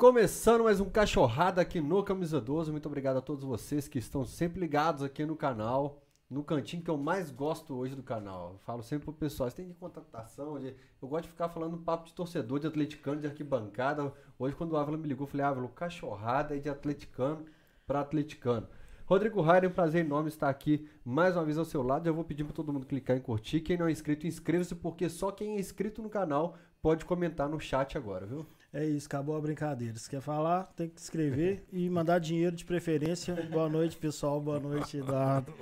Começando 0.00 0.64
mais 0.64 0.80
um 0.80 0.88
Cachorrada 0.88 1.60
aqui 1.60 1.78
no 1.78 2.02
Camisa 2.02 2.40
12. 2.40 2.70
Muito 2.70 2.86
obrigado 2.86 3.18
a 3.18 3.20
todos 3.20 3.44
vocês 3.44 3.86
que 3.86 3.98
estão 3.98 4.24
sempre 4.24 4.58
ligados 4.58 5.02
aqui 5.02 5.26
no 5.26 5.36
canal. 5.36 6.02
No 6.30 6.42
cantinho 6.42 6.82
que 6.82 6.88
eu 6.88 6.96
mais 6.96 7.30
gosto 7.30 7.74
hoje 7.74 7.94
do 7.94 8.02
canal. 8.02 8.52
Eu 8.54 8.58
falo 8.60 8.82
sempre 8.82 9.04
pro 9.04 9.12
pessoal, 9.12 9.50
você 9.50 9.56
tem 9.56 9.68
de 9.68 9.74
contratação. 9.74 10.58
Eu 10.58 11.06
gosto 11.06 11.24
de 11.24 11.28
ficar 11.28 11.50
falando 11.50 11.76
papo 11.76 12.06
de 12.06 12.14
torcedor, 12.14 12.58
de 12.58 12.66
atleticano, 12.66 13.20
de 13.20 13.26
arquibancada. 13.26 14.10
Hoje, 14.38 14.56
quando 14.56 14.72
o 14.72 14.78
Ávila 14.78 14.96
me 14.96 15.06
ligou, 15.06 15.26
eu 15.26 15.30
falei, 15.30 15.44
Ávila, 15.44 15.68
cachorrada 15.68 16.56
é 16.56 16.58
de 16.58 16.70
atleticano 16.70 17.44
para 17.86 18.00
atleticano. 18.00 18.66
Rodrigo 19.04 19.42
Raiden, 19.42 19.68
um 19.68 19.74
prazer 19.74 20.02
enorme 20.02 20.30
estar 20.30 20.48
aqui 20.48 20.88
mais 21.04 21.36
uma 21.36 21.44
vez 21.44 21.58
ao 21.58 21.64
seu 21.66 21.82
lado. 21.82 22.06
Já 22.06 22.12
vou 22.12 22.24
pedir 22.24 22.44
para 22.44 22.54
todo 22.54 22.72
mundo 22.72 22.86
clicar 22.86 23.18
em 23.18 23.20
curtir. 23.20 23.60
Quem 23.60 23.76
não 23.76 23.86
é 23.86 23.92
inscrito, 23.92 24.26
inscreva-se, 24.26 24.74
porque 24.74 25.10
só 25.10 25.30
quem 25.30 25.56
é 25.56 25.60
inscrito 25.60 26.00
no 26.00 26.08
canal 26.08 26.56
pode 26.80 27.04
comentar 27.04 27.50
no 27.50 27.60
chat 27.60 27.98
agora, 27.98 28.24
viu? 28.24 28.46
É 28.72 28.84
isso, 28.84 29.06
acabou 29.06 29.36
a 29.36 29.40
brincadeira. 29.40 29.98
Se 29.98 30.08
quer 30.08 30.20
falar, 30.20 30.64
tem 30.76 30.88
que 30.88 31.00
escrever 31.00 31.64
e 31.72 31.90
mandar 31.90 32.20
dinheiro 32.20 32.54
de 32.54 32.64
preferência. 32.64 33.34
Boa 33.50 33.68
noite, 33.68 33.96
pessoal. 33.96 34.40
Boa 34.40 34.60
noite, 34.60 34.98
Eduardo. 34.98 35.52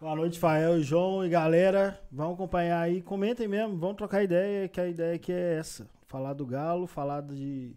Boa 0.00 0.16
noite, 0.16 0.38
Fael 0.38 0.78
e 0.78 0.82
João 0.82 1.24
e 1.24 1.28
galera. 1.28 2.00
Vão 2.10 2.32
acompanhar 2.32 2.80
aí. 2.80 3.00
Comentem 3.00 3.46
mesmo, 3.46 3.78
vão 3.78 3.94
trocar 3.94 4.24
ideia, 4.24 4.68
que 4.68 4.80
a 4.80 4.88
ideia 4.88 5.14
aqui 5.14 5.30
é 5.30 5.58
essa. 5.58 5.88
Falar 6.08 6.32
do 6.32 6.44
Galo, 6.44 6.88
falar 6.88 7.20
de. 7.20 7.76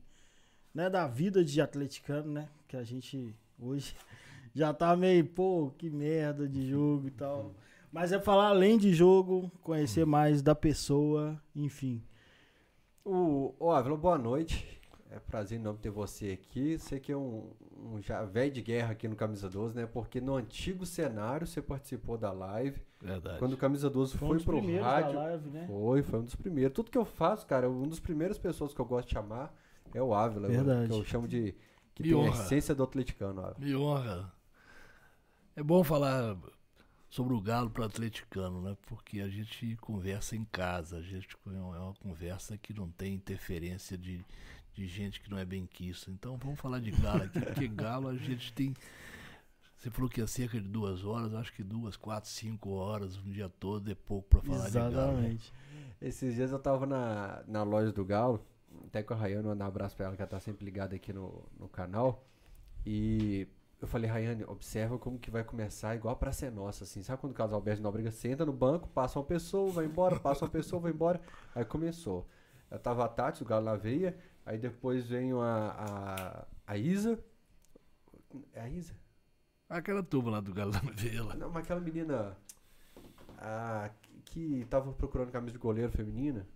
Né, 0.74 0.90
da 0.90 1.08
vida 1.08 1.46
de 1.46 1.62
atleticano, 1.62 2.34
né? 2.34 2.49
Que 2.68 2.77
a 2.77 2.84
gente 2.84 3.35
hoje 3.60 3.96
já 4.55 4.74
tá 4.74 4.96
meio, 4.96 5.26
pô, 5.26 5.71
que 5.77 5.88
merda 5.88 6.49
de 6.49 6.68
jogo 6.68 7.08
e 7.08 7.12
tal. 7.12 7.54
Mas 7.91 8.12
é 8.12 8.20
falar 8.20 8.48
além 8.48 8.77
de 8.77 8.91
jogo, 8.91 9.52
conhecer 9.62 10.05
mais 10.05 10.41
da 10.41 10.55
pessoa, 10.55 11.40
enfim. 11.55 12.04
O, 13.10 13.56
o 13.58 13.72
Ávila, 13.72 13.96
boa 13.96 14.18
noite. 14.18 14.78
É 15.10 15.18
prazer 15.18 15.58
enorme 15.58 15.80
ter 15.80 15.90
você 15.90 16.32
aqui. 16.32 16.78
Você 16.78 17.00
que 17.00 17.10
é 17.10 17.16
um, 17.16 17.50
um 17.78 18.02
já 18.02 18.26
velho 18.26 18.52
de 18.52 18.62
guerra 18.62 18.92
aqui 18.92 19.08
no 19.08 19.16
Camisa 19.16 19.49
12, 19.49 19.74
né? 19.74 19.86
Porque 19.86 20.20
no 20.20 20.36
antigo 20.36 20.86
cenário 20.86 21.48
você 21.48 21.62
participou 21.62 22.18
da 22.18 22.34
live. 22.34 22.82
Verdade. 23.02 23.40
Quando 23.40 23.54
o 23.54 23.58
Camisa 23.58 23.90
12 23.90 24.18
Foi 24.18 24.27
um 24.27 24.32
foi 24.32 24.44
pro 24.44 24.58
primeiros 24.58 24.86
rádio. 24.86 25.16
live, 25.16 25.49
né? 25.52 25.66
Foi, 25.68 26.04
foi 26.04 26.20
um 26.20 26.24
dos 26.26 26.36
primeiros. 26.36 26.74
Tudo 26.76 26.91
que 26.91 26.98
eu 26.98 27.05
faço, 27.05 27.48
cara, 27.48 27.70
um 27.70 27.84
dos 27.84 28.02
primeiras 28.02 28.38
pessoas 28.38 28.74
que 28.74 28.82
eu 28.82 28.86
gosto 28.86 29.08
de 29.08 29.14
chamar 29.14 29.55
é 29.94 30.04
o 30.04 30.14
Ávila. 30.14 30.49
Verdade. 30.49 30.90
Que 30.90 30.94
eu 30.94 31.05
chamo 31.05 31.30
de. 31.30 31.55
Que 31.96 32.04
Me 32.04 32.10
tem 32.10 32.18
a 32.18 32.21
honra. 32.30 32.44
essência 32.44 32.76
do 32.76 32.84
atleticano, 32.84 33.40
Ávila. 33.40 33.55
Me 33.66 33.74
honra. 33.74 34.34
É 35.55 35.64
bom 35.64 35.82
falar 35.82 36.36
sobre 37.10 37.34
o 37.34 37.41
Galo 37.41 37.70
para 37.70 37.84
o 37.84 37.86
atleticano, 37.86 38.62
né? 38.62 38.76
Porque 38.86 39.22
a 39.22 39.30
gente 39.30 39.76
conversa 39.77 40.36
em 40.36 40.44
casa, 40.46 40.98
a 40.98 41.02
gente 41.02 41.38
é 41.46 41.49
uma 41.49 41.94
conversa 41.96 42.58
que 42.58 42.74
não 42.74 42.90
tem 42.90 43.14
interferência 43.14 43.98
de, 43.98 44.24
de 44.74 44.88
gente 44.88 45.22
que 45.22 45.30
não 45.30 45.38
é 45.38 45.46
benquista. 45.46 46.12
Então 46.12 46.38
vamos 46.38 46.60
falar 46.60 46.80
de 46.80 46.91
Galo 46.91 47.24
aqui, 47.24 47.40
porque 47.40 47.68
Galo 47.70 48.10
a 48.10 48.16
gente 48.16 48.54
tem. 48.54 48.74
Você 49.77 49.91
falou 49.91 50.10
que 50.10 50.20
é 50.20 50.27
cerca 50.27 50.60
de 50.60 50.68
duas 50.68 51.05
horas, 51.05 51.34
acho 51.36 51.54
que 51.54 51.64
duas, 51.64 51.96
quatro, 51.96 52.30
cinco 52.30 52.72
horas, 52.72 53.16
um 53.18 53.32
dia 53.32 53.48
todo 53.48 53.92
é 53.92 53.96
pouco 53.96 54.27
para 54.27 54.42
falar 54.42 54.68
de 54.68 54.74
Galo. 54.74 54.90
né? 54.90 54.98
Exatamente. 54.98 55.54
Esses 56.02 56.36
dias 56.36 56.52
eu 56.52 56.60
tava 56.60 56.86
na, 56.86 57.44
na 57.48 57.64
loja 57.64 57.92
do 57.92 58.04
Galo, 58.04 58.44
até 58.88 59.02
com 59.02 59.14
a 59.14 59.18
Rayane, 59.18 59.48
mandar 59.48 59.66
um 59.66 59.68
abraço 59.68 59.96
pra 59.96 60.08
ela, 60.08 60.16
que 60.16 60.21
ela 60.21 60.30
tá 60.30 60.40
sempre 60.40 60.66
ligada 60.66 60.96
aqui 60.96 61.14
no, 61.14 61.44
no 61.60 61.70
canal. 61.70 62.24
E 62.86 63.48
eu 63.82 63.88
falei, 63.88 64.09
Rayane, 64.09 64.44
observa 64.46 64.97
como 64.97 65.20
que 65.20 65.30
vai 65.30 65.44
começar 65.44 65.96
igual 65.96 66.16
pra 66.16 66.31
ser 66.31 66.52
nossa, 66.52 66.84
assim. 66.84 67.03
Sabe 67.03 67.22
quando 67.22 67.31
o 67.34 67.36
Carlos 67.36 67.53
Alberto 67.53 67.81
Nóbrega 67.81 68.12
senta 68.12 68.46
no 68.46 68.53
banco, 68.53 68.88
passa 68.90 69.20
uma 69.20 69.25
pessoa, 69.25 69.72
vai 69.72 69.86
embora, 69.86 70.20
passa 70.20 70.46
uma 70.46 70.52
pessoa, 70.52 70.81
vai 70.81 70.92
embora. 70.92 71.22
Aí 71.53 71.64
começou. 71.64 72.28
Eu 72.72 72.80
tava 72.80 73.06
a 73.06 73.08
Tati, 73.08 73.44
o 73.44 73.46
Galo 73.46 73.66
na 73.66 73.75
veia, 73.75 74.18
aí 74.46 74.58
depois 74.58 75.06
veio 75.08 75.40
a, 75.42 76.46
a, 76.68 76.74
a 76.74 76.78
Isa. 76.78 77.24
É 78.53 78.62
a 78.62 78.70
Isa? 78.70 78.94
Aquela 79.70 80.02
turma 80.03 80.31
lá 80.31 80.40
do 80.42 80.53
Galo 80.53 80.72
da 80.72 80.80
Vila. 80.80 81.36
Não, 81.36 81.50
mas 81.50 81.64
aquela 81.64 81.80
menina 81.80 82.36
ah, 83.38 83.90
que 84.26 84.66
tava 84.70 84.92
procurando 84.94 85.32
camisa 85.32 85.54
de 85.54 85.60
goleiro 85.60 85.92
feminina. 85.92 86.48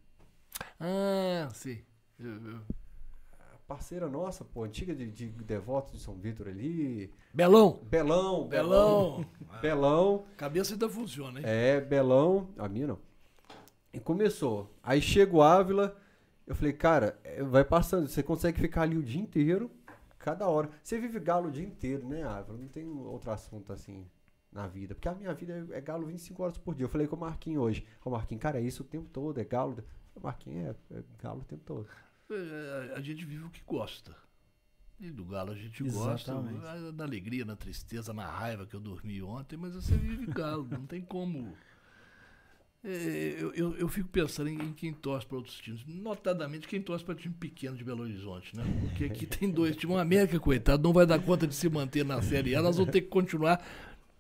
Ah, 0.80 1.48
sim. 1.54 1.82
Eu- 2.20 2.46
eu- 2.52 2.62
Parceira 3.68 4.10
nossa, 4.10 4.44
pô, 4.44 4.64
antiga 4.64 4.94
de, 4.94 5.10
de 5.10 5.28
Devoto 5.28 5.94
de 5.94 6.00
São 6.00 6.16
Vitor 6.16 6.48
ali. 6.48 7.14
Belão! 7.34 7.80
Belão, 7.84 8.48
Belão! 8.48 9.26
Belão, 9.62 10.26
Cabeça 10.36 10.74
ainda 10.74 10.90
funciona, 10.90 11.40
hein? 11.40 11.46
é, 11.48 11.80
Belão. 11.80 12.50
A 12.58 12.68
minha 12.68 12.88
não. 12.88 13.00
E 13.94 14.00
começou. 14.00 14.70
Aí 14.84 15.02
chega 15.02 15.36
o 15.36 15.42
Ávila. 15.42 15.96
Eu 16.46 16.56
falei, 16.56 16.74
cara, 16.74 17.20
é, 17.24 17.44
vai 17.44 17.64
passando. 17.64 18.08
Você 18.08 18.22
consegue 18.22 18.60
ficar 18.60 18.82
ali 18.82 18.98
o 18.98 19.04
dia 19.04 19.22
inteiro, 19.22 19.72
cada 20.20 20.48
hora. 20.48 20.70
Você 20.84 21.00
vive 21.00 21.20
galo 21.20 21.48
o 21.48 21.52
dia 21.52 21.66
inteiro, 21.66 22.08
né, 22.08 22.24
Ávila? 22.24 22.58
Não 22.58 22.68
tem 22.68 22.86
outro 22.88 23.32
assunto 23.32 23.72
assim 23.72 24.06
na 24.52 24.68
vida. 24.68 24.94
Porque 24.94 25.08
a 25.08 25.16
minha 25.16 25.34
vida 25.34 25.68
é, 25.72 25.78
é 25.78 25.82
galo 25.82 26.06
25 26.08 26.44
horas 26.44 26.58
por 26.58 26.76
dia. 26.76 26.86
Eu 26.86 26.90
falei 26.90 27.08
com 27.08 27.16
o 27.16 27.20
Marquinhos 27.20 27.64
hoje. 27.64 27.86
O 28.04 28.10
Marquinhos, 28.10 28.42
cara, 28.42 28.60
é 28.60 28.62
isso 28.62 28.84
o 28.84 28.86
tempo 28.86 29.10
todo, 29.10 29.40
é 29.40 29.44
galo. 29.44 29.78
O 30.16 30.20
Marquinhos 30.20 30.76
é, 30.92 30.98
é 30.98 31.04
galo 31.22 31.40
o 31.40 31.46
tempo 31.46 31.64
todo. 31.66 31.88
É, 32.34 32.94
A 32.96 33.02
gente 33.02 33.26
vive 33.26 33.44
o 33.46 33.50
que 33.50 33.62
gosta. 33.66 34.16
E 35.00 35.10
do 35.10 35.26
Galo 35.26 35.52
a 35.52 35.56
gente 35.56 35.84
Exatamente. 35.84 36.60
gosta. 36.60 36.92
Na 36.92 37.04
alegria, 37.04 37.44
na 37.44 37.56
tristeza, 37.56 38.14
na 38.14 38.28
raiva 38.28 38.68
que 38.68 38.76
eu 38.76 38.80
dormi 38.80 39.22
ontem, 39.22 39.58
mas 39.58 39.74
você 39.74 39.98
vive 39.98 40.28
Galo, 40.28 40.68
não 40.70 40.86
tem 40.86 41.02
como. 41.02 41.56
É, 42.84 43.36
eu, 43.38 43.54
eu, 43.54 43.76
eu 43.78 43.88
fico 43.88 44.10
pensando 44.10 44.50
em, 44.50 44.60
em 44.60 44.74
quem 44.74 44.92
torce 44.92 45.26
para 45.26 45.38
outros 45.38 45.56
times, 45.58 45.84
notadamente 45.86 46.68
quem 46.68 46.82
torce 46.82 47.06
para 47.06 47.14
time 47.14 47.34
pequeno 47.34 47.78
de 47.78 47.84
Belo 47.84 48.02
Horizonte, 48.02 48.56
né? 48.58 48.64
Porque 48.82 49.06
aqui 49.06 49.28
tem 49.28 49.52
dois 49.52 49.76
times. 49.76 49.96
O 49.96 50.00
América, 50.00 50.40
coitado, 50.40 50.82
não 50.82 50.92
vai 50.92 51.06
dar 51.06 51.20
conta 51.20 51.46
de 51.46 51.54
se 51.54 51.70
manter 51.70 52.04
na 52.04 52.22
Série 52.24 52.56
A, 52.56 52.62
nós 52.62 52.78
vamos 52.78 52.92
ter 52.92 53.02
que 53.02 53.08
continuar 53.08 53.64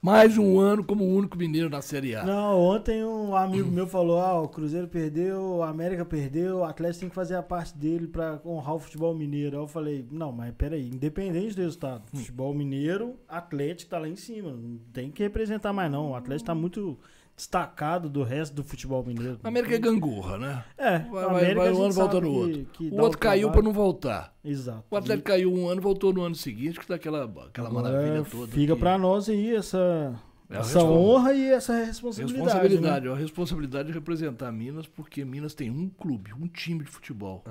mais 0.02 0.36
um 0.36 0.60
ano 0.60 0.84
como 0.84 1.04
o 1.04 1.16
único 1.16 1.38
mineiro 1.38 1.70
na 1.70 1.80
Série 1.80 2.16
A. 2.16 2.26
Não, 2.26 2.60
ontem 2.60 3.06
um 3.06 3.36
amigo 3.36 3.70
meu 3.70 3.86
falou: 3.86 4.20
ah, 4.20 4.42
o 4.42 4.50
Cruzeiro 4.50 4.88
perdeu, 4.88 5.40
o 5.58 5.64
América 5.64 6.04
perdeu, 6.04 6.58
o 6.58 6.64
Atlético 6.64 7.02
tem 7.02 7.10
que 7.10 7.16
fazer 7.16 7.36
a 7.36 7.44
parte 7.44 7.78
dele 7.78 8.08
pra 8.08 8.42
honrar 8.44 8.76
o 8.76 8.80
futebol 8.80 9.14
mineiro. 9.14 9.58
Aí 9.58 9.64
eu 9.64 9.68
falei: 9.68 10.08
não, 10.10 10.32
mas 10.32 10.54
peraí, 10.56 10.88
independente 10.88 11.56
do 11.56 11.62
resultado, 11.62 12.04
futebol 12.12 12.54
mineiro, 12.54 13.16
Atlético 13.28 13.92
tá 13.92 14.00
lá 14.00 14.08
em 14.08 14.16
cima, 14.16 14.52
não 14.52 14.80
tem 14.92 15.12
que 15.12 15.22
representar 15.22 15.72
mais 15.72 15.92
não. 15.92 16.12
O 16.12 16.16
Atlético 16.16 16.48
tá 16.48 16.56
muito 16.56 16.98
destacado 17.42 18.08
do 18.08 18.22
resto 18.22 18.54
do 18.54 18.64
futebol 18.64 19.04
mineiro. 19.04 19.40
O 19.44 19.48
América 19.48 19.74
é 19.74 19.80
gangorra, 19.80 20.38
né? 20.38 20.64
É, 20.78 21.00
Vai, 21.00 21.08
o 21.10 21.12
vai, 21.12 21.26
América 21.26 21.56
vai 21.60 21.70
a 21.70 21.74
um 21.74 21.84
ano, 21.84 21.94
volta 21.94 22.22
no 22.22 22.22
que- 22.22 22.38
outro. 22.38 22.66
que 22.74 22.88
O 22.88 22.96
dá 22.96 23.04
outro 23.04 23.18
caiu 23.18 23.52
para 23.52 23.62
não 23.64 23.74
voltar. 23.74 24.36
Exato. 24.46 24.84
O 24.92 24.96
Atlético 24.96 25.28
caiu 25.28 25.52
um 25.52 25.68
ano, 25.68 25.82
voltou 25.82 26.14
no 26.14 26.22
ano 26.22 26.36
seguinte, 26.36 26.80
que 26.80 26.86
tá 26.86 26.96
aquela, 26.96 27.24
aquela 27.26 27.68
Agora 27.68 27.90
maravilha 27.90 28.24
toda. 28.24 28.52
Fica 28.52 28.74
que- 28.76 28.80
pra 28.80 28.96
nós 29.00 29.28
aí 29.28 29.56
essa, 29.56 30.14
É 30.52 30.58
a 30.58 30.60
essa 30.60 30.84
honra 30.84 31.34
e 31.34 31.46
essa 31.48 31.74
responsabilidade. 31.84 32.44
Responsabilidade, 32.44 33.06
né? 33.06 33.12
é 33.12 33.16
a 33.16 33.18
responsabilidade 33.18 33.88
de 33.88 33.94
representar 33.96 34.52
Minas, 34.52 34.86
porque 34.86 35.26
Minas 35.26 35.56
tem 35.56 35.72
um 35.72 35.90
clube, 35.90 36.32
um 36.36 36.48
time 36.48 36.84
de 36.84 36.92
futebol. 36.92 37.44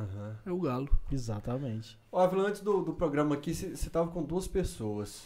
É 0.47 0.53
o 0.53 0.59
Galo. 0.61 0.89
Exatamente. 1.11 1.99
Ó, 2.13 2.21
Ávila, 2.23 2.49
antes 2.49 2.61
do, 2.61 2.81
do 2.83 2.93
programa 2.93 3.35
aqui, 3.35 3.53
você 3.53 3.91
tava 3.91 4.09
com 4.11 4.23
duas 4.23 4.47
pessoas. 4.47 5.25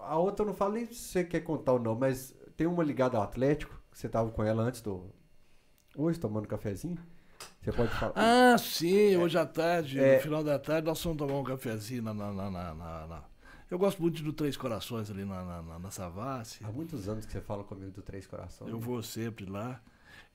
A 0.00 0.16
outra 0.16 0.44
eu 0.44 0.46
não 0.46 0.54
falo 0.54 0.74
nem 0.74 0.86
se 0.86 0.94
você 0.94 1.24
quer 1.24 1.40
contar 1.40 1.72
ou 1.72 1.80
não, 1.80 1.94
mas 1.96 2.32
tem 2.58 2.66
uma 2.66 2.82
ligada 2.84 3.16
ao 3.16 3.22
Atlético, 3.22 3.72
que 3.90 3.96
você 3.96 4.08
tava 4.08 4.30
com 4.30 4.42
ela 4.42 4.62
antes 4.64 4.82
do. 4.82 5.06
Hoje, 5.96 6.18
tomando 6.18 6.46
cafezinho. 6.48 6.98
Você 7.62 7.70
pode 7.72 7.90
falar. 7.92 8.12
Ah, 8.16 8.58
sim, 8.58 9.16
hoje 9.16 9.38
à 9.38 9.46
tarde, 9.46 9.98
É. 10.00 10.16
no 10.16 10.22
final 10.22 10.42
da 10.42 10.58
tarde, 10.58 10.86
nós 10.88 11.02
vamos 11.02 11.18
tomar 11.18 11.34
um 11.38 11.44
cafezinho 11.44 12.02
na. 12.02 12.12
na, 12.12 12.32
na, 12.32 12.50
na- 12.50 12.74
na- 12.74 13.06
na- 13.06 13.24
Eu 13.70 13.78
gosto 13.78 14.00
muito 14.02 14.22
do 14.22 14.32
Três 14.32 14.56
Corações 14.56 15.10
ali 15.10 15.24
na, 15.24 15.44
na, 15.44 15.62
na, 15.62 15.78
na 15.78 15.90
Savassi. 15.90 16.64
Há 16.64 16.72
muitos 16.72 17.08
anos 17.08 17.24
que 17.26 17.32
você 17.32 17.40
fala 17.40 17.62
comigo 17.62 17.90
do 17.92 18.02
Três 18.02 18.26
Corações. 18.26 18.70
Eu 18.70 18.78
vou 18.80 19.02
sempre 19.02 19.44
lá. 19.44 19.80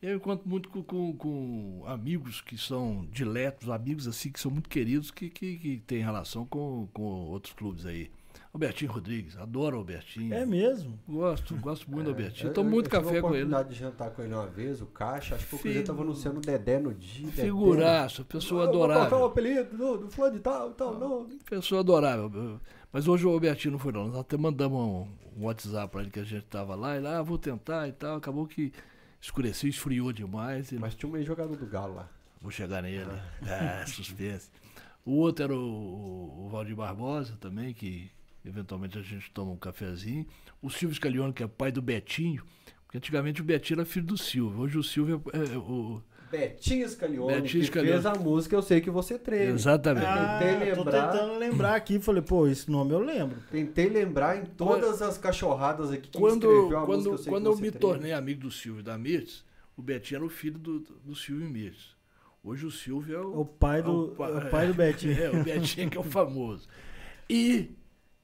Eu 0.02 0.16
encontro 0.18 0.48
muito 0.48 0.70
com, 0.70 0.84
com- 0.84 1.18
com 1.18 1.84
amigos 1.88 2.40
que 2.42 2.58
são 2.58 3.06
diletos, 3.12 3.70
amigos 3.70 4.08
assim 4.08 4.32
que 4.32 4.40
são 4.40 4.52
muito 4.52 4.70
queridos, 4.70 5.12
que, 5.12 5.30
que, 5.30 5.58
que 5.58 5.78
têm 5.80 6.02
relação 6.04 6.46
com, 6.46 6.88
com 6.94 7.02
outros 7.04 7.54
clubes 7.54 7.86
aí. 7.86 8.12
Albertinho 8.54 8.92
Rodrigues, 8.92 9.36
adoro 9.36 9.78
o 9.78 9.80
Albertinho. 9.80 10.32
É 10.32 10.46
mesmo. 10.46 11.00
Gosto, 11.10 11.56
gosto 11.56 11.90
muito 11.90 12.04
do 12.06 12.10
Albertinho. 12.12 12.50
Eu- 12.50 12.54
Tomo 12.54 12.70
muito 12.70 12.86
eu 12.86 12.92
tive 12.92 13.04
café 13.04 13.18
a 13.18 13.22
com 13.22 13.28
ele. 13.30 13.44
oportunidade 13.46 13.70
de 13.70 13.76
jantar 13.76 14.12
com 14.12 14.22
ele 14.22 14.34
uma 14.34 14.46
vez, 14.46 14.80
o 14.80 14.86
Caixa. 14.86 15.34
Acho 15.36 15.48
que 15.48 15.56
o 15.56 15.58
Cruzeiro 15.58 15.80
Figu- 15.80 15.88
tava 15.98 16.04
anunciando 16.04 16.38
o 16.38 16.42
Dedé 16.42 16.80
no 16.80 16.94
dia. 16.94 17.32
Figuraço, 17.32 18.24
pessoa 18.26 18.66
Eu 18.66 18.68
vou 18.68 18.74
colocar 18.82 18.94
o 19.00 19.02
adorável. 19.06 19.26
apelido 19.26 19.76
do, 19.78 19.98
do 20.06 20.10
fulano 20.12 20.36
de 20.36 20.40
tal, 20.42 20.70
tal, 20.72 21.00
não. 21.00 21.28
Pessoa 21.50 21.82
adorável. 21.82 22.60
Mas 22.92 23.08
hoje 23.08 23.26
o 23.26 23.30
Albertinho 23.32 23.72
não 23.72 23.80
foi 23.80 23.92
não. 23.92 24.08
Nós 24.08 24.18
até 24.18 24.38
mandamos 24.38 24.80
um, 24.80 25.08
um 25.42 25.46
WhatsApp 25.46 25.92
pra 25.92 26.02
ele 26.02 26.12
que 26.12 26.20
a 26.20 26.24
gente 26.24 26.46
tava 26.46 26.76
lá. 26.76 26.96
Ele, 26.96 27.08
ah, 27.08 27.24
vou 27.24 27.40
tentar 27.40 27.88
e 27.88 27.92
tal. 27.92 28.18
Acabou 28.18 28.46
que 28.46 28.72
escureceu, 29.20 29.68
esfriou 29.68 30.14
demais. 30.14 30.72
Ele, 30.72 30.80
Mas 30.80 30.94
tinha 30.94 31.12
um 31.12 31.18
ex-jogador 31.18 31.56
do 31.58 31.66
Galo 31.66 31.96
lá. 31.96 32.08
Vou 32.40 32.52
chegar 32.52 32.84
nele. 32.84 33.10
Ah, 33.48 33.84
suspense. 33.88 34.52
O 35.04 35.14
outro 35.18 35.44
era 35.46 35.56
o, 35.56 36.46
o 36.46 36.50
Valdir 36.50 36.76
Barbosa 36.76 37.36
também, 37.40 37.74
que 37.74 38.12
eventualmente 38.46 38.98
a 38.98 39.02
gente 39.02 39.30
toma 39.32 39.52
um 39.52 39.58
cafezinho. 39.58 40.26
O 40.62 40.70
Silvio 40.70 40.96
Scalione, 40.96 41.34
que 41.34 41.44
é 41.44 41.48
pai 41.48 41.72
do 41.72 41.82
Betinho. 41.82 42.44
Porque 42.86 42.98
antigamente 42.98 43.42
o 43.42 43.44
Betinho 43.44 43.78
era 43.80 43.86
filho 43.86 44.06
do 44.06 44.18
Silvio. 44.18 44.60
Hoje 44.62 44.78
o 44.78 44.84
Silvio 44.84 45.22
é, 45.34 45.54
é 45.54 45.58
o, 45.58 46.02
Betinho 46.30 46.88
Scalione, 46.90 47.42
Betinho 47.42 47.62
que 47.62 47.68
Scalione. 47.68 47.92
fez 47.92 48.06
a 48.08 48.16
música 48.16 48.56
Eu 48.56 48.62
Sei 48.64 48.82
Que 48.82 48.90
Você 48.90 49.20
Treme. 49.20 49.52
Exatamente. 49.52 50.06
Ah, 50.08 50.40
Tentei 50.42 50.72
tô 50.72 50.78
lembrar. 50.84 51.12
tentando 51.12 51.38
lembrar 51.38 51.76
aqui. 51.76 52.00
Falei, 52.00 52.22
pô, 52.24 52.48
esse 52.48 52.70
nome 52.72 52.92
eu 52.92 53.00
lembro. 53.00 53.38
Tentei 53.52 53.88
lembrar 53.88 54.38
em 54.38 54.46
todas 54.46 55.02
as 55.04 55.18
cachorradas 55.18 55.92
aqui 55.92 56.10
que 56.10 56.18
quando 56.18 56.48
escreveu 56.52 56.80
a 56.80 56.86
quando, 56.86 56.96
música 56.98 57.14
Eu 57.14 57.18
Sei 57.20 57.32
quando 57.32 57.44
Que 57.44 57.50
eu 57.50 57.56
Você 57.56 57.62
me 57.62 57.72
Treme. 57.72 57.80
tornei 57.82 58.12
amigo 58.14 58.42
do 58.42 58.52
Silvio 58.52 58.80
e 58.80 58.84
da 58.84 58.98
Mirtz, 58.98 59.46
o 59.78 59.82
Betinho 59.84 60.18
era 60.18 60.26
o 60.26 60.30
filho 60.30 60.58
do, 60.58 60.80
do 60.80 61.16
Silvio 61.16 61.48
e 61.48 61.52
Mirtz. 61.52 61.96
Hoje 62.44 62.66
o 62.66 62.72
Silvio 62.72 63.16
é 63.16 63.22
o, 63.22 63.42
O 63.42 63.46
pai 63.46 63.80
é 63.80 63.84
do, 63.84 64.16
pa- 64.18 64.30
é 64.30 64.38
o 64.38 64.50
pai 64.50 64.68
do 64.68 64.74
Betinho. 64.76 65.20
É, 65.22 65.30
o 65.30 65.44
Betinho 65.44 65.90
que 65.90 65.98
é 65.98 66.00
o 66.00 66.04
famoso. 66.04 66.68
E, 67.30 67.70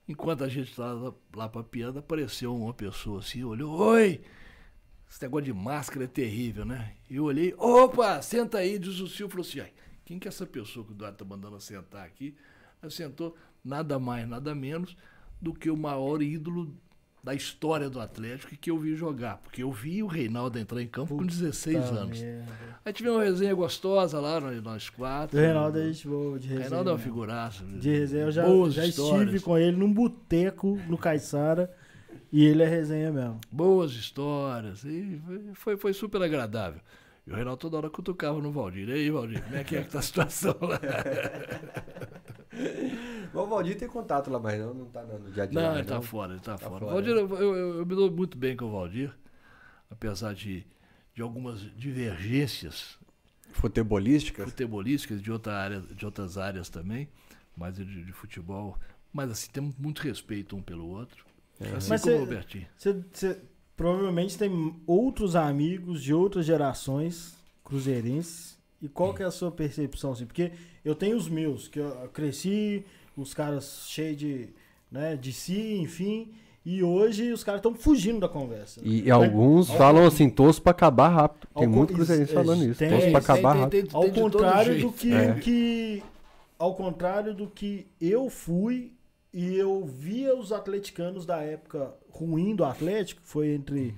enquanto 0.10 0.44
a 0.44 0.50
gente 0.50 0.72
estava 0.72 1.16
lá 1.36 1.48
pra 1.48 1.64
piada, 1.64 2.00
apareceu 2.00 2.56
uma 2.56 2.74
pessoa 2.74 3.20
assim, 3.20 3.44
olhou, 3.44 3.78
oi, 3.78 4.20
esse 5.08 5.22
negócio 5.22 5.46
de 5.46 5.54
máscara 5.54 6.06
é 6.06 6.08
terrível, 6.08 6.66
né? 6.66 6.96
Eu 7.08 7.26
olhei, 7.26 7.54
opa, 7.56 8.20
senta 8.20 8.58
aí, 8.58 8.80
diz 8.80 9.00
o 9.00 9.08
Silvio, 9.08 9.30
falou 9.30 9.46
assim, 9.46 9.72
quem 10.04 10.18
que 10.18 10.28
é 10.28 10.30
essa 10.30 10.48
pessoa 10.48 10.84
que 10.84 10.94
o 10.94 10.96
Eduardo 10.96 11.18
tá 11.20 11.24
mandando 11.24 11.62
sentar 11.62 12.08
aqui? 12.08 12.36
Ela 12.82 12.90
sentou 12.90 13.38
nada 13.64 14.00
mais, 14.00 14.28
nada 14.28 14.56
menos 14.56 14.98
do 15.40 15.54
que 15.54 15.70
o 15.70 15.78
maior 15.78 16.24
ídolo 16.24 16.76
da 17.24 17.34
história 17.34 17.90
do 17.90 18.00
Atlético 18.00 18.54
e 18.54 18.58
que 18.58 18.72
eu 18.72 18.80
vi 18.80 18.96
jogar. 18.96 19.38
Porque 19.38 19.64
eu 19.64 19.72
vi 19.72 20.02
o 20.02 20.08
Reinaldo 20.08 20.58
entrar 20.58 20.82
em 20.82 20.88
campo 20.88 21.18
com 21.18 21.26
16 21.26 21.78
Tá 21.78 21.96
anos. 21.96 22.22
merda. 22.22 22.46
Aí 22.86 22.94
tivemos 22.94 23.18
uma 23.18 23.24
resenha 23.26 23.54
gostosa 23.54 24.20
lá, 24.20 24.40
nós, 24.40 24.90
quatro. 24.90 25.38
Do 25.38 25.42
Reinaldo 25.42 25.80
a 25.80 25.86
gente 25.86 26.08
boa 26.08 26.40
de 26.40 26.48
resenha. 26.48 26.70
Reinaldo 26.70 26.90
é 26.90 26.94
uma 26.94 26.98
né? 26.98 27.04
figuraça. 27.04 27.64
De 27.66 27.90
resenha, 27.90 28.24
eu 28.24 28.32
já, 28.32 28.46
Boas 28.46 28.74
já 28.74 28.86
histórias. 28.86 29.22
estive 29.24 29.40
com 29.44 29.58
ele 29.58 29.76
num 29.78 29.92
boteco 29.92 30.80
no 30.88 30.98
Caiçara 30.98 31.70
e 32.32 32.46
ele 32.46 32.64
é 32.64 32.68
resenha 32.68 33.12
mesmo. 33.12 33.40
Boas 33.52 33.92
histórias. 33.92 34.84
E 34.86 35.22
foi, 35.54 35.78
foi 35.78 35.94
super 35.94 36.22
agradável. 36.22 36.80
E 37.28 37.32
o 37.32 37.36
Reinaldo 37.36 37.60
toda 37.60 37.78
hora 37.78 37.90
cutucava 37.90 38.40
no 38.40 38.52
Valdir. 38.52 38.90
E 38.90 38.94
aí, 38.94 39.10
Valdir, 39.12 39.44
como 39.44 39.56
é 39.56 39.64
que 39.64 39.76
é 39.76 39.84
que 39.84 39.90
tá 39.90 40.00
a 40.00 40.02
situação 40.02 40.56
lá? 40.62 40.80
O 43.34 43.46
Valdir 43.46 43.78
tem 43.78 43.88
contato 43.88 44.30
lá, 44.30 44.40
mas 44.40 44.60
não, 44.60 44.74
não 44.74 44.86
tá 44.86 45.04
no 45.04 45.32
dia 45.32 45.44
a 45.44 45.46
dia. 45.46 45.60
Não, 45.62 45.68
mais, 45.70 45.80
ele 45.80 45.88
tá 45.88 45.96
não. 45.96 46.02
fora, 46.02 46.34
ele 46.34 46.42
tá, 46.42 46.58
Tá 46.58 46.68
fora. 46.68 46.80
fora, 46.80 46.92
Valdir, 46.94 47.12
eu, 47.16 47.30
eu- 47.38 47.56
eu 47.80 47.86
me 47.86 47.96
dou 47.96 48.12
muito 48.12 48.38
bem 48.38 48.56
com 48.58 48.66
o 48.66 48.72
Valdir, 48.72 49.14
apesar 49.90 50.34
de, 50.34 50.66
de 51.14 51.22
algumas 51.22 51.62
divergências 51.76 52.98
Futebolísticas? 53.52 54.46
futebolísticas 54.50 55.22
de, 55.22 55.32
outra 55.32 55.54
área, 55.58 55.82
de 55.82 56.06
outras 56.06 56.38
áreas 56.38 56.70
também, 56.70 57.10
mas 57.58 57.76
de, 57.76 57.84
de 58.06 58.12
futebol. 58.14 58.78
Mas 59.12 59.32
assim, 59.32 59.50
temos 59.52 59.76
muito 59.76 60.00
respeito 60.02 60.56
um 60.56 60.62
pelo 60.62 60.88
outro. 60.88 61.26
Assim 61.76 61.90
Mas 61.90 62.02
como 62.02 62.16
cê- 62.18 62.24
o 62.24 62.26
Bertinho. 62.28 62.68
Você 62.78 62.94
você 63.12 63.42
provavelmente 63.76 64.38
tem 64.38 64.76
outros 64.86 65.36
amigos 65.36 66.02
de 66.04 66.14
outras 66.14 66.46
gerações 66.46 67.36
cruzeirenses. 67.64 68.58
E 68.82 68.88
qual 68.88 69.14
que 69.14 69.22
é 69.24 69.26
a 69.26 69.32
sua 69.32 69.52
percepção? 69.52 70.12
Assim? 70.14 70.26
Porque 70.26 70.52
eu 70.86 70.96
tenho 70.96 71.18
os 71.18 71.28
meus, 71.28 71.68
que 71.68 71.80
eu 71.80 71.92
cresci, 72.14 72.86
os 73.22 73.34
caras 73.34 73.86
cheios 73.88 74.18
de, 74.18 74.50
né, 74.92 75.16
de 75.16 75.32
si, 75.34 75.76
enfim. 75.82 76.32
E 76.66 76.84
hoje 76.84 77.32
os 77.32 77.44
caras 77.44 77.60
estão 77.60 77.74
fugindo 77.74 78.20
da 78.20 78.28
conversa. 78.30 78.82
E, 78.84 79.04
e 79.06 79.12
alguns 79.12 79.70
falam 79.72 80.06
assim, 80.06 80.30
torço 80.30 80.62
pra 80.62 80.72
acabar 80.72 81.08
rápido. 81.08 81.48
Tem 81.56 81.66
Ao 81.66 81.72
muito 81.72 81.94
cruzeirense 81.94 82.34
falando 82.34 82.64
isso. 82.66 82.78
tem- 82.80 82.90
Torço 82.90 83.10
pra 83.12 83.22
tem- 83.22 83.32
acabar 83.32 83.54
rápido. 83.56 83.70
tem- 83.72 83.86
tem 83.86 83.96
Ao 83.96 84.10
contrário 84.12 84.80
do 84.82 84.92
que, 84.92 85.14
É. 85.14 85.34
que- 85.36 86.04
ao 86.60 86.76
contrário 86.76 87.34
do 87.34 87.48
que 87.48 87.88
eu 88.00 88.30
fui 88.30 88.92
e 89.34 89.56
eu 89.56 89.84
via 89.86 90.36
os 90.38 90.52
atleticanos 90.52 91.26
da 91.26 91.38
época 91.42 91.94
ruim 92.12 92.54
do 92.56 92.66
Atlético, 92.66 93.22
que 93.22 93.28
foi 93.28 93.50
entre 93.54 93.96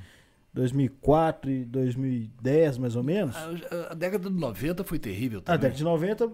2004 0.53 1.49
e 1.49 1.65
2010 1.65 2.77
mais 2.77 2.95
ou 2.95 3.03
menos. 3.03 3.35
A, 3.35 3.91
a 3.91 3.93
década 3.95 4.29
de 4.29 4.35
90 4.35 4.83
foi 4.83 4.99
terrível 4.99 5.39
A 5.39 5.41
também. 5.41 5.59
década 5.61 5.77
de 5.77 5.83
90, 5.83 6.31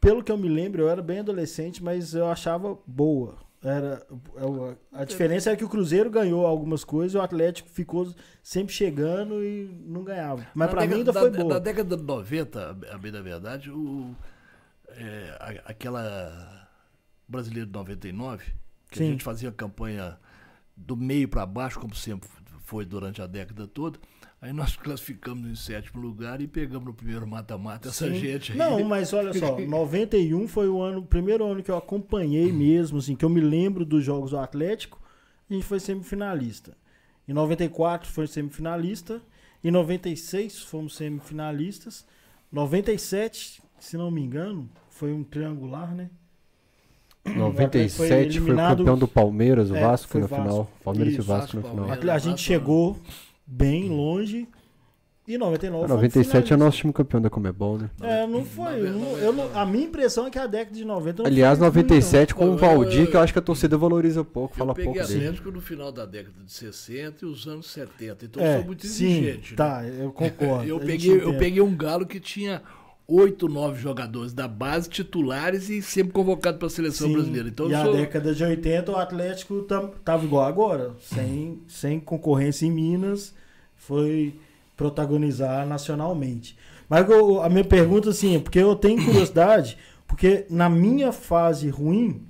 pelo 0.00 0.22
que 0.22 0.32
eu 0.32 0.38
me 0.38 0.48
lembro, 0.48 0.82
eu 0.82 0.88
era 0.88 1.02
bem 1.02 1.18
adolescente, 1.20 1.82
mas 1.82 2.14
eu 2.14 2.26
achava 2.26 2.78
boa. 2.86 3.36
Era, 3.62 4.02
eu- 4.36 4.74
a 4.90 5.04
diferença 5.04 5.50
é 5.50 5.56
que 5.56 5.62
o 5.64 5.68
Cruzeiro 5.68 6.08
ganhou 6.10 6.46
algumas 6.46 6.82
coisas 6.82 7.12
e 7.14 7.18
o 7.18 7.20
Atlético 7.20 7.68
ficou 7.68 8.10
sempre 8.42 8.72
chegando 8.72 9.44
e 9.44 9.68
não 9.86 10.02
ganhava. 10.02 10.46
Mas 10.54 10.68
Na 10.68 10.74
pra 10.74 10.86
mim 10.86 10.94
ainda 10.94 11.12
década- 11.12 11.20
foi 11.30 11.38
boa. 11.42 11.54
Na 11.54 11.58
década 11.60 11.94
de 11.96 12.02
90, 12.02 12.70
a 12.90 12.96
bem 12.98 13.12
da 13.12 13.20
verdade, 13.20 13.70
o, 13.70 14.14
é, 14.88 15.36
a- 15.38 15.70
aquela 15.70 16.68
brasileira 17.28 17.66
de 17.66 17.72
99, 17.72 18.44
que 18.90 18.96
Sim. 18.98 19.08
a 19.08 19.10
gente 19.12 19.22
fazia 19.24 19.52
campanha 19.52 20.18
do 20.74 20.96
meio 20.96 21.28
para 21.28 21.44
baixo, 21.44 21.78
como 21.78 21.94
sempre 21.94 22.30
foi 22.64 22.86
durante 22.86 23.20
a 23.20 23.26
década 23.26 23.66
toda, 23.66 23.98
aí 24.42 24.52
nós 24.52 24.76
classificamos 24.76 25.48
em 25.48 25.54
sétimo 25.54 26.00
lugar 26.00 26.40
e 26.40 26.46
pegamos 26.46 26.86
no 26.86 26.94
primeiro 26.94 27.26
mata-mata 27.26 27.88
essa 27.88 28.12
gente 28.12 28.52
aí. 28.52 28.58
Não, 28.58 28.82
mas 28.84 29.12
olha 29.12 29.32
só, 29.34 29.58
91 29.60 30.48
foi 30.48 30.68
o 30.68 30.80
ano, 30.80 31.00
o 31.00 31.06
primeiro 31.06 31.44
ano 31.44 31.62
que 31.62 31.70
eu 31.70 31.76
acompanhei 31.76 32.50
mesmo, 32.52 32.98
assim, 32.98 33.14
que 33.14 33.24
eu 33.24 33.28
me 33.28 33.40
lembro 33.40 33.84
dos 33.84 34.04
jogos 34.04 34.30
do 34.30 34.38
Atlético, 34.38 35.00
a 35.48 35.52
gente 35.54 35.64
foi 35.66 35.80
semifinalista. 35.80 36.76
Em 37.28 37.32
94 37.32 38.10
foi 38.10 38.26
semifinalista, 38.26 39.20
em 39.62 39.70
96 39.70 40.62
fomos 40.62 40.96
semifinalistas, 40.96 42.06
97, 42.50 43.62
se 43.78 43.96
não 43.96 44.10
me 44.10 44.20
engano, 44.22 44.68
foi 44.88 45.12
um 45.12 45.22
triangular, 45.22 45.94
né? 45.94 46.08
97 47.36 47.90
foi, 48.08 48.10
eliminado- 48.22 48.78
campeão 48.78 48.96
do 48.98 49.06
Palmeiras, 49.06 49.70
o 49.70 49.76
É, 49.76 49.80
Vasco 49.80 50.08
foi 50.08 50.22
na 50.22 50.26
Vasco. 50.26 50.44
final. 50.44 50.70
Palmeiras 50.82 51.12
Isso, 51.12 51.22
e 51.22 51.24
Vasco 51.26 51.56
na 51.56 51.62
Vasco, 51.62 51.70
final. 51.76 51.86
Palmeiras. 51.88 52.08
A, 52.10 52.14
a 52.14 52.18
gente 52.18 52.30
Vasco, 52.30 52.46
chegou 52.46 52.98
bem 53.50 53.88
longe 53.88 54.46
e 55.26 55.36
99 55.38 55.86
fomos 55.86 55.96
97 55.96 56.18
é 56.18 56.30
finalistas. 56.30 56.58
nosso 56.58 56.78
time 56.78 56.92
campeão 56.92 57.20
da 57.20 57.30
Comebol, 57.30 57.78
né? 57.78 57.90
É, 58.02 58.26
não 58.26 58.44
foi. 58.44 58.80
eu 58.80 58.92
não- 58.92 59.18
eu 59.18 59.32
não- 59.32 59.50
a 59.56 59.64
minha 59.66 59.84
impressão 59.84 60.26
é 60.26 60.30
que 60.30 60.38
a 60.38 60.46
década 60.46 60.74
de 60.76 60.84
90 60.84 61.22
não 61.22 61.28
Aliás, 61.30 61.58
foi 61.58 61.66
muito 61.66 61.74
ruim, 61.76 61.82
não. 61.82 61.88
97 61.96 62.34
com 62.34 62.44
o 62.46 62.48
Eu- 62.52 62.56
Valdir, 62.56 63.00
eu- 63.02 63.06
que 63.10 63.16
eu 63.16 63.20
acho 63.20 63.32
que 63.32 63.38
a 63.38 63.42
torcida 63.42 63.76
valoriza 63.78 64.24
pouco, 64.24 64.54
Eu 64.54 64.58
fala 64.58 64.74
peguei 64.74 64.92
pouco 64.92 65.06
dele. 65.08 65.20
Atlético 65.26 65.50
no 65.52 65.60
final 65.60 65.92
da 65.92 66.04
década 66.06 66.42
de 66.44 66.52
60 66.52 67.24
e 67.24 67.28
os 67.28 67.46
anos 67.46 67.70
70, 67.70 68.24
então 68.24 68.42
eu 68.42 68.48
É, 68.48 68.56
sou 68.56 68.64
muito 68.66 68.86
sim, 68.86 69.06
exigente. 69.06 69.50
né? 69.50 69.56
tá, 69.56 69.84
eu 69.86 70.10
concordo. 70.12 70.64
Eu 70.68 70.80
peguei, 70.80 71.20
eu 71.22 71.36
peguei 71.38 71.60
um 71.62 71.76
galo 71.76 72.06
que 72.06 72.18
tinha 72.18 72.62
oito, 73.06 73.48
nove 73.48 73.80
jogadores 73.80 74.32
da 74.32 74.46
base 74.48 74.88
titulares 74.88 75.68
e 75.68 75.82
sempre 75.82 76.12
convocado 76.12 76.58
para 76.58 76.66
a 76.66 76.70
seleção 76.70 77.08
Sim, 77.08 77.12
brasileira. 77.14 77.48
Então 77.48 77.68
e 77.68 77.72
eu 77.72 77.78
a 77.78 77.84
sou, 77.84 77.92
década 77.96 78.32
de 78.34 78.42
80 78.44 78.92
o 78.92 78.96
Atlético 78.96 79.62
tam- 79.62 79.90
tava 80.04 80.24
igual 80.24 80.44
agora, 80.44 80.94
sem, 81.00 81.60
sem 81.68 81.98
concorrência 82.00 82.66
em 82.66 82.70
Minas, 82.72 83.34
foi 83.90 84.38
protagonizar 84.76 85.66
nacionalmente. 85.66 86.56
Mas 86.88 87.08
eu- 87.10 87.42
a 87.42 87.48
minha 87.48 87.64
pergunta 87.64 88.10
assim, 88.10 88.36
é 88.36 88.38
porque 88.38 88.60
eu 88.60 88.76
tenho 88.76 89.04
curiosidade, 89.04 89.76
porque 90.06 90.46
na 90.48 90.68
minha 90.70 91.10
fase 91.10 91.68
ruim, 91.68 92.22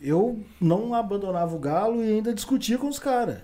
eu 0.00 0.38
não 0.60 0.94
abandonava 0.94 1.56
o 1.56 1.58
Galo 1.58 2.04
e 2.04 2.08
ainda 2.08 2.32
discutia 2.32 2.78
com 2.78 2.86
os 2.88 3.00
caras. 3.00 3.38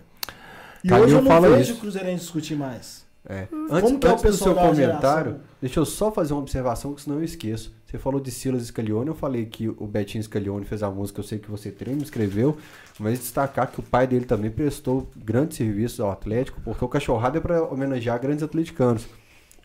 E 0.85 0.89
Calil 0.89 1.05
hoje 1.07 1.15
eu 1.17 1.23
não 1.23 1.41
vejo 1.41 1.61
isso. 1.61 1.73
o 1.75 1.77
Cruzeirense 1.79 2.21
discutir 2.23 2.55
mais. 2.55 3.05
É. 3.29 3.47
Como 3.47 3.73
Antes, 3.73 3.99
que 3.99 4.07
é 4.07 4.11
o 4.11 4.13
antes 4.13 4.23
do 4.23 4.31
pessoal 4.31 4.55
seu 4.55 4.55
comentário, 4.55 5.31
geração? 5.33 5.41
Deixa 5.61 5.81
eu 5.81 5.85
só 5.85 6.11
fazer 6.13 6.33
uma 6.33 6.43
observação, 6.43 6.95
que 6.95 7.03
senão 7.03 7.19
eu 7.19 7.25
esqueço. 7.25 7.73
Você 7.85 7.97
falou 7.99 8.21
de 8.21 8.31
Silas 8.31 8.65
Scalione, 8.67 9.09
eu 9.09 9.15
falei 9.15 9.47
que 9.47 9.69
o 9.69 9.87
Betinho 9.87 10.23
Scalione 10.23 10.65
fez 10.67 10.83
a 10.83 10.91
música, 10.91 11.21
eu 11.21 11.25
sei 11.25 11.39
que 11.39 11.51
você 11.51 11.71
treina, 11.71 12.03
escreveu, 12.03 12.57
mas 12.99 13.19
destacar 13.19 13.71
que 13.71 13.81
o 13.81 13.83
pai 13.83 14.07
dele 14.07 14.27
também 14.27 14.51
prestou 14.51 15.09
grandes 15.17 15.57
serviços 15.57 15.99
ao 16.01 16.11
Atlético, 16.11 16.61
porque 16.63 16.85
o 16.85 16.89
Cachorrada 16.89 17.39
é 17.39 17.41
para 17.41 17.63
homenagear 17.65 18.21
grandes 18.21 18.43
atleticanos. 18.43 19.07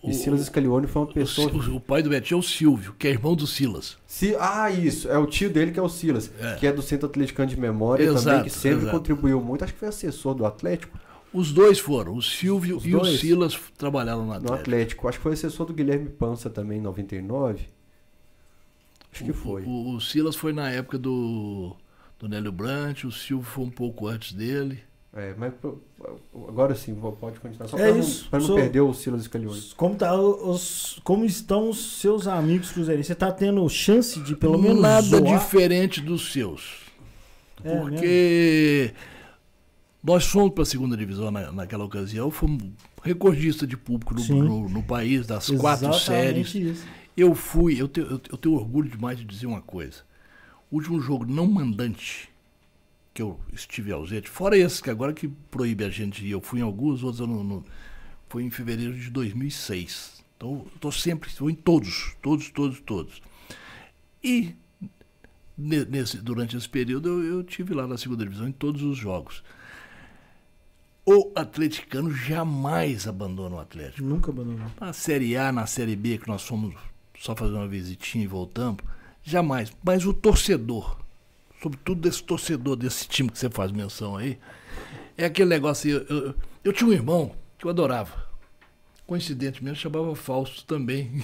E 0.02 0.10
O- 0.12 0.14
Silas 0.14 0.42
Scalione 0.42 0.86
foi 0.88 1.02
uma 1.02 1.08
pessoa... 1.14 1.50
o- 1.52 1.76
o 1.78 1.80
pai 1.80 2.02
do 2.04 2.10
Betinho 2.10 2.38
é 2.38 2.40
o 2.40 2.44
Silvio, 2.44 2.94
que 3.00 3.08
é 3.08 3.12
irmão 3.12 3.36
do 3.36 3.48
Silas. 3.48 3.98
Se, 4.06 4.36
ah, 4.38 4.70
isso. 4.70 5.08
É 5.10 5.18
o 5.18 5.26
tio 5.26 5.50
dele 5.50 5.72
que 5.72 5.80
é 5.80 5.82
o 5.82 5.88
Silas, 5.88 6.30
É. 6.42 6.56
que 6.56 6.68
é 6.68 6.74
do 6.74 6.82
Centro 6.82 7.08
Atleticano 7.08 7.50
de 7.50 7.58
Memória 7.60 8.06
também, 8.06 8.20
Exato, 8.22 8.44
que 8.44 8.50
sempre 8.50 8.80
exato. 8.84 8.92
contribuiu 8.98 9.40
muito. 9.42 9.64
Acho 9.64 9.72
que 9.74 9.80
foi 9.80 9.88
assessor 9.88 10.34
do 10.34 10.46
Atlético. 10.46 10.98
Os 11.34 11.52
dois 11.52 11.80
foram, 11.80 12.16
o 12.16 12.22
Silvio 12.22 12.78
Os 12.78 12.86
e 12.86 12.92
dois? 12.92 13.16
o 13.16 13.18
Silas 13.18 13.60
trabalharam 13.78 14.20
no 14.22 14.28
No 14.28 14.34
Atlético. 14.34 14.60
Atlético. 14.60 15.08
Acho 15.08 15.18
que 15.18 15.24
foi 15.24 15.34
assessor 15.34 15.66
do 15.66 15.74
Guilherme 15.74 16.10
Pança 16.10 16.50
também 16.50 16.78
em 16.78 16.82
99. 16.82 17.66
Acho 19.12 19.24
que 19.24 19.32
O- 19.32 19.34
foi. 19.34 19.64
O, 19.64 19.96
o 19.96 20.02
Silas 20.02 20.36
foi 20.36 20.54
na 20.54 20.70
época 20.70 20.98
do, 20.98 21.76
do 22.20 22.28
Nélio 22.30 22.52
Brant, 22.52 23.04
o 23.04 23.12
Silvio 23.12 23.46
foi 23.46 23.64
um 23.66 23.70
pouco 23.70 24.08
antes 24.08 24.34
dele. 24.34 24.80
É, 25.16 25.36
mas 25.38 25.54
agora 26.48 26.74
sim, 26.74 26.96
pode 27.20 27.40
continuar. 27.40 27.68
Só 27.68 27.78
É 27.78 27.92
pra, 27.92 28.00
isso, 28.00 28.24
não, 28.24 28.30
pra 28.32 28.40
não 28.40 28.46
sou- 28.48 28.56
perder 28.56 28.82
o 28.82 28.94
Silas 28.96 29.24
Scalione. 29.24 29.62
Como, 29.78 29.96
tá 29.96 30.20
os, 30.20 31.00
como 31.04 31.24
estão 31.24 31.70
os 31.70 32.00
seus 32.00 32.28
amigos 32.28 32.72
cruzeirenses? 32.72 33.08
Você 33.08 33.16
tá 33.16 33.32
tendo 33.32 33.68
chance 33.70 34.20
de 34.22 34.36
pelo 34.36 34.58
menos 34.58 34.82
Nada 34.82 35.02
zoar? 35.04 35.38
diferente 35.40 36.02
dos 36.02 36.32
seus. 36.32 36.82
É 37.64 37.78
porque 37.80 38.94
nós 40.04 40.26
fomos 40.26 40.54
para 40.54 40.64
a 40.64 40.66
segunda 40.66 40.98
divisão 40.98 41.32
na, 41.32 41.52
naquela 41.52 41.86
ocasião, 41.86 42.30
fomos 42.30 42.62
recordista 43.02 43.66
de 43.66 43.78
público 43.78 44.14
no, 44.14 44.44
no- 44.44 44.70
no 44.70 44.84
país, 44.84 45.26
das 45.26 45.50
quatro 45.50 45.88
Exatamente 45.88 46.52
séries. 46.52 46.56
isso. 46.78 46.88
Eu 47.16 47.34
fui, 47.36 47.80
eu 47.80 47.88
tenho, 47.88 48.08
eu, 48.08 48.20
tenho 48.38 48.56
orgulho 48.56 48.90
demais 48.90 49.18
de 49.18 49.24
dizer 49.26 49.46
uma 49.46 49.62
coisa. 49.62 50.02
O 50.72 50.76
último 50.76 51.00
jogo 51.00 51.26
não 51.26 51.46
mandante 51.48 52.30
que 53.14 53.22
eu 53.22 53.40
estive 53.54 53.92
ausente, 53.92 54.28
fora 54.30 54.58
esses 54.58 54.82
que 54.82 54.90
agora 54.90 55.14
que 55.14 55.28
proíbe 55.52 55.84
a 55.84 55.90
gente 55.90 56.26
ir, 56.26 56.32
eu 56.32 56.42
fui 56.42 56.60
em 56.60 56.64
alguns, 56.64 57.04
outros 57.04 57.20
eu 57.20 57.28
não, 57.28 57.44
não- 57.44 57.64
foi 58.28 58.44
em 58.44 58.50
fevereiro 58.50 58.98
de 58.98 59.10
2006. 59.12 60.24
Então, 60.36 60.66
estou 60.74 60.92
sempre, 60.92 61.30
estou 61.30 61.48
em 61.50 61.54
todos, 61.56 62.16
todos, 62.22 62.50
todos, 62.50 62.80
todos. 62.82 63.22
E 64.24 64.56
nesse, 65.58 66.18
durante 66.18 66.58
esse 66.58 66.68
período 66.68 67.08
eu, 67.10 67.24
eu 67.38 67.44
tive 67.44 67.74
lá 67.76 67.86
na 67.88 67.98
segunda 67.98 68.24
divisão 68.24 68.48
em 68.48 68.52
todos 68.52 68.82
os 68.82 68.98
jogos. 68.98 69.44
O 71.06 71.32
atleticano 71.36 72.12
jamais 72.14 73.08
abandona 73.08 73.58
o 73.58 73.60
Atlético. 73.60 74.04
Nunca 74.04 74.32
abandonou. 74.32 74.68
Na 74.80 74.94
Série 74.94 75.36
A, 75.36 75.52
na 75.52 75.66
Série 75.66 75.96
B, 75.96 76.18
que 76.18 76.28
nós 76.28 76.44
fomos 76.44 76.76
só 77.20 77.36
fazer 77.36 77.54
uma 77.54 77.68
visitinha 77.68 78.24
e 78.24 78.28
voltamos, 78.28 78.80
jamais. 79.22 79.72
Mas 79.84 80.06
o 80.06 80.14
torcedor, 80.14 80.98
sobretudo 81.62 82.02
desse 82.02 82.24
torcedor, 82.24 82.78
desse 82.78 83.08
time 83.08 83.30
que 83.30 83.38
você 83.38 83.50
faz 83.50 83.72
menção 83.72 84.16
aí, 84.16 84.40
é 85.18 85.26
aquele 85.26 85.50
negócio. 85.50 85.90
Eu, 85.90 86.06
eu, 86.08 86.36
eu 86.64 86.74
tinha 86.74 86.90
um 86.90 86.94
irmão 86.94 87.36
que 87.58 87.66
eu 87.66 87.70
adorava. 87.70 88.24
Coincidentemente 89.06 89.80
chamava 89.80 90.16
Fausto 90.16 90.64
também. 90.64 91.24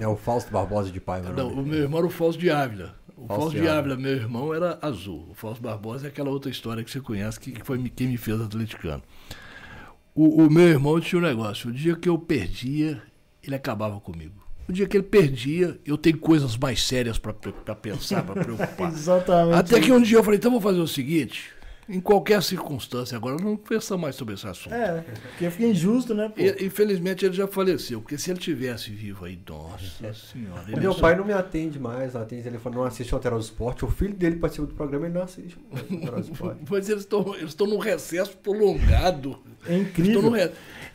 É 0.00 0.06
o 0.06 0.16
Fausto 0.16 0.52
Barbosa 0.52 0.92
de 0.92 1.00
Paiva. 1.00 1.32
Não, 1.32 1.48
o 1.48 1.66
meu 1.66 1.80
irmão 1.80 1.98
era 1.98 2.06
o 2.06 2.10
Fausto 2.10 2.40
de 2.40 2.48
Ávila. 2.48 2.94
O 3.16 3.26
Fausto, 3.26 3.58
de 3.58 3.66
Ávila, 3.66 3.96
meu 3.96 4.12
irmão, 4.12 4.52
era 4.52 4.78
azul. 4.82 5.26
O 5.30 5.34
Fausto 5.34 5.62
Barbosa 5.62 6.06
é 6.06 6.08
aquela 6.08 6.28
outra 6.28 6.50
história 6.50 6.84
que 6.84 6.90
você 6.90 7.00
conhece, 7.00 7.40
que 7.40 7.64
foi 7.64 7.78
quem 7.88 8.08
me 8.08 8.18
fez 8.18 8.38
atleticano. 8.40 9.02
O, 10.14 10.44
o 10.44 10.50
meu 10.50 10.68
irmão 10.68 11.00
tinha 11.00 11.18
um 11.18 11.22
negócio. 11.22 11.70
O 11.70 11.72
dia 11.72 11.96
que 11.96 12.08
eu 12.08 12.18
perdia, 12.18 13.02
ele 13.42 13.54
acabava 13.54 13.98
comigo. 14.00 14.44
O 14.68 14.72
dia 14.72 14.86
que 14.86 14.96
ele 14.96 15.04
perdia, 15.04 15.80
eu 15.84 15.96
tenho 15.96 16.18
coisas 16.18 16.56
mais 16.58 16.82
sérias 16.82 17.18
para 17.18 17.32
pensar, 17.32 18.22
para 18.22 18.34
preocupar. 18.44 18.92
Exatamente. 18.92 19.58
Até 19.58 19.80
que 19.80 19.92
um 19.92 20.02
dia 20.02 20.18
eu 20.18 20.24
falei, 20.24 20.38
então 20.38 20.50
vou 20.50 20.60
fazer 20.60 20.80
o 20.80 20.88
seguinte, 20.88 21.52
em 21.88 22.00
qualquer 22.00 22.42
circunstância. 22.42 23.16
Agora 23.16 23.36
não 23.42 23.56
pensa 23.56 23.96
mais 23.96 24.16
sobre 24.16 24.34
esse 24.34 24.46
assunto. 24.46 24.74
É, 24.74 25.04
porque 25.30 25.50
fica 25.50 25.66
injusto, 25.66 26.14
né? 26.14 26.28
Pô? 26.28 26.40
E, 26.40 26.66
infelizmente 26.66 27.24
ele 27.24 27.34
já 27.34 27.46
faleceu, 27.46 28.00
porque 28.00 28.18
se 28.18 28.30
ele 28.30 28.40
tivesse 28.40 28.90
vivo 28.90 29.24
aí, 29.24 29.38
nossa 29.48 30.12
senhora. 30.14 30.64
O 30.76 30.80
meu 30.80 30.94
pai 30.94 31.16
não 31.16 31.24
me 31.24 31.32
atende 31.32 31.78
mais, 31.78 32.16
atende, 32.16 32.48
ele 32.48 32.58
falou, 32.58 32.80
não 32.80 32.86
assiste 32.86 33.12
o 33.12 33.16
Alterado 33.16 33.40
Esporte. 33.40 33.84
O 33.84 33.88
filho 33.88 34.14
dele 34.14 34.36
participa 34.36 34.66
do 34.66 34.74
programa 34.74 35.06
e 35.06 35.10
não 35.10 35.22
assiste 35.22 35.56
o 35.58 35.94
Alterado 35.94 36.20
Esporte. 36.20 36.60
Mas 36.68 36.88
eles 36.88 37.02
estão 37.02 37.34
eles 37.34 37.56
num 37.56 37.78
recesso 37.78 38.36
prolongado. 38.38 39.38
É 39.68 39.76
incrível. 39.76 40.32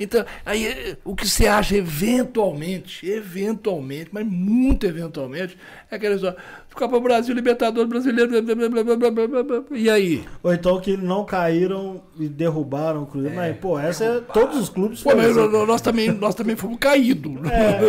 Então, 0.02 0.26
aí 0.44 0.98
o 1.06 1.16
que 1.16 1.30
você 1.30 1.46
acha 1.46 1.76
eventualmente, 1.76 3.08
eventualmente, 3.08 4.10
mas 4.12 4.26
muito 4.26 4.88
eventualmente, 4.88 5.56
é 5.92 5.96
aquela 5.96 6.16
história. 6.16 6.38
Copa 6.74 7.00
Brasil, 7.00 7.36
Libertadores 7.36 7.88
Brasileiro. 7.88 8.42
Blá, 8.42 8.96
blá, 8.96 9.28
blá, 9.28 9.64
e 9.72 9.90
aí? 9.90 10.24
Ou 10.42 10.54
então 10.54 10.80
que 10.80 10.96
não 10.98 11.24
caíram 11.24 12.02
e 12.18 12.28
derrubaram 12.28 13.04
o 13.04 13.06
Cruzeiro. 13.06 13.36
É, 13.36 13.50
mas, 13.50 13.58
pô, 13.58 13.78
essa 13.78 14.06
é. 14.06 14.22
Todos 14.22 14.58
os 14.58 14.70
clubes 14.70 15.04
pô, 15.04 15.16
mas 15.16 15.36
nós, 15.36 15.82
também, 15.82 16.12
nós 16.12 16.34
também 16.34 16.56
fomos 16.56 16.80
caídos. 16.80 17.32
É, 17.52 17.80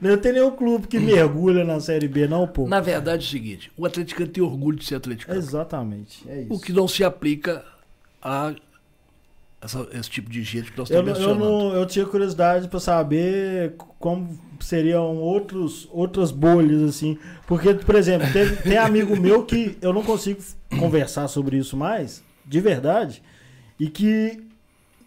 não 0.00 0.18
tem 0.18 0.32
nenhum 0.32 0.50
clube 0.50 0.88
que 0.88 0.98
mergulha 0.98 1.64
na 1.64 1.80
Série 1.80 2.08
B, 2.08 2.26
não, 2.26 2.46
pô. 2.46 2.66
Na 2.66 2.80
verdade 2.80 3.24
é 3.24 3.26
o 3.26 3.30
seguinte: 3.30 3.70
o 3.76 3.86
Atlético 3.86 4.26
tem 4.26 4.42
orgulho 4.42 4.76
de 4.76 4.84
ser 4.84 4.96
Atlético. 4.96 5.32
Exatamente. 5.32 6.28
É 6.28 6.42
isso. 6.42 6.52
O 6.52 6.60
que 6.60 6.72
não 6.72 6.88
se 6.88 7.04
aplica 7.04 7.64
a 8.20 8.52
essa, 9.60 9.88
esse 9.92 10.08
tipo 10.08 10.30
de 10.30 10.42
gente 10.42 10.70
que 10.70 10.78
nós 10.78 10.88
estamos 10.88 11.08
eu, 11.08 11.14
mencionando. 11.14 11.44
Eu, 11.44 11.50
não, 11.50 11.74
eu 11.74 11.86
tinha 11.86 12.06
curiosidade 12.06 12.68
para 12.68 12.80
saber 12.80 13.74
como 13.98 14.38
seriam 14.60 15.16
outros, 15.16 15.88
outras 15.92 16.30
bolhas, 16.30 16.82
assim. 16.82 17.18
Porque, 17.46 17.74
por 17.74 17.94
exemplo, 17.94 18.26
tem, 18.32 18.54
tem 18.56 18.76
amigo 18.76 19.16
meu 19.16 19.44
que 19.44 19.76
eu 19.80 19.92
não 19.92 20.02
consigo 20.02 20.40
conversar 20.78 21.28
sobre 21.28 21.56
isso 21.56 21.76
mais, 21.76 22.22
de 22.46 22.60
verdade, 22.60 23.22
e 23.78 23.88
que 23.88 24.44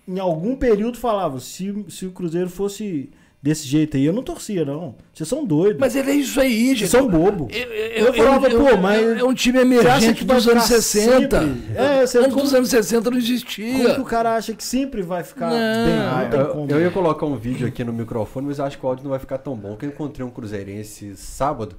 em 0.07 0.19
algum 0.19 0.55
período 0.55 0.97
falava, 0.97 1.39
se, 1.39 1.85
se 1.89 2.05
o 2.05 2.11
Cruzeiro 2.11 2.49
fosse 2.49 3.09
desse 3.41 3.67
jeito 3.67 3.97
aí, 3.97 4.05
eu 4.05 4.13
não 4.13 4.21
torcia, 4.21 4.63
não. 4.63 4.95
Vocês 5.13 5.27
são 5.27 5.43
doidos. 5.43 5.79
Mas 5.79 5.95
ele 5.95 6.11
é 6.11 6.13
isso 6.13 6.39
aí, 6.39 6.75
gente. 6.75 6.89
Vocês 6.89 6.91
são 6.91 7.09
bobo. 7.09 7.47
Eu, 7.51 7.73
eu, 7.73 8.05
eu 8.07 8.13
falava, 8.13 8.47
eu, 8.47 8.63
pô, 8.63 8.77
mas. 8.77 9.19
É 9.19 9.23
um 9.23 9.33
time 9.33 9.59
emergente 9.59 10.23
dos 10.23 10.47
anos 10.47 10.65
60. 10.65 11.37
É, 11.75 12.05
você, 12.05 12.19
Antes 12.19 12.33
como, 12.33 12.43
dos 12.43 12.53
anos 12.53 12.69
60 12.69 13.09
não 13.09 13.17
existia. 13.17 13.73
Como 13.73 13.95
que 13.95 14.01
o 14.01 14.05
cara 14.05 14.35
acha 14.35 14.53
que 14.53 14.63
sempre 14.63 15.01
vai 15.01 15.23
ficar 15.23 15.49
não. 15.49 15.55
bem? 15.55 15.95
Ah, 15.97 16.29
eu, 16.31 16.67
eu, 16.69 16.81
ia 16.81 16.91
colocar 16.91 17.25
um 17.25 17.35
vídeo 17.35 17.67
aqui 17.67 17.83
no 17.83 17.91
microfone, 17.91 18.47
mas 18.47 18.59
acho 18.59 18.77
que 18.77 18.85
o 18.85 18.89
áudio 18.89 19.03
não 19.03 19.09
vai 19.09 19.19
ficar 19.19 19.39
tão 19.39 19.55
bom. 19.55 19.69
Porque 19.69 19.85
eu 19.85 19.89
encontrei 19.89 20.25
um 20.25 20.29
cruzeirense 20.29 21.15
sábado 21.15 21.75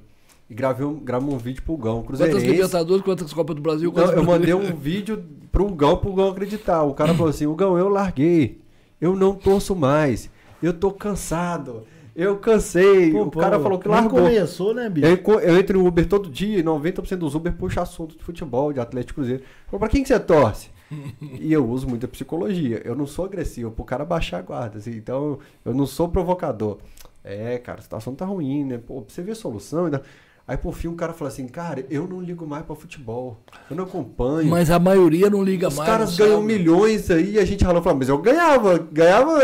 e 0.49 0.53
gravei 0.53 0.85
um, 0.85 0.99
gravei 0.99 1.33
um 1.33 1.37
vídeo 1.37 1.63
pro 1.63 1.77
Gão. 1.77 2.03
Quantas 2.03 2.43
Libertadores, 2.43 3.03
quantas 3.03 3.31
Copas 3.31 3.55
do 3.55 3.61
Brasil? 3.61 3.91
Não, 3.95 4.11
eu 4.11 4.23
mandei 4.23 4.53
um 4.53 4.75
vídeo 4.75 5.23
pro 5.49 5.69
Gão, 5.69 5.95
pro 5.95 6.13
Gão 6.13 6.29
acreditar. 6.29 6.83
O 6.83 6.93
cara 6.93 7.13
falou 7.13 7.29
assim: 7.29 7.45
o 7.45 7.55
Gão, 7.55 7.77
eu 7.77 7.87
larguei. 7.87 8.61
Eu 8.99 9.15
não 9.15 9.33
torço 9.33 9.75
mais. 9.75 10.29
Eu 10.63 10.73
tô 10.73 10.91
cansado. 10.91 11.83
Eu 12.15 12.37
cansei. 12.37 13.11
Pô, 13.11 13.23
o 13.23 13.31
pô, 13.31 13.39
cara 13.39 13.59
falou 13.59 13.77
que 13.77 13.87
largou. 13.87 14.21
começou, 14.21 14.73
né, 14.73 14.87
bicho? 14.89 15.05
Eu, 15.05 15.39
eu 15.41 15.57
entro 15.57 15.79
no 15.79 15.87
Uber 15.87 16.07
todo 16.07 16.29
dia 16.29 16.59
e 16.59 16.63
90% 16.63 17.17
dos 17.17 17.35
Uber 17.35 17.51
puxa 17.53 17.81
assunto 17.81 18.15
de 18.15 18.23
futebol, 18.23 18.71
de 18.71 18.79
Atlético 18.79 19.15
Cruzeiro. 19.15 19.43
Falou, 19.65 19.79
pra 19.79 19.89
quem 19.89 20.03
que 20.03 20.07
você 20.07 20.19
torce? 20.19 20.69
e 21.21 21.51
eu 21.51 21.67
uso 21.67 21.87
muita 21.87 22.07
psicologia. 22.07 22.81
Eu 22.85 22.95
não 22.95 23.05
sou 23.05 23.25
agressivo 23.25 23.71
pro 23.71 23.83
cara 23.83 24.05
baixar 24.05 24.39
a 24.39 24.41
guarda. 24.41 24.77
Assim, 24.77 24.91
então, 24.91 25.39
eu 25.65 25.73
não 25.73 25.85
sou 25.85 26.07
provocador. 26.07 26.77
É, 27.23 27.57
cara, 27.57 27.79
a 27.79 27.83
situação 27.83 28.15
tá 28.15 28.25
ruim, 28.25 28.63
né? 28.63 28.77
Pô, 28.77 29.03
você 29.05 29.21
ver 29.21 29.31
a 29.31 29.35
solução. 29.35 29.85
Ainda... 29.85 30.01
Aí 30.45 30.57
por 30.57 30.73
fim 30.75 30.89
o 30.89 30.95
cara 30.95 31.13
fala 31.13 31.29
assim, 31.29 31.47
cara, 31.47 31.85
eu 31.89 32.05
não 32.05 32.21
ligo 32.21 32.45
mais 32.45 32.65
para 32.65 32.75
futebol. 32.75 33.39
Eu 33.69 33.77
não 33.77 33.85
acompanho. 33.85 34.49
Mas 34.49 34.69
a 34.69 34.77
maioria 34.77 35.29
não 35.29 35.41
liga 35.41 35.69
Os 35.69 35.75
mais. 35.75 35.89
Os 35.89 35.95
caras 35.95 36.17
ganham 36.17 36.41
sabe? 36.41 36.53
milhões 36.53 37.09
aí 37.09 37.31
e 37.35 37.39
a 37.39 37.45
gente 37.45 37.63
falou, 37.63 37.81
mas 37.95 38.09
eu 38.09 38.17
ganhava. 38.17 38.77
Ganhava 38.77 39.37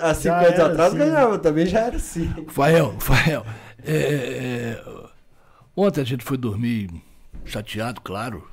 há 0.00 0.14
cinco 0.14 0.36
anos 0.36 0.60
atrás, 0.60 0.88
assim. 0.90 0.98
ganhava. 0.98 1.38
Também 1.38 1.66
já 1.66 1.80
era 1.80 1.96
assim. 1.96 2.32
Fael, 2.48 2.94
Fael. 3.00 3.44
É, 3.84 3.96
é, 3.96 4.84
ontem 5.76 6.00
a 6.00 6.04
gente 6.04 6.24
foi 6.24 6.36
dormir 6.36 6.88
chateado, 7.44 8.00
claro. 8.00 8.48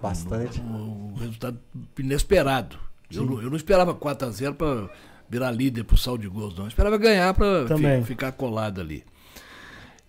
Bastante. 0.00 0.58
Um, 0.60 1.12
um 1.12 1.18
resultado 1.18 1.58
inesperado. 1.98 2.78
Eu 3.12 3.26
não, 3.26 3.42
eu 3.42 3.50
não, 3.50 3.56
esperava 3.56 3.94
4x0 3.94 4.54
para 4.54 4.88
virar 5.28 5.50
líder 5.50 5.84
pro 5.84 5.98
sal 5.98 6.16
de 6.16 6.28
gols, 6.28 6.56
não. 6.56 6.64
Eu 6.64 6.68
esperava 6.68 6.96
ganhar 6.96 7.34
para 7.34 7.66
ficar 8.04 8.32
colado 8.32 8.80
ali. 8.80 9.04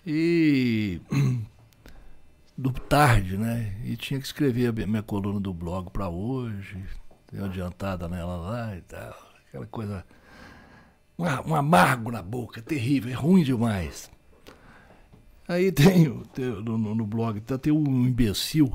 E 0.05 0.99
do 2.57 2.71
tarde, 2.71 3.37
né? 3.37 3.75
E 3.83 3.95
tinha 3.95 4.19
que 4.19 4.25
escrever 4.25 4.67
a 4.67 4.87
minha 4.87 5.03
coluna 5.03 5.39
do 5.39 5.53
blog 5.53 5.89
para 5.91 6.09
hoje, 6.09 6.83
deu 7.31 7.45
adiantada 7.45 8.07
nela 8.07 8.37
lá 8.37 8.75
e 8.75 8.81
tal, 8.81 9.15
aquela 9.47 9.65
coisa 9.67 10.05
um, 11.17 11.51
um 11.51 11.55
amargo 11.55 12.11
na 12.11 12.21
boca, 12.21 12.61
terrível, 12.61 13.11
é 13.11 13.15
ruim 13.15 13.43
demais. 13.43 14.09
Aí 15.47 15.69
tem, 15.73 16.09
tem 16.33 16.45
no, 16.45 16.77
no, 16.77 17.05
blog 17.05 17.39
tá, 17.41 17.57
tem 17.57 17.71
um 17.71 18.07
imbecil 18.07 18.71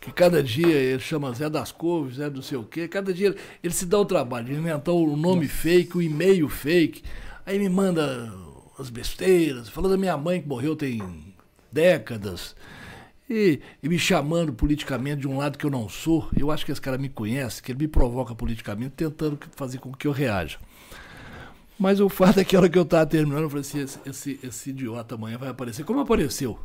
que 0.00 0.12
cada 0.12 0.42
dia 0.42 0.66
ele 0.66 1.00
chama 1.00 1.32
Zé 1.32 1.48
das 1.48 1.72
Couves, 1.72 2.16
Zé 2.16 2.28
do 2.28 2.42
sei 2.42 2.58
o 2.58 2.64
quê, 2.64 2.86
cada 2.88 3.12
dia 3.12 3.28
ele, 3.28 3.38
ele 3.62 3.74
se 3.74 3.86
dá 3.86 3.98
o 3.98 4.04
trabalho 4.04 4.46
de 4.46 4.52
inventar 4.52 4.94
o 4.94 5.16
nome 5.16 5.48
fake, 5.48 5.96
o 5.96 6.02
e-mail 6.02 6.48
fake, 6.48 7.02
aí 7.46 7.58
me 7.58 7.68
manda 7.68 8.32
as 8.78 8.90
besteiras, 8.90 9.68
falando 9.68 9.92
da 9.92 9.98
minha 9.98 10.16
mãe 10.16 10.40
que 10.40 10.48
morreu 10.48 10.74
tem 10.74 11.02
décadas. 11.70 12.54
E, 13.28 13.60
e, 13.82 13.88
me 13.88 13.98
chamando 13.98 14.52
politicamente 14.52 15.22
de 15.22 15.28
um 15.28 15.38
lado 15.38 15.56
que 15.56 15.64
eu 15.64 15.70
não 15.70 15.88
sou. 15.88 16.28
Eu 16.36 16.50
acho 16.50 16.64
que 16.64 16.70
esse 16.70 16.80
cara 16.80 16.98
me 16.98 17.08
conhece, 17.08 17.62
que 17.62 17.72
ele 17.72 17.78
me 17.78 17.88
provoca 17.88 18.34
politicamente, 18.34 18.90
tentando 18.96 19.38
fazer 19.56 19.78
com 19.78 19.92
que 19.92 20.06
eu 20.06 20.12
reaja. 20.12 20.58
Mas 21.78 22.00
o 22.00 22.08
fato 22.08 22.38
é 22.38 22.44
que 22.44 22.54
a 22.54 22.60
hora 22.60 22.68
que 22.68 22.78
eu 22.78 22.82
estava 22.82 23.06
terminando, 23.06 23.44
eu 23.44 23.50
falei 23.50 23.62
assim: 23.62 23.80
esse, 23.80 23.98
esse, 24.04 24.40
esse, 24.42 24.70
idiota 24.70 25.14
amanhã 25.14 25.38
vai 25.38 25.48
aparecer. 25.48 25.84
Como 25.84 26.00
apareceu? 26.00 26.58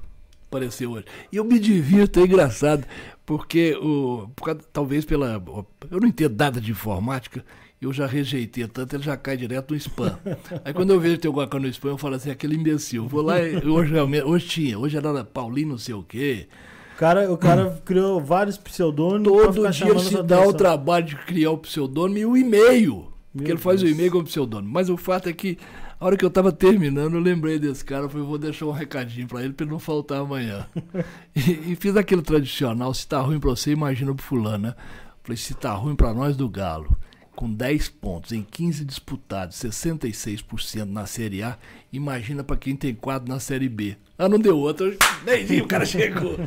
Apareceu 0.48 0.92
hoje. 0.92 1.06
E 1.32 1.38
eu 1.38 1.46
me 1.46 1.60
divirto, 1.60 2.20
é 2.20 2.24
engraçado, 2.24 2.86
porque 3.26 3.76
o, 3.76 4.30
por 4.36 4.54
talvez 4.56 5.06
pela. 5.06 5.42
Eu 5.90 6.00
não 6.00 6.08
entendo 6.08 6.36
nada 6.38 6.60
de 6.60 6.72
informática 6.72 7.44
eu 7.82 7.94
já 7.94 8.06
rejeitei 8.06 8.68
tanto, 8.68 8.96
ele 8.96 9.04
já 9.04 9.16
cai 9.16 9.38
direto 9.38 9.72
no 9.72 9.78
spam. 9.78 10.20
Aí 10.66 10.74
quando 10.74 10.92
eu 10.92 11.00
vejo 11.00 11.16
que 11.16 11.22
tem 11.22 11.30
alguma 11.30 11.48
coisa 11.48 11.66
no 11.66 11.72
spam, 11.72 11.92
eu 11.92 11.98
falo 11.98 12.16
assim, 12.16 12.30
aquele 12.30 12.56
imbecil. 12.56 13.08
Vou 13.08 13.22
lá, 13.22 13.36
hoje, 13.66 13.94
hoje 14.22 14.48
tinha, 14.48 14.78
hoje 14.78 14.98
era 14.98 15.24
Paulinho 15.24 15.70
não 15.70 15.78
sei 15.78 15.96
o 15.96 16.04
quê. 16.04 16.48
O 16.94 17.00
cara, 17.00 17.32
o 17.32 17.38
cara 17.38 17.68
hum. 17.68 17.78
criou 17.86 18.20
vários 18.20 18.58
pseudônimos. 18.58 19.32
Todo 19.32 19.72
dia 19.72 19.90
ele 19.90 20.00
se 20.02 20.22
dá 20.24 20.46
o 20.46 20.54
trabalho 20.54 21.06
de 21.06 21.16
criar 21.16 21.52
o 21.52 21.58
pseudônimo 21.58 22.18
e 22.18 22.26
o 22.26 22.36
e-mail. 22.36 23.08
Porque 23.34 23.52
ele 23.52 23.60
faz 23.60 23.80
Deus. 23.80 23.94
o 23.94 23.96
e-mail 23.96 24.12
com 24.12 24.18
o 24.18 24.24
pseudônimo. 24.26 24.74
Mas 24.74 24.90
o 24.90 24.98
fato 24.98 25.30
é 25.30 25.34
que, 25.34 25.58
a 25.98 26.06
hora 26.06 26.18
que 26.18 26.26
eu 26.26 26.30
tava 26.30 26.52
terminando, 26.52 27.14
eu 27.14 27.22
lembrei 27.22 27.58
desse 27.58 27.86
cara. 27.86 28.04
Eu 28.04 28.10
falei, 28.10 28.28
vou 28.28 28.38
deixar 28.38 28.66
um 28.66 28.72
recadinho 28.72 29.28
pra 29.28 29.42
ele 29.42 29.54
pra 29.54 29.64
ele 29.64 29.72
não 29.72 29.80
faltar 29.80 30.20
amanhã. 30.20 30.68
e, 31.34 31.72
e, 31.72 31.78
fiz 31.80 31.96
aquilo 31.96 32.22
tradicional: 32.22 32.94
se 32.94 33.08
tá 33.08 33.22
ruim 33.22 33.40
pra 33.40 33.52
você, 33.52 33.72
imagina 33.72 34.14
pro 34.14 34.26
fulano, 34.26 34.68
né? 34.68 34.76
Falei, 35.24 35.38
se 35.38 35.54
tá 35.54 35.72
ruim 35.72 35.96
pra 35.96 36.14
nós 36.14 36.36
do 36.36 36.50
Galo 36.50 36.98
com 37.40 37.50
10 37.50 37.88
pontos 37.88 38.34
em 38.34 38.44
15 38.44 38.84
disputados, 38.84 39.56
66% 39.56 40.84
na 40.84 41.06
Série 41.06 41.42
A, 41.42 41.58
imagina 41.90 42.44
para 42.44 42.58
quem 42.58 42.76
tem 42.76 42.94
quadro 42.94 43.30
na 43.30 43.40
Série 43.40 43.70
B. 43.70 43.96
Ah, 44.18 44.28
não 44.28 44.38
deu 44.38 44.58
outro, 44.58 44.94
nem 45.24 45.62
o 45.62 45.66
cara 45.66 45.86
chegou. 45.88 46.38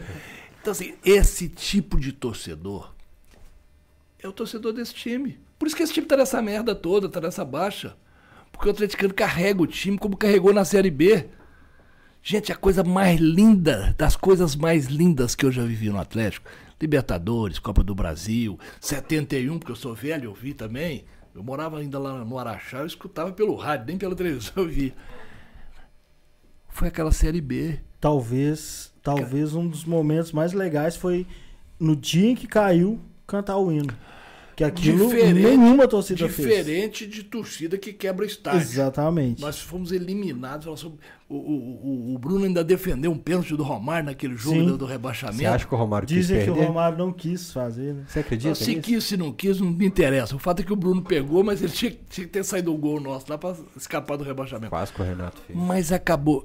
Então, 0.61 0.71
assim, 0.71 0.93
esse 1.03 1.49
tipo 1.49 1.99
de 1.99 2.13
torcedor 2.13 2.93
é 4.23 4.29
o 4.29 4.33
torcedor 4.35 4.75
desse 4.75 4.93
time. 4.93 5.39
Por 5.59 5.67
isso 5.67 5.75
que 5.75 5.83
esse 5.83 5.95
time 5.95 6.07
tá 6.07 6.15
nessa 6.15 6.43
merda 6.43 6.75
toda, 6.75 7.09
tá 7.09 7.23
nessa 7.23 7.43
baixa. 7.43 7.97
Porque 8.53 8.69
o 8.69 8.71
atleticano 8.71 9.15
carrega 9.15 9.63
o 9.63 9.67
time 9.67 9.97
como 9.97 10.15
carregou 10.15 10.53
na 10.53 10.67
Série 10.67 10.91
B. 10.91 11.25
Gente, 12.23 12.53
a 12.53 12.55
coisa 12.55 12.85
mais 12.85 13.19
linda, 13.19 13.95
das 13.97 14.15
coisas 14.15 14.55
mais 14.55 14.89
lindas 14.89 15.35
que 15.35 15.47
eu 15.47 15.51
já 15.51 15.65
vivi 15.65 15.89
no 15.89 15.99
Atlético, 15.99 16.51
Libertadores, 16.83 17.61
Copa 17.61 17.85
do 17.85 17.95
Brasil, 17.95 18.59
71, 18.81 19.57
porque 19.57 19.71
eu 19.71 19.77
sou 19.77 19.95
velho, 19.95 20.25
eu 20.25 20.35
vi 20.35 20.53
também. 20.53 21.05
Eu 21.33 21.41
morava 21.41 21.79
ainda 21.79 21.97
lá 21.97 22.25
no 22.25 22.37
Araxá, 22.37 22.79
eu 22.79 22.87
escutava 22.87 23.31
pelo 23.31 23.55
rádio, 23.55 23.87
nem 23.87 23.97
pela 23.97 24.17
televisão 24.17 24.53
eu 24.57 24.69
vi. 24.69 24.93
Foi 26.69 26.89
aquela 26.89 27.13
Série 27.13 27.41
B. 27.41 27.79
Talvez, 28.01 28.93
talvez 29.01 29.55
um 29.55 29.69
dos 29.69 29.85
momentos 29.85 30.33
mais 30.33 30.53
legais 30.53 30.97
foi 30.97 31.25
no 31.79 31.95
dia 31.95 32.31
em 32.31 32.35
que 32.35 32.49
caiu 32.49 33.01
cantar 33.29 33.59
o 33.59 33.71
hino. 33.71 33.95
Que 34.55 34.65
aquilo 34.65 35.09
Diferente- 35.09 35.41
nenhuma 35.41 35.89
torcida 35.89 36.29
fez. 36.29 36.37
Diferente 36.49 37.07
de 37.07 37.23
torcida 37.23 37.79
que 37.79 37.93
quebra 37.93 38.27
estádio. 38.27 38.61
Exatamente. 38.61 39.41
Nós 39.41 39.59
fomos 39.59 39.93
eliminados. 39.93 40.67
Nós 40.67 40.83
fomos- 40.83 40.99
O, 41.29 41.35
o- 41.35 41.41
o- 42.11 42.15
o 42.15 42.19
Bruno 42.19 42.45
ainda 42.45 42.63
defendeu 42.63 43.11
um 43.11 43.17
pênalti 43.17 43.57
do 43.57 43.63
Romário 43.63 44.05
naquele 44.05 44.37
jogo 44.37 44.57
Sim. 44.61 44.67
do, 44.67 44.77
do 44.77 44.85
Você 44.87 44.93
rebaixamento. 44.93 45.49
acha 45.49 45.67
que 45.67 45.75
o 45.75 45.79
Romário 45.79 46.07
quis 46.07 46.17
Dizem 46.19 46.39
que 46.41 46.45
perder? 46.45 46.61
o 46.61 46.65
Romário 46.67 46.99
não 46.99 47.11
quis 47.11 47.51
fazer, 47.51 47.95
né? 47.95 48.05
Você 48.07 48.19
acredita 48.21 48.55
se 48.55 48.75
quis, 48.81 49.03
se 49.05 49.17
não 49.17 49.33
quis, 49.33 49.59
não 49.59 49.71
me 49.71 49.87
interessa. 49.87 50.37
O 50.37 50.39
fato 50.39 50.61
é 50.61 50.63
que 50.63 50.73
o 50.75 50.77
Bruno 50.77 51.01
pegou, 51.01 51.43
mas 51.43 51.63
ele 51.63 51.73
tinha, 51.73 51.97
tinha 52.11 52.27
que 52.27 52.33
ter 52.35 52.45
saído 52.45 52.75
o 52.75 52.77
gol 52.77 53.01
nosso 53.01 53.25
lá 53.31 53.39
pra 53.39 53.57
escapar 53.75 54.17
do 54.19 54.25
rebaixamento. 54.25 54.69
Quase 54.69 54.93
que 54.93 55.01
o 55.01 55.05
Renato 55.05 55.41
fez. 55.47 55.59
Mas 55.59 55.91
acabou. 55.91 56.45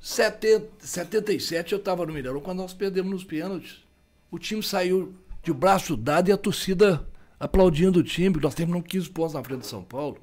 70, 0.00 0.66
77 0.80 1.72
eu 1.74 1.78
tava 1.78 2.06
no 2.06 2.12
Mineirão 2.14 2.40
quando 2.40 2.58
nós 2.58 2.72
perdemos 2.72 3.10
nos 3.12 3.24
pênaltis. 3.24 3.84
O 4.30 4.38
time 4.38 4.62
saiu 4.62 5.12
de 5.42 5.52
braço 5.52 5.94
dado 5.96 6.28
e 6.28 6.32
a 6.32 6.36
torcida 6.36 7.06
aplaudindo 7.38 8.00
o 8.00 8.02
time. 8.02 8.38
Nós 8.40 8.54
terminamos 8.54 8.86
15 8.88 9.10
pontos 9.10 9.34
na 9.34 9.42
frente 9.44 9.60
de 9.60 9.66
São 9.66 9.82
Paulo. 9.82 10.18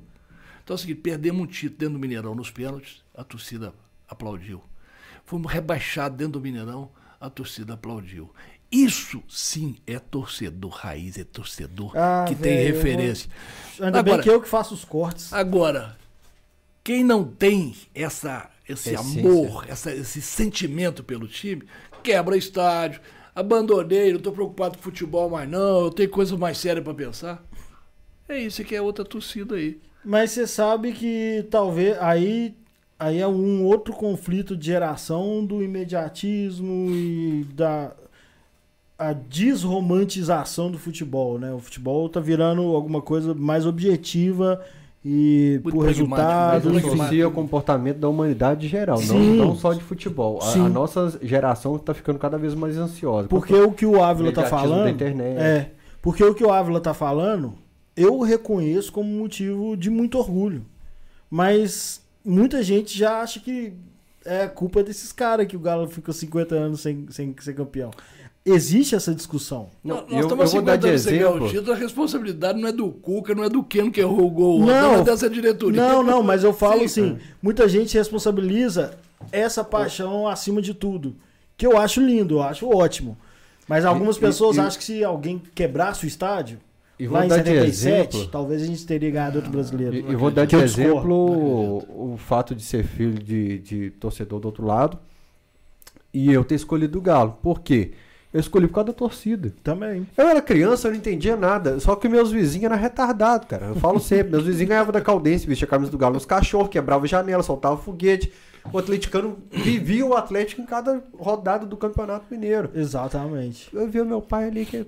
Então 0.64 0.74
é 0.74 0.76
o 0.76 0.78
seguinte, 0.78 1.02
perdemos 1.02 1.42
um 1.42 1.46
título 1.48 1.78
dentro 1.80 1.94
do 1.96 2.00
Mineirão 2.00 2.34
nos 2.36 2.50
pênaltis, 2.50 3.04
a 3.14 3.24
torcida 3.24 3.74
aplaudiu. 4.08 4.64
Fomos 5.26 5.52
rebaixados 5.52 6.18
dentro 6.18 6.34
do 6.34 6.42
Mineirão, 6.42 6.90
a 7.20 7.30
torcida 7.30 7.74
aplaudiu. 7.74 8.32
Isso 8.72 9.22
sim 9.30 9.76
é 9.86 10.00
torcedor 10.00 10.72
raiz, 10.72 11.18
é 11.18 11.24
torcedor 11.24 11.96
Ah, 11.96 12.26
que 12.28 12.34
tem 12.36 12.54
velho, 12.56 12.68
eu 12.70 12.74
vou- 12.76 12.84
referência. 12.84 13.30
Ainda 13.80 14.02
bem 14.02 14.14
Agora- 14.14 14.24
que 14.24 14.30
eu 14.30 14.42
que 14.42 14.48
faço 14.48 14.74
os 14.74 14.84
cortes. 14.84 15.32
Agora, 15.32 15.98
quem 16.84 17.04
não 17.04 17.24
tem 17.24 17.76
essa, 17.94 18.50
esse 18.68 18.94
Essência. 18.94 19.20
amor, 19.22 19.66
essa- 19.68 19.94
esse 19.94 20.22
sentimento 20.22 21.04
pelo 21.04 21.28
time, 21.28 21.64
quebra 22.02 22.36
estádio, 22.36 23.00
abandonei, 23.36 24.12
não 24.12 24.18
estou 24.18 24.34
preocupado 24.34 24.78
com 24.78 24.84
futebol 24.84 25.30
mais 25.30 25.50
não, 25.50 25.86
eu 25.86 25.92
tenho 25.92 26.10
coisa 26.10 26.38
mais 26.38 26.58
séria 26.58 26.82
para 26.82 26.94
pensar. 26.94 27.44
É 28.28 28.38
isso 28.38 28.64
que 28.64 28.76
é 28.76 28.82
outra 28.82 29.04
torcida 29.04 29.56
aí. 29.56 29.80
Mas 30.04 30.32
você 30.32 30.46
sabe 30.48 30.92
que 30.94 31.46
talvez 31.50 31.98
aí, 32.00 32.56
aí 33.00 33.20
é 33.20 33.28
um 33.28 33.64
outro 33.64 33.94
conflito 33.94 34.56
de 34.56 34.68
geração 34.68 35.46
do 35.46 35.64
imediatismo 35.64 36.90
e 36.90 37.46
da 37.54 37.96
a 38.98 39.12
desromantização 39.12 40.72
do 40.72 40.78
futebol, 40.78 41.38
né? 41.40 41.52
O 41.52 41.60
futebol 41.60 42.08
tá 42.08 42.20
virando 42.20 42.62
alguma 42.62 43.02
coisa 43.02 43.34
mais 43.34 43.66
objetiva 43.66 44.64
e 45.06 45.60
Muito 45.64 45.76
por 45.76 45.84
pragmático, 45.84 46.16
resultado, 46.16 46.74
mas 46.74 46.86
associa 46.86 47.28
o 47.28 47.32
comportamento 47.32 47.98
da 47.98 48.08
humanidade 48.08 48.66
em 48.66 48.70
geral, 48.70 49.00
não, 49.00 49.06
Sim. 49.06 49.36
não 49.36 49.56
só 49.56 49.74
de 49.74 49.84
futebol. 49.84 50.40
A, 50.42 50.54
a 50.54 50.70
nossa 50.70 51.20
geração 51.22 51.76
está 51.76 51.94
ficando 51.94 52.18
cada 52.18 52.38
vez 52.38 52.56
mais 52.56 52.78
ansiosa. 52.78 53.28
Porque 53.28 53.54
o 53.54 53.72
que 53.74 53.86
o 53.86 54.02
Ávila 54.02 54.32
tá 54.32 54.42
Imediatismo 54.42 54.70
da 54.70 54.76
falando. 54.76 54.90
internet. 54.90 55.38
É. 55.38 55.72
Porque 56.02 56.24
o 56.24 56.34
que 56.34 56.44
o 56.44 56.52
Ávila 56.52 56.80
tá 56.80 56.94
falando, 56.94 57.54
eu 57.98 58.22
reconheço 58.22 58.92
como 58.94 59.10
motivo 59.10 59.76
de 59.76 59.90
muito 59.90 60.18
orgulho. 60.18 60.66
Mas 61.30 62.02
muita 62.24 62.64
gente 62.64 62.98
já 62.98 63.22
acha 63.22 63.40
que 63.40 63.74
é 64.26 64.48
culpa 64.48 64.82
desses 64.82 65.12
caras 65.12 65.46
que 65.48 65.58
o 65.58 65.60
Galo 65.60 65.88
ficou 65.90 66.14
50 66.14 66.56
anos 66.56 66.82
sem, 66.82 67.08
sem 67.10 67.36
ser 67.42 67.54
campeão. 67.54 67.92
Existe 68.46 68.94
essa 68.94 69.16
discussão. 69.16 69.70
Não, 69.82 70.02
nós 70.02 70.12
eu, 70.12 70.18
eu 70.18 70.22
estamos 70.24 70.52
vou 70.52 70.62
dar 70.62 70.76
de 70.76 70.88
o 70.88 70.90
exemplo. 70.90 71.48
título, 71.50 71.72
a 71.72 71.76
responsabilidade 71.76 72.60
não 72.60 72.68
é 72.68 72.74
do 72.74 72.90
Cuca, 72.92 73.34
não 73.34 73.44
é 73.46 73.50
do 73.50 73.64
Keno 73.64 73.90
que 73.90 74.02
errou 74.02 74.26
o 74.28 74.30
gol, 74.30 74.60
Não. 74.60 74.66
não 74.66 74.96
é 74.96 75.04
dessa 75.04 75.30
diretoria. 75.30 75.82
Não, 75.82 76.04
não, 76.04 76.22
mas 76.22 76.44
eu 76.44 76.52
falo 76.54 76.80
Sim, 76.80 76.86
assim, 76.86 77.18
muita 77.42 77.70
gente 77.70 77.98
responsabiliza 77.98 78.98
essa 79.32 79.64
paixão 79.64 80.28
acima 80.28 80.62
de 80.62 80.74
tudo. 80.74 81.16
Que 81.56 81.66
eu 81.66 81.78
acho 81.78 82.02
lindo, 82.02 82.36
eu 82.36 82.42
acho 82.44 82.68
ótimo. 82.70 83.18
Mas 83.66 83.86
algumas 83.86 84.18
e- 84.18 84.20
pessoas 84.20 84.58
e- 84.58 84.60
acham 84.60 84.78
que 84.78 84.84
se 84.84 85.04
alguém 85.06 85.42
quebrasse 85.56 86.04
o 86.04 86.08
estádio, 86.08 86.60
E 87.00 87.08
vou 87.08 87.18
lá 87.18 87.26
em 87.26 87.30
dar 87.30 87.38
de 87.38 87.50
77, 87.50 88.18
exemplo. 88.18 88.28
talvez 88.30 88.62
a 88.62 88.66
gente 88.66 88.86
teria 88.86 89.10
ganhado 89.10 89.38
outro 89.38 89.52
brasileiro. 89.52 89.96
E, 89.96 90.16
vou 90.18 90.30
dar 90.30 90.44
de 90.46 90.54
eu 90.56 90.62
exemplo 90.62 91.16
o, 91.16 92.14
o 92.16 92.18
fato 92.18 92.54
de 92.54 92.62
ser 92.62 92.84
filho 92.84 93.14
de, 93.24 93.60
de 93.60 93.90
torcedor 93.92 94.42
do 94.42 94.46
outro 94.48 94.66
lado 94.66 95.00
e 96.14 96.30
eu 96.30 96.44
ter 96.44 96.56
escolhido 96.56 96.98
o 96.98 97.02
Galo. 97.02 97.38
Por 97.42 97.62
quê? 97.62 97.94
Eu 98.34 98.40
escolhi 98.40 98.68
por 98.68 98.74
causa 98.74 98.88
da 98.88 98.94
torcida. 98.94 99.54
Também. 99.64 100.08
Eu 100.18 100.28
era 100.28 100.42
criança, 100.42 100.88
eu 100.88 100.92
não 100.92 100.98
entendia 100.98 101.36
nada. 101.36 101.80
Só 101.80 101.96
que 101.96 102.10
meus 102.10 102.32
vizinhos 102.32 102.66
eram 102.66 102.78
retardados, 102.78 103.48
cara. 103.48 103.68
Eu 103.68 103.76
falo 103.76 104.00
sempre. 104.00 104.32
meus 104.32 104.44
vizinhos 104.44 104.70
ganhavam 104.70 104.92
da 104.92 105.02
Caldense, 105.02 105.46
vestia 105.46 105.68
a 105.68 105.70
camisa 105.70 105.92
do 105.92 105.98
Galo 105.98 106.16
nos 106.16 106.26
cachorros, 106.26 106.70
quebrava 106.70 107.06
janela, 107.06 107.44
soltava 107.44 107.78
foguete. 107.78 108.34
O 108.72 108.78
atleticano 108.78 109.38
vivia 109.52 110.06
o 110.06 110.14
Atlético 110.14 110.62
em 110.62 110.66
cada 110.66 111.04
rodada 111.18 111.66
do 111.66 111.76
Campeonato 111.78 112.26
Mineiro. 112.32 112.72
Exatamente. 112.74 113.70
Eu 113.74 113.88
via 113.90 114.06
meu 114.06 114.22
pai 114.22 114.46
ali, 114.46 114.66
que 114.66 114.78
é 114.78 114.86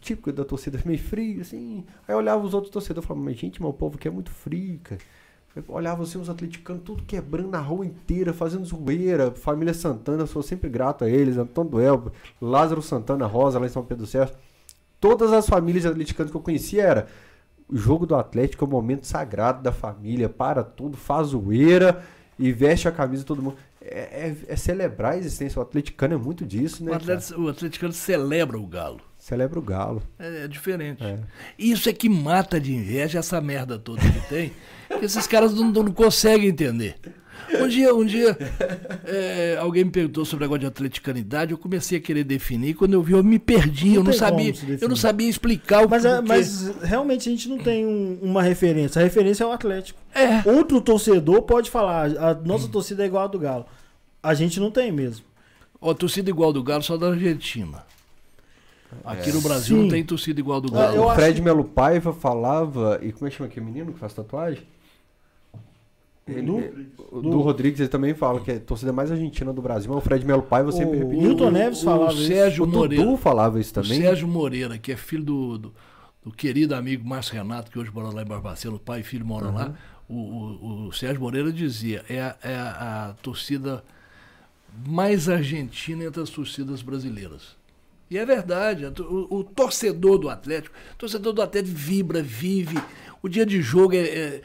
típico 0.00 0.32
da 0.32 0.44
torcida, 0.44 0.80
meio 0.84 0.98
frio, 0.98 1.40
assim. 1.40 1.84
Aí 2.06 2.14
eu 2.14 2.18
olhava 2.18 2.44
os 2.44 2.54
outros 2.54 2.72
torcedores 2.72 3.04
e 3.04 3.08
falava, 3.08 3.24
mas 3.24 3.36
gente, 3.36 3.60
meu 3.60 3.72
povo 3.72 3.96
aqui 3.96 4.06
é 4.06 4.10
muito 4.10 4.30
frio, 4.30 4.78
cara. 4.82 5.00
Eu 5.54 5.62
olhava 5.68 6.02
assim, 6.02 6.18
os 6.18 6.30
atleticanos 6.30 6.82
tudo 6.84 7.02
quebrando 7.02 7.50
na 7.50 7.60
rua 7.60 7.84
inteira, 7.84 8.32
fazendo 8.32 8.64
zoeira. 8.64 9.30
Família 9.32 9.74
Santana, 9.74 10.26
sou 10.26 10.42
sempre 10.42 10.70
grato 10.70 11.04
a 11.04 11.10
eles. 11.10 11.36
Antônio 11.36 11.70
Duel, 11.70 12.12
Lázaro 12.40 12.80
Santana 12.80 13.26
Rosa, 13.26 13.58
lá 13.58 13.66
em 13.66 13.68
São 13.68 13.84
Pedro 13.84 14.04
do 14.04 14.08
Certo. 14.08 14.38
Todas 15.00 15.32
as 15.32 15.46
famílias 15.46 15.84
atleticanas 15.84 16.30
que 16.30 16.36
eu 16.36 16.40
conhecia 16.40 16.82
era 16.82 17.06
o 17.68 17.76
jogo 17.76 18.06
do 18.06 18.14
Atlético 18.14 18.64
é 18.64 18.68
o 18.68 18.70
momento 18.70 19.06
sagrado 19.06 19.62
da 19.62 19.72
família, 19.72 20.28
para 20.28 20.62
tudo, 20.62 20.96
faz 20.96 21.28
zoeira 21.28 22.02
e 22.38 22.52
veste 22.52 22.86
a 22.88 22.92
camisa 22.92 23.24
todo 23.24 23.42
mundo. 23.42 23.56
É, 23.80 24.28
é- 24.28 24.36
é 24.48 24.56
celebrar 24.56 25.12
a 25.12 25.16
existência. 25.16 25.58
O 25.58 25.62
atleticano 25.62 26.14
é 26.14 26.16
muito 26.16 26.46
disso, 26.46 26.84
né? 26.84 26.90
O, 26.90 27.00
cara? 27.00 27.14
atleta, 27.18 27.40
o 27.40 27.48
atleticano 27.48 27.92
celebra 27.92 28.58
o 28.58 28.66
Galo. 28.66 29.00
Celebra 29.18 29.58
o 29.58 29.62
Galo. 29.62 30.02
É, 30.18 30.44
é 30.44 30.48
diferente. 30.48 31.02
É. 31.02 31.18
Isso 31.58 31.88
é 31.88 31.92
que 31.92 32.08
mata 32.08 32.60
de 32.60 32.74
inveja 32.74 33.18
essa 33.18 33.40
merda 33.40 33.78
toda 33.78 34.00
que 34.00 34.28
tem. 34.28 34.52
que 34.98 35.04
esses 35.04 35.26
caras 35.26 35.54
não, 35.54 35.70
não 35.70 35.92
conseguem 35.92 36.48
entender. 36.48 36.96
Um 37.60 37.68
dia, 37.68 37.94
um 37.94 38.04
dia 38.04 38.34
é, 39.04 39.58
alguém 39.60 39.84
me 39.84 39.90
perguntou 39.90 40.24
sobre 40.24 40.44
o 40.44 40.46
negócio 40.46 40.60
de 40.60 40.66
atleticanidade, 40.66 41.52
eu 41.52 41.58
comecei 41.58 41.98
a 41.98 42.00
querer 42.00 42.24
definir, 42.24 42.72
quando 42.74 42.94
eu 42.94 43.02
vi, 43.02 43.12
eu 43.12 43.22
me 43.22 43.38
perdi, 43.38 43.88
Não 43.90 43.96
eu 43.96 44.04
não 44.04 44.12
sabia, 44.14 44.54
eu 44.80 44.88
não 44.88 44.96
sabia 44.96 45.28
explicar 45.28 45.84
o 45.84 45.88
Mas, 45.90 46.02
é- 46.04 46.20
mas 46.22 46.68
realmente 46.82 47.28
a 47.28 47.32
gente 47.32 47.50
não 47.50 47.58
tem 47.58 47.84
um- 47.84 48.18
uma 48.22 48.42
referência. 48.42 49.00
A 49.00 49.04
referência 49.04 49.44
é 49.44 49.46
o 49.46 49.52
Atlético. 49.52 49.98
É, 50.14 50.48
Outro 50.50 50.80
torcedor 50.80 51.42
pode 51.42 51.70
falar, 51.70 52.06
a 52.16 52.32
nossa 52.34 52.68
torcida 52.68 53.02
é 53.02 53.06
igual 53.06 53.24
a 53.24 53.28
do 53.28 53.38
Galo. 53.38 53.66
A 54.22 54.32
gente 54.32 54.58
não 54.58 54.70
tem 54.70 54.90
mesmo. 54.90 55.26
ó, 55.78 55.92
torcida 55.92 56.30
igual 56.30 56.52
do 56.54 56.62
Galo 56.62 56.82
só 56.82 56.96
da 56.96 57.08
Argentina. 57.08 57.84
Aqui 59.04 59.32
no 59.32 59.40
Brasil 59.40 59.76
Sim. 59.76 59.82
não 59.82 59.88
tem 59.90 60.04
torcida 60.04 60.38
igual 60.40 60.60
do 60.60 60.68
Ah, 60.78 60.82
Galo. 60.86 60.96
eu 60.96 61.02
o 61.02 61.08
acho 61.10 61.20
Fred 61.20 61.34
que- 61.34 61.42
Melo 61.42 61.64
Paiva 61.64 62.12
falava. 62.12 62.98
E 63.02 63.10
como 63.12 63.26
é 63.26 63.30
que 63.30 63.36
chama 63.36 63.48
aqui 63.48 63.58
o 63.60 63.64
menino 63.64 63.92
que 63.92 63.98
faz 63.98 64.12
tatuagem? 64.14 64.62
Ele- 66.26 66.42
Du? 66.42 66.62
o 67.10 67.20
Du 67.20 67.40
Rodrigues 67.40 67.80
ele 67.80 67.88
também 67.88 68.14
fala 68.14 68.40
que 68.40 68.50
é 68.52 68.54
a 68.56 68.60
torcida 68.60 68.92
mais 68.92 69.10
argentina 69.10 69.52
do 69.52 69.60
Brasil, 69.60 69.90
mas 69.90 69.98
o 69.98 70.00
Fred 70.04 70.24
Melo 70.24 70.42
Paiva 70.42 70.70
sempre 70.70 70.96
O 70.96 71.00
repetiu. 71.00 71.20
Milton 71.20 71.50
Neves 71.50 71.80
o 71.82 71.84
falava 71.84 72.12
isso. 72.12 72.26
Sérgio 72.26 72.64
O 72.64 72.66
Moreira. 72.68 73.04
Dudu 73.04 73.16
falava 73.16 73.60
isso 73.60 73.70
O 73.72 73.82
também. 73.82 74.00
Sérgio 74.00 74.28
Moreira, 74.28 74.78
que 74.78 74.92
é 74.92 74.96
filho 74.96 75.24
do, 75.24 75.58
do, 75.58 75.74
do 76.24 76.30
querido 76.30 76.74
amigo 76.76 77.04
Márcio 77.06 77.34
Renato, 77.34 77.70
que 77.72 77.78
hoje 77.78 77.90
mora 77.92 78.14
lá 78.14 78.22
em 78.22 78.26
Barbacena, 78.26 78.74
o 78.76 78.78
pai 78.78 79.00
e 79.00 79.02
filho 79.02 79.26
moram 79.26 79.52
lá. 79.52 79.74
O, 80.08 80.14
o- 80.14 80.86
o 80.88 80.92
Sérgio 80.92 81.20
Moreira 81.20 81.52
dizia: 81.52 82.04
é, 82.08 82.20
a, 82.20 82.36
é 82.44 82.54
a- 82.54 83.06
a 83.10 83.14
torcida 83.14 83.82
mais 84.86 85.28
argentina 85.28 86.04
entre 86.04 86.22
as 86.22 86.30
torcidas 86.30 86.82
brasileiras. 86.82 87.56
E 88.10 88.16
é 88.18 88.24
verdade, 88.26 88.84
o, 88.86 89.38
o 89.38 89.44
torcedor 89.44 90.18
do 90.18 90.28
Atlético, 90.28 90.74
o 90.94 90.96
torcedor 90.98 91.32
do 91.32 91.42
Atlético 91.42 91.74
vibra, 91.76 92.22
vive. 92.22 92.78
O 93.22 93.28
dia 93.28 93.44
de 93.46 93.60
jogo 93.62 93.94
é. 93.94 93.98
é- 93.98 94.42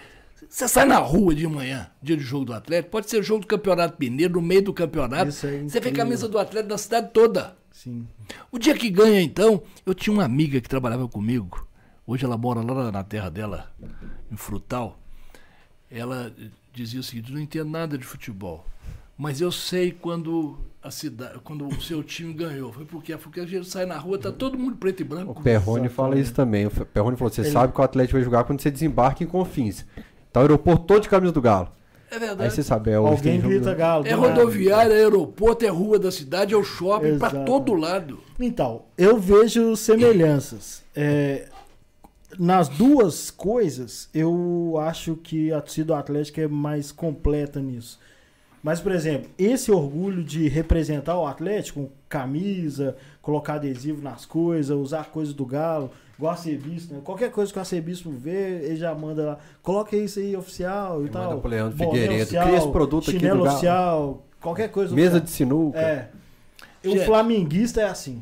você 0.57 0.67
sai 0.67 0.85
na 0.85 0.97
rua 0.97 1.35
de 1.35 1.45
manhã, 1.47 1.87
dia 2.01 2.17
de 2.17 2.23
jogo 2.23 2.45
do 2.45 2.51
Atlético, 2.51 2.89
pode 2.89 3.07
ser 3.07 3.21
jogo 3.21 3.41
do 3.41 3.47
Campeonato 3.47 3.95
Mineiro, 3.99 4.33
no 4.33 4.41
meio 4.41 4.63
do 4.63 4.73
campeonato. 4.73 5.29
Isso 5.29 5.45
é 5.45 5.51
você 5.51 5.79
vê 5.79 5.89
incrível. 5.89 5.93
camisa 5.93 6.27
do 6.27 6.39
Atlético 6.39 6.71
na 6.71 6.79
cidade 6.79 7.11
toda. 7.13 7.55
Sim. 7.71 8.07
O 8.51 8.57
dia 8.57 8.73
que 8.73 8.89
ganha, 8.89 9.21
então, 9.21 9.61
eu 9.85 9.93
tinha 9.93 10.11
uma 10.11 10.25
amiga 10.25 10.59
que 10.59 10.67
trabalhava 10.67 11.07
comigo. 11.07 11.67
Hoje 12.07 12.25
ela 12.25 12.39
mora 12.39 12.61
lá 12.61 12.91
na 12.91 13.03
terra 13.03 13.29
dela, 13.29 13.71
em 14.31 14.35
Frutal. 14.35 14.97
Ela 15.91 16.33
dizia 16.73 17.01
o 17.01 17.03
seguinte: 17.03 17.31
não 17.31 17.39
entendo 17.39 17.69
nada 17.69 17.95
de 17.95 18.03
futebol. 18.03 18.65
Mas 19.15 19.39
eu 19.39 19.51
sei 19.51 19.91
quando 19.91 20.57
a 20.81 20.89
cidade, 20.89 21.39
quando 21.43 21.67
o 21.67 21.81
seu 21.81 22.03
time 22.03 22.33
ganhou. 22.33 22.71
Foi 22.71 22.85
porque, 22.85 23.15
porque 23.17 23.39
a 23.41 23.45
gente 23.45 23.67
sai 23.67 23.85
na 23.85 23.97
rua, 23.97 24.17
tá 24.17 24.31
todo 24.31 24.57
mundo 24.57 24.77
preto 24.77 25.01
e 25.01 25.03
O 25.03 25.07
branco. 25.07 25.43
Perrone 25.43 25.89
fala 25.89 26.17
isso 26.19 26.33
também. 26.33 26.65
O 26.65 26.71
Perrone 26.71 27.15
falou: 27.15 27.31
você 27.31 27.41
Ele- 27.41 27.51
sabe 27.51 27.73
que 27.73 27.79
o 27.79 27.83
Atlético 27.83 28.13
vai 28.13 28.23
jogar 28.23 28.43
quando 28.43 28.59
você 28.61 28.71
desembarca 28.71 29.23
em 29.23 29.27
Confins. 29.27 29.85
Tá 30.31 30.39
o 30.39 30.43
aeroporto 30.43 30.85
todo 30.85 31.01
de 31.01 31.09
camisa 31.09 31.31
do 31.33 31.41
Galo. 31.41 31.69
É 32.09 32.15
Aí 32.15 32.19
verdade. 32.19 32.53
você 32.53 32.63
sabe, 32.63 32.91
é 32.91 32.99
hoje 32.99 33.11
Alguém 33.17 33.41
grita 33.41 33.73
galo. 33.73 34.05
É 34.07 34.11
do 34.15 34.21
nada. 34.21 34.33
rodoviária, 34.35 34.93
é 34.93 34.97
aeroporto, 34.97 35.65
é 35.65 35.67
rua 35.67 35.99
da 35.99 36.09
cidade, 36.09 36.53
é 36.53 36.57
o 36.57 36.63
shopping, 36.63 37.17
pra 37.17 37.27
Exato. 37.27 37.45
todo 37.45 37.73
lado. 37.73 38.19
Então, 38.39 38.83
eu 38.97 39.17
vejo 39.19 39.75
semelhanças. 39.75 40.83
É, 40.95 41.49
nas 42.39 42.69
duas 42.69 43.29
coisas, 43.29 44.09
eu 44.13 44.75
acho 44.79 45.15
que 45.17 45.51
a 45.51 45.59
torcida 45.59 45.87
do 45.87 45.93
Atlético 45.95 46.39
é 46.39 46.47
mais 46.47 46.91
completa 46.93 47.59
nisso. 47.59 47.99
Mas, 48.63 48.79
por 48.79 48.91
exemplo, 48.91 49.29
esse 49.37 49.71
orgulho 49.71 50.23
de 50.23 50.47
representar 50.47 51.17
o 51.17 51.27
Atlético 51.27 51.81
com 51.81 51.89
camisa, 52.09 52.95
colocar 53.21 53.55
adesivo 53.55 54.01
nas 54.01 54.25
coisas, 54.25 54.75
usar 54.75 55.05
coisas 55.11 55.33
do 55.33 55.45
Galo, 55.45 55.91
igual 56.17 56.31
arcebispo, 56.31 56.93
né? 56.95 57.01
Qualquer 57.03 57.31
coisa 57.31 57.51
que 57.51 57.57
o 57.57 57.61
arcebispo 57.61 58.09
vê, 58.11 58.63
ele 58.65 58.75
já 58.77 58.93
manda 58.95 59.23
lá, 59.25 59.39
coloca 59.61 59.95
isso 59.95 60.19
aí 60.19 60.35
oficial 60.35 61.01
e 61.01 61.03
Ele 61.03 61.09
tal. 61.11 61.29
manda 61.29 61.41
pro 61.41 61.49
Leandro 61.49 61.77
boné 61.77 61.91
Figueiredo. 61.91 62.21
oficial, 62.23 62.45
Cria 62.47 62.57
esse 62.57 62.71
produto 62.71 63.09
aqui 63.09 63.19
chinelo 63.19 63.37
do 63.39 63.43
Galo. 63.43 63.55
oficial, 63.55 64.25
qualquer 64.41 64.69
coisa 64.69 64.95
Mesa 64.95 65.17
oficial. 65.17 65.25
de 65.25 65.31
sinuca. 65.31 65.79
É. 65.79 66.09
O 66.85 66.89
Gente. 66.91 67.05
flamenguista 67.05 67.81
é 67.81 67.85
assim. 67.85 68.21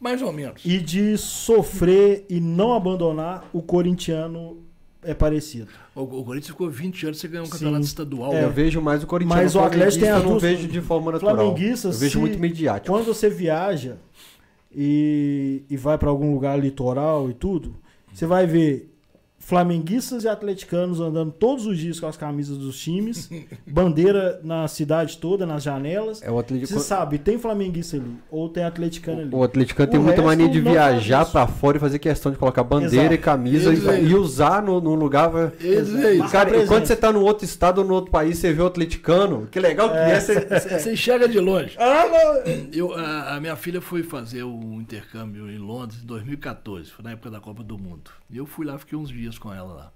Mais 0.00 0.22
ou 0.22 0.32
menos. 0.32 0.62
E 0.64 0.78
de 0.78 1.16
sofrer 1.18 2.24
e 2.30 2.40
não 2.40 2.72
abandonar, 2.72 3.48
o 3.52 3.60
corintiano 3.60 4.58
é 5.02 5.12
parecido. 5.12 5.68
O, 5.94 6.02
o 6.02 6.24
Corinthians 6.24 6.50
ficou 6.52 6.70
20 6.70 7.06
anos 7.06 7.18
sem 7.18 7.28
ganhar 7.30 7.42
um 7.42 7.46
Sim. 7.46 7.52
campeonato 7.52 7.84
estadual. 7.84 8.32
É. 8.32 8.44
Eu 8.44 8.50
vejo 8.50 8.80
mais 8.80 9.02
o 9.02 9.06
Corinthians. 9.08 9.36
Mas 9.36 9.54
o 9.56 9.60
Atlético 9.60 10.00
tem 10.00 10.08
eu 10.10 10.16
as 10.16 10.24
não 10.24 10.38
vejo 10.38 10.68
de 10.68 10.80
forma 10.80 11.10
natural. 11.10 11.34
Flamenguista, 11.34 11.88
eu 11.88 11.92
vejo 11.92 12.12
se- 12.12 12.18
muito 12.18 12.38
midiático. 12.38 12.94
Quando 12.96 13.04
você 13.06 13.28
viaja 13.28 13.96
e, 14.70 15.64
e 15.68 15.76
vai 15.76 15.96
pra 15.98 16.10
algum 16.10 16.32
lugar 16.32 16.58
litoral 16.58 17.30
e 17.30 17.34
tudo, 17.34 17.76
você 18.12 18.26
vai 18.26 18.46
ver 18.46 18.97
flamenguistas 19.48 20.24
e 20.24 20.28
atleticanos 20.28 21.00
andando 21.00 21.32
todos 21.32 21.64
os 21.64 21.78
dias 21.78 21.98
com 21.98 22.06
as 22.06 22.18
camisas 22.18 22.58
dos 22.58 22.78
times, 22.78 23.30
bandeira 23.66 24.38
na 24.44 24.68
cidade 24.68 25.16
toda, 25.16 25.46
nas 25.46 25.62
janelas. 25.62 26.20
É 26.22 26.30
o. 26.30 26.34
Você 26.38 26.78
sabe, 26.80 27.16
tem 27.16 27.38
flamenguista 27.38 27.96
ali, 27.96 28.14
ou 28.30 28.50
tem 28.50 28.62
atleticano 28.62 29.22
ali. 29.22 29.30
O 29.34 29.42
atleticano 29.42 29.88
O 29.88 29.90
tem 29.90 29.98
muita 30.00 30.20
resto 30.20 30.26
mania 30.26 30.48
de 30.50 30.60
viajar 30.60 31.24
pra 31.24 31.46
fora 31.46 31.78
e 31.78 31.80
fazer 31.80 31.98
questão 31.98 32.30
de 32.30 32.36
colocar 32.36 32.62
bandeira 32.62 33.06
Exato. 33.06 33.14
e 33.14 33.18
camisa 33.18 33.72
e, 33.72 34.04
e 34.10 34.14
usar 34.14 34.62
no, 34.62 34.82
no 34.82 34.94
lugar. 34.94 35.30
é. 35.34 36.14
Marcar 36.18 36.30
Cara, 36.30 36.66
quando 36.66 36.84
você 36.86 36.94
tá 36.96 37.10
num 37.10 37.22
outro 37.22 37.46
estado 37.46 37.78
ou 37.78 37.84
num 37.86 37.94
outro 37.94 38.10
país, 38.10 38.36
você 38.36 38.52
vê 38.52 38.60
o 38.60 38.66
atleticano, 38.66 39.48
que 39.50 39.58
legal 39.58 39.88
que 39.88 39.96
é. 39.96 40.20
você- 40.20 40.78
Você 40.78 40.92
enxerga 40.92 41.26
de 41.26 41.40
longe. 41.40 41.74
Ah. 41.78 42.04
Eu, 42.70 42.92
a, 42.92 43.36
a 43.36 43.40
minha 43.40 43.56
filha 43.56 43.80
foi 43.80 44.02
fazer 44.02 44.42
o 44.42 44.74
intercâmbio 44.74 45.50
em 45.50 45.56
Londres 45.56 46.02
em 46.02 46.06
2014, 46.06 46.90
foi 46.90 47.02
na 47.02 47.12
época 47.12 47.30
da 47.30 47.40
Copa 47.40 47.62
do 47.62 47.78
Mundo. 47.78 48.10
E 48.30 48.36
eu 48.36 48.44
fui 48.44 48.66
lá, 48.66 48.76
fiquei 48.78 48.98
uns 48.98 49.08
dias 49.08 49.37
com 49.38 49.52
ela 49.52 49.72
lá. 49.72 49.92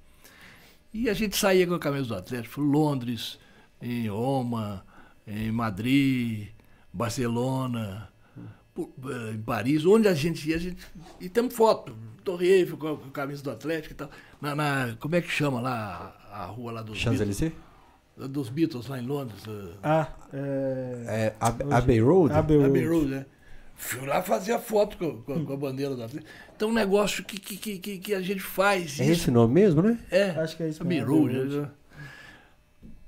E 0.94 1.08
a 1.08 1.14
gente 1.14 1.36
saía 1.36 1.66
com 1.66 1.74
a 1.74 1.78
camisa 1.78 2.06
do 2.08 2.14
Atlético, 2.16 2.54
foi 2.54 2.64
Londres, 2.64 3.38
em 3.80 4.08
Roma, 4.08 4.84
em 5.26 5.50
Madrid, 5.50 6.48
Barcelona, 6.92 8.08
eh, 8.78 9.32
em 9.34 9.42
Paris, 9.42 9.84
onde 9.86 10.08
a 10.08 10.14
gente 10.14 10.48
ia, 10.48 10.56
a 10.56 10.58
gente. 10.58 10.76
E 11.20 11.28
temos 11.28 11.54
foto. 11.54 11.94
Torre 12.24 12.46
Eiffel 12.46 12.76
com 12.76 12.88
a, 12.88 12.96
camisa 13.10 13.42
do 13.42 13.50
Atlético 13.50 13.94
e 13.94 13.96
tal. 13.96 14.10
Na, 14.40 14.54
na- 14.54 14.96
como 15.00 15.16
é 15.16 15.20
que 15.20 15.28
chama 15.30 15.60
lá 15.60 16.14
a, 16.30 16.44
rua 16.46 16.70
lá 16.72 16.82
dos 16.82 16.96
Beatles? 16.96 17.02
Champs-Élysées? 17.18 17.52
Dos 18.16 18.48
Beatles 18.50 18.86
lá 18.86 18.98
em 19.00 19.06
Londres. 19.06 19.42
eh, 19.48 19.74
Ah, 19.82 20.08
é. 20.32 21.04
É, 21.08 21.34
Ab- 21.40 21.64
Abbey 21.72 22.00
Road? 22.00 22.32
Abbey 22.34 22.56
Road. 22.58 22.68
Abbey 22.68 22.86
Road, 22.86 23.06
né? 23.06 23.26
Fui 23.76 24.06
lá 24.06 24.22
fazer 24.22 24.52
a 24.52 24.58
foto 24.58 24.96
com, 24.96 25.22
com- 25.22 25.44
com 25.44 25.52
a 25.52 25.56
bandeira 25.56 25.94
do 25.96 26.02
Atlético. 26.02 26.30
Então, 26.54 26.70
um 26.70 26.72
negócio 26.72 27.24
que, 27.24 27.38
que, 27.38 27.56
que- 27.56 27.78
que, 27.78 27.98
que 27.98 28.14
a 28.14 28.20
gente 28.22 28.40
faz. 28.40 29.00
É 29.00 29.04
isso 29.04 29.12
esse 29.22 29.30
nome 29.30 29.52
mesmo, 29.54 29.82
né? 29.82 29.98
é, 30.10 30.30
Acho 30.30 30.56
que 30.56 30.62
é 30.62 30.68
isso 30.68 30.84
mesmo, 30.84 31.06
Road. 31.10 31.56
né? 31.60 31.70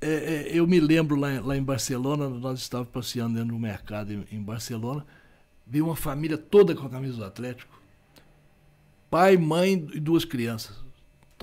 É, 0.00 0.08
é, 0.10 0.48
eu 0.52 0.66
me 0.66 0.80
lembro 0.80 1.16
lá, 1.16 1.32
em- 1.32 1.40
lá 1.40 1.56
em 1.56 1.62
Barcelona, 1.62 2.28
nós 2.28 2.58
estávamos 2.60 2.92
passeando 2.92 3.34
dentro 3.34 3.54
do 3.54 3.58
mercado 3.58 4.12
em, 4.12 4.24
em 4.32 4.42
Barcelona, 4.42 5.06
vi 5.66 5.80
uma 5.80 5.96
família 5.96 6.36
toda 6.36 6.74
com 6.74 6.84
a 6.86 6.90
camisa 6.90 7.16
do 7.16 7.24
Atlético. 7.24 7.72
Pai, 9.10 9.36
mãe 9.36 9.86
e 9.94 10.00
duas 10.00 10.24
crianças. 10.24 10.83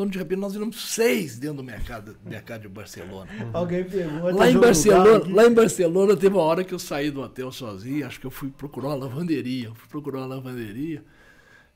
De 0.09 0.17
repente, 0.17 0.39
nós 0.39 0.53
viramos 0.53 0.93
seis 0.93 1.37
dentro 1.37 1.57
do 1.57 1.63
mercado, 1.63 2.17
mercado 2.25 2.61
de 2.61 2.69
Barcelona. 2.69 3.29
Alguém 3.53 3.83
pegou. 3.83 4.31
Lá 4.31 4.49
em, 4.49 4.57
Barcelona, 4.57 5.33
lá 5.33 5.45
em 5.45 5.53
Barcelona 5.53 6.17
teve 6.17 6.35
uma 6.35 6.43
hora 6.43 6.63
que 6.63 6.73
eu 6.73 6.79
saí 6.79 7.11
do 7.11 7.21
hotel 7.21 7.51
sozinho, 7.51 8.05
acho 8.05 8.19
que 8.19 8.27
eu 8.27 8.31
fui 8.31 8.49
procurar 8.49 8.89
uma 8.89 8.95
lavanderia. 8.95 9.71
Fui 9.73 9.89
procurar 9.89 10.19
uma 10.19 10.27
lavanderia 10.27 11.03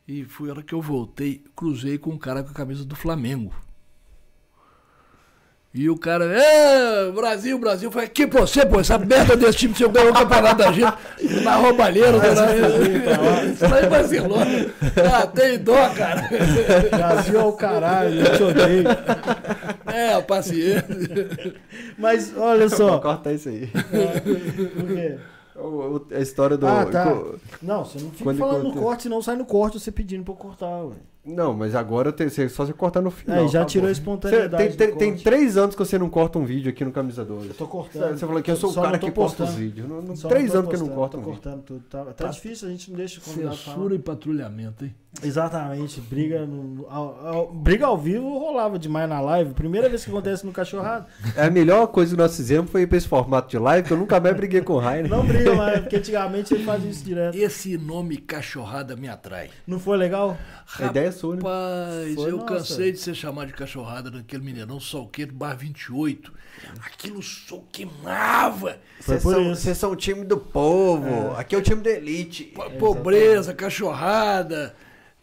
e 0.08 0.24
foi 0.24 0.50
a 0.50 0.54
hora 0.54 0.64
que 0.64 0.74
eu 0.74 0.82
voltei, 0.82 1.44
cruzei 1.56 1.98
com 1.98 2.12
um 2.12 2.18
cara 2.18 2.44
com 2.44 2.52
a 2.52 2.54
camisa 2.54 2.86
do 2.86 2.96
Flamengo. 2.96 3.54
E 5.78 5.90
o 5.90 5.98
cara, 5.98 6.24
é, 6.26 7.12
Brasil, 7.12 7.60
Brasil, 7.60 7.90
eu 7.90 7.92
falei, 7.92 8.08
que 8.08 8.26
pra 8.26 8.40
você, 8.40 8.66
pô, 8.66 8.80
essa 8.80 8.98
merda 8.98 9.36
desse 9.36 9.58
time, 9.58 9.74
você 9.76 9.86
ganhou 9.90 10.12
o 10.12 10.14
campeonato 10.14 10.56
da 10.60 10.72
gente 10.72 11.44
na 11.44 11.56
roubalheira, 11.58 12.12
lá, 12.16 13.68
lá 13.70 13.82
em 13.86 13.90
Barcelona. 13.90 14.46
Ah, 15.14 15.28
tem 15.28 15.60
dó, 15.60 15.90
cara. 15.90 16.30
Brasil 16.90 17.42
ao 17.42 17.52
caralho, 17.54 18.22
eu 18.26 18.38
te 18.38 18.44
odeio. 18.44 18.84
É, 19.94 20.22
paciência. 20.22 20.86
Mas 21.98 22.34
olha 22.38 22.70
só. 22.70 22.98
Corta 23.04 23.34
isso 23.34 23.50
aí. 23.50 23.68
por 23.68 24.88
quê? 24.88 25.18
O- 25.58 25.68
o- 25.98 26.08
a 26.12 26.20
história 26.20 26.56
do. 26.58 26.68
Ah, 26.68 26.86
tá. 26.86 27.06
co- 27.06 27.36
Não, 27.62 27.84
você 27.84 28.00
não 28.00 28.12
fica 28.12 28.24
Quando 28.24 28.38
falando 28.38 28.64
no 28.64 28.74
corte, 28.74 29.08
não 29.10 29.22
sai 29.22 29.36
no 29.36 29.46
corte 29.46 29.80
você 29.80 29.92
pedindo 29.92 30.24
pra 30.24 30.34
eu 30.34 30.38
cortar, 30.38 30.84
ué. 30.86 30.96
Não, 31.26 31.54
mas 31.54 31.74
agora 31.74 32.12
tem, 32.12 32.30
você- 32.30 32.48
só 32.48 32.66
você 32.66 32.74
cortar 32.74 33.02
no 33.02 33.10
final. 33.10 33.40
Aí 33.40 33.48
já 33.48 33.60
tá 33.62 33.66
tirou 33.66 33.88
a 33.88 33.92
espontaneidade. 33.92 34.72
Você- 34.72 34.78
tem, 34.78 34.96
tem 34.96 35.16
três 35.18 35.58
anos 35.58 35.76
que 35.76 35.80
você 35.84 35.98
não 35.98 36.10
corta 36.10 36.38
um 36.38 36.46
vídeo 36.46 36.70
aqui 36.70 36.86
no 36.86 36.92
Camisa 36.92 37.26
12. 37.26 37.48
Eu 37.48 37.54
tô 37.56 37.66
Você 37.66 37.72
cortando. 37.72 38.18
você 38.18 38.26
falou 38.28 38.42
que 38.44 38.52
eu 38.52 38.56
sou 38.56 38.70
o 38.72 38.74
cara 38.76 39.00
que 39.00 39.12
corta 39.12 39.22
os 39.22 39.34
postando. 39.50 39.52
vídeos. 39.58 39.88
Não- 39.90 40.02
não- 40.02 40.16
Só 40.16 40.28
três 40.28 40.54
anos 40.54 40.70
que 40.70 40.76
eu 40.76 40.80
não 40.80 40.88
postando, 40.88 40.96
corto 40.96 41.12
Tô 41.12 41.18
um 41.18 41.26
vídeo. 41.26 41.42
cortando 41.42 41.64
tudo. 41.64 41.84
Tá, 41.90 42.06
tá 42.14 42.28
difícil, 42.28 42.68
a 42.68 42.72
gente 42.72 42.92
não 42.92 42.98
deixa 42.98 43.20
falar. 43.22 43.54
Censura 43.56 43.96
e 43.96 44.00
patrulhamento, 44.00 44.86
hein? 44.86 44.94
Exatamente, 45.24 46.02
briga 46.02 46.46
no, 46.46 46.86
ao, 46.90 47.28
ao- 47.28 47.54
briga 47.54 47.86
ao 47.86 47.98
vivo 47.98 48.38
rolava 48.38 48.78
demais 48.78 49.08
na 49.10 49.22
live. 49.22 49.54
Primeira 49.54 49.88
vez 49.88 50.04
que 50.04 50.12
acontece 50.12 50.46
no 50.46 50.52
cachorrado. 50.52 51.06
É 51.38 51.46
a 51.46 51.50
melhor 51.50 51.88
coisa 51.88 52.16
que 52.16 52.22
nós 52.22 52.36
fizemos 52.36 52.70
foi 52.70 52.82
ir 52.82 52.88
pra 52.88 52.98
esse 52.98 53.08
formato 53.08 53.50
de 53.50 53.58
live, 53.58 53.88
que 53.88 53.94
eu 53.94 53.98
nunca 53.98 54.20
mais 54.20 54.36
briguei 54.36 54.62
com 54.62 54.74
o 54.74 54.78
Rainer. 54.80 55.10
Não 55.10 55.26
briga 55.26 55.56
mais, 55.56 55.80
porque 55.80 55.96
antigamente 55.96 56.54
ele 56.54 56.66
fazia 56.66 56.90
isso 56.90 57.04
direto. 57.06 57.36
Esse 57.36 57.78
nome 57.78 58.18
cachorrada 58.18 58.96
me 58.98 59.08
atrai. 59.08 59.50
Não 59.66 59.80
foi 59.80 59.98
legal? 59.98 60.38
A 60.80 60.86
ideia 60.88 61.12
é 61.16 61.20
sua, 61.20 61.36
né? 61.36 61.42
Rapaz, 61.42 62.18
eu 62.18 62.38
nossa. 62.38 62.46
cansei 62.46 62.92
de 62.92 63.00
ser 63.00 63.16
chamado 63.16 63.48
de 63.48 63.54
cachorrada 63.54 64.12
naquele 64.12 64.44
Mineirão 64.44 64.80
Solqueiro, 64.80 65.34
bar 65.34 65.56
28. 65.58 66.32
Aquilo 66.86 67.22
só 67.22 67.62
queimava. 67.72 68.80
Vocês 69.02 69.78
são, 69.78 69.92
o 69.92 69.96
time 69.96 70.24
do 70.24 70.38
povo. 70.38 71.32
Aqui 71.36 71.56
é 71.56 71.58
o 71.58 71.62
time 71.62 71.82
da 71.82 71.92
elite. 71.92 72.46
Po- 72.46 72.70
Pobreza, 72.72 73.54
cachorrada, 73.54 74.76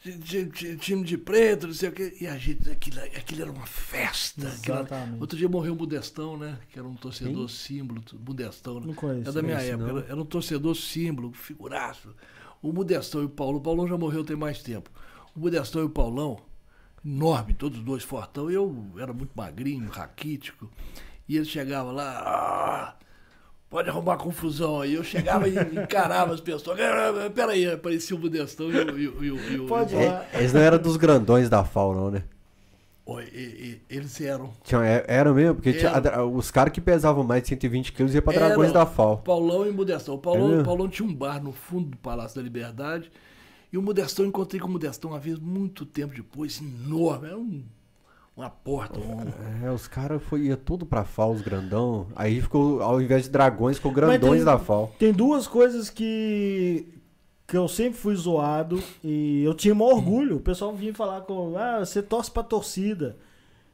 ti- 0.03 0.47
ti- 0.47 0.77
time 0.77 1.03
de 1.05 1.17
preto, 1.17 1.67
não 1.67 1.75
sei 1.75 1.89
o 1.89 1.93
quê. 1.93 2.15
E 2.21 2.27
a 2.27 2.37
gente, 2.37 2.71
aquilo, 2.71 3.01
aquilo 3.01 3.43
era 3.43 3.51
uma 3.51 3.67
festa. 3.67 4.47
aquilo 4.49 4.77
era- 4.77 4.85
Exatamente. 4.87 5.21
Outro 5.21 5.37
dia 5.39 5.49
morreu 5.49 5.73
o 5.73 5.77
Modestão, 5.77 6.37
né? 6.37 6.59
Que 6.71 6.79
era 6.79 6.87
um 6.87 6.95
torcedor 6.95 7.49
símbolo. 7.49 8.03
tu- 8.03 8.19
Modestão, 8.25 8.81
né? 8.81 8.87
Não 8.87 8.95
conheço. 8.95 9.31
É 9.31 9.33
da 9.33 9.43
minha 9.43 9.57
conheço, 9.57 9.73
época. 9.75 9.91
Era, 9.91 10.07
era 10.13 10.21
um 10.21 10.25
torcedor 10.25 10.75
símbolo, 10.77 11.33
figuraço. 11.33 12.15
O 12.61 12.73
Modestão 12.73 13.23
e 13.23 13.25
o 13.25 13.29
Paulo. 13.29 13.59
O 13.59 13.61
Paulão 13.61 13.89
já 13.89 13.97
morreu 13.97 14.23
tem 14.23 14.37
mais 14.37 14.63
tempo. 14.63 14.91
O 15.35 15.41
Modestão 15.41 15.83
e 15.83 15.85
o 15.85 15.91
Paulão, 15.91 16.39
enorme, 17.05 17.55
todos 17.55 17.79
os 17.79 17.85
dois 17.85 18.03
fortão. 18.03 18.51
Eu 18.51 18.75
era 18.99 19.13
muito 19.13 19.33
magrinho, 19.35 19.89
raquítico. 19.89 20.71
E 21.29 21.37
ele 21.37 21.45
chegava 21.47 21.91
lá. 21.91 22.23
"Ah, 22.25 22.95
Pode 23.71 23.89
arrumar 23.89 24.19
confusão 24.19 24.83
aí. 24.83 24.93
Eu 24.93 25.03
chegava 25.03 25.49
e 25.49 25.55
encarava 25.73 26.35
as 26.35 26.41
pessoas. 26.41 26.79
"Ah, 26.79 27.31
Peraí, 27.35 27.67
aparecia 27.67 28.15
o 28.15 28.21
Modestão 28.21 28.71
e 28.71 28.77
o. 28.77 28.99
E, 29.25 29.29
e 29.29 29.55
e 29.55 29.67
Pode 29.67 29.95
e 29.95 29.99
eles 30.35 30.53
não 30.53 30.61
eram 30.61 30.77
dos 30.79 30.99
grandões 30.99 31.49
da 31.49 31.65
FAO, 31.65 31.95
não, 31.95 32.11
né? 32.11 32.23
Eles 33.89 34.21
eram. 34.21 34.53
Tinha, 34.63 34.85
é- 34.85 35.05
era 35.09 35.33
mesmo, 35.33 35.57
porque 35.57 35.73
tinha- 35.73 36.23
os 36.25 36.51
caras 36.51 36.73
que 36.73 36.81
pesavam 36.81 37.25
mais 37.25 37.43
de 37.43 37.49
120 37.49 37.93
quilos 37.93 38.15
iam 38.15 38.23
pra. 38.23 38.33
Dragões 38.33 38.73
da 38.73 38.87
FAO. 38.87 39.19
Paulão 39.19 39.67
e 39.67 39.73
Modestão. 39.73 40.15
O 40.15 40.19
Paulão, 40.19 40.61
É 40.61 40.63
Paulão 40.63 40.89
tinha 40.89 41.09
um 41.09 41.15
bar 41.15 41.43
no 41.43 41.53
fundo 41.53 41.91
do 41.91 41.97
Palácio 41.97 42.37
da 42.37 42.43
Liberdade. 42.43 43.11
E 43.73 43.79
o 43.79 43.83
Modestão, 43.83 44.27
encontrei 44.27 44.61
com 44.61 44.69
o 44.69 44.71
Modestão 44.71 45.11
uma 45.11 45.19
vez, 45.19 45.39
muito 45.39 45.87
tempo 45.87 46.15
depois, 46.15 46.61
enorme. 46.61 47.27
Era 47.29 47.39
um, 47.39 47.63
uma 48.37 48.51
porta. 48.51 48.99
um- 49.01 49.33
É, 49.67 49.71
os 49.71 49.89
caras 49.89 50.23
foi- 50.23 50.43
ia 50.47 50.57
tudo 50.57 50.85
pra 50.85 51.05
FAO, 51.05 51.33
os 51.33 51.41
grandão. 51.43 52.07
Aí 52.15 52.41
ficou, 52.43 52.83
ao 52.83 53.01
invés 53.01 53.25
de 53.25 53.31
dragões, 53.31 53.77
ficou 53.79 53.93
grandões 53.93 54.37
tem- 54.37 54.45
da 54.45 54.59
FAO. 54.59 54.93
Tem 54.99 55.13
duas 55.13 55.47
coisas 55.47 55.89
que 55.91 56.87
que 57.45 57.57
eu 57.57 57.69
sempre 57.69 57.99
fui 57.99 58.15
zoado 58.17 58.83
e 59.05 59.43
eu 59.45 59.53
tinha 59.53 59.75
maior 59.75 59.93
orgulho. 59.97 60.37
O 60.37 60.41
pessoal 60.41 60.75
vinha 60.75 60.95
falar 60.95 61.21
com, 61.23 61.55
ah, 61.59 61.81
você 61.81 62.01
torce 62.03 62.31
pra 62.31 62.43
torcida. 62.43 63.19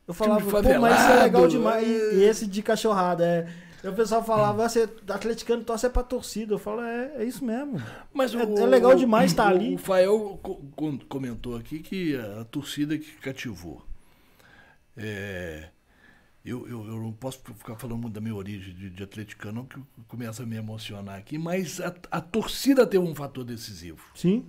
Eu 0.06 0.12
falava, 0.14 0.40
pô, 0.40 0.50
mas 0.80 0.98
isso 1.00 1.10
é 1.12 1.22
legal 1.22 1.46
demais. 1.46 1.86
E, 1.86 1.92
é. 1.92 2.14
e 2.14 2.24
esse 2.24 2.44
de 2.46 2.60
cachorrada, 2.60 3.24
é. 3.24 3.46
O 3.84 3.92
pessoal 3.92 4.24
falava, 4.24 4.64
ah, 4.64 4.68
você 4.68 4.88
atleticano 5.08 5.62
torce 5.62 5.86
é 5.86 5.88
pra 5.88 6.02
torcida. 6.02 6.54
Eu 6.54 6.58
falo, 6.58 6.80
é, 6.82 7.12
é 7.18 7.24
isso 7.24 7.44
mesmo. 7.44 7.80
Mas 8.12 8.34
É- 8.34 8.44
o- 8.44 8.58
é 8.58 8.66
legal 8.66 8.94
demais 8.94 9.30
estar 9.30 9.52
o- 9.52 9.56
ali. 9.56 9.74
O 9.74 9.78
Fael 9.78 10.38
co- 10.42 10.56
co- 10.74 10.98
comentou 11.08 11.56
aqui 11.56 11.78
que 11.78 12.16
a 12.16 12.44
torcida 12.44 12.98
que 12.98 13.10
cativou. 13.18 13.84
É, 14.96 15.68
eu, 16.44 16.66
eu, 16.68 16.86
eu 16.86 16.96
não 17.02 17.12
posso 17.12 17.40
ficar 17.56 17.76
falando 17.76 18.00
muito 18.02 18.14
da 18.14 18.20
minha 18.20 18.34
origem 18.34 18.74
de, 18.74 18.90
de 18.90 19.02
atleticano, 19.02 19.64
que 19.66 19.78
começa 20.08 20.42
a 20.42 20.46
me 20.46 20.56
emocionar 20.56 21.16
aqui, 21.16 21.38
mas 21.38 21.80
a, 21.80 21.94
a 22.10 22.20
torcida 22.20 22.86
teve 22.86 23.04
um 23.04 23.14
fator 23.14 23.44
decisivo. 23.44 24.02
Sim. 24.14 24.44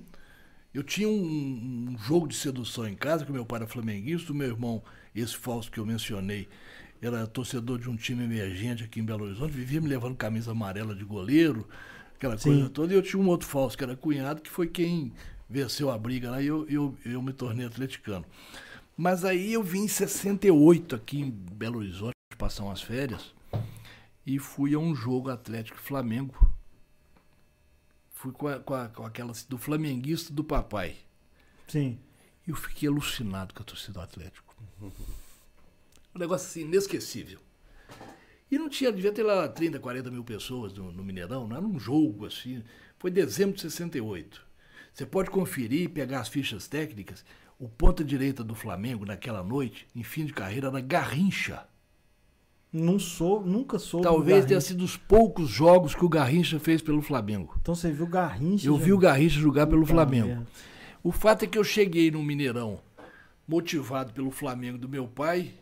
Eu 0.74 0.84
tinha 0.84 1.08
um, 1.08 1.89
um 1.94 1.98
jogo 2.00 2.28
de 2.28 2.36
sedução 2.36 2.88
em 2.88 2.96
casa, 2.96 3.26
que 3.26 3.32
meu 3.32 3.46
pai 3.46 3.60
era 3.62 3.68
flamenguista, 3.68 4.32
o 4.32 4.36
meu 4.36 4.48
irmão, 4.48 4.84
esse 5.15 5.36
falso 5.36 5.70
que 5.72 5.80
eu 5.80 5.86
mencionei, 5.86 6.48
era 7.02 7.26
torcedor 7.26 7.80
de 7.80 7.90
um 7.90 7.96
time 7.96 8.24
emergente 8.24 8.84
aqui 8.84 9.00
em 9.00 9.04
Belo 9.04 9.26
Horizonte, 9.26 9.52
vivia 9.52 9.80
me 9.80 9.88
levando 9.88 10.16
camisa 10.16 10.52
amarela 10.52 10.94
de 10.94 11.04
goleiro, 11.04 11.68
aquela 12.16 12.38
Sim. 12.38 12.52
coisa 12.52 12.70
toda. 12.70 12.94
E 12.94 12.96
eu 12.96 13.02
tinha 13.02 13.22
um 13.22 13.28
outro 13.28 13.48
falso, 13.48 13.78
que 13.78 13.84
era 13.84 13.96
cunhado, 13.96 14.42
que 14.42 14.50
foi 14.50 14.68
quem 14.68 15.14
venceu 15.50 15.90
a 15.90 15.98
briga 15.98 16.30
lá 16.30 16.42
e 16.42 16.48
eu, 16.48 16.68
eu, 16.70 16.98
eu 17.06 17.22
me 17.22 17.34
tornei 17.34 17.66
atleticano. 17.66 18.26
Mas 18.96 19.24
aí 19.24 19.54
eu 19.54 19.64
vim 19.64 19.84
em 19.84 19.88
68 19.88 20.96
aqui 20.96 21.22
em 21.22 21.32
Belo 21.32 21.80
Horizonte, 21.80 22.14
passar 22.38 22.66
umas 22.66 22.82
férias, 22.82 23.34
e 24.26 24.38
fui 24.38 24.74
a 24.74 24.80
um 24.80 24.94
jogo 24.94 25.30
Atlético 25.30 25.80
Flamengo. 25.80 26.54
Fui 28.14 28.34
com, 28.34 28.50
a, 28.50 28.60
com, 28.60 28.74
a, 28.74 28.90
com 28.90 29.06
aquela 29.06 29.32
do 29.48 29.58
flamenguista 29.58 30.34
do 30.34 30.44
papai. 30.44 30.98
Sim. 31.68 31.98
E 32.46 32.50
eu 32.50 32.56
fiquei 32.56 32.90
alucinado 32.90 33.54
com 33.54 33.62
a 33.62 33.66
torcida 33.66 33.94
do 33.94 34.02
Atlético. 34.02 34.54
Um 36.15 36.19
negócio 36.19 36.48
assim, 36.48 36.62
inesquecível. 36.62 37.39
E 38.52 38.58
não 38.58 38.67
tinha, 38.67 38.91
devia 38.91 39.12
ter 39.12 39.24
lá 39.24 39.48
30, 39.48 39.80
40 39.80 40.10
mil 40.10 40.24
pessoas 40.24 40.74
no, 40.74 40.91
no 40.91 41.04
Mineirão, 41.04 41.48
não 41.48 41.56
era 41.56 41.65
um 41.65 41.80
jogo 41.80 42.26
assim. 42.26 42.63
Foi 42.98 43.12
dezembro 43.12 43.56
de 43.56 43.62
68. 43.62 44.41
Você 44.93 45.06
pode 45.06 45.30
conferir, 45.30 45.89
pegar 45.89 46.19
as 46.19 46.30
fichas 46.30 46.67
técnicas. 46.67 47.24
O 47.60 47.67
ponta 47.67 48.04
direita 48.04 48.43
do 48.43 48.56
Flamengo 48.56 49.06
naquela 49.06 49.43
noite, 49.43 49.88
em 49.95 50.04
fim 50.04 50.26
de 50.26 50.34
carreira, 50.34 50.67
era 50.67 50.82
Garrincha. 50.82 51.65
Não 52.72 53.00
sou, 53.00 53.41
nunca 53.43 53.80
sou. 53.80 54.02
Talvez 54.02 54.45
tenha 54.45 54.62
sido 54.62 54.84
os 54.84 54.95
poucos 54.95 55.50
jogos 55.50 55.95
que 55.95 56.06
o 56.06 56.10
Garrincha 56.10 56.60
fez 56.60 56.82
pelo 56.82 57.02
Flamengo. 57.02 57.56
Então 57.62 57.74
você 57.74 57.91
viu 57.91 58.06
o 58.06 58.10
Garrincha? 58.10 58.67
Eu 58.67 58.78
vi 58.78 58.93
o 58.93 58.98
Garrincha 58.98 59.39
jogar 59.39 59.67
pelo 59.67 59.82
Puta 59.82 59.93
Flamengo. 59.93 60.28
merda. 60.28 60.48
O 61.04 61.12
fato 61.12 61.45
é 61.45 61.48
que 61.48 61.58
eu 61.58 61.63
cheguei 61.63 62.12
no 62.12 62.22
Mineirão 62.22 62.80
motivado 63.48 64.13
pelo 64.13 64.30
Flamengo 64.30 64.78
do 64.78 64.88
meu 64.88 65.08
pai 65.08 65.54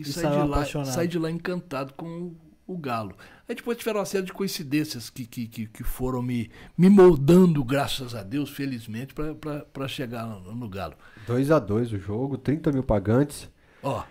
e, 0.00 0.04
saí, 0.04 0.22
saiu 0.24 0.42
de 0.44 0.48
lá, 0.48 0.84
saí 0.84 1.08
de 1.08 1.18
lá 1.18 1.30
encantado 1.30 1.92
com 1.94 2.32
o, 2.66 2.76
Galo. 2.78 3.14
Aí 3.48 3.54
depois 3.54 3.78
tiveram 3.78 4.00
uma 4.00 4.06
série 4.06 4.24
de 4.26 4.32
coincidências 4.32 5.08
que, 5.08 5.24
que, 5.24 5.46
que, 5.46 5.66
que 5.66 5.84
foram 5.84 6.20
me, 6.22 6.50
me 6.76 6.88
moldando, 6.88 7.62
graças 7.64 8.14
a 8.14 8.22
Deus, 8.22 8.50
felizmente, 8.50 9.14
para 9.14 9.88
chegar 9.88 10.26
no, 10.26 10.54
no 10.54 10.68
Galo. 10.68 10.94
2x2 11.28 11.94
o 11.94 11.98
jogo, 11.98 12.36
30 12.36 12.72
mil 12.72 12.82
pagantes. 12.82 13.48
Ó, 13.82 14.02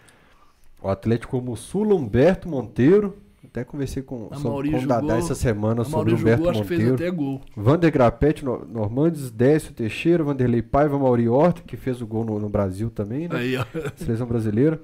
O 0.82 0.90
Atlético 0.90 1.42
Mussula, 1.42 1.96
Humberto 1.96 2.48
Monteiro. 2.48 3.18
Até 3.44 3.64
conversei 3.64 4.04
com, 4.04 4.28
A 4.32 4.36
sobre, 4.38 4.72
com 4.72 4.78
o 4.80 4.88
Dadá 4.88 5.02
jogou- 5.02 5.18
essa 5.18 5.36
semana 5.36 5.82
a 5.84 5.86
sobre 5.86 6.14
o 6.14 6.18
Humberto 6.18 6.38
jogou, 6.44 6.50
acho 6.52 6.62
que 6.64 6.68
fez 6.68 6.80
Monteiro. 6.90 6.96
até 6.96 7.12
gol. 7.16 7.42
Vander 7.56 7.92
Grapete, 7.92 8.44
No- 8.44 8.66
Normandes, 8.66 9.32
Décio 9.32 9.72
Teixeira, 9.74 10.24
Vanderlei 10.24 10.62
Paiva, 10.62 11.00
Mauri 11.00 11.30
Horta, 11.30 11.62
que 11.62 11.78
fez 11.78 12.02
o 12.02 12.08
gol 12.08 12.26
no, 12.26 12.38
no 12.40 12.50
Brasil 12.50 12.90
também, 12.90 13.30
né? 13.30 13.36
Aí, 13.38 13.56
ó. 13.58 13.66
Seleção 13.96 14.28
brasileira. 14.28 14.82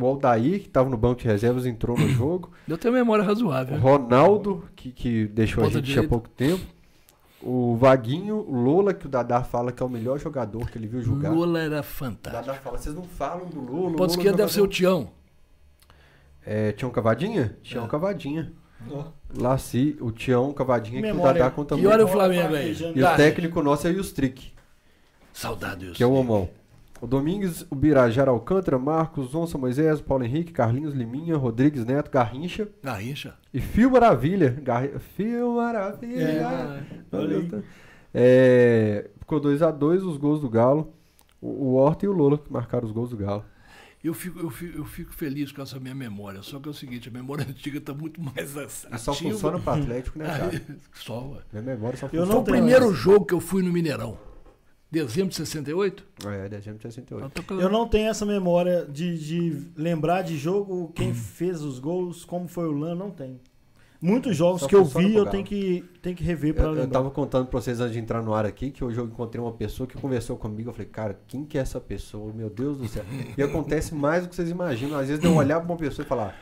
O 0.00 0.06
Aldair, 0.06 0.60
que 0.60 0.66
estava 0.68 0.88
no 0.88 0.96
banco 0.96 1.20
de 1.22 1.26
reservas, 1.26 1.66
entrou 1.66 1.98
no 1.98 2.08
jogo. 2.10 2.50
Eu 2.68 2.78
tenho 2.78 2.94
memória 2.94 3.24
O 3.24 3.26
razoável. 3.26 3.78
Ronaldo, 3.78 4.64
que, 4.76 4.92
que 4.92 5.26
deixou 5.26 5.64
a 5.64 5.68
gente 5.68 5.98
há 5.98 6.06
pouco 6.06 6.28
tempo. 6.28 6.64
O 7.40 7.76
Vaguinho, 7.76 8.36
o 8.36 8.52
Lola, 8.60 8.92
que 8.92 9.06
o 9.06 9.08
Dadá 9.08 9.42
fala 9.44 9.70
que 9.70 9.80
é 9.82 9.86
o 9.86 9.88
melhor 9.88 10.18
jogador 10.18 10.68
que 10.70 10.76
ele 10.76 10.86
viu 10.88 11.00
jogar. 11.00 11.30
Lula 11.30 11.60
era 11.60 11.80
O 11.80 11.82
fantástico. 11.82 12.44
Dadá 12.46 12.54
fala, 12.58 12.78
vocês 12.78 12.94
não 12.94 13.04
falam 13.04 13.46
do 13.46 13.60
Lula. 13.60 13.90
o 13.90 13.94
Ponto 13.96 14.10
esquerdo 14.10 14.36
deve 14.36 14.52
ser 14.52 14.60
o 14.60 14.62
jogador." 14.64 14.74
Tião. 14.74 15.10
É, 16.44 16.72
Tião 16.72 16.90
Cavadinha? 16.90 17.56
Tião 17.62 17.84
É. 17.84 17.88
Cavadinha. 17.88 18.52
Laci, 19.36 19.96
o 20.00 20.10
Tião 20.10 20.52
Cavadinha, 20.52 21.00
que 21.02 21.06
Memória. 21.08 21.30
o 21.30 21.34
Dadá 21.44 21.50
conta 21.50 21.74
E 21.74 21.78
muito. 21.78 21.92
olha 21.92 22.04
o 22.04 22.08
Flamengo 22.08 22.54
aí. 22.54 22.76
E 22.94 23.02
o 23.02 23.16
técnico 23.16 23.62
nosso 23.62 23.86
é 23.86 23.90
o 23.90 23.94
Yustrick, 23.94 24.52
Saudade 25.32 25.80
disso. 25.80 25.94
que 25.94 26.02
é 26.02 26.06
o 26.06 26.12
Omão. 26.12 26.48
O 27.00 27.06
Domingues, 27.06 27.64
o 27.70 27.74
Birajara 27.76 28.30
Alcântara, 28.30 28.78
Marcos, 28.78 29.34
Onça 29.34 29.56
Moisés, 29.56 30.00
Paulo 30.00 30.24
Henrique, 30.24 30.52
Carlinhos 30.52 30.94
Liminha, 30.94 31.36
Rodrigues 31.36 31.84
Neto, 31.84 32.10
Garrincha 32.10 32.68
Garrincha. 32.82 33.34
e 33.54 33.60
Fio 33.60 33.90
Maravilha. 33.90 34.50
Gar... 34.62 34.88
Fio 35.16 35.54
Maravilha. 35.56 36.84
É. 37.12 37.62
É, 38.14 39.10
ficou 39.18 39.40
2x2 39.40 40.06
os 40.06 40.16
gols 40.16 40.40
do 40.40 40.48
Galo. 40.48 40.92
O, 41.40 41.48
o 41.48 41.74
Horta 41.74 42.04
e 42.04 42.08
o 42.08 42.12
Lola 42.12 42.36
que 42.38 42.52
marcaram 42.52 42.86
os 42.86 42.92
gols 42.92 43.10
do 43.10 43.16
Galo. 43.16 43.44
Eu 44.02 44.14
fico, 44.14 44.38
eu, 44.38 44.48
fico, 44.50 44.78
eu 44.78 44.84
fico 44.84 45.12
feliz 45.12 45.50
com 45.52 45.60
essa 45.60 45.78
minha 45.78 45.94
memória. 45.94 46.42
Só 46.42 46.58
que 46.58 46.68
é 46.68 46.70
o 46.70 46.74
seguinte, 46.74 47.08
a 47.08 47.12
memória 47.12 47.44
antiga 47.48 47.78
está 47.78 47.92
muito 47.92 48.20
mais 48.20 48.56
ativa. 48.56 48.94
E 48.94 48.98
só 48.98 49.12
funciona 49.14 49.58
pro 49.58 49.72
Atlético, 49.72 50.18
né, 50.18 50.26
cara? 50.26 50.62
Só, 50.94 51.20
ué. 51.28 51.38
Minha 51.52 51.62
memória 51.76 51.96
só 51.98 52.06
Eu 52.06 52.10
funciona. 52.10 52.26
Foi 52.26 52.34
não 52.34 52.42
o 52.42 52.44
primeiro 52.44 52.84
essa. 52.86 52.94
jogo 52.94 53.24
que 53.26 53.34
eu 53.34 53.40
fui 53.40 53.62
no 53.62 53.72
Mineirão. 53.72 54.18
Dezembro 54.90 55.28
de 55.28 55.36
68? 55.36 56.06
É, 56.26 56.48
dezembro 56.48 56.78
de 56.78 56.82
68. 56.82 57.42
Eu 57.60 57.68
não 57.68 57.86
tenho 57.86 58.08
essa 58.08 58.24
memória 58.24 58.86
de, 58.86 59.18
de 59.18 59.70
lembrar 59.76 60.22
de 60.22 60.38
jogo, 60.38 60.92
quem 60.94 61.12
fez 61.12 61.62
os 61.62 61.78
gols, 61.78 62.24
como 62.24 62.48
foi 62.48 62.66
o 62.66 62.72
LAN, 62.72 62.94
não 62.94 63.10
tem. 63.10 63.38
Muitos 64.00 64.36
jogos 64.36 64.60
Só 64.62 64.68
que 64.68 64.76
eu 64.76 64.84
vi, 64.84 65.14
eu 65.14 65.26
tenho 65.26 65.44
que, 65.44 65.84
tenho 66.00 66.14
que 66.14 66.22
rever 66.22 66.54
pra 66.54 66.64
Eu, 66.64 66.68
eu 66.68 66.74
lembrar. 66.74 67.00
tava 67.00 67.10
contando 67.10 67.48
pra 67.48 67.60
vocês 67.60 67.80
antes 67.80 67.92
de 67.92 67.98
entrar 67.98 68.22
no 68.22 68.32
ar 68.32 68.46
aqui 68.46 68.70
que 68.70 68.82
hoje 68.84 68.96
eu 68.98 69.04
encontrei 69.04 69.42
uma 69.42 69.52
pessoa 69.52 69.88
que 69.88 69.98
conversou 69.98 70.36
comigo. 70.36 70.70
Eu 70.70 70.72
falei, 70.72 70.86
cara, 70.88 71.20
quem 71.26 71.44
que 71.44 71.58
é 71.58 71.60
essa 71.60 71.80
pessoa? 71.80 72.32
Meu 72.32 72.48
Deus 72.48 72.78
do 72.78 72.86
céu. 72.86 73.04
E 73.36 73.42
acontece 73.42 73.94
mais 73.94 74.22
do 74.22 74.28
que 74.28 74.36
vocês 74.36 74.48
imaginam. 74.48 74.96
Às 74.96 75.08
vezes 75.08 75.22
eu 75.24 75.34
olhar 75.34 75.60
pra 75.60 75.68
uma 75.68 75.76
pessoa 75.76 76.06
e 76.06 76.08
falar, 76.08 76.34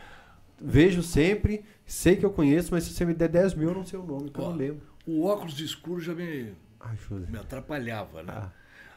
vejo 0.60 1.02
sempre, 1.02 1.64
sei 1.86 2.14
que 2.16 2.26
eu 2.26 2.30
conheço, 2.30 2.68
mas 2.72 2.84
se 2.84 2.92
você 2.92 3.06
me 3.06 3.14
der 3.14 3.28
10 3.30 3.54
mil, 3.54 3.70
eu 3.70 3.74
não 3.74 3.86
sei 3.86 3.98
o 3.98 4.04
nome, 4.04 4.30
que 4.30 4.38
eu 4.38 4.44
não 4.44 4.54
lembro. 4.54 4.82
O 5.06 5.24
óculos 5.24 5.58
escuro 5.58 5.98
já 5.98 6.14
me, 6.14 6.52
José. 6.94 7.30
me 7.30 7.38
atrapalhava, 7.38 8.22
né? 8.22 8.32
Ah. 8.36 8.50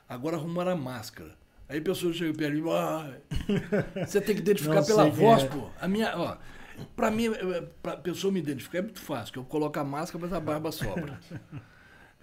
Agora 0.08 0.38
arrumaram 0.38 0.72
a 0.72 0.76
máscara. 0.76 1.38
Aí 1.68 1.80
a 1.80 1.82
pessoa 1.82 2.12
chega 2.14 2.34
perto 2.38 2.56
de 2.56 2.62
mim, 2.62 2.70
ah, 2.72 3.12
você 4.06 4.20
tem 4.20 4.36
que 4.36 4.42
identificar 4.42 4.76
Não 4.76 4.86
pela 4.86 5.10
voz, 5.10 5.44
é. 5.44 5.48
pô. 5.48 5.70
A 5.80 5.88
minha, 5.88 6.18
ó, 6.18 6.38
pra 6.96 7.12
mim, 7.12 7.28
eh, 7.28 7.64
pra 7.82 7.96
pessoa 7.98 8.34
me 8.34 8.40
identificar 8.40 8.80
é 8.80 8.82
muito 8.82 9.00
fácil, 9.00 9.34
que 9.34 9.40
eu 9.40 9.44
coloco 9.44 9.80
a 9.80 9.84
máscara, 9.84 10.20
mas 10.26 10.34
a 10.34 10.40
barba 10.40 10.72
sobra. 10.72 11.20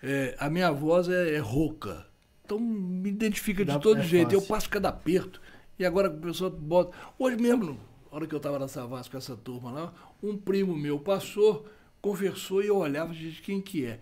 É, 0.02 0.36
a 0.38 0.50
minha 0.50 0.70
voz 0.70 1.08
é, 1.08 1.34
é 1.34 1.38
rouca. 1.38 2.06
Então 2.44 2.58
me 2.60 3.08
identifica 3.08 3.64
de 3.64 3.72
Dá- 3.72 3.78
todo 3.78 3.98
é 4.00 4.02
jeito. 4.02 4.32
Eu 4.32 4.40
fácil. 4.40 4.54
passo 4.54 4.70
cada 4.70 4.88
aperto. 4.90 5.40
E 5.78 5.84
agora 5.86 6.08
a 6.08 6.10
pessoa 6.10 6.50
bota. 6.50 6.96
Hoje 7.18 7.36
mesmo, 7.38 7.64
na 8.10 8.16
hora 8.16 8.26
que 8.26 8.34
eu 8.34 8.38
tava 8.38 8.58
na 8.58 8.68
Savassi 8.68 9.10
com 9.10 9.16
essa 9.16 9.34
turma 9.34 9.70
lá, 9.72 9.92
um 10.22 10.36
primo 10.36 10.76
meu 10.76 10.98
passou, 11.00 11.66
conversou 12.00 12.62
e 12.62 12.66
eu 12.66 12.76
olhava, 12.76 13.12
gente, 13.14 13.40
quem 13.40 13.60
que 13.60 13.86
é? 13.86 13.98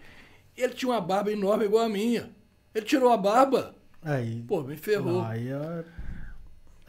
Ele 0.57 0.73
tinha 0.75 0.91
uma 0.93 1.01
barba 1.01 1.31
enorme 1.33 1.65
igual 1.65 1.85
a 1.85 1.89
minha. 1.89 2.31
Ele 2.75 2.85
tirou 2.87 3.13
a 3.13 3.17
barba. 3.17 3.75
Aí, 4.03 4.43
Pô, 4.47 4.63
me 4.63 4.77
ferrou. 4.77 5.23
aí 5.23 5.49
é- 5.49 5.53
E 5.53 5.57
ainda 5.57 5.85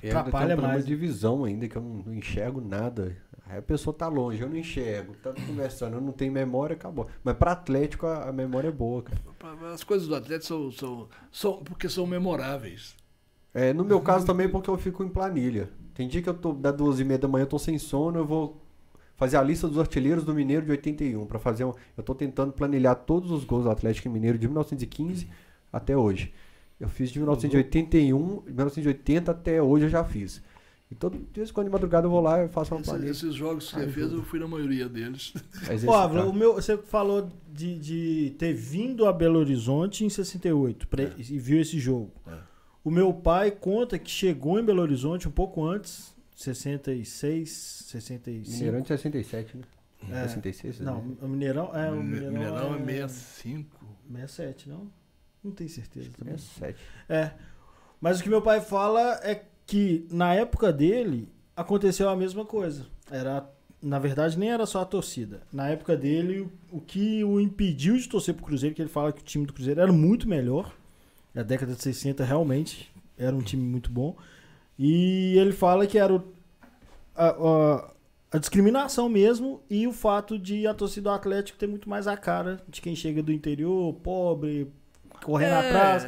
tem 0.03 0.11
Atrapalha 0.11 0.57
um 0.57 0.61
mais. 0.61 0.85
de 0.85 0.95
visão 0.95 1.45
ainda, 1.45 1.67
que 1.67 1.75
eu 1.75 1.81
não, 1.81 2.03
não 2.05 2.13
enxergo 2.13 2.61
nada. 2.61 3.15
Aí 3.47 3.57
a 3.59 3.61
pessoa 3.61 3.93
tá 3.95 4.07
longe, 4.07 4.41
eu 4.41 4.49
não 4.49 4.57
enxergo. 4.57 5.15
Tá 5.21 5.31
conversando, 5.33 5.95
eu 5.95 6.01
não 6.01 6.11
tenho 6.11 6.31
memória, 6.31 6.75
acabou. 6.75 7.07
Mas 7.23 7.35
pra 7.37 7.51
Atlético 7.51 8.05
a, 8.07 8.29
a 8.29 8.31
memória 8.33 8.67
é 8.67 8.71
boa, 8.71 9.03
cara. 9.03 9.21
As 9.73 9.83
coisas 9.83 10.07
do 10.07 10.15
atleta 10.15 10.43
são, 10.43 10.71
são, 10.71 11.07
são 11.31 11.63
porque 11.63 11.87
são 11.87 12.05
memoráveis. 12.07 12.95
É, 13.53 13.71
no 13.71 13.85
meu 13.85 14.01
caso 14.01 14.25
também 14.25 14.49
porque 14.49 14.69
eu 14.69 14.77
fico 14.77 15.03
em 15.03 15.09
planilha. 15.09 15.69
Tem 15.93 16.07
dia 16.07 16.21
que 16.21 16.27
eu 16.29 16.33
tô 16.33 16.51
da 16.53 16.71
duas 16.71 16.99
e 16.99 17.03
meia 17.05 17.19
da 17.19 17.27
manhã, 17.27 17.43
eu 17.43 17.47
tô 17.49 17.57
sem 17.59 17.77
sono, 17.77 18.19
eu 18.19 18.25
vou 18.25 18.61
fazer 19.17 19.37
a 19.37 19.43
lista 19.43 19.67
dos 19.67 19.79
artilheiros 19.79 20.23
do 20.23 20.33
Mineiro 20.33 20.65
de 20.65 20.71
81 20.71 21.25
para 21.25 21.39
fazer 21.39 21.63
um, 21.65 21.73
eu 21.97 22.03
tô 22.03 22.13
tentando 22.13 22.51
planilhar 22.51 22.95
todos 22.95 23.31
os 23.31 23.43
gols 23.45 23.63
do 23.63 23.69
Atlético 23.69 24.09
Mineiro 24.09 24.37
de 24.37 24.47
1915 24.47 25.27
até 25.71 25.95
hoje. 25.95 26.33
Eu 26.79 26.89
fiz 26.89 27.09
de 27.09 27.19
1981, 27.19 28.43
1980 28.45 29.31
até 29.31 29.61
hoje 29.61 29.85
eu 29.85 29.89
já 29.89 30.03
fiz. 30.03 30.41
E 30.91 30.93
todo 30.93 31.17
dia 31.33 31.43
quando 31.53 31.65
de 31.67 31.71
madrugada 31.73 32.05
eu 32.05 32.11
vou 32.11 32.21
lá 32.21 32.43
e 32.43 32.47
faço 32.49 32.75
uma 32.75 32.81
Esse- 32.81 32.89
planilha. 32.91 33.09
esses 33.09 33.33
jogos 33.33 33.71
que 33.71 33.79
você 33.79 33.87
fez, 33.87 34.11
eu 34.11 34.21
fui 34.21 34.39
na 34.39 34.47
maioria 34.47 34.87
deles. 34.87 35.33
Ó, 35.87 36.07
o 36.29 36.33
meu, 36.33 36.53
você 36.55 36.77
falou 36.77 37.29
de, 37.51 37.79
de 37.79 38.35
ter 38.37 38.53
vindo 38.53 39.05
a 39.07 39.13
Belo 39.13 39.39
Horizonte 39.39 40.05
em 40.05 40.09
68 40.09 40.87
pra- 40.87 41.03
e 41.17 41.39
viu 41.39 41.59
esse 41.59 41.79
jogo. 41.79 42.11
É. 42.27 42.33
O 42.83 42.91
meu 42.91 43.11
pai 43.13 43.49
conta 43.49 43.97
que 43.97 44.11
chegou 44.11 44.59
em 44.59 44.63
Belo 44.63 44.81
Horizonte 44.81 45.27
um 45.27 45.31
pouco 45.31 45.65
antes, 45.65 46.13
66, 46.35 47.84
65. 48.01 48.51
Mineirão 48.57 48.81
de 48.81 48.87
67, 48.87 49.57
né? 49.57 49.63
É. 50.11 50.27
66, 50.27 50.79
Não, 50.81 51.01
né? 51.01 51.15
o 51.21 51.27
Mineirão 51.27 51.75
é 51.75 51.89
o 51.89 51.95
Mineirão, 52.03 52.31
Mineirão, 52.31 52.75
é 52.75 53.07
65. 53.07 53.85
67, 54.11 54.69
não? 54.69 54.87
Não 55.43 55.51
tenho 55.51 55.69
certeza 55.69 56.09
também. 56.17 56.37
67. 56.37 56.79
É. 57.09 57.31
Mas 57.99 58.19
o 58.19 58.23
que 58.23 58.29
meu 58.29 58.41
pai 58.41 58.61
fala 58.61 59.19
é 59.23 59.43
que 59.65 60.05
na 60.11 60.33
época 60.33 60.71
dele 60.71 61.29
aconteceu 61.55 62.07
a 62.09 62.15
mesma 62.15 62.45
coisa. 62.45 62.85
Era, 63.09 63.49
na 63.81 63.97
verdade, 63.97 64.37
nem 64.37 64.51
era 64.51 64.65
só 64.65 64.81
a 64.81 64.85
torcida. 64.85 65.41
Na 65.51 65.69
época 65.69 65.95
dele, 65.97 66.41
o, 66.41 66.77
o 66.77 66.81
que 66.81 67.23
o 67.23 67.39
impediu 67.39 67.97
de 67.97 68.07
torcer 68.07 68.35
pro 68.35 68.45
Cruzeiro, 68.45 68.75
que 68.75 68.81
ele 68.81 68.89
fala 68.89 69.11
que 69.13 69.21
o 69.21 69.25
time 69.25 69.45
do 69.45 69.53
Cruzeiro 69.53 69.81
era 69.81 69.91
muito 69.93 70.27
melhor. 70.27 70.75
Na 71.33 71.41
década 71.41 71.73
de 71.73 71.81
60 71.81 72.23
realmente 72.23 72.91
era 73.17 73.35
um 73.35 73.41
time 73.41 73.63
muito 73.63 73.89
bom. 73.89 74.15
E 74.77 75.35
ele 75.37 75.51
fala 75.53 75.87
que 75.87 75.97
era 75.97 76.13
o- 76.13 76.34
a, 77.15 77.27
a- 77.29 77.91
a 78.31 78.37
discriminação 78.37 79.07
mesmo 79.07 79.61
e 79.69 79.87
o 79.87 79.93
fato 79.93 80.37
de 80.37 80.67
a 80.67 80.73
torcida 80.73 81.09
do 81.09 81.15
Atlético 81.15 81.57
ter 81.57 81.67
muito 81.67 81.89
mais 81.89 82.05
a 82.07 82.17
cara 82.17 82.59
de 82.67 82.81
quem 82.81 82.95
chega 82.95 83.23
do 83.23 83.31
interior, 83.31 83.93
pobre, 84.03 84.67
correndo 85.23 85.53
É, 85.53 85.67
atrás. 85.69 86.07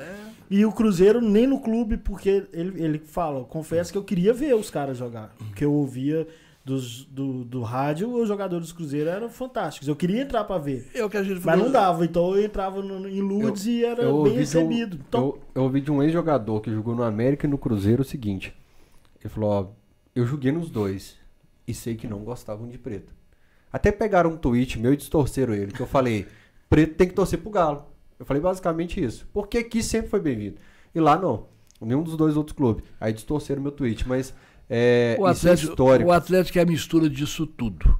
E 0.49 0.65
o 0.65 0.71
Cruzeiro 0.71 1.21
nem 1.21 1.45
no 1.47 1.59
clube, 1.61 1.97
porque 1.97 2.45
ele, 2.51 2.83
ele 2.83 2.99
fala, 2.99 3.43
confesso 3.45 3.91
que 3.91 3.97
eu 3.97 4.03
queria 4.03 4.33
ver 4.33 4.55
os 4.55 4.69
caras 4.69 4.97
jogar. 4.97 5.33
Porque 5.37 5.63
eu 5.63 5.73
ouvia 5.73 6.27
dos, 6.65 7.05
do, 7.05 7.45
do 7.45 7.61
rádio, 7.61 8.09
os 8.13 8.27
jogadores 8.27 8.69
do 8.69 8.75
Cruzeiro 8.75 9.09
eram 9.09 9.29
fantásticos. 9.29 9.87
Eu 9.87 9.95
queria 9.95 10.21
entrar 10.21 10.43
pra 10.43 10.57
ver. 10.57 10.89
É 10.93 11.03
o 11.05 11.09
que 11.09 11.15
a 11.17 11.23
gente 11.23 11.39
Mas 11.45 11.57
não 11.59 11.71
dava, 11.71 12.03
então 12.03 12.35
eu 12.35 12.43
entrava 12.43 12.81
no- 12.81 13.07
em 13.07 13.21
Lourdes 13.21 13.65
e 13.67 13.85
era 13.85 14.03
eu 14.03 14.23
bem 14.23 14.31
de 14.33 14.37
um- 14.37 14.39
recebido. 14.41 14.99
Então, 15.07 15.21
Eu, 15.21 15.39
eu 15.55 15.63
ouvi 15.63 15.79
de 15.79 15.91
um 15.91 16.03
ex-jogador 16.03 16.59
que 16.59 16.71
jogou 16.71 16.93
no 16.95 17.03
América 17.03 17.45
e 17.47 17.49
no 17.49 17.57
Cruzeiro 17.57 18.01
o 18.01 18.05
seguinte. 18.05 18.53
Ele 19.23 19.29
falou, 19.29 19.49
ó, 19.49 19.65
eu 20.19 20.25
joguei 20.25 20.51
nos 20.51 20.69
dois 20.69 21.15
e 21.67 21.73
sei 21.73 21.95
que 21.95 22.07
não 22.07 22.19
gostavam 22.19 22.67
de 22.67 22.77
preto. 22.77 23.13
Até 23.71 23.91
pegaram 23.91 24.31
um 24.31 24.37
tweet 24.37 24.79
meu 24.79 24.93
e 24.93 24.97
distorceram 24.97 25.53
ele, 25.53 25.71
que 25.71 25.79
eu 25.81 25.87
falei, 25.87 26.25
preto 26.69 26.95
tem 26.95 27.07
que 27.07 27.13
torcer 27.13 27.39
pro 27.39 27.49
Galo. 27.51 27.85
Eu 28.19 28.25
falei 28.25 28.41
basicamente 28.41 29.03
isso. 29.03 29.27
Porque 29.31 29.59
aqui 29.59 29.83
sempre 29.83 30.09
foi 30.09 30.19
bem-vindo. 30.19 30.57
E 30.95 30.99
lá 30.99 31.17
não. 31.17 31.47
Nenhum 31.79 32.01
dos 32.01 32.17
dois 32.17 32.35
outros 32.35 32.55
clubes. 32.55 32.83
Aí 32.99 33.13
distorceram 33.13 33.61
meu 33.61 33.71
tweet, 33.71 34.07
mas 34.07 34.33
é, 34.69 35.15
O 35.19 35.29
isso 35.29 35.47
é 35.47 35.51
Atlético, 35.51 35.71
histórico. 35.71 36.09
o 36.09 36.13
Atlético 36.13 36.57
é 36.57 36.61
a 36.61 36.65
mistura 36.65 37.09
disso 37.09 37.45
tudo. 37.45 37.99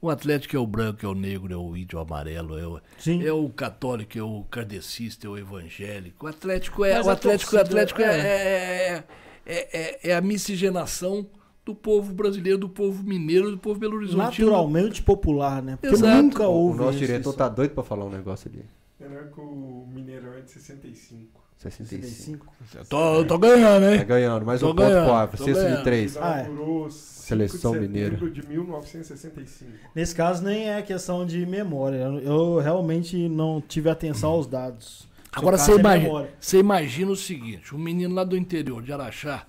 O 0.00 0.10
Atlético 0.10 0.56
é 0.56 0.58
o 0.58 0.66
branco, 0.66 1.06
é 1.06 1.08
o 1.08 1.14
negro, 1.14 1.52
é 1.52 1.56
o 1.56 1.76
índio, 1.76 1.96
é 1.96 2.00
o 2.00 2.02
amarelo, 2.02 2.58
é 2.58 2.66
o, 2.66 2.80
sim. 2.98 3.24
é 3.24 3.32
o 3.32 3.48
católico, 3.48 4.18
é 4.18 4.22
o 4.22 4.42
kardecista, 4.50 5.28
é 5.28 5.30
o 5.30 5.38
evangélico. 5.38 6.26
O 6.26 6.28
Atlético 6.28 6.84
é, 6.84 6.96
Mas 6.96 7.06
o 7.06 7.10
Atlético, 7.10 7.54
o 7.54 7.60
Atlético 7.60 8.02
é, 8.02 8.04
é- 8.04 8.88
é, 8.96 9.04
é, 9.46 9.78
é- 10.06 10.10
é 10.10 10.14
a 10.14 10.20
miscigenação 10.20 11.26
do 11.64 11.74
povo 11.74 12.12
brasileiro, 12.12 12.58
do 12.58 12.68
povo 12.68 13.02
mineiro, 13.04 13.50
do 13.52 13.58
povo 13.58 13.78
belo 13.78 13.96
horizonte. 13.96 14.18
naturalmente 14.42 15.00
popular, 15.02 15.62
né? 15.62 15.76
Porque 15.80 15.94
Exato. 15.94 16.22
nunca 16.22 16.48
O, 16.48 16.50
o 16.52 16.54
houve. 16.66 16.78
nosso 16.80 16.98
diretor 16.98 17.32
tá 17.34 17.48
doido 17.48 17.70
pra 17.72 17.84
falar 17.84 18.04
um 18.04 18.10
negócio 18.10 18.50
ali. 18.52 18.64
Melhor 18.98 19.28
que 19.32 19.40
o 19.40 19.86
Mineirão 19.92 20.34
é 20.34 20.40
de 20.40 20.50
65. 20.50 21.40
65. 21.58 22.46
65. 22.56 22.86
Tô, 22.88 23.24
tô 23.24 23.38
ganhando, 23.38 23.84
Tá 23.84 23.94
hein? 23.94 24.04
ganhando. 24.06 24.44
Mais 24.44 24.60
Tô 24.60 24.70
um 24.70 24.74
ponto 24.74 24.88
pro 24.90 25.12
Afro. 25.14 25.38
tô 25.38 25.44
Sexto 25.44 25.76
de 25.76 25.84
três. 25.84 26.16
Ah, 26.16 26.40
é. 26.40 26.50
Seleção 26.90 27.72
5 27.72 27.82
de 27.82 27.88
mineira. 27.88 28.16
de 28.16 28.48
1965. 28.48 29.70
Nesse 29.94 30.14
caso, 30.14 30.42
nem 30.44 30.68
é 30.70 30.82
questão 30.82 31.24
de 31.24 31.44
memória. 31.46 31.98
Eu 32.22 32.58
realmente 32.58 33.28
não 33.28 33.60
tive 33.60 33.88
atenção 33.90 34.30
aos 34.30 34.46
dados. 34.46 35.08
Agora 35.32 35.56
você 35.56 35.72
é 35.72 35.76
imagina, 35.76 36.28
você 36.38 36.58
imagina 36.58 37.10
o 37.10 37.16
seguinte: 37.16 37.74
um 37.74 37.78
menino 37.78 38.14
lá 38.14 38.22
do 38.22 38.36
interior 38.36 38.82
de 38.82 38.92
Araxá, 38.92 39.46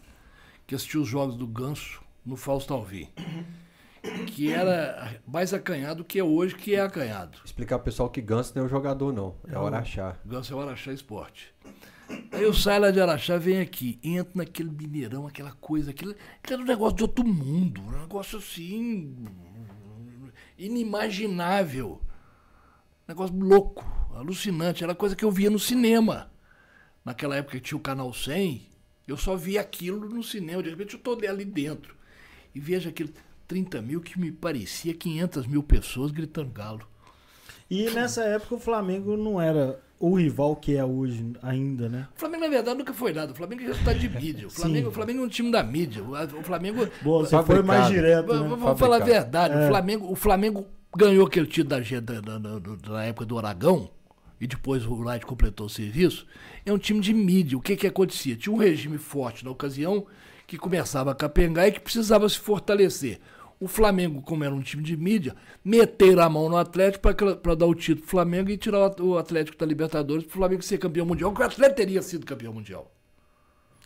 que 0.65 0.73
assistiu 0.73 1.01
os 1.01 1.07
jogos 1.07 1.35
do 1.35 1.45
Ganso 1.45 2.01
no 2.25 2.37
Fausto 2.37 2.73
Alvim, 2.73 3.09
que 4.27 4.49
era 4.49 5.19
mais 5.27 5.53
acanhado 5.53 5.97
do 5.97 6.05
que 6.05 6.19
é 6.19 6.23
hoje, 6.23 6.55
que 6.55 6.73
é 6.73 6.81
acanhado. 6.81 7.37
Explicar 7.43 7.77
pro 7.79 7.85
pessoal 7.85 8.09
que 8.09 8.21
Ganso 8.21 8.53
não 8.55 8.63
é 8.63 8.65
o 8.65 8.69
jogador, 8.69 9.11
não. 9.11 9.35
É 9.47 9.59
o 9.59 9.65
Araxá. 9.65 10.17
Ganso 10.25 10.53
é 10.53 10.55
o 10.55 10.61
Araxá 10.61 10.93
Esporte. 10.93 11.53
Aí 12.31 12.43
eu 12.43 12.53
saio 12.53 12.81
lá 12.81 12.91
de 12.91 13.01
Araxá, 13.01 13.37
venho 13.37 13.61
aqui, 13.61 13.99
entro 14.03 14.33
naquele 14.35 14.69
Mineirão, 14.69 15.27
aquela 15.27 15.51
coisa, 15.53 15.91
aquilo, 15.91 16.15
aquilo 16.41 16.61
era 16.61 16.61
um 16.61 16.65
negócio 16.65 16.97
de 16.97 17.03
outro 17.03 17.25
mundo, 17.25 17.81
um 17.81 18.01
negócio 18.01 18.37
assim. 18.37 19.25
inimaginável. 20.57 22.01
Negócio 23.07 23.35
louco, 23.35 23.85
alucinante. 24.15 24.83
Era 24.83 24.95
coisa 24.95 25.15
que 25.15 25.25
eu 25.25 25.31
via 25.31 25.49
no 25.49 25.59
cinema. 25.59 26.31
Naquela 27.03 27.35
época 27.35 27.57
que 27.57 27.63
tinha 27.63 27.77
o 27.77 27.81
Canal 27.81 28.13
100, 28.13 28.65
eu 29.07 29.17
só 29.17 29.35
via 29.35 29.61
aquilo 29.61 30.07
no 30.09 30.23
cinema. 30.23 30.63
De 30.63 30.69
repente 30.69 30.93
eu 30.93 30.99
tô 30.99 31.13
ali 31.27 31.45
dentro 31.45 31.95
e 32.53 32.59
vejo 32.59 32.89
aquilo. 32.89 33.09
30 33.45 33.81
mil 33.81 34.01
que 34.01 34.17
me 34.17 34.31
parecia 34.31 34.93
500 34.93 35.47
mil 35.47 35.61
pessoas 35.61 36.11
gritando 36.11 36.49
galo. 36.49 36.87
E 37.69 37.89
nessa 37.89 38.23
época 38.23 38.55
o 38.55 38.59
Flamengo 38.59 39.17
não 39.17 39.39
era 39.39 39.79
o 39.99 40.15
rival 40.15 40.55
que 40.55 40.75
é 40.75 40.83
hoje 40.83 41.33
ainda, 41.41 41.87
né? 41.87 42.07
O 42.15 42.19
Flamengo, 42.19 42.43
na 42.43 42.49
verdade, 42.49 42.77
nunca 42.77 42.93
foi 42.93 43.13
nada. 43.13 43.31
O 43.31 43.35
Flamengo 43.35 43.61
é 43.63 43.65
resultado 43.67 43.99
de 43.99 44.09
mídia. 44.09 44.47
O 44.47 44.49
Flamengo, 44.49 44.89
o 44.89 44.91
Flamengo 44.91 45.21
é 45.21 45.25
um 45.25 45.29
time 45.29 45.51
da 45.51 45.63
mídia. 45.63 46.03
O 46.03 46.43
Flamengo. 46.43 46.87
Boa, 47.01 47.25
você 47.25 47.41
foi 47.43 47.61
mais 47.63 47.87
direto, 47.87 48.27
Vamos 48.27 48.51
né? 48.51 48.57
vamos 48.57 48.79
falar 48.79 48.97
a 48.97 49.05
verdade. 49.05 49.53
É. 49.55 49.65
O, 49.65 49.67
Flamengo, 49.69 50.11
o 50.11 50.15
Flamengo 50.15 50.67
ganhou 50.95 51.27
aquele 51.27 51.47
título 51.47 51.69
da, 52.01 52.37
da 52.91 53.03
época 53.03 53.25
do 53.25 53.37
Aragão. 53.37 53.89
E 54.39 54.47
depois 54.47 54.85
o 54.85 55.01
Light 55.01 55.25
completou 55.25 55.67
o 55.67 55.69
serviço. 55.69 56.25
É 56.65 56.73
um 56.73 56.77
time 56.77 56.99
de 56.99 57.13
mídia. 57.13 57.57
O 57.57 57.61
que 57.61 57.75
que 57.75 57.87
acontecia? 57.87 58.35
Tinha 58.35 58.53
um 58.53 58.57
regime 58.57 58.97
forte 58.97 59.45
na 59.45 59.51
ocasião 59.51 60.05
que 60.45 60.57
começava 60.57 61.11
a 61.11 61.15
capengar 61.15 61.67
e 61.67 61.71
que 61.71 61.79
precisava 61.79 62.27
se 62.27 62.37
fortalecer. 62.37 63.19
O 63.59 63.67
Flamengo, 63.67 64.21
como 64.21 64.43
era 64.43 64.53
um 64.53 64.61
time 64.61 64.83
de 64.83 64.97
mídia, 64.97 65.33
meteram 65.63 66.21
a 66.21 66.29
mão 66.29 66.49
no 66.49 66.57
Atlético 66.57 67.01
para 67.37 67.55
dar 67.55 67.65
o 67.65 67.73
título 67.73 68.01
pro 68.01 68.11
Flamengo 68.11 68.49
e 68.49 68.57
tirar 68.57 68.99
o 68.99 69.11
o 69.11 69.17
Atlético 69.17 69.57
da 69.57 69.65
Libertadores 69.65 70.25
para 70.25 70.31
o 70.31 70.37
Flamengo 70.37 70.61
ser 70.61 70.77
campeão 70.77 71.05
mundial, 71.05 71.31
porque 71.31 71.43
o 71.43 71.45
Atlético 71.45 71.77
teria 71.77 72.01
sido 72.01 72.25
campeão 72.25 72.51
mundial. 72.51 72.91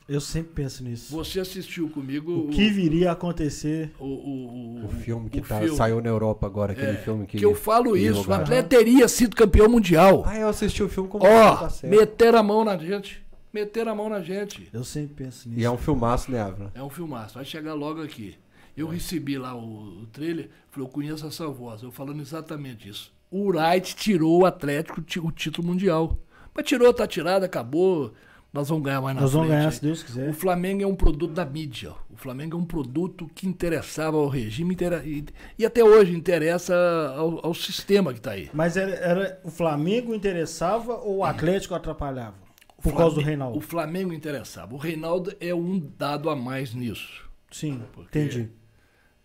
Eu 0.08 0.22
sempre 0.22 0.52
penso 0.54 0.84
nisso. 0.84 1.13
Você 1.13 1.39
assistiu 1.39 1.89
comigo 1.89 2.32
O 2.32 2.48
que 2.48 2.70
viria 2.70 3.10
a 3.10 3.13
acontecer? 3.13 3.91
o, 4.00 4.06
o, 4.06 4.86
O 4.86 4.89
filme 4.89 5.30
que 5.30 5.39
o 5.39 5.41
tá, 5.43 5.60
filme. 5.60 5.76
saiu 5.76 6.02
na 6.02 6.10
Europa 6.10 6.46
agora, 6.48 6.72
aquele 6.72 6.96
filme 6.98 7.26
que. 7.26 7.38
que 7.38 7.46
eu 7.46 7.54
falo 7.54 7.91
que 7.93 8.00
isso, 8.00 8.30
o. 8.30 8.34
Atlético 8.34 8.70
teria 8.70 9.08
sido 9.10 9.36
campeão 9.36 9.67
mundial. 9.67 10.24
Ah, 10.26 10.38
eu 10.38 10.48
assisti 10.48 10.82
o 10.82 10.88
filme 10.88 11.10
como 11.10 11.26
Ó, 11.26 11.56
tá 11.58 11.70
meteram 11.84 12.39
a 12.39 12.43
mão 12.43 12.63
na 12.63 12.78
gente. 12.78 13.22
Meteram 13.52 13.91
a 13.91 13.96
mão 13.96 14.08
na 14.10 14.22
gente. 14.22 14.70
Eu 14.72 14.84
sempre 14.84 15.26
penso 15.26 15.50
nisso. 15.50 15.60
E 15.60 15.65
é 15.65 15.70
um 15.70 15.78
filmaço, 15.78 16.32
né, 16.32 16.39
Avra? 16.41 16.72
É 16.74 16.82
um 16.84 16.89
filmaço, 16.89 17.36
vai 17.36 17.43
chegar 17.46 17.74
logo 17.74 18.02
aqui. 18.02 18.36
Eu 18.78 18.88
recebi 18.88 19.38
lá 19.38 19.56
o, 19.56 20.04
o 20.04 20.06
trailer, 20.13 20.50
falei, 20.70 20.88
eu 20.88 20.91
conheço 20.91 21.26
essa 21.28 21.48
voz, 21.48 21.82
eu 21.82 21.91
falando 21.91 22.22
exatamente 22.22 22.88
isso. 22.88 23.12
O 23.32 23.48
Wright 23.50 23.96
tirou 23.96 24.41
o 24.41 24.46
Atlético 24.46 25.02
ti- 25.02 25.20
o 25.20 25.32
título 25.32 25.67
mundial. 25.67 26.17
Mas 26.54 26.65
tirou, 26.65 26.93
tá 26.93 27.06
tirado, 27.06 27.43
acabou. 27.43 28.13
Nós 28.53 28.69
vamos 28.69 28.83
ganhar 28.86 29.01
mais 29.01 29.15
na 29.15 29.21
Nós 29.21 29.33
vamos 29.33 29.47
frente 29.49 29.57
ganhar, 29.60 29.69
aí. 29.69 29.75
se 29.75 29.81
Deus 29.81 30.01
quiser. 30.03 30.29
O 30.29 30.33
Flamengo 30.33 30.81
é 30.81 30.88
um 30.88 30.95
produto 30.95 31.33
da 31.33 31.45
mídia. 31.45 31.93
O 32.10 32.15
Flamengo 32.15 32.57
é 32.57 32.60
um 32.60 32.65
produto 32.65 33.29
que 33.36 33.45
interessava 33.47 34.17
ao 34.17 34.27
regime 34.27 34.73
intera- 34.73 35.03
e, 35.05 35.25
e 35.60 35.65
até 35.65 35.83
hoje 35.83 36.15
interessa 36.15 36.73
ao, 37.15 37.45
ao 37.45 37.53
sistema 37.53 38.13
que 38.13 38.19
está 38.19 38.31
aí. 38.31 38.49
Mas 38.53 38.75
era, 38.77 38.91
era- 38.95 39.41
o 39.43 39.51
Flamengo 39.51 40.15
interessava 40.15 40.95
ou 40.95 41.17
o 41.17 41.23
Atlético 41.25 41.75
atrapalhava? 41.75 42.36
Por 42.81 42.93
O 42.93 42.95
causa 42.95 43.15
do 43.15 43.21
Flamengo- 43.21 43.27
Reinaldo? 43.27 43.57
O 43.57 43.62
Flamengo 43.62 44.13
interessava. 44.13 44.73
O 44.73 44.77
Reinaldo 44.77 45.33
é 45.39 45.53
um 45.53 45.77
dado 45.97 46.29
a 46.29 46.36
mais 46.36 46.73
nisso. 46.73 47.27
Sim, 47.51 47.81
entendi. 47.99 48.49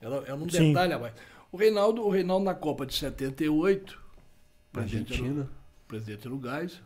Era, 0.00 0.16
era 0.16 0.34
um 0.34 0.48
Sim. 0.48 0.68
detalhe 0.72 0.92
a 0.94 0.98
mais. 0.98 1.14
O 1.50 1.56
Reinaldo, 1.56 2.02
o 2.04 2.10
Reinaldo 2.10 2.44
na 2.44 2.54
Copa 2.54 2.84
de 2.84 2.94
78, 2.94 3.92
o 3.92 4.72
presidente 4.72 5.12
Argentina. 5.12 5.48
presidente 5.86 6.26
era 6.26 6.34
o. 6.34 6.82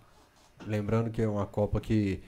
Lembrando 0.65 1.11
que 1.11 1.21
é 1.21 1.29
uma 1.29 1.47
Copa 1.47 1.81
que 1.81 2.21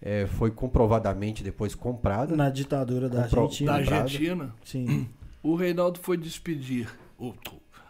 é, 0.00 0.26
foi 0.26 0.50
comprovadamente 0.50 1.42
depois 1.42 1.74
comprada. 1.74 2.36
Na 2.36 2.50
ditadura 2.50 3.08
da 3.08 3.22
Compro- 3.24 3.42
Argentina. 3.44 3.72
da. 3.72 3.96
Argentina. 4.02 4.54
Sim. 4.64 5.08
O 5.42 5.54
Reinaldo 5.56 5.98
foi 6.00 6.16
despedir. 6.16 6.88
o- 7.18 7.34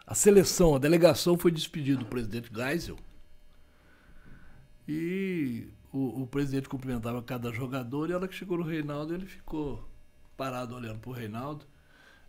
a 0.06 0.14
seleção, 0.14 0.74
a 0.74 0.78
delegação 0.78 1.36
foi 1.38 1.50
despedir 1.50 1.96
do 1.96 2.04
presidente 2.04 2.50
Geisel. 2.54 2.96
E 4.86 5.66
o, 5.92 6.22
o 6.22 6.26
presidente 6.26 6.68
cumprimentava 6.68 7.22
cada 7.22 7.50
jogador. 7.52 8.10
E 8.10 8.12
a 8.12 8.16
hora 8.16 8.28
que 8.28 8.34
chegou 8.34 8.58
no 8.58 8.64
Reinaldo, 8.64 9.14
ele 9.14 9.26
ficou 9.26 9.88
parado 10.36 10.74
olhando 10.74 10.98
pro 10.98 11.10
Reinaldo. 11.12 11.64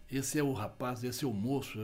Esse 0.10 0.40
é 0.40 0.44
o 0.44 0.54
rapaz, 0.54 1.04
esse 1.04 1.26
é 1.26 1.28
o 1.28 1.34
moço. 1.34 1.78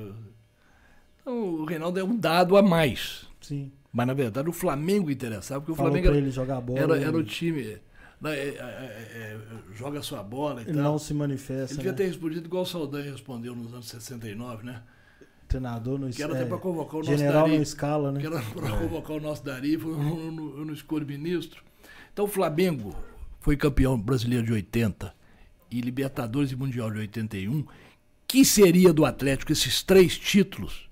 Então, 1.22 1.56
o 1.56 1.65
Reinaldo 1.65 2.00
é 2.00 2.04
um 2.04 2.15
dado 2.17 2.56
a 2.56 2.62
mais. 2.62 3.28
Sim. 3.41 3.71
Mas 3.91 4.08
na 4.08 4.13
verdade 4.13 4.47
o 4.47 4.54
Flamengo 4.54 5.12
interessava, 5.12 5.60
porque 5.62 5.73
o 5.73 5.75
Falou 5.75 5.91
Flamengo 5.91 6.08
pra 6.08 6.17
era, 6.17 6.25
ele 6.25 6.32
jogar 6.32 6.62
bola. 6.62 6.80
era, 6.80 6.97
era 6.97 7.17
o 7.17 7.23
time. 7.23 7.77
né, 8.21 8.38
é, 8.38 8.47
é, 8.47 8.51
é, 8.54 9.17
é, 9.17 9.38
joga 9.75 9.99
a 9.99 10.04
sua 10.04 10.23
bola 10.23 10.62
e 10.62 10.65
Ele 10.65 10.73
tal. 10.75 10.84
não 10.84 10.99
se 10.99 11.13
manifesta. 11.13 11.73
Ele 11.73 11.77
devia 11.77 11.91
né? 11.91 11.97
ter 11.97 12.06
respondido 12.06 12.45
igual 12.45 12.63
o 12.63 12.65
Saldanha 12.65 13.12
respondeu 13.12 13.56
nos 13.56 13.73
anos 13.73 13.87
69, 13.89 14.65
né? 14.65 14.81
Treinador 15.48 16.00
no 16.00 16.10
Que 16.10 16.23
era 16.23 16.31
é, 16.33 16.35
até 16.37 16.46
para 16.46 16.58
convocar 16.58 16.96
o 16.96 17.00
nosso 17.00 17.17
General 17.17 17.44
Dari. 17.44 17.56
não 17.56 17.62
escala, 17.63 18.12
né? 18.12 18.21
Que 18.21 18.27
era 18.27 18.42
para 18.42 18.71
convocar 18.79 19.17
o 19.17 19.19
nosso 19.19 19.44
Dari, 19.44 19.73
eu 19.73 19.79
não, 19.81 20.58
eu 20.60 20.65
não 20.65 20.73
escolho 20.73 21.06
ministro. 21.06 21.62
Então 22.13 22.25
o 22.25 22.27
Flamengo 22.27 22.96
foi 23.42 23.58
campeão 23.58 24.00
brasileiro 24.00 24.46
de 24.46 24.54
80 24.54 25.13
e 25.69 25.81
Libertadores 25.81 26.52
e 26.52 26.56
Mundial 26.56 26.89
de 26.92 27.00
81. 27.00 27.65
Que 28.27 28.46
seria 28.46 28.94
do 28.94 29.04
Atlético 29.04 29.52
esses 29.52 29.83
três 29.83 30.17
títulos? 30.17 30.89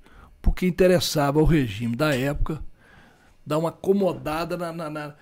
Porque 0.50 0.66
interessava 0.66 1.40
ao 1.40 1.46
regime 1.46 1.96
da 1.96 2.16
época 2.16 2.64
dar 3.46 3.58
uma 3.60 3.70
acomodada 3.70 4.58
na, 4.58 4.72
na, 4.74 4.90
na- 4.90 5.16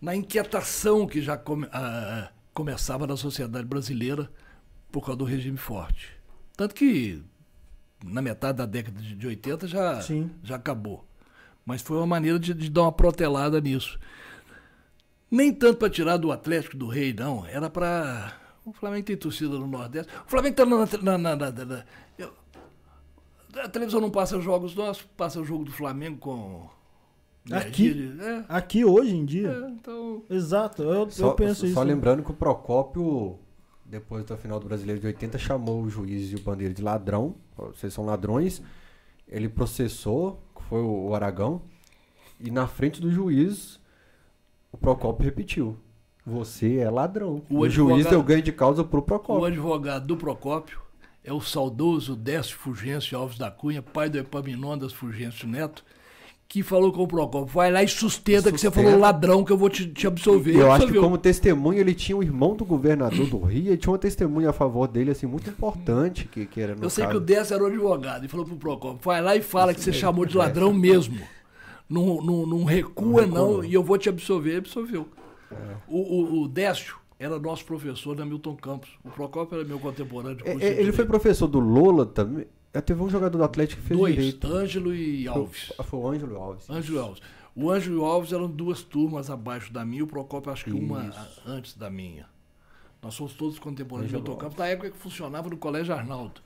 na 0.00 0.16
inquietação 0.16 1.06
que 1.06 1.22
já 1.22 1.36
come- 1.36 1.68
ah, 1.72 2.30
começava 2.52 3.06
na 3.06 3.16
sociedade 3.16 3.64
brasileira 3.64 4.28
por 4.90 5.00
causa 5.02 5.16
do 5.18 5.24
regime 5.24 5.56
forte. 5.56 6.10
Tanto 6.56 6.74
que 6.74 7.22
na 8.04 8.20
metade 8.20 8.58
da 8.58 8.66
década 8.66 9.00
de 9.00 9.14
de 9.14 9.26
80 9.28 9.68
já, 9.68 10.00
Sim. 10.02 10.30
já 10.42 10.56
acabou. 10.56 11.06
Mas 11.64 11.80
foi 11.80 11.96
uma 11.96 12.06
maneira 12.06 12.38
de, 12.40 12.52
de 12.52 12.68
dar 12.68 12.82
uma 12.82 12.92
protelada 12.92 13.60
nisso. 13.60 13.98
Nem 15.30 15.52
tanto 15.54 15.78
para 15.78 15.88
tirar 15.88 16.16
do 16.16 16.32
Atlético 16.32 16.76
do 16.76 16.88
Rei, 16.88 17.12
não. 17.12 17.46
Era 17.46 17.70
para 17.70 18.34
O 18.64 18.72
Flamengo 18.72 19.06
tem 19.06 19.16
torcida 19.16 19.56
no 19.56 19.66
Nordeste. 19.68 20.12
O 20.26 20.28
Flamengo 20.28 20.56
tá 20.56 20.66
na. 20.66 21.16
na, 21.18 21.36
na, 21.36 21.36
na, 21.36 21.84
a 23.56 23.68
televisão 23.68 24.00
não 24.00 24.10
passa 24.10 24.40
jogos 24.40 24.74
nossos, 24.74 25.02
passa 25.16 25.40
o 25.40 25.44
jogo 25.44 25.64
do 25.64 25.72
Flamengo 25.72 26.18
com. 26.18 26.68
Aqui? 27.50 28.14
É, 28.20 28.44
Aqui 28.48 28.84
hoje 28.84 29.16
em 29.16 29.24
dia. 29.24 29.48
é, 29.50 29.70
então. 29.70 30.22
Exato, 30.30 30.82
eu, 30.82 31.10
Só, 31.10 31.28
eu 31.28 31.34
penso 31.34 31.64
isso. 31.66 31.74
só 31.74 31.82
lembrando 31.82 32.22
que 32.22 32.30
o 32.30 32.34
Procópio, 32.34 33.36
depois 33.84 34.24
da 34.24 34.36
final 34.36 34.60
do 34.60 34.66
Brasileiro 34.68 35.00
de 35.00 35.06
80, 35.08 35.38
chamou 35.38 35.82
o 35.82 35.90
juiz 35.90 36.30
e 36.30 36.36
o 36.36 36.40
bandeira 36.40 36.72
de 36.72 36.80
ladrão. 36.82 37.34
Vocês 37.56 37.92
são 37.92 38.04
ladrões. 38.06 38.62
Ele 39.26 39.48
processou, 39.48 40.40
que 40.54 40.62
foi 40.64 40.80
o 40.80 41.08
o 41.08 41.14
Aragão. 41.14 41.62
E 42.38 42.50
na 42.50 42.66
frente 42.66 43.00
do 43.00 43.10
juiz, 43.10 43.80
o 44.70 44.76
Procópio 44.76 45.24
repetiu. 45.24 45.76
Você 46.24 46.76
é 46.76 46.88
ladrão. 46.90 47.42
O 47.50 47.58
O, 47.60 47.68
juiz 47.68 47.90
advogado- 48.06 48.10
deu 48.10 48.22
ganho 48.22 48.42
de 48.42 48.52
causa 48.52 48.84
pro 48.84 49.00
O 49.00 49.02
Procópio. 49.02 49.44
advogado 49.44 50.06
do 50.06 50.16
Procópio 50.16 50.80
é 51.24 51.32
o 51.32 51.40
saudoso 51.40 52.16
Décio 52.16 52.56
Fulgêncio 52.56 53.16
Alves 53.16 53.38
da 53.38 53.50
Cunha, 53.50 53.80
pai 53.82 54.08
do 54.10 54.18
Epaminondas 54.18 54.92
Fulgêncio 54.92 55.46
Neto, 55.48 55.84
que 56.48 56.62
falou 56.62 56.92
com 56.92 57.02
o 57.02 57.08
Procópio, 57.08 57.46
vai 57.46 57.70
lá 57.72 57.82
e 57.82 57.88
sustenta, 57.88 58.52
que 58.52 58.58
você 58.58 58.66
Sustenta. 58.66 58.86
falou 58.86 59.00
ladrão 59.00 59.42
que 59.42 59.50
eu 59.50 59.56
vou 59.56 59.70
te, 59.70 59.86
te 59.86 60.06
absolver. 60.06 60.54
Eu 60.54 60.70
acho 60.70 60.86
que 60.86 60.98
como 60.98 61.16
testemunha, 61.16 61.80
ele 61.80 61.94
tinha 61.94 62.14
o 62.16 62.22
irmão 62.22 62.54
do 62.54 62.62
governador 62.64 63.26
do 63.26 63.38
Rio 63.40 63.72
e 63.72 63.76
tinha 63.78 63.90
uma 63.90 63.98
testemunha 63.98 64.50
a 64.50 64.52
favor 64.52 64.86
dele, 64.86 65.12
assim, 65.12 65.24
muito 65.26 65.48
importante, 65.48 66.26
que, 66.26 66.44
que 66.44 66.60
era 66.60 66.74
no 66.74 66.82
Eu 66.84 66.90
sei 66.90 67.04
que 67.04 67.12
caso. 67.12 67.22
o 67.22 67.24
Décio 67.24 67.54
era 67.54 67.62
o 67.64 67.66
advogado 67.68 68.26
e 68.26 68.28
falou 68.28 68.44
pro 68.44 68.56
Procópio, 68.56 69.00
vai 69.02 69.22
lá 69.22 69.34
e 69.34 69.40
fala 69.40 69.72
que 69.72 69.80
você 69.80 69.92
chamou 69.94 70.26
de 70.26 70.36
ladrão 70.36 70.74
mesmo. 70.74 71.18
Não, 71.88 72.20
não, 72.22 72.46
não 72.46 72.64
recua, 72.64 73.26
Não 73.26 73.34
não, 73.34 73.46
recua. 73.52 73.66
e 73.66 73.72
eu 73.74 73.82
vou 73.82 73.96
te 73.96 74.08
absolver. 74.10 74.58
Absolveu. 74.58 75.08
É. 75.50 75.54
O, 75.88 75.98
o, 75.98 76.42
o 76.42 76.48
Décio 76.48 76.96
era 77.22 77.38
nosso 77.38 77.64
professor 77.64 78.14
da 78.16 78.24
Milton 78.24 78.56
Campos. 78.56 78.90
O 79.04 79.10
Procópio 79.10 79.58
era 79.58 79.64
meu 79.68 79.78
contemporâneo 79.78 80.36
de 80.36 80.42
É, 80.48 80.52
curso 80.52 80.66
é, 80.66 80.74
de 80.74 80.80
ele 80.80 80.92
foi 80.92 81.04
professor 81.06 81.46
do 81.46 81.60
Lola 81.60 82.04
também. 82.06 82.46
É, 82.74 82.80
Teve 82.80 83.02
um 83.02 83.08
jogador 83.08 83.36
do 83.38 83.44
Atlético 83.44 83.80
que 83.82 83.88
fez 83.88 84.00
Dois, 84.00 84.14
direito. 84.14 84.46
Ângelo 84.46 84.94
e 84.94 85.28
Alves. 85.28 85.72
Foi, 85.76 85.84
foi 85.84 86.00
o 86.00 86.08
Ângelo 86.08 86.36
Alves. 86.36 86.70
Ângelo 86.70 86.98
Alves. 87.00 87.22
O 87.54 87.70
Ângelo 87.70 87.96
e 87.96 87.98
o 87.98 88.04
Alves 88.04 88.32
eram 88.32 88.48
duas 88.50 88.82
turmas 88.82 89.28
abaixo 89.30 89.72
da 89.72 89.84
minha, 89.84 90.02
o 90.04 90.06
Procópio 90.06 90.50
acho 90.50 90.64
que 90.64 90.72
uma 90.72 91.04
Isso. 91.04 91.18
a- 91.18 91.50
antes 91.50 91.76
da 91.76 91.90
minha. 91.90 92.26
Nós 93.02 93.14
somos 93.14 93.34
todos 93.34 93.58
contemporâneos 93.58 94.10
de 94.10 94.16
Milton 94.16 94.36
Campos, 94.36 94.56
da 94.56 94.66
época 94.66 94.90
que 94.90 94.96
funcionava 94.96 95.50
no 95.50 95.56
Colégio 95.56 95.92
Arnaldo. 95.94 96.40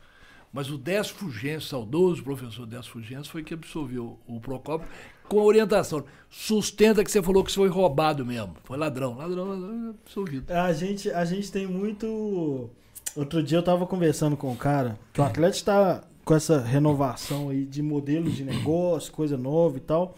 Mas 0.52 0.70
o 0.70 0.78
Décio 0.78 1.14
Fulgêncio, 1.14 1.68
saudoso 1.68 2.22
professor 2.24 2.66
Décio 2.66 2.90
Fulgêncio, 2.92 3.30
foi 3.30 3.42
que 3.44 3.52
absolveu 3.54 4.18
o 4.26 4.40
Procópio 4.40 4.88
com 5.28 5.40
a 5.40 5.44
orientação. 5.44 6.04
Sustenta 6.30 7.04
que 7.04 7.10
você 7.10 7.22
falou 7.22 7.44
que 7.44 7.52
foi 7.52 7.68
roubado 7.68 8.24
mesmo. 8.24 8.54
Foi 8.64 8.76
ladrão. 8.76 9.16
Ladrão, 9.16 9.48
ladrão 9.48 9.90
absolvido. 9.90 10.50
A 10.50 10.72
gente, 10.72 11.10
a 11.10 11.24
gente 11.24 11.50
tem 11.50 11.66
muito. 11.66 12.70
Outro 13.14 13.42
dia 13.42 13.58
eu 13.58 13.62
tava 13.62 13.86
conversando 13.86 14.36
com 14.36 14.50
um 14.50 14.56
cara 14.56 14.98
que 15.12 15.20
o 15.20 15.24
Atlético 15.24 15.66
tá 15.66 16.04
com 16.24 16.34
essa 16.34 16.58
renovação 16.58 17.50
aí 17.50 17.64
de 17.64 17.80
modelos 17.80 18.34
de 18.34 18.44
negócio, 18.44 19.12
coisa 19.12 19.38
nova 19.38 19.76
e 19.76 19.80
tal. 19.80 20.14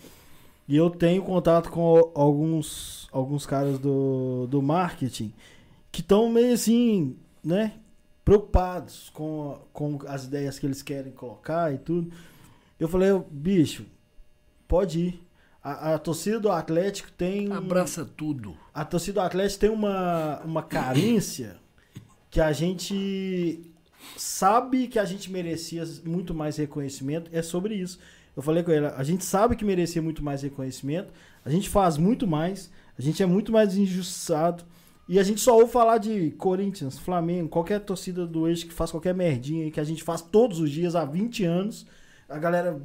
E 0.67 0.77
eu 0.77 0.91
tenho 0.91 1.23
contato 1.23 1.71
com 1.71 2.11
alguns, 2.15 3.09
alguns 3.13 3.47
caras 3.47 3.79
do, 3.79 4.47
do 4.49 4.61
marketing 4.61 5.33
que 5.93 6.01
estão 6.01 6.29
meio 6.31 6.55
assim, 6.55 7.17
né? 7.45 7.75
Preocupados 8.25 9.11
com, 9.11 9.59
com 9.73 9.99
as 10.07 10.25
ideias 10.25 10.59
que 10.59 10.67
eles 10.67 10.83
querem 10.83 11.13
colocar 11.13 11.73
e 11.73 11.79
tudo. 11.79 12.11
Eu 12.79 12.89
falei, 12.89 13.09
bicho, 13.31 13.85
pode 14.69 15.01
ir. 15.01 15.29
A, 15.65 15.95
a 15.95 15.99
torcida 15.99 16.39
do 16.39 16.53
Atlético 16.53 17.11
tem. 17.11 17.53
Abraça 17.53 18.05
tudo. 18.05 18.57
A 18.73 18.85
torcida 18.85 19.21
do 19.21 19.27
Atlético 19.27 19.61
tem 19.61 19.71
uma, 19.71 20.41
uma 20.45 20.63
carência 20.63 21.57
que 22.31 22.41
a 22.41 22.53
gente 22.53 23.73
sabe 24.17 24.87
que 24.87 24.99
a 24.99 25.05
gente 25.05 25.33
merecia 25.33 25.85
muito 26.05 26.33
mais 26.35 26.57
reconhecimento. 26.57 27.31
É 27.33 27.43
sobre 27.43 27.75
isso. 27.75 27.99
Eu 28.37 28.43
falei 28.43 28.63
com 28.63 28.71
ele, 28.71 28.87
a 28.87 29.03
gente 29.03 29.25
sabe 29.25 29.57
que 29.57 29.65
merecia 29.65 30.01
muito 30.01 30.23
mais 30.23 30.43
reconhecimento, 30.43 31.13
a 31.45 31.51
gente 31.51 31.69
faz 31.69 31.97
muito 31.99 32.25
mais, 32.25 32.71
a 32.97 33.03
gente 33.03 33.21
é 33.21 33.27
muito 33.27 33.51
mais 33.51 33.77
injustiçado. 33.77 34.63
E 35.09 35.19
a 35.19 35.25
gente 35.25 35.41
só 35.41 35.59
ouve 35.59 35.73
falar 35.73 35.99
de 35.99 36.31
Corinthians, 36.33 36.99
Flamengo, 36.99 37.49
qualquer 37.49 37.81
torcida 37.81 38.25
do 38.25 38.47
eixo 38.47 38.67
que 38.67 38.73
faz 38.73 38.93
qualquer 38.93 39.13
merdinha 39.13 39.65
aí, 39.65 39.73
que 39.73 39.81
a 39.81 39.85
gente 39.85 40.05
faz 40.05 40.23
todos 40.23 40.61
os 40.61 40.71
dias 40.71 40.95
há 40.95 41.05
20 41.05 41.45
anos. 41.45 41.85
A 42.29 42.39
galera 42.39 42.81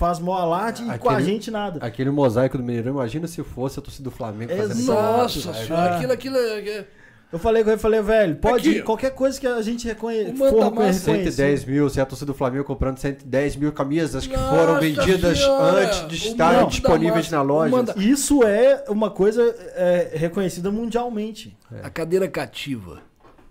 faz 0.00 0.18
mó 0.18 0.32
alarde 0.34 0.82
e 0.82 0.98
com 0.98 1.10
a 1.10 1.12
Aquele- 1.12 1.28
gente 1.30 1.50
nada. 1.50 1.78
Aquele 1.84 2.10
mosaico 2.10 2.56
do 2.56 2.64
Mineirão, 2.64 2.92
imagina 2.94 3.26
se 3.28 3.42
fosse 3.44 3.78
a 3.78 3.82
torcida 3.82 4.04
do 4.04 4.10
Flamengo 4.10 4.50
fazendo 4.56 4.80
Exato. 4.80 5.02
Nossa 5.02 5.38
mosaico. 5.48 5.66
senhora, 5.66 5.94
aquilo, 5.96 6.12
aquilo. 6.12 6.36
é- 6.38 6.86
Eu 7.32 7.38
falei 7.38 7.62
com 7.62 7.70
ele, 7.70 7.78
falei, 7.78 8.02
velho, 8.02 8.34
pode 8.36 8.68
Aqui, 8.70 8.78
ir, 8.78 8.82
qualquer 8.82 9.10
coisa 9.14 9.38
que 9.38 9.46
a 9.46 9.62
gente 9.62 9.86
reconhe... 9.86 10.32
o 10.32 10.36
for 10.36 10.64
reconhecer. 10.64 11.12
110 11.22 11.64
mil, 11.64 11.88
se 11.88 12.00
a 12.00 12.06
torcida 12.06 12.32
do 12.32 12.36
Flamengo 12.36 12.64
comprando 12.64 12.96
110 12.98 13.54
mil 13.54 13.70
camisas 13.72 14.26
que 14.26 14.34
Nossa 14.36 14.56
foram 14.56 14.80
vendidas 14.80 15.38
Senhora! 15.38 15.84
antes 15.86 16.08
de 16.08 16.16
estarem 16.28 16.66
disponíveis 16.66 17.30
na 17.30 17.40
loja. 17.42 17.70
manda- 17.70 17.94
Isso 17.96 18.42
é 18.42 18.84
uma 18.88 19.10
coisa 19.10 19.42
é, 19.76 20.10
reconhecida 20.14 20.72
mundialmente. 20.72 21.56
A 21.84 21.88
cadeira 21.90 22.26
cativa 22.26 23.00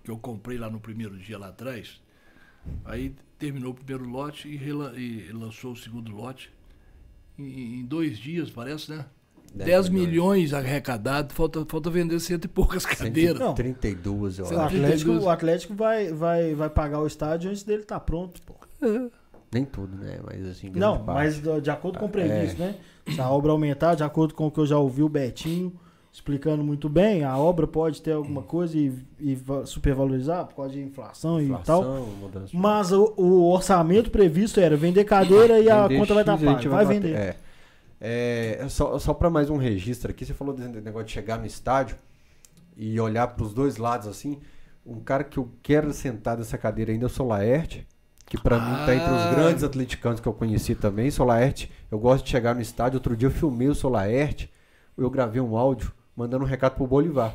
que 0.04 0.12
eu 0.12 0.18
comprei 0.18 0.58
lá 0.58 0.70
no 0.70 0.80
primeiro 0.82 1.16
dia 1.16 1.38
lá 1.38 1.48
atrás, 1.48 2.02
aí 2.84 3.14
terminou 3.40 3.72
o 3.72 3.74
primeiro 3.74 4.08
lote 4.08 4.48
e, 4.48 4.56
rela- 4.56 4.94
e 4.96 5.32
lançou 5.32 5.72
o 5.72 5.76
segundo 5.76 6.12
lote. 6.12 6.52
Em, 7.38 7.80
em 7.80 7.86
dois 7.86 8.18
dias, 8.20 8.50
parece, 8.52 8.92
né? 8.92 9.06
10 9.56 9.90
milhões 9.90 10.54
arrecadados, 10.54 11.36
falta, 11.36 11.66
falta 11.66 11.90
vender 11.90 12.20
cento 12.20 12.46
e 12.46 12.48
poucas 12.48 12.86
cadeiras. 12.86 13.40
Não. 13.40 13.56
32, 13.56 14.38
eu 14.38 14.46
O 14.46 14.48
acho. 14.48 14.60
Atlético, 14.60 14.88
32. 14.88 15.24
o 15.24 15.30
Atlético 15.30 15.74
vai, 15.74 16.14
vai, 16.14 16.54
vai 16.54 16.70
pagar 16.70 17.00
o 17.00 17.08
estádio 17.08 17.50
antes 17.50 17.64
dele 17.64 17.82
estar 17.82 18.00
pronto. 18.02 18.40
Pô. 18.44 18.54
Nem 19.52 19.66
tudo, 19.66 19.96
né? 19.98 20.20
Mas 20.24 20.46
assim, 20.46 20.70
Não, 20.70 21.04
parte. 21.04 21.42
mas 21.42 21.64
de 21.64 21.72
acordo 21.72 21.98
com 21.98 22.06
o 22.06 22.10
previsto, 22.10 22.62
É. 22.62 22.68
né? 22.68 22.76
Se 23.10 23.20
a 23.20 23.28
obra 23.30 23.52
aumentar, 23.52 23.96
de 23.96 24.04
acordo 24.04 24.36
com 24.36 24.46
o 24.46 24.52
que 24.52 24.60
eu 24.60 24.68
já 24.68 24.78
ouvi 24.78 25.02
o 25.02 25.10
Betinho 25.10 25.74
explicando 26.12 26.64
muito 26.64 26.90
bem, 26.90 27.24
a 27.24 27.38
obra 27.38 27.66
pode 27.68 28.02
ter 28.02 28.12
alguma 28.14 28.42
coisa 28.42 28.78
e, 28.78 28.94
e 29.20 29.36
va- 29.36 29.66
supervalorizar 29.66 30.46
por 30.48 30.56
causa 30.56 30.72
de 30.74 30.82
inflação, 30.82 31.40
e 31.42 31.48
tal. 31.50 31.60
Inflação, 31.82 32.06
mudança 32.20 32.48
de- 32.48 32.58
Mas 32.58 32.92
o, 32.92 33.14
o 33.16 33.50
orçamento 33.52 34.10
previsto 34.12 34.60
era 34.60 34.76
vender 34.76 35.04
cadeira 35.06 35.60
e 35.60 35.70
a 35.70 35.84
Vender 35.88 36.00
conta 36.00 36.14
vai 36.16 36.24
estar 36.24 36.38
X, 36.38 36.48
a 36.48 36.52
gente 36.52 36.64
paga. 36.70 36.76
Vai 36.76 36.86
bater- 36.86 37.02
vender. 37.02 37.16
É. 37.18 37.36
É, 38.02 38.66
só 38.70 38.98
só 38.98 39.14
para 39.14 39.30
mais 39.30 39.50
um 39.50 39.58
registro 39.58 40.10
aqui, 40.12 40.26
você 40.26 40.34
falou 40.34 40.54
desse 40.54 40.70
negócio 40.70 41.08
de 41.08 41.12
chegar 41.12 41.38
no 41.38 41.46
estádio 41.46 41.98
e 42.78 42.98
olhar 43.00 43.28
para 43.28 43.44
os 43.44 43.54
dois 43.54 43.78
lados 43.78 44.08
assim. 44.08 44.40
Um 44.86 45.02
cara 45.02 45.24
que 45.24 45.38
eu 45.38 45.50
quero 45.62 45.92
sentar 45.92 46.38
nessa 46.38 46.58
cadeira 46.58 46.92
ainda 46.94 47.06
é 47.06 47.08
o 47.08 47.10
Solaerte, 47.10 47.86
que 48.26 48.38
para 48.42 48.58
mim 48.58 48.86
tá 48.86 48.96
entre 48.96 49.12
os 49.12 49.22
Ah. 49.22 49.34
grandes 49.36 49.64
atleticanos 49.66 50.20
que 50.22 50.28
eu 50.28 50.34
conheci 50.34 50.76
também. 50.76 51.12
Solaerte, 51.12 51.70
eu 51.92 52.00
gosto 52.00 52.24
de 52.24 52.32
chegar 52.32 52.56
no 52.56 52.62
estádio. 52.62 52.98
Outro 52.98 53.16
dia 53.18 53.28
eu 53.28 53.32
filmei 53.32 53.68
o 53.68 53.76
Solaerte, 53.76 54.50
eu 54.98 55.10
gravei 55.10 55.42
um 55.42 55.58
áudio 55.58 55.92
mandando 56.20 56.44
um 56.44 56.48
recado 56.48 56.76
pro 56.76 56.86
Bolivar 56.86 57.34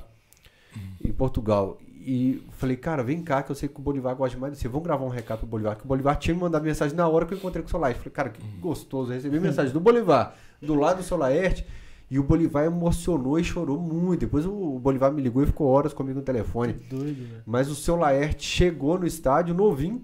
em 1.03 1.11
Portugal. 1.11 1.79
E 2.07 2.45
falei, 2.51 2.77
cara, 2.77 3.03
vem 3.03 3.23
cá, 3.23 3.43
que 3.43 3.51
eu 3.51 3.57
sei 3.57 3.67
que 3.67 3.81
o 3.81 3.83
Bolivar 3.83 4.15
gosta 4.15 4.37
demais 4.37 4.53
de 4.53 4.59
você. 4.59 4.69
Vamos 4.69 4.85
gravar 4.87 5.07
um 5.07 5.09
recado 5.09 5.39
pro 5.39 5.47
Bolivar. 5.47 5.75
Que 5.75 5.85
o 5.85 5.89
Bolivar 5.89 6.19
tinha 6.19 6.35
me 6.35 6.43
mandado 6.43 6.63
mensagem 6.63 6.95
na 6.95 7.09
hora 7.09 7.25
que 7.25 7.33
eu 7.33 7.39
encontrei 7.39 7.63
com 7.63 7.69
o 7.69 7.71
Solaerte. 7.71 8.01
Falei, 8.01 8.13
cara, 8.13 8.29
que 8.29 8.43
gostoso. 8.59 9.11
Eu 9.11 9.15
recebi 9.15 9.41
mensagem 9.41 9.73
do 9.73 9.81
Bolivar, 9.81 10.37
do 10.61 10.75
lado 10.75 10.99
do 10.99 11.03
Solaerte. 11.03 11.65
E 12.11 12.19
o 12.19 12.23
Bolivar 12.23 12.67
emocionou 12.67 13.41
e 13.41 13.45
chorou 13.45 13.81
muito. 13.81 14.21
Depois 14.21 14.45
o 14.45 14.79
Bolivar 14.79 15.11
me 15.11 15.23
ligou 15.23 15.43
e 15.43 15.47
ficou 15.47 15.67
horas 15.67 15.95
comigo 15.95 16.19
no 16.19 16.25
telefone. 16.25 16.75
Doido, 16.75 17.27
velho. 17.27 17.43
Mas 17.47 17.71
o 17.71 17.75
seu 17.75 17.97
Laerte 17.97 18.45
chegou 18.45 18.99
no 18.99 19.07
estádio 19.07 19.55
novinho 19.55 20.03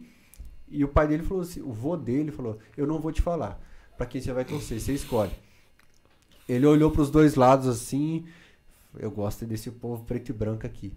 e 0.70 0.82
o 0.82 0.88
pai 0.88 1.06
dele 1.06 1.22
falou 1.22 1.42
assim, 1.42 1.60
o 1.60 1.70
vô 1.70 1.98
dele 1.98 2.30
falou, 2.30 2.58
eu 2.78 2.86
não 2.86 2.98
vou 2.98 3.12
te 3.12 3.20
falar 3.20 3.60
pra 3.98 4.06
quem 4.06 4.22
você 4.22 4.32
vai 4.32 4.46
torcer, 4.46 4.80
você 4.80 4.94
escolhe. 4.94 5.32
Ele 6.48 6.64
olhou 6.64 6.90
pros 6.90 7.10
dois 7.10 7.34
lados 7.34 7.68
assim, 7.68 8.24
eu 8.98 9.10
gosto 9.10 9.46
desse 9.46 9.70
povo 9.70 10.04
preto 10.04 10.30
e 10.30 10.32
branco 10.32 10.66
aqui. 10.66 10.92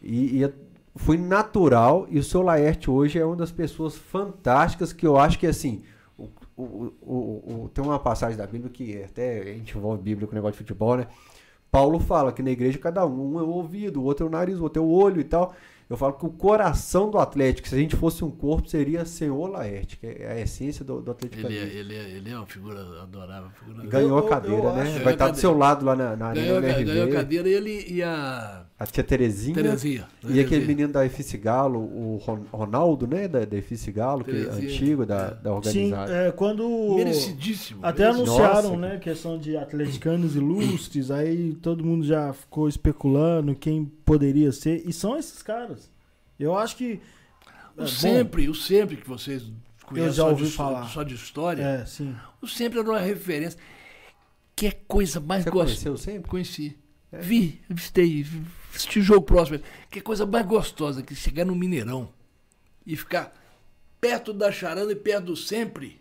E, 0.00 0.42
e 0.42 0.52
foi 0.96 1.16
natural 1.16 2.06
e 2.10 2.18
o 2.18 2.22
seu 2.22 2.42
Laerte 2.42 2.90
hoje 2.90 3.18
é 3.18 3.24
uma 3.24 3.36
das 3.36 3.52
pessoas 3.52 3.96
fantásticas 3.96 4.92
que 4.92 5.06
eu 5.06 5.16
acho 5.16 5.38
que 5.38 5.46
assim, 5.46 5.82
o, 6.16 6.28
o, 6.56 6.92
o, 7.02 7.70
tem 7.72 7.84
uma 7.84 7.98
passagem 7.98 8.36
da 8.36 8.46
Bíblia 8.46 8.70
que 8.70 9.02
até 9.02 9.40
a 9.40 9.54
gente 9.54 9.76
envolve 9.76 10.02
Bíblia 10.02 10.26
com 10.26 10.32
o 10.32 10.34
negócio 10.34 10.52
de 10.52 10.58
futebol, 10.58 10.96
né? 10.96 11.06
Paulo 11.70 12.00
fala 12.00 12.32
que 12.32 12.42
na 12.42 12.50
igreja 12.50 12.78
cada 12.78 13.06
um 13.06 13.38
é 13.38 13.42
o 13.42 13.48
ouvido, 13.48 14.00
o 14.00 14.04
outro 14.04 14.26
é 14.26 14.28
o 14.28 14.32
nariz, 14.32 14.58
o 14.58 14.62
outro 14.62 14.82
é 14.82 14.84
o 14.84 14.88
olho 14.88 15.20
e 15.20 15.24
tal. 15.24 15.54
Eu 15.90 15.96
falo 15.96 16.12
que 16.12 16.26
o 16.26 16.30
coração 16.30 17.10
do 17.10 17.16
Atlético, 17.18 17.66
se 17.66 17.74
a 17.74 17.78
gente 17.78 17.96
fosse 17.96 18.22
um 18.22 18.30
corpo, 18.30 18.68
seria 18.68 19.06
Senhor 19.06 19.46
Laerte, 19.46 19.96
que 19.96 20.06
é 20.06 20.32
a 20.32 20.38
essência 20.40 20.84
do, 20.84 21.00
do 21.00 21.10
Atlético. 21.12 21.46
Ele 21.46 21.56
é, 21.58 21.62
ele, 21.62 21.94
é, 21.96 22.10
ele 22.10 22.30
é 22.30 22.36
uma 22.36 22.46
figura 22.46 22.80
adorável. 23.02 23.50
Figura 23.58 23.86
Ganhou 23.86 24.18
Eu- 24.18 24.26
a 24.26 24.28
cadeira, 24.28 24.64
eu 24.68 24.74
né? 24.74 24.82
acho- 24.82 25.02
Vai 25.04 25.12
estar 25.14 25.30
do 25.30 25.38
seu 25.38 25.56
lado 25.56 25.86
lá 25.86 25.96
na, 25.96 26.14
na 26.14 26.34
Ganhou, 26.34 26.58
Arena 26.58 26.82
ganhou 26.82 27.08
a 27.08 27.10
cadeira 27.12 27.48
e 27.48 27.52
ele 27.54 27.86
e 27.88 28.02
a. 28.02 28.66
A 28.80 28.86
tia 28.86 29.02
Terezinha. 29.02 29.54
Terezinha. 29.56 30.08
E 30.22 30.26
aquele 30.26 30.44
Terezinha. 30.44 30.66
menino 30.68 30.92
da 30.92 31.04
Efice 31.04 31.36
Galo, 31.36 31.80
o 31.80 32.16
Ron- 32.24 32.44
Ronaldo, 32.52 33.08
né? 33.08 33.26
Da, 33.26 33.44
da 33.44 33.56
Efice 33.56 33.90
Galo, 33.90 34.22
que 34.24 34.30
é 34.30 34.34
antigo, 34.50 35.04
da, 35.04 35.16
É. 35.16 35.30
da 35.34 35.50
Sim, 35.50 35.56
organizada. 35.90 36.12
é, 36.14 36.30
quando. 36.30 36.94
Merecidíssimo. 36.94 37.80
Até 37.84 38.04
merecidíssimo. 38.04 38.36
anunciaram, 38.38 38.76
Nossa. 38.76 38.94
né, 38.94 38.98
questão 39.00 39.36
de 39.36 39.56
atleticanos 39.56 40.36
ilustres, 40.36 41.10
aí 41.10 41.54
todo 41.60 41.84
mundo 41.84 42.06
já 42.06 42.32
ficou 42.32 42.68
especulando 42.68 43.52
quem 43.56 43.84
poderia 44.04 44.52
ser, 44.52 44.82
e 44.86 44.92
são 44.92 45.16
esses 45.18 45.42
caras. 45.42 45.90
Eu 46.38 46.56
acho 46.56 46.76
que. 46.76 47.00
é, 47.76 47.80
O 47.80 47.80
bom, 47.82 47.86
sempre, 47.88 48.48
o 48.48 48.54
sempre 48.54 48.96
que 48.96 49.08
vocês 49.08 49.42
conhecem 49.86 50.12
já 50.12 50.22
só, 50.22 50.30
ouvi 50.30 50.44
de, 50.44 50.52
falar. 50.52 50.86
só 50.86 51.02
de 51.02 51.14
história, 51.16 51.62
É, 51.64 51.84
sim. 51.84 52.14
o 52.40 52.46
sempre 52.46 52.78
era 52.78 52.88
uma 52.88 53.00
referência. 53.00 53.58
Que 54.54 54.66
é 54.68 54.70
coisa 54.86 55.18
mais 55.18 55.42
Você 55.42 55.50
gostosa. 55.50 55.72
conheceu 55.74 55.96
sempre? 55.96 56.30
Conheci. 56.30 56.76
É? 57.12 57.18
Vi, 57.18 57.60
visitei, 57.68 58.22
vi- 58.22 58.42
assisti 58.74 59.00
jogo 59.00 59.22
próximo. 59.22 59.60
Que 59.90 60.00
coisa 60.00 60.26
mais 60.26 60.46
gostosa 60.46 61.02
que 61.02 61.14
chegar 61.14 61.44
no 61.44 61.54
Mineirão 61.56 62.12
e 62.86 62.96
ficar 62.96 63.34
perto 64.00 64.32
da 64.32 64.52
charanda 64.52 64.92
e 64.92 64.96
perto 64.96 65.26
do 65.26 65.36
sempre. 65.36 66.00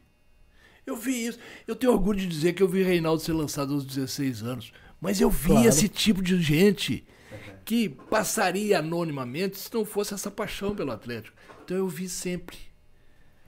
Eu 0.85 0.95
vi 0.95 1.25
isso. 1.27 1.39
Eu 1.67 1.75
tenho 1.75 1.91
orgulho 1.93 2.19
de 2.19 2.27
dizer 2.27 2.53
que 2.53 2.63
eu 2.63 2.67
vi 2.67 2.81
Reinaldo 2.83 3.21
ser 3.21 3.33
lançado 3.33 3.73
aos 3.73 3.85
16 3.85 4.43
anos. 4.43 4.71
Mas 5.01 5.19
eu 5.21 5.29
vi 5.29 5.49
Claro. 5.49 5.67
esse 5.67 5.87
tipo 5.89 6.21
de 6.21 6.41
gente 6.41 7.03
que 7.65 7.89
passaria 7.89 8.79
anonimamente 8.79 9.57
se 9.57 9.73
não 9.73 9.83
fosse 9.85 10.13
essa 10.13 10.31
paixão 10.31 10.73
pelo 10.75 10.91
Atlético. 10.91 11.35
Então 11.63 11.75
eu 11.77 11.87
vi 11.87 12.07
sempre. 12.07 12.57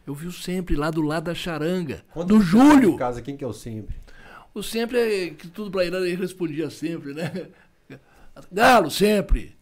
Eu 0.05 0.13
vi 0.13 0.27
o 0.27 0.31
sempre 0.31 0.75
lá 0.75 0.89
do 0.91 1.01
lado 1.01 1.25
da 1.25 1.35
charanga. 1.35 2.03
Conta 2.11 2.27
do 2.27 2.41
Júlio. 2.41 2.97
Casa, 2.97 3.21
quem 3.21 3.37
que 3.37 3.43
é 3.43 3.47
o 3.47 3.53
sempre? 3.53 3.95
O 4.53 4.63
sempre 4.63 4.97
é 4.97 5.29
que 5.31 5.47
tudo 5.47 5.69
pra 5.71 5.85
ele 5.85 5.95
ele 5.95 6.15
respondia 6.15 6.69
sempre, 6.69 7.13
né? 7.13 7.31
Galo, 8.51 8.89
sempre. 8.89 9.53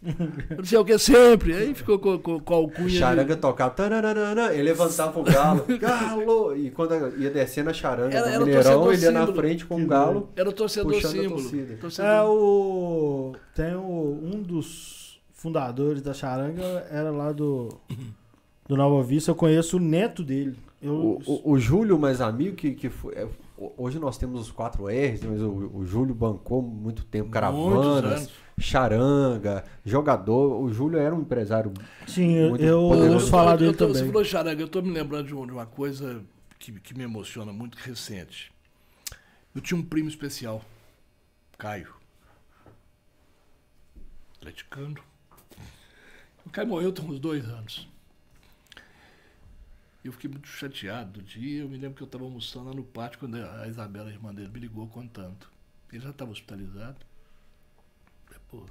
Eu 0.51 0.57
não 0.57 0.63
sei 0.65 0.77
o 0.77 0.85
que, 0.85 0.97
sempre. 0.99 1.51
Aí 1.53 1.73
ficou 1.73 1.97
com, 1.97 2.19
com, 2.19 2.39
com 2.39 2.53
a 2.53 2.57
alcunha. 2.57 2.87
de- 2.87 2.97
Charanga 2.99 3.35
tocava, 3.35 3.73
ele 4.53 4.61
levantava 4.61 5.19
o 5.19 5.23
galo, 5.23 5.65
galo, 5.79 6.55
e 6.55 6.69
quando 6.69 6.93
ia 7.19 7.31
descendo 7.31 7.71
a 7.71 7.73
charanga 7.73 8.15
Era- 8.15 8.25
do 8.25 8.31
era 8.31 8.43
o 8.43 8.45
Mineirão, 8.45 8.93
ele 8.93 9.01
ia 9.01 9.11
na 9.11 9.25
frente 9.33 9.65
com 9.65 9.81
o 9.81 9.87
galo. 9.87 10.29
Era 10.35 10.47
o 10.47 10.53
torcedor 10.53 11.01
símbolo. 11.01 11.49
Torcedor- 11.81 12.11
É 12.11 12.21
o. 12.21 13.33
Tem 13.55 13.73
o, 13.73 14.19
um 14.23 14.43
dos 14.43 15.19
fundadores 15.33 16.01
da 16.03 16.13
Charanga, 16.13 16.85
era 16.91 17.09
lá 17.09 17.31
do. 17.31 17.69
Do 18.67 18.75
Nova 18.77 19.01
Vista, 19.01 19.31
eu 19.31 19.35
conheço 19.35 19.77
o 19.77 19.79
neto 19.79 20.23
dele. 20.23 20.55
Eu, 20.83 20.93
O, 20.93 21.21
o, 21.25 21.51
o 21.53 21.59
Júlio, 21.59 21.97
mais 21.97 22.21
amigo, 22.21 22.55
que, 22.55 22.71
que 22.75 22.89
foi. 22.91 23.15
Hoje 23.57 23.99
nós 23.99 24.17
temos 24.17 24.41
os 24.41 24.51
4 24.51 24.85
R's, 24.87 25.23
mas 25.23 25.41
o, 25.41 25.49
o 25.77 25.85
Júlio 25.85 26.13
bancou 26.13 26.61
muito 26.61 27.03
tempo 27.05 27.29
caravanas, 27.29 28.29
charanga, 28.57 29.63
jogador. 29.85 30.61
O 30.61 30.71
Júlio 30.71 30.99
era 30.99 31.13
um 31.15 31.21
empresário. 31.21 31.73
sim, 32.07 32.33
eu, 32.33 32.49
muito 32.49 32.63
eu 32.63 32.79
ouço 33.13 33.29
falar 33.29 33.55
dele 33.57 33.71
eu 33.71 33.77
tô, 33.77 33.87
Você 33.87 33.93
também. 33.99 34.11
falou 34.11 34.25
charanga, 34.25 34.61
eu 34.61 34.67
tô 34.67 34.81
me 34.81 34.91
lembrando 34.91 35.27
de, 35.27 35.35
um- 35.35 35.45
de 35.45 35.51
uma 35.51 35.65
coisa 35.65 36.21
que, 36.59 36.71
que 36.79 36.93
me 36.93 37.03
emociona 37.03 37.51
muito 37.51 37.75
recente. 37.75 38.51
Eu 39.55 39.61
tinha 39.61 39.79
um 39.79 39.83
primo 39.83 40.07
especial, 40.09 40.61
Caio. 41.57 41.93
Atleticano. 44.39 44.97
O 46.45 46.49
Caio 46.49 46.67
morreu 46.67 46.91
tem 46.91 47.03
uns 47.05 47.19
dois 47.19 47.45
anos. 47.45 47.87
Eu 50.07 50.13
fiquei 50.13 50.29
muito 50.29 50.47
chateado 50.47 51.19
do 51.19 51.21
dia. 51.21 51.61
Eu 51.61 51.69
me 51.69 51.77
lembro 51.77 51.97
que 51.97 52.03
eu 52.03 52.05
estava 52.05 52.23
almoçando 52.23 52.69
lá 52.69 52.73
no 52.73 52.83
pátio 52.83 53.19
quando 53.19 53.35
a 53.35 53.67
Isabela, 53.67 54.09
a 54.09 54.13
irmã 54.13 54.33
dele, 54.33 54.49
me 54.49 54.59
ligou 54.59 54.87
contando. 54.87 55.47
Ele 55.91 56.01
já 56.01 56.11
estava 56.11 56.31
hospitalizado. 56.31 56.97
Falei, 58.25 58.41
Pô. 58.49 58.65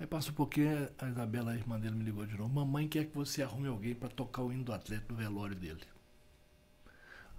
Aí 0.00 0.06
passa 0.06 0.30
um 0.30 0.34
pouquinho, 0.34 0.88
a 0.98 1.08
Isabela, 1.08 1.52
a 1.52 1.54
irmã 1.54 1.78
dele, 1.78 1.94
me 1.94 2.04
ligou 2.04 2.26
de 2.26 2.36
novo. 2.36 2.52
Mamãe 2.52 2.88
quer 2.88 3.04
que 3.04 3.14
você 3.14 3.42
arrume 3.42 3.68
alguém 3.68 3.94
para 3.94 4.08
tocar 4.08 4.42
o 4.42 4.52
hino 4.52 4.64
do 4.64 4.72
atleta 4.72 5.04
no 5.08 5.14
velório 5.16 5.54
dele. 5.54 5.82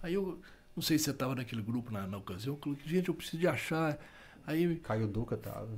Aí 0.01 0.13
eu, 0.13 0.41
não 0.73 0.81
sei 0.81 0.97
se 0.97 1.05
você 1.05 1.11
estava 1.11 1.35
naquele 1.35 1.61
grupo 1.61 1.91
na, 1.91 2.07
na 2.07 2.17
ocasião, 2.17 2.53
eu 2.55 2.57
coloquei, 2.57 2.87
gente, 2.87 3.09
eu 3.09 3.13
preciso 3.13 3.37
de 3.37 3.47
achar. 3.47 3.99
Aí 4.47 4.77
Caio 4.77 5.07
Duca 5.07 5.35
tava. 5.35 5.69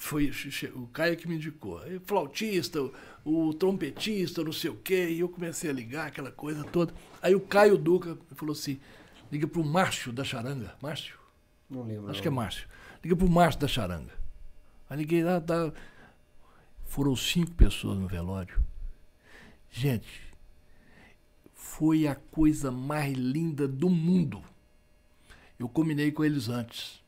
Foi 0.00 0.32
o 0.74 0.86
Caio 0.86 1.14
que 1.14 1.28
me 1.28 1.34
indicou. 1.34 1.78
Flautista, 2.06 2.80
o, 2.82 2.92
o 3.22 3.52
trompetista, 3.52 4.42
não 4.42 4.50
sei 4.50 4.70
o 4.70 4.76
quê. 4.76 5.10
E 5.10 5.20
eu 5.20 5.28
comecei 5.28 5.68
a 5.68 5.74
ligar 5.74 6.06
aquela 6.06 6.32
coisa 6.32 6.64
toda. 6.64 6.94
Aí 7.20 7.34
o 7.34 7.40
Caio 7.40 7.76
Duca 7.76 8.16
falou 8.34 8.54
assim: 8.54 8.80
liga 9.30 9.46
pro 9.46 9.62
Márcio 9.62 10.10
da 10.10 10.24
Charanga. 10.24 10.74
Márcio? 10.80 11.18
Não 11.68 11.82
lembro. 11.82 12.10
Acho 12.10 12.22
que 12.22 12.28
é. 12.28 12.30
Márcio. 12.30 12.66
Liga 13.04 13.14
pro 13.14 13.28
Márcio 13.28 13.60
da 13.60 13.68
Charanga. 13.68 14.12
Aí 14.88 14.96
liguei 14.96 15.22
lá, 15.22 15.38
tá. 15.38 15.70
Foram 16.86 17.14
cinco 17.14 17.52
pessoas 17.52 17.98
no 17.98 18.08
velório. 18.08 18.58
Gente, 19.70 20.34
foi 21.54 22.08
a 22.08 22.14
coisa 22.14 22.70
mais 22.70 23.14
linda 23.14 23.68
do 23.68 23.90
mundo. 23.90 24.42
Eu 25.58 25.68
combinei 25.68 26.10
com 26.10 26.24
eles 26.24 26.48
antes. 26.48 26.99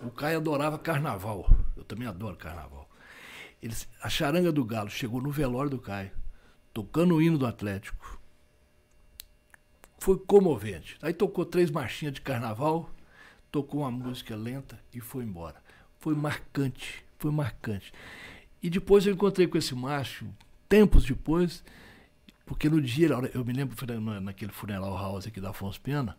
O 0.00 0.10
Caio 0.10 0.38
adorava 0.38 0.78
carnaval. 0.78 1.48
Eu 1.76 1.84
também 1.84 2.08
adoro 2.08 2.36
carnaval. 2.36 2.88
Eles, 3.62 3.88
a 4.02 4.08
charanga 4.08 4.50
do 4.50 4.64
Galo 4.64 4.90
chegou 4.90 5.20
no 5.20 5.30
velório 5.30 5.70
do 5.70 5.78
Caio, 5.78 6.10
tocando 6.72 7.14
o 7.14 7.22
hino 7.22 7.38
do 7.38 7.46
Atlético. 7.46 8.20
Foi 9.98 10.18
comovente. 10.18 10.98
Aí 11.00 11.14
tocou 11.14 11.44
três 11.44 11.70
marchinhas 11.70 12.14
de 12.14 12.20
carnaval, 12.20 12.90
tocou 13.52 13.82
uma 13.82 13.90
música 13.90 14.34
lenta 14.34 14.80
e 14.92 15.00
foi 15.00 15.22
embora. 15.22 15.62
Foi 16.00 16.14
marcante, 16.14 17.04
foi 17.18 17.30
marcante. 17.30 17.92
E 18.60 18.68
depois 18.68 19.06
eu 19.06 19.12
encontrei 19.12 19.46
com 19.46 19.56
esse 19.56 19.74
macho, 19.74 20.26
tempos 20.68 21.04
depois, 21.04 21.62
porque 22.44 22.68
no 22.68 22.80
dia, 22.80 23.08
eu 23.32 23.44
me 23.44 23.52
lembro, 23.52 23.76
naquele 24.20 24.52
funeral 24.52 24.96
house 24.96 25.28
aqui 25.28 25.40
da 25.40 25.50
Afonso 25.50 25.80
Pena, 25.80 26.18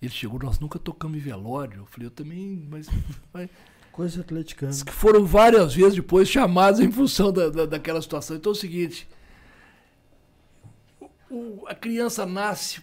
ele 0.00 0.10
chegou, 0.12 0.38
nós 0.38 0.58
nunca 0.58 0.78
tocamos 0.78 1.16
em 1.18 1.20
velório. 1.20 1.80
Eu 1.80 1.86
falei, 1.86 2.06
eu 2.06 2.10
também, 2.10 2.66
mas. 2.70 2.88
Coisa 3.92 4.20
atleticana. 4.20 4.70
Diz 4.72 4.82
que 4.84 4.92
foram 4.92 5.26
várias 5.26 5.74
vezes 5.74 5.96
depois 5.96 6.28
chamados 6.28 6.78
em 6.80 6.90
função 6.92 7.32
da, 7.32 7.48
da- 7.50 7.66
daquela 7.66 8.00
situação. 8.00 8.36
Então 8.36 8.50
é 8.52 8.54
o 8.54 8.58
seguinte: 8.58 9.06
o- 11.30 11.64
a 11.66 11.74
criança 11.74 12.24
nasce, 12.24 12.82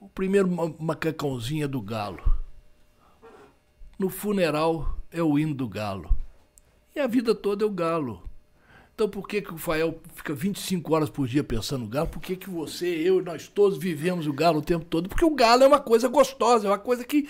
o 0.00 0.08
primeiro 0.08 0.48
ma- 0.50 0.72
macacãozinho 0.78 1.64
é 1.64 1.68
do 1.68 1.80
galo. 1.80 2.22
No 3.98 4.10
funeral 4.10 4.98
é 5.10 5.22
o 5.22 5.38
hino 5.38 5.54
do 5.54 5.66
galo. 5.68 6.14
E 6.94 7.00
a 7.00 7.06
vida 7.06 7.34
toda 7.34 7.64
é 7.64 7.66
o 7.66 7.70
galo. 7.70 8.22
Então 8.96 9.10
por 9.10 9.28
que, 9.28 9.42
que 9.42 9.52
o 9.52 9.58
Fael 9.58 10.00
fica 10.14 10.32
25 10.32 10.94
horas 10.94 11.10
por 11.10 11.28
dia 11.28 11.44
pensando 11.44 11.82
no 11.82 11.86
galo? 11.86 12.08
Por 12.08 12.18
que, 12.18 12.34
que 12.34 12.48
você, 12.48 12.86
eu 12.86 13.20
e 13.20 13.22
nós 13.22 13.46
todos 13.46 13.76
vivemos 13.76 14.26
o 14.26 14.32
galo 14.32 14.60
o 14.60 14.62
tempo 14.62 14.86
todo? 14.86 15.06
Porque 15.06 15.22
o 15.24 15.34
galo 15.34 15.64
é 15.64 15.66
uma 15.66 15.78
coisa 15.78 16.08
gostosa, 16.08 16.66
é 16.66 16.70
uma 16.70 16.78
coisa 16.78 17.04
que, 17.04 17.28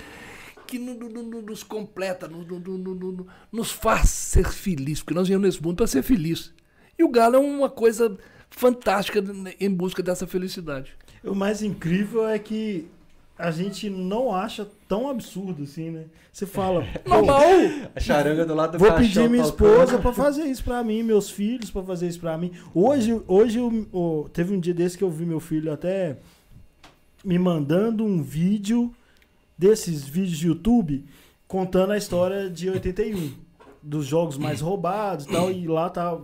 que 0.65 0.79
no- 0.79 0.95
no- 0.95 1.23
no- 1.25 1.43
nos 1.43 1.65
completa, 1.65 2.29
no- 2.29 2.45
no- 2.45 2.61
no- 2.61 2.79
no- 2.79 3.13
no- 3.13 3.27
nos 3.51 3.73
faz 3.73 4.09
ser 4.11 4.49
feliz. 4.49 5.01
Porque 5.03 5.15
nós 5.15 5.27
viemos 5.27 5.45
nesse 5.45 5.61
mundo 5.61 5.79
para 5.79 5.89
ser 5.89 6.05
feliz. 6.05 6.55
E 6.97 7.03
o 7.03 7.09
galo 7.09 7.35
é 7.35 7.39
uma 7.41 7.69
coisa 7.69 8.17
fantástica 8.49 9.21
em 9.59 9.69
busca 9.69 10.05
dessa 10.05 10.25
felicidade. 10.25 10.97
O 11.25 11.35
mais 11.35 11.63
incrível 11.63 12.29
é 12.29 12.39
que 12.39 12.87
a 13.39 13.51
gente 13.51 13.91
não 13.91 14.35
acha 14.35 14.67
tão 14.89 15.09
absurdo 15.11 15.63
assim, 15.65 15.91
né? 15.91 16.05
Você 16.33 16.47
fala, 16.47 16.87
Normal! 17.07 17.41
A 17.95 18.01
charanga 18.01 18.45
do 18.47 18.55
lado 18.55 18.73
do 18.73 18.79
Vou 18.79 18.89
caixão 18.89 19.25
pedir 19.25 19.31
minha 19.31 19.45
tocando. 19.45 19.71
esposa 19.73 19.99
pra 19.99 20.13
fazer 20.13 20.45
isso 20.45 20.65
pra 20.65 20.83
mim, 20.83 21.03
meus 21.03 21.31
filhos 21.31 21.71
pra 21.71 21.83
fazer 21.83 22.09
isso 22.09 22.21
pra 22.21 22.37
mim. 22.39 22.53
Hoje, 22.75 23.21
hoje 23.27 23.59
eu- 23.59 23.87
o- 23.93 24.29
teve 24.33 24.55
um 24.55 24.61
dia 24.61 24.73
desse 24.75 24.97
que 24.99 25.05
eu 25.05 25.11
vi 25.11 25.25
meu 25.27 25.41
filho 25.41 25.73
até 25.73 26.17
me 27.25 27.39
mandando 27.39 28.05
um 28.05 28.23
vídeo 28.23 28.95
desses 29.59 30.05
vídeos 30.07 30.39
de 30.39 30.47
YouTube 30.49 31.05
contando 31.49 31.93
a 31.93 31.97
história 31.97 32.49
de 32.51 32.69
81, 32.71 33.33
dos 33.83 34.05
jogos 34.07 34.37
mais 34.37 34.61
roubados 34.61 35.27
e 35.27 35.29
tal, 35.31 35.51
e 35.51 35.67
lá 35.67 35.89
tá 35.89 36.19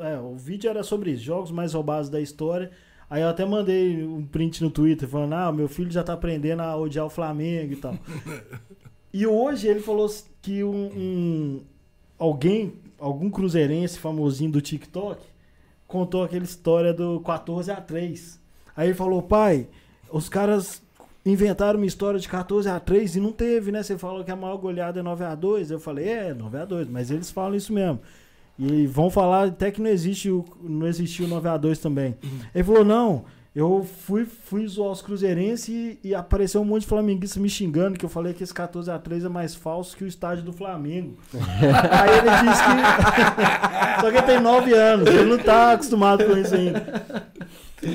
é, 0.00 0.18
o 0.18 0.34
vídeo 0.36 0.70
era 0.70 0.82
sobre 0.82 1.10
isso, 1.10 1.24
jogos 1.24 1.50
mais 1.50 1.74
roubados 1.74 2.08
da 2.08 2.20
história. 2.20 2.70
Aí 3.10 3.22
eu 3.22 3.28
até 3.28 3.44
mandei 3.44 4.04
um 4.06 4.24
print 4.24 4.62
no 4.62 4.70
Twitter 4.70 5.08
falando: 5.08 5.32
"Ah, 5.34 5.50
meu 5.52 5.68
filho 5.68 5.90
já 5.90 6.02
tá 6.04 6.12
aprendendo 6.12 6.60
a 6.62 6.76
odiar 6.76 7.04
o 7.04 7.10
Flamengo 7.10 7.72
e 7.72 7.76
tal". 7.76 7.94
E 9.12 9.26
hoje 9.26 9.66
ele 9.66 9.80
falou 9.80 10.08
que 10.40 10.62
um, 10.62 10.70
um- 10.86 11.60
alguém, 12.16 12.74
algum 12.96 13.28
cruzeirense 13.28 13.98
famosinho 13.98 14.52
do 14.52 14.60
TikTok, 14.60 15.20
contou 15.86 16.22
aquela 16.22 16.44
história 16.44 16.94
do 16.94 17.18
14 17.18 17.72
a 17.72 17.80
3. 17.80 18.38
Aí 18.76 18.86
ele 18.86 18.94
falou, 18.94 19.20
pai, 19.20 19.66
os 20.12 20.28
caras 20.28 20.80
inventaram 21.26 21.80
uma 21.80 21.86
história 21.86 22.20
de 22.20 22.28
14 22.28 22.68
a 22.68 22.78
3 22.78 23.16
e 23.16 23.20
não 23.20 23.32
teve, 23.32 23.72
né? 23.72 23.82
Você 23.82 23.98
falou 23.98 24.22
que 24.22 24.30
a 24.30 24.36
maior 24.36 24.56
goleada 24.58 25.00
é 25.00 25.02
9 25.02 25.24
a 25.24 25.34
2 25.34 25.72
Eu 25.72 25.80
falei, 25.80 26.08
é, 26.08 26.32
9 26.32 26.58
a 26.58 26.64
2 26.64 26.88
mas 26.88 27.10
eles 27.10 27.32
falam 27.32 27.56
isso 27.56 27.72
mesmo. 27.72 27.98
E 28.60 28.86
vão 28.86 29.08
falar 29.08 29.48
até 29.48 29.70
que 29.70 29.80
não 29.80 29.88
existe 29.88 30.30
o, 30.30 30.44
não 30.62 30.86
existiu 30.86 31.24
o 31.24 31.28
9 31.28 31.48
a 31.48 31.56
2 31.56 31.78
também. 31.78 32.14
Ele 32.54 32.64
falou, 32.64 32.84
não, 32.84 33.24
Eu 33.52 33.84
fui, 34.06 34.24
fui 34.26 34.64
zoar 34.68 34.92
os 34.92 35.02
cruzeirenses 35.02 35.68
e, 35.68 35.98
e 36.04 36.14
apareceu 36.14 36.60
um 36.60 36.64
monte 36.64 36.82
de 36.82 36.86
flamenguista 36.86 37.40
me 37.40 37.48
xingando, 37.48 37.98
que 37.98 38.04
eu 38.04 38.08
falei 38.08 38.32
que 38.32 38.44
esse 38.44 38.54
14x3 38.54 39.24
é 39.24 39.28
mais 39.28 39.56
falso 39.56 39.96
que 39.96 40.04
o 40.04 40.06
estádio 40.06 40.44
do 40.44 40.52
Flamengo. 40.52 41.16
Aí 41.34 42.10
ele 42.18 42.30
disse 42.50 42.62
que. 42.62 42.70
Só 44.00 44.10
que 44.10 44.16
ele 44.18 44.26
tem 44.26 44.40
9 44.40 44.72
anos, 44.72 45.08
ele 45.08 45.24
não 45.24 45.38
tá 45.38 45.72
acostumado 45.72 46.24
com 46.24 46.36
isso 46.36 46.54
ainda. 46.54 47.26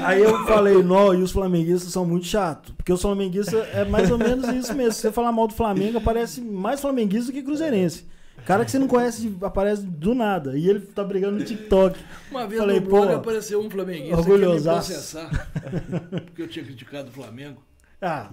Aí 0.03 0.22
eu 0.22 0.45
falei, 0.45 0.82
não, 0.84 1.13
e 1.13 1.22
os 1.22 1.32
flamenguistas 1.32 1.91
são 1.91 2.05
muito 2.05 2.26
chatos. 2.26 2.74
Porque 2.76 2.91
os 2.91 3.01
flamenguistas 3.01 3.53
é 3.74 3.86
mais 3.86 4.11
ou 4.11 4.18
menos 4.18 4.49
isso 4.49 4.74
mesmo. 4.74 4.91
Se 4.93 5.01
você 5.01 5.11
falar 5.11 5.32
mal 5.32 5.47
do 5.47 5.53
Flamengo, 5.53 5.99
aparece 5.99 6.41
mais 6.41 6.82
flamenguista 6.82 7.32
do 7.32 7.34
que 7.34 7.43
cruzeirense. 7.43 8.05
Cara 8.46 8.64
que 8.64 8.72
você 8.72 8.78
não 8.78 8.88
conhece 8.88 9.36
aparece 9.41 9.84
do 9.84 10.14
nada. 10.14 10.58
E 10.58 10.70
ele 10.70 10.82
tá 10.82 11.04
brigando 11.04 11.39
no 11.39 11.46
TikTok. 11.46 12.00
Uma 12.30 12.48
vez 12.48 12.62
Falei, 12.62 12.80
no 12.80 12.86
blog 12.88 13.08
pô, 13.08 13.16
apareceu 13.16 13.60
um 13.60 13.70
flamenguista 13.70 14.18
orgulhosaço. 14.18 14.91
que 14.91 15.18
ia 15.18 15.24
me 15.24 15.30
processar. 15.30 16.22
porque 16.26 16.41
eu 16.43 16.48
tinha 16.48 16.64
criticado 16.64 17.10
o 17.10 17.12
Flamengo. 17.12 17.62
Ah, 18.02 18.30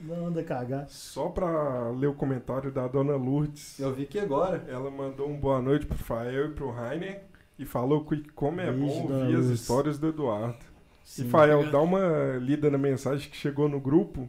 não 0.00 0.26
anda 0.26 0.42
cagar. 0.42 0.86
Só 0.88 1.28
pra 1.28 1.90
ler 1.90 2.06
o 2.06 2.14
comentário 2.14 2.70
da 2.70 2.86
dona 2.86 3.16
Lourdes. 3.16 3.78
Eu 3.78 3.92
vi 3.94 4.04
aqui 4.04 4.18
agora. 4.18 4.64
Ela 4.68 4.90
mandou 4.90 5.28
um 5.28 5.36
boa 5.36 5.60
noite 5.60 5.86
pro 5.86 5.98
Fael 5.98 6.46
e 6.46 6.50
pro 6.50 6.70
Rainer. 6.70 7.22
E 7.58 7.64
falou 7.64 8.04
que 8.04 8.22
como 8.30 8.60
é 8.60 8.70
Beijo, 8.70 9.02
bom 9.02 9.12
ouvir 9.12 9.36
as 9.36 9.46
histórias 9.46 9.98
do 9.98 10.08
Eduardo. 10.08 10.58
Sim. 11.04 11.26
E 11.26 11.30
Fael, 11.30 11.70
dá 11.70 11.80
uma 11.80 12.36
lida 12.38 12.70
na 12.70 12.78
mensagem 12.78 13.30
que 13.30 13.36
chegou 13.36 13.68
no 13.68 13.80
grupo. 13.80 14.28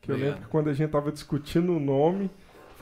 Que 0.00 0.10
eu 0.10 0.16
lembro 0.16 0.40
que 0.40 0.48
quando 0.48 0.68
a 0.68 0.72
gente 0.72 0.90
tava 0.90 1.12
discutindo 1.12 1.76
o 1.76 1.80
nome, 1.80 2.30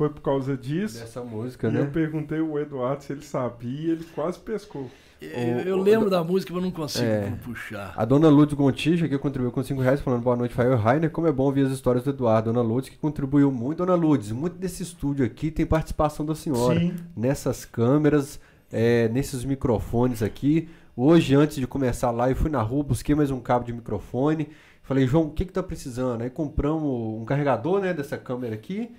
foi 0.00 0.08
por 0.08 0.22
causa 0.22 0.56
disso. 0.56 0.98
Dessa 0.98 1.20
música, 1.22 1.68
E 1.68 1.74
eu 1.76 1.84
né? 1.84 1.90
perguntei 1.92 2.38
ao 2.40 2.58
Eduardo 2.58 3.04
se 3.04 3.12
ele 3.12 3.20
sabia, 3.22 3.92
ele 3.92 4.04
quase 4.14 4.38
pescou. 4.38 4.90
Eu, 5.20 5.28
O- 5.28 5.60
eu 5.60 5.76
o- 5.76 5.82
lembro 5.82 6.08
da 6.08 6.24
música, 6.24 6.54
mas 6.54 6.62
não 6.62 6.70
consigo 6.70 7.04
É. 7.04 7.30
puxar. 7.44 7.92
A 7.94 8.06
dona 8.06 8.30
Lourdes 8.30 8.54
Gontijo 8.54 9.04
aqui 9.04 9.18
contribuiu 9.18 9.52
com 9.52 9.62
5 9.62 9.82
reais, 9.82 10.00
falando 10.00 10.22
boa 10.22 10.34
noite, 10.34 10.54
Fael 10.54 10.74
Rainer. 10.78 11.10
Como 11.10 11.26
é 11.26 11.32
bom 11.32 11.42
ouvir 11.44 11.66
as 11.66 11.72
histórias 11.72 12.02
do 12.04 12.08
Eduardo. 12.08 12.50
Dona 12.50 12.66
Lourdes 12.66 12.88
que 12.88 12.96
contribuiu 12.96 13.52
muito. 13.52 13.84
Dona 13.84 13.94
Lourdes, 13.94 14.32
muito 14.32 14.56
desse 14.56 14.82
estúdio 14.82 15.22
aqui 15.26 15.50
tem 15.50 15.66
participação 15.66 16.24
da 16.24 16.34
senhora. 16.34 16.80
Sim. 16.80 16.94
Nessas 17.14 17.66
câmeras, 17.66 18.40
é, 18.72 19.06
nesses 19.10 19.44
microfones 19.44 20.22
aqui. 20.22 20.70
Hoje, 20.96 21.34
antes 21.34 21.56
de 21.58 21.66
começar 21.66 22.08
a 22.08 22.12
live, 22.12 22.40
fui 22.40 22.50
na 22.50 22.62
rua, 22.62 22.82
busquei 22.84 23.14
mais 23.14 23.30
um 23.30 23.40
cabo 23.40 23.66
de 23.66 23.72
microfone. 23.74 24.48
Falei, 24.82 25.06
João, 25.06 25.24
o 25.26 25.30
que 25.30 25.44
que 25.44 25.52
tá 25.52 25.62
precisando? 25.62 26.22
Aí 26.22 26.30
compramos 26.30 27.20
um 27.20 27.26
carregador, 27.26 27.82
né, 27.82 27.92
dessa 27.92 28.16
câmera 28.16 28.54
aqui. 28.54 28.90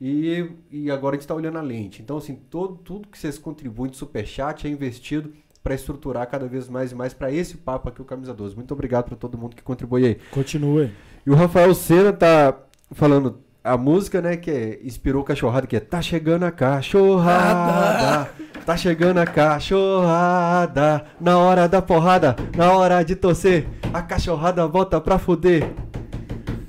E, 0.00 0.50
e 0.70 0.90
agora 0.90 1.16
a 1.16 1.18
gente 1.18 1.26
tá 1.28 1.34
olhando 1.34 1.58
a 1.58 1.62
lente. 1.62 2.02
Então, 2.02 2.18
assim, 2.18 2.34
todo, 2.50 2.76
tudo 2.76 3.08
que 3.08 3.18
vocês 3.18 3.38
contribuem 3.38 3.90
de 3.90 3.96
superchat 3.96 4.66
é 4.66 4.70
investido 4.70 5.32
para 5.62 5.74
estruturar 5.74 6.26
cada 6.28 6.46
vez 6.46 6.68
mais 6.68 6.92
e 6.92 6.94
mais 6.94 7.12
para 7.12 7.32
esse 7.32 7.56
papo 7.56 7.88
aqui, 7.88 8.00
o 8.00 8.04
Camisa 8.04 8.32
12. 8.32 8.54
Muito 8.54 8.72
obrigado 8.72 9.06
para 9.06 9.16
todo 9.16 9.36
mundo 9.38 9.56
que 9.56 9.62
contribui 9.62 10.04
aí. 10.06 10.18
Continue. 10.30 10.92
E 11.26 11.30
o 11.30 11.34
Rafael 11.34 11.74
Senna 11.74 12.12
tá 12.12 12.56
falando 12.92 13.40
a 13.64 13.76
música, 13.76 14.22
né, 14.22 14.36
que 14.36 14.48
é- 14.48 14.78
inspirou 14.84 15.22
o 15.22 15.24
cachorrada, 15.24 15.66
que 15.66 15.74
é 15.74 15.80
Tá 15.80 16.00
chegando 16.00 16.44
a 16.44 16.52
cachorrada, 16.52 18.30
tá 18.64 18.76
chegando 18.76 19.18
a 19.18 19.26
cachorrada, 19.26 21.04
na 21.20 21.36
hora 21.38 21.68
da 21.68 21.82
porrada, 21.82 22.36
na 22.56 22.70
hora 22.70 23.02
de 23.02 23.16
torcer, 23.16 23.66
a 23.92 24.00
cachorrada 24.02 24.66
volta 24.68 25.00
pra 25.00 25.18
fuder. 25.18 25.72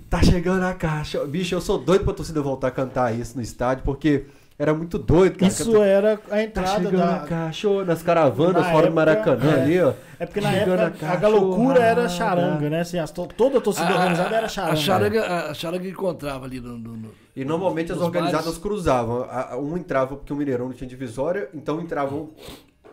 Tá 0.10 0.22
chegando 0.24 0.64
a 0.64 0.74
cachorrada. 0.74 1.30
Bicho, 1.30 1.54
eu 1.56 1.62
sou 1.62 1.78
doido 1.78 2.06
pra 2.06 2.14
torcida 2.14 2.42
voltar 2.42 2.68
a 2.68 2.72
cantar 2.72 3.14
isso 3.14 3.36
no 3.36 3.42
estádio, 3.42 3.84
porque 3.84 4.26
era 4.58 4.74
muito 4.74 4.98
doido, 4.98 5.38
cara. 5.38 5.52
Isso 5.52 5.78
era 5.84 6.14
a 6.14 6.18
Tá 6.18 6.44
entrada 6.44 6.70
chegando 6.86 7.02
a 7.04 7.18
da. 7.18 7.20
cachorra 7.28 7.84
nas 7.86 8.02
caravanas 8.02 8.64
Na 8.64 8.72
fora 8.72 8.88
do 8.88 8.96
Maracanã 8.96 9.52
é. 9.58 9.62
ali, 9.62 9.82
ó. 9.82 9.94
É 10.20 10.26
porque 10.26 10.42
na 10.42 10.52
Chegando 10.52 10.82
época 10.82 11.06
a 11.08 11.26
a 11.26 11.28
loucura 11.28 11.80
era 11.84 12.10
charanga, 12.10 12.70
né? 12.70 12.80
Assim, 12.82 12.98
as 12.98 13.12
to- 13.12 13.28
toda 13.38 13.58
a 13.60 13.62
torcida 13.62 13.92
organizada 13.94 14.36
era 14.36 14.48
charanga. 14.48 14.74
A 14.74 14.76
charanga, 14.78 15.26
a 15.50 15.54
charanga 15.54 15.88
encontrava 15.88 16.46
ali 16.46 16.60
no. 16.60 16.78
no- 16.78 16.98
no- 16.98 17.12
E 17.36 17.44
normalmente 17.46 17.92
as 17.92 18.00
organizadas 18.00 18.46
bares. 18.46 18.60
cruzavam. 18.60 19.24
A- 19.30 19.54
a- 19.54 19.58
Um 19.60 19.78
entrava 19.78 20.16
porque 20.16 20.32
o 20.34 20.36
Mineirão 20.36 20.68
não 20.68 20.74
tinha 20.74 20.90
divisória, 20.90 21.50
então 21.54 21.80
entravam 21.82 22.30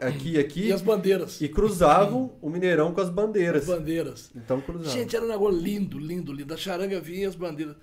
aqui 0.06 0.32
e 0.32 0.38
aqui 0.38 0.66
E 0.68 0.72
as 0.72 0.82
bandeiras. 0.82 1.40
e 1.40 1.48
cruzavam 1.48 2.32
o 2.40 2.48
Mineirão 2.50 2.92
com 2.92 3.00
as 3.00 3.08
bandeiras. 3.10 3.68
As 3.68 3.76
bandeiras. 3.78 4.30
Então 4.34 4.60
cruzavam. 4.60 4.92
Gente, 4.92 5.14
era 5.16 5.24
um 5.24 5.28
negócio 5.28 5.58
lindo, 5.58 5.98
lindo, 5.98 6.32
lindo. 6.32 6.52
A 6.54 6.56
charanga 6.56 7.00
vinha 7.00 7.22
e 7.22 7.26
as 7.26 7.34
bandeiras. 7.34 7.76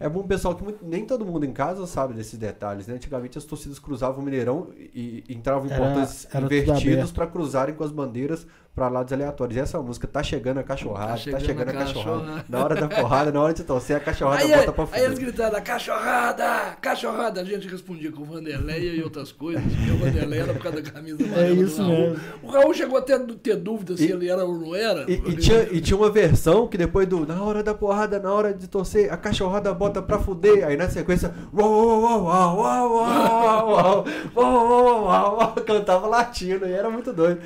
É 0.00 0.08
bom 0.08 0.24
pessoal 0.26 0.56
que 0.56 0.64
muito- 0.64 0.84
nem 0.84 1.06
todo 1.06 1.24
mundo 1.24 1.44
em 1.46 1.52
casa 1.52 1.86
sabe 1.86 2.12
desses 2.12 2.36
detalhes, 2.36 2.88
né? 2.88 2.94
Antigamente 2.94 3.38
as 3.38 3.44
torcidas 3.44 3.78
cruzavam 3.78 4.20
o 4.20 4.24
Mineirão 4.24 4.70
e, 4.76 5.22
e 5.28 5.32
entravam 5.34 5.68
em 5.68 5.72
Era- 5.72 5.84
portões 5.84 6.26
era 6.34 6.44
aberto. 6.46 7.12
para 7.14 7.26
cruzarem 7.28 7.72
com 7.76 7.84
as 7.84 7.92
bandeiras 7.92 8.44
para 8.74 8.88
lados 8.88 9.12
aleatórios. 9.12 9.56
E 9.56 9.60
essa 9.60 9.80
música 9.80 10.06
tá 10.08 10.22
chegando 10.22 10.58
a 10.58 10.62
cachorrada, 10.64 11.12
tá 11.12 11.16
chegando, 11.16 11.44
chegando 11.44 11.68
a 11.68 11.70
a 11.70 11.74
cachorrada. 11.74 12.18
cachorrada. 12.20 12.44
Na 12.48 12.64
hora 12.64 12.74
da 12.74 12.88
porrada, 12.88 13.32
na 13.32 13.40
hora 13.40 13.54
de 13.54 13.62
torcer, 13.62 13.96
a 13.96 14.00
cachorrada 14.00 14.42
Aí, 14.42 14.50
bota 14.50 14.72
pra 14.72 14.84
aí 14.92 15.04
eles 15.04 15.18
fuder. 15.18 15.32
gritaram, 15.32 15.62
cachorrada, 15.62 16.76
cachorrada. 16.80 17.40
A 17.40 17.44
gente 17.44 17.68
respondia 17.68 18.10
com 18.10 18.24
Vanderleia 18.24 18.94
e 18.94 19.02
outras 19.02 19.30
coisas. 19.32 19.62
E 19.64 19.90
o 19.92 19.98
Vanderleia 19.98 20.42
era 20.42 20.52
por 20.54 20.62
causa 20.62 20.82
da 20.82 20.90
camisa 20.90 21.22
É 21.22 21.26
amarela 21.26 21.54
do 21.54 21.62
isso 21.62 21.82
Raul. 21.82 21.92
mesmo. 22.10 22.20
O 22.42 22.46
Raul 22.50 22.74
chegou 22.74 22.98
até 22.98 23.14
a 23.14 23.20
ter 23.20 23.56
dúvida 23.56 23.96
se 23.96 24.06
E- 24.06 24.12
ele 24.12 24.28
era 24.28 24.44
ou 24.44 24.58
não 24.58 24.74
era. 24.74 25.08
E, 25.10 25.14
e 25.14 25.36
tinha, 25.36 25.62
e 25.70 25.80
tinha 25.80 25.96
uma 25.96 26.10
versão 26.10 26.66
que 26.66 26.76
depois 26.76 27.06
do 27.06 27.24
na 27.26 27.40
hora 27.42 27.62
da 27.62 27.74
porrada, 27.74 28.18
na 28.18 28.32
hora 28.32 28.52
de 28.52 28.66
torcer, 28.68 29.12
a 29.12 29.16
cachorrada 29.16 29.72
bota 29.72 30.02
pra 30.02 30.18
fuder. 30.18 30.66
Aí 30.66 30.76
na 30.76 30.88
sequência, 30.90 31.32
uau, 31.56 31.70
uau, 31.70 32.24
uau, 32.24 32.24
uau, 32.24 32.58
uau, 32.58 32.92
uau, 32.92 33.04
uau, 33.04 33.68
uau, 33.68 34.04
uau, 34.34 34.68
uau, 34.68 35.04
uau, 35.04 35.36
uau, 35.38 35.52
cantava 35.64 36.06
latino 36.08 36.66
e 36.66 36.72
era 36.72 36.90
muito 36.90 37.12
doido. 37.12 37.40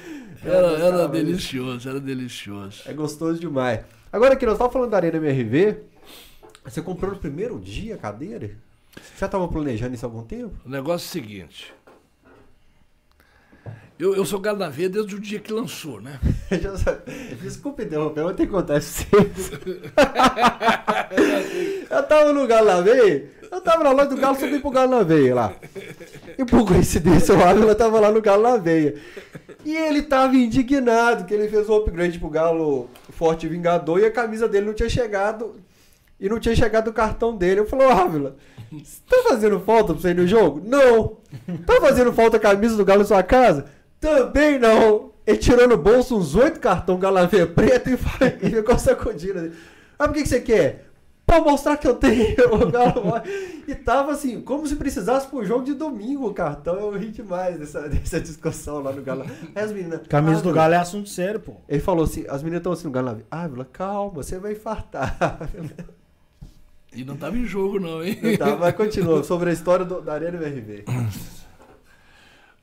Era, 0.44 0.78
era 0.78 1.08
delicioso, 1.08 1.88
era 1.88 2.00
delicioso. 2.00 2.82
É 2.86 2.92
gostoso 2.92 3.40
demais. 3.40 3.80
Agora 4.12 4.36
que 4.36 4.46
nós 4.46 4.54
estávamos 4.54 4.72
falando 4.72 4.90
da 4.90 4.96
Arena 4.96 5.16
MRV, 5.16 5.78
você 6.64 6.80
comprou 6.80 7.12
no 7.12 7.18
primeiro 7.18 7.58
dia 7.58 7.96
a 7.96 7.98
cadeira? 7.98 8.52
Você 8.94 9.20
já 9.20 9.26
estava 9.26 9.48
planejando 9.48 9.94
isso 9.94 10.06
há 10.06 10.08
algum 10.08 10.22
tempo? 10.22 10.54
O 10.64 10.68
negócio 10.68 11.06
é 11.06 11.08
o 11.08 11.12
seguinte. 11.12 11.74
Eu, 13.98 14.14
eu 14.14 14.24
sou 14.24 14.38
galo 14.38 14.58
na 14.58 14.68
veia 14.68 14.88
desde 14.88 15.16
o 15.16 15.20
dia 15.20 15.40
que 15.40 15.52
lançou, 15.52 16.00
né? 16.00 16.20
Desculpa 17.42 17.82
interromper, 17.82 18.22
vou 18.22 18.32
ter 18.32 18.46
que 18.46 18.52
contar 18.52 18.78
isso 18.78 19.04
eu 21.90 22.02
tava 22.04 22.32
no 22.32 22.46
Galo 22.46 22.68
na 22.68 22.80
Veia, 22.80 23.28
eu 23.50 23.60
tava 23.60 23.82
na 23.84 23.90
loja 23.92 24.06
do 24.10 24.16
Galo, 24.16 24.36
subi 24.38 24.58
pro 24.58 24.70
Galo 24.70 24.90
na 24.90 25.02
Veia 25.02 25.34
lá. 25.34 25.52
E 26.36 26.44
por 26.44 26.66
coincidência, 26.66 27.34
o 27.34 27.42
Ávila 27.42 27.74
tava 27.74 27.98
lá 28.00 28.10
no 28.10 28.20
Galo 28.20 28.42
na 28.42 28.56
Veia. 28.56 28.94
E 29.64 29.76
ele 29.76 30.02
tava 30.02 30.36
indignado 30.36 31.24
que 31.24 31.34
ele 31.34 31.48
fez 31.48 31.68
um 31.68 31.74
upgrade 31.76 32.18
pro 32.18 32.28
Galo 32.30 32.88
Forte 33.10 33.46
Vingador 33.48 33.98
e 34.00 34.06
a 34.06 34.10
camisa 34.10 34.48
dele 34.48 34.66
não 34.66 34.74
tinha 34.74 34.88
chegado. 34.88 35.56
E 36.20 36.28
não 36.28 36.40
tinha 36.40 36.54
chegado 36.56 36.88
o 36.88 36.92
cartão 36.92 37.36
dele. 37.36 37.60
Eu 37.60 37.66
falei, 37.66 37.86
Ávila, 37.88 38.36
tá 39.08 39.16
fazendo 39.28 39.60
falta 39.60 39.92
pra 39.92 40.02
você 40.02 40.08
ir 40.10 40.16
no 40.16 40.26
jogo? 40.26 40.60
Não. 40.64 41.16
Tá 41.64 41.80
fazendo 41.80 42.12
falta 42.12 42.36
a 42.36 42.40
camisa 42.40 42.76
do 42.76 42.84
Galo 42.84 43.00
na 43.00 43.06
sua 43.06 43.22
casa? 43.22 43.66
Também 44.00 44.58
não. 44.58 45.12
Ele 45.26 45.36
tirou 45.38 45.68
no 45.68 45.76
bolso 45.76 46.16
uns 46.16 46.34
oito 46.34 46.58
cartões 46.58 46.98
Galaveia 46.98 47.46
preto 47.46 47.90
e, 47.90 47.96
fa- 47.96 48.26
e 48.42 48.50
ficou 48.50 48.78
sacudindo. 48.78 49.52
Ah, 49.98 50.06
por 50.08 50.14
que, 50.14 50.22
que 50.22 50.28
você 50.28 50.40
quer? 50.40 50.87
Pra 51.28 51.42
mostrar 51.42 51.76
que 51.76 51.86
eu 51.86 51.94
tenho 51.94 52.34
o 52.54 52.70
Galo. 52.70 53.02
E 53.68 53.74
tava 53.74 54.12
assim, 54.12 54.40
como 54.40 54.66
se 54.66 54.76
precisasse 54.76 55.26
pro 55.28 55.44
jogo 55.44 55.62
de 55.62 55.74
domingo 55.74 56.26
o 56.26 56.32
cartão. 56.32 56.74
Eu 56.76 56.96
ri 56.98 57.10
demais 57.10 57.58
dessa, 57.58 57.82
dessa 57.88 58.18
discussão 58.18 58.80
lá 58.80 58.92
no 58.92 59.02
Galo. 59.02 59.26
Aí 59.54 59.62
as 59.62 59.70
meninas. 59.70 60.06
Camisa 60.08 60.40
"Ah, 60.40 60.42
do 60.42 60.52
Galo 60.54 60.72
é 60.72 60.78
assunto 60.78 61.08
sério, 61.10 61.38
pô. 61.38 61.56
Ele 61.68 61.80
falou 61.80 62.04
assim, 62.04 62.24
as 62.30 62.42
meninas 62.42 62.60
estão 62.60 62.72
assim 62.72 62.84
no 62.86 62.90
Galo. 62.90 63.20
Ah, 63.30 63.46
Vila, 63.46 63.66
calma, 63.66 64.14
você 64.22 64.38
vai 64.38 64.52
infartar. 64.52 65.18
E 66.94 67.04
não 67.04 67.14
tava 67.14 67.36
em 67.36 67.44
jogo, 67.44 67.78
não, 67.78 68.02
hein? 68.02 68.18
Tá, 68.38 68.56
mas 68.56 68.74
continua 68.74 69.22
sobre 69.22 69.50
a 69.50 69.52
história 69.52 69.84
do, 69.84 70.00
da 70.00 70.14
Arena 70.14 70.38
MRV. 70.38 70.84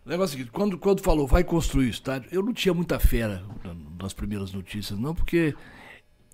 O 0.06 0.10
negócio 0.10 0.22
é 0.22 0.26
o 0.26 0.28
seguinte, 0.40 0.52
quando, 0.52 0.78
quando 0.80 1.02
falou 1.02 1.28
vai 1.28 1.44
construir 1.44 1.86
o 1.86 1.90
estádio, 1.90 2.30
eu 2.32 2.42
não 2.44 2.52
tinha 2.52 2.74
muita 2.74 2.98
fera 3.00 3.44
na- 3.64 3.76
nas 4.02 4.14
primeiras 4.14 4.52
notícias, 4.52 4.98
não, 5.00 5.14
porque 5.14 5.56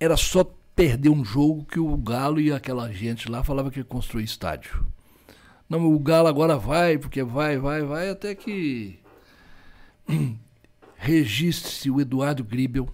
era 0.00 0.16
só 0.16 0.44
perder 0.74 1.10
um 1.10 1.24
jogo 1.24 1.64
que 1.64 1.78
o 1.78 1.96
Galo 1.96 2.40
e 2.40 2.52
aquela 2.52 2.90
gente 2.92 3.30
lá 3.30 3.44
falava 3.44 3.70
que 3.70 3.80
ia 3.80 3.84
construir 3.84 4.24
estádio. 4.24 4.86
Não, 5.68 5.92
o 5.92 5.98
Galo 5.98 6.28
agora 6.28 6.56
vai, 6.56 6.98
porque 6.98 7.22
vai, 7.22 7.58
vai, 7.58 7.82
vai, 7.82 8.10
até 8.10 8.34
que 8.34 8.98
registre-se 10.96 11.90
o 11.90 12.00
Eduardo 12.00 12.44
Gribel, 12.44 12.88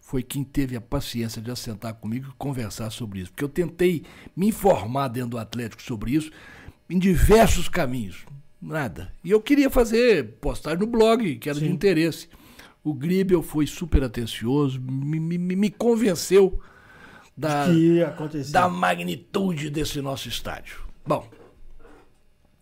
foi 0.00 0.22
quem 0.22 0.44
teve 0.44 0.76
a 0.76 0.80
paciência 0.80 1.40
de 1.40 1.50
assentar 1.50 1.94
comigo 1.94 2.28
e 2.28 2.34
conversar 2.36 2.90
sobre 2.90 3.20
isso. 3.20 3.30
Porque 3.30 3.42
eu 3.42 3.48
tentei 3.48 4.04
me 4.36 4.48
informar 4.48 5.08
dentro 5.08 5.30
do 5.30 5.38
Atlético 5.38 5.82
sobre 5.82 6.12
isso 6.12 6.30
em 6.88 6.98
diversos 6.98 7.68
caminhos. 7.68 8.24
Nada. 8.60 9.12
E 9.24 9.30
eu 9.30 9.40
queria 9.40 9.70
fazer 9.70 10.36
postagem 10.40 10.78
no 10.78 10.86
blog, 10.86 11.36
que 11.36 11.48
era 11.48 11.58
de 11.58 11.66
Sim. 11.66 11.72
interesse. 11.72 12.28
O 12.82 12.92
Gribel 12.92 13.42
foi 13.42 13.66
super 13.66 14.04
atencioso, 14.04 14.80
me, 14.80 15.18
me, 15.18 15.38
me 15.38 15.70
convenceu 15.70 16.60
da, 17.36 17.66
da 18.50 18.68
magnitude 18.68 19.70
desse 19.70 20.00
nosso 20.00 20.28
estádio. 20.28 20.84
Bom, 21.06 21.28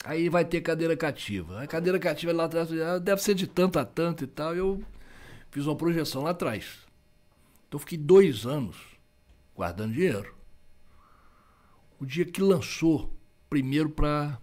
aí 0.04 0.28
vai 0.28 0.44
ter 0.44 0.60
cadeira 0.60 0.96
cativa. 0.96 1.62
A 1.62 1.66
cadeira 1.66 1.98
cativa 1.98 2.32
lá 2.32 2.44
atrás 2.44 2.68
deve 3.02 3.22
ser 3.22 3.34
de 3.34 3.46
tanto 3.46 3.78
a 3.78 3.84
tanto 3.84 4.24
e 4.24 4.26
tal. 4.26 4.54
Eu 4.54 4.82
fiz 5.50 5.66
uma 5.66 5.76
projeção 5.76 6.22
lá 6.22 6.30
atrás. 6.30 6.78
Então 7.68 7.76
eu 7.76 7.80
fiquei 7.80 7.98
dois 7.98 8.46
anos 8.46 8.76
guardando 9.54 9.92
dinheiro. 9.92 10.34
O 12.00 12.06
dia 12.06 12.24
que 12.24 12.40
lançou, 12.40 13.14
primeiro 13.48 13.90
para 13.90 14.38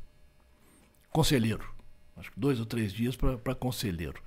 conselheiro. 1.12 1.68
Acho 2.16 2.32
que 2.32 2.40
dois 2.40 2.60
ou 2.60 2.66
três 2.66 2.94
dias 2.94 3.16
para 3.16 3.56
conselheiro. 3.56 4.22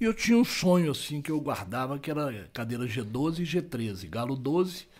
E 0.00 0.04
eu 0.04 0.14
tinha 0.14 0.36
um 0.36 0.44
sonho 0.44 0.90
assim 0.90 1.20
que 1.20 1.30
eu 1.30 1.40
guardava, 1.40 1.98
que 1.98 2.10
era 2.10 2.48
cadeira 2.52 2.84
G12 2.84 3.40
e 3.40 3.42
G13. 3.42 4.08
Galo 4.08 4.36
12, 4.36 4.86
por 4.86 4.93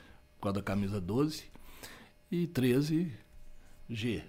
causa 0.44 0.60
da 0.60 0.62
camisa 0.62 1.00
12, 1.00 1.44
e 2.30 2.46
13 2.46 3.12
G. 3.88 4.22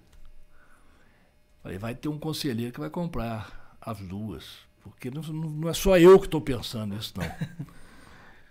Falei, 1.61 1.78
vai 1.78 1.95
ter 1.95 2.09
um 2.09 2.20
conselheiro 2.20 2.72
que 2.72 2.80
vai 2.80 2.89
comprar 2.89 3.78
as 3.82 3.99
duas. 3.99 4.66
Porque 4.84 5.09
não, 5.09 5.22
não 5.22 5.70
é 5.70 5.74
só 5.74 5.97
eu 5.97 6.20
que 6.20 6.26
estou 6.26 6.41
pensando 6.41 6.95
isso, 6.95 7.13
não. 7.18 7.26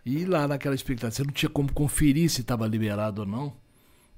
E 0.06 0.26
lá 0.26 0.46
naquela 0.46 0.74
expectativa, 0.74 1.10
você 1.10 1.24
não 1.24 1.32
tinha 1.32 1.48
como 1.48 1.72
conferir 1.72 2.28
se 2.28 2.42
estava 2.42 2.66
liberado 2.66 3.22
ou 3.22 3.26
não. 3.26 3.54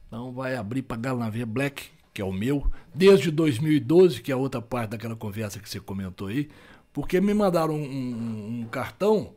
Então 0.09 0.33
vai 0.33 0.57
abrir 0.57 0.83
para 0.83 0.97
Galanavia 0.97 1.47
Black, 1.47 1.91
que 2.13 2.21
é 2.21 2.25
o 2.25 2.33
meu, 2.33 2.69
desde 2.93 3.31
2012, 3.31 4.21
que 4.21 4.33
é 4.33 4.35
a 4.35 4.37
outra 4.39 4.61
parte 4.61 4.91
daquela 4.91 5.15
conversa 5.15 5.61
que 5.61 5.69
você 5.69 5.79
comentou 5.79 6.27
aí, 6.27 6.49
porque 6.93 7.21
me 7.21 7.33
mandaram 7.33 7.77
um, 7.77 7.85
um, 7.85 8.61
um 8.63 8.69
cartão 8.69 9.33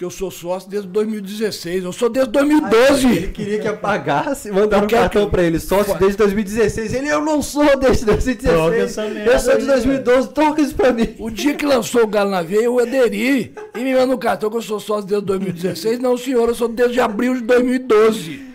que 0.00 0.04
eu 0.06 0.10
sou 0.10 0.30
sócio 0.30 0.70
desde 0.70 0.88
2016. 0.88 1.84
Eu 1.84 1.92
sou 1.92 2.08
desde 2.08 2.32
2012. 2.32 3.06
ele 3.06 3.28
queria 3.28 3.58
que 3.58 3.68
apagasse, 3.68 4.50
mandaram 4.50 4.86
um 4.86 4.88
cartão 4.88 5.26
que... 5.26 5.30
pra 5.30 5.42
ele, 5.42 5.60
sócio 5.60 5.94
desde 5.98 6.16
2016. 6.16 6.94
Ele, 6.94 7.08
eu 7.08 7.22
não 7.22 7.42
sou 7.42 7.78
desde 7.78 8.06
2016. 8.06 9.26
Eu 9.26 9.38
sou 9.38 9.58
de 9.58 9.66
2012, 9.66 10.30
troca 10.30 10.62
isso 10.62 10.74
pra 10.74 10.90
mim. 10.90 11.14
O 11.18 11.28
dia 11.28 11.54
que 11.54 11.66
lançou 11.66 12.04
o 12.04 12.06
Galo 12.06 12.30
na 12.30 12.40
Veia, 12.40 12.62
eu 12.62 12.78
aderi. 12.78 13.52
E 13.76 13.84
me 13.84 13.94
mandou 13.94 14.14
um 14.14 14.18
cartão 14.18 14.48
que 14.48 14.56
eu 14.56 14.62
sou 14.62 14.80
sócio 14.80 15.06
desde 15.06 15.26
2016. 15.26 15.98
Não, 15.98 16.16
senhor, 16.16 16.48
eu 16.48 16.54
sou 16.54 16.68
desde 16.68 16.98
abril 16.98 17.34
de 17.34 17.42
2012. 17.42 18.46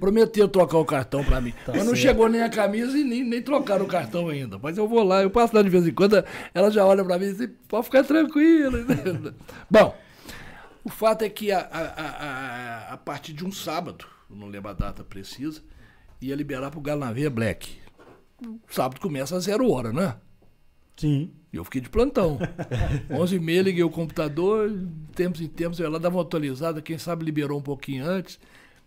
Prometeu 0.00 0.48
trocar 0.48 0.78
o 0.78 0.84
cartão 0.84 1.22
pra 1.22 1.40
mim. 1.40 1.54
Tá 1.64 1.74
mas 1.76 1.86
não 1.86 1.94
chegou 1.94 2.28
nem 2.28 2.42
a 2.42 2.48
camisa 2.48 2.98
e 2.98 3.04
nem, 3.04 3.22
nem 3.22 3.40
trocaram 3.40 3.84
o 3.84 3.88
cartão 3.88 4.28
ainda. 4.28 4.58
Mas 4.60 4.76
eu 4.76 4.88
vou 4.88 5.04
lá, 5.04 5.22
eu 5.22 5.30
passo 5.30 5.54
lá 5.54 5.62
de 5.62 5.68
vez 5.68 5.86
em 5.86 5.92
quando, 5.92 6.24
ela 6.52 6.72
já 6.72 6.84
olha 6.84 7.04
pra 7.04 7.20
mim 7.20 7.26
e 7.26 7.34
diz, 7.34 7.48
pode 7.68 7.84
ficar 7.84 8.02
tranquilo. 8.02 8.84
Bom, 9.70 9.94
o 10.88 10.90
fato 10.90 11.22
é 11.22 11.28
que 11.28 11.52
a, 11.52 11.60
a, 11.60 11.80
a, 11.80 12.94
a, 12.94 12.96
partir 12.96 13.32
de 13.32 13.44
um 13.44 13.52
sábado, 13.52 14.06
não 14.28 14.48
lembro 14.48 14.70
a 14.70 14.74
data 14.74 15.04
precisa, 15.04 15.62
ia 16.20 16.34
liberar 16.34 16.70
pro 16.70 16.80
Galo 16.80 17.04
Black. 17.30 17.78
O 18.42 18.58
sábado 18.68 19.00
começa 19.00 19.36
a 19.36 19.40
zero 19.40 19.70
hora, 19.70 19.92
né? 19.92 20.16
Sim. 20.96 21.30
E 21.52 21.56
eu 21.56 21.64
fiquei 21.64 21.80
de 21.80 21.90
plantão. 21.90 22.38
11h30 23.10 23.62
liguei 23.62 23.84
o 23.84 23.90
computador, 23.90 24.70
tempos 25.14 25.40
em 25.40 25.46
tempos, 25.48 25.78
ela 25.78 26.00
dava 26.00 26.16
uma 26.16 26.22
atualizada, 26.22 26.82
quem 26.82 26.96
sabe 26.96 27.24
liberou 27.24 27.58
um 27.58 27.62
pouquinho 27.62 28.04
antes 28.04 28.40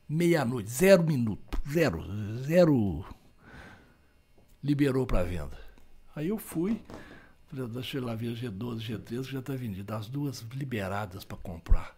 meia-noite, 0.10 0.70
zero 0.70 1.04
minuto, 1.04 1.62
zero, 1.72 2.04
zero 2.44 3.06
liberou 4.62 5.06
para 5.06 5.24
venda. 5.24 5.58
Aí 6.14 6.28
eu 6.28 6.38
fui, 6.38 6.82
eu 7.58 8.06
lá 8.06 8.16
ver 8.16 8.34
G12, 8.34 8.80
G13, 8.80 9.24
já 9.24 9.40
está 9.40 9.54
vendido, 9.54 9.94
as 9.94 10.08
duas 10.08 10.46
liberadas 10.54 11.24
para 11.24 11.38
comprar. 11.38 11.96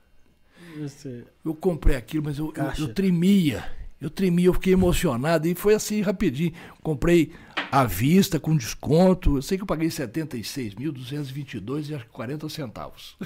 Você... 0.79 1.25
Eu 1.43 1.53
comprei 1.53 1.95
aquilo, 1.95 2.23
mas 2.23 2.39
eu, 2.39 2.53
eu, 2.55 2.85
eu, 2.85 2.93
tremia, 2.93 3.69
eu 4.01 4.09
tremia, 4.09 4.47
eu 4.47 4.53
fiquei 4.53 4.73
emocionado 4.73 5.47
e 5.47 5.53
foi 5.53 5.75
assim 5.75 6.01
rapidinho. 6.01 6.53
Comprei 6.81 7.31
à 7.71 7.85
vista, 7.85 8.39
com 8.39 8.55
desconto, 8.55 9.37
eu 9.37 9.41
sei 9.41 9.57
que 9.57 9.63
eu 9.63 9.67
paguei 9.67 9.89
76.222 9.89 11.89
e 11.89 11.95
acho 11.95 12.05
que 12.05 12.11
40 12.11 12.49
centavos. 12.49 13.17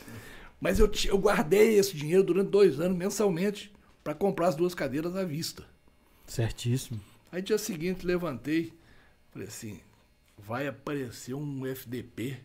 mas 0.60 0.78
eu, 0.78 0.90
eu 1.06 1.18
guardei 1.18 1.78
esse 1.78 1.96
dinheiro 1.96 2.22
durante 2.22 2.50
dois 2.50 2.80
anos, 2.80 2.96
mensalmente, 2.96 3.72
para 4.04 4.14
comprar 4.14 4.48
as 4.48 4.56
duas 4.56 4.74
cadeiras 4.74 5.16
à 5.16 5.24
vista. 5.24 5.64
Certíssimo. 6.26 7.00
Aí 7.32 7.42
dia 7.42 7.58
seguinte 7.58 8.04
levantei, 8.04 8.72
falei 9.32 9.48
assim, 9.48 9.80
vai 10.46 10.66
aparecer 10.66 11.34
um 11.34 11.66
FDP 11.66 12.38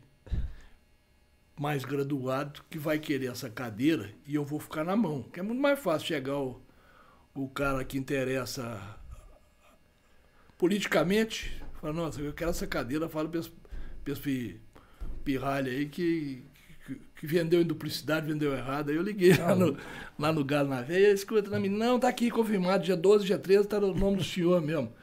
mais 1.58 1.86
graduado 1.86 2.64
que 2.70 2.78
vai 2.78 3.00
querer 3.00 3.28
essa 3.28 3.50
cadeira 3.50 4.12
e 4.28 4.36
eu 4.36 4.44
vou 4.44 4.60
ficar 4.60 4.84
na 4.84 4.96
mão. 4.96 5.24
Que 5.24 5.40
é 5.40 5.44
muito 5.44 5.62
mais 5.62 5.80
fácil 5.80 6.08
chegar 6.08 6.38
o, 6.38 6.62
o 7.34 7.48
cara 7.48 7.84
que 7.84 7.98
interessa 7.98 8.98
politicamente, 10.58 11.62
falar, 11.80 11.94
nossa, 11.94 12.22
eu 12.22 12.34
quero 12.34 12.52
essa 12.52 12.68
cadeira, 12.68 13.10
fala 13.10 13.30
para 13.30 13.40
esse 14.12 14.60
pirralha 15.24 15.72
aí 15.72 15.88
que, 15.88 16.44
que 17.18 17.26
vendeu 17.26 17.62
em 17.62 17.66
duplicidade, 17.66 18.28
vendeu 18.28 18.54
errado. 18.54 18.90
Aí 18.90 18.96
eu 18.96 19.02
liguei 19.02 19.36
lá 19.38 19.56
no, 19.56 19.78
lá 20.20 20.32
no 20.32 20.44
Galo 20.44 20.70
na 20.70 20.82
veia, 20.82 21.12
escuta 21.12 21.50
na 21.50 21.60
mim, 21.60 21.70
não, 21.70 22.00
tá 22.00 22.10
aqui 22.10 22.30
confirmado, 22.30 22.84
dia 22.84 22.96
12, 22.96 23.26
dia 23.26 23.40
13, 23.40 23.68
tá 23.68 23.80
no 23.80 23.94
nome 23.94 24.18
do 24.18 24.24
senhor 24.24 24.62
mesmo. 24.62 24.94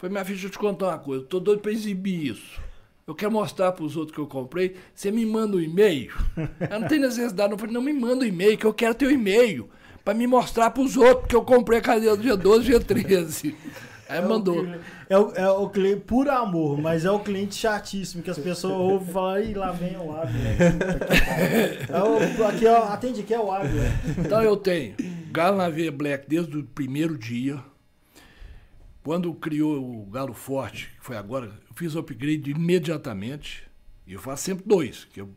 Foi 0.00 0.08
minha 0.08 0.24
filha, 0.24 0.36
deixa 0.36 0.46
eu 0.46 0.50
te 0.50 0.58
contar 0.58 0.86
uma 0.86 0.98
coisa, 0.98 1.22
tô 1.26 1.38
doido 1.38 1.60
para 1.60 1.72
exibir 1.72 2.28
isso. 2.28 2.58
Eu 3.06 3.14
quero 3.14 3.30
mostrar 3.30 3.70
para 3.72 3.84
os 3.84 3.98
outros 3.98 4.14
que 4.14 4.20
eu 4.20 4.26
comprei. 4.26 4.76
Você 4.94 5.10
me 5.10 5.26
manda 5.26 5.58
um 5.58 5.60
e-mail? 5.60 6.10
Eu 6.70 6.80
não 6.80 6.88
tenho 6.88 7.02
necessidade, 7.02 7.50
não. 7.50 7.58
falei, 7.58 7.74
não 7.74 7.82
me 7.82 7.92
manda 7.92 8.24
um 8.24 8.28
e-mail, 8.28 8.56
que 8.56 8.64
eu 8.64 8.72
quero 8.72 8.96
um 9.02 9.10
e-mail 9.10 9.68
para 10.02 10.14
me 10.14 10.26
mostrar 10.26 10.70
para 10.70 10.82
os 10.82 10.96
outros 10.96 11.26
que 11.26 11.36
eu 11.36 11.42
comprei 11.42 11.80
a 11.80 11.82
cadeira 11.82 12.16
do 12.16 12.22
dia 12.22 12.36
12, 12.36 12.64
dia 12.64 12.80
13. 12.80 13.54
Aí 14.08 14.18
é 14.18 14.20
mandou. 14.22 14.62
O, 14.62 14.74
é, 15.08 15.18
o, 15.18 15.32
é 15.32 15.50
o 15.50 15.68
cliente 15.68 16.00
por 16.00 16.28
amor, 16.28 16.80
mas 16.80 17.04
é 17.04 17.10
o 17.10 17.20
cliente 17.20 17.56
chatíssimo, 17.56 18.22
que 18.22 18.30
as 18.30 18.38
pessoas 18.38 18.72
ouvem 18.72 19.08
e 19.08 19.12
falam, 19.12 19.42
e 19.42 19.54
lá 19.54 19.72
vem 19.72 19.96
o 19.96 20.12
água. 20.12 20.30
é 21.90 22.46
aqui, 22.48 22.66
ó, 22.66 22.84
atende 22.84 23.20
aqui 23.20 23.34
é 23.34 23.40
o 23.40 23.52
água. 23.52 23.68
Então 24.18 24.42
eu 24.42 24.56
tenho 24.56 24.94
Galo 25.30 25.58
na 25.58 25.68
Veia 25.68 25.92
Black 25.92 26.26
desde 26.26 26.56
o 26.56 26.64
primeiro 26.64 27.18
dia. 27.18 27.60
Quando 29.02 29.32
criou 29.34 30.02
o 30.02 30.06
Galo 30.06 30.34
Forte, 30.34 30.92
que 30.98 31.04
foi 31.04 31.16
agora, 31.16 31.46
eu 31.46 31.74
fiz 31.74 31.94
o 31.94 32.00
upgrade 32.00 32.50
imediatamente. 32.50 33.68
E 34.06 34.12
eu 34.12 34.20
faço 34.20 34.44
sempre 34.44 34.64
dois, 34.66 35.04
que 35.04 35.20
é 35.20 35.22
o 35.22 35.32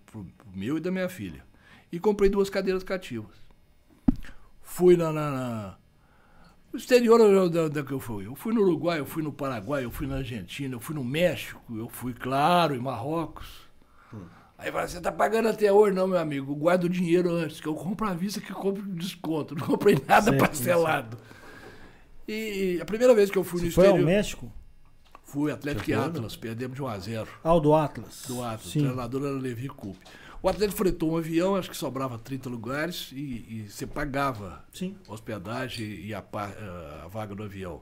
meu 0.54 0.78
e 0.78 0.82
da 0.82 0.92
minha 0.92 1.08
filha. 1.08 1.46
E 1.92 2.00
comprei 2.00 2.30
duas 2.30 2.50
cadeiras 2.50 2.84
cativas. 2.84 3.36
Fui 4.62 4.98
na, 4.98 5.14
na, 5.14 5.32
na 5.32 5.78
no 6.74 6.80
exterior 6.80 7.50
da, 7.70 7.84
que 7.84 7.92
eu 7.92 8.00
fui. 8.00 8.26
Eu 8.26 8.34
fui 8.34 8.52
no 8.52 8.62
Uruguai, 8.62 9.00
eu 9.00 9.06
fui 9.06 9.22
no 9.22 9.32
Paraguai, 9.32 9.86
eu 9.86 9.92
fui 9.92 10.08
na 10.08 10.16
Argentina, 10.16 10.74
eu 10.74 10.80
fui 10.80 10.96
no 10.96 11.04
México, 11.04 11.62
eu 11.78 11.88
fui, 11.88 12.14
claro, 12.14 12.76
em 12.76 12.80
Marrocos. 12.80 13.48
Hum. 14.12 14.26
Aí 14.58 14.72
fala, 14.72 14.88
você 14.88 15.00
tá 15.00 15.12
pagando 15.12 15.50
até 15.50 15.72
hoje? 15.72 15.96
Não, 15.96 16.08
meu 16.08 16.18
amigo, 16.18 16.56
guarda 16.56 16.88
o 16.88 16.90
dinheiro 16.90 17.30
antes, 17.30 17.62
que 17.62 17.68
eu 17.68 17.76
compro 17.76 18.08
à 18.08 18.14
vista 18.16 18.42
que 18.42 18.52
eu 18.52 18.56
compro 18.56 18.82
desconto. 18.82 19.54
Não 19.54 19.68
comprei 19.68 20.02
nada 20.08 20.32
certo, 20.32 20.40
parcelado. 20.40 21.18
E 22.28 22.80
a 22.82 22.86
primeira 22.86 23.14
vez 23.14 23.30
que 23.30 23.38
eu 23.38 23.44
fui 23.44 23.60
você 23.60 23.66
no 23.68 23.72
foi 23.72 23.84
exterior. 23.84 24.04
Foi 24.04 24.14
ao 24.14 24.18
México? 24.18 24.52
Fui, 25.24 25.52
Atlético 25.52 25.90
e 25.90 25.94
Atlas, 25.94 26.36
perdemos 26.36 26.76
de 26.76 26.84
1 26.84 26.88
a 26.88 27.00
0 27.00 27.28
Ah, 27.44 27.56
o 27.56 27.60
do 27.60 27.74
Atlas. 27.74 28.24
Do 28.28 28.44
Atlas, 28.44 28.72
Sim. 28.72 28.82
o 28.82 28.84
treinador 28.84 29.24
era 29.24 29.36
Levi 29.36 29.68
Coupe. 29.68 30.00
O 30.44 30.50
Atlético 30.50 30.78
fretou 30.78 31.14
um 31.14 31.18
avião, 31.18 31.56
acho 31.56 31.70
que 31.70 31.78
sobrava 31.78 32.20
30 32.20 32.50
lugares 32.50 33.12
e, 33.14 33.16
e 33.16 33.68
você 33.70 33.88
pagava 33.88 34.64
Sim. 34.74 34.96
hospedagem 35.08 35.86
e 35.86 36.14
a, 36.14 36.20
a, 36.20 37.08
vaga 37.08 37.34
do 37.34 37.42
avião. 37.44 37.82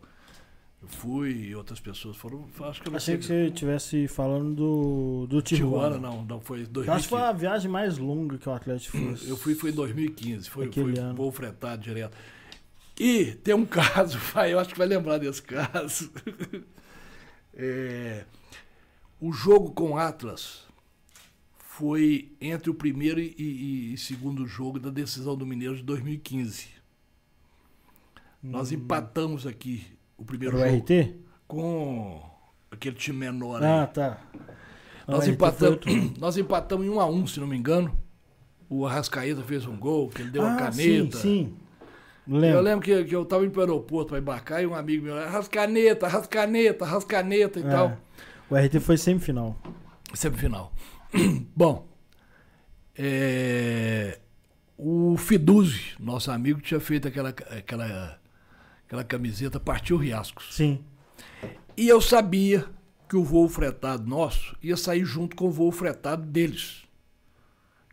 Eu 0.82 0.88
fui 0.88 1.32
e 1.32 1.56
outras 1.56 1.80
pessoas 1.80 2.16
foram. 2.16 2.48
Acho 2.62 2.82
que 2.82 2.88
eu 2.88 2.96
Achei 2.96 3.18
que 3.18 3.26
você 3.26 3.48
estivesse 3.48 4.08
falando 4.08 4.56
do, 4.56 5.28
do 5.28 5.42
Tijuana. 5.42 5.96
Tijuana. 5.96 6.16
não, 6.16 6.24
não 6.24 6.40
foi 6.40 6.66
2015. 6.66 6.90
Acho 6.92 7.04
que 7.04 7.10
foi 7.10 7.22
a 7.22 7.32
viagem 7.32 7.70
mais 7.70 7.98
longa 7.98 8.38
que 8.38 8.48
o 8.48 8.54
Atlético 8.54 8.96
fez. 8.96 9.28
Eu 9.28 9.36
fui 9.38 9.56
foi 9.56 9.72
em 9.72 9.74
2015, 9.74 10.50
foi, 10.50 10.72
foi 10.72 10.98
ano. 10.98 11.16
voo 11.16 11.32
fretado 11.32 11.82
direto. 11.82 12.16
E 13.00 13.34
tem 13.44 13.54
um 13.54 13.66
caso, 13.66 14.18
vai, 14.34 14.54
eu 14.54 14.60
acho 14.60 14.72
que 14.72 14.78
vai 14.78 14.88
lembrar 14.88 15.18
desse 15.18 15.42
caso. 15.42 16.12
é, 17.54 18.26
o 19.20 19.32
jogo 19.32 19.72
com 19.72 19.98
Atlas 19.98 20.66
foi 21.58 22.32
entre 22.40 22.70
o 22.70 22.74
primeiro 22.74 23.20
e, 23.20 23.34
e, 23.38 23.94
e 23.94 23.98
segundo 23.98 24.46
jogo 24.46 24.80
da 24.80 24.90
decisão 24.90 25.36
do 25.36 25.46
Mineiro 25.46 25.76
de 25.76 25.84
2015. 25.84 26.68
Hum. 28.44 28.52
Nós 28.52 28.72
empatamos 28.72 29.48
aqui 29.48 29.86
o 30.18 30.24
primeiro 30.24 30.58
Pro 30.58 30.68
jogo. 30.68 30.78
RT? 30.78 31.16
Com 31.48 32.22
aquele 32.70 32.96
time 32.96 33.18
menor 33.20 33.64
ah, 33.64 33.82
aí. 33.82 33.88
tá. 33.88 34.22
Nós 35.08 35.28
empatamos, 35.28 35.80
nós 36.18 36.38
empatamos 36.38 36.86
em 36.86 36.90
1 36.90 36.96
um 36.96 37.00
a 37.00 37.06
1 37.06 37.14
um, 37.14 37.28
se 37.28 37.40
não 37.40 37.48
me 37.48 37.58
engano. 37.58 37.98
O 38.70 38.86
Arrascaeta 38.86 39.42
fez 39.44 39.66
um 39.66 39.76
gol, 39.76 40.10
que 40.10 40.22
ele 40.22 40.32
deu 40.32 40.44
ah, 40.44 40.48
uma 40.48 40.58
caneta. 40.58 41.18
Sim, 41.18 41.22
sim. 41.22 41.58
Lembro. 42.32 42.60
Eu 42.60 42.62
lembro 42.62 42.86
que, 42.86 43.04
que 43.04 43.14
eu 43.14 43.24
estava 43.24 43.44
indo 43.44 43.52
para 43.52 43.60
o 43.60 43.64
aeroporto 43.64 44.12
para 44.12 44.20
embarcar 44.20 44.64
e 44.64 44.66
um 44.66 44.74
amigo 44.74 45.04
meu, 45.04 45.18
Arrascaneta, 45.18 46.06
Arrascaneta, 46.06 46.86
Arrascaneta 46.86 47.60
e 47.60 47.64
é. 47.64 47.70
tal. 47.70 47.98
O 48.50 48.56
RT 48.56 48.80
foi 48.80 48.98
semifinal. 48.98 49.62
Semifinal. 50.14 50.72
Bom, 51.54 51.90
é, 52.98 54.18
o 54.78 55.18
Fiduzzi, 55.18 55.96
nosso 56.00 56.32
amigo, 56.32 56.62
tinha 56.62 56.80
feito 56.80 57.06
aquela, 57.06 57.30
aquela, 57.30 58.18
aquela 58.88 59.04
camiseta 59.04 59.60
Partiu 59.60 59.98
Riascos. 59.98 60.56
Sim. 60.56 60.86
E 61.76 61.90
eu 61.90 62.00
sabia 62.00 62.66
que 63.10 63.18
o 63.18 63.26
voo 63.26 63.50
fretado 63.50 64.08
nosso 64.08 64.56
ia 64.64 64.78
sair 64.78 65.04
junto 65.04 65.36
com 65.36 65.48
o 65.48 65.52
voo 65.52 65.70
fretado 65.70 66.26
deles, 66.26 66.84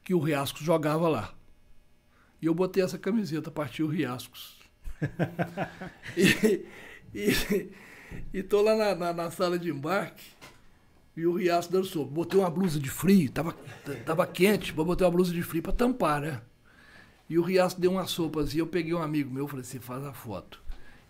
que 0.05 0.15
o 0.15 0.21
Riascos 0.21 0.63
jogava 0.63 1.09
lá. 1.09 1.35
E 2.41 2.47
eu 2.47 2.55
botei 2.55 2.83
essa 2.83 2.99
camiseta, 2.99 3.51
partiu 3.51 3.87
Riascos. 3.87 4.59
e, 6.17 6.67
e, 7.15 7.71
e 8.33 8.43
tô 8.43 8.63
lá 8.63 8.75
na, 8.77 8.95
na, 8.95 9.13
na 9.13 9.31
sala 9.31 9.59
de 9.59 9.71
embarque 9.71 10.25
e 11.17 11.27
o 11.27 11.35
Riasco 11.35 11.73
dando 11.73 11.87
sopa. 11.87 12.11
Botei 12.13 12.39
uma 12.39 12.51
blusa 12.51 12.79
de 12.79 12.89
frio, 12.89 13.31
tava, 13.31 13.57
tava 14.07 14.27
quente, 14.27 14.73
mas 14.77 14.87
botei 14.87 15.05
uma 15.05 15.13
blusa 15.13 15.33
de 15.33 15.43
frio 15.43 15.63
para 15.63 15.73
tampar, 15.73 16.21
né? 16.21 16.41
E 17.29 17.37
o 17.39 17.43
Riasco 17.43 17.81
deu 17.81 17.91
uma 17.91 18.07
sopa 18.07 18.41
assim, 18.41 18.59
eu 18.59 18.67
peguei 18.67 18.95
um 18.95 19.03
amigo 19.03 19.31
meu, 19.31 19.47
falei 19.47 19.63
assim, 19.63 19.81
faz 19.81 20.05
a 20.05 20.13
foto. 20.13 20.63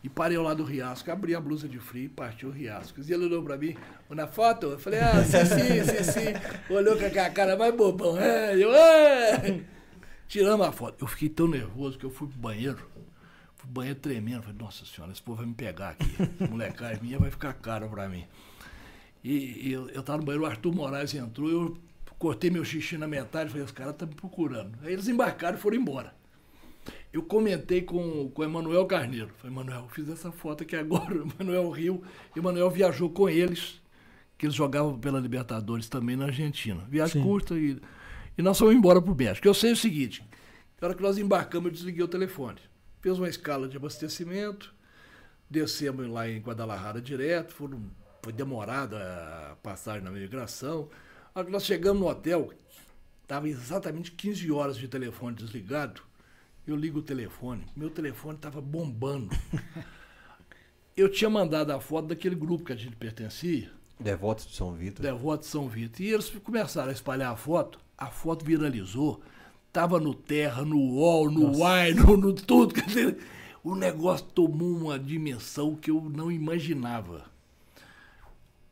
E 0.03 0.09
parei 0.09 0.39
lado 0.39 0.59
do 0.59 0.65
Riasco, 0.65 1.11
abri 1.11 1.35
a 1.35 1.41
blusa 1.41 1.69
de 1.69 1.79
frio 1.79 2.05
e 2.05 2.09
partiu 2.09 2.49
o 2.49 2.53
Riasco. 2.53 3.01
E 3.01 3.13
ele 3.13 3.27
olhou 3.27 3.43
pra 3.43 3.57
mim, 3.57 3.77
na 4.09 4.27
foto, 4.27 4.67
eu 4.67 4.79
falei, 4.79 5.01
ah, 5.01 5.23
sim, 5.25 5.45
sim, 5.45 5.85
sim, 5.85 6.13
sim. 6.13 6.73
Olhou 6.75 6.97
com 6.97 7.05
a 7.05 7.31
cara 7.31 7.57
mais 7.57 7.75
bobão, 7.75 8.19
é, 8.19 8.57
eu, 8.57 8.75
é. 8.75 9.61
Tiramos 10.29 10.67
a 10.67 10.73
foto. 10.73 11.03
Eu 11.03 11.09
fiquei 11.09 11.29
tão 11.29 11.49
nervoso 11.49 11.99
que 11.99 12.05
eu 12.05 12.11
fui 12.11 12.29
pro 12.29 12.39
banheiro, 12.39 12.79
fui 13.57 13.63
pro 13.63 13.69
banheiro 13.69 13.99
tremendo, 13.99 14.43
falei, 14.43 14.59
nossa 14.59 14.85
senhora, 14.85 15.13
esse 15.13 15.23
povo 15.23 15.39
vai 15.39 15.47
me 15.47 15.55
pegar 15.55 15.91
aqui. 15.91 16.07
Molecagem 16.49 17.03
minha 17.03 17.19
vai 17.19 17.31
ficar 17.31 17.55
caro 17.55 17.89
pra 17.89 18.09
mim. 18.09 18.25
E, 19.25 19.69
e 19.69 19.73
eu, 19.73 19.89
eu 19.89 20.03
tava 20.03 20.19
no 20.19 20.25
banheiro, 20.25 20.45
o 20.45 20.47
Arthur 20.47 20.75
Moraes 20.75 21.13
entrou, 21.15 21.49
eu 21.49 21.79
cortei 22.19 22.51
meu 22.51 22.65
xixi 22.65 22.97
na 22.97 23.09
metade, 23.09 23.51
falei, 23.51 23.65
os 23.65 23.73
caras 23.73 23.93
estão 23.93 24.07
me 24.07 24.15
procurando. 24.15 24.79
Aí 24.83 24.93
eles 24.93 25.09
embarcaram 25.09 25.57
e 25.57 25.61
foram 25.61 25.77
embora 25.77 26.15
eu 27.13 27.23
comentei 27.23 27.83
com, 27.83 28.31
com 28.31 28.43
o 28.43 28.45
Emanuel 28.45 28.87
Carneiro. 28.87 29.31
Falei, 29.39 29.53
Emanuel, 29.53 29.89
fiz 29.91 30.09
essa 30.09 30.31
foto 30.31 30.63
aqui 30.63 30.77
agora. 30.77 31.15
O 31.19 31.43
Emanuel 31.43 31.71
o 31.71 32.39
Emanuel 32.39 32.71
viajou 32.71 33.11
com 33.11 33.29
eles, 33.29 33.81
que 34.37 34.47
eles 34.47 34.55
jogavam 34.55 34.99
pela 34.99 35.19
Libertadores 35.19 35.89
também 35.89 36.17
na 36.17 36.27
Argentina. 36.27 36.85
Viagem 36.89 37.23
Sim. 37.23 37.29
curta 37.29 37.55
e, 37.55 37.81
e 38.39 38.43
nós 38.43 38.59
fomos 38.59 38.75
embora 38.75 39.03
para 39.03 39.13
o 39.13 39.15
México. 39.15 39.47
Eu 39.47 39.53
sei 39.53 39.73
o 39.73 39.77
seguinte: 39.77 40.25
na 40.81 40.89
hora 40.89 40.95
que 40.95 41.03
nós 41.03 41.19
embarcamos, 41.19 41.67
eu 41.67 41.73
desliguei 41.73 42.03
o 42.03 42.09
telefone. 42.09 42.61
Fez 43.01 43.19
uma 43.19 43.29
escala 43.29 43.69
de 43.69 43.77
abastecimento, 43.77 44.73
descemos 45.51 46.09
lá 46.09 46.29
em 46.29 46.41
Guadalajara 46.41 47.01
direto, 47.01 47.53
foram, 47.53 47.83
foi 48.23 48.33
demorada 48.33 48.97
a 49.53 49.57
passagem 49.57 50.03
na 50.03 50.11
migração. 50.11 50.89
Na 51.35 51.41
hora 51.41 51.47
que 51.47 51.53
nós 51.53 51.65
chegamos 51.65 52.01
no 52.01 52.09
hotel, 52.09 52.53
estava 53.23 53.49
exatamente 53.49 54.13
15 54.13 54.51
horas 54.51 54.77
de 54.77 54.89
telefone 54.89 55.37
desligado 55.37 56.09
eu 56.71 56.77
ligo 56.77 56.99
o 56.99 57.03
telefone, 57.03 57.65
meu 57.75 57.89
telefone 57.89 58.37
estava 58.37 58.61
bombando. 58.61 59.35
eu 60.97 61.11
tinha 61.11 61.31
mandado 61.31 61.71
a 61.71 61.81
foto 61.81 62.09
daquele 62.09 62.35
grupo 62.35 62.65
que 62.65 62.73
a 62.73 62.77
gente 62.77 62.95
pertencia. 62.95 63.71
Devotos 63.99 64.47
de 64.47 64.55
São 64.55 64.75
Vitor. 64.75 65.03
Devotos 65.03 65.47
de 65.47 65.53
São 65.53 65.69
Vitor. 65.69 66.03
E 66.03 66.11
eles 66.11 66.29
começaram 66.29 66.91
a 66.91 66.93
espalhar 66.93 67.33
a 67.33 67.37
foto, 67.37 67.81
a 67.99 68.07
foto 68.07 68.45
viralizou. 68.45 69.21
Tava 69.73 69.99
no 69.99 70.15
Terra, 70.15 70.65
no 70.65 70.79
UOL, 70.79 71.31
no 71.31 71.59
UAI, 71.59 71.93
no, 71.93 72.17
no 72.17 72.33
tudo. 72.33 72.73
Quer 72.75 72.87
dizer, 72.87 73.19
o 73.63 73.75
negócio 73.75 74.25
tomou 74.27 74.77
uma 74.77 74.99
dimensão 74.99 75.75
que 75.75 75.91
eu 75.91 76.01
não 76.09 76.31
imaginava. 76.31 77.25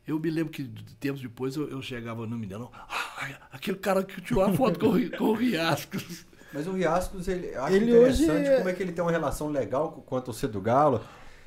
Eu 0.07 0.17
me 0.19 0.29
lembro 0.29 0.53
que 0.53 0.63
tempos 1.01 1.21
depois 1.21 1.55
eu, 1.57 1.69
eu 1.69 1.81
chegava 1.81 2.25
no 2.25 2.37
Mineirão, 2.37 2.71
ah, 2.73 3.37
aquele 3.51 3.77
cara 3.77 4.03
que 4.03 4.21
tirou 4.21 4.41
a 4.41 4.53
foto 4.53 4.79
com, 4.79 5.17
com 5.17 5.23
o 5.25 5.33
Riascos. 5.33 6.25
Mas 6.53 6.65
o 6.65 6.71
Riascos, 6.71 7.27
ele, 7.27 7.53
acho 7.53 7.75
ele 7.75 7.91
interessante 7.91 8.31
hoje... 8.31 8.47
É 8.47 8.57
como 8.57 8.69
é 8.69 8.73
que 8.73 8.81
ele 8.81 8.93
tem 8.93 9.03
uma 9.03 9.11
relação 9.11 9.49
legal 9.49 9.91
com 9.91 10.15
o 10.15 10.21
torcedor 10.21 10.53
do 10.53 10.61
Galo. 10.61 11.01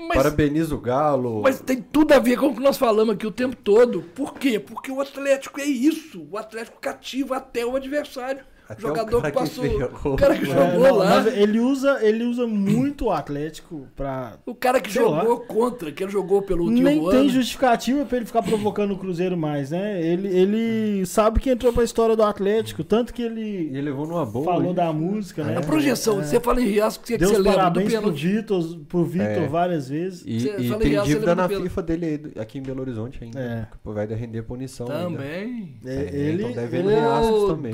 Mas, 0.09 0.17
Parabeniza 0.17 0.75
o 0.75 0.81
Galo. 0.81 1.43
Mas 1.43 1.61
tem 1.61 1.81
tudo 1.81 2.13
a 2.13 2.19
ver 2.19 2.39
com 2.39 2.47
o 2.47 2.55
que 2.55 2.63
nós 2.63 2.77
falamos 2.77 3.15
aqui 3.15 3.27
o 3.27 3.31
tempo 3.31 3.57
todo. 3.57 4.03
Por 4.15 4.35
quê? 4.35 4.59
Porque 4.59 4.91
o 4.91 5.01
Atlético 5.01 5.61
é 5.61 5.65
isso. 5.65 6.27
O 6.31 6.39
Atlético 6.39 6.81
cativa 6.81 7.37
até 7.37 7.65
o 7.65 7.77
adversário. 7.77 8.45
Até 8.71 8.83
jogador 8.83 9.19
o 9.19 9.23
que 9.23 9.33
passou. 9.33 9.65
Que 9.71 10.09
o 10.09 10.17
cara 10.17 10.39
que 10.39 10.45
jogou 10.45 10.87
é, 10.87 10.89
não, 10.89 10.97
lá. 10.97 11.29
ele 11.29 11.59
usa, 11.59 11.99
ele 12.03 12.23
usa 12.23 12.47
muito 12.47 13.07
o 13.07 13.11
Atlético 13.11 13.89
pra. 13.97 14.35
O 14.47 14.55
cara 14.55 14.81
que 14.81 14.91
jogou 14.91 15.39
lá. 15.39 15.45
contra, 15.45 15.91
que 15.91 16.05
ele 16.05 16.13
jogou 16.13 16.43
pelo 16.43 16.65
último 16.65 16.83
Nem 16.83 16.99
ano. 17.01 17.11
tem 17.11 17.29
justificativa 17.29 18.05
pra 18.05 18.19
ele 18.19 18.27
ficar 18.27 18.43
provocando 18.43 18.93
o 18.93 18.99
Cruzeiro 18.99 19.37
mais, 19.37 19.73
né? 19.73 20.01
Ele, 20.01 20.29
ele 20.29 21.07
sabe 21.07 21.41
que 21.41 21.51
entrou 21.51 21.73
pra 21.73 21.83
história 21.83 22.15
do 22.15 22.23
Atlético, 22.23 22.85
tanto 22.85 23.13
que 23.13 23.23
ele. 23.23 23.41
Ele 23.41 23.83
levou 23.83 24.07
numa 24.07 24.25
boa. 24.25 24.45
Falou 24.45 24.73
da 24.73 24.93
música, 24.93 25.43
né? 25.43 25.57
A 25.57 25.63
projeção, 25.63 26.21
é. 26.21 26.25
você 26.25 26.39
fala 26.39 26.61
em 26.61 26.67
Riasco, 26.67 27.05
que 27.05 27.19
Deus 27.19 27.33
você 27.33 27.43
parabéns 27.43 27.93
lembra 27.93 28.11
do 28.11 28.17
pro 28.17 28.31
Vitor, 28.31 28.77
pro 28.89 29.05
Vitor 29.05 29.27
é. 29.27 29.49
várias 29.49 29.89
vezes. 29.89 30.23
E, 30.25 30.47
e 30.47 30.77
tem 30.77 30.91
Riasco, 30.91 31.09
dívida 31.09 31.35
na 31.35 31.49
FIFA 31.49 31.83
dele 31.83 32.33
aqui 32.39 32.59
em 32.59 32.63
Belo 32.63 32.83
Horizonte 32.83 33.19
ainda. 33.25 33.41
É. 33.41 33.67
Vai 33.85 34.07
render 34.07 34.43
punição. 34.43 34.87
Também. 34.87 35.77
É, 35.85 36.11
ele, 36.13 36.45
então 36.45 36.53
deve 36.53 36.77
ele, 36.77 36.89
Riascos 36.95 37.49
também. 37.49 37.73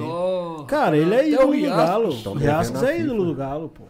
Cara, 0.67 0.86
ele 0.95 1.15
é 1.15 1.29
ídolo 1.29 1.57
do 1.57 1.69
Galo. 1.69 2.09
O 2.09 2.35
Riascos 2.35 2.83
é 2.83 3.01
ídolo 3.01 3.25
do 3.25 3.35
Galo, 3.35 3.69
pô. 3.71 3.85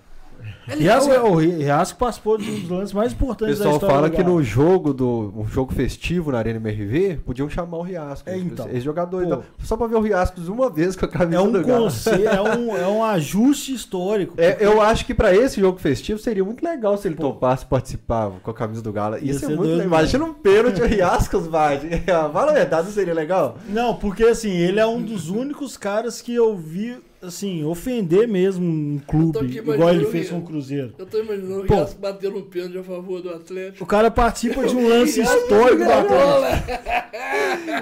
Riasco, 0.67 1.13
é, 1.13 1.21
o 1.21 1.35
Riasco 1.35 1.99
participou 1.99 2.37
de 2.39 2.51
um 2.51 2.61
dos 2.61 2.69
lances 2.69 2.93
mais 2.93 3.13
importantes 3.13 3.59
da 3.59 3.65
história. 3.65 3.77
O 3.77 3.81
pessoal 3.81 3.93
fala 3.93 4.11
que 4.11 4.23
no 4.23 4.43
jogo 4.43 4.93
do 4.93 5.33
um 5.37 5.47
jogo 5.47 5.73
festivo 5.73 6.33
na 6.33 6.39
Arena 6.39 6.57
MRV, 6.59 7.21
podiam 7.25 7.49
chamar 7.49 7.79
o 7.79 7.83
Riasco. 7.83 8.29
É, 8.29 8.37
então. 8.37 8.69
Esse 8.69 8.81
jogador. 8.81 9.25
Então, 9.25 9.43
só 9.63 9.77
pra 9.77 9.87
ver 9.87 9.97
o 9.97 10.01
Riasco 10.01 10.41
uma 10.51 10.69
vez 10.69 10.97
com 10.97 11.05
a 11.05 11.09
camisa 11.09 11.37
é 11.37 11.41
um 11.41 11.51
do 11.51 11.65
Galo. 11.65 11.89
é, 11.89 12.57
um, 12.57 12.75
é 12.77 12.87
um 12.87 13.05
ajuste 13.05 13.73
histórico. 13.73 14.35
É, 14.37 14.57
eu 14.61 14.81
acho 14.81 15.07
que 15.07 15.15
pra 15.15 15.35
esse 15.35 15.61
jogo 15.61 15.79
festivo 15.79 16.19
seria 16.19 16.45
muito 16.45 16.65
legal 16.65 16.97
se 16.97 17.07
ele 17.07 17.15
Pô. 17.15 17.25
topasse 17.33 17.65
participar 17.65 18.31
com 18.43 18.51
a 18.51 18.55
camisa 18.55 18.83
do. 18.83 18.97
Ia, 18.97 19.19
Ia 19.21 19.33
ser, 19.35 19.47
ser 19.47 19.57
muito 19.57 19.71
legal. 19.71 19.87
Imagina 19.87 20.25
um 20.25 20.35
pênalti 20.35 20.81
o 20.81 20.87
Riasco 20.87 21.39
vai. 21.41 21.79
Fala 22.33 22.51
a 22.51 22.55
verdade, 22.55 22.87
não 22.87 22.95
seria 22.95 23.15
legal? 23.15 23.59
Não, 23.69 23.95
porque 23.95 24.25
assim, 24.25 24.51
ele 24.51 24.81
é 24.81 24.87
um 24.87 25.03
dos 25.03 25.29
únicos 25.29 25.77
caras 25.77 26.21
que 26.21 26.35
eu 26.35 26.57
vi 26.57 26.97
assim, 27.27 27.65
ofender 27.65 28.27
mesmo 28.27 28.65
um 28.65 28.99
clube, 29.07 29.59
igual 29.59 29.91
ele 29.91 30.07
fez 30.07 30.31
com 30.31 30.39
o 30.39 30.43
Cruzeiro. 30.43 30.95
Eu 30.99 31.07
tô 31.07 31.19
imaginando 31.19 31.61
o 31.61 31.63
Rias 31.63 31.95
batendo 31.95 32.39
um 32.39 32.43
pênalti 32.43 32.79
a 32.79 32.83
favor 32.83 33.21
do 33.21 33.31
Atlético. 33.31 33.85
O 33.85 33.87
cara 33.87 34.11
participa 34.11 34.67
de 34.67 34.75
um 34.75 34.87
lance 34.89 35.21
histórico 35.21 35.85
do 35.85 35.93
Atlético. 35.93 36.83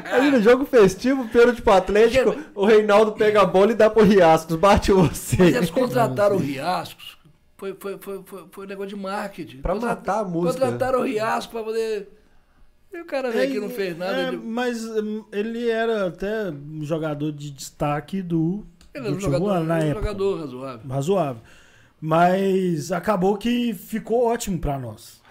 Imagina, 0.09 0.41
jogo 0.41 0.65
festivo, 0.65 1.29
pênalti 1.29 1.63
pro 1.63 1.73
Atlético, 1.73 2.37
o 2.55 2.65
Reinaldo 2.65 3.13
pega 3.13 3.43
a 3.43 3.47
bola 3.47 3.73
e 3.73 3.75
dá 3.75 3.91
pro 3.91 4.03
Riascos, 4.05 4.57
bate 4.57 4.93
você. 4.93 5.37
Mas 5.39 5.55
eles 5.55 5.71
contrataram 5.71 6.37
o 6.37 6.39
Riascos, 6.39 7.17
foi, 7.57 7.77
foi, 7.79 7.99
foi, 7.99 8.25
foi, 8.51 8.65
um 8.65 8.69
negócio 8.69 8.91
de 8.91 8.97
marketing. 8.97 9.59
Pra 9.59 9.75
matar 9.75 10.21
a 10.21 10.25
música. 10.25 10.65
Contrataram 10.65 11.01
o 11.01 11.05
Riascos 11.05 11.47
pra 11.47 11.63
poder... 11.63 12.09
E 12.93 13.01
o 13.01 13.05
cara 13.07 13.29
veio 13.29 13.43
é, 13.43 13.47
aqui 13.47 13.59
não 13.59 13.71
fez 13.71 13.99
nada. 13.99 14.23
É, 14.23 14.29
ele... 14.29 14.37
Mas 14.37 14.85
hum, 14.85 15.25
ele 15.33 15.69
era 15.69 16.07
até 16.07 16.51
um 16.51 16.85
jogador 16.85 17.33
de 17.33 17.51
destaque 17.51 18.23
do 18.23 18.65
ele 18.95 19.07
era 19.09 19.17
um 19.17 19.21
jogador, 19.21 19.61
na 19.65 19.79
época. 19.79 20.07
jogador 20.07 20.41
razoável. 20.41 20.89
Razoável. 20.89 21.43
Mas 22.01 22.93
acabou 22.93 23.37
que 23.37 23.75
ficou 23.75 24.27
ótimo 24.27 24.59
pra 24.59 24.79
nós. 24.79 25.23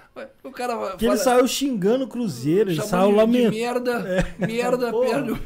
O 0.43 0.51
cara 0.51 0.73
que 0.95 1.05
fala, 1.05 1.13
ele 1.13 1.17
saiu 1.17 1.47
xingando 1.47 2.05
o 2.05 2.07
Cruzeiro, 2.07 2.69
ele 2.69 2.81
saiu 2.81 3.11
lamentando. 3.11 3.55
Merda, 3.55 3.91
é. 4.39 4.45
merda, 4.45 4.91
perde. 4.91 5.41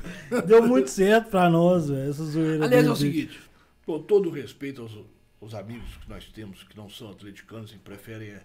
Deu 0.46 0.68
muito 0.68 0.90
certo 0.90 1.30
pra 1.30 1.50
nós, 1.50 1.90
véio, 1.90 2.10
essa 2.10 2.26
zoeira. 2.26 2.66
Aliás, 2.66 2.86
é 2.86 2.90
o 2.90 2.96
seguinte, 2.96 3.40
com 3.86 4.02
todo 4.02 4.30
respeito 4.30 4.82
aos, 4.82 4.92
aos, 5.42 5.54
amigos 5.54 5.96
que 6.04 6.10
nós 6.10 6.26
temos 6.26 6.64
que 6.64 6.76
não 6.76 6.90
são 6.90 7.10
atleticanos 7.10 7.72
e 7.72 7.78
preferem 7.78 8.28
é, 8.28 8.42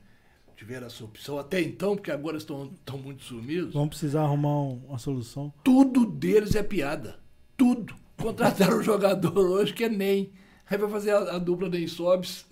tiver 0.57 0.85
essa 0.85 1.03
opção, 1.05 1.39
até 1.39 1.61
então, 1.61 1.97
porque 1.97 2.13
agora 2.13 2.37
estão, 2.37 2.71
estão 2.79 2.99
muito 2.99 3.25
sumidos. 3.25 3.75
Vamos 3.75 3.89
precisar 3.89 4.23
arrumar 4.23 4.61
um, 4.61 4.81
uma 4.89 4.99
solução. 4.99 5.53
Tudo 5.65 6.07
deles 6.07 6.55
é 6.55 6.63
piada. 6.63 7.19
Tudo. 7.57 7.97
Contrataram 8.23 8.79
um 8.79 8.83
jogador 8.83 9.39
hoje 9.39 9.73
que 9.73 9.85
é 9.85 9.89
nem. 9.89 10.31
Aí 10.71 10.79
vai 10.79 10.89
fazer 10.89 11.11
a, 11.11 11.35
a 11.35 11.39
dupla 11.39 11.69
nem 11.69 11.87
Sobs. 11.87 12.47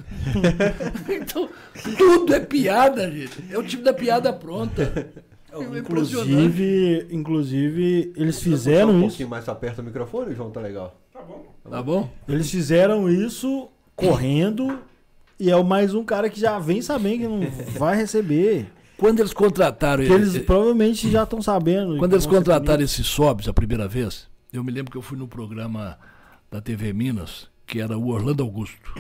então, 1.09 1.49
tudo 1.97 2.35
é 2.35 2.41
piada, 2.41 3.11
gente. 3.11 3.43
É 3.51 3.57
o 3.57 3.63
tipo 3.63 3.83
da 3.83 3.95
piada 3.95 4.33
pronta. 4.33 5.11
É 5.53 5.79
inclusive, 5.79 7.09
inclusive, 7.11 8.13
eles 8.17 8.41
fizeram 8.41 8.91
um 8.91 8.99
isso. 8.99 8.99
Um 8.99 9.09
pouquinho 9.09 9.29
mais 9.29 9.49
aperta 9.49 9.83
o 9.83 9.85
microfone, 9.85 10.35
João, 10.35 10.51
tá 10.51 10.61
legal. 10.61 10.97
Tá 11.13 11.23
bom. 11.23 11.47
Tá 11.69 11.83
bom? 11.83 12.11
Eles 12.29 12.51
fizeram 12.51 13.09
isso 13.09 13.69
correndo 13.97 14.79
e 15.39 15.51
é 15.51 15.57
o 15.57 15.65
mais 15.65 15.95
um 15.95 16.05
cara 16.05 16.31
que 16.31 16.39
já 16.39 16.59
vem 16.59 16.83
sabendo 16.83 17.19
que 17.19 17.29
não 17.29 17.41
vai 17.79 17.97
receber. 17.97 18.67
Quando 18.97 19.21
eles 19.21 19.33
contrataram 19.33 20.05
que 20.05 20.13
eles 20.13 20.37
provavelmente 20.39 21.11
já 21.11 21.23
estão 21.23 21.41
sabendo. 21.41 21.97
Quando 21.97 22.13
eles 22.13 22.27
contrataram 22.27 22.83
esse 22.83 23.03
Sobs 23.03 23.49
a 23.49 23.53
primeira 23.53 23.89
vez, 23.89 24.29
eu 24.53 24.65
me 24.65 24.73
lembro 24.73 24.91
que 24.91 24.99
eu 24.99 25.03
fui 25.03 25.17
no 25.17 25.29
programa 25.29 25.99
da 26.51 26.61
TV 26.61 26.93
Minas, 26.93 27.49
que 27.67 27.81
era 27.81 27.97
o 27.97 28.09
Orlando 28.09 28.43
Augusto, 28.43 28.93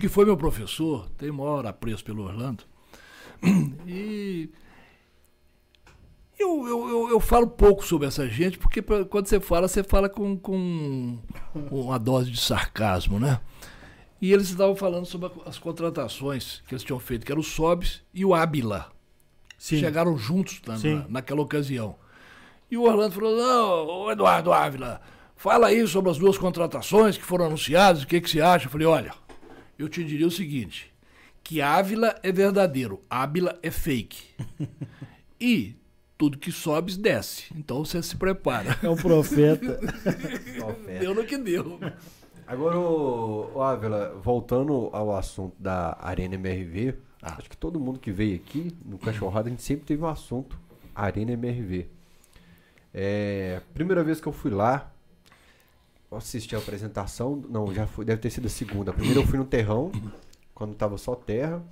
que 0.00 0.08
foi 0.08 0.24
meu 0.24 0.36
professor, 0.36 1.08
tenho 1.16 1.34
maior 1.34 1.64
apreço 1.66 2.04
pelo 2.04 2.24
Orlando. 2.24 2.64
E 3.86 4.50
eu, 6.38 6.66
eu, 6.68 6.88
eu, 6.88 7.08
eu, 7.10 7.20
falo 7.20 7.46
pouco 7.46 7.84
sobre 7.84 8.06
essa 8.06 8.28
gente, 8.28 8.58
porque 8.58 8.82
pra, 8.82 9.06
quando 9.06 9.26
você 9.26 9.40
fala, 9.40 9.66
você 9.66 9.82
fala 9.82 10.06
com, 10.06 10.36
com 10.36 11.18
uma 11.70 11.98
dose 11.98 12.30
de 12.30 12.38
sarcasmo, 12.38 13.18
né? 13.18 13.40
E 14.20 14.32
eles 14.32 14.50
estavam 14.50 14.76
falando 14.76 15.06
sobre 15.06 15.30
as 15.46 15.58
contratações 15.58 16.62
que 16.66 16.74
eles 16.74 16.82
tinham 16.84 16.98
feito, 16.98 17.24
que 17.24 17.32
era 17.32 17.40
o 17.40 17.44
Sobs 17.44 18.02
e 18.12 18.24
o 18.24 18.34
Ábila. 18.34 18.90
Chegaram 19.58 20.18
juntos 20.18 20.60
na, 20.66 20.78
na, 20.78 21.08
naquela 21.08 21.40
ocasião. 21.40 21.96
E 22.70 22.76
o 22.76 22.82
Orlando 22.82 23.14
falou: 23.14 23.36
Não, 23.36 24.10
Eduardo 24.10 24.52
Ávila, 24.52 25.00
fala 25.36 25.68
aí 25.68 25.86
sobre 25.86 26.10
as 26.10 26.18
duas 26.18 26.36
contratações 26.38 27.16
que 27.16 27.24
foram 27.24 27.46
anunciadas, 27.46 28.02
o 28.02 28.06
que, 28.06 28.20
que 28.20 28.28
você 28.30 28.40
acha? 28.40 28.66
Eu 28.66 28.70
falei: 28.70 28.86
Olha, 28.86 29.12
eu 29.78 29.88
te 29.88 30.02
diria 30.04 30.26
o 30.26 30.30
seguinte: 30.30 30.92
que 31.42 31.60
Ávila 31.62 32.14
é 32.22 32.32
verdadeiro, 32.32 33.02
Ábila 33.08 33.58
é 33.62 33.70
fake. 33.70 34.18
e 35.40 35.74
tudo 36.18 36.38
que 36.38 36.50
sobe 36.50 36.96
desce. 36.96 37.44
Então 37.54 37.84
você 37.84 38.02
se 38.02 38.16
prepara. 38.16 38.78
É 38.82 38.88
um 38.88 38.96
profeta. 38.96 39.78
deu 41.00 41.14
no 41.14 41.24
que 41.24 41.36
deu. 41.36 41.78
Agora, 42.46 42.78
ô 42.78 43.60
Ávila, 43.62 44.14
voltando 44.22 44.88
ao 44.92 45.14
assunto 45.14 45.54
da 45.60 45.96
Arena 46.00 46.36
MRV, 46.36 46.94
Ah. 47.22 47.34
acho 47.38 47.50
que 47.50 47.56
todo 47.56 47.78
mundo 47.80 47.98
que 47.98 48.10
veio 48.12 48.36
aqui 48.36 48.72
no 48.84 48.98
Cachorrada, 48.98 49.48
a 49.48 49.50
gente 49.50 49.62
sempre 49.62 49.84
teve 49.84 50.02
um 50.02 50.06
assunto 50.06 50.58
Arena 50.94 51.32
MRV. 51.32 51.88
É, 52.98 53.60
primeira 53.74 54.02
vez 54.02 54.22
que 54.22 54.26
eu 54.26 54.32
fui 54.32 54.50
lá, 54.50 54.90
assisti 56.10 56.56
a 56.56 56.58
apresentação, 56.58 57.36
não, 57.46 57.72
já 57.74 57.86
foi, 57.86 58.06
deve 58.06 58.22
ter 58.22 58.30
sido 58.30 58.46
a 58.46 58.48
segunda. 58.48 58.90
A 58.90 58.94
primeira 58.94 59.20
eu 59.20 59.26
fui 59.26 59.38
no 59.38 59.44
terrão, 59.44 59.92
quando 60.54 60.74
tava 60.74 60.96
só 60.96 61.14
terra, 61.14 61.62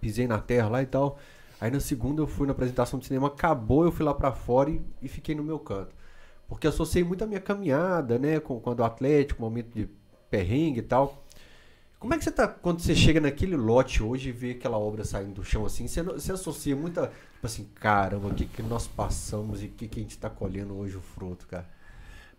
pisei 0.00 0.26
na 0.26 0.38
terra 0.38 0.68
lá 0.70 0.82
e 0.82 0.86
tal. 0.86 1.18
Aí 1.60 1.70
na 1.70 1.78
segunda 1.78 2.22
eu 2.22 2.26
fui 2.26 2.46
na 2.46 2.52
apresentação 2.52 2.98
de 2.98 3.04
cinema, 3.04 3.26
acabou, 3.26 3.84
eu 3.84 3.92
fui 3.92 4.02
lá 4.02 4.14
pra 4.14 4.32
fora 4.32 4.70
e, 4.70 4.80
e 5.02 5.08
fiquei 5.08 5.34
no 5.34 5.44
meu 5.44 5.58
canto. 5.58 5.94
Porque 6.48 6.66
associei 6.66 7.04
muito 7.04 7.22
a 7.22 7.26
minha 7.26 7.40
caminhada, 7.40 8.18
né, 8.18 8.40
com 8.40 8.58
quando 8.58 8.80
o 8.80 8.84
Atlético, 8.84 9.42
momento 9.42 9.74
de 9.74 9.90
perrengue 10.30 10.78
e 10.78 10.82
tal. 10.82 11.19
Como 12.00 12.14
é 12.14 12.18
que 12.18 12.24
você 12.24 12.32
tá 12.32 12.48
quando 12.48 12.80
você 12.80 12.96
chega 12.96 13.20
naquele 13.20 13.56
lote 13.56 14.02
hoje 14.02 14.30
e 14.30 14.32
vê 14.32 14.52
aquela 14.52 14.76
obra 14.78 15.04
saindo 15.04 15.34
do 15.34 15.44
chão 15.44 15.64
assim? 15.66 15.86
Você, 15.86 16.02
você 16.02 16.32
associa 16.32 16.74
muita, 16.74 17.08
tipo 17.08 17.46
assim, 17.46 17.64
caramba, 17.76 18.28
o 18.28 18.34
que, 18.34 18.46
que 18.46 18.62
nós 18.62 18.88
passamos 18.88 19.62
e 19.62 19.66
o 19.66 19.70
que, 19.70 19.86
que 19.86 20.00
a 20.00 20.02
gente 20.02 20.18
tá 20.18 20.28
colhendo 20.30 20.74
hoje 20.76 20.96
o 20.96 21.00
fruto, 21.00 21.46
cara? 21.46 21.68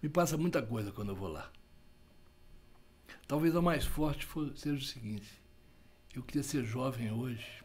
Me 0.02 0.10
passa 0.10 0.38
muita 0.38 0.62
coisa 0.62 0.92
quando 0.92 1.10
eu 1.10 1.16
vou 1.16 1.30
lá. 1.30 1.50
Talvez 3.28 3.56
a 3.56 3.62
mais 3.64 3.84
forte 3.84 4.28
fo- 4.28 4.56
seja 4.56 4.78
o 4.78 4.86
seguinte: 4.86 5.42
eu 6.16 6.24
queria 6.24 6.44
ser 6.44 6.64
jovem 6.66 7.12
hoje, 7.12 7.64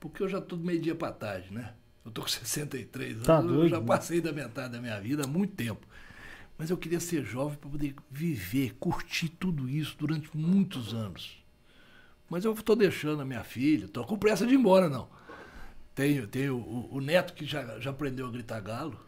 porque 0.00 0.22
eu 0.22 0.28
já 0.28 0.40
tô 0.40 0.56
meio 0.56 0.80
dia 0.80 0.94
para 0.94 1.12
tarde, 1.12 1.52
né? 1.52 1.74
Eu 2.04 2.10
tô 2.10 2.22
com 2.22 2.28
63 2.28 3.16
anos, 3.22 3.22
Tá 3.22 3.40
eu 3.42 3.66
doido, 3.66 3.68
já 3.68 3.80
né? 3.84 4.00
passei 4.00 4.20
da 4.20 4.32
metade 4.32 4.72
da 4.74 4.80
minha 4.80 5.00
vida 5.00 5.24
há 5.24 5.26
muito 5.26 5.54
tempo. 5.54 5.86
Mas 6.58 6.70
eu 6.70 6.76
queria 6.76 7.00
ser 7.00 7.24
jovem 7.24 7.58
para 7.58 7.70
poder 7.70 7.94
viver, 8.10 8.74
curtir 8.78 9.28
tudo 9.28 9.68
isso 9.68 9.96
durante 9.98 10.36
muitos 10.36 10.94
anos. 10.94 11.42
Mas 12.28 12.44
eu 12.44 12.52
estou 12.52 12.76
deixando 12.76 13.22
a 13.22 13.24
minha 13.24 13.44
filha, 13.44 13.86
estou 13.86 14.04
com 14.04 14.18
pressa 14.18 14.46
de 14.46 14.54
ir 14.54 14.58
embora, 14.58 14.88
não. 14.88 15.08
Tenho, 15.94 16.26
tenho 16.26 16.56
o, 16.56 16.96
o 16.96 17.00
neto 17.00 17.34
que 17.34 17.44
já, 17.46 17.78
já 17.80 17.90
aprendeu 17.90 18.26
a 18.26 18.30
gritar 18.30 18.60
galo. 18.60 18.98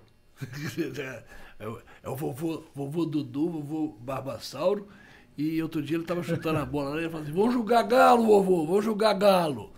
é, 1.58 1.68
o- 1.68 1.82
é 2.02 2.08
o 2.08 2.16
vovô, 2.16 2.64
vovô 2.74 3.04
Dudu, 3.06 3.50
vovô 3.50 3.96
Barbassauro. 4.00 4.88
E 5.36 5.62
outro 5.62 5.82
dia 5.82 5.96
ele 5.96 6.04
estava 6.04 6.22
chutando 6.22 6.58
a 6.60 6.64
bola 6.66 6.90
lá 6.90 6.96
e 6.96 7.00
ele 7.00 7.10
falou 7.10 7.24
assim: 7.24 7.32
vamos 7.34 7.54
jogar 7.54 7.82
galo, 7.84 8.26
vovô, 8.26 8.66
vamos 8.66 8.84
jogar 8.84 9.14
galo. 9.14 9.72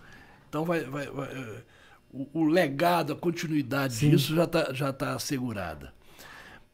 Então 0.48 0.64
vai, 0.64 0.84
vai, 0.84 1.06
vai, 1.08 1.28
é, 1.32 1.62
o, 2.12 2.28
o 2.40 2.44
legado, 2.44 3.12
a 3.12 3.16
continuidade 3.16 3.94
Sim. 3.94 4.10
disso 4.10 4.34
já 4.34 4.44
está 4.44 4.72
já 4.72 4.92
tá 4.92 5.14
assegurada. 5.14 5.94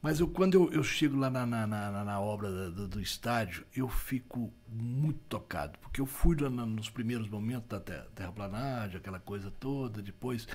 Mas 0.05 0.20
eu, 0.20 0.28
quando 0.28 0.52
eu, 0.52 0.70
eu 0.70 0.84
chego 0.84 1.16
lá 1.16 1.30
na, 1.30 1.46
na, 1.46 1.66
na, 1.66 2.05
na- 2.05 2.20
obra 2.20 2.70
do, 2.70 2.86
do 2.86 3.00
estádio, 3.00 3.64
eu 3.74 3.88
fico 3.88 4.52
muito 4.68 5.18
tocado. 5.30 5.78
Porque 5.78 5.98
eu 5.98 6.05
fui 6.05 6.36
lá 6.38 6.50
nos 6.50 6.90
primeiros 6.90 7.26
momentos 7.26 7.66
da 7.70 7.80
ter- 7.80 8.05
terraplanagem, 8.14 8.98
aquela 8.98 9.18
coisa 9.18 9.50
toda, 9.59 10.02
depois 10.02 10.46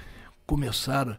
começaram. 0.45 1.18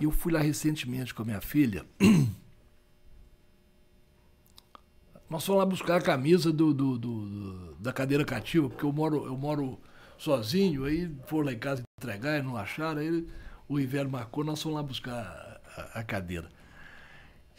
E 0.00 0.04
eu 0.04 0.10
fui 0.10 0.32
lá 0.32 0.40
recentemente 0.40 1.12
com 1.12 1.20
a 1.20 1.26
minha 1.26 1.42
filha. 1.42 1.84
Nós 5.28 5.44
fomos 5.44 5.58
lá 5.58 5.66
buscar 5.66 5.96
a 5.96 6.00
camisa 6.00 6.50
do, 6.50 6.72
do- 6.72 6.98
do- 6.98 7.74
da 7.74 7.92
cadeira 7.92 8.24
cativa, 8.24 8.70
porque 8.70 8.86
eu 8.86 8.94
moro, 8.94 9.26
eu 9.26 9.36
moro 9.36 9.78
sozinho, 10.16 10.86
aí 10.86 11.14
foram 11.26 11.44
lá 11.48 11.52
em 11.52 11.58
casa 11.58 11.82
entregar 12.00 12.38
e 12.38 12.42
não 12.42 12.56
acharam, 12.56 13.02
aí 13.02 13.28
o 13.68 13.76
Rivelli 13.78 14.10
marcou, 14.10 14.42
nós 14.42 14.62
fomos 14.62 14.76
lá 14.76 14.82
buscar 14.82 15.60
a- 15.76 16.00
a 16.00 16.02
cadeira. 16.02 16.48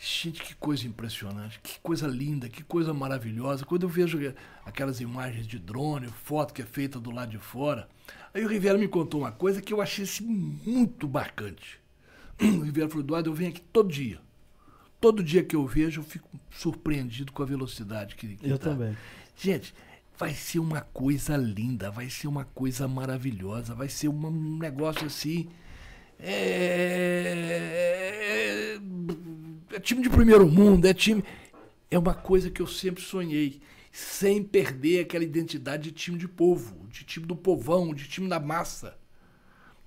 Gente, 0.01 0.41
que 0.41 0.55
coisa 0.55 0.87
impressionante, 0.87 1.59
que 1.61 1.77
coisa 1.81 2.07
linda, 2.07 2.47
que 2.47 2.63
coisa 2.63 2.93
maravilhosa. 2.93 3.65
Quando 3.65 3.83
eu 3.83 3.89
vejo 3.89 4.17
aquelas 4.65 5.01
imagens 5.01 5.45
de 5.45 5.59
drone, 5.59 6.07
foto 6.07 6.53
que 6.53 6.61
é 6.61 6.65
feita 6.65 6.97
do 6.97 7.11
lado 7.11 7.31
de 7.31 7.37
fora, 7.37 7.89
aí 8.33 8.45
o 8.45 8.47
Ribeiro 8.47 8.79
me 8.79 8.87
contou 8.87 9.19
uma 9.19 9.31
coisa 9.33 9.61
que 9.61 9.73
eu 9.73 9.81
achei 9.81 10.05
assim, 10.05 10.25
muito 10.25 11.05
bacante. 11.05 11.79
O 12.39 12.61
Ribeiro 12.61 12.89
falou, 12.89 13.03
Eduardo, 13.03 13.29
eu 13.29 13.33
venho 13.33 13.49
aqui 13.49 13.59
todo 13.59 13.91
dia. 13.91 14.21
Todo 15.01 15.21
dia 15.21 15.43
que 15.43 15.57
eu 15.57 15.67
vejo, 15.67 15.99
eu 15.99 16.05
fico 16.05 16.29
surpreendido 16.49 17.33
com 17.33 17.43
a 17.43 17.45
velocidade 17.45 18.15
que, 18.15 18.37
que 18.37 18.49
Eu 18.49 18.57
tá. 18.57 18.69
também. 18.69 18.95
Gente, 19.35 19.73
vai 20.17 20.33
ser 20.33 20.59
uma 20.59 20.79
coisa 20.79 21.35
linda, 21.35 21.91
vai 21.91 22.09
ser 22.09 22.27
uma 22.27 22.45
coisa 22.45 22.87
maravilhosa, 22.87 23.75
vai 23.75 23.89
ser 23.89 24.07
um 24.07 24.57
negócio 24.57 25.05
assim. 25.05 25.49
É, 26.17 27.49
é, 29.71 29.75
é 29.75 29.79
time 29.79 30.01
de 30.01 30.09
primeiro 30.09 30.47
mundo, 30.47 30.85
é 30.85 30.93
time. 30.93 31.23
É 31.91 31.97
uma 31.97 32.13
coisa 32.13 32.49
que 32.51 32.61
eu 32.61 32.67
sempre 32.67 33.01
sonhei, 33.03 33.59
sem 33.91 34.43
perder 34.43 35.01
aquela 35.01 35.23
identidade 35.23 35.83
de 35.83 35.91
time 35.91 36.17
de 36.17 36.27
povo, 36.27 36.75
de 36.89 37.03
time 37.03 37.25
do 37.25 37.35
povão, 37.35 37.93
de 37.93 38.07
time 38.07 38.27
da 38.29 38.39
massa. 38.39 38.95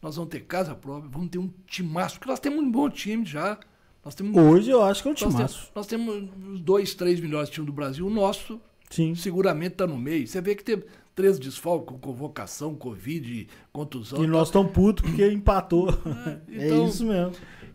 Nós 0.01 0.17
vamos 0.17 0.31
ter 0.31 0.41
casa 0.41 0.75
própria, 0.75 1.09
vamos 1.09 1.29
ter 1.31 1.39
um 1.39 1.49
timaço, 1.67 2.17
porque 2.17 2.29
nós 2.29 2.41
temos 2.41 2.59
um 2.61 2.71
bom 2.71 2.91
time 2.91 3.25
já. 3.25 3.59
Nós 4.05 4.17
temos, 4.17 4.37
Hoje 4.37 4.69
eu 4.69 4.83
acho 4.83 5.01
que 5.01 5.09
é 5.09 5.13
um 5.13 5.15
nós 5.15 5.21
timaço. 5.21 5.55
temos, 5.59 5.71
nós 5.77 5.87
temos 5.87 6.61
dois, 6.61 6.93
três 6.95 7.21
melhores 7.21 7.49
times 7.49 7.67
do 7.67 7.73
Brasil. 7.73 8.05
O 8.05 8.11
nosso 8.11 8.61
Sim. 8.91 9.15
seguramente 9.15 9.75
está 9.75 9.87
no 9.87 9.97
meio. 9.97 10.27
Você 10.27 10.41
vê 10.41 10.57
que 10.57 10.65
teve 10.65 10.87
três 11.15 11.39
desfalques, 11.39 11.97
convocação, 12.01 12.75
Covid, 12.75 13.47
contusão. 13.73 14.25
E 14.25 14.27
nós 14.27 14.49
estamos 14.49 14.73
putos 14.73 15.09
porque 15.09 15.31
empatou. 15.31 15.89
É 16.51 16.67
então- 16.67 16.89
isso 16.89 17.07
mesmo. 17.07 17.33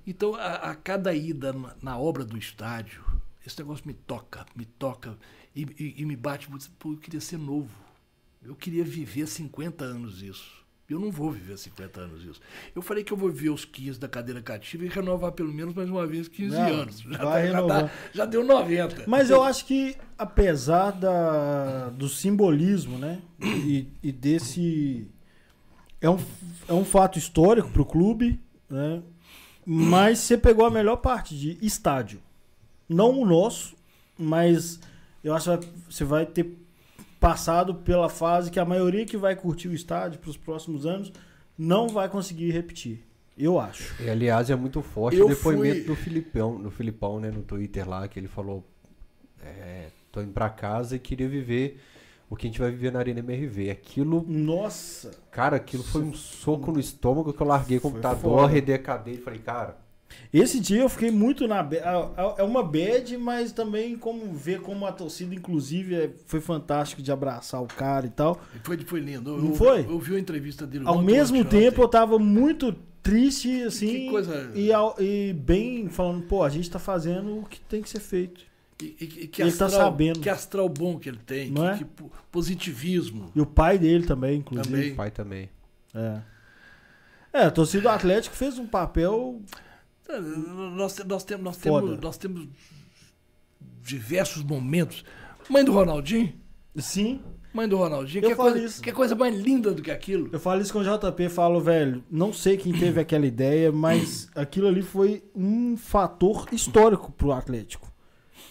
Então, 0.08 0.34
a, 0.36 0.56
a 0.72 0.76
cada 0.76 1.14
ida 1.14 1.52
na, 1.52 1.76
na 1.82 1.98
obra 2.00 2.24
do 2.24 2.38
estádio, 2.38 3.04
esse 3.46 3.60
negócio 3.60 3.86
me 3.86 3.94
toca, 3.94 4.46
me 4.56 4.66
toca 4.66 5.18
e, 5.56 5.64
e- 5.78 5.96
e 5.98 6.06
me 6.06 6.16
bate. 6.16 6.48
Pô, 6.80 6.94
eu 6.94 6.98
queria 6.98 7.20
ser 7.22 7.38
novo. 7.38 7.70
Eu 8.42 8.56
queria 8.56 8.84
viver 8.84 9.28
50 9.28 9.84
anos 9.84 10.22
isso. 10.22 10.66
Eu 10.90 11.02
não 11.02 11.12
vou 11.12 11.30
viver 11.30 11.58
50 11.58 12.00
anos 12.00 12.24
isso. 12.24 12.40
Eu 12.74 12.82
falei 12.82 13.04
que 13.04 13.12
eu 13.12 13.18
vou 13.18 13.30
viver 13.30 13.50
os 13.50 13.66
15 13.66 14.00
da 14.00 14.08
cadeira 14.08 14.42
cativa 14.42 14.86
e 14.86 14.88
renovar 14.88 15.34
pelo 15.34 15.54
menos 15.54 15.74
mais 15.74 15.90
uma 15.90 16.08
vez 16.08 16.30
15 16.30 16.56
Não, 16.56 16.66
anos. 16.66 17.00
Já, 17.02 17.18
tá- 17.18 17.46
já, 17.46 17.62
dá- 17.62 17.92
já 18.14 18.26
deu 18.26 18.46
90. 18.46 19.04
Mas 19.06 19.30
eu 19.30 19.44
acho 19.44 19.66
que, 19.66 19.98
apesar 20.18 20.92
da, 20.92 21.90
do 21.90 22.08
simbolismo, 22.08 22.98
né? 22.98 23.22
E, 23.42 23.88
e 24.02 24.12
desse. 24.14 25.12
É 26.00 26.10
um, 26.10 26.18
é 26.70 26.74
um 26.74 26.86
fato 26.86 27.20
histórico 27.20 27.70
pro 27.70 27.84
clube, 27.86 28.40
né? 28.70 29.02
Mas 29.70 30.20
você 30.20 30.38
pegou 30.38 30.66
a 30.66 30.72
melhor 30.72 30.96
parte 30.98 31.38
de 31.38 31.58
estádio. 31.62 32.22
Não 32.88 33.20
o 33.20 33.26
nosso, 33.26 33.76
mas 34.18 34.80
eu 35.22 35.34
acho 35.36 35.58
que 35.58 35.68
você 35.90 36.06
vai 36.06 36.26
ter 36.26 36.58
passado 37.20 37.76
pela 37.76 38.08
fase 38.08 38.50
que 38.50 38.60
a 38.62 38.64
maioria 38.66 39.06
que 39.06 39.18
vai 39.18 39.36
curtir 39.36 39.68
o 39.68 39.74
estádio 39.74 40.20
para 40.20 40.30
os 40.30 40.38
próximos 40.38 40.86
anos 40.86 41.12
não 41.58 41.90
vai 41.90 42.08
conseguir 42.08 42.52
repetir. 42.52 43.04
Eu 43.38 43.60
acho. 43.60 44.02
E, 44.02 44.10
aliás, 44.10 44.50
é 44.50 44.56
muito 44.56 44.82
forte 44.82 45.18
Eu 45.18 45.26
o 45.26 45.30
depoimento 45.30 45.76
fui- 45.80 45.84
do 45.88 45.96
Filipão, 45.96 46.62
do 46.62 46.72
Filipão, 46.72 47.20
né, 47.20 47.30
no 47.30 47.42
Twitter 47.44 47.88
lá, 47.88 48.08
que 48.08 48.18
ele 48.18 48.28
falou: 48.30 48.64
é, 49.44 49.90
tô 50.12 50.22
indo 50.22 50.32
pra 50.32 50.50
casa 50.50 50.96
e 50.96 51.00
queria 51.00 51.28
viver 51.28 51.80
o 52.30 52.36
que 52.36 52.46
a 52.48 52.50
gente 52.50 52.60
vai 52.60 52.72
viver 52.72 52.92
na 52.92 53.00
Arena 53.00 53.20
MRV. 53.20 53.70
Aquilo, 53.70 54.26
Nossa! 54.28 55.12
cara, 55.32 55.56
aquilo 55.58 55.84
foi 55.84 56.02
um 56.02 56.14
soco 56.14 56.72
no 56.72 56.80
estômago 56.80 57.32
que 57.34 57.42
eu 57.42 57.48
larguei 57.48 57.78
o 57.78 57.82
computador, 57.82 58.44
arredei 58.44 58.76
a 58.76 58.80
cadeira 58.80 59.20
e 59.20 59.24
falei, 59.24 59.40
cara, 59.40 59.78
Esse 60.34 60.60
dia 60.62 60.82
eu 60.82 60.90
fiquei 60.90 61.12
muito 61.12 61.48
na 61.48 61.68
É 62.38 62.44
uma 62.44 62.64
bad, 62.64 63.18
mas 63.18 63.52
também 63.52 63.98
como 63.98 64.34
ver 64.34 64.62
como 64.62 64.86
a 64.86 64.92
torcida, 64.92 65.36
inclusive, 65.36 65.96
é- 65.96 66.10
foi 66.26 66.40
fantástico 66.40 67.02
de 67.02 67.12
abraçar 67.12 67.62
o 67.62 67.68
cara 67.68 68.06
e 68.06 68.10
tal. 68.10 68.40
E 68.56 68.60
Foi, 68.66 68.78
foi 68.78 69.00
lindo. 69.02 69.32
Eu, 69.32 69.38
Não 69.42 69.50
eu- 69.50 69.56
foi? 69.56 69.82
Eu, 69.82 70.00
vi 70.00 70.16
a 70.16 70.20
entrevista 70.20 70.66
dele 70.66 70.86
Ao 70.88 71.02
mesmo 71.02 71.38
ontem, 71.40 71.50
tempo 71.50 71.82
eu 71.82 71.88
tava 71.90 72.18
muito 72.18 72.74
triste, 73.04 73.64
assim. 73.64 73.88
Que 73.88 74.10
coisa- 74.10 74.52
E, 74.56 74.70
e 75.04 75.34
bem 75.34 75.90
falando, 75.90 76.24
pô, 76.24 76.42
a 76.44 76.50
gente 76.50 76.70
tá 76.72 76.80
fazendo 76.80 77.40
o 77.40 77.44
que 77.46 77.60
tem 77.60 77.82
que 77.82 77.90
ser 77.90 78.00
feito. 78.00 78.47
E, 78.82 78.86
e- 78.86 79.24
e 79.24 79.28
que 79.28 79.42
Ele 79.42 79.52
tá 79.52 79.66
astral, 79.66 79.92
sabendo. 79.92 80.20
Que 80.20 80.30
astral 80.30 80.70
bom 80.70 81.00
que 81.00 81.10
ele 81.10 81.18
tem. 81.26 81.50
Não 81.50 81.64
que, 81.64 81.68
é? 81.70 81.78
que 81.80 81.86
po- 81.86 82.12
positivismo. 82.32 83.32
E 83.36 83.42
o 83.42 83.46
pai 83.46 83.78
dele 83.80 84.06
também, 84.06 84.38
inclusive. 84.40 84.70
Também. 84.76 84.92
o 84.92 84.96
pai 84.96 85.12
também. 85.12 85.50
É. 85.96 86.22
É, 87.34 87.44
a 87.46 87.52
torcida 87.52 87.84
do 87.84 87.90
Atlético 87.90 88.36
fez 88.36 88.58
um 88.60 88.68
papel. 88.68 89.42
É, 90.08 90.20
Nós, 90.20 90.98
nós, 91.06 91.24
temos, 91.24 91.44
nós, 91.44 91.58
temos, 91.58 92.00
nós 92.00 92.18
temos 92.18 92.48
diversos 93.84 94.44
momentos. 94.44 95.04
Mãe 95.50 95.64
do 95.64 95.72
Ronaldinho? 95.74 96.34
Sim. 96.76 97.22
Mãe 97.54 97.68
do 97.68 97.78
Ronaldinho? 97.78 98.24
Eu 98.26 98.30
que, 98.30 98.36
falo 98.36 98.52
coisa, 98.52 98.66
isso. 98.66 98.82
que 98.82 98.92
coisa 98.92 99.16
mais 99.16 99.36
linda 99.36 99.74
do 99.74 99.82
que 99.82 99.90
aquilo. 99.90 100.30
Eu 100.32 100.40
falo 100.40 100.62
isso 100.62 100.72
com 100.72 100.80
o 100.80 100.84
JP, 100.84 101.30
falo, 101.30 101.60
velho, 101.60 102.04
não 102.12 102.32
sei 102.32 102.58
quem 102.58 102.72
teve 102.74 103.00
aquela 103.00 103.26
ideia, 103.26 103.72
mas 103.72 104.30
aquilo 104.36 104.68
ali 104.68 104.82
foi 104.84 105.24
um 105.36 105.76
fator 105.76 106.48
histórico 106.52 107.12
pro 107.12 107.32
Atlético 107.32 107.92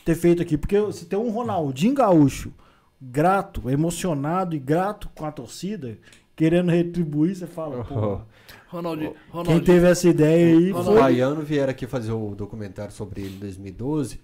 ter 0.06 0.14
feito 0.14 0.40
aqui. 0.40 0.56
Porque 0.56 0.80
você 0.80 1.04
tem 1.04 1.18
um 1.18 1.30
Ronaldinho 1.30 1.94
Gaúcho 1.94 2.54
grato, 3.02 3.68
emocionado 3.68 4.56
e 4.56 4.58
grato 4.58 5.10
com 5.14 5.26
a 5.26 5.32
torcida, 5.32 5.98
querendo 6.34 6.70
retribuir, 6.70 7.34
você 7.34 7.46
fala, 7.46 7.84
pô, 7.84 8.20
Ronaldinho, 8.68 9.10
quem 9.10 9.20
Ronaldinho, 9.30 9.64
teve 9.64 9.86
essa 9.86 10.08
ideia 10.08 10.56
aí 10.56 10.72
Os 10.72 10.86
foi... 10.86 10.98
baianos 10.98 11.46
vieram 11.46 11.70
aqui 11.70 11.86
fazer 11.86 12.12
o 12.12 12.34
documentário 12.34 12.92
sobre 12.92 13.22
ele 13.22 13.36
em 13.36 13.40
2012. 13.40 14.20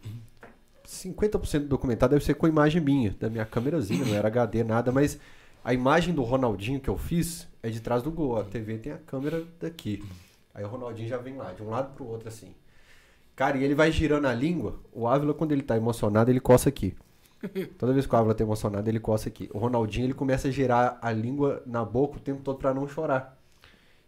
50% 0.87 1.61
do 1.61 1.69
documentário 1.69 2.15
deve 2.15 2.25
ser 2.25 2.35
com 2.35 2.47
imagem 2.47 2.81
minha, 2.81 3.15
da 3.19 3.29
minha 3.29 3.45
câmerazinha, 3.45 4.05
não 4.05 4.15
era 4.15 4.29
HD, 4.29 4.65
nada, 4.65 4.93
mas 4.93 5.19
a 5.65 5.75
imagem 5.75 6.15
do 6.15 6.23
Ronaldinho 6.23 6.81
que 6.81 6.89
eu 6.89 6.97
fiz 6.97 7.49
é 7.63 7.71
de 7.71 7.81
trás 7.81 8.03
do 8.03 8.11
gol. 8.11 8.39
A 8.39 8.45
TV 8.45 8.79
tem 8.79 8.93
a 8.93 8.99
câmera 8.99 9.45
daqui. 9.61 10.03
Aí 10.55 10.65
o 10.65 10.69
Ronaldinho 10.69 11.09
já 11.09 11.19
vem 11.19 11.37
lá, 11.37 11.53
de 11.53 11.63
um 11.63 11.71
lado 11.71 11.95
pro 11.95 12.07
outro 12.07 12.29
assim. 12.29 12.55
Cara, 13.43 13.59
e 13.59 13.65
ele 13.65 13.75
vai 13.75 13.91
girando 13.91 14.27
a 14.27 14.33
língua. 14.33 14.81
O 14.93 15.09
Ávila, 15.09 15.35
quando 15.35 15.51
ele 15.51 15.63
tá 15.63 15.77
emocionado, 15.77 16.31
ele 16.31 16.39
coça 16.39 16.69
aqui. 16.69 16.95
Toda 17.77 17.93
vez 17.93 18.07
que 18.07 18.15
o 18.15 18.17
Ávila 18.17 18.35
tá 18.35 18.45
emocionado, 18.45 18.89
ele 18.89 19.01
coça 19.01 19.29
aqui. 19.29 19.51
O 19.53 19.59
Ronaldinho, 19.59 20.07
ele 20.07 20.15
começa 20.15 20.47
a 20.47 20.51
girar 20.53 20.97
a 21.03 21.11
língua 21.11 21.61
na 21.67 21.85
boca 21.85 22.19
o 22.19 22.21
tempo 22.21 22.41
todo 22.41 22.57
pra 22.59 22.73
não 22.73 22.87
chorar. 22.87 23.37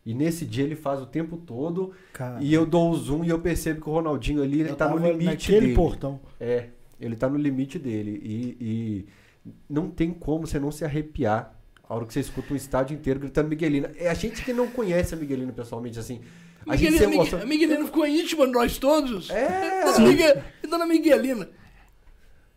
E 0.07 0.15
nesse 0.15 0.47
dia 0.47 0.63
ele 0.63 0.77
faz 0.77 1.01
o 1.01 1.07
tempo 1.07 1.37
todo. 1.37 1.93
Cara, 2.13 2.41
E 2.41 2.55
eu 2.55 2.65
dou 2.65 2.93
o 2.93 2.97
zoom 2.97 3.25
e 3.25 3.29
eu 3.29 3.41
percebo 3.41 3.81
que 3.81 3.89
o 3.89 3.93
Ronaldinho 3.93 4.41
ali, 4.41 4.61
ele 4.61 4.71
eu 4.71 4.77
tá 4.77 4.89
no 4.89 4.99
limite 4.99 5.25
naquele 5.25 5.61
dele. 5.61 5.75
portão. 5.75 6.21
É, 6.39 6.69
ele 7.01 7.17
tá 7.17 7.29
no 7.29 7.37
limite 7.37 7.77
dele. 7.77 8.21
E, 8.23 8.57
e 8.61 9.53
não 9.69 9.91
tem 9.91 10.13
como 10.13 10.47
você 10.47 10.61
não 10.61 10.71
se 10.71 10.85
arrepiar 10.85 11.59
a 11.89 11.95
hora 11.95 12.07
que 12.07 12.13
você 12.13 12.21
escuta 12.21 12.53
um 12.53 12.57
estádio 12.57 12.95
inteiro 12.95 13.19
gritando 13.19 13.49
Miguelina. 13.49 13.91
É 13.97 14.09
a 14.09 14.15
gente 14.15 14.45
que 14.45 14.53
não 14.53 14.69
conhece 14.69 15.13
a 15.13 15.17
Miguelina 15.17 15.53
pessoalmente, 15.53 15.99
assim. 15.99 16.21
A 16.67 16.77
gente 16.77 16.93
Miguelina, 16.93 17.15
emociona. 17.15 17.43
a 17.45 17.47
Miguelina 17.47 17.85
ficou 17.85 18.07
íntima 18.07 18.47
de 18.47 18.53
nós 18.53 18.79
todos. 18.79 19.31
É, 19.31 19.85
Dona, 19.85 19.99
Migue- 20.09 20.43
Dona 20.69 20.87
Miguelina. 20.87 21.49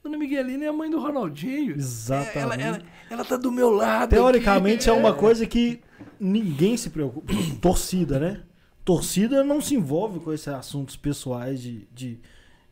Dona 0.03 0.17
Miguelina 0.17 0.65
é 0.65 0.67
a 0.67 0.73
mãe 0.73 0.89
do 0.89 0.99
Ronaldinho. 0.99 1.75
Exatamente. 1.75 2.37
Ela, 2.37 2.55
ela, 2.55 2.81
ela 3.09 3.25
tá 3.25 3.35
do 3.37 3.51
meu 3.51 3.69
lado. 3.69 4.09
Teoricamente 4.09 4.89
aqui. 4.89 4.97
é 4.97 5.01
uma 5.01 5.13
coisa 5.13 5.45
que 5.45 5.81
ninguém 6.19 6.77
se 6.77 6.89
preocupa. 6.89 7.33
Torcida, 7.61 8.19
né? 8.19 8.43
Torcida 8.85 9.43
não 9.43 9.59
se 9.59 9.75
envolve 9.75 10.19
com 10.21 10.31
esses 10.31 10.47
assuntos 10.47 10.95
pessoais 10.95 11.61
de, 11.61 11.87
de, 11.93 12.21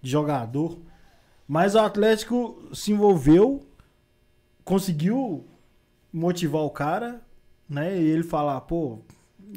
de 0.02 0.10
jogador. 0.12 0.80
Mas 1.48 1.76
o 1.76 1.80
Atlético 1.80 2.70
se 2.74 2.92
envolveu, 2.94 3.68
conseguiu 4.64 5.46
motivar 6.12 6.62
o 6.62 6.70
cara, 6.70 7.22
né? 7.70 8.00
E 8.02 8.06
ele 8.08 8.24
falar, 8.24 8.62
pô. 8.62 9.00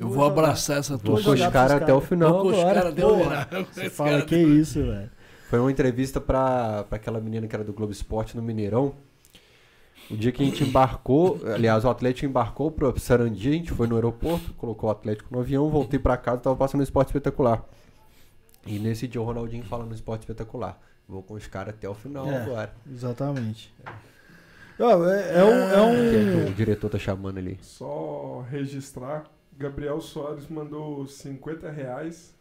Eu 0.01 0.09
vou 0.09 0.25
abraçar 0.27 0.79
essa 0.79 0.97
Vou 0.97 1.17
Vou 1.21 1.35
os 1.35 1.41
caras 1.49 1.73
até 1.83 1.93
o 1.93 2.01
final 2.01 2.33
Vou 2.33 2.43
com 2.43 2.49
os 2.49 2.55
agora. 2.59 2.75
caras 2.75 2.93
até 2.93 3.07
o 3.07 3.17
final. 3.19 3.65
Você 3.73 3.91
fala, 3.91 4.23
que 4.23 4.37
isso, 4.37 4.83
velho. 4.85 5.11
Foi 5.51 5.59
uma 5.59 5.71
entrevista 5.71 6.21
pra, 6.21 6.85
pra 6.85 6.97
aquela 6.97 7.21
menina 7.21 7.47
que 7.47 7.55
era 7.55 7.65
do 7.65 7.73
Globo 7.73 7.93
Esporte 7.93 8.37
no 8.37 8.43
Mineirão. 8.43 8.95
O 10.11 10.17
dia 10.17 10.33
que 10.33 10.43
a 10.43 10.47
gente 10.47 10.65
embarcou, 10.65 11.39
aliás, 11.55 11.85
o 11.85 11.89
Atlético 11.91 12.27
embarcou 12.27 12.71
pro 12.71 12.99
Sarandi, 12.99 13.49
a 13.49 13.53
gente 13.53 13.73
foi 13.73 13.87
no 13.87 13.95
aeroporto, 13.95 14.55
colocou 14.55 14.89
o 14.89 14.93
Atlético 14.93 15.29
no 15.35 15.41
avião, 15.41 15.69
voltei 15.69 15.99
pra 15.99 16.17
casa, 16.17 16.39
tava 16.39 16.57
passando 16.57 16.79
no 16.79 16.85
esporte 16.85 17.09
espetacular. 17.09 17.63
E 18.67 18.79
nesse 18.79 19.07
dia 19.07 19.21
o 19.21 19.25
Ronaldinho 19.25 19.65
fala 19.65 19.85
no 19.85 19.95
esporte 19.95 20.23
espetacular. 20.23 20.79
Vou 21.07 21.23
com 21.23 21.35
os 21.35 21.47
caras 21.47 21.75
até 21.75 21.89
o 21.89 21.95
final 21.95 22.27
É. 22.27 22.37
agora. 22.43 22.73
Exatamente. 22.91 23.75
Ó, 24.81 25.07
É, 25.09 25.39
é 25.41 25.45
um. 25.45 25.49
é 25.51 25.81
um- 25.83 25.95
Que 25.95 26.47
é 26.47 26.51
o 26.51 26.55
diretor 26.55 26.89
tá 26.91 26.99
chamando 26.99 27.39
ali. 27.39 27.59
Só 27.61 28.45
registrar, 28.51 29.25
Gabriel 29.59 30.01
Soares 30.01 30.49
mandou 30.49 31.07
50 31.07 31.71
reais. 31.71 32.35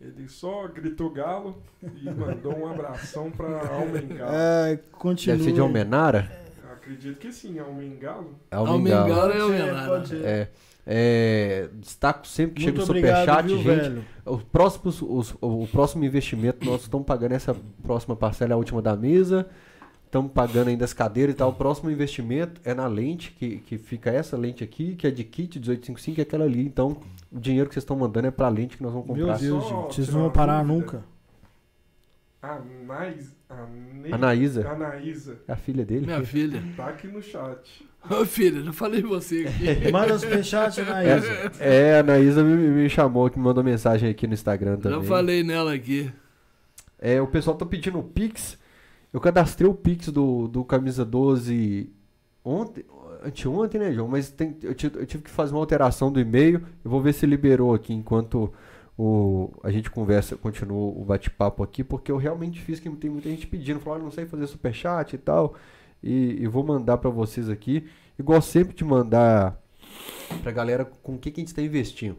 Ele 0.00 0.28
só 0.28 0.66
gritou 0.68 1.10
galo 1.10 1.62
e 1.82 2.10
mandou 2.10 2.56
um 2.58 2.68
abração 2.68 3.30
pra 3.30 3.46
Almengalo. 3.68 4.32
É, 4.34 4.78
continua. 4.92 5.36
Deve 5.36 5.48
ser 5.48 5.54
de 5.54 5.60
Almenara? 5.60 6.30
Eu 6.62 6.72
acredito 6.72 7.18
que 7.18 7.32
sim, 7.32 7.58
Almengalo. 7.58 8.34
É 8.50 8.56
Almengalo 8.56 9.12
Almengalo. 9.12 9.32
é 9.32 9.36
o 9.36 9.46
Pode 9.48 9.56
ser, 9.58 9.64
Menara. 9.66 9.88
pode 9.88 10.08
ser. 10.08 10.24
É, 10.24 10.48
é, 10.86 11.68
destaco 11.74 12.26
sempre 12.26 12.54
que 12.56 12.62
Muito 12.64 12.80
chega 12.80 12.82
o 12.82 12.86
superchat, 12.86 13.46
viu, 13.46 13.56
gente. 13.58 13.66
velho? 13.66 14.04
Os 14.26 14.42
próximos, 14.42 15.00
os- 15.02 15.34
o 15.40 15.66
próximo 15.70 16.04
investimento, 16.04 16.66
nós 16.66 16.82
estamos 16.82 17.06
pagando 17.06 17.32
essa 17.32 17.56
próxima 17.82 18.16
parcela, 18.16 18.52
é 18.52 18.54
a 18.54 18.58
última 18.58 18.82
da 18.82 18.96
mesa. 18.96 19.46
Estamos 20.14 20.30
pagando 20.30 20.68
ainda 20.68 20.84
as 20.84 20.92
cadeiras 20.92 21.34
e 21.34 21.38
tal. 21.38 21.50
O 21.50 21.54
próximo 21.54 21.90
investimento 21.90 22.60
é 22.64 22.72
na 22.72 22.86
lente, 22.86 23.32
que, 23.32 23.56
que 23.58 23.76
fica 23.76 24.12
essa 24.12 24.36
lente 24.36 24.62
aqui, 24.62 24.94
que 24.94 25.08
é 25.08 25.10
de 25.10 25.24
kit 25.24 25.58
1855, 25.58 26.20
e 26.20 26.22
aquela 26.22 26.44
ali. 26.44 26.64
Então, 26.64 26.98
o 27.32 27.40
dinheiro 27.40 27.68
que 27.68 27.74
vocês 27.74 27.82
estão 27.82 27.96
mandando 27.96 28.28
é 28.28 28.30
pra 28.30 28.48
lente 28.48 28.76
que 28.76 28.82
nós 28.84 28.92
vamos 28.92 29.08
Meu 29.08 29.26
comprar. 29.26 29.40
Deus, 29.40 29.64
Só 29.64 29.82
gente. 29.82 29.94
Vocês 29.96 30.08
não 30.10 30.20
vão 30.20 30.30
parar 30.30 30.62
dúvida. 30.62 30.72
nunca. 30.72 31.04
Ane- 32.40 34.12
Anaísa, 34.12 34.70
Anaísa. 34.70 35.38
é 35.48 35.52
a 35.52 35.56
filha 35.56 35.84
dele. 35.84 36.06
Minha 36.06 36.22
filha. 36.22 36.62
Tá 36.76 36.90
aqui 36.90 37.08
no 37.08 37.20
chat. 37.20 37.84
Ô 38.08 38.24
filha, 38.24 38.62
já 38.62 38.72
falei 38.72 39.02
você 39.02 39.48
aqui. 39.48 39.90
Manda 39.90 40.16
superchat 40.16 40.80
na 40.82 41.02
Isa. 41.02 41.50
É, 41.58 41.96
a 41.96 42.00
Anaísa 42.00 42.44
me, 42.44 42.54
me 42.56 42.88
chamou, 42.88 43.28
que 43.28 43.36
me 43.36 43.44
mandou 43.44 43.64
mensagem 43.64 44.08
aqui 44.08 44.28
no 44.28 44.34
Instagram 44.34 44.76
também. 44.76 45.00
Já 45.00 45.04
falei 45.08 45.42
nela 45.42 45.74
aqui. 45.74 46.12
É, 47.00 47.20
o 47.20 47.26
pessoal 47.26 47.56
tá 47.56 47.66
pedindo 47.66 47.98
o 47.98 48.02
Pix. 48.04 48.62
Eu 49.14 49.20
cadastrei 49.20 49.70
o 49.70 49.74
Pix 49.74 50.08
do, 50.08 50.48
do 50.48 50.64
Camisa 50.64 51.04
12 51.04 51.88
ontem, 52.44 52.84
anteontem, 53.24 53.80
né, 53.80 53.92
João? 53.92 54.08
Mas 54.08 54.28
tem- 54.30 54.56
eu, 54.60 54.74
tive, 54.74 54.98
eu 54.98 55.06
tive 55.06 55.22
que 55.22 55.30
fazer 55.30 55.54
uma 55.54 55.60
alteração 55.60 56.10
do 56.10 56.18
e-mail. 56.18 56.60
Eu 56.84 56.90
vou 56.90 57.00
ver 57.00 57.12
se 57.14 57.24
liberou 57.24 57.72
aqui 57.72 57.94
enquanto 57.94 58.52
o, 58.98 59.52
a 59.62 59.70
gente 59.70 59.88
conversa, 59.88 60.36
continua 60.36 60.92
o 61.00 61.04
bate-papo 61.04 61.62
aqui, 61.62 61.84
porque 61.84 62.10
eu 62.10 62.16
realmente 62.16 62.60
fiz 62.60 62.80
que 62.80 62.90
tem 62.90 63.08
muita 63.08 63.28
gente 63.30 63.46
pedindo, 63.46 63.78
falando, 63.78 64.00
"Ah, 64.00 64.04
não 64.04 64.10
sei 64.10 64.26
fazer 64.26 64.48
superchat 64.48 65.14
e 65.14 65.18
tal. 65.18 65.54
E, 66.02 66.42
e 66.42 66.46
vou 66.48 66.64
mandar 66.64 66.98
pra 66.98 67.08
vocês 67.08 67.48
aqui. 67.48 67.86
Gosto 68.20 68.50
sempre 68.50 68.74
de 68.74 68.84
mandar 68.84 69.56
pra 70.42 70.50
galera 70.52 70.84
com 70.84 71.14
o 71.14 71.18
que, 71.18 71.30
que 71.30 71.40
a 71.40 71.42
gente 71.42 71.48
está 71.48 71.62
investindo. 71.62 72.16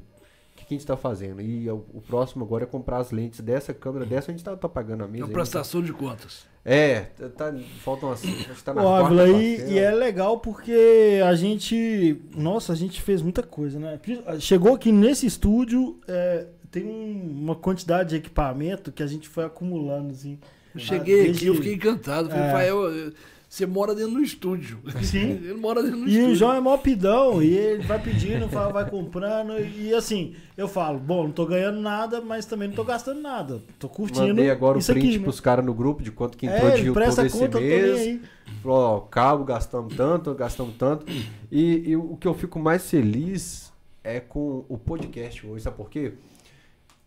Que, 0.65 0.69
que 0.69 0.73
a 0.73 0.75
gente 0.75 0.81
está 0.81 0.97
fazendo. 0.97 1.41
E 1.41 1.69
o, 1.69 1.85
o 1.93 2.01
próximo 2.01 2.43
agora 2.43 2.63
é 2.63 2.67
comprar 2.67 2.97
as 2.97 3.11
lentes 3.11 3.39
dessa 3.41 3.73
câmera. 3.73 4.05
Dessa 4.05 4.31
a 4.31 4.33
gente 4.33 4.43
tá, 4.43 4.55
tá 4.55 4.67
pagando 4.67 5.03
a 5.03 5.05
É 5.05 5.09
mesa. 5.09 5.23
uma 5.23 5.29
aí, 5.29 5.33
prestação 5.33 5.81
de 5.81 5.93
contas. 5.93 6.45
é, 6.65 7.01
tá, 7.17 7.29
tá- 7.29 7.53
faltam 7.81 8.11
as. 8.11 8.23
Acho 8.23 8.33
que 8.55 8.63
tá 8.63 8.73
na 8.73 8.81
Ávila, 8.81 9.27
e, 9.29 9.73
e 9.73 9.77
é 9.79 9.91
legal 9.91 10.39
porque 10.39 11.21
a 11.25 11.35
gente. 11.35 12.21
Nossa, 12.35 12.73
a 12.73 12.75
gente 12.75 13.01
fez 13.01 13.21
muita 13.21 13.43
coisa, 13.43 13.79
né? 13.79 13.99
Chegou 14.39 14.73
aqui 14.73 14.91
nesse 14.91 15.25
estúdio, 15.25 15.99
é, 16.07 16.47
tem 16.71 16.83
um- 16.85 17.39
uma 17.43 17.55
quantidade 17.55 18.09
de 18.09 18.15
equipamento 18.17 18.91
que 18.91 19.03
a 19.03 19.07
gente 19.07 19.29
foi 19.29 19.45
acumulando, 19.45 20.11
assim. 20.11 20.39
Eu 20.73 20.79
cheguei 20.81 21.23
desde- 21.23 21.37
aqui, 21.37 21.45
eu 21.47 21.55
fiquei 21.55 21.73
encantado. 21.75 22.27
Falei, 22.29 22.43
É. 22.43 22.47
Rafael, 22.47 22.91
eh, 22.91 23.11
você 23.55 23.65
mora 23.65 23.95
dentro 23.95 24.15
do 24.15 24.21
estúdio. 24.21 24.79
Sim. 25.01 25.31
Ele 25.43 25.53
mora 25.53 25.81
dentro 25.81 25.99
do 25.99 26.07
E 26.07 26.11
estúdio. 26.11 26.31
o 26.31 26.35
João 26.35 26.53
é 26.53 26.59
mó 26.59 26.75
pidão, 26.77 27.41
e 27.41 27.55
ele 27.55 27.83
vai 27.83 28.01
pedindo, 28.01 28.49
fala, 28.49 28.73
vai 28.73 28.89
comprando, 28.89 29.57
e 29.59 29.93
assim, 29.93 30.35
eu 30.57 30.67
falo, 30.67 30.99
bom, 30.99 31.23
não 31.23 31.31
tô 31.31 31.45
ganhando 31.45 31.79
nada, 31.79 32.19
mas 32.19 32.45
também 32.45 32.67
não 32.67 32.75
tô 32.75 32.83
gastando 32.83 33.21
nada. 33.21 33.63
Tô 33.79 33.87
curtindo. 33.87 34.27
Mandei 34.27 34.49
agora 34.49 34.77
o 34.77 34.83
print 34.83 34.97
aqui, 35.07 35.17
né? 35.17 35.23
pros 35.23 35.39
caras 35.39 35.63
no 35.65 35.73
grupo 35.73 36.03
de 36.03 36.11
quanto 36.11 36.37
que 36.37 36.47
entrou 36.47 36.67
É, 36.69 36.75
de 36.75 36.79
YouTube 36.87 36.93
presta 36.95 37.25
esse 37.25 37.33
conta, 37.37 37.45
eu 37.45 37.51
tô 37.51 37.59
nem 37.59 37.67
mês. 37.69 37.99
aí. 37.99 38.21
Falou, 38.61 38.77
ó, 38.77 38.99
cabo 38.99 39.45
gastamos 39.45 39.95
tanto, 39.95 40.33
gastamos 40.35 40.75
tanto. 40.75 41.05
E, 41.51 41.89
e 41.91 41.95
o 41.95 42.17
que 42.17 42.27
eu 42.27 42.33
fico 42.33 42.59
mais 42.59 42.89
feliz 42.89 43.71
é 44.03 44.19
com 44.19 44.65
o 44.67 44.77
podcast 44.77 45.47
hoje, 45.47 45.63
sabe 45.63 45.77
por 45.77 45.89
quê? 45.89 46.13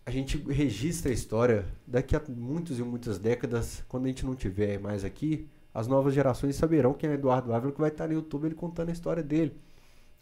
A 0.06 0.10
gente 0.10 0.38
registra 0.48 1.10
a 1.10 1.14
história 1.14 1.66
daqui 1.86 2.16
a 2.16 2.22
muitas 2.26 2.78
e 2.78 2.82
muitas 2.82 3.18
décadas, 3.18 3.84
quando 3.86 4.06
a 4.06 4.08
gente 4.08 4.24
não 4.24 4.34
tiver 4.34 4.78
mais 4.80 5.04
aqui, 5.04 5.46
as 5.78 5.86
novas 5.86 6.12
gerações 6.14 6.56
saberão 6.56 6.92
quem 6.94 7.10
é 7.10 7.14
Eduardo 7.14 7.52
Ávila, 7.52 7.72
que 7.72 7.80
vai 7.80 7.90
estar 7.90 8.06
no 8.08 8.14
YouTube 8.14 8.46
ele 8.46 8.54
contando 8.54 8.88
a 8.88 8.92
história 8.92 9.22
dele. 9.22 9.54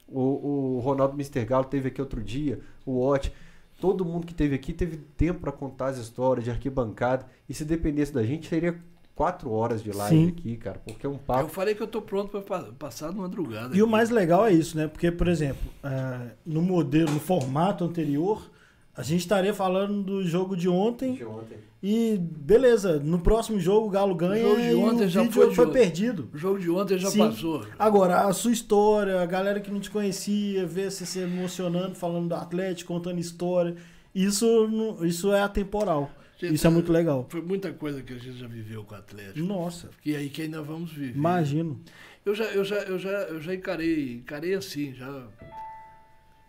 O, 0.08 0.76
o 0.76 0.80
Ronaldo 0.80 1.14
Mr. 1.14 1.44
Galo 1.44 1.64
teve 1.64 1.88
aqui 1.88 2.00
outro 2.00 2.22
dia, 2.22 2.60
o 2.84 3.00
Ott. 3.00 3.32
Todo 3.80 4.04
mundo 4.04 4.26
que 4.26 4.32
teve 4.34 4.54
aqui 4.54 4.72
teve 4.72 4.96
tempo 4.96 5.40
para 5.40 5.52
contar 5.52 5.86
as 5.88 5.98
histórias 5.98 6.44
de 6.44 6.50
arquibancada. 6.50 7.26
E 7.48 7.52
se 7.54 7.64
dependesse 7.64 8.12
da 8.12 8.22
gente, 8.22 8.48
seria 8.48 8.78
quatro 9.14 9.50
horas 9.50 9.82
de 9.82 9.90
live 9.92 10.16
Sim. 10.16 10.28
aqui, 10.28 10.56
cara. 10.56 10.80
Porque 10.84 11.04
é 11.04 11.08
um 11.08 11.14
Eu 11.14 11.18
papo. 11.18 11.48
falei 11.50 11.74
que 11.74 11.82
eu 11.82 11.86
tô 11.86 12.00
pronto 12.00 12.30
pra 12.30 12.40
pa- 12.42 12.70
passar 12.78 13.10
de 13.10 13.18
madrugada. 13.18 13.76
E 13.76 13.80
o 13.80 13.84
aqui. 13.84 13.92
mais 13.92 14.10
legal 14.10 14.46
é 14.46 14.52
isso, 14.52 14.76
né? 14.76 14.86
Porque, 14.88 15.10
por 15.10 15.26
exemplo, 15.28 15.62
é, 15.82 16.30
no 16.46 16.62
modelo, 16.62 17.10
no 17.10 17.20
formato 17.20 17.84
anterior, 17.84 18.50
a 18.96 19.02
gente 19.02 19.20
estaria 19.20 19.52
falando 19.52 20.02
do 20.02 20.24
jogo 20.24 20.56
de 20.56 20.68
ontem 20.68 21.14
de 21.14 21.24
ontem. 21.24 21.58
e 21.82 22.16
beleza, 22.18 22.98
no 22.98 23.18
próximo 23.18 23.60
jogo 23.60 23.86
o 23.88 23.90
Galo 23.90 24.14
ganha 24.14 24.42
jogo 24.42 24.60
de 24.60 24.68
e 24.70 24.74
ontem 24.74 25.04
o 25.04 25.08
já 25.08 25.22
vídeo 25.22 25.34
foi 25.34 25.54
foi, 25.54 25.70
perdido. 25.70 26.28
O 26.32 26.38
jogo 26.38 26.58
de 26.58 26.70
ontem 26.70 26.98
já 26.98 27.10
Sim. 27.10 27.18
passou. 27.18 27.64
Agora, 27.78 28.22
a 28.22 28.32
sua 28.32 28.52
história, 28.52 29.20
a 29.20 29.26
galera 29.26 29.60
que 29.60 29.70
não 29.70 29.80
te 29.80 29.90
conhecia, 29.90 30.66
ver 30.66 30.90
você 30.90 31.04
se 31.04 31.18
emocionando, 31.20 31.94
falando 31.94 32.28
do 32.28 32.34
Atlético, 32.34 32.92
contando 32.92 33.18
história, 33.18 33.76
isso, 34.14 34.98
isso 35.02 35.32
é 35.32 35.42
atemporal. 35.42 36.10
Gente, 36.38 36.54
Isso 36.54 36.66
é 36.66 36.70
muito 36.70 36.92
legal. 36.92 37.26
Foi 37.30 37.40
muita 37.40 37.72
coisa 37.72 38.02
que 38.02 38.12
a 38.12 38.18
gente 38.18 38.38
já 38.38 38.46
viveu 38.46 38.84
com 38.84 38.94
o 38.94 38.98
Atlético. 38.98 39.38
Nossa, 39.46 39.88
E 40.04 40.14
aí 40.14 40.28
que 40.28 40.42
ainda 40.42 40.60
vamos 40.60 40.92
viver. 40.92 41.16
imagino. 41.16 41.80
Eu 42.26 42.34
já, 42.34 42.44
eu 42.46 42.62
já, 42.62 42.76
eu 42.76 42.98
já, 42.98 43.10
eu 43.10 43.40
já 43.40 43.54
encarei, 43.54 44.16
encarei 44.16 44.52
assim, 44.54 44.92
já 44.92 45.28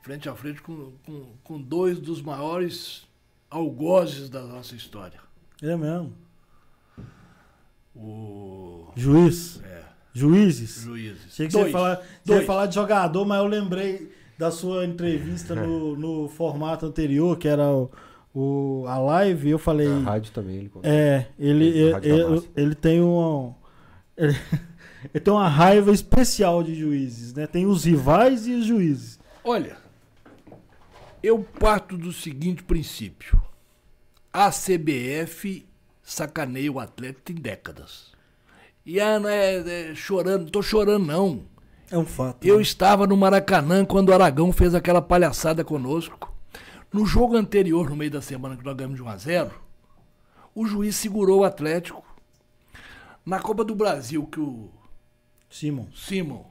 frente 0.07 0.29
a 0.29 0.35
frente 0.35 0.61
com, 0.61 0.93
com, 1.05 1.25
com 1.43 1.61
dois 1.61 1.99
dos 1.99 2.21
maiores 2.21 3.05
algozes 3.49 4.29
da 4.29 4.41
nossa 4.41 4.73
história. 4.73 5.19
É 5.61 5.75
mesmo. 5.75 6.13
O 7.93 8.87
Juiz. 8.95 9.59
é, 9.65 9.83
Juízes? 10.13 10.81
juízes. 10.83 11.25
Achei 11.27 11.47
que 11.47 11.51
você 11.53 11.57
ia, 11.57 11.63
Dois. 11.63 11.71
falar, 11.73 11.95
você 11.97 12.03
ia 12.31 12.35
Dois. 12.35 12.45
falar 12.45 12.65
de 12.67 12.75
jogador, 12.75 13.25
mas 13.25 13.37
eu 13.39 13.47
lembrei 13.47 14.11
da 14.37 14.49
sua 14.49 14.85
entrevista 14.85 15.53
no, 15.55 15.95
no 15.99 16.29
formato 16.29 16.85
anterior, 16.85 17.37
que 17.37 17.47
era 17.49 17.69
o, 17.69 17.91
o- 18.33 18.85
a 18.87 18.97
live, 18.99 19.47
e 19.49 19.51
eu 19.51 19.59
falei. 19.59 19.89
Na 19.89 19.99
rádio 20.11 20.31
também 20.31 20.55
ele 20.55 20.69
contou. 20.69 20.89
É, 20.89 21.27
ele, 21.37 21.65
Ele- 21.65 21.95
ele, 22.07 22.49
ele 22.55 22.75
tem 22.75 23.01
um. 23.01 23.53
Ele, 24.15 24.33
ele 25.13 25.21
tem 25.23 25.33
uma 25.33 25.49
raiva 25.49 25.91
especial 25.91 26.63
de 26.63 26.75
juízes, 26.75 27.33
né? 27.33 27.45
Tem 27.45 27.65
os 27.65 27.83
rivais 27.83 28.47
e 28.47 28.53
os 28.53 28.65
juízes. 28.65 29.19
Olha, 29.43 29.75
eu 31.27 31.39
parto 31.39 31.97
do 31.97 32.13
seguinte 32.13 32.63
princípio. 32.63 33.41
A 34.31 34.49
CBF 34.49 35.67
sacaneia 36.01 36.71
o 36.71 36.79
Atlético 36.79 37.21
tem 37.21 37.35
décadas. 37.35 38.13
E 38.85 38.99
ah, 39.01 39.19
não 39.19 39.27
é, 39.27 39.89
é 39.89 39.95
chorando, 39.95 40.43
não 40.43 40.49
tô 40.49 40.61
chorando 40.61 41.05
não. 41.05 41.43
É 41.91 41.97
um 41.97 42.05
fato. 42.05 42.45
Eu 42.45 42.57
né? 42.57 42.61
estava 42.61 43.05
no 43.05 43.17
Maracanã 43.17 43.83
quando 43.83 44.09
o 44.09 44.13
Aragão 44.13 44.53
fez 44.53 44.73
aquela 44.73 45.01
palhaçada 45.01 45.65
conosco. 45.65 46.33
No 46.93 47.05
jogo 47.05 47.35
anterior, 47.35 47.89
no 47.89 47.95
meio 47.97 48.11
da 48.11 48.21
semana 48.21 48.55
que 48.55 48.63
nós 48.63 48.75
ganhamos 48.75 48.95
de 48.95 49.03
1 49.03 49.09
a 49.09 49.17
0, 49.17 49.61
o 50.55 50.65
juiz 50.65 50.95
segurou 50.95 51.41
o 51.41 51.43
Atlético. 51.43 52.05
Na 53.25 53.39
Copa 53.41 53.65
do 53.65 53.75
Brasil, 53.75 54.25
que 54.27 54.39
o 54.39 54.69
Simon. 55.49 55.87
Simon 55.93 56.45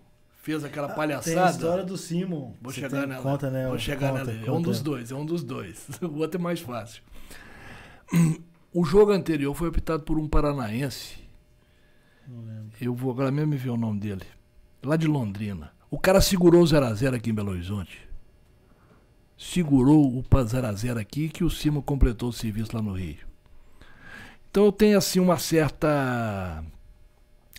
fez 0.47 0.62
aquela 0.62 0.86
Tem 0.86 0.93
a 0.94 0.97
palhaçada. 0.97 1.51
história 1.51 1.85
do 1.85 1.97
Simon. 1.97 2.55
Vou 2.62 2.73
Você 2.73 2.81
chegar 2.81 3.05
nela. 3.05 3.20
Conta, 3.20 3.51
né? 3.51 3.66
Vou 3.66 3.78
chegar 3.78 4.12
conta, 4.12 4.24
nela. 4.27 4.47
É 4.47 4.51
um 4.51 4.55
conta. 4.55 4.68
dos 4.68 4.81
dois, 4.81 5.10
é 5.10 5.14
um 5.16 5.27
dos 5.27 5.43
dois. 5.43 5.89
O 6.01 6.18
outro 6.18 6.40
é 6.40 6.43
mais 6.43 6.60
fácil. 6.60 7.02
O 8.73 8.85
jogo 8.85 9.10
anterior 9.10 9.52
foi 9.55 9.68
optado 9.68 10.05
por 10.05 10.16
um 10.16 10.28
paranaense. 10.28 11.18
Não 12.28 12.44
lembro. 12.44 12.70
Eu 12.81 12.94
vou 12.94 13.10
agora 13.10 13.32
mesmo 13.32 13.51
me 13.51 13.56
ver 13.56 13.70
o 13.70 13.77
nome 13.77 13.98
dele. 13.98 14.23
Lá 14.85 14.94
de 14.94 15.09
Londrina. 15.09 15.73
O 15.90 15.98
cara 15.98 16.20
segurou 16.20 16.62
o 16.62 16.64
0x0 16.64 17.16
aqui 17.16 17.31
em 17.31 17.35
Belo 17.35 17.51
Horizonte. 17.51 18.09
Segurou 19.36 20.16
o 20.16 20.23
0x0 20.23 21.01
aqui 21.01 21.28
que 21.28 21.43
o 21.43 21.51
Cima 21.51 21.82
completou 21.82 22.28
o 22.28 22.32
serviço 22.32 22.70
lá 22.77 22.81
no 22.81 22.93
Rio. 22.93 23.27
Então 24.48 24.64
eu 24.66 24.73
tenho 24.73 24.97
assim 24.97 25.18
uma 25.18 25.39
certa 25.39 26.64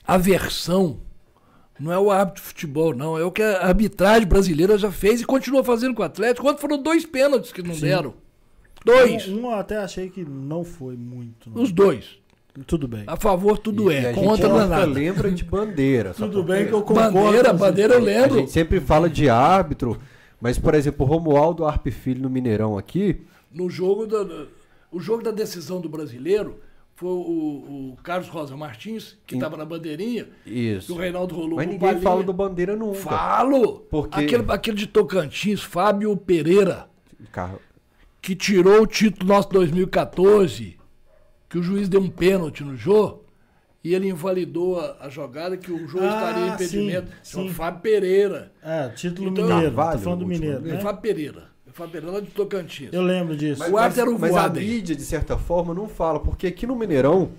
aversão. 0.05 1.01
Não 1.79 1.91
é 1.91 1.99
o 1.99 2.09
árbitro 2.09 2.41
de 2.41 2.47
futebol, 2.47 2.95
não. 2.95 3.17
É 3.17 3.23
o 3.23 3.31
que 3.31 3.41
a 3.41 3.65
arbitragem 3.67 4.27
brasileira 4.27 4.77
já 4.77 4.91
fez 4.91 5.21
e 5.21 5.25
continua 5.25 5.63
fazendo 5.63 5.93
com 5.93 6.01
o 6.01 6.05
Atlético. 6.05 6.45
Quando 6.45 6.59
foram 6.59 6.81
dois 6.81 7.05
pênaltis 7.05 7.51
que 7.51 7.61
não 7.61 7.73
Sim. 7.75 7.81
deram. 7.81 8.13
Dois. 8.83 9.27
Um, 9.27 9.41
um 9.41 9.51
eu 9.51 9.55
até 9.59 9.77
achei 9.77 10.09
que 10.09 10.23
não 10.23 10.63
foi 10.63 10.95
muito. 10.95 11.49
não. 11.49 11.61
Os 11.61 11.71
dois. 11.71 12.17
Tudo 12.65 12.87
bem. 12.87 13.03
A 13.05 13.15
favor, 13.15 13.59
tudo 13.59 13.91
E- 13.91 13.93
e 13.93 13.97
é. 13.97 14.09
a 14.09 14.13
gente 14.13 14.23
Contra 14.25 14.47
não 14.49 14.59
é 14.59 14.63
nunca 14.63 14.75
nada. 14.77 14.85
lembra 14.91 15.29
de 15.31 15.43
bandeira. 15.43 16.13
Tudo 16.15 16.41
bem 16.41 16.65
que 16.65 16.73
eu 16.73 16.81
concordo. 16.81 17.11
Bandeira, 17.13 17.53
bandeira 17.53 17.93
eu 17.93 17.99
A 17.99 18.03
lembro. 18.03 18.39
gente 18.39 18.51
sempre 18.51 18.79
fala 18.79 19.07
de 19.07 19.29
árbitro, 19.29 19.95
mas, 20.41 20.57
por 20.57 20.73
exemplo, 20.73 21.05
o 21.05 21.09
Romualdo 21.09 21.65
Arp 21.65 21.85
Filho 21.89 22.21
no 22.23 22.29
Mineirão 22.29 22.75
aqui, 22.77 23.21
No 23.53 23.69
jogo 23.69 24.07
da- 24.07 24.47
o 24.91 24.99
jogo 24.99 25.21
da 25.23 25.29
decisão 25.31 25.79
do 25.79 25.87
brasileiro 25.87 26.55
foi 26.97 27.09
o, 27.09 27.93
o 27.93 27.97
Carlos 28.03 28.27
Rosa 28.27 28.57
Martins, 28.57 29.17
que 29.25 29.35
estava 29.35 29.55
na 29.55 29.63
bandeirinha, 29.63 30.27
e 30.43 30.75
isso. 30.77 30.93
o 30.93 30.97
Reinaldo 30.97 31.35
rolou 31.35 31.57
Mas 31.57 31.67
ninguém 31.67 31.79
Balinha. 31.79 32.01
fala 32.01 32.23
do 32.23 32.33
bandeira 32.33 32.75
nunca. 32.75 32.95
Falo! 32.99 33.81
Porque- 33.89 34.19
Aquele, 34.19 34.43
aquele 34.51 34.77
de 34.77 34.87
Tocantins, 34.87 35.61
Fábio 35.61 36.17
Pereira, 36.17 36.89
Carro- 37.31 37.61
que 38.19 38.35
tirou 38.35 38.81
o 38.81 38.87
título 38.87 39.27
nosso 39.31 39.47
2014, 39.49 40.75
que 41.47 41.59
o 41.59 41.63
juiz 41.63 41.87
deu 41.87 42.01
um 42.01 42.09
pênalti 42.09 42.63
no 42.63 42.75
jogo, 42.75 43.25
e 43.83 43.93
ele 43.93 44.09
invalidou 44.09 44.79
a, 44.79 44.97
a 45.01 45.09
jogada 45.09 45.55
que 45.55 45.71
o 45.71 45.87
jogo 45.87 46.03
Ah, 46.03 46.07
estaria 46.17 46.47
em 46.47 46.53
impedimento. 46.55 47.11
sim, 47.21 47.43
sim. 47.47 47.53
Fábio 47.53 47.79
Pereira. 47.81 48.51
É, 48.61 48.89
título 48.89 49.29
Então- 49.29 49.47
mineiro. 49.47 49.75
Tá 49.75 49.97
falando 49.99 50.19
do 50.21 50.25
mineiro, 50.27 50.67
É 50.67 50.73
né? 50.73 50.79
Fábio 50.81 51.01
Pereira. 51.01 51.43
Lá 52.11 52.19
de 52.19 52.27
Tocantins. 52.31 52.89
Eu 52.91 53.01
lembro 53.01 53.35
disso. 53.37 53.61
O 53.71 53.77
árbitro 53.77 54.01
era 54.01 54.11
o 54.11 54.19
mas 54.19 54.35
a 54.35 54.49
mídia, 54.49 54.95
de 54.95 55.03
certa 55.03 55.37
forma, 55.37 55.73
não 55.73 55.87
fala, 55.87 56.19
porque 56.19 56.47
aqui 56.47 56.65
no 56.67 56.75
Mineirão, 56.75 57.29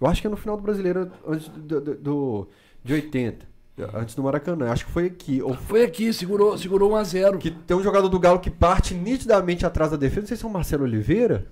eu 0.00 0.06
acho 0.06 0.20
que 0.20 0.26
é 0.26 0.30
no 0.30 0.36
final 0.36 0.56
do 0.56 0.62
Brasileiro, 0.62 1.10
antes 1.26 1.48
do, 1.48 1.80
do- 1.80 1.94
do- 1.96 2.48
de 2.84 2.92
80, 2.94 3.46
antes 3.94 4.14
do 4.14 4.22
Maracanã, 4.22 4.70
acho 4.70 4.86
que 4.86 4.92
foi 4.92 5.06
aqui. 5.06 5.40
Ou 5.42 5.54
Foi 5.54 5.82
aqui, 5.84 6.12
segurou, 6.12 6.56
segurou 6.58 6.92
1 6.92 6.96
a 6.96 7.04
0 7.04 7.38
que 7.38 7.50
tem 7.50 7.76
um 7.76 7.82
jogador 7.82 8.08
do 8.08 8.18
Galo 8.18 8.38
que 8.40 8.50
parte 8.50 8.94
nitidamente 8.94 9.64
atrás 9.66 9.90
da 9.90 9.96
defesa, 9.96 10.20
não 10.22 10.28
sei 10.28 10.36
se 10.36 10.44
é 10.44 10.48
o 10.48 10.50
Marcelo 10.52 10.84
Oliveira 10.84 11.46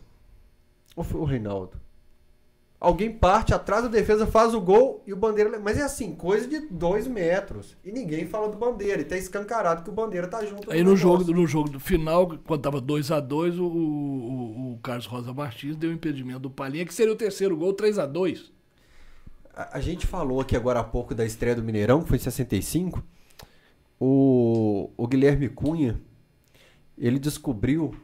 ou 0.95 1.05
foi 1.05 1.21
o 1.21 1.25
Reinaldo. 1.25 1.73
Alguém 2.79 3.11
parte 3.11 3.55
atrás 3.55 3.85
da 3.85 3.89
defesa, 3.89 4.27
faz 4.27 4.53
o 4.53 4.61
gol 4.61 5.03
e 5.07 5.13
o 5.13 5.17
Bandeira. 5.17 5.59
Mas 5.59 5.79
é 5.79 5.83
assim, 5.83 6.15
coisa 6.15 6.47
de 6.47 6.61
dois 6.61 7.07
metros. 7.07 7.75
E 7.83 7.91
ninguém 7.91 8.27
fala 8.27 8.51
do 8.51 8.59
Bandeira. 8.59 9.01
E 9.01 9.05
tá 9.05 9.17
escancarado 9.17 9.83
que 9.83 9.89
o 9.89 9.93
Bandeira 9.93 10.29
tá 10.29 10.45
junto. 10.45 10.71
Aí 10.71 10.85
no 10.85 10.95
jogo, 10.95 11.25
no 11.33 11.47
jogo 11.47 11.71
do 11.71 11.81
final, 11.81 12.39
quando 12.45 12.61
tava 12.61 12.81
2 12.81 13.11
a 13.11 13.19
2 13.19 13.59
o, 13.59 13.65
o, 13.65 14.73
o 14.75 14.79
Carlos 14.83 15.07
Rosa 15.07 15.33
Martins 15.33 15.75
deu 15.75 15.91
impedimento 15.91 16.41
do 16.41 16.51
Palinha, 16.51 16.85
que 16.85 16.93
seria 16.93 17.13
o 17.13 17.17
terceiro 17.17 17.57
gol, 17.57 17.73
3 17.73 17.99
a 17.99 18.05
2 18.05 18.53
A, 19.55 19.79
a 19.79 19.81
gente 19.81 20.07
falou 20.07 20.43
aqui 20.43 20.55
agora 20.55 20.81
há 20.81 20.85
pouco 20.85 21.15
da 21.15 21.25
estreia 21.25 21.57
do 21.57 21.63
Mineirão, 21.63 22.03
que 22.03 22.09
foi 22.09 22.19
em 22.19 22.21
65. 22.21 23.03
O, 23.99 24.91
o 24.99 25.09
Guilherme 25.09 25.49
Cunha, 25.49 25.99
ele 26.99 27.19
descobriu 27.19 27.95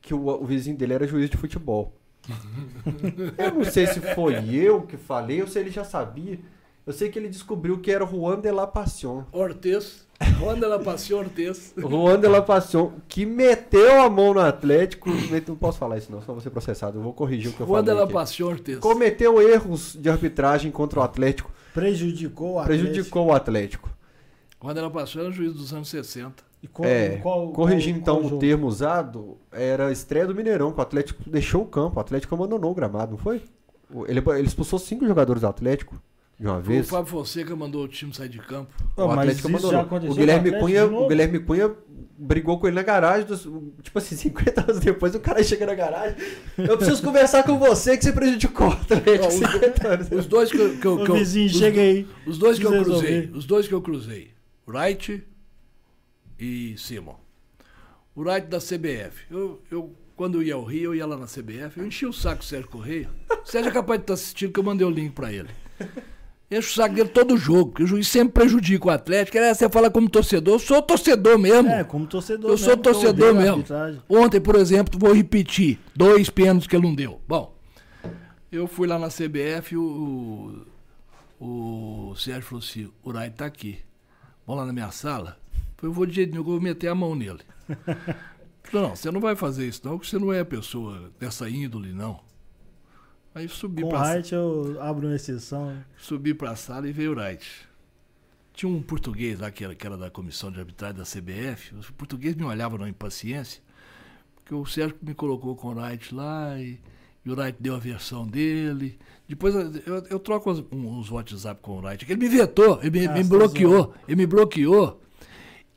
que 0.00 0.14
o, 0.14 0.26
o 0.26 0.46
vizinho 0.46 0.78
dele 0.78 0.94
era 0.94 1.06
juiz 1.06 1.28
de 1.28 1.36
futebol. 1.36 1.92
eu 3.38 3.54
não 3.54 3.64
sei 3.64 3.86
se 3.86 4.00
foi 4.00 4.54
eu 4.54 4.82
que 4.82 4.96
falei 4.96 5.40
ou 5.42 5.48
se 5.48 5.58
ele 5.58 5.70
já 5.70 5.84
sabia. 5.84 6.38
Eu 6.86 6.92
sei 6.92 7.10
que 7.10 7.18
ele 7.18 7.28
descobriu 7.28 7.78
que 7.78 7.90
era 7.90 8.02
o 8.04 8.08
Juan 8.08 8.40
de 8.40 8.50
la 8.50 8.66
Passion. 8.66 9.24
Ortez, 9.30 10.06
Ronda 10.40 10.66
ela 10.66 10.78
passou 10.78 11.18
Ortez. 11.18 11.74
Juan 11.76 12.18
de 12.18 12.26
la 12.26 12.40
Passion, 12.40 12.92
que 13.06 13.26
meteu 13.26 14.00
a 14.00 14.08
mão 14.08 14.32
no 14.32 14.40
Atlético. 14.40 15.10
Não 15.46 15.54
posso 15.56 15.78
falar 15.78 15.98
isso 15.98 16.10
não, 16.10 16.20
senão 16.22 16.34
vou 16.34 16.42
ser 16.42 16.50
processado. 16.50 16.98
Eu 16.98 17.02
vou 17.02 17.12
corrigir 17.12 17.50
o 17.50 17.54
que 17.54 17.60
eu 17.60 17.66
Ronda 17.66 17.82
falei. 17.82 17.94
ela 17.94 18.04
aqui. 18.04 18.12
passou 18.14 18.48
Ortez. 18.48 18.78
Cometeu 18.78 19.40
erros 19.42 19.96
de 20.00 20.08
arbitragem 20.08 20.70
contra 20.70 21.00
o 21.00 21.02
Atlético. 21.02 21.50
Prejudicou 21.74 22.54
o 22.54 22.58
Atlético. 22.58 22.84
Prejudicou 22.88 23.26
o 23.26 23.32
Atlético. 23.34 23.90
Ronda 24.58 24.80
ela 24.80 24.90
passou 24.90 25.22
era 25.22 25.30
juiz 25.30 25.52
dos 25.52 25.72
anos 25.74 25.88
60. 25.88 26.42
E 26.62 26.66
qual- 26.66 26.88
É, 26.88 27.16
qual- 27.18 27.52
corrigindo 27.52 28.00
qual- 28.00 28.02
então 28.02 28.14
qual 28.16 28.26
o 28.26 28.28
jogo? 28.30 28.40
termo 28.40 28.66
usado, 28.66 29.36
era 29.52 29.86
a 29.88 29.92
estreia 29.92 30.26
do 30.26 30.34
Mineirão, 30.34 30.72
que 30.72 30.78
o 30.78 30.82
Atlético 30.82 31.22
deixou 31.28 31.62
o 31.62 31.66
campo, 31.66 31.98
o 31.98 32.00
Atlético 32.00 32.34
abandonou 32.34 32.72
o 32.72 32.74
gramado, 32.74 33.12
não 33.12 33.18
foi? 33.18 33.42
O- 33.90 34.04
Ele, 34.06 34.20
ele 34.36 34.46
expulsou 34.46 34.78
cinco 34.78 35.06
jogadores 35.06 35.42
do 35.42 35.46
Atlético 35.48 36.00
de 36.38 36.46
uma 36.46 36.58
O 36.58 36.62
vez. 36.62 36.88
Fábio 36.88 37.06
Fonseca 37.06 37.54
mandou 37.56 37.84
o 37.84 37.88
time 37.88 38.12
sair 38.14 38.28
de 38.28 38.38
campo. 38.38 38.70
Pô, 38.94 39.04
o 39.04 39.08
mas 39.08 39.18
Atlético 39.40 39.48
abandonou. 39.48 40.10
O 40.10 40.14
Guilherme, 40.14 40.48
Atlético 40.50 40.60
Cunha, 40.60 40.86
o 40.86 41.08
Guilherme 41.08 41.38
Cunha 41.40 41.74
brigou 42.20 42.58
com 42.58 42.66
ele 42.66 42.74
na 42.74 42.82
garagem, 42.82 43.24
dos- 43.26 43.48
tipo 43.82 43.96
assim, 43.98 44.16
50 44.16 44.62
anos 44.62 44.80
depois 44.80 45.14
o 45.14 45.20
cara 45.20 45.40
chega 45.44 45.64
na 45.64 45.74
garagem. 45.74 46.16
Eu 46.58 46.76
preciso 46.76 47.02
conversar 47.02 47.44
com 47.44 47.56
você 47.56 47.96
que 47.96 48.04
você 48.04 48.12
prejudicou 48.12 48.68
o 48.68 48.72
Atlético 48.72 49.24
Ó, 49.24 49.28
os- 49.28 49.34
50 49.34 49.88
anos. 49.88 50.08
Os 50.12 50.26
dois 50.26 50.50
que, 50.50 50.58
eu- 50.58 50.76
que, 50.76 50.86
eu- 50.86 51.04
que 51.04 51.10
eu- 51.10 51.14
vizinho, 51.14 51.46
os-. 51.46 52.26
Os 52.26 52.38
dois 52.38 52.58
que 52.58 52.66
eu 52.66 52.70
cruzei, 52.72 53.10
resolver. 53.10 53.30
os 53.38 53.46
dois 53.46 53.68
que 53.68 53.74
eu 53.74 53.80
cruzei, 53.80 54.30
Wright 54.66 55.24
e 56.38 56.76
Simon. 56.76 57.16
O 58.14 58.22
Wright 58.22 58.46
da 58.48 58.58
CBF. 58.58 59.24
Eu, 59.30 59.62
eu, 59.70 59.94
quando 60.16 60.38
eu 60.38 60.42
ia 60.42 60.54
ao 60.54 60.64
Rio, 60.64 60.90
eu 60.90 60.94
ia 60.94 61.06
lá 61.06 61.16
na 61.16 61.26
CBF, 61.26 61.78
eu 61.78 61.86
enchia 61.86 62.08
o 62.08 62.12
saco 62.12 62.38
do 62.38 62.44
Sérgio 62.44 62.68
Correia. 62.68 63.08
O 63.30 63.46
Sérgio 63.46 63.70
é 63.70 63.72
capaz 63.72 64.00
de 64.00 64.04
estar 64.04 64.14
assistindo 64.14 64.52
que 64.52 64.60
eu 64.60 64.64
mandei 64.64 64.86
o 64.86 64.90
link 64.90 65.12
pra 65.12 65.32
ele. 65.32 65.50
Encho 66.50 66.70
o 66.70 66.74
saco 66.74 66.94
dele 66.94 67.10
todo 67.10 67.36
jogo, 67.36 67.72
que 67.72 67.82
o 67.82 67.86
juiz 67.86 68.08
sempre 68.08 68.32
prejudica 68.32 68.86
o 68.86 68.90
Atlético. 68.90 69.36
É, 69.36 69.52
você 69.52 69.68
fala 69.68 69.90
como 69.90 70.08
torcedor, 70.08 70.54
eu 70.54 70.58
sou 70.58 70.80
torcedor 70.80 71.38
mesmo. 71.38 71.68
É, 71.68 71.84
como 71.84 72.06
torcedor 72.06 72.46
Eu 72.46 72.52
mesmo, 72.52 72.64
sou 72.64 72.72
eu 72.72 72.76
torcedor 72.78 73.34
mesmo. 73.34 73.64
Ontem, 74.08 74.40
por 74.40 74.56
exemplo, 74.56 74.98
vou 74.98 75.12
repetir: 75.12 75.78
dois 75.94 76.30
pênaltis 76.30 76.66
que 76.66 76.74
ele 76.74 76.86
não 76.86 76.94
deu. 76.94 77.20
Bom, 77.28 77.54
eu 78.50 78.66
fui 78.66 78.88
lá 78.88 78.98
na 78.98 79.08
CBF 79.08 79.74
e 79.74 79.76
o, 79.76 80.64
o, 81.38 82.10
o 82.10 82.16
Sérgio 82.16 82.42
falou 82.42 82.64
assim: 82.64 82.90
o 83.02 83.10
Rai 83.10 83.28
tá 83.28 83.44
aqui. 83.44 83.78
Vamos 84.46 84.62
lá 84.62 84.66
na 84.66 84.72
minha 84.72 84.90
sala? 84.90 85.38
Eu 85.78 85.82
falei, 85.82 85.90
eu 85.90 85.92
vou 85.92 86.06
de 86.06 86.14
jeito 86.14 86.30
nenhum, 86.30 86.42
eu 86.42 86.46
vou 86.46 86.60
meter 86.60 86.88
a 86.88 86.94
mão 86.94 87.14
nele. 87.14 87.40
Falei, 88.64 88.86
não, 88.86 88.94
você 88.96 89.10
não 89.10 89.20
vai 89.20 89.34
fazer 89.34 89.66
isso, 89.66 89.80
não, 89.84 89.92
porque 89.96 90.10
você 90.10 90.18
não 90.18 90.30
é 90.32 90.44
pessoa 90.44 91.10
dessa 91.18 91.48
índole, 91.48 91.92
não. 91.92 92.20
Aí 93.34 93.48
subi 93.48 93.80
Com 93.82 93.88
o 93.88 93.90
pra, 93.90 94.02
Wright 94.14 94.34
eu 94.34 94.76
abro 94.82 95.06
uma 95.06 95.16
exceção. 95.16 95.74
subi 95.96 96.34
pra 96.34 96.54
sala 96.56 96.86
e 96.88 96.92
veio 96.92 97.12
o 97.12 97.16
Wright. 97.16 97.66
Tinha 98.52 98.70
um 98.70 98.82
português 98.82 99.38
lá 99.40 99.50
que 99.50 99.64
era, 99.64 99.74
que 99.74 99.86
era 99.86 99.96
da 99.96 100.10
comissão 100.10 100.50
de 100.50 100.58
arbitragem 100.58 100.96
da 100.96 101.04
CBF. 101.04 101.74
Os 101.76 101.90
portugueses 101.90 102.36
me 102.36 102.44
olhavam 102.44 102.76
na 102.78 102.88
impaciência, 102.88 103.62
porque 104.34 104.54
o 104.54 104.66
Sérgio 104.66 104.96
me 105.00 105.14
colocou 105.14 105.54
com 105.56 105.68
o 105.68 105.74
Wright 105.80 106.14
lá 106.14 106.58
e, 106.60 106.78
e 107.24 107.30
o 107.30 107.34
Wright 107.34 107.56
deu 107.60 107.74
a 107.74 107.78
versão 107.78 108.26
dele. 108.26 108.98
Depois 109.28 109.54
eu, 109.54 109.72
eu- 110.10 110.18
troco 110.18 110.50
uns, 110.50 110.64
uns 110.72 111.10
WhatsApp 111.10 111.62
com 111.62 111.78
o 111.78 111.80
Wright. 111.80 112.04
Ele 112.10 112.20
me 112.20 112.28
vetou, 112.28 112.80
ele 112.82 112.90
me, 113.00 113.06
Ah, 113.06 113.12
me 113.14 113.22
tá 113.22 113.28
bloqueou, 113.28 113.94
ele 114.08 114.16
me 114.16 114.26
bloqueou. 114.26 115.00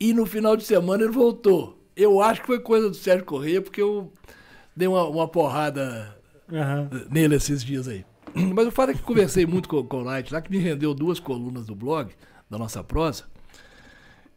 E 0.02 0.12
no 0.12 0.26
final 0.26 0.56
de 0.56 0.64
semana 0.64 1.04
ele 1.04 1.12
voltou. 1.12 1.78
Eu 1.94 2.20
acho 2.20 2.40
que 2.40 2.46
foi 2.48 2.58
coisa 2.58 2.88
do 2.88 2.96
Sérgio 2.96 3.24
Corrêa, 3.24 3.62
porque 3.62 3.80
eu 3.80 4.12
dei 4.74 4.88
uma, 4.88 5.04
uma 5.04 5.28
porrada 5.28 6.16
Aham. 6.52 6.90
nele 7.08 7.36
esses 7.36 7.62
dias 7.62 7.86
aí. 7.86 8.04
Mas 8.34 8.66
o 8.66 8.72
fato 8.72 8.90
é 8.90 8.94
que 8.94 9.00
conversei 9.02 9.46
muito 9.46 9.68
com, 9.68 9.84
com 9.84 9.98
o 9.98 10.02
Light 10.02 10.32
lá, 10.32 10.40
que 10.40 10.50
me 10.50 10.58
rendeu 10.58 10.92
duas 10.92 11.20
colunas 11.20 11.66
do 11.66 11.76
blog, 11.76 12.10
da 12.50 12.58
nossa 12.58 12.82
prosa. 12.82 13.26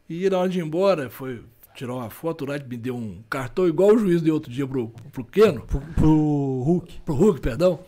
E 0.07 0.29
na 0.29 0.37
hora 0.37 0.49
de 0.49 0.59
ir 0.59 0.63
embora, 0.63 1.09
foi 1.09 1.41
tirar 1.73 1.95
uma 1.95 2.11
foto, 2.11 2.43
o 2.43 2.47
Light 2.47 2.67
me 2.67 2.77
deu 2.77 2.95
um 2.95 3.23
cartão 3.27 3.67
igual 3.67 3.89
o 3.95 3.97
juiz 3.97 4.21
deu 4.21 4.35
outro 4.35 4.51
dia 4.51 4.67
pro, 4.67 4.89
pro 5.11 5.25
Keno, 5.25 5.61
Pro, 5.61 5.81
pro 5.81 6.61
Hulk. 6.63 7.01
pro 7.03 7.15
Hulk, 7.15 7.41
perdão. 7.41 7.79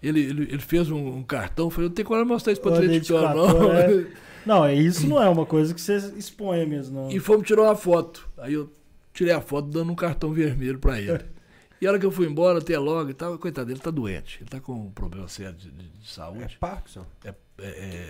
Ele, 0.00 0.20
ele, 0.20 0.42
ele 0.44 0.58
fez 0.60 0.88
um, 0.90 1.08
um 1.16 1.22
cartão, 1.24 1.70
falei, 1.70 1.88
não 1.88 1.94
tem 1.94 2.04
como 2.04 2.24
mostrar 2.24 2.52
isso 2.52 2.62
pra 2.62 2.72
atleticano, 2.72 3.34
não. 3.34 3.46
dedicatória, 3.46 4.06
Não, 4.46 4.64
é 4.64 4.74
isso 4.74 5.06
não 5.06 5.22
é 5.22 5.28
uma 5.28 5.44
coisa 5.46 5.74
que 5.74 5.80
você 5.80 5.96
exponha 6.16 6.64
mesmo, 6.66 7.02
não. 7.02 7.10
E 7.10 7.18
fomos 7.20 7.46
tirar 7.46 7.62
uma 7.62 7.76
foto. 7.76 8.28
Aí 8.38 8.54
eu 8.54 8.72
tirei 9.12 9.32
a 9.34 9.40
foto 9.40 9.68
dando 9.68 9.92
um 9.92 9.94
cartão 9.94 10.32
vermelho 10.32 10.78
pra 10.78 11.00
ele. 11.00 11.24
E 11.82 11.86
a 11.86 11.90
hora 11.90 11.98
que 11.98 12.04
eu 12.04 12.10
fui 12.10 12.26
embora, 12.26 12.58
até 12.58 12.78
logo 12.78 13.08
e 13.08 13.14
tal, 13.14 13.38
coitado, 13.38 13.70
ele 13.70 13.80
tá 13.80 13.90
doente. 13.90 14.36
Ele 14.42 14.50
tá 14.50 14.60
com 14.60 14.74
um 14.74 14.90
problema 14.90 15.26
sério 15.28 15.54
de, 15.54 15.70
de- 15.70 15.88
de 15.88 16.04
É 16.04 16.06
saúde. 16.12 16.58
Parkinson. 16.60 17.06
É, 17.24 17.34
é, 17.58 17.64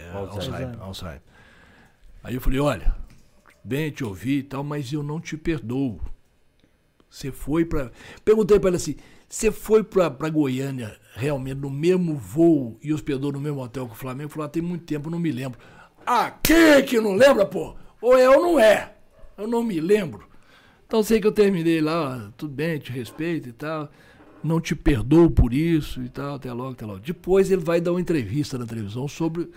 é 0.08 0.10
Alzheimer. 0.12 0.50
Alzheimer, 0.56 0.82
Alzheimer. 0.82 1.22
Aí 2.24 2.34
eu 2.34 2.40
falei, 2.40 2.58
olha, 2.58 2.96
bem 3.62 3.92
te 3.92 4.02
ouvi 4.02 4.38
e 4.38 4.42
tal, 4.42 4.64
mas 4.64 4.92
eu 4.92 5.04
não 5.04 5.20
te 5.20 5.36
perdoo. 5.36 6.00
Você 7.08 7.30
foi 7.30 7.64
pra. 7.64 7.92
Perguntei 8.24 8.58
pra 8.58 8.70
ele 8.70 8.76
assim: 8.76 8.96
você 9.28 9.52
foi 9.52 9.84
pra, 9.84 10.10
pra 10.10 10.28
Goiânia 10.28 10.96
realmente 11.14 11.58
no 11.60 11.70
mesmo 11.70 12.16
voo 12.16 12.76
e 12.82 12.92
hospedou 12.92 13.30
no 13.30 13.38
mesmo 13.40 13.60
hotel 13.62 13.86
que 13.86 13.92
o 13.92 13.96
Flamengo? 13.96 14.22
Ele 14.24 14.32
falou: 14.32 14.46
ah, 14.46 14.48
tem 14.50 14.62
muito 14.62 14.84
tempo, 14.84 15.08
não 15.10 15.18
me 15.20 15.30
lembro. 15.30 15.60
Ah, 16.06 16.30
quem 16.42 16.84
que 16.84 17.00
não 17.00 17.14
lembra, 17.14 17.46
pô? 17.46 17.74
Ou 18.00 18.16
é 18.16 18.28
ou 18.28 18.42
não 18.42 18.58
é? 18.60 18.94
Eu 19.36 19.46
não 19.46 19.62
me 19.62 19.80
lembro. 19.80 20.28
Então 20.86 21.02
sei 21.02 21.20
que 21.20 21.26
eu 21.26 21.32
terminei 21.32 21.80
lá, 21.80 22.32
tudo 22.36 22.52
bem, 22.52 22.78
te 22.78 22.90
respeito 22.90 23.48
e 23.48 23.52
tal. 23.52 23.90
Não 24.42 24.60
te 24.60 24.74
perdoo 24.74 25.30
por 25.30 25.52
isso 25.52 26.02
e 26.02 26.08
tal, 26.08 26.34
até 26.36 26.52
logo, 26.52 26.72
até 26.72 26.86
logo. 26.86 27.00
Depois 27.00 27.50
ele 27.50 27.62
vai 27.62 27.80
dar 27.80 27.92
uma 27.92 28.00
entrevista 28.00 28.58
na 28.58 28.66
televisão 28.66 29.06
sobre 29.06 29.50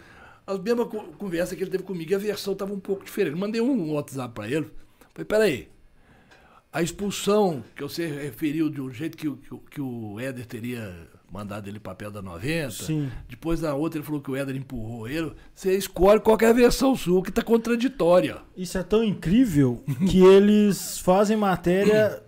as 0.46 0.60
mesmas 0.60 0.88
co- 0.90 1.04
conversas 1.18 1.58
que 1.58 1.64
ele 1.64 1.72
teve 1.72 1.84
comigo 1.84 2.12
e 2.12 2.16
a 2.16 2.20
versão 2.20 2.54
estava 2.54 2.74
um 2.74 2.80
pouco 2.80 3.04
diferente. 3.06 3.36
Mandei 3.38 3.62
um 3.62 3.94
WhatsApp 3.94 4.34
para 4.34 4.48
ele. 4.50 4.70
Falei, 5.14 5.26
peraí, 5.26 5.70
a 6.72 6.82
expulsão 6.82 7.64
que 7.76 7.84
você 7.84 8.06
referiu 8.08 8.70
de 8.70 8.82
um 8.82 8.92
jeito 8.92 9.18
que, 9.18 9.30
que, 9.30 9.58
que 9.72 9.82
o 9.82 10.20
Éder 10.20 10.46
teria 10.46 11.08
mandado 11.34 11.68
ele 11.68 11.80
papel 11.80 12.12
da 12.12 12.22
90. 12.22 12.70
Sim. 12.72 13.10
Depois 13.28 13.60
na 13.60 13.74
outra 13.74 13.98
ele 13.98 14.06
falou 14.06 14.22
que 14.22 14.30
o 14.30 14.36
Éder 14.36 14.56
empurrou 14.56 15.08
ele. 15.08 15.34
Você 15.56 15.76
escolhe 15.76 16.20
qualquer 16.20 16.54
versão 16.54 16.96
sua 16.96 17.24
que 17.24 17.30
está 17.30 17.42
contraditória. 17.42 18.38
Isso 18.56 18.78
é 18.78 18.84
tão 18.84 19.04
incrível 19.04 19.84
que 20.10 20.24
eles 20.24 21.00
fazem 21.00 21.36
matéria 21.36 22.22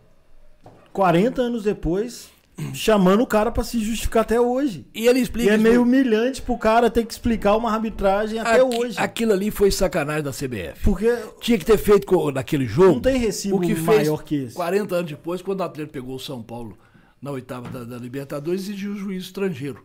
40 0.92 1.42
anos 1.42 1.64
depois, 1.64 2.30
chamando 2.74 3.22
o 3.22 3.28
cara 3.28 3.52
pra 3.52 3.64
se 3.64 3.80
justificar 3.80 4.24
até 4.24 4.40
hoje. 4.40 4.88
E 4.96 5.08
ele 5.08 5.20
E 5.20 5.22
explica. 5.22 5.52
é 5.52 5.54
isso 5.56 5.64
meio 5.64 5.82
humilhante 5.84 6.42
pro 6.42 6.58
cara 6.58 6.90
ter 6.90 7.06
que 7.06 7.12
explicar 7.14 7.56
uma 7.58 7.72
arbitragem 7.72 8.40
até 8.40 8.62
Aqui- 8.62 8.76
hoje. 8.78 8.98
Aquilo 8.98 9.34
ali 9.34 9.52
foi 9.52 9.70
sacanagem 9.72 10.24
da 10.24 10.32
CBF. 10.32 10.82
Porque 10.84 11.14
Tinha 11.42 11.58
que 11.60 11.66
ter 11.66 11.78
feito 11.78 12.32
naquele 12.32 12.66
jogo. 12.66 12.94
não 12.94 13.02
tem 13.02 13.18
recibo 13.18 13.58
o 13.58 13.60
que 13.60 13.76
fez 13.76 13.86
maior 14.08 14.24
que 14.24 14.36
esse. 14.46 14.56
40 14.56 14.96
anos 14.96 15.12
depois, 15.12 15.42
quando 15.42 15.60
o 15.60 15.64
Atlético 15.64 15.94
pegou 15.94 16.16
o 16.16 16.20
São 16.20 16.42
Paulo 16.42 16.78
na 17.26 17.32
oitava 17.32 17.68
da, 17.70 17.84
da 17.84 17.98
Libertadores, 17.98 18.62
exigiu 18.62 18.92
o 18.94 18.96
juiz 18.96 19.24
estrangeiro. 19.24 19.84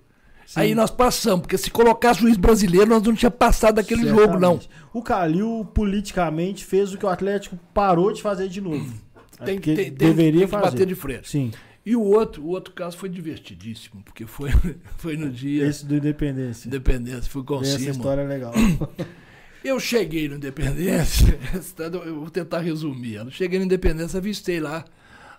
Aí 0.55 0.75
nós 0.75 0.91
passamos, 0.91 1.41
porque 1.43 1.57
se 1.57 1.71
colocasse 1.71 2.21
juiz 2.21 2.37
brasileiro, 2.37 2.87
nós 2.91 3.03
não 3.03 3.15
tínhamos 3.15 3.39
passado 3.39 3.77
daquele 3.77 4.07
jogo, 4.07 4.39
não. 4.39 4.61
Certamente. 4.61 4.69
O 4.93 5.03
Calil, 5.03 5.65
politicamente, 5.73 6.65
fez 6.65 6.93
o 6.93 6.99
que 6.99 7.07
o 7.07 7.09
Atlético 7.09 7.57
parou 7.73 8.13
de 8.13 8.21
fazer 8.21 8.49
de 8.49 8.61
novo. 8.61 8.93
É 9.41 9.45
Tem, 9.47 9.55
porque 9.55 9.75
tem- 9.75 9.85
tem- 9.87 9.95
deveria 9.95 10.41
tem 10.41 10.49
que 10.49 10.51
fazer. 10.51 10.65
bater 10.73 10.87
de 10.87 10.95
frente. 10.95 11.27
Sim, 11.31 11.51
E 11.87 11.97
o 11.97 12.03
outro, 12.03 12.43
o 12.43 12.49
outro 12.49 12.75
caso 12.75 12.95
foi 12.99 13.09
divertidíssimo, 13.09 14.03
porque 14.05 14.27
foi, 14.27 14.51
foi 14.99 15.17
no 15.17 15.31
dia 15.31 15.67
esse 15.67 15.87
do 15.87 15.97
Independência. 15.97 16.69
Independência, 16.69 17.23
fui 17.23 17.43
com 17.43 17.55
o 17.57 17.63
Essa 17.63 17.81
história 17.81 18.21
é 18.21 18.27
legal. 18.27 18.53
Eu 19.65 19.81
cheguei 19.81 20.29
no 20.29 20.35
Independência, 20.37 21.39
eu 22.05 22.21
vou 22.21 22.29
tentar 22.31 22.59
resumir. 22.61 23.15
Eu 23.15 23.31
cheguei 23.31 23.59
no 23.59 23.65
Independência, 23.65 24.19
avistei 24.19 24.61
lá 24.61 24.85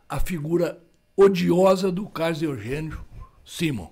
a 0.09 0.19
figura 0.19 0.79
odiosa 1.15 1.91
do 1.91 2.07
Carlos 2.07 2.41
Eugênio 2.41 3.03
Simon. 3.45 3.91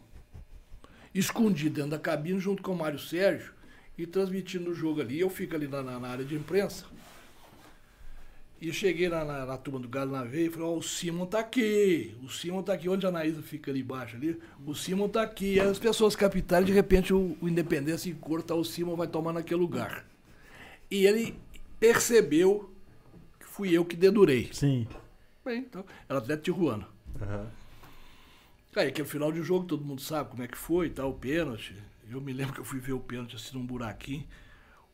Escondido 1.14 1.76
dentro 1.76 1.92
da 1.92 2.00
cabine 2.00 2.40
junto 2.40 2.62
com 2.62 2.72
o 2.72 2.78
Mário 2.78 3.00
Sérgio 3.00 3.54
e 3.98 4.06
transmitindo 4.06 4.72
o 4.72 4.76
jogo 4.76 5.02
ali. 5.02 5.20
Eu 5.20 5.30
fico 5.30 5.56
ali 5.56 5.68
na, 5.68 5.82
na- 5.82 6.08
área 6.08 6.24
de 6.24 6.36
imprensa. 6.36 6.86
E 8.62 8.72
cheguei 8.74 9.08
na, 9.10 9.24
na- 9.24 9.46
na 9.46 9.58
turma 9.58 9.80
do 9.80 9.88
Galo 9.88 10.12
na 10.12 10.24
veia 10.24 10.48
e 10.48 10.50
falei, 10.50 10.68
ó, 10.68 10.76
o 10.76 10.84
Simon 10.84 11.26
tá 11.26 11.40
aqui. 11.40 12.16
O 12.22 12.30
Simon 12.30 12.62
tá 12.62 12.74
aqui. 12.74 12.90
Onde 12.90 13.06
a 13.06 13.10
Anaísa 13.10 13.42
fica 13.42 13.72
ali 13.72 13.80
embaixo 13.82 14.16
ali? 14.18 14.38
O 14.66 14.76
Simon 14.76 15.08
tá 15.10 15.22
aqui. 15.24 15.56
E 15.56 15.60
as 15.60 15.80
pessoas 15.80 16.16
capitaram, 16.16 16.66
de 16.66 16.74
repente 16.74 17.14
o, 17.14 17.38
o 17.42 17.48
Independência 17.50 18.10
encurta, 18.10 18.54
o 18.54 18.64
Simon 18.64 18.96
vai 18.96 19.08
tomar 19.08 19.34
naquele 19.34 19.60
lugar. 19.62 20.06
E 20.92 21.06
ele 21.06 21.36
percebeu 21.80 22.70
que 23.40 23.46
fui 23.46 23.72
eu 23.72 23.86
que 23.86 23.96
dedurei. 23.96 24.50
Sim. 24.52 24.88
Bem, 25.44 25.60
então, 25.60 25.86
era 26.08 26.20
atleta 26.20 26.44
de 26.44 26.52
Tijuana. 27.18 27.52
Aí, 28.76 28.88
aquele 28.88 29.08
final 29.08 29.32
de 29.32 29.42
jogo, 29.42 29.66
todo 29.66 29.84
mundo 29.84 30.02
sabe 30.02 30.30
como 30.30 30.44
é 30.44 30.48
que 30.48 30.58
foi 30.58 30.88
e 30.88 30.90
tal, 30.90 31.10
o 31.10 31.14
pênalti. 31.14 31.76
Eu 32.10 32.22
me 32.22 32.34
lembro 32.34 32.54
que 32.54 32.60
eu 32.60 32.66
fui 32.66 32.80
ver 32.80 32.94
o 32.94 33.00
pênalti 33.00 33.36
assim 33.36 33.58
num 33.58 33.66
buraquinho. 33.66 34.26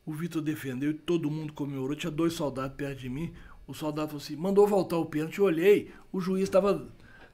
O 0.06 0.14
Vitor 0.14 0.42
defendeu 0.42 0.92
e 0.92 0.94
todo 0.94 1.30
mundo 1.32 1.54
comemorou. 1.54 1.96
Tinha 1.96 2.12
dois 2.12 2.34
soldados 2.34 2.76
perto 2.76 3.00
de 3.00 3.10
mim. 3.10 3.34
O 3.68 3.74
soldado 3.74 4.10
falou 4.10 4.22
assim: 4.22 4.36
mandou 4.36 4.68
voltar 4.68 4.98
o 4.98 5.06
pênalti. 5.06 5.40
Eu 5.40 5.46
olhei, 5.46 5.92
o 6.12 6.20
juiz 6.20 6.44
estava 6.44 6.88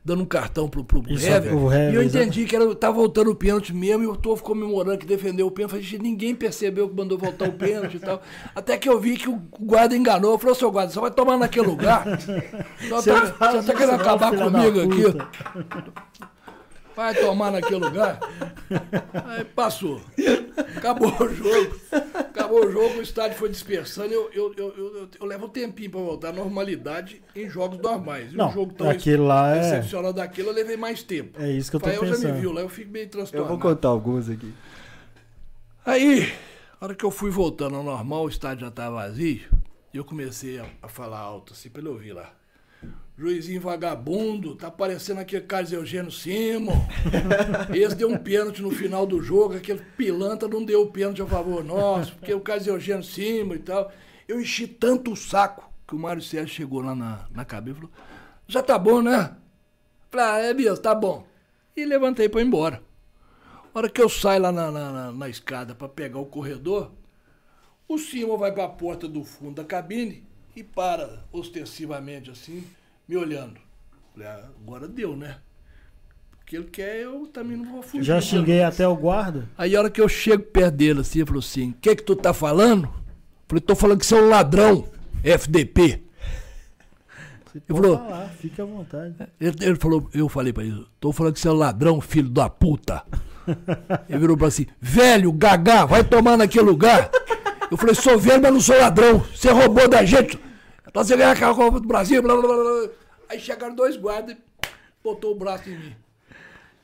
dando 0.03 0.23
um 0.23 0.25
cartão 0.25 0.67
pro, 0.67 0.83
pro 0.83 0.99
Hever. 1.07 1.55
o 1.55 1.71
e 1.71 1.95
eu 1.95 2.01
entendi 2.03 2.45
que 2.45 2.55
era, 2.55 2.73
tava 2.75 2.95
voltando 2.95 3.29
o 3.29 3.35
pênalti 3.35 3.73
mesmo. 3.73 4.03
E 4.03 4.07
eu 4.07 4.15
tô 4.15 4.35
comemorando 4.37 4.97
que 4.97 5.05
defendeu 5.05 5.47
o 5.47 5.51
pênalti. 5.51 5.71
Falei, 5.71 5.85
"Gente, 5.85 6.01
ninguém 6.01 6.35
percebeu 6.35 6.89
que 6.89 6.95
mandou 6.95 7.17
voltar 7.17 7.47
o 7.47 7.53
pênalti 7.53 7.97
e 7.97 7.99
tal. 7.99 8.21
Até 8.55 8.77
que 8.77 8.89
eu 8.89 8.99
vi 8.99 9.15
que 9.15 9.29
o 9.29 9.39
guarda 9.59 9.95
enganou. 9.95 10.33
Eu 10.33 10.39
falei, 10.39 10.55
seu 10.55 10.71
guarda, 10.71 10.91
você 10.91 10.99
vai 10.99 11.11
tomar 11.11 11.37
naquele 11.37 11.67
lugar? 11.67 12.05
Só 12.89 13.01
Você 13.01 13.11
tá, 13.11 13.63
tá 13.63 13.73
querendo 13.73 13.91
não, 13.91 13.95
acabar 13.95 14.35
comigo 14.35 14.81
aqui. 14.81 16.31
Vai 16.93 17.15
tomar 17.15 17.51
naquele 17.51 17.77
lugar. 17.77 18.19
Aí 19.25 19.45
passou. 19.45 20.01
Acabou 20.75 21.09
o 21.21 21.29
jogo. 21.33 21.75
Acabou 22.51 22.67
o 22.67 22.71
jogo, 22.71 22.99
o 22.99 23.01
estádio 23.01 23.37
foi 23.37 23.49
dispersando. 23.49 24.13
Eu, 24.13 24.29
eu, 24.33 24.53
eu, 24.57 24.73
eu, 24.77 24.95
eu- 24.97 25.09
eu 25.21 25.25
levo 25.25 25.45
um 25.45 25.49
tempinho 25.49 25.89
pra 25.89 25.99
voltar 26.01 26.29
à 26.29 26.33
normalidade 26.33 27.21
em 27.35 27.49
jogos 27.49 27.77
normais. 27.79 28.33
E 28.33 28.35
Não, 28.35 28.49
um 28.49 28.53
jogo 28.53 28.73
tão 28.73 28.89
aquele 28.89 29.21
lá 29.21 29.55
é- 29.55 29.59
excepcional 29.61 30.11
daquele, 30.11 30.49
eu 30.49 30.53
levei 30.53 30.75
mais 30.77 31.01
tempo. 31.01 31.41
É 31.41 31.49
isso 31.49 31.69
que 31.71 31.77
eu 31.77 31.79
tô 31.79 31.85
Fael 31.87 32.01
já 32.05 32.11
me 32.11 32.11
pensando. 32.21 32.39
viu 32.41 32.51
lá, 32.51 32.61
eu 32.61 32.69
fico 32.69 32.91
meio 32.91 33.05
Eu 33.05 33.09
transtornado. 33.09 33.49
vou 33.49 33.59
contar 33.59 33.87
alguns 33.87 34.29
aqui. 34.29 34.53
Aí, 35.85 36.31
a 36.79 36.85
hora 36.85 36.95
que 36.95 37.03
eu 37.05 37.11
fui 37.11 37.31
voltando 37.31 37.75
ao 37.75 37.83
normal, 37.83 38.25
o 38.25 38.29
estádio 38.29 38.61
já 38.61 38.67
estava 38.67 38.95
vazio, 38.97 39.41
e 39.93 39.97
eu 39.97 40.03
comecei 40.05 40.59
a, 40.59 40.65
a 40.81 40.87
falar 40.87 41.19
alto, 41.19 41.53
assim, 41.53 41.69
pra 41.69 41.81
ele 41.81 41.89
ouvir 41.89 42.13
lá. 42.13 42.31
Juizinho 43.21 43.61
vagabundo, 43.61 44.55
tá 44.55 44.71
parecendo 44.71 45.19
aquele 45.21 45.45
Carlos 45.45 45.71
Eugênio 45.71 46.11
Simon. 46.11 46.73
Esse 47.71 47.95
deu 47.95 48.09
um 48.09 48.17
pênalti 48.17 48.63
no 48.63 48.71
final 48.71 49.05
do 49.05 49.21
jogo, 49.21 49.55
aquele 49.55 49.79
pilantra 49.95 50.47
não 50.49 50.65
deu 50.65 50.81
o 50.81 50.91
pênalti 50.91 51.21
a 51.21 51.27
favor 51.27 51.63
nosso, 51.63 52.15
porque 52.15 52.33
o 52.33 52.41
Carlos 52.41 52.65
Eugênio 52.65 53.03
Simon 53.03 53.53
e 53.55 53.59
tal. 53.59 53.91
Eu 54.27 54.41
enchi 54.41 54.65
tanto 54.65 55.11
o 55.11 55.15
saco 55.15 55.69
que 55.87 55.93
o 55.93 55.99
Mário 55.99 56.21
Sérgio 56.21 56.47
chegou 56.55 56.81
lá 56.81 56.95
na, 56.95 57.27
na 57.31 57.45
cabine 57.45 57.73
e 57.73 57.75
falou: 57.79 57.91
já 58.47 58.63
tá 58.63 58.79
bom, 58.79 59.01
né? 59.03 59.35
Falei, 60.09 60.25
ah, 60.25 60.39
é 60.49 60.53
mesmo, 60.53 60.77
tá 60.77 60.95
bom. 60.95 61.23
E 61.77 61.85
levantei 61.85 62.27
pra 62.27 62.41
ir 62.41 62.45
embora. 62.47 62.81
A 63.73 63.77
hora 63.77 63.89
que 63.89 64.01
eu 64.01 64.09
saio 64.09 64.41
lá 64.41 64.51
na, 64.51 64.71
na, 64.71 64.91
na- 64.91 65.11
na 65.11 65.29
escada 65.29 65.75
para 65.75 65.87
pegar 65.87 66.19
o 66.19 66.25
corredor, 66.25 66.91
o 67.87 67.97
Simon 67.99 68.37
vai 68.37 68.51
para 68.51 68.65
a 68.65 68.69
porta 68.69 69.07
do 69.07 69.23
fundo 69.23 69.55
da 69.55 69.63
cabine 69.63 70.23
e 70.55 70.63
para 70.63 71.23
ostensivamente 71.31 72.29
assim, 72.31 72.63
me 73.11 73.17
olhando. 73.17 73.55
Falei, 74.13 74.27
ah, 74.29 74.45
agora 74.65 74.87
deu, 74.87 75.17
né? 75.17 75.35
O 76.41 76.45
que 76.45 76.55
ele 76.55 76.65
quer, 76.65 77.01
eu 77.01 77.27
também 77.27 77.57
não 77.57 77.65
vou 77.65 77.81
fugir. 77.81 78.03
Já 78.05 78.15
dele. 78.15 78.25
xinguei 78.25 78.63
até 78.63 78.87
o 78.87 78.95
guarda. 78.95 79.49
Aí 79.57 79.75
a 79.75 79.79
hora 79.79 79.89
que 79.89 79.99
eu 79.99 80.07
chego 80.07 80.43
perto 80.43 80.75
dele 80.75 81.01
assim, 81.01 81.19
ele 81.19 81.25
falou 81.25 81.39
assim, 81.41 81.71
o 81.71 81.73
que 81.73 81.95
que 81.97 82.03
tu 82.03 82.15
tá 82.15 82.33
falando? 82.33 82.89
Falei, 83.49 83.61
tô 83.61 83.75
falando 83.75 83.99
que 83.99 84.05
você 84.05 84.15
é 84.15 84.21
um 84.21 84.29
ladrão, 84.29 84.87
FDP. 85.23 86.03
Você 87.51 87.59
pode 87.59 87.81
falou- 87.81 87.97
falar, 87.97 88.29
fica 88.29 88.63
à 88.63 88.65
vontade. 88.65 89.15
Ele, 89.39 89.55
ele 89.59 89.75
falou, 89.75 90.09
eu 90.13 90.29
falei 90.29 90.53
pra 90.53 90.63
ele, 90.63 90.85
tô 91.01 91.11
falando 91.11 91.33
que 91.33 91.39
você 91.41 91.49
é 91.49 91.51
um 91.51 91.55
ladrão, 91.55 91.99
filho 91.99 92.29
da 92.29 92.49
puta. 92.49 93.03
Ele 94.07 94.19
virou 94.19 94.37
pra 94.37 94.47
assim, 94.47 94.67
velho, 94.79 95.33
gagá, 95.33 95.83
vai 95.85 96.01
tomar 96.03 96.37
naquele 96.37 96.63
lugar. 96.65 97.09
Eu 97.69 97.75
falei, 97.75 97.93
sou 97.95 98.17
velho, 98.17 98.41
mas 98.41 98.53
não 98.53 98.61
sou 98.61 98.77
ladrão. 98.79 99.19
Você 99.35 99.49
roubou 99.51 99.87
da 99.89 100.05
gente. 100.05 100.39
Pra 100.93 101.03
você 101.05 101.15
ganhar 101.15 101.31
a 101.31 101.53
Copa 101.55 101.79
do 101.79 101.87
Brasil, 101.87 102.21
blá, 102.21 102.35
blá, 102.35 102.47
blá, 102.47 102.55
blá. 102.55 102.89
Aí 103.31 103.39
chegaram 103.39 103.73
dois 103.73 103.95
guardas 103.95 104.35
e 104.35 104.39
botou 105.01 105.31
o 105.31 105.35
braço 105.35 105.69
em 105.69 105.77
mim. 105.77 105.95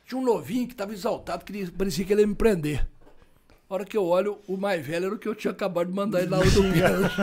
Tinha 0.06 0.18
um 0.18 0.24
novinho 0.24 0.66
que 0.66 0.74
tava 0.74 0.94
exaltado, 0.94 1.44
que 1.44 1.70
parecia 1.72 2.06
que 2.06 2.14
ele 2.14 2.22
ia 2.22 2.28
me 2.28 2.36
prender. 2.36 2.88
A 3.70 3.74
hora 3.74 3.84
que 3.84 3.98
eu 3.98 4.06
olho, 4.06 4.38
o 4.48 4.56
mais 4.56 4.86
velho 4.86 5.08
era 5.08 5.16
o 5.16 5.20
que 5.20 5.28
eu 5.28 5.36
tinha 5.36 5.52
acabado 5.52 5.88
de 5.88 5.94
mandar 5.94 6.22
ele 6.22 6.34
outra 6.34 6.64
pênalti. 6.72 7.16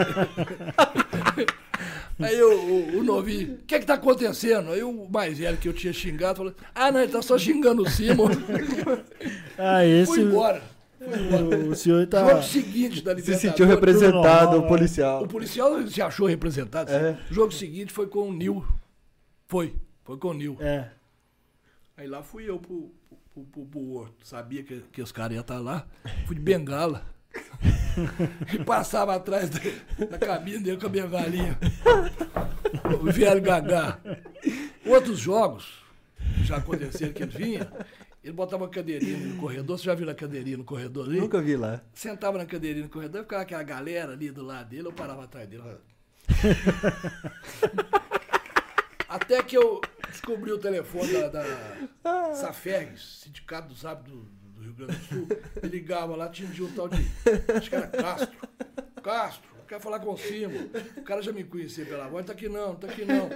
Aí 2.20 2.42
o, 2.42 2.52
o, 2.52 2.98
o 2.98 3.02
novinho, 3.02 3.55
o 3.55 3.59
que 3.66 3.78
que 3.78 3.86
tá 3.86 3.94
acontecendo? 3.94 4.72
Aí 4.72 4.82
o 4.82 5.09
mais 5.09 5.38
velho 5.38 5.56
que 5.56 5.70
eu 5.70 5.72
tinha 5.72 5.94
xingado 5.94 6.36
falou, 6.36 6.55
ah, 6.74 6.92
não, 6.92 7.01
ele 7.01 7.10
tá 7.10 7.22
só 7.22 7.38
xingando 7.38 7.82
o 7.82 7.88
Simon. 7.88 8.28
Ah, 9.56 9.86
esse. 9.86 10.12
Fui 10.12 10.20
embora. 10.20 10.60
O, 11.01 11.70
o 11.70 11.76
senhor 11.76 12.06
tá. 12.09 12.28
Jogo 12.28 12.42
seguinte 12.42 13.02
da 13.02 13.16
Se 13.16 13.36
sentiu 13.36 13.66
representado, 13.66 14.51
normal, 14.51 14.60
o 14.60 14.64
é. 14.64 14.68
policial. 14.68 15.22
O 15.22 15.28
policial 15.28 15.86
se 15.86 16.02
achou 16.02 16.26
representado. 16.26 16.90
É. 16.90 17.16
O 17.30 17.34
jogo 17.34 17.52
seguinte 17.52 17.92
foi 17.92 18.06
com 18.06 18.28
o 18.28 18.32
Nil. 18.32 18.64
Foi, 19.46 19.76
foi 20.04 20.16
com 20.18 20.28
o 20.28 20.34
Nil. 20.34 20.56
É. 20.60 20.90
Aí 21.96 22.06
lá 22.08 22.22
fui 22.22 22.48
eu 22.48 22.58
pro, 22.58 22.92
pro, 23.32 23.44
pro, 23.44 23.66
pro 23.66 23.92
Horto. 23.92 24.26
Sabia 24.26 24.62
que, 24.62 24.80
que 24.92 25.02
os 25.02 25.12
caras 25.12 25.34
iam 25.34 25.42
estar 25.42 25.58
lá. 25.58 25.86
Fui 26.26 26.34
de 26.34 26.42
bengala. 26.42 27.06
e 28.52 28.58
passava 28.64 29.14
atrás 29.14 29.50
da, 29.50 29.60
da 30.06 30.18
cabine 30.18 30.58
dele 30.60 30.78
com 30.78 30.86
a 30.86 30.88
bengalinha. 30.88 31.58
O 33.00 33.12
velho 33.12 33.42
Gagá. 33.42 34.00
Outros 34.86 35.18
jogos 35.18 35.84
já 36.42 36.56
aconteceram 36.56 37.12
que 37.12 37.22
ele 37.22 37.36
vinha. 37.36 37.70
Ele 38.22 38.32
botava 38.32 38.64
uma 38.64 38.70
cadeirinha 38.70 39.18
no 39.18 39.36
corredor. 39.36 39.78
Você 39.78 39.84
já 39.84 39.94
viu 39.94 40.08
a 40.08 40.14
cadeirinha 40.14 40.56
no 40.56 40.64
corredor 40.64 41.06
ali? 41.06 41.20
Nunca 41.20 41.40
vi 41.42 41.56
lá. 41.56 41.82
Sentava 41.92 42.38
na 42.38 42.46
cadeirinha 42.46 42.84
no 42.84 42.90
corredor, 42.90 43.22
ficava 43.22 43.42
aquela 43.42 43.62
galera 43.62 44.12
ali 44.12 44.30
do 44.30 44.42
lado 44.42 44.70
dele, 44.70 44.88
eu 44.88 44.92
parava 44.92 45.24
atrás 45.24 45.48
dele. 45.48 45.62
Até 49.15 49.41
que 49.45 49.57
eu 49.57 49.81
descobri 50.11 50.51
o 50.51 50.59
telefone 50.59 51.12
da, 51.12 51.45
da 52.03 52.53
Sindicato 52.97 53.69
dos 53.69 53.86
Hábitos 53.86 54.12
do, 54.12 54.23
do 54.57 54.61
Rio 54.61 54.74
Grande 54.74 54.97
do 54.97 55.05
Sul. 55.05 55.28
Me 55.62 55.69
ligava 55.69 56.16
lá, 56.16 56.28
tinha 56.28 56.49
um 56.49 56.73
tal 56.73 56.89
de. 56.89 56.97
Acho 57.57 57.70
que 57.70 57.77
era 57.77 57.86
Castro. 57.86 58.36
Castro, 59.05 59.51
quero 59.69 59.81
falar 59.81 60.01
com 60.01 60.15
o 60.15 60.19
Simo. 60.19 60.69
O 60.97 61.03
cara 61.03 61.23
já 61.23 61.31
me 61.31 61.45
conhecia 61.45 61.86
pela 61.86 62.09
voz, 62.09 62.27
tá 62.27 62.32
aqui 62.32 62.49
não, 62.49 62.74
tá 62.74 62.89
aqui 62.89 63.05
não. 63.05 63.31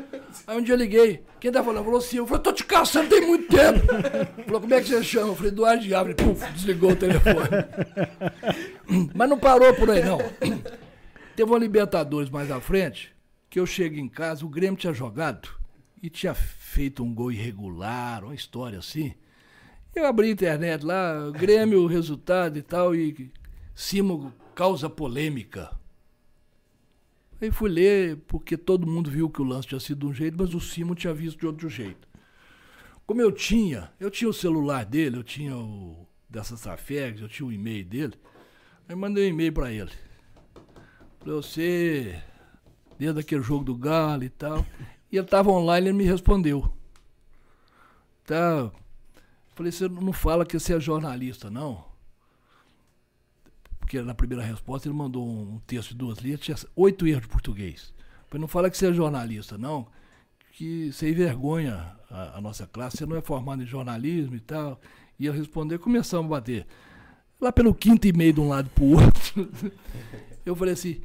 Aí 0.49 0.59
um 0.59 0.63
dia 0.63 0.75
eu 0.75 0.79
liguei, 0.79 1.23
quem 1.39 1.53
tá 1.53 1.63
falando? 1.63 1.85
Falou 1.85 2.01
Simo. 2.01 2.23
Eu 2.23 2.27
falei, 2.27 2.43
tô 2.43 2.53
te 2.53 2.65
caçando 2.65 3.09
tem 3.09 3.25
muito 3.25 3.47
tempo. 3.47 3.87
Falou, 4.47 4.61
como 4.61 4.75
é 4.75 4.81
que 4.81 4.89
você 4.89 5.05
chama? 5.05 5.29
Eu 5.29 5.37
falei, 5.37 5.53
Eduardo 5.53 5.85
Diabo. 5.85 6.09
Ele, 6.09 6.17
puf, 6.17 6.53
desligou 6.55 6.91
o 6.91 6.97
telefone. 6.97 7.49
Mas 9.15 9.31
não 9.31 9.39
parou 9.39 9.73
por 9.75 9.89
aí, 9.91 10.03
não. 10.05 10.19
Teve 11.37 11.49
uma 11.49 11.59
Libertadores 11.61 12.31
mais 12.31 12.51
à 12.51 12.61
frente, 12.61 13.15
que 13.49 13.61
eu 13.61 13.65
chego 13.65 13.95
em 13.95 14.09
casa, 14.09 14.45
o 14.45 14.49
Grêmio 14.49 14.77
tinha 14.77 14.93
jogado 14.93 15.58
e 16.03 16.09
tinha 16.11 16.35
feito 16.35 17.03
um 17.03 17.15
gol 17.15 17.33
irregular, 17.33 18.25
uma 18.25 18.35
história 18.35 18.79
assim. 18.79 19.15
Eu 19.95 20.07
abri 20.07 20.29
a 20.29 20.33
internet 20.33 20.85
lá, 20.85 21.31
Grêmio, 21.31 21.87
resultado 21.89 22.59
e 22.59 22.63
tal, 22.63 22.95
e 22.95 23.33
Simo 23.75 24.33
causa 24.55 24.89
polêmica. 24.91 25.71
Aí 27.41 27.51
fui 27.51 27.71
ler, 27.71 28.17
porque 28.27 28.57
todo 28.57 28.87
mundo 28.87 29.11
viu 29.11 29.31
que 29.31 29.41
o 29.41 29.45
lance 29.45 29.69
tinha 29.69 29.81
sido 29.81 30.01
de 30.01 30.07
um 30.07 30.13
jeito, 30.13 30.37
mas 30.39 30.55
o 30.55 30.61
Simo 30.61 30.95
tinha 30.95 31.15
visto 31.15 31.39
de 31.39 31.47
outro 31.47 31.69
jeito. 31.69 32.09
Como 33.07 33.21
eu 33.21 33.33
tinha, 33.33 33.91
eu 33.99 34.11
tinha 34.11 34.29
o 34.29 34.35
celular 34.35 34.85
dele, 34.85 35.17
eu 35.17 35.23
tinha 35.23 35.57
o 35.57 36.07
dessa 36.29 36.57
Safegs, 36.57 37.23
eu 37.23 37.29
tinha 37.29 37.47
o 37.47 37.53
e-mail 37.53 37.85
dele, 37.85 38.15
aí 38.89 38.95
mandei 38.95 39.27
um 39.27 39.31
e-mail 39.31 39.53
pra 39.53 39.73
ele. 39.73 39.93
Falei, 41.21 41.35
você, 41.35 42.23
desde 42.99 43.21
aquele 43.21 43.43
jogo 43.43 43.65
do 43.65 43.77
Galo 43.77 44.25
e 44.25 44.29
tal. 44.29 44.67
E 45.11 45.17
ele 45.17 45.27
tava 45.27 45.51
online, 45.51 45.89
ele 45.89 45.97
me 45.97 46.05
respondeu. 46.05 46.71
Tá. 48.25 48.71
Falei, 49.55 49.73
você 49.73 49.89
não 49.89 50.13
fala 50.13 50.45
que 50.45 50.59
você 50.59 50.75
é 50.75 50.81
jornalista, 50.81 51.51
não? 51.51 51.85
Porque 53.81 54.01
na 54.03 54.15
primeira 54.15 54.45
resposta 54.45 54.87
ele 54.87 54.95
mandou 54.95 55.27
um 55.27 55.59
texto 55.67 55.91
de 55.91 55.97
duas 55.97 56.19
linhas, 56.19 56.41
tinha 56.41 56.57
oito 56.77 57.07
erros 57.07 57.23
de 57.23 57.29
português. 57.29 57.93
Falei, 58.29 58.43
não 58.43 58.49
fala 58.49 58.71
que 58.71 58.77
você 58.77 58.89
é 58.89 58.93
jornalista, 58.93 59.57
não, 59.57 59.89
que 60.53 60.93
você 60.93 61.11
envergonha 61.11 61.97
a, 62.11 62.37
a 62.37 62.41
nossa 62.41 62.67
classe, 62.67 62.99
você 62.99 63.07
não 63.07 63.17
é 63.17 63.23
formado 63.23 63.63
em 63.63 63.67
jornalismo 63.67 64.37
e 64.37 64.41
tal. 64.41 64.79
E 65.19 65.27
ele 65.27 65.39
respondeu, 65.39 65.79
começamos 65.79 66.27
a 66.27 66.37
bater. 66.37 66.67
Lá 67.41 67.51
pelo 67.51 67.75
quinto 67.75 68.07
e 68.07 68.13
meio 68.13 68.35
de 68.35 68.41
um 68.41 68.49
lado 68.49 68.69
pro 68.71 68.85
outro. 68.85 69.49
Eu 70.45 70.55
falei 70.55 70.75
assim, 70.75 71.01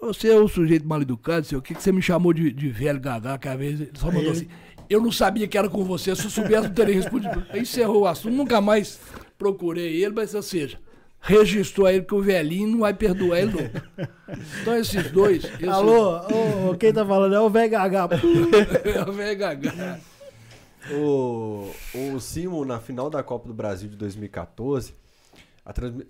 você 0.00 0.28
é 0.28 0.36
o 0.36 0.48
sujeito 0.48 0.86
mal 0.86 1.02
educado, 1.02 1.46
sei 1.46 1.58
o 1.58 1.62
que, 1.62 1.74
que 1.74 1.82
você 1.82 1.92
me 1.92 2.00
chamou 2.02 2.32
de, 2.32 2.50
de 2.52 2.68
velho 2.68 3.00
gagá, 3.00 3.38
que 3.38 3.48
às 3.48 3.58
vezes 3.58 3.80
ele 3.80 3.90
só 3.94 4.10
mandou 4.10 4.32
assim, 4.32 4.48
eu 4.88 5.00
não 5.00 5.12
sabia 5.12 5.46
que 5.46 5.56
era 5.56 5.68
com 5.68 5.84
você, 5.84 6.14
se 6.16 6.24
eu 6.24 6.30
soubesse 6.30 6.68
não 6.68 6.74
teria 6.74 6.94
respondido. 6.94 7.44
Aí 7.50 7.60
encerrou 7.60 8.02
o 8.02 8.06
assunto, 8.06 8.34
nunca 8.34 8.60
mais 8.60 8.98
procurei 9.38 10.02
ele, 10.02 10.14
mas 10.14 10.34
ou 10.34 10.42
seja, 10.42 10.78
registrou 11.20 11.88
ele 11.88 12.02
que 12.02 12.14
o 12.14 12.22
velhinho 12.22 12.68
não 12.68 12.78
vai 12.80 12.94
perdoar 12.94 13.40
ele 13.40 13.52
nunca. 13.52 13.84
Então 14.60 14.76
esses 14.76 15.10
dois... 15.12 15.44
Esse, 15.44 15.68
Alô, 15.68 16.18
ô, 16.70 16.74
quem 16.76 16.92
tá 16.92 17.04
falando 17.06 17.34
é 17.34 17.40
o 17.40 17.50
VHH. 17.50 18.08
é 18.96 19.08
o 19.08 19.12
velho 19.12 19.38
gagá. 19.38 20.00
O, 20.92 21.70
o 21.94 22.20
Simo, 22.20 22.64
na 22.64 22.80
final 22.80 23.10
da 23.10 23.22
Copa 23.22 23.46
do 23.46 23.54
Brasil 23.54 23.88
de 23.88 23.96
2014, 23.96 24.94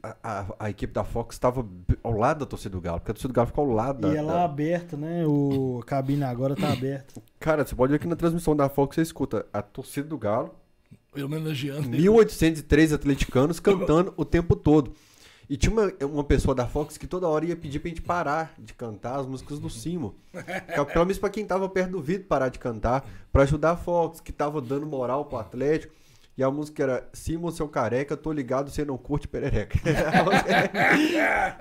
a, 0.02 0.16
a- 0.22 0.46
a- 0.58 0.70
equipe 0.70 0.92
da 0.92 1.04
Fox 1.04 1.34
estava 1.36 1.66
ao 2.02 2.12
lado 2.12 2.40
da 2.40 2.46
torcida 2.46 2.70
do 2.70 2.80
Galo, 2.80 2.98
porque 3.00 3.10
a 3.10 3.14
torcida 3.14 3.32
do 3.32 3.36
Galo 3.36 3.48
ficou 3.48 3.64
ao 3.66 3.70
lado 3.72 4.00
da. 4.00 4.12
E 4.12 4.16
ela 4.16 4.32
da- 4.34 4.44
aberta, 4.44 4.96
né? 4.96 5.24
O 5.26 5.80
a 5.82 5.84
cabine 5.86 6.24
agora 6.24 6.54
tá 6.56 6.72
aberta. 6.72 7.20
Cara, 7.40 7.64
você 7.66 7.74
pode 7.74 7.92
ver 7.92 7.98
que 7.98 8.06
na 8.08 8.16
transmissão 8.16 8.54
da 8.56 8.68
Fox 8.68 8.94
você 8.96 9.02
escuta 9.02 9.46
a 9.52 9.60
torcida 9.62 10.08
do 10.08 10.18
Galo, 10.18 10.54
Homenageando 11.14 11.88
ele. 11.88 12.02
1803 12.02 12.92
atleticanos 12.92 13.58
cantando 13.58 14.14
o 14.16 14.24
tempo 14.24 14.54
todo. 14.54 14.92
E 15.48 15.56
tinha 15.56 15.72
uma, 15.72 15.92
uma 16.06 16.22
pessoa 16.22 16.54
da 16.54 16.64
Fox 16.68 16.96
que 16.96 17.08
toda 17.08 17.26
hora 17.26 17.44
ia 17.44 17.56
pedir 17.56 17.80
pra 17.80 17.88
gente 17.88 18.00
parar 18.02 18.54
de 18.56 18.72
cantar 18.72 19.18
as 19.18 19.26
músicas 19.26 19.58
do 19.58 19.68
Simo. 19.68 20.14
Que, 20.32 20.84
Pelo 20.92 21.04
menos 21.04 21.18
pra 21.18 21.28
quem 21.28 21.44
tava 21.44 21.68
perto 21.68 21.90
do 21.90 22.00
vidro 22.00 22.28
parar 22.28 22.48
de 22.50 22.60
cantar, 22.60 23.04
pra 23.32 23.42
ajudar 23.42 23.72
a 23.72 23.76
Fox, 23.76 24.20
que 24.20 24.30
tava 24.30 24.60
dando 24.60 24.86
moral 24.86 25.24
pro 25.24 25.38
Atlético. 25.38 25.92
E 26.40 26.42
a 26.42 26.50
música 26.50 26.82
era 26.82 27.06
Simo, 27.12 27.52
seu 27.52 27.68
careca, 27.68 28.16
tô 28.16 28.32
ligado, 28.32 28.70
você 28.70 28.82
não 28.82 28.96
curte 28.96 29.28
perereca. 29.28 29.78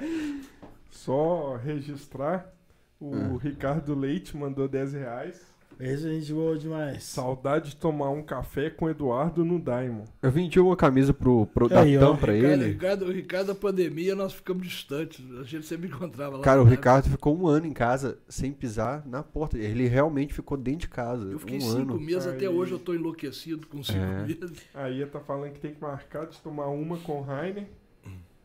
Só 0.90 1.58
registrar, 1.58 2.50
o 2.98 3.14
Ah. 3.14 3.38
Ricardo 3.44 3.94
Leite 3.94 4.38
mandou 4.38 4.70
10 4.70 4.94
reais. 4.94 5.42
Esse 5.80 6.06
a 6.08 6.10
gente 6.10 6.34
boa 6.34 6.58
demais. 6.58 7.04
Saudade 7.04 7.70
de 7.70 7.76
tomar 7.78 8.10
um 8.10 8.22
café 8.22 8.70
com 8.70 8.84
o 8.86 8.90
Eduardo 8.90 9.46
no 9.46 9.58
Daimon. 9.58 10.04
Eu 10.22 10.30
vendi 10.30 10.60
uma 10.60 10.76
camisa 10.76 11.14
pro, 11.14 11.46
pro 11.46 11.68
Aí, 11.78 11.96
ó. 11.96 12.02
Datão 12.02 12.18
pra 12.18 12.34
Ricardo, 12.34 12.62
ele. 12.62 12.72
Ricardo, 12.74 13.06
o 13.06 13.12
Ricardo, 13.12 13.48
da 13.48 13.56
pandemia, 13.56 14.14
nós 14.14 14.34
ficamos 14.34 14.68
distantes. 14.68 15.24
A 15.40 15.44
gente 15.44 15.66
sempre 15.66 15.88
encontrava 15.88 16.36
lá. 16.36 16.44
Cara, 16.44 16.62
o 16.62 16.66
Ricardo 16.66 17.10
ficou 17.10 17.38
um 17.38 17.48
ano 17.48 17.66
em 17.66 17.72
casa 17.72 18.18
sem 18.28 18.52
pisar 18.52 19.08
na 19.08 19.24
porta. 19.24 19.58
Ele 19.58 19.88
realmente 19.88 20.34
ficou 20.34 20.58
dentro 20.58 20.82
de 20.82 20.90
casa. 20.90 21.32
Eu 21.32 21.40
fiquei 21.40 21.58
um 21.58 21.62
cinco 21.62 21.94
ano. 21.94 22.00
meses, 22.00 22.28
até 22.28 22.48
Aí. 22.48 22.54
hoje 22.54 22.74
eu 22.74 22.80
tô 22.80 22.94
enlouquecido 22.94 23.66
com 23.66 23.82
cinco 23.82 24.00
É. 24.00 24.24
meses. 24.24 24.52
A 24.74 24.90
Ia 24.90 25.08
tá 25.08 25.22
falando 25.22 25.54
que 25.54 25.62
tem 25.62 25.74
que 25.74 25.82
marcar 25.82 26.26
de 26.28 26.38
tomar 26.42 26.68
uma 26.68 26.98
com 26.98 27.20
o 27.20 27.22
Rainer. 27.22 27.68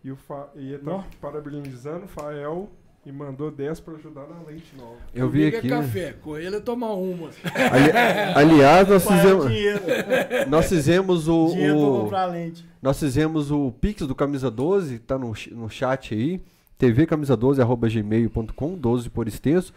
E 0.05 0.13
o 0.13 0.17
Fa... 0.17 0.51
Ia 0.55 0.79
tá 0.79 1.05
parabenizando 1.21 2.05
o 2.05 2.09
Fael 2.09 2.71
e 3.07 3.13
mandou 3.13 3.51
10 3.51 3.81
pra 3.81 3.95
ajudar 3.95 4.23
na 4.23 4.41
lente 4.49 4.75
nova. 4.77 4.97
Eu 5.15 5.29
vi 5.29 5.41
Comigo 5.51 5.57
aqui. 5.59 5.67
É 5.67 5.71
né? 5.71 5.77
café, 5.83 6.15
com 6.23 6.37
ele 6.39 6.57
é 6.57 6.61
tomar 6.61 6.93
uma. 6.95 7.29
Ali- 7.71 7.93
aliás, 8.53 8.89
nós 8.89 9.05
Para 9.05 9.17
fizemos, 9.17 9.45
nós 10.49 10.69
fizemos 10.69 11.29
o, 11.29 11.47
o- 11.53 12.01
comprar 12.05 12.27
lente. 12.27 12.65
nós 12.83 12.99
fizemos 12.99 13.51
o 13.51 13.73
Pix 13.81 14.07
do 14.07 14.15
Camisa 14.15 14.51
12, 14.51 14.99
tá 15.01 15.19
no, 15.19 15.33
no 15.53 15.69
chat 15.69 16.15
aí, 16.15 16.41
tvcamisa12@gmail.com, 16.81 18.75
12 18.75 19.11
por 19.11 19.29
extenso. 19.29 19.73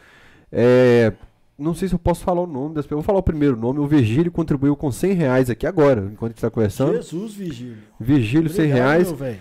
É, 0.52 1.12
não 1.58 1.74
sei 1.74 1.88
se 1.88 1.96
eu 1.96 2.00
posso 2.00 2.24
falar 2.24 2.42
o 2.42 2.48
nome 2.48 2.76
das 2.76 2.86
pessoas. 2.86 2.98
Vou 3.00 3.06
falar 3.06 3.20
o 3.20 3.24
primeiro 3.24 3.58
nome. 3.58 3.80
O 3.80 3.88
Virgílio 3.88 4.32
contribuiu 4.32 4.76
com 4.76 4.92
100 4.92 5.14
reais 5.14 5.50
aqui 5.50 5.66
agora, 5.68 6.02
enquanto 6.02 6.24
a 6.24 6.28
gente 6.30 6.38
está 6.38 6.50
conversando. 6.50 6.94
Jesus, 6.96 7.34
Vigílio. 7.34 7.78
Virgílio, 8.00 8.50
100 8.50 8.66
Obrigado, 8.66 8.88
reais. 8.88 9.08
meu 9.08 9.16
velho. 9.18 9.40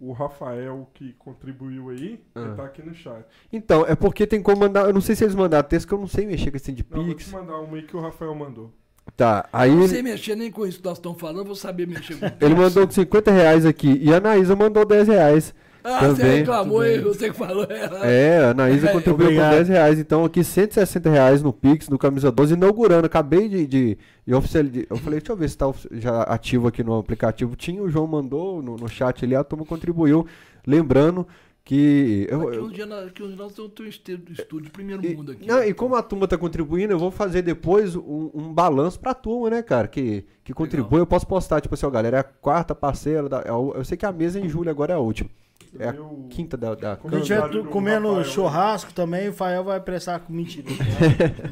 O, 0.00 0.12
Rafael 0.12 0.88
que 0.94 1.12
contribuiu 1.12 1.90
aí, 1.90 2.20
Ah. 2.34 2.40
ele 2.40 2.54
tá 2.54 2.64
aqui 2.64 2.82
no 2.82 2.94
chat. 2.94 3.24
Então, 3.52 3.84
é 3.86 3.94
porque 3.94 4.26
tem 4.26 4.42
como 4.42 4.60
mandar. 4.60 4.86
Eu 4.86 4.94
não 4.94 5.00
sei 5.00 5.14
se 5.14 5.24
eles 5.24 5.34
mandaram 5.34 5.68
texto, 5.68 5.86
que 5.86 5.94
eu 5.94 5.98
não 5.98 6.06
sei 6.06 6.26
mexer 6.26 6.50
com 6.50 6.56
esse 6.56 6.72
de 6.72 6.84
Não, 6.90 7.04
vou 7.04 7.14
te 7.14 7.30
mandar 7.30 7.58
uma 7.60 7.76
aí 7.76 7.82
que 7.82 7.96
o 7.96 8.00
Rafael 8.00 8.34
mandou. 8.34 8.72
Tá, 9.16 9.48
aí 9.52 9.74
Não 9.74 9.88
sei 9.88 10.02
mexer 10.02 10.36
nem 10.36 10.50
com 10.50 10.66
isso 10.66 10.78
que 10.78 10.84
nós 10.84 10.98
estamos 10.98 11.20
falando, 11.20 11.44
vou 11.44 11.54
saber 11.54 11.86
mexer 11.86 12.18
com 12.18 12.26
ele 12.44 12.54
mandou 12.54 12.86
com 12.86 12.92
50 12.92 13.30
reais 13.30 13.66
aqui. 13.66 13.98
E 14.00 14.12
a 14.12 14.18
Anaísa 14.18 14.54
mandou 14.54 14.84
10 14.84 15.08
reais. 15.08 15.54
Ah, 15.82 16.08
você 16.08 16.22
Também. 16.22 16.38
reclamou, 16.38 16.84
hein? 16.84 16.94
bem. 16.96 17.02
Você 17.04 17.30
que 17.30 17.36
falou 17.36 17.66
errado. 17.70 18.04
É, 18.04 18.44
a 18.44 18.50
Anaísa 18.50 18.88
É, 18.88 18.92
contribuiu 18.92 19.26
obrigado. 19.28 19.50
com 19.50 19.56
10 19.56 19.68
reais. 19.68 19.98
Então, 19.98 20.24
aqui 20.24 20.44
160 20.44 21.08
reais 21.10 21.42
no 21.42 21.52
Pix, 21.52 21.88
no 21.88 21.98
Camisa 21.98 22.30
12, 22.30 22.54
inaugurando. 22.54 23.06
Acabei 23.06 23.48
de, 23.48 23.66
de, 23.66 23.98
de 24.26 24.34
oficializar. 24.34 24.86
Eu 24.90 24.96
falei, 24.96 25.18
deixa 25.20 25.32
eu 25.32 25.36
ver 25.36 25.48
se 25.48 25.56
tá 25.56 25.72
já 25.92 26.22
ativo 26.22 26.68
aqui 26.68 26.82
no 26.84 26.98
aplicativo. 26.98 27.56
Tinha, 27.56 27.82
o 27.82 27.88
João 27.88 28.06
mandou 28.06 28.62
no, 28.62 28.76
no 28.76 28.88
chat 28.88 29.24
ali, 29.24 29.34
a 29.34 29.42
turma 29.44 29.64
contribuiu. 29.64 30.26
Lembrando 30.66 31.26
que. 31.64 32.26
eu- 32.30 32.48
Aqui 32.48 32.56
eu- 32.56 32.64
um 32.64 32.70
dia 32.70 32.86
nós, 32.86 33.06
aqui 33.06 33.22
um 33.22 33.28
nós 33.36 33.52
temos 33.54 33.74
um 33.80 34.32
estúdio, 34.32 34.70
primeiro 34.72 35.04
e, 35.04 35.14
mundo 35.14 35.32
aqui. 35.32 35.46
não, 35.46 35.62
e 35.62 35.72
como 35.72 35.94
a 35.94 36.02
turma 36.02 36.26
tá 36.26 36.36
contribuindo, 36.36 36.92
eu 36.92 36.98
vou 36.98 37.10
fazer 37.10 37.42
depois 37.42 37.94
um, 37.96 38.30
um 38.34 38.52
balanço 38.52 38.98
pra 38.98 39.14
turma, 39.14 39.50
né, 39.50 39.62
cara? 39.62 39.86
Que, 39.88 40.24
que 40.44 40.52
contribui. 40.52 41.00
Eu 41.00 41.06
posso 41.06 41.26
postar, 41.26 41.60
tipo 41.60 41.74
assim, 41.74 41.86
ó, 41.86 41.90
galera, 41.90 42.16
é 42.16 42.20
a 42.20 42.24
quarta 42.24 42.74
parcela. 42.74 43.28
Da, 43.28 43.42
é 43.44 43.52
o- 43.52 43.72
eu 43.74 43.84
sei 43.84 43.96
que 43.96 44.06
a 44.06 44.12
mesa 44.12 44.40
em 44.40 44.48
julho 44.48 44.70
agora 44.70 44.92
é 44.92 44.96
a 44.96 45.00
última. 45.00 45.30
É 45.78 45.88
a 45.88 45.92
Meu- 45.92 46.26
quinta 46.30 46.56
da, 46.56 46.74
da 46.74 46.98
A 47.04 47.16
gente 47.16 47.32
vai 47.32 47.48
do 47.48 47.64
comendo 47.64 48.08
Rafael. 48.08 48.24
churrasco 48.24 48.92
também, 48.92 49.28
o 49.28 49.32
Fael 49.32 49.62
vai 49.64 49.80
prestar 49.80 50.18
com 50.20 50.32
mentira. 50.32 50.66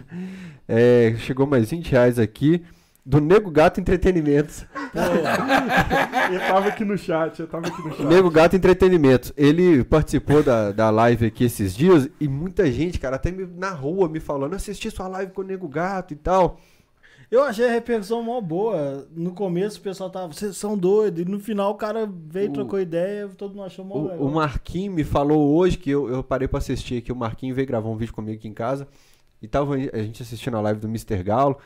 É, 0.71 1.15
chegou 1.21 1.47
mais 1.47 1.71
20 1.71 1.91
reais 1.91 2.19
aqui. 2.19 2.63
Do 3.07 3.23
Nego 3.23 3.51
Gato 3.51 3.81
Entretenimentos. 3.81 4.67
Ele 6.29 6.39
tava 6.41 6.69
aqui 6.69 6.85
no 6.85 6.99
chat, 6.99 7.41
eu 7.41 7.47
tava 7.47 7.67
aqui 7.67 7.81
no 7.83 7.91
chat. 7.95 8.05
Nego 8.05 8.31
Gato 8.31 8.55
Entretenimentos. 8.55 9.33
Ele 9.35 9.83
participou 9.83 10.43
da, 10.43 10.73
da 10.73 10.91
live 10.91 11.25
aqui 11.25 11.45
esses 11.45 11.75
dias 11.75 12.07
e 12.21 12.29
muita 12.29 12.71
gente, 12.71 12.99
cara, 13.01 13.17
até 13.17 13.31
me- 13.31 13.49
na 13.57 13.71
rua 13.71 14.11
me 14.11 14.21
falando, 14.21 14.55
assisti 14.55 14.91
sua 14.91 15.09
live 15.09 15.33
com 15.33 15.41
o 15.41 15.45
Nego 15.45 15.67
Gato 15.69 16.13
e 16.13 16.17
tal. 16.17 16.61
Eu 17.31 17.43
achei 17.43 17.67
a 17.67 17.71
repercussão 17.71 18.23
mó 18.23 18.41
boa. 18.41 19.07
No 19.15 19.33
começo 19.33 19.79
o 19.79 19.83
pessoal 19.83 20.09
tava, 20.09 20.33
vocês 20.33 20.57
são 20.57 20.79
doidos. 20.79 21.21
E 21.21 21.25
no 21.25 21.39
final 21.39 21.73
o 21.73 21.75
cara 21.75 22.09
veio, 22.11 22.49
O- 22.51 22.53
trocou 22.55 22.81
ideia, 22.81 23.29
todo 23.37 23.51
mundo 23.55 23.65
achou 23.67 23.85
mó 23.85 24.03
legal. 24.03 24.19
O, 24.19 24.29
o 24.29 24.31
Marquinhos 24.35 24.95
me 24.95 25.05
falou 25.05 25.55
hoje 25.57 25.77
que 25.77 25.91
eu, 25.91 26.09
eu 26.09 26.23
parei 26.25 26.49
pra 26.49 26.59
assistir 26.59 26.99
aqui. 26.99 27.13
O 27.13 27.17
Marquinhos 27.17 27.55
veio 27.55 27.69
gravar 27.69 27.89
um 27.91 27.97
vídeo 27.97 28.15
comigo 28.15 28.39
aqui 28.39 28.49
em 28.49 28.55
casa. 28.55 28.89
E 29.43 29.47
tava 29.47 29.75
a 29.75 29.99
gente 29.99 30.23
assistindo 30.23 30.57
a 30.57 30.61
live 30.63 30.81
do 30.81 30.89
Mr. 30.89 31.23
Galo. 31.23 31.59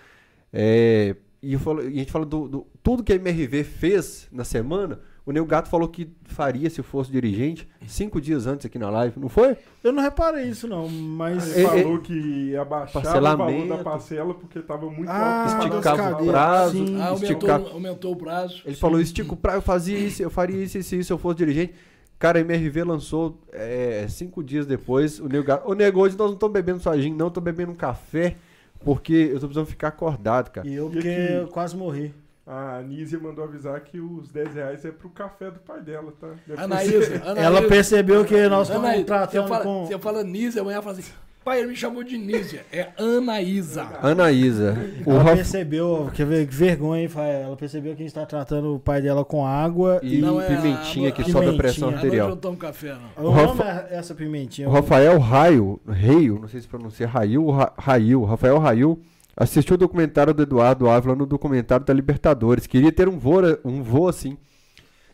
É, 0.53 1.15
e, 1.41 1.53
eu 1.55 1.61
falo- 1.61 1.83
e 1.83 1.87
a 1.95 1.99
gente 2.01 2.11
falou 2.13 2.27
do, 2.27 2.49
do- 2.49 2.67
tudo 2.83 3.05
que 3.05 3.13
a 3.13 3.17
MRV 3.17 3.63
fez 3.65 4.29
na 4.33 4.45
semana. 4.45 5.01
O 5.25 5.31
Neo 5.31 5.45
Gato 5.47 5.69
falou 5.69 5.87
que 5.89 6.11
faria 6.25 6.69
se 6.69 6.83
fosse 6.83 7.11
dirigente 7.13 7.69
cinco 7.87 8.21
dias 8.21 8.47
antes 8.47 8.67
aqui 8.67 8.77
na 8.77 8.91
live, 8.91 9.21
não 9.21 9.29
foi? 9.29 9.57
Eu 9.85 9.93
não 9.93 10.03
reparei 10.03 10.47
isso 10.49 10.67
não, 10.67 10.89
mas... 10.89 11.57
Ele 11.57 11.65
É, 11.65 11.69
falou 11.83 11.99
que 12.01 12.13
ia 12.13 12.65
baixar 12.65 12.99
o 12.99 13.37
valor 13.37 13.69
da 13.69 13.79
parcela 13.79 14.35
porque 14.35 14.59
tava 14.61 14.91
muito 14.91 15.09
Ah, 15.09 15.45
alto. 15.45 15.77
Esticava 15.77 16.23
o 16.23 16.27
prazo, 16.27 16.73
sim. 16.87 16.97
Ah, 17.01 17.09
aumentou, 17.11 17.31
esticar. 17.31 17.61
aumentou 17.73 18.13
o 18.13 18.17
prazo. 18.17 18.63
Ele 18.67 18.75
falou, 18.75 19.01
estica 19.01 19.33
o 19.33 19.37
prazo, 19.37 19.59
eu 19.59 19.63
fazia 19.63 19.97
isso, 19.99 20.23
eu 20.23 20.31
faria 20.31 20.61
isso, 20.65 20.77
isso, 20.79 20.95
isso, 20.97 21.07
se 21.07 21.13
eu 21.13 21.19
fosse 21.19 21.39
dirigente. 21.39 21.73
Cara, 22.19 22.39
a 22.39 22.43
MRV 22.43 22.83
lançou 22.85 23.41
é, 23.53 24.07
cinco 24.09 24.43
dias 24.43 24.67
depois. 24.67 25.21
O 25.21 25.29
Nego 25.29 25.45
Gato. 25.45 25.69
Ô, 25.71 25.75
Nego, 25.75 26.01
hoje 26.01 26.17
nós 26.19 26.29
não 26.29 26.35
estamos 26.35 26.53
bebendo 26.53 26.81
só 26.81 26.97
gin, 26.97 27.15
não, 27.15 27.31
tô 27.31 27.41
bebendo 27.41 27.71
um 27.73 27.77
café. 27.77 28.37
Porque 28.85 29.13
eu 29.13 29.35
tô 29.39 29.47
precisando 29.47 29.67
ficar 29.67 29.89
acordado, 29.89 30.51
cara. 30.51 30.67
E 30.67 30.75
eu, 30.75 30.89
E 30.89 30.93
porque 30.93 31.09
aqui? 31.09 31.33
eu 31.35 31.47
quase 31.49 31.77
morri. 31.77 32.13
A 32.47 32.79
Anísia 32.79 33.19
mandou 33.21 33.45
avisar 33.45 33.79
que 33.81 34.01
os 34.01 34.29
10 34.31 34.55
reais 34.55 34.85
é 34.85 34.91
pro 34.91 35.09
café 35.11 35.51
do 35.51 35.61
pai 35.61 35.81
dela, 35.81 36.13
tá? 36.21 36.29
Deve 36.47 36.61
Anaísa, 36.61 37.03
sido- 37.03 37.23
Anaísa. 37.23 37.41
Ela 37.41 37.63
percebeu 37.69 38.25
que 38.25 38.49
nós 38.49 38.69
estamos 38.69 39.05
tratando 39.05 39.49
fala, 39.49 39.63
com... 39.65 39.87
você 39.87 39.99
fala 39.99 40.25
Nízia, 40.25 40.61
amanhã 40.61 40.83
fala 40.83 40.99
assim, 40.99 41.13
pai, 41.45 41.61
ele 41.61 41.69
me 41.69 41.77
chamou 41.77 42.03
de 42.03 42.19
Nízia. 42.19 42.67
É 42.73 42.89
Anaísa. 42.99 43.87
Anaísa. 44.03 44.77
O 45.07 45.11
Ela 45.13 45.23
Rafa- 45.23 45.37
percebeu, 45.37 46.11
que 46.13 46.25
ver- 46.25 46.47
que 46.49 46.55
vergonha, 46.55 47.03
hein, 47.03 47.09
Fael? 47.09 47.43
Ela 47.45 47.57
percebeu 47.57 47.95
que 47.95 48.03
a 48.03 48.05
gente 48.07 48.15
tá 48.15 48.27
tratando 48.27 48.75
o 48.75 48.81
pai 48.81 49.01
dela 49.01 49.25
com 49.25 49.47
água 49.47 50.01
E 50.03 50.17
e... 50.17 50.21
Não 50.21 50.41
é 50.41 50.47
pimentinha 50.49 51.11
a- 51.11 51.13
que 51.13 51.23
a- 51.23 51.25
sobe 51.27 51.37
a 51.37 51.41
pimentinha. 51.41 51.57
pressão 51.59 51.89
arterial. 51.91 52.27
eu 52.27 52.31
não 52.35 52.41
tomo 52.41 52.57
café, 52.57 52.95
não. 53.17 53.25
O 53.25 53.29
O 53.31 53.35
nome 53.37 53.47
Rafa- 53.59 53.87
é 53.89 53.97
essa 53.97 54.15
pimentinha. 54.17 54.69
O 54.69 54.73
Rafael 54.73 55.17
Raio, 55.21 55.81
Reio, 55.89 56.41
não 56.41 56.49
sei 56.49 56.61
se 56.61 56.67
pronuncia 56.67 57.07
Raio 57.07 57.45
ou 57.45 57.53
Ra- 57.53 57.73
Rail, 57.79 58.25
Rafael 58.25 58.59
Rail, 58.59 59.01
assistiu 59.37 59.75
o 59.75 59.79
documentário 59.79 60.33
do 60.35 60.43
Eduardo 60.43 60.89
Ávila 60.89 61.15
no 61.15 61.27
documentário 61.27 61.85
da 61.85 61.93
Libertadores. 61.93 62.67
Queria 62.67 62.93
ter 62.93 63.09
um 63.09 63.19
voo, 63.19 63.41
um 63.65 63.83
voo 63.83 64.09
assim. 64.09 64.37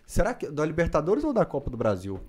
Será 0.07 0.33
que 0.35 0.51
da 0.51 0.65
Libertadores 0.65 1.25
ou 1.25 1.33
da 1.33 1.45
Copa 1.45 1.71
do 1.71 1.77
Brasil? 1.77 2.21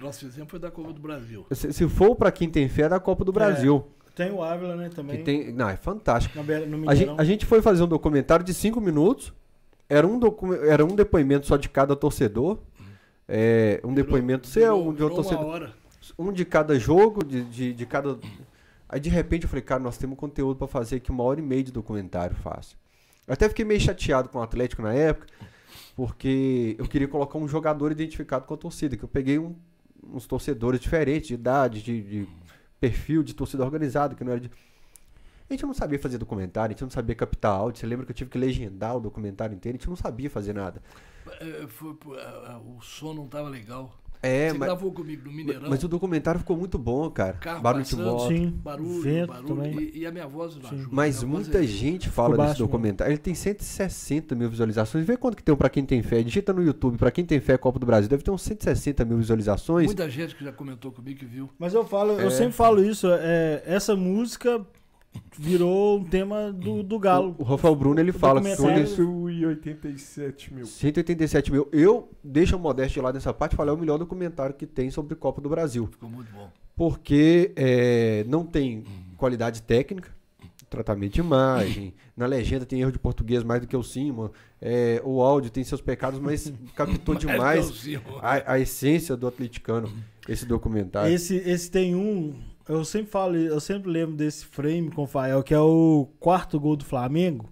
Nosso 0.00 0.24
exemplo 0.26 0.50
foi 0.50 0.58
da 0.58 0.70
Copa 0.70 0.92
do 0.92 1.00
Brasil. 1.00 1.46
Se, 1.52 1.72
se 1.72 1.88
for 1.88 2.16
pra 2.16 2.32
quem 2.32 2.48
tem 2.48 2.68
fé, 2.68 2.82
é 2.82 2.88
da 2.88 2.98
Copa 2.98 3.24
do 3.24 3.32
Brasil. 3.32 3.86
Tem 4.14 4.30
o 4.30 4.42
Ávila, 4.42 4.76
né, 4.76 4.90
também. 4.94 5.18
Que 5.18 5.22
tem, 5.22 5.52
não, 5.52 5.68
é 5.68 5.76
fantástico. 5.76 6.36
Na 6.36 6.42
no 6.66 6.90
A 6.90 6.94
gente, 6.94 7.14
a 7.16 7.24
gente 7.24 7.46
foi 7.46 7.62
fazer 7.62 7.82
um 7.82 7.88
documentário 7.88 8.44
de 8.44 8.52
cinco 8.52 8.80
minutos. 8.80 9.32
Era 9.88 10.06
um, 10.06 10.18
docu- 10.18 10.54
era 10.54 10.84
um 10.84 10.94
depoimento 10.94 11.46
só 11.46 11.56
de 11.56 11.68
cada 11.68 11.94
torcedor. 11.96 12.58
É, 13.28 13.80
um 13.84 13.94
depoimento 13.94 14.46
seu, 14.46 14.76
um 14.88 14.92
de 14.92 15.02
outro 15.02 15.22
torcedor. 15.22 15.70
um 16.18 16.32
de 16.32 16.44
cada 16.44 16.78
jogo, 16.78 17.24
de, 17.24 17.42
de, 17.44 17.72
de 17.72 17.86
cada. 17.86 18.18
Aí 18.92 19.00
de 19.00 19.08
repente 19.08 19.44
eu 19.44 19.48
falei, 19.48 19.62
cara, 19.62 19.82
nós 19.82 19.96
temos 19.96 20.18
conteúdo 20.18 20.58
pra 20.58 20.68
fazer 20.68 20.96
aqui 20.96 21.10
uma 21.10 21.24
hora 21.24 21.40
e 21.40 21.42
meia 21.42 21.64
de 21.64 21.72
documentário 21.72 22.36
fácil. 22.36 22.76
Eu 23.26 23.32
até 23.32 23.48
fiquei 23.48 23.64
meio 23.64 23.80
chateado 23.80 24.28
com 24.28 24.38
o 24.38 24.42
Atlético 24.42 24.82
na 24.82 24.92
época, 24.92 25.26
porque 25.96 26.76
eu 26.78 26.86
queria 26.86 27.08
colocar 27.08 27.38
um 27.38 27.48
jogador 27.48 27.90
identificado 27.90 28.46
com 28.46 28.52
a 28.52 28.56
torcida, 28.56 28.94
que 28.96 29.02
eu 29.02 29.08
peguei 29.08 29.38
um- 29.38 29.56
uns 30.04 30.26
torcedores 30.26 30.78
diferentes, 30.78 31.28
de 31.28 31.34
idade, 31.34 31.82
de, 31.82 32.02
de 32.02 32.28
perfil, 32.78 33.22
de 33.22 33.34
torcida 33.34 33.64
organizada, 33.64 34.14
que 34.14 34.22
não 34.22 34.32
era 34.32 34.40
de. 34.42 34.50
A 35.48 35.52
gente 35.54 35.64
não 35.64 35.72
sabia 35.74 35.98
fazer 35.98 36.18
documentário, 36.18 36.72
a 36.72 36.74
gente 36.74 36.82
não 36.82 36.90
sabia 36.90 37.14
captar 37.14 37.52
áudio. 37.52 37.80
Você 37.80 37.86
lembra 37.86 38.04
que 38.04 38.12
eu 38.12 38.16
tive 38.16 38.28
que 38.30 38.38
legendar 38.38 38.96
o 38.96 39.00
documentário 39.00 39.54
inteiro? 39.54 39.76
A 39.76 39.78
gente 39.78 39.88
não 39.88 39.96
sabia 39.96 40.28
fazer 40.28 40.52
nada. 40.52 40.82
É, 41.40 41.62
a- 41.64 42.52
a- 42.54 42.58
o 42.58 42.80
som 42.82 43.14
não 43.14 43.26
tava 43.26 43.48
legal. 43.48 43.94
É, 44.24 44.50
Você 44.50 44.58
mas, 44.58 44.68
gravou 44.68 44.92
comigo 44.92 45.22
no 45.28 45.32
Mineirão. 45.32 45.68
mas 45.68 45.82
o 45.82 45.88
documentário 45.88 46.38
ficou 46.38 46.56
muito 46.56 46.78
bom, 46.78 47.10
cara. 47.10 47.32
Carro 47.38 47.60
Barulho 47.60 47.84
de 47.84 47.90
passando. 47.90 48.06
moto. 48.12 48.28
Sim, 48.28 48.50
barulho, 48.62 49.02
vento 49.02 49.26
barulho. 49.28 49.48
também. 49.48 49.90
E, 49.92 49.98
e 49.98 50.06
a 50.06 50.12
minha 50.12 50.28
voz 50.28 50.56
não 50.56 50.70
ajuda. 50.70 50.88
Mas 50.92 51.24
muita 51.24 51.58
é- 51.58 51.66
gente 51.66 52.08
fala 52.08 52.30
Ficou 52.30 52.36
desse 52.44 52.48
baixo, 52.52 52.62
né? 52.62 52.66
documentário. 52.68 53.10
Ele 53.10 53.18
tem 53.18 53.34
160 53.34 54.34
mil 54.36 54.48
visualizações. 54.48 55.04
Vê 55.04 55.16
quanto 55.16 55.36
que 55.36 55.42
tem 55.42 55.52
um 55.52 55.58
pra 55.58 55.68
quem 55.68 55.84
tem 55.84 56.02
fé. 56.02 56.22
Digita 56.22 56.52
no 56.52 56.62
YouTube, 56.62 56.96
pra 56.98 57.10
quem 57.10 57.24
tem 57.24 57.40
fé 57.40 57.58
Copa 57.58 57.80
do 57.80 57.86
Brasil. 57.86 58.08
Deve 58.08 58.22
ter 58.22 58.30
uns 58.30 58.42
160 58.42 59.04
mil 59.04 59.18
visualizações. 59.18 59.86
Muita 59.86 60.08
gente 60.08 60.36
que 60.36 60.44
já 60.44 60.52
comentou 60.52 60.92
comigo 60.92 61.18
que 61.18 61.26
viu. 61.26 61.50
Mas 61.58 61.74
eu 61.74 61.84
falo, 61.84 62.20
É. 62.20 62.24
eu 62.24 62.30
sempre 62.30 62.52
falo 62.52 62.84
isso, 62.84 63.08
é, 63.10 63.62
essa 63.66 63.96
música 63.96 64.64
virou 65.38 65.98
um 65.98 66.04
tema 66.04 66.52
do, 66.52 66.82
do 66.82 66.98
Galo. 66.98 67.34
O, 67.38 67.42
o 67.42 67.44
Rafael 67.44 67.74
Bruno, 67.74 68.00
ele 68.00 68.12
fala 68.12 68.40
que 68.40 68.56
quando 68.56 68.56
documentário- 68.56 68.82
ele... 68.82 69.56
187 69.56 70.54
mil. 70.54 70.66
187 70.66 71.52
mil. 71.52 71.68
Eu 71.72 72.08
deixo 72.22 72.54
a 72.54 72.58
modéstia 72.58 73.02
lá 73.02 73.12
nessa 73.12 73.32
parte 73.32 73.54
e 73.54 73.56
falo, 73.56 73.70
é 73.70 73.72
o 73.72 73.78
melhor 73.78 73.98
documentário 73.98 74.54
que 74.54 74.66
tem 74.66 74.90
sobre 74.90 75.14
Copa 75.14 75.40
do 75.40 75.48
Brasil. 75.48 75.88
Ficou 75.90 76.08
muito 76.08 76.32
bom. 76.32 76.50
Porque 76.76 77.52
é, 77.54 78.24
não 78.28 78.44
tem 78.44 78.84
qualidade 79.16 79.62
técnica, 79.62 80.10
tratamento 80.68 81.12
de 81.12 81.20
imagem, 81.20 81.94
na 82.16 82.26
legenda 82.26 82.64
tem 82.64 82.80
erro 82.80 82.92
de 82.92 82.98
português 82.98 83.42
mais 83.42 83.60
do 83.60 83.66
que 83.66 83.76
o 83.76 83.82
cima, 83.82 84.32
é, 84.60 85.00
o 85.04 85.20
áudio 85.20 85.50
tem 85.50 85.62
seus 85.62 85.82
pecados, 85.82 86.18
mas 86.18 86.52
captou 86.74 87.14
demais 87.16 87.86
a, 88.20 88.54
a 88.54 88.58
essência 88.58 89.16
do 89.16 89.26
atleticano, 89.26 89.92
esse 90.26 90.46
documentário. 90.46 91.12
Esse, 91.14 91.36
esse 91.36 91.70
tem 91.70 91.94
um, 91.94 92.34
eu 92.68 92.84
sempre 92.84 93.10
falo, 93.10 93.36
eu 93.36 93.60
sempre 93.60 93.90
lembro 93.90 94.16
desse 94.16 94.44
frame 94.44 94.90
com 94.90 95.02
o 95.02 95.06
Fael, 95.06 95.42
que 95.42 95.52
é 95.54 95.60
o 95.60 96.08
quarto 96.20 96.58
gol 96.60 96.76
do 96.76 96.84
Flamengo. 96.84 97.50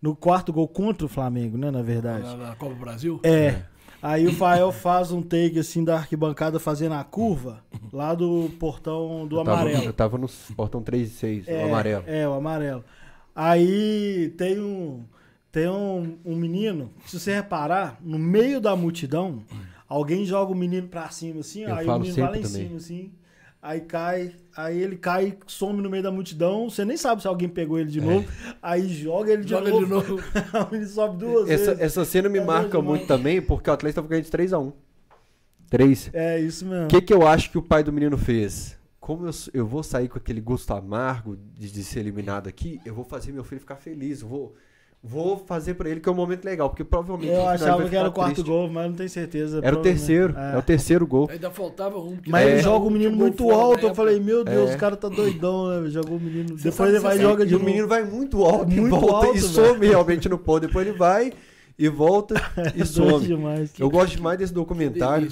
No 0.00 0.14
quarto 0.14 0.52
gol 0.52 0.68
contra 0.68 1.06
o 1.06 1.08
Flamengo, 1.08 1.56
né, 1.56 1.70
na 1.70 1.80
verdade. 1.82 2.24
Na, 2.24 2.36
na 2.36 2.56
Copa 2.56 2.74
do 2.74 2.80
Brasil. 2.80 3.20
É. 3.22 3.62
Aí 4.02 4.26
o 4.26 4.32
Fael 4.34 4.70
faz 4.70 5.10
um 5.10 5.22
take 5.22 5.58
assim 5.58 5.82
da 5.82 5.96
arquibancada 5.96 6.60
fazendo 6.60 6.92
a 6.94 7.02
curva 7.02 7.64
lá 7.90 8.14
do 8.14 8.50
portão 8.60 9.26
do 9.26 9.38
eu 9.38 9.44
tava, 9.44 9.60
amarelo. 9.62 9.84
eu 9.84 9.92
tava 9.94 10.18
no 10.18 10.28
portão 10.54 10.82
3 10.82 11.08
e 11.08 11.14
6, 11.14 11.48
É, 11.48 11.62
o 11.62 11.68
amarelo. 11.68 12.04
É, 12.06 12.28
o 12.28 12.34
amarelo. 12.34 12.84
Aí 13.34 14.32
tem 14.36 14.60
um 14.60 15.04
tem 15.50 15.68
um, 15.68 16.18
um 16.24 16.34
menino, 16.36 16.90
se 17.06 17.18
você 17.18 17.32
reparar, 17.36 17.96
no 18.02 18.18
meio 18.18 18.60
da 18.60 18.74
multidão, 18.74 19.42
alguém 19.88 20.26
joga 20.26 20.50
o 20.52 20.54
menino 20.54 20.88
pra 20.88 21.08
cima 21.10 21.40
assim, 21.40 21.62
Eu 21.62 21.74
aí 21.74 21.86
o 21.86 21.98
menino 21.98 22.14
vai 22.16 22.24
lá 22.24 22.38
em 22.38 22.42
também. 22.42 22.66
cima 22.66 22.76
assim, 22.76 23.12
aí 23.64 23.80
cai, 23.80 24.34
aí 24.54 24.78
ele 24.78 24.94
cai, 24.94 25.38
some 25.46 25.80
no 25.80 25.88
meio 25.88 26.02
da 26.02 26.12
multidão, 26.12 26.68
você 26.68 26.84
nem 26.84 26.98
sabe 26.98 27.22
se 27.22 27.26
alguém 27.26 27.48
pegou 27.48 27.78
ele 27.78 27.90
de 27.90 27.98
novo, 27.98 28.28
aí 28.62 28.86
joga 28.86 29.32
ele 29.32 29.42
de 29.42 29.50
Joga 29.50 29.70
novo, 29.70 29.84
de 29.84 29.90
novo. 29.90 30.22
ele 30.70 30.86
sobe 30.86 31.16
duas 31.16 31.48
Essa, 31.48 31.70
vezes. 31.70 31.80
essa 31.80 32.04
cena 32.04 32.28
me 32.28 32.38
É 32.38 32.44
marca 32.44 32.82
muito 32.82 33.06
também, 33.06 33.40
porque 33.40 33.70
o 33.70 33.72
Atlético 33.72 34.02
tava 34.02 34.08
ganhando 34.08 34.26
de 34.26 34.30
3x1. 34.30 34.72
3. 35.70 36.10
É 36.12 36.38
isso 36.38 36.66
mesmo. 36.66 36.84
O 36.84 36.88
que, 36.88 37.00
que 37.00 37.12
eu 37.14 37.26
acho 37.26 37.50
que 37.50 37.56
o 37.56 37.62
pai 37.62 37.82
do 37.82 37.90
menino 37.90 38.18
fez? 38.18 38.78
Como 39.00 39.26
eu, 39.26 39.32
eu 39.54 39.66
vou 39.66 39.82
sair 39.82 40.08
com 40.08 40.18
aquele 40.18 40.42
gosto 40.42 40.70
amargo 40.72 41.36
de, 41.58 41.70
de 41.72 41.82
ser 41.82 42.00
eliminado 42.00 42.46
aqui, 42.48 42.80
eu 42.84 42.94
vou 42.94 43.04
fazer 43.04 43.32
meu 43.32 43.44
filho 43.44 43.60
ficar 43.62 43.76
feliz. 43.76 44.20
eu 44.20 44.28
Vou, 44.28 44.54
vou 45.06 45.36
fazer 45.36 45.74
pra 45.74 45.90
ele 45.90 46.00
que 46.00 46.08
é 46.08 46.12
um 46.12 46.14
momento 46.14 46.44
legal, 46.46 46.70
porque 46.70 46.82
provavelmente. 46.82 47.30
Eu 47.32 47.46
achava 47.46 47.86
que 47.88 47.94
era 47.94 48.08
o 48.08 48.12
quarto 48.12 48.36
triste. 48.36 48.48
gol, 48.48 48.68
mas 48.70 48.86
não 48.88 48.94
tenho 48.94 49.08
certeza. 49.10 49.60
Era 49.62 49.76
o 49.76 49.82
terceiro. 49.82 50.34
É. 50.36 50.54
É 50.54 50.58
o 50.58 50.62
terceiro 50.62 51.06
gol. 51.06 51.28
Ainda 51.30 51.50
faltava 51.50 51.98
um. 51.98 52.16
que 52.16 52.30
Mas 52.30 52.42
era 52.42 52.50
ele 52.52 52.60
É. 52.60 52.62
joga 52.62 52.86
o 52.86 52.90
menino 52.90 53.10
gol 53.10 53.20
muito 53.20 53.50
alto. 53.50 53.72
Eu 53.80 53.88
época. 53.88 53.94
falei, 53.94 54.18
meu 54.18 54.42
Deus, 54.42 54.70
É. 54.70 54.74
o 54.74 54.78
cara 54.78 54.96
tá 54.96 55.08
doidão, 55.10 55.82
né? 55.82 55.90
Jogou 55.90 56.16
o 56.16 56.20
menino. 56.20 56.56
Você 56.56 56.70
Depois 56.70 56.88
ele 56.90 56.98
vai 57.00 57.18
e 57.18 57.20
joga 57.20 57.44
de 57.44 57.54
o 57.54 57.58
novo. 57.58 57.70
menino 57.70 57.86
vai 57.86 58.02
muito 58.02 58.42
alto 58.44 58.72
e 58.72 58.80
Muito 58.80 58.90
volta 58.98 59.26
alto, 59.26 59.36
e 59.36 59.40
velho. 59.40 59.52
some 59.52 59.86
realmente 59.86 60.28
no 60.28 60.38
pô. 60.38 60.58
Depois 60.58 60.86
ele 60.88 60.96
vai 60.96 61.32
e 61.78 61.88
volta 61.88 62.34
e 62.74 62.84
some. 62.86 63.26
demais. 63.26 63.72
Eu 63.78 63.90
gosto 63.90 64.16
demais 64.16 64.38
desse 64.38 64.52
Que 64.52 64.54
documentário. 64.54 65.28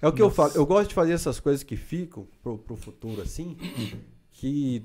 É 0.00 0.08
o 0.08 0.12
que 0.12 0.20
eu 0.22 0.26
Nossa. 0.26 0.36
falo. 0.36 0.52
Eu 0.54 0.64
gosto 0.66 0.88
de 0.88 0.94
fazer 0.94 1.12
essas 1.12 1.38
coisas 1.38 1.62
que 1.62 1.76
ficam 1.76 2.26
pro, 2.42 2.56
pro 2.58 2.74
futuro, 2.74 3.20
assim. 3.22 3.56
Que 4.32 4.82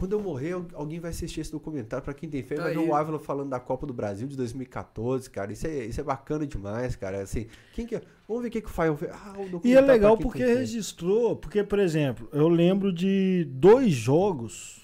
quando 0.00 0.12
eu 0.12 0.20
morrer, 0.20 0.52
al- 0.52 0.66
alguém 0.74 0.98
vai 0.98 1.10
assistir 1.10 1.40
esse 1.42 1.52
documentário. 1.52 2.02
Pra 2.04 2.12
quem 2.14 2.28
tem 2.28 2.42
fé, 2.42 2.56
Tá 2.56 2.62
vai 2.64 2.72
ver 2.72 2.78
o 2.80 2.94
Ávila 2.94 3.18
falando 3.18 3.50
da 3.50 3.60
Copa 3.60 3.86
do 3.86 3.92
Brasil 3.92 4.26
de 4.26 4.36
2014, 4.36 5.30
cara. 5.30 5.52
Isso 5.52 5.66
é, 5.66 5.84
isso 5.84 6.00
é 6.00 6.02
bacana 6.04 6.46
demais, 6.46 6.96
cara. 6.96 7.22
Assim, 7.22 7.46
quem 7.74 7.86
que 7.86 7.94
é? 7.94 8.02
Vamos 8.26 8.42
ver 8.42 8.48
o 8.48 8.50
que, 8.50 8.60
que 8.62 8.66
o 8.68 8.70
Fael 8.72 8.96
fez. 8.96 9.12
Ah, 9.12 9.34
o 9.38 9.60
E 9.62 9.74
é 9.74 9.80
legal 9.80 10.16
porque 10.16 10.42
registrou. 10.44 11.36
Porque, 11.36 11.62
por 11.62 11.78
exemplo, 11.78 12.28
eu 12.32 12.48
lembro 12.48 12.92
de 12.92 13.46
dois 13.50 13.92
jogos 13.92 14.80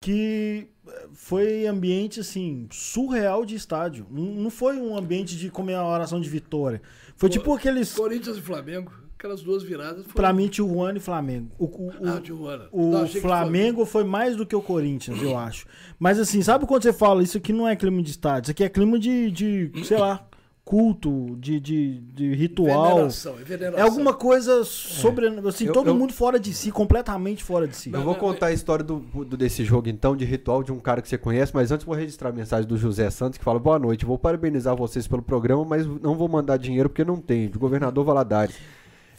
que 0.00 0.68
foi 1.12 1.66
ambiente, 1.66 2.20
assim, 2.20 2.68
surreal 2.70 3.44
de 3.44 3.54
estádio. 3.56 4.06
Não, 4.10 4.48
foi 4.48 4.78
um 4.78 4.96
ambiente 4.96 5.36
de 5.36 5.50
comemoração 5.50 6.20
de 6.20 6.28
vitória. 6.28 6.80
Foi 7.16 7.28
tipo 7.28 7.52
aqueles. 7.52 7.92
Corinthians 7.94 8.36
e 8.36 8.40
Flamengo, 8.40 8.92
aquelas 9.18 9.42
duas 9.42 9.62
viradas. 9.62 10.04
Foi... 10.06 10.14
Pra 10.14 10.32
mim, 10.32 10.46
Tijuana 10.48 10.98
e 10.98 11.00
Flamengo. 11.00 11.50
O, 11.58 11.64
o, 11.66 11.86
o- 11.88 11.92
Ah, 12.08 12.20
Tijuana. 12.20 12.64
O 12.72 12.90
Não, 12.92 13.06
Flamengo 13.08 13.84
foi 13.84 14.04
mais 14.04 14.36
do 14.36 14.46
que 14.46 14.54
o 14.54 14.62
Corinthians, 14.62 15.20
eu 15.22 15.36
acho. 15.36 15.66
Mas 15.98 16.18
assim, 16.18 16.40
sabe 16.42 16.66
quando 16.66 16.82
você 16.84 16.92
fala, 16.92 17.22
isso 17.22 17.36
aqui 17.38 17.52
não 17.52 17.66
é 17.66 17.74
clima 17.76 18.00
de 18.02 18.10
estádio, 18.10 18.46
isso 18.46 18.50
aqui 18.52 18.64
é 18.64 18.68
clima 18.68 18.98
de, 18.98 19.30
de 19.30 19.72
sei 19.84 19.98
lá, 19.98 20.24
culto, 20.64 21.34
de, 21.40 21.58
de, 21.58 21.98
de 22.00 22.28
foi 22.28 22.36
ritual. 22.36 22.94
Veneração, 22.96 23.34
é 23.40 23.42
veneração. 23.42 23.78
É 23.78 23.82
alguma 23.82 24.12
coisa 24.12 24.62
sobre. 24.64 25.26
Assim, 25.48 25.64
Eu- 25.66 25.72
todo 25.72 25.88
eu- 25.88 25.94
mundo 25.94 26.12
fora 26.12 26.38
de 26.38 26.52
si, 26.52 26.70
completamente 26.70 27.42
fora 27.42 27.66
de 27.66 27.74
si. 27.74 27.90
Eu 27.92 28.02
vou 28.02 28.14
contar 28.14 28.46
a 28.48 28.52
história 28.52 28.84
do, 28.84 28.98
do- 29.00 29.36
desse 29.36 29.64
jogo, 29.64 29.88
então, 29.88 30.14
de 30.14 30.24
ritual 30.26 30.62
de 30.62 30.70
um 30.70 30.78
cara 30.78 31.00
que 31.00 31.08
você 31.08 31.16
conhece, 31.18 31.52
mas 31.54 31.72
antes 31.72 31.86
vou 31.86 31.94
registrar 31.96 32.28
a 32.28 32.32
mensagem 32.32 32.68
do 32.68 32.76
José 32.76 33.08
Santos, 33.10 33.38
que 33.38 33.44
fala, 33.44 33.58
boa 33.58 33.78
noite, 33.78 34.04
vou 34.04 34.18
parabenizar 34.18 34.76
vocês 34.76 35.08
pelo 35.08 35.22
programa, 35.22 35.64
mas 35.64 35.86
não 35.86 36.14
vou 36.14 36.28
mandar 36.28 36.58
dinheiro 36.58 36.88
porque 36.90 37.04
não 37.04 37.16
tem, 37.16 37.48
do 37.48 37.58
governador 37.58 38.04
Valadares. 38.04 38.54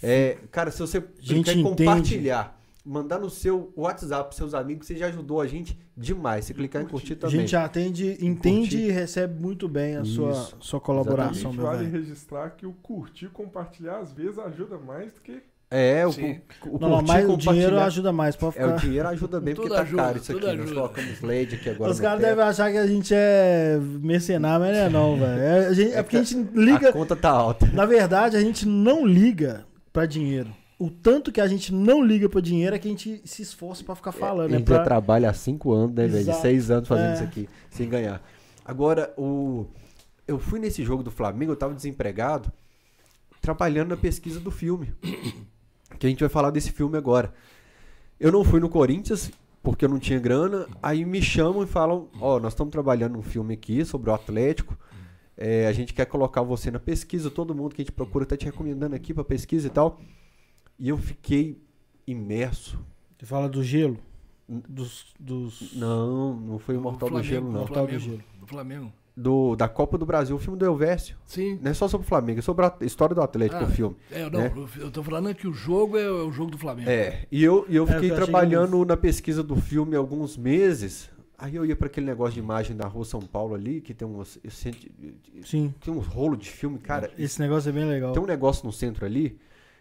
É, 0.02 0.38
cara, 0.52 0.72
se 0.72 0.80
você 0.80 1.04
Gente 1.20 1.46
quer 1.46 1.52
entende. 1.58 1.64
compartilhar, 1.86 2.60
mandar 2.86 3.20
no 3.20 3.30
seu 3.30 3.72
WhatsApp 3.76 4.26
pros 4.26 4.38
seus 4.38 4.54
amigos, 4.54 4.88
você 4.88 4.96
já 4.96 5.08
ajudou 5.08 5.42
a 5.42 5.48
gente 5.48 5.78
demais. 5.96 6.46
Se 6.46 6.54
clicar 6.54 6.82
em 6.82 6.86
curtir 6.88 7.14
A 7.14 7.16
também. 7.18 7.42
gente 7.42 7.56
atende, 7.56 8.18
entende 8.22 8.62
Curtir. 8.78 8.78
e 8.88 8.92
recebe 8.92 9.42
muito 9.42 9.68
bem 9.68 9.98
a 9.98 10.06
sua, 10.06 10.32
Isso, 10.32 10.58
sua 10.62 10.80
A 10.80 10.82
colaboração, 10.82 11.34
gente 11.52 11.58
meu 11.58 11.66
vale 11.66 11.86
velho. 11.86 11.92
registrar 11.92 12.50
que 12.52 12.66
o 12.66 12.72
curtir, 12.74 13.28
compartilhar, 13.28 13.98
às 14.00 14.12
vezes 14.14 14.40
ajuda 14.40 14.78
mais 14.78 15.12
do 15.14 15.20
que. 15.22 15.42
É, 15.72 16.04
o, 16.08 16.12
Sim. 16.12 16.40
o, 16.66 16.78
o 16.78 16.80
Não, 16.80 16.90
mas 17.04 17.30
o 17.30 17.38
dinheiro 17.38 17.38
compartilhar- 17.38 17.86
ajuda 17.86 18.12
mais, 18.12 18.36
pode 18.36 18.58
É, 18.58 18.66
o 18.66 18.70
ficar. 18.70 18.80
dinheiro 18.82 19.08
ajuda 19.10 19.40
bem, 19.40 19.54
porque 19.54 19.70
tá 19.70 19.82
ajuda, 19.82 20.02
caro 20.04 20.18
isso 20.18 20.32
aqui. 20.32 20.42
tudo 20.42 20.50
Nós 20.50 20.60
ajuda. 20.62 20.76
colocamos 20.82 21.22
LED 21.22 21.56
aqui 21.56 21.70
agora. 21.70 21.92
Os 21.92 22.00
caras 22.00 22.22
devem 22.22 22.44
achar 22.44 22.72
que 22.72 22.78
a 22.80 22.88
gente 22.88 23.14
é 23.14 23.78
mercenário, 24.02 24.66
mas 24.66 24.76
não 24.76 24.84
é 24.84 24.90
não, 24.90 25.16
velho. 25.20 25.40
É, 25.42 25.66
a 25.68 25.74
gente- 25.74 25.94
é 25.94 26.02
porque 26.02 26.18
a 26.18 26.24
gente 26.24 26.50
liga. 26.56 26.90
A 26.90 26.94
conta 26.94 27.16
tá 27.16 27.30
alta. 27.30 27.68
Na 27.72 27.86
verdade, 27.86 28.36
a 28.36 28.42
gente 28.42 28.68
não 28.68 29.06
liga 29.06 29.64
pra 29.91 30.06
dinheiro. 30.06 30.49
O 30.78 30.90
tanto 30.90 31.32
que 31.32 31.41
a 31.41 31.48
gente 31.48 31.74
não 31.74 32.02
liga 32.03 32.30
pra 32.30 32.40
dinheiro 32.40 32.76
é 32.76 32.80
que 32.80 32.88
a 32.88 32.91
gente 32.91 33.22
se 33.26 33.41
esforça 33.41 33.84
pra 33.84 33.95
ficar 33.95 34.11
falando. 34.14 34.52
A 34.52 34.56
É, 34.56 34.57
gente 34.60 34.66
pra... 34.66 34.78
já 34.78 34.84
trabalha 34.84 35.30
há 35.30 35.34
cinco 35.34 35.74
anos, 35.74 35.94
né, 35.95 36.07
velho? 36.07 36.34
Seis 36.36 36.72
anos 36.72 36.88
fazendo 36.88 37.10
É. 37.11 37.14
isso 37.16 37.24
aqui, 37.24 37.49
sem 37.70 37.90
ganhar. 37.90 38.22
Agora, 38.64 39.14
o... 39.18 39.66
eu 40.28 40.40
fui 40.40 40.57
nesse 40.60 40.84
jogo 40.84 41.03
do 41.03 41.11
Flamengo, 41.11 41.52
eu 41.52 41.56
tava 41.57 41.74
desempregado, 41.74 42.49
trabalhando 43.41 43.90
na 43.90 43.98
pesquisa 43.98 44.40
do 44.40 44.52
filme. 44.52 44.94
Que 45.98 46.07
a 46.07 46.10
gente 46.10 46.20
vai 46.22 46.30
falar 46.30 46.49
desse 46.52 46.72
filme 46.72 46.98
agora. 46.98 47.34
Eu 48.20 48.32
não 48.32 48.44
fui 48.45 48.60
no 48.61 48.70
Corinthians, 48.70 49.32
porque 49.61 49.84
eu 49.84 49.90
não 49.90 49.99
tinha 49.99 50.20
grana. 50.20 50.66
Aí 50.82 51.03
me 51.03 51.22
chamam 51.22 51.64
e 51.64 51.68
falam: 51.68 52.07
Ó, 52.22 52.40
nós 52.40 52.53
estamos 52.53 52.72
trabalhando 52.72 53.18
um 53.18 53.22
filme 53.24 53.53
aqui 53.53 53.84
sobre 53.84 54.10
o 54.10 54.14
Atlético. 54.14 54.78
É, 55.41 55.68
a 55.68 55.72
gente 55.72 55.94
quer 55.94 56.06
colocar 56.06 56.41
você 56.41 56.70
na 56.70 56.80
pesquisa. 56.80 57.32
Todo 57.32 57.56
mundo 57.56 57.74
que 57.74 57.82
a 57.82 57.86
gente 57.86 57.94
procura 57.94 58.26
tá 58.26 58.36
te 58.36 58.45
recomendando 58.45 58.94
aqui 58.94 59.14
pra 59.14 59.24
pesquisa 59.24 59.68
e 59.68 59.70
tal. 59.70 60.02
E 60.78 60.90
eu 60.90 60.98
fiquei 60.98 61.57
imerso 62.06 62.78
Você 63.18 63.26
fala 63.26 63.48
do 63.48 63.64
gelo? 63.64 63.98
Dos. 64.48 65.14
dos... 65.20 65.74
não, 65.76 66.34
não 66.36 66.60
foi 66.60 66.76
o 66.76 66.82
Mortal 66.82 67.07
do 67.07 67.14
Flamengo, 67.14 67.30
Gelo, 67.34 67.52
não. 67.52 67.60
Mortal 67.60 67.86
do 67.86 67.90
Flamengo, 67.91 67.99
Gelo. 68.18 68.24
Do 68.40 68.48
Flamengo. 68.48 68.94
Do, 69.16 69.56
da 69.56 69.68
Copa 69.70 69.98
do 69.98 70.06
Brasil, 70.06 70.36
o 70.36 70.40
filme 70.40 70.57
do 70.57 70.66
Elvésio. 70.66 71.16
Sim. 71.26 71.60
Não 71.61 71.72
é 71.72 71.74
só 71.74 71.88
sobre 71.88 72.06
o 72.06 72.07
Flamengo, 72.10 72.40
é 72.40 72.41
sobre 72.41 72.66
a 72.66 72.74
história 72.82 73.14
do 73.14 73.22
Atlético, 73.22 73.61
Ah, 73.64 73.68
o 73.68 73.70
filme. 73.70 73.95
É, 74.11 74.30
não, 74.30 74.40
né? 74.40 74.53
eu- 74.56 74.70
eu 74.86 74.91
tô 74.91 75.03
falando 75.03 75.34
que 75.36 75.48
o 75.48 75.53
jogo 75.53 75.98
é 75.98 76.10
o 76.10 76.32
jogo 76.32 76.49
do 76.52 76.57
Flamengo. 76.57 76.90
É, 76.90 77.28
e 77.32 77.44
eu, 77.44 77.66
e 77.70 77.76
eu 77.76 77.84
É, 77.84 77.88
fiquei 77.94 78.10
eu 78.10 78.14
achei 78.16 78.26
trabalhando 78.26 78.84
na 78.86 78.95
pesquisa 78.98 79.44
do 79.44 79.56
filme 79.57 79.95
alguns 79.95 80.36
meses. 80.38 81.10
Aí 81.41 81.56
eu 81.56 81.66
ia 81.66 81.76
para 81.76 81.88
aquele 81.88 82.06
negócio 82.06 82.34
de 82.34 82.40
imagem 82.40 82.76
da 82.76 82.86
rua 82.88 83.06
São 83.06 83.22
Paulo 83.22 83.56
ali, 83.56 83.80
que 83.80 83.94
tem 83.94 84.06
uns, 84.07 84.38
senti- 84.49 84.91
Sim. 85.45 85.74
tem 85.84 85.94
uns 85.94 86.06
rolos 86.06 86.38
de 86.40 86.49
filme, 86.52 86.78
cara. 86.80 87.10
Esse 87.18 87.40
negócio 87.40 87.70
é 87.70 87.72
bem 87.72 87.86
legal. 87.86 88.11
Tem 88.11 88.22
um 88.22 88.26
negócio 88.26 88.66
no 88.66 88.74
centro 88.74 89.06
ali 89.06 89.40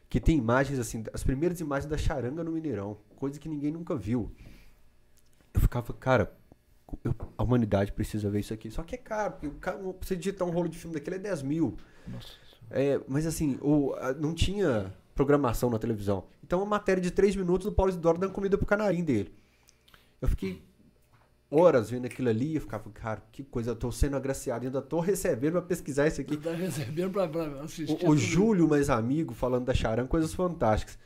que 0.08 0.20
tem 0.20 0.38
imagens 0.38 0.78
assim, 0.78 1.02
as 1.12 1.22
primeiras 1.24 1.60
imagens 1.60 1.90
da 1.90 1.98
charanga 1.98 2.42
no 2.44 2.52
Mineirão, 2.52 2.96
coisa 3.16 3.38
que 3.40 3.48
ninguém 3.48 3.72
nunca 3.72 3.94
viu. 3.96 4.30
Eu 5.52 5.60
ficava, 5.60 5.92
cara, 5.92 6.32
eu- 7.04 7.14
a 7.36 7.42
humanidade 7.42 7.90
precisa 7.92 8.30
ver 8.30 8.40
isso 8.40 8.54
aqui. 8.54 8.70
Só 8.70 8.82
que 8.84 8.94
é 8.94 8.98
caro, 8.98 9.32
porque 9.32 9.46
o 9.48 9.52
cara, 9.54 9.76
pra 9.78 9.92
você 10.00 10.14
digitar 10.16 10.46
um 10.46 10.50
rolo 10.52 10.68
de 10.68 10.78
filme 10.78 10.94
daquele 10.94 11.16
é 11.16 11.18
10 11.18 11.42
mil. 11.42 11.76
Nossa. 12.06 12.28
É, 12.70 13.00
mas 13.08 13.26
assim, 13.26 13.58
o, 13.60 13.94
não 14.20 14.32
tinha 14.32 14.94
programação 15.14 15.68
na 15.70 15.78
televisão. 15.78 16.24
Então, 16.44 16.60
uma 16.60 16.66
matéria 16.66 17.02
de 17.02 17.10
3 17.10 17.34
minutos 17.34 17.66
do 17.66 17.72
Paulo 17.72 17.90
Isidoro 17.90 18.18
dando 18.18 18.32
comida 18.32 18.56
pro 18.56 18.66
canarim 18.66 19.02
dele. 19.02 19.34
Eu 20.20 20.28
fiquei 20.28 20.62
horas 21.50 21.90
vendo 21.90 22.06
aquilo 22.06 22.28
ali 22.28 22.52
e 22.52 22.54
eu 22.56 22.60
ficava, 22.60 22.88
cara, 22.90 23.22
que 23.32 23.42
coisa, 23.42 23.70
eu 23.70 23.76
tô 23.76 23.90
sendo 23.90 24.16
agraciado, 24.16 24.66
ainda 24.66 24.82
tô 24.82 25.00
recebendo 25.00 25.52
pra 25.52 25.62
pesquisar 25.62 26.06
isso 26.06 26.20
aqui. 26.20 26.36
Tá 26.36 26.52
recebendo 26.52 27.10
pra, 27.12 27.26
pra 27.28 27.44
assistir. 27.62 28.04
O, 28.04 28.10
o. 28.10 28.16
Júlio, 28.16 28.68
mais 28.68 28.90
amigo, 28.90 29.32
falando 29.34 29.64
da 29.64 29.74
Charan, 29.74 30.06
coisas 30.06 30.34
fantásticas. 30.34 30.98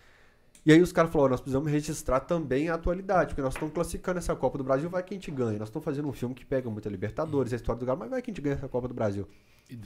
E 0.65 0.73
aí 0.73 0.81
os 0.81 0.93
caras 0.93 1.11
falaram, 1.11 1.31
nós 1.33 1.41
precisamos 1.41 1.71
registrar 1.71 2.21
também 2.21 2.69
a 2.69 2.75
atualidade, 2.75 3.31
porque 3.31 3.43
nós 3.43 3.55
estamos 3.55 3.75
classificando 3.75 4.19
essa 4.19 4.35
Copa 4.37 4.59
do 4.59 4.65
Brasil, 4.65 4.89
vai 4.89 5.03
que 5.03 5.13
a 5.13 5.17
gente 5.17 5.31
ganha. 5.31 5.59
Nós 5.59 5.69
estamos 5.69 5.85
fazendo 5.85 6.09
um 6.09 6.13
filme 6.13 6.35
que 6.35 6.45
pega 6.47 6.71
muita 6.71 6.89
Libertadores, 6.89 7.53
a 7.53 7.57
história 7.57 7.81
do 7.81 7.87
Galo, 7.87 7.99
mas 7.99 8.11
vai 8.11 8.23
que 8.23 8.31
a 8.31 8.33
gente 8.35 8.41
ganha 8.43 8.55
essa 8.55 8.69
Copa 8.69 8.87
do 8.87 8.95
Brasil. 8.95 9.27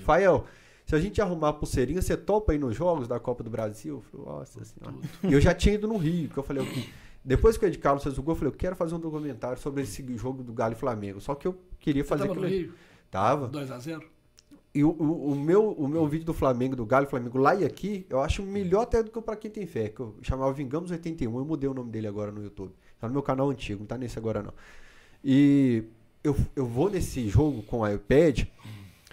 Fael, 0.05 0.45
se 0.85 0.95
a 0.95 0.99
gente 0.99 1.21
arrumar 1.23 1.49
a 1.49 1.53
pulseirinha, 1.55 2.03
você 2.03 2.15
topa 2.17 2.53
aí 2.53 2.59
nos 2.59 2.77
jogos 2.77 3.09
da 3.09 3.19
Copa 3.19 3.43
do 3.43 3.49
Brasil? 3.49 3.97
Eu 3.97 4.21
falei, 4.25 4.39
nossa 4.41 4.65
senhora. 4.65 4.97
E 5.25 5.33
eu 5.33 5.41
já 5.41 5.55
tinha 5.55 5.75
ido 5.77 5.89
no 5.89 5.97
Rio, 5.97 6.29
que 6.29 6.37
eu 6.39 6.43
falei, 6.43 6.63
eu- 6.63 6.85
depois 7.27 7.59
que 7.59 7.65
o 7.65 7.69
Ed 7.69 7.77
Carlos 7.79 8.05
gol, 8.19 8.35
eu 8.35 8.37
falei, 8.37 8.53
eu 8.53 8.57
quero 8.57 8.77
fazer 8.77 8.95
um 8.95 9.01
documentário 9.01 9.61
sobre 9.61 9.83
esse 9.83 10.17
jogo 10.17 10.45
do 10.45 10.53
Galo 10.53 10.75
e 10.75 10.77
Flamengo. 10.77 11.21
Só 11.21 11.35
que 11.35 11.49
eu 11.49 11.59
queria 11.81 12.05
Você 12.05 12.09
fazer 12.09 12.29
tava 12.29 12.35
no 12.37 12.47
aquilo. 12.47 12.63
Rio? 12.63 12.75
Tava. 13.11 13.49
2x0? 13.49 14.01
E 14.73 14.85
o, 14.85 14.91
o, 14.91 15.33
o 15.33 15.35
meu, 15.35 15.73
o 15.73 15.89
meu 15.89 16.07
vídeo 16.07 16.25
do 16.25 16.33
Flamengo, 16.33 16.77
do 16.77 16.87
Galo 16.87 17.05
e 17.05 17.11
Flamengo 17.11 17.37
lá 17.37 17.53
e 17.57 17.65
aqui, 17.65 18.07
eu 18.09 18.21
acho 18.21 18.45
melhor 18.45 18.83
até 18.83 19.03
do 19.03 19.11
que 19.11 19.19
o 19.19 19.23
Pra 19.23 19.35
Quem 19.35 19.51
Tem 19.51 19.67
Fé, 19.67 19.89
que 19.89 19.99
eu 19.99 20.15
chamava 20.23 20.53
Vingamos 20.53 20.93
81, 20.93 21.37
eu 21.37 21.45
mudei 21.45 21.69
o 21.69 21.75
nome 21.75 21.91
dele 21.91 22.07
agora 22.07 22.31
no 22.31 22.45
YouTube. 22.45 22.73
Tá 23.01 23.09
no 23.09 23.13
meu 23.13 23.23
canal 23.25 23.51
antigo, 23.51 23.81
não 23.81 23.87
tá 23.87 23.99
nesse 23.99 24.17
agora 24.17 24.41
não. 24.41 24.53
E 25.25 25.83
eu, 26.23 26.37
eu 26.55 26.65
vou 26.65 26.89
nesse 26.89 27.29
jogo 27.29 27.63
com 27.65 27.81
o 27.81 27.89
iPad, 27.89 28.45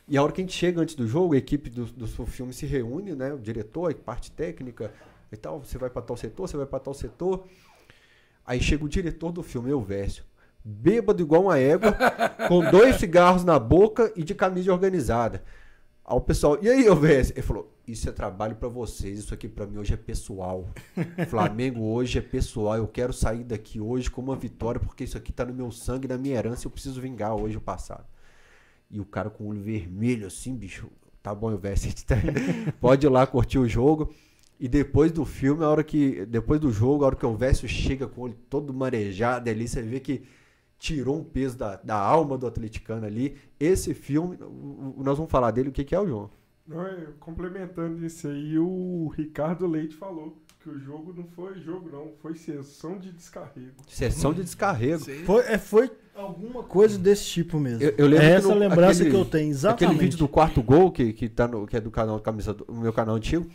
e 0.08 0.18
a 0.18 0.22
hora 0.22 0.32
que 0.32 0.42
a 0.42 0.44
gente 0.44 0.54
chega 0.54 0.80
antes 0.80 0.94
do 0.94 1.08
jogo, 1.08 1.34
a 1.34 1.38
equipe 1.38 1.68
do, 1.68 1.86
do 1.86 2.06
seu 2.06 2.28
filme 2.28 2.54
se 2.54 2.68
reúne, 2.68 3.16
né? 3.16 3.34
O 3.34 3.40
diretor, 3.40 3.90
a 3.90 3.96
parte 3.96 4.32
técnica 4.32 4.94
e 5.32 5.38
tal, 5.38 5.64
você 5.64 5.80
vai 5.80 5.90
pra 5.90 6.02
tal 6.02 6.16
setor, 6.16 6.48
você 6.48 6.58
vai 6.58 6.68
pra 6.68 6.78
tal 6.78 6.94
setor. 6.94 7.48
Aí 8.46 8.62
chega 8.62 8.84
o 8.84 8.90
diretor 8.90 9.32
do 9.32 9.42
filme, 9.42 9.70
eu 9.70 9.82
Vécio, 9.82 10.24
bêbado 10.64 11.22
igual 11.22 11.44
uma 11.44 11.58
égua, 11.58 11.96
com 12.48 12.70
dois 12.70 12.98
cigarros 12.98 13.44
na 13.44 13.58
boca 13.58 14.12
e 14.16 14.24
de 14.24 14.36
camisa 14.36 14.72
organizada. 14.72 15.44
Aí 16.06 16.16
o 16.18 16.22
pessoal, 16.22 16.58
e 16.62 16.70
aí, 16.70 16.86
eu 16.86 16.96
Vécio? 16.96 17.34
Ele 17.34 17.42
falou, 17.42 17.74
isso 17.88 18.08
é 18.10 18.12
trabalho 18.12 18.56
pra 18.56 18.68
vocês, 18.68 19.20
isso 19.20 19.34
aqui 19.34 19.48
pra 19.48 19.66
mim 19.66 19.78
hoje 19.78 19.94
é 19.94 19.98
pessoal. 19.98 20.68
Flamengo 21.30 21.82
hoje 21.82 22.18
é 22.18 22.22
pessoal, 22.22 22.76
eu 22.76 22.88
quero 22.88 23.14
sair 23.14 23.44
daqui 23.44 23.80
hoje 23.80 24.12
com 24.12 24.22
uma 24.22 24.36
vitória, 24.36 24.80
porque 24.80 25.06
isso 25.06 25.18
aqui 25.18 25.32
tá 25.32 25.46
no 25.46 25.54
meu 25.54 25.72
sangue, 25.72 26.08
na 26.08 26.18
minha 26.18 26.36
herança, 26.36 26.68
eu 26.68 26.72
preciso 26.72 27.00
vingar 27.00 27.36
hoje 27.36 27.56
o 27.58 27.62
passado. 27.62 28.06
E 28.92 29.00
o 29.00 29.06
cara 29.06 29.30
com 29.30 29.46
o 29.46 29.48
olho 29.48 29.62
vermelho 29.62 30.28
assim, 30.28 30.54
bicho, 30.54 30.90
tá 31.22 31.34
bom, 31.34 31.50
eu 31.52 31.60
tá- 31.60 32.18
pode 32.82 33.06
ir 33.06 33.10
lá 33.10 33.26
curtir 33.26 33.58
o 33.60 33.68
jogo. 33.68 34.14
E 34.60 34.68
depois 34.68 35.12
do 35.12 35.26
filme, 35.26 35.64
a 35.64 35.70
hora 35.70 35.84
que. 35.84 36.26
Depois 36.26 36.60
do 36.60 36.72
jogo, 36.72 37.04
a 37.04 37.08
hora 37.08 37.16
que 37.16 37.26
o 37.26 37.36
Vécio 37.36 37.68
chega 37.68 38.08
com 38.08 38.22
o 38.22 38.24
olho 38.26 38.38
todo 38.50 38.74
marejado 38.74 39.50
ali, 39.50 39.68
você 39.68 39.82
vê 39.82 40.00
que 40.00 40.24
tirou 40.78 41.20
um 41.20 41.24
peso 41.24 41.58
da, 41.58 41.76
da 41.78 41.96
alma 41.96 42.38
do 42.38 42.46
atleticano 42.48 43.06
ali. 43.06 43.36
Esse 43.60 43.94
filme, 43.94 44.38
nós 44.98 45.18
vamos 45.18 45.32
falar 45.32 45.52
dele, 45.52 45.70
o 45.70 45.72
que, 45.72 45.84
que 45.84 45.96
é 45.96 46.00
o 46.00 46.08
João? 46.08 46.30
Não, 46.68 46.86
é, 46.86 47.08
complementando 47.20 48.06
isso 48.06 48.28
aí, 48.28 48.58
o 48.58 49.12
Ricardo 49.16 49.68
Leite 49.68 49.96
falou 49.96 50.38
que 50.62 50.70
o 50.70 50.80
jogo 50.80 51.14
não 51.14 51.26
foi 51.26 51.60
jogo, 51.60 51.90
não, 51.92 52.12
foi 52.22 52.36
sessão 52.36 52.98
de 52.98 53.12
descarrego. 53.12 53.74
Sessão 53.88 54.34
de 54.34 54.44
descarrego. 54.44 55.04
Sim. 55.04 55.24
Foi, 55.26 55.42
é, 55.44 55.58
foi 55.58 55.92
alguma 56.16 56.64
coisa 56.64 56.98
desse 56.98 57.26
tipo 57.26 57.60
mesmo. 57.60 57.84
Eu, 57.84 57.94
eu 57.98 58.08
lembro 58.08 58.26
é 58.26 58.30
que 58.30 58.36
essa 58.36 58.48
no- 58.48 58.56
lembrança 58.56 59.02
aquele- 59.02 59.10
que 59.10 59.16
eu 59.22 59.26
tenho, 59.26 59.50
exatamente. 59.50 59.84
Aquele 59.86 60.00
vídeo 60.00 60.18
do 60.18 60.28
quarto 60.28 60.62
gol, 60.62 60.90
que, 60.90 61.12
que, 61.12 61.28
tá 61.28 61.50
no, 61.50 61.68
que 61.68 61.76
é 61.76 61.82
do 61.82 61.92
canal 61.92 62.18
Camisa 62.22 62.54
do, 62.54 62.66
meu 62.74 62.94
canal 62.94 63.16
antigo, 63.16 63.46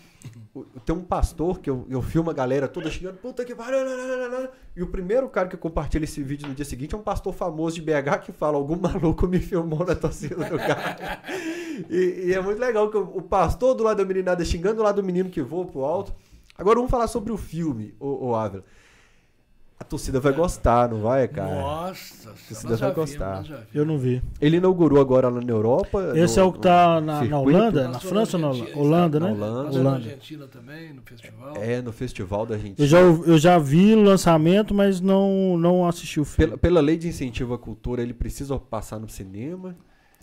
tem 0.84 0.94
um 0.94 1.02
pastor 1.02 1.60
que 1.60 1.68
eu, 1.68 1.86
eu 1.88 2.00
filmo 2.02 2.30
a 2.30 2.32
galera 2.32 2.66
toda 2.66 2.90
xingando, 2.90 3.18
puta 3.18 3.44
que 3.44 3.54
pariu, 3.54 3.84
nananana", 3.84 4.50
e 4.74 4.82
o 4.82 4.86
primeiro 4.86 5.28
cara 5.28 5.48
que 5.48 5.56
compartilha 5.56 6.04
esse 6.04 6.22
vídeo 6.22 6.48
no 6.48 6.54
dia 6.54 6.64
seguinte 6.64 6.94
é 6.94 6.98
um 6.98 7.02
pastor 7.02 7.32
famoso 7.32 7.76
de 7.76 7.82
BH 7.82 8.20
que 8.24 8.32
fala, 8.32 8.56
algum 8.56 8.76
maluco 8.80 9.26
me 9.26 9.38
filmou 9.38 9.84
na 9.84 9.94
torcida 9.94 10.36
do 10.36 10.56
cara. 10.56 11.22
e, 11.88 12.26
e 12.26 12.34
é 12.34 12.40
muito 12.40 12.58
legal 12.58 12.90
que 12.90 12.96
o, 12.96 13.02
o 13.02 13.22
pastor 13.22 13.74
do 13.74 13.84
lado 13.84 13.98
da 13.98 14.04
meninada 14.04 14.44
xingando 14.44 14.76
do 14.76 14.82
lado 14.82 15.02
do 15.02 15.04
menino 15.04 15.30
que 15.30 15.42
voa 15.42 15.66
pro 15.66 15.84
alto. 15.84 16.14
Agora 16.56 16.76
vamos 16.76 16.90
falar 16.90 17.06
sobre 17.06 17.32
o 17.32 17.36
filme, 17.36 17.94
o, 18.00 18.28
o 18.28 18.34
Ávila. 18.34 18.64
A 19.80 19.84
torcida 19.84 20.18
vai 20.18 20.32
gostar, 20.32 20.88
não 20.88 21.00
vai, 21.00 21.28
cara? 21.28 21.54
Nossa, 21.54 22.32
Você 22.50 22.66
nós 22.66 22.80
vai 22.80 22.92
vimos, 22.92 23.10
gostar. 23.10 23.44
Eu 23.72 23.86
não 23.86 23.96
vi. 23.96 24.20
Ele 24.40 24.56
inaugurou 24.56 25.00
agora 25.00 25.28
lá 25.28 25.40
na 25.40 25.50
Europa. 25.52 26.12
Esse 26.16 26.36
no- 26.36 26.42
é 26.42 26.44
o 26.48 26.52
que 26.52 26.58
tá 26.58 27.00
na, 27.00 27.22
na. 27.24 27.38
Holanda? 27.38 27.82
Na 27.84 28.00
fomos 28.00 28.02
França 28.08 28.36
ou 28.36 28.40
na 28.42 28.48
Holanda, 28.76 29.20
né? 29.20 29.26
na 29.28 29.32
Holanda. 29.32 29.62
Na 29.62 29.68
Holanda. 29.78 29.96
Argentina 29.96 30.46
também, 30.48 30.92
no 30.92 31.02
festival. 31.02 31.52
É, 31.56 31.80
no 31.80 31.92
Festival 31.92 32.44
da 32.44 32.54
Argentina. 32.56 32.84
Eu 32.84 32.88
já, 32.88 32.98
eu 33.00 33.38
já 33.38 33.56
vi 33.56 33.94
o 33.94 34.02
lançamento, 34.02 34.74
mas 34.74 35.00
não, 35.00 35.56
não 35.56 35.86
assisti 35.86 36.18
o 36.18 36.24
filme. 36.24 36.48
Pela, 36.48 36.58
pela 36.58 36.80
lei 36.80 36.96
de 36.98 37.06
incentivo 37.06 37.54
à 37.54 37.58
cultura, 37.58 38.02
ele 38.02 38.12
precisa 38.12 38.58
passar 38.58 38.98
no 38.98 39.08
cinema. 39.08 39.76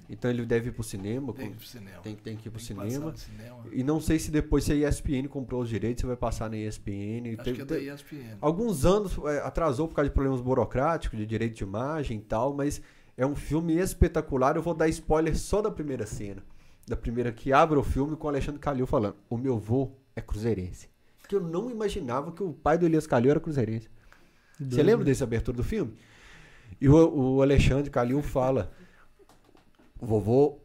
Então 0.10 0.30
ele 0.30 0.46
deve 0.46 0.70
ir 0.70 0.72
pro 0.72 0.84
cinema. 0.84 1.34
Tem 1.34 1.48
que 1.50 1.54
ir 1.54 1.58
pro 1.58 1.66
cinema. 1.68 1.98
Tem, 2.02 2.16
tem 2.16 2.36
que 2.38 2.48
ir 2.48 2.52
pro 2.52 2.60
Tem 2.60 2.68
cinema. 2.68 3.16
cinema. 3.16 3.64
E 3.72 3.84
não 3.84 4.00
sei 4.00 4.20
se 4.20 4.30
depois, 4.30 4.64
se 4.64 4.72
a 4.72 4.76
ESPN 4.90 5.28
comprou 5.28 5.62
os 5.62 5.70
direitos, 5.70 6.02
você 6.02 6.08
vai 6.08 6.16
passar 6.16 6.50
na 6.50 6.58
ESPN. 6.58 7.34
Acho 7.34 7.44
Teve- 7.44 7.56
que 7.56 7.62
é 7.62 7.66
da 7.66 7.80
ESPN. 7.80 8.38
Alguns 8.40 8.86
anos 8.86 9.18
é, 9.26 9.40
atrasou 9.40 9.88
por 9.88 9.96
causa 9.96 10.10
de 10.10 10.14
problemas 10.14 10.42
burocráticos, 10.42 11.18
de 11.18 11.26
direito 11.26 11.56
de 11.56 11.64
imagem 11.64 12.20
e 12.20 12.22
tal, 12.22 12.54
mas 12.54 12.82
é 13.18 13.26
um 13.26 13.36
filme 13.36 13.76
espetacular. 13.78 14.56
Eu 14.56 14.62
vou 14.62 14.74
dar 14.76 14.88
spoiler 14.90 15.36
só 15.38 15.62
da 15.62 15.72
primeira 15.72 16.06
cena. 16.06 16.44
Da 16.88 16.96
primeira 16.96 17.32
que 17.32 17.52
abre 17.52 17.80
o 17.80 17.84
filme 17.84 18.16
com 18.16 18.28
o 18.28 18.30
Alexandre 18.30 18.60
Calil 18.60 18.86
falando: 18.86 19.16
O 19.28 19.38
meu 19.38 19.58
vô 19.58 19.92
é 20.16 20.22
cruzeirense. 20.22 20.88
Que 21.28 21.36
eu 21.36 21.42
não 21.42 21.72
imaginava 21.72 22.32
que 22.32 22.44
o 22.44 22.54
pai 22.54 22.78
do 22.78 22.86
Elias 22.86 23.08
Calil 23.08 23.32
era 23.32 23.40
cruzeirense. 23.40 23.90
Você 24.60 24.84
lembra 24.84 25.04
dessa 25.04 25.24
abertura 25.24 25.58
do 25.58 25.64
filme? 25.64 25.96
E 26.80 26.88
o, 26.88 27.36
o 27.38 27.42
Alexandre 27.42 27.90
Calil 27.90 28.22
fala: 28.22 28.72
O 30.00 30.06
vovô 30.06 30.60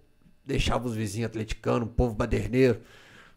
deixava 0.44 0.86
os 0.86 0.94
vizinhos 0.94 1.28
atleticanos, 1.28 1.88
o 1.88 1.92
povo 1.92 2.14
baderneiro, 2.14 2.80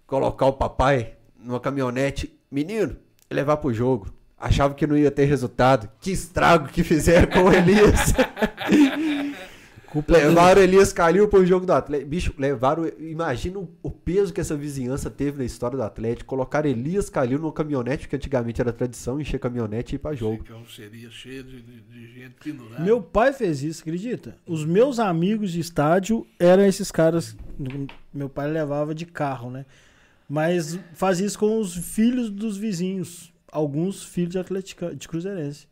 colocar 0.08 0.48
o 0.48 0.54
papai 0.54 1.16
numa 1.38 1.60
caminhonete, 1.60 2.40
menino, 2.50 2.96
e 3.30 3.34
levar 3.34 3.58
pro 3.58 3.74
jogo. 3.74 4.14
Achava 4.38 4.74
que 4.74 4.88
não 4.88 4.98
ia 4.98 5.12
ter 5.12 5.26
resultado. 5.26 5.90
Que 6.02 6.12
estrago 6.12 6.68
que 6.68 6.84
fizeram 6.84 7.28
com 7.28 7.44
o 7.44 7.54
Elias. 7.54 8.14
Culpa 9.94 10.14
levaram 10.14 10.60
o 10.60 10.64
Elias 10.64 10.92
Calil 10.92 11.28
pro 11.28 11.46
jogo 11.46 11.68
do 11.68 11.72
Atlético. 11.72 12.10
Bicho, 12.10 12.34
levaram. 12.36 12.92
Imagina 12.98 13.60
o, 13.60 13.70
o 13.84 13.92
peso 13.92 14.34
que 14.34 14.42
essa 14.42 14.56
vizinhança 14.56 15.08
teve 15.08 15.38
na 15.38 15.46
história 15.46 15.78
do 15.78 15.84
Atlético. 15.84 16.30
Colocaram 16.30 16.68
Elias 16.68 17.12
Calil 17.12 17.38
numa 17.38 17.52
caminhonete, 17.52 18.08
que 18.08 18.16
antigamente 18.16 18.60
era 18.60 18.74
tradição, 18.74 19.22
encher 19.22 19.40
caminhonete 19.40 19.94
e 19.94 19.96
ir 19.98 20.00
pra 20.00 20.16
jogo. 20.16 20.44
Carroceria 20.44 21.12
cheia 21.12 21.44
de, 21.44 21.62
de, 21.62 21.82
de 21.82 22.08
gente 22.12 22.34
pendurada. 22.44 22.84
Meu 22.84 23.04
pai 23.04 23.34
fez 23.34 23.62
isso, 23.62 23.84
acredita? 23.84 24.36
Os 24.48 24.66
meus 24.66 24.98
amigos 24.98 25.52
de 25.52 25.60
estádio 25.60 26.26
eram 26.40 26.66
esses 26.66 26.90
caras. 26.90 27.38
Meu 28.12 28.28
pai 28.28 28.50
levava 28.50 28.96
de 28.96 29.06
carro, 29.06 29.52
né? 29.52 29.64
Mas 30.28 30.80
fazia 30.96 31.28
isso 31.28 31.38
com 31.38 31.60
os 31.60 31.76
filhos 31.76 32.32
dos 32.32 32.58
vizinhos. 32.58 33.32
Alguns 33.52 34.04
filhos 34.04 34.32
de, 34.32 34.40
atletica, 34.40 34.96
de 34.96 35.08
cruzeirense. 35.08 35.68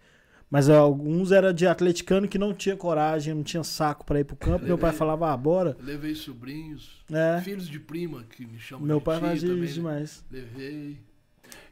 Mas 0.52 0.69
alguns 0.69 1.32
era 1.32 1.53
de 1.53 1.65
atleticano 1.65 2.28
que 2.28 2.38
não 2.38 2.53
tinha 2.53 2.76
coragem, 2.76 3.34
não 3.34 3.41
tinha 3.41 3.64
saco 3.64 4.06
pra 4.06 4.19
ir 4.19 4.26
pro 4.26 4.36
campo. 4.36 4.65
Meu 4.65 4.78
pai 4.78 4.91
falava, 4.91 5.32
ah, 5.32 5.38
bora. 5.38 5.78
Levei 5.80 6.14
sobrinhos, 6.14 7.06
É. 7.10 7.40
filhos 7.41 7.69
de 7.69 7.80
prima 7.80 8.23
que 8.26 8.45
me 8.45 8.60
chamam 8.60 8.86
Meu 8.86 8.99
de 8.99 9.06
pai 9.06 9.19
fazia 9.22 9.48
também, 9.49 9.64
né? 9.65 9.72
demais. 9.72 10.26
Levei. 10.30 10.99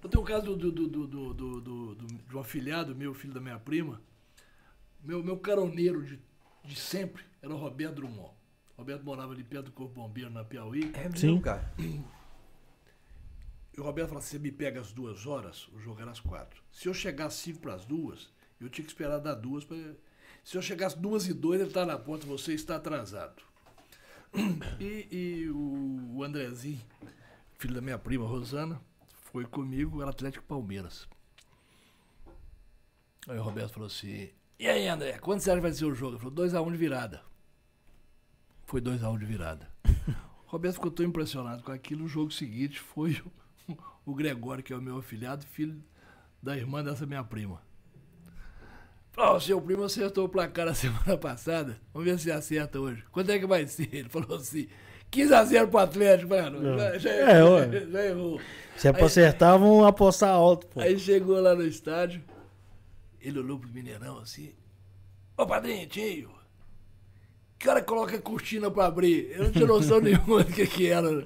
Eu 0.01 0.09
tenho 0.09 0.23
um 0.23 0.25
caso 0.25 0.55
do, 0.55 0.55
do, 0.55 0.71
do, 0.71 0.87
do, 0.87 1.07
do, 1.07 1.33
do, 1.33 1.61
do- 1.61 1.95
do- 1.95 2.07
de 2.07 2.37
um 2.37 2.39
afilhado 2.39 2.95
meu, 2.95 3.13
filho 3.13 3.33
da 3.33 3.41
minha 3.41 3.59
prima. 3.59 4.01
Meu, 5.03 5.21
meu 5.21 5.35
caroneiro 5.37 6.01
de, 6.01 6.17
de 6.63 6.75
sempre 6.79 7.23
era 7.41 7.53
o 7.53 7.57
Roberto 7.57 7.95
Drummond. 7.95 8.31
O 8.77 8.81
Roberto 8.81 9.03
morava 9.03 9.33
ali 9.33 9.43
perto 9.43 9.65
do 9.65 9.71
Corpo 9.73 9.95
Bombeiro, 9.95 10.29
na 10.29 10.45
Piauí. 10.45 10.89
É 10.93 11.09
Sim. 11.17 11.41
cara. 11.41 11.69
E 11.77 12.01
o 13.79 13.83
Roberto 13.83 14.07
falou: 14.09 14.21
se 14.21 14.29
você 14.29 14.39
me 14.39 14.51
pega 14.51 14.79
às 14.79 14.93
duas 14.93 15.25
horas, 15.27 15.67
o 15.73 15.79
jogo 15.79 16.01
era 16.01 16.11
às 16.11 16.19
quatro. 16.21 16.61
Se 16.71 16.87
eu 16.87 16.93
chegar 16.93 17.25
às 17.25 17.33
cinco 17.33 17.59
para 17.59 17.73
as 17.75 17.85
duas, 17.85 18.29
eu 18.59 18.69
tinha 18.69 18.85
que 18.85 18.91
esperar 18.91 19.19
dar 19.19 19.35
duas. 19.35 19.63
Pra... 19.63 19.77
Se 20.43 20.57
eu 20.57 20.61
chegar 20.61 20.87
às 20.87 20.93
duas 20.93 21.27
e 21.27 21.33
dois, 21.33 21.59
ele 21.59 21.69
está 21.69 21.85
na 21.85 21.97
porta, 21.97 22.25
você 22.25 22.53
está 22.53 22.75
atrasado. 22.75 23.41
E, 24.79 25.07
e 25.11 25.49
o, 25.49 26.17
o 26.17 26.23
Andrezinho, 26.23 26.81
filho 27.57 27.73
da 27.73 27.81
minha 27.81 27.97
prima 27.97 28.27
Rosana, 28.27 28.79
foi 29.31 29.45
comigo, 29.45 30.01
era 30.01 30.11
Atlético 30.11 30.45
Palmeiras. 30.45 31.07
Aí 33.27 33.37
o 33.37 33.43
Roberto 33.43 33.73
falou 33.73 33.87
assim: 33.87 34.29
E 34.57 34.67
aí, 34.67 34.87
André, 34.87 35.17
quando 35.19 35.39
você 35.39 35.49
acha 35.49 35.57
que 35.57 35.67
vai 35.67 35.73
ser 35.73 35.85
o 35.85 35.95
jogo? 35.95 36.13
Ele 36.13 36.19
falou: 36.19 36.33
2x1 36.33 36.71
de 36.71 36.77
virada. 36.77 37.23
Foi 38.65 38.81
2x1 38.81 39.19
de 39.19 39.25
virada. 39.25 39.69
O 40.47 40.51
Roberto 40.53 40.75
ficou 40.77 40.89
tão 40.89 41.05
impressionado 41.05 41.61
com 41.61 41.71
aquilo. 41.71 42.05
O 42.05 42.07
jogo 42.07 42.31
seguinte 42.31 42.79
foi 42.79 43.21
o, 43.67 43.77
o 44.03 44.15
Gregório, 44.15 44.63
que 44.63 44.73
é 44.73 44.75
o 44.75 44.81
meu 44.81 44.97
afilhado, 44.97 45.45
filho 45.45 45.79
da 46.41 46.57
irmã 46.57 46.83
dessa 46.83 47.05
minha 47.05 47.23
prima. 47.23 47.61
"Ó, 49.19 49.39
seu 49.39 49.61
primo 49.61 49.83
acertou 49.83 50.25
o 50.25 50.29
placar 50.29 50.67
a 50.67 50.73
semana 50.75 51.17
passada. 51.17 51.77
Vamos 51.93 52.09
ver 52.09 52.19
se 52.19 52.31
acerta 52.31 52.79
hoje. 52.79 53.03
Quanto 53.11 53.31
é 53.31 53.39
que 53.39 53.45
vai 53.45 53.65
ser? 53.67 53.89
Ele 53.91 54.09
falou 54.09 54.37
assim: 54.37 54.67
15x0 55.11 55.67
pro 55.67 55.79
Atlético, 55.79 56.29
mano. 56.29 56.61
Não. 56.61 56.77
Já, 56.77 56.97
já, 56.97 57.09
É, 57.09 57.71
já, 57.71 57.85
já 57.91 58.05
errou. 58.05 58.39
Se 58.77 58.87
é 58.87 58.93
pra 58.93 59.05
acertar, 59.05 59.57
vão 59.59 59.85
apostar 59.85 60.29
alto, 60.29 60.67
pô. 60.67 60.79
Aí 60.79 60.97
chegou 60.97 61.39
lá 61.41 61.53
no 61.53 61.65
estádio, 61.65 62.21
ele 63.19 63.39
olhou 63.39 63.59
pro 63.59 63.69
Mineirão 63.69 64.19
assim: 64.19 64.53
Ô 65.37 65.45
padrinho, 65.45 65.87
tio, 65.87 66.29
que 67.57 67.67
hora 67.67 67.81
coloca 67.81 68.15
a 68.15 68.21
cortina 68.21 68.71
pra 68.71 68.85
abrir? 68.85 69.31
Eu 69.35 69.45
não 69.45 69.51
tinha 69.51 69.67
noção 69.67 69.99
nenhuma 70.01 70.43
do 70.43 70.53
que, 70.53 70.65
que 70.65 70.87
era. 70.87 71.25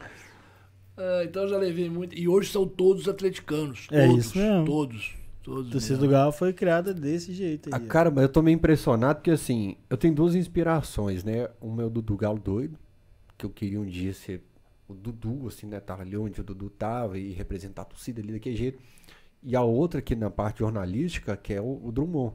Ah, 0.97 1.21
então 1.23 1.47
já 1.47 1.57
levei 1.57 1.89
muito. 1.89 2.17
E 2.17 2.27
hoje 2.27 2.51
são 2.51 2.67
todos 2.67 3.07
atleticanos. 3.07 3.87
É 3.91 4.07
todos, 4.07 4.25
isso 4.25 4.37
mesmo. 4.37 4.65
Todos. 4.65 5.13
Todos. 5.43 5.67
A 5.69 5.71
torcida 5.73 5.97
do. 5.97 6.07
Galo 6.07 6.31
foi 6.31 6.53
criada 6.53 6.93
desse 6.93 7.33
jeito 7.33 7.69
Ah, 7.71 7.77
aí. 7.77 7.83
ó. 7.85 7.87
cara, 7.87 8.09
mas 8.09 8.23
eu 8.23 8.29
tô 8.29 8.41
meio 8.41 8.55
impressionado 8.55 9.15
porque 9.19 9.31
assim, 9.31 9.75
eu 9.89 9.97
tenho 9.97 10.15
duas 10.15 10.35
inspirações, 10.35 11.23
né? 11.23 11.49
Uma 11.61 11.83
é 11.83 11.85
o 11.85 11.89
Dudu 11.89 12.15
Galo 12.15 12.39
doido, 12.39 12.77
que 13.37 13.45
eu 13.45 13.49
queria 13.49 13.79
um 13.79 13.85
dia 13.85 14.13
ser 14.13 14.41
o 14.87 14.93
Dudu, 14.93 15.47
assim, 15.47 15.67
né? 15.67 15.79
Tava 15.79 16.01
ali 16.03 16.15
onde 16.17 16.39
o 16.39 16.43
Dudu 16.43 16.69
tava 16.69 17.17
e 17.17 17.31
representar 17.33 17.81
a 17.81 17.85
torcida 17.85 18.21
ali 18.21 18.31
daquele 18.33 18.55
jeito. 18.55 18.79
E 19.43 19.55
a 19.55 19.61
outra 19.61 19.99
aqui 19.99 20.15
na 20.15 20.29
parte 20.29 20.59
jornalística, 20.59 21.35
que 21.35 21.53
é 21.53 21.59
o, 21.61 21.81
o 21.83 21.91
Drummond. 21.91 22.33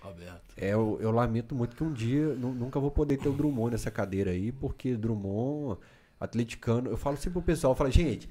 Roberto. 0.00 0.54
É, 0.56 0.70
eu, 0.72 0.96
eu 1.02 1.10
lamento 1.10 1.54
muito 1.54 1.76
que 1.76 1.84
um 1.84 1.92
dia 1.92 2.34
nu- 2.36 2.54
nunca 2.54 2.80
vou 2.80 2.90
poder 2.90 3.18
ter 3.18 3.28
o 3.28 3.32
Drummond 3.32 3.72
nessa 3.72 3.90
cadeira 3.90 4.30
aí, 4.30 4.50
porque 4.52 4.96
Drummond, 4.96 5.78
atleticano, 6.18 6.88
eu 6.88 6.96
falo 6.96 7.16
sempre 7.16 7.32
pro 7.32 7.42
pessoal, 7.42 7.72
eu 7.72 7.76
falo, 7.76 7.90
gente, 7.90 8.28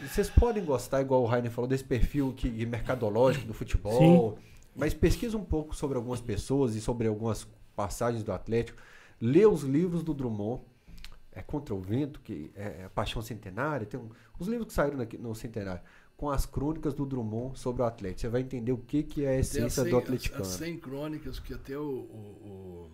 vocês 0.00 0.28
podem 0.30 0.64
gostar, 0.64 1.00
igual 1.00 1.22
o 1.22 1.26
Rainer 1.26 1.50
falou, 1.50 1.68
desse 1.68 1.84
perfil 1.84 2.32
que, 2.32 2.48
mercadológico 2.66 3.46
do 3.46 3.54
futebol, 3.54 4.38
mas 4.74 4.92
pesquisa 4.94 5.36
um 5.36 5.44
pouco 5.44 5.74
sobre 5.76 5.96
algumas 5.96 6.20
pessoas 6.20 6.74
e 6.74 6.80
sobre 6.80 7.06
algumas 7.06 7.46
passagens 7.76 8.22
do 8.24 8.32
Atlético, 8.32 8.80
lê 9.20 9.46
os 9.46 9.62
livros 9.62 10.02
do 10.02 10.12
Drummond, 10.14 10.62
é 11.34 11.40
Contra 11.42 11.74
o 11.74 11.80
Vento, 11.80 12.20
que 12.20 12.50
é, 12.54 12.82
é 12.84 12.88
Paixão 12.94 13.22
Centenária, 13.22 13.86
tem 13.86 13.98
um- 13.98 14.10
os 14.38 14.48
livros 14.48 14.66
que 14.68 14.72
saíram 14.74 15.00
aqui 15.00 15.16
no 15.16 15.34
Centenário, 15.34 15.80
com 16.16 16.30
as 16.30 16.44
crônicas 16.46 16.94
do 16.94 17.06
Drummond 17.06 17.58
sobre 17.58 17.82
o 17.82 17.84
Atlético. 17.84 18.20
Você 18.20 18.28
vai 18.28 18.42
entender 18.42 18.72
o 18.72 18.78
que, 18.78 19.02
que 19.02 19.24
é 19.24 19.30
a 19.30 19.38
essência 19.38 19.82
100, 19.82 19.90
do 19.90 19.96
as, 19.96 20.02
atleticano. 20.04 20.42
as 20.42 20.48
100 20.48 20.78
crônicas 20.78 21.38
que 21.40 21.54
até 21.54 21.76
o, 21.76 21.82
o, 21.82 22.90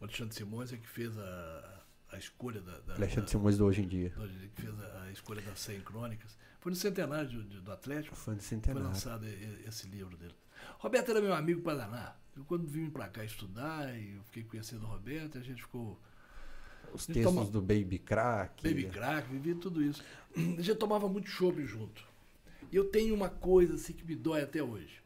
o 0.00 0.04
Alexandre 0.04 0.34
Simões 0.34 0.72
é 0.72 0.76
que 0.76 0.86
fez 0.88 1.16
a, 1.18 1.77
a 2.12 2.16
escolha 2.18 2.60
da. 2.60 2.78
da 2.80 2.94
Alexandre 2.94 3.30
Simões 3.30 3.58
do 3.58 3.64
Hoje 3.66 3.82
em 3.82 3.88
Dia. 3.88 4.10
que 4.54 4.62
fez 4.62 4.80
a, 4.80 5.02
a 5.04 5.10
escolha 5.12 5.42
das 5.42 5.58
100 5.60 5.80
crônicas. 5.80 6.36
Foi 6.60 6.70
no 6.70 6.76
centenário 6.76 7.28
de- 7.28 7.42
de- 7.44 7.60
do 7.60 7.72
Atlético. 7.72 8.16
Foi 8.16 8.38
centenário. 8.40 8.88
lançado 8.88 9.26
e- 9.26 9.30
e- 9.30 9.64
esse 9.68 9.86
livro 9.88 10.16
dele. 10.16 10.34
Roberto 10.78 11.10
era 11.10 11.20
meu 11.20 11.34
amigo 11.34 11.62
para 11.62 11.78
danar. 11.78 12.20
Eu, 12.36 12.44
quando 12.44 12.66
vim 12.66 12.88
para 12.90 13.08
cá 13.08 13.24
estudar, 13.24 13.94
e 13.96 14.16
eu 14.16 14.22
fiquei 14.24 14.42
conhecendo 14.44 14.84
o 14.84 14.86
Roberto, 14.88 15.38
a 15.38 15.40
gente 15.40 15.62
ficou 15.62 15.98
Os 16.92 17.06
Ele 17.08 17.16
textos 17.20 17.34
toma- 17.34 17.50
do 17.50 17.60
Baby 17.60 17.98
Crack. 17.98 18.62
baby 18.62 18.86
crack, 18.86 19.28
vivi 19.30 19.54
tudo 19.54 19.82
isso. 19.82 20.02
A 20.34 20.62
gente 20.62 20.74
tomava 20.76 21.06
muito 21.06 21.28
chopp 21.28 21.62
junto. 21.66 22.02
E 22.72 22.76
eu 22.76 22.84
tenho 22.86 23.14
uma 23.14 23.28
coisa 23.28 23.74
assim 23.74 23.92
que 23.92 24.02
me 24.06 24.14
dói 24.16 24.40
até 24.42 24.62
hoje. 24.62 25.02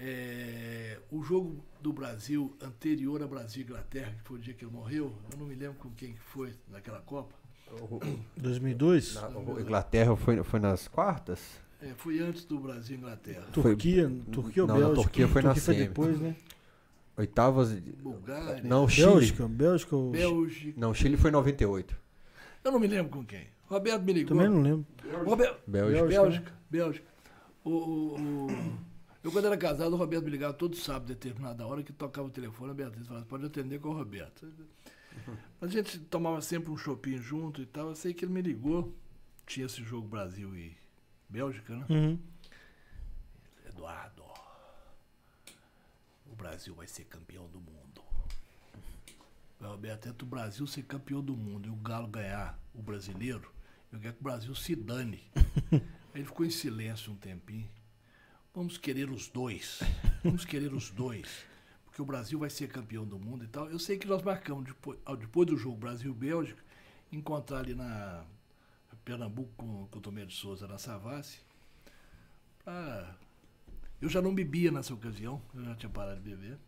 É, 0.00 0.96
o 1.10 1.22
jogo 1.22 1.56
do 1.80 1.92
Brasil 1.92 2.56
anterior 2.62 3.20
a 3.22 3.26
Brasil 3.26 3.62
e 3.62 3.64
Inglaterra, 3.64 4.12
que 4.16 4.28
foi 4.28 4.38
o 4.38 4.40
dia 4.40 4.54
que 4.54 4.64
ele 4.64 4.72
morreu, 4.72 5.12
eu 5.32 5.38
não 5.38 5.46
me 5.46 5.54
lembro 5.56 5.76
com 5.78 5.90
quem 5.90 6.12
que 6.12 6.20
foi 6.20 6.52
naquela 6.70 7.00
Copa. 7.00 7.34
O- 7.70 8.00
2002? 8.36 9.14
na- 9.16 9.30
Inglaterra 9.60 10.16
foi, 10.16 10.42
foi 10.44 10.60
nas 10.60 10.86
quartas? 10.88 11.40
É, 11.82 11.92
foi 11.96 12.18
antes 12.20 12.44
do 12.44 12.58
Brasil 12.58 12.96
e 12.96 12.98
Inglaterra. 13.00 13.44
Turquia, 13.52 14.10
Turquia 14.32 14.62
ou 14.62 14.68
Não, 14.68 14.74
na 14.76 14.80
Bélgica? 14.86 15.02
Turquia 15.02 15.28
foi 15.28 15.42
na 15.42 15.54
Turquia 15.54 15.74
foi 15.74 15.74
depois, 15.86 16.20
né? 16.20 16.36
Oitavas. 17.16 17.72
Bulgária, 17.74 18.62
Não, 18.62 18.88
Chile. 18.88 19.06
Bélgica, 19.08 19.48
Bélgica 19.48 19.96
ou... 19.96 20.10
Bélgica. 20.12 20.80
Não, 20.80 20.94
Chile 20.94 21.16
foi 21.16 21.30
em 21.30 21.32
98. 21.32 21.96
Eu 22.64 22.72
não 22.72 22.78
me 22.78 22.86
lembro 22.86 23.10
com 23.10 23.24
quem. 23.24 23.46
Roberto 23.66 24.02
me 24.02 24.12
ligou. 24.12 24.36
Também 24.36 24.48
não 24.48 24.62
lembro. 24.62 24.86
Bélgica. 25.02 25.58
Bélgica. 25.66 26.06
Bélgica, 26.08 26.52
Bélgica. 26.70 27.06
O, 27.64 27.70
o- 27.70 28.46
o- 28.46 28.78
Eu, 29.22 29.32
quando 29.32 29.46
era 29.46 29.56
casado, 29.56 29.92
o 29.92 29.96
Roberto 29.96 30.24
me 30.24 30.30
ligava 30.30 30.54
todo 30.54 30.76
sábado, 30.76 31.06
determinada 31.06 31.66
hora, 31.66 31.82
que 31.82 31.92
tocava 31.92 32.28
o 32.28 32.30
telefone, 32.30 32.70
a 32.70 32.74
Beatriz 32.74 33.06
falava, 33.06 33.26
pode 33.26 33.44
atender 33.44 33.80
com 33.80 33.88
o 33.88 33.92
Roberto. 33.92 34.46
A 35.60 35.66
gente 35.66 35.98
tomava 35.98 36.40
sempre 36.40 36.70
um 36.70 36.76
chopinho 36.76 37.20
junto 37.20 37.60
e 37.60 37.66
tal. 37.66 37.88
Eu 37.88 37.96
sei 37.96 38.14
que 38.14 38.24
ele 38.24 38.32
me 38.32 38.40
ligou. 38.40 38.94
Tinha 39.44 39.66
esse 39.66 39.82
jogo 39.82 40.06
Brasil 40.06 40.54
e 40.56 40.76
Bélgica, 41.28 41.74
né? 41.74 41.86
Uhum. 41.88 42.18
Eduardo, 43.66 44.22
o 46.26 46.36
Brasil 46.36 46.74
vai 46.74 46.86
ser 46.86 47.04
campeão 47.04 47.48
do 47.48 47.60
mundo. 47.60 48.02
Roberto, 49.60 50.08
entre 50.08 50.24
o 50.24 50.26
Brasil 50.26 50.66
ser 50.66 50.82
campeão 50.84 51.22
do 51.22 51.36
mundo 51.36 51.66
e 51.66 51.70
o 51.70 51.76
Galo 51.76 52.06
ganhar 52.06 52.58
o 52.74 52.80
brasileiro, 52.80 53.52
eu 53.92 53.98
quero 53.98 54.14
que 54.14 54.20
o 54.20 54.22
Brasil 54.22 54.54
se 54.54 54.76
dane. 54.76 55.22
Aí 55.72 56.20
ele 56.20 56.24
ficou 56.24 56.46
em 56.46 56.50
silêncio 56.50 57.12
um 57.12 57.16
tempinho. 57.16 57.68
Vamos 58.58 58.76
querer 58.76 59.08
os 59.08 59.28
dois. 59.28 59.78
Vamos 60.24 60.44
querer 60.44 60.74
os 60.74 60.90
dois. 60.90 61.28
Porque 61.84 62.02
o 62.02 62.04
Brasil 62.04 62.40
vai 62.40 62.50
ser 62.50 62.66
campeão 62.66 63.06
do 63.06 63.16
mundo 63.16 63.44
e 63.44 63.46
tal. 63.46 63.70
Eu 63.70 63.78
sei 63.78 63.96
que 63.96 64.08
nós 64.08 64.20
marcamos, 64.20 64.64
depois, 64.64 64.98
depois 65.16 65.46
do 65.46 65.56
jogo 65.56 65.76
Brasil-Bélgica, 65.76 66.60
encontrar 67.12 67.60
ali 67.60 67.72
na 67.72 68.24
Pernambuco 69.04 69.52
com, 69.56 69.86
com 69.86 69.98
o 70.00 70.02
Tomé 70.02 70.24
de 70.24 70.34
Souza 70.34 70.66
na 70.66 70.76
Savassi. 70.76 71.38
Pra... 72.64 73.16
Eu 74.00 74.08
já 74.08 74.20
não 74.20 74.34
bebia 74.34 74.72
nessa 74.72 74.92
ocasião, 74.92 75.40
eu 75.54 75.64
já 75.64 75.76
tinha 75.76 75.90
parado 75.90 76.20
de 76.20 76.28
beber. 76.28 76.58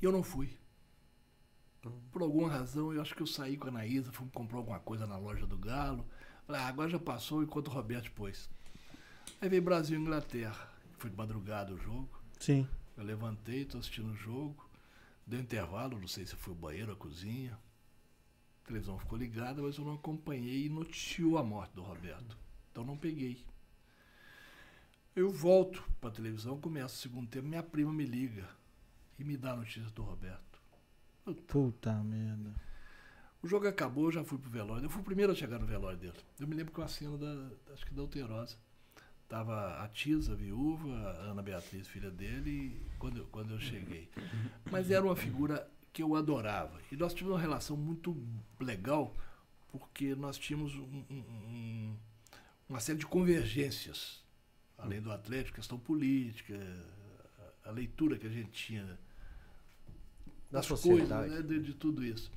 E 0.00 0.04
eu 0.04 0.12
não 0.12 0.22
fui. 0.22 0.56
Por 2.12 2.22
alguma 2.22 2.48
razão, 2.48 2.92
eu 2.92 3.02
acho 3.02 3.16
que 3.16 3.22
eu 3.22 3.26
saí 3.26 3.56
com 3.56 3.66
a 3.66 3.70
Anaísa, 3.70 4.12
fui 4.12 4.28
comprar 4.32 4.58
alguma 4.58 4.78
coisa 4.78 5.04
na 5.04 5.18
loja 5.18 5.48
do 5.48 5.58
Galo. 5.58 6.06
Falei, 6.46 6.60
ah, 6.60 6.68
agora 6.68 6.88
já 6.88 6.98
passou 7.00 7.42
enquanto 7.42 7.66
o 7.66 7.72
Roberto 7.72 8.12
pôs. 8.12 8.48
Aí 9.40 9.48
veio 9.48 9.62
Brasil 9.62 9.98
e 9.98 10.02
Inglaterra. 10.02 10.70
Foi 10.98 11.08
de 11.08 11.16
madrugada 11.16 11.72
o 11.72 11.78
jogo. 11.78 12.10
Sim. 12.38 12.68
Eu 12.96 13.04
levantei, 13.04 13.64
tô 13.64 13.78
assistindo 13.78 14.10
o 14.10 14.16
jogo. 14.16 14.68
Deu 15.26 15.40
intervalo, 15.40 15.98
não 15.98 16.08
sei 16.08 16.26
se 16.26 16.36
foi 16.36 16.52
o 16.52 16.56
banheiro, 16.56 16.92
a 16.92 16.96
cozinha. 16.96 17.58
A 18.62 18.66
televisão 18.66 18.98
ficou 18.98 19.18
ligada, 19.18 19.62
mas 19.62 19.78
eu 19.78 19.84
não 19.84 19.94
acompanhei 19.94 20.66
e 20.66 20.68
noticiou 20.68 21.38
a 21.38 21.42
morte 21.42 21.74
do 21.74 21.82
Roberto. 21.82 22.36
Então 22.70 22.84
não 22.84 22.98
peguei. 22.98 23.42
Eu 25.16 25.30
volto 25.30 25.82
pra 26.00 26.10
televisão, 26.10 26.60
começa 26.60 26.94
o 26.94 26.98
segundo 26.98 27.26
tempo, 27.26 27.48
minha 27.48 27.62
prima 27.62 27.92
me 27.92 28.04
liga 28.04 28.48
e 29.18 29.24
me 29.24 29.36
dá 29.36 29.52
a 29.52 29.56
notícia 29.56 29.90
do 29.90 30.02
Roberto. 30.02 30.60
Puta 31.46 31.94
merda. 32.02 32.54
O 33.42 33.48
jogo 33.48 33.66
acabou, 33.66 34.06
eu 34.06 34.12
já 34.12 34.24
fui 34.24 34.38
pro 34.38 34.50
velório. 34.50 34.84
Eu 34.84 34.90
fui 34.90 35.00
o 35.00 35.04
primeiro 35.04 35.32
a 35.32 35.34
chegar 35.34 35.58
no 35.58 35.66
velório 35.66 35.98
dele. 35.98 36.18
Eu 36.38 36.46
me 36.46 36.54
lembro 36.54 36.74
que 36.74 36.80
uma 36.80 36.88
cena 36.88 37.16
da, 37.16 37.72
acho 37.72 37.86
que 37.86 37.94
da 37.94 38.02
Alterosa. 38.02 38.56
Tava 39.30 39.80
a 39.82 39.88
Tisa, 39.88 40.32
a 40.32 40.36
viúva, 40.36 40.92
a 40.92 41.30
Ana 41.30 41.40
Beatriz, 41.40 41.86
filha 41.86 42.10
dele, 42.10 42.76
quando, 42.98 43.18
eu- 43.18 43.26
quando 43.26 43.52
eu 43.54 43.60
cheguei. 43.60 44.10
Mas 44.72 44.90
era 44.90 45.04
uma 45.04 45.14
figura 45.14 45.70
que 45.92 46.02
eu 46.02 46.16
adorava. 46.16 46.80
E 46.90 46.96
nós 46.96 47.14
tivemos 47.14 47.36
uma 47.36 47.40
relação 47.40 47.76
muito 47.76 48.16
legal, 48.58 49.16
porque 49.70 50.16
nós 50.16 50.36
tínhamos 50.36 50.74
um- 50.74 51.04
um- 51.08 51.24
um- 51.48 51.96
uma 52.68 52.80
série 52.80 52.98
de 52.98 53.06
convergências. 53.06 54.20
Além 54.76 55.00
do 55.00 55.12
Atlético, 55.12 55.56
questão 55.56 55.78
política, 55.78 56.58
a, 57.64 57.70
leitura 57.70 58.18
que 58.18 58.26
a 58.26 58.30
gente 58.30 58.50
tinha 58.50 58.84
Da 60.50 60.58
das 60.58 60.66
sociedade. 60.66 61.28
coisas, 61.30 61.36
né, 61.36 61.42
de, 61.58 61.62
de 61.66 61.74
tudo 61.74 62.04
isso. 62.04 62.32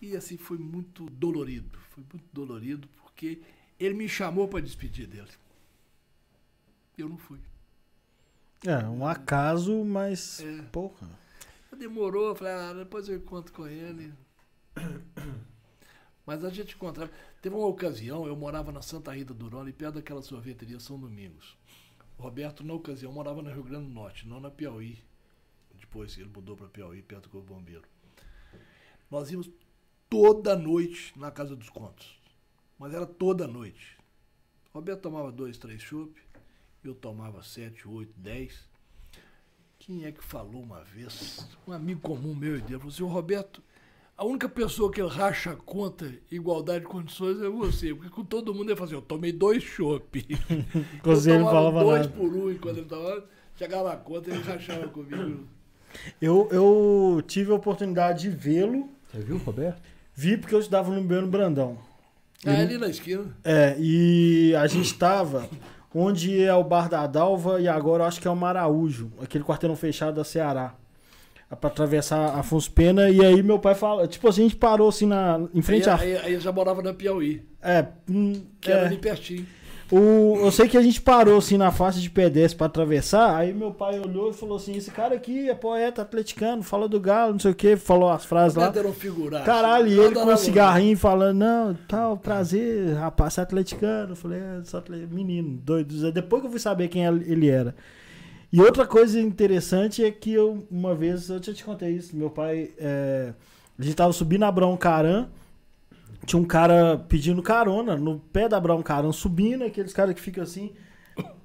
E 0.00 0.16
assim 0.16 0.38
foi 0.38 0.56
muito 0.56 1.04
dolorido, 1.10 1.78
foi 1.90 2.02
muito 2.10 2.24
dolorido 2.32 2.88
porque 3.02 3.42
ele 3.78 3.92
me 3.94 4.08
chamou 4.08 4.48
para 4.48 4.60
despedir 4.60 5.06
dele. 5.06 5.28
Eu 6.98 7.08
não 7.08 7.16
fui. 7.16 7.38
É, 8.66 8.76
um 8.88 9.06
acaso, 9.06 9.84
mas. 9.84 10.40
É. 10.40 10.62
Porra. 10.72 11.08
Demorou, 11.78 12.28
eu 12.28 12.34
falei, 12.34 12.52
ah, 12.52 12.72
depois 12.72 13.08
eu 13.08 13.16
encontro 13.16 13.52
com 13.52 13.66
ele. 13.68 14.12
Mas 16.26 16.44
a 16.44 16.50
gente 16.50 16.74
encontrava. 16.74 17.10
Teve 17.40 17.54
uma 17.54 17.68
ocasião, 17.68 18.26
eu 18.26 18.34
morava 18.34 18.72
na 18.72 18.82
Santa 18.82 19.14
Rita 19.14 19.32
do 19.32 19.46
Urano, 19.46 19.72
perto 19.72 19.94
daquela 19.94 20.20
sorveteria 20.20 20.80
São 20.80 20.98
Domingos. 20.98 21.56
O 22.18 22.22
Roberto, 22.22 22.64
na 22.64 22.74
ocasião, 22.74 23.12
morava 23.12 23.40
no 23.42 23.50
Rio 23.50 23.62
Grande 23.62 23.86
do 23.86 23.94
Norte, 23.94 24.26
não 24.26 24.40
na 24.40 24.50
Piauí. 24.50 24.98
Depois 25.78 26.18
ele 26.18 26.28
mudou 26.28 26.56
para 26.56 26.66
Piauí, 26.66 27.00
perto 27.00 27.24
do 27.24 27.28
Corpo 27.28 27.54
Bombeiro. 27.54 27.84
Nós 29.08 29.30
íamos 29.30 29.48
toda 30.10 30.56
noite 30.56 31.16
na 31.16 31.30
Casa 31.30 31.54
dos 31.54 31.70
Contos. 31.70 32.20
Mas 32.76 32.92
era 32.92 33.06
toda 33.06 33.46
noite. 33.46 33.96
O 34.74 34.78
Roberto 34.78 35.02
tomava 35.02 35.30
dois, 35.30 35.56
três 35.56 35.80
chopp, 35.80 36.12
eu 36.84 36.94
tomava 36.94 37.42
sete, 37.42 37.86
oito, 37.88 38.12
dez. 38.16 38.68
Quem 39.78 40.04
é 40.04 40.12
que 40.12 40.22
falou 40.22 40.62
uma 40.62 40.82
vez? 40.84 41.48
Um 41.66 41.72
amigo 41.72 42.00
comum 42.00 42.34
meu 42.34 42.56
e 42.56 42.60
dele 42.60 42.78
falou 42.78 42.92
assim: 42.92 43.02
"Ô, 43.02 43.08
Roberto, 43.08 43.62
a 44.18 44.24
única 44.24 44.48
pessoa 44.48 44.90
que 44.90 45.00
racha 45.00 45.52
a 45.52 45.56
conta 45.56 46.12
igualdade 46.28 46.80
de 46.80 46.86
condições 46.86 47.40
é 47.40 47.48
você, 47.48 47.94
porque 47.94 48.10
com 48.10 48.24
todo 48.24 48.52
mundo 48.52 48.68
ele 48.70 48.74
fala 48.76 48.86
assim: 48.86 48.96
eu 48.96 49.02
tomei 49.02 49.30
dois 49.30 49.62
chopp. 49.62 50.26
Ele 50.26 51.38
não 51.38 51.46
falava 51.46 51.84
dois 51.84 52.00
nada. 52.00 52.12
por 52.12 52.34
um 52.34 52.50
enquanto 52.50 52.78
ele 52.78 52.86
tomava, 52.86 53.24
chegava 53.56 53.92
a 53.92 53.96
conta 53.96 54.30
ele 54.30 54.42
rachava 54.42 54.88
comigo. 54.88 55.46
Eu, 56.20 56.48
eu 56.50 57.22
tive 57.28 57.52
a 57.52 57.54
oportunidade 57.54 58.22
de 58.22 58.30
vê-lo. 58.30 58.90
Você 59.08 59.20
viu, 59.20 59.38
Roberto? 59.38 59.80
Vi 60.12 60.36
porque 60.36 60.54
eu 60.54 60.58
estudava 60.58 60.92
no 60.92 61.02
Belo 61.02 61.28
Brandão. 61.28 61.78
Ah, 62.44 62.58
ali 62.58 62.76
na 62.76 62.88
esquina. 62.88 63.36
É, 63.44 63.76
e 63.78 64.54
a 64.56 64.66
gente 64.66 64.86
estava 64.86 65.48
onde 65.94 66.42
é 66.42 66.54
o 66.54 66.64
Bar 66.64 66.88
da 66.88 67.06
Dalva 67.06 67.60
e 67.60 67.68
agora 67.68 68.04
eu 68.04 68.08
acho 68.08 68.20
que 68.20 68.28
é 68.28 68.30
o 68.30 68.36
Maraújo, 68.36 69.10
aquele 69.22 69.44
quarteirão 69.44 69.76
fechado 69.76 70.14
da 70.14 70.24
Ceará. 70.24 70.74
Pra 71.60 71.70
atravessar 71.70 72.38
Afonso 72.38 72.70
Pena, 72.70 73.08
e 73.08 73.24
aí 73.24 73.42
meu 73.42 73.58
pai 73.58 73.74
fala, 73.74 74.06
tipo 74.06 74.28
assim, 74.28 74.42
a 74.42 74.44
gente 74.44 74.56
parou 74.56 74.90
assim 74.90 75.06
na, 75.06 75.40
em 75.54 75.62
frente 75.62 75.88
aí, 75.88 75.94
à. 75.94 76.20
aí, 76.20 76.26
aí 76.26 76.32
eu 76.34 76.40
já 76.40 76.52
morava 76.52 76.82
na 76.82 76.92
Piauí, 76.92 77.42
É, 77.62 77.86
hum, 78.06 78.44
que 78.60 78.70
é. 78.70 78.74
era 78.74 78.86
ali 78.86 78.98
pertinho. 78.98 79.46
O, 79.90 80.36
eu 80.40 80.50
sei 80.52 80.68
que 80.68 80.76
a 80.76 80.82
gente 80.82 81.00
parou 81.00 81.38
assim 81.38 81.56
na 81.56 81.70
faixa 81.70 81.98
de 81.98 82.10
pedestre 82.10 82.58
pra 82.58 82.66
atravessar. 82.66 83.34
Aí 83.34 83.54
meu 83.54 83.72
pai 83.72 83.98
olhou 83.98 84.30
e 84.30 84.34
falou 84.34 84.56
assim: 84.56 84.76
Esse 84.76 84.90
cara 84.90 85.14
aqui 85.14 85.48
é 85.48 85.54
poeta 85.54 86.02
atleticano, 86.02 86.62
fala 86.62 86.86
do 86.86 87.00
Galo, 87.00 87.32
não 87.32 87.38
sei 87.40 87.52
o 87.52 87.54
que, 87.54 87.74
falou 87.76 88.10
as 88.10 88.24
frases 88.24 88.54
lá. 88.56 88.68
Um 88.68 88.92
figuraço. 88.92 89.44
Caralho, 89.46 89.88
e 89.88 89.96
Eu 89.96 90.04
ele 90.04 90.14
com 90.14 90.26
um 90.26 90.36
cigarrinho 90.36 90.96
falando: 90.96 91.38
Não, 91.38 91.74
tal, 91.88 92.18
prazer, 92.18 92.94
rapaz, 92.96 93.32
você 93.32 93.40
é 93.40 93.42
atleticano. 93.44 94.12
Eu 94.12 94.16
falei: 94.16 94.38
É, 94.40 94.60
sou 94.64 94.78
atle- 94.78 95.06
menino, 95.10 95.58
doido. 95.64 96.12
Depois 96.12 96.42
que 96.42 96.46
eu 96.48 96.50
fui 96.50 96.60
saber 96.60 96.88
quem 96.88 97.04
ele 97.04 97.48
era. 97.48 97.74
E 98.52 98.60
outra 98.60 98.86
coisa 98.86 99.20
interessante 99.20 100.04
é 100.04 100.10
que 100.10 100.32
eu, 100.32 100.66
uma 100.70 100.94
vez, 100.94 101.28
eu 101.28 101.42
já 101.42 101.52
te 101.52 101.62
contei 101.64 101.90
isso, 101.90 102.16
meu 102.16 102.30
pai, 102.30 102.70
é, 102.78 103.32
a 103.78 103.82
gente 103.82 103.94
tava 103.94 104.12
subindo 104.12 104.42
a 104.44 104.48
Abraão 104.48 104.74
Caran, 104.76 105.28
tinha 106.28 106.40
um 106.40 106.44
cara 106.44 107.02
pedindo 107.08 107.42
carona 107.42 107.96
no 107.96 108.18
pé 108.18 108.48
da 108.48 108.58
Abraão 108.58 108.82
Caran, 108.82 109.10
subindo, 109.12 109.64
aqueles 109.64 109.92
caras 109.94 110.14
que 110.14 110.20
ficam 110.20 110.44
assim, 110.44 110.72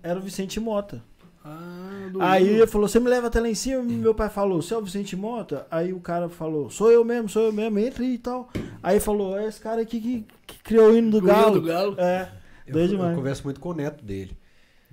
era 0.03 0.19
o 0.19 0.21
Vicente 0.21 0.59
Mota. 0.59 1.01
Ah, 1.45 2.09
Aí 2.19 2.47
ele 2.47 2.67
falou, 2.67 2.87
você 2.87 2.99
me 2.99 3.09
leva 3.09 3.27
até 3.27 3.39
lá 3.39 3.49
em 3.49 3.55
cima? 3.55 3.81
Meu 3.83 4.13
pai 4.13 4.29
falou, 4.29 4.61
você 4.61 4.73
é 4.73 4.77
o 4.77 4.81
Vicente 4.83 5.15
Mota? 5.15 5.65
Aí 5.71 5.91
o 5.93 5.99
cara 5.99 6.29
falou, 6.29 6.69
sou 6.69 6.91
eu 6.91 7.03
mesmo, 7.03 7.27
sou 7.29 7.43
eu 7.43 7.51
mesmo, 7.53 7.79
entra 7.79 8.03
aí 8.03 8.13
e 8.15 8.17
tal. 8.17 8.49
Aí 8.81 8.99
falou, 8.99 9.37
é 9.37 9.47
esse 9.47 9.59
cara 9.59 9.81
aqui 9.81 9.99
que, 9.99 10.25
que 10.45 10.59
criou 10.63 10.91
o 10.91 10.97
hino 10.97 11.09
do 11.11 11.17
O 11.17 11.19
hino 11.19 11.27
Galo. 11.27 11.59
do 11.59 11.61
Galo. 11.67 11.95
É, 11.97 12.29
Eu, 12.67 12.73
eu 13.11 13.15
converso 13.15 13.43
muito 13.43 13.59
com 13.59 13.69
o 13.69 13.73
neto 13.73 14.03
dele, 14.05 14.37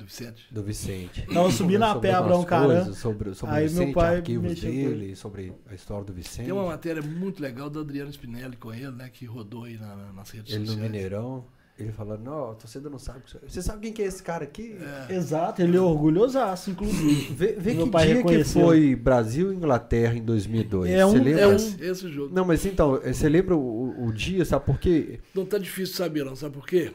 Do 0.01 0.07
Vicente. 0.07 0.47
do 0.51 0.63
Vicente. 0.63 1.27
Tava 1.33 1.51
subindo 1.51 1.83
a 1.85 1.93
Sobre 1.93 2.09
pé 2.09 2.15
Abraão 2.15 2.45
Caran. 2.45 2.67
coisas, 2.67 2.97
Sobre, 2.99 3.35
sobre 3.35 3.55
Aí 3.55 3.67
o 3.67 3.69
Vicente, 3.69 3.85
meu 3.85 3.95
pai 3.95 4.17
arquivos 4.17 4.61
dele, 4.61 5.15
sobre 5.17 5.53
a 5.71 5.75
história 5.75 6.05
do 6.05 6.13
Vicente. 6.13 6.45
Tem 6.47 6.53
uma 6.55 6.67
matéria 6.67 7.03
muito 7.03 7.43
legal 7.43 7.69
do 7.69 7.81
Adriano 7.81 8.11
Spinelli 8.11 8.57
com 8.57 8.73
ele, 8.73 8.91
né? 8.91 9.11
Que 9.13 9.27
rodou 9.27 9.65
aí 9.65 9.77
na- 9.77 9.95
na- 9.95 10.13
nas 10.13 10.31
redes 10.31 10.51
Ele 10.53 10.61
no 10.63 10.67
sociais. 10.69 10.91
Mineirão, 10.91 11.45
ele 11.79 11.93
falando, 11.93 12.23
não, 12.23 12.51
a 12.51 12.55
torcida 12.55 12.89
não 12.91 12.99
sabe. 12.99 13.21
que 13.25 13.31
você- 13.31 13.39
Você 13.47 13.63
sabe 13.63 13.81
quem 13.83 13.93
que 13.93 14.03
é 14.03 14.07
esse 14.07 14.23
cara 14.23 14.45
aqui? 14.45 14.77
É. 15.09 15.15
Exato, 15.15 15.61
ele 15.63 15.77
é 15.77 15.81
orgulhosaço, 15.81 16.71
inclusive. 16.71 17.33
Vê, 17.37 17.53
vê 17.59 17.75
que 17.75 17.91
pai 17.91 18.07
dia 18.07 18.15
que 18.17 18.23
reconheceu. 18.23 18.63
foi 18.63 18.95
Brasil 18.97 19.53
e 19.53 19.57
Inglaterra 19.57 20.15
em 20.15 20.23
2002. 20.23 20.91
É 20.91 21.05
um- 21.07 21.11
você 21.13 21.19
lembra? 21.19 21.43
É 21.45 21.55
esse, 21.55 21.83
esse 21.85 22.09
jogo. 22.11 22.35
Não, 22.35 22.45
mas 22.45 22.65
então, 22.67 23.01
você 23.03 23.29
lembra 23.29 23.57
o, 23.57 24.07
o 24.07 24.13
dia, 24.13 24.45
sabe 24.45 24.65
por 24.67 24.79
quê? 24.79 25.21
Não 25.35 25.45
tá 25.47 25.57
difícil 25.59 25.95
saber, 25.97 26.25
não. 26.25 26.35
Sabe 26.37 26.55
por 26.55 26.67
quê? 26.67 26.93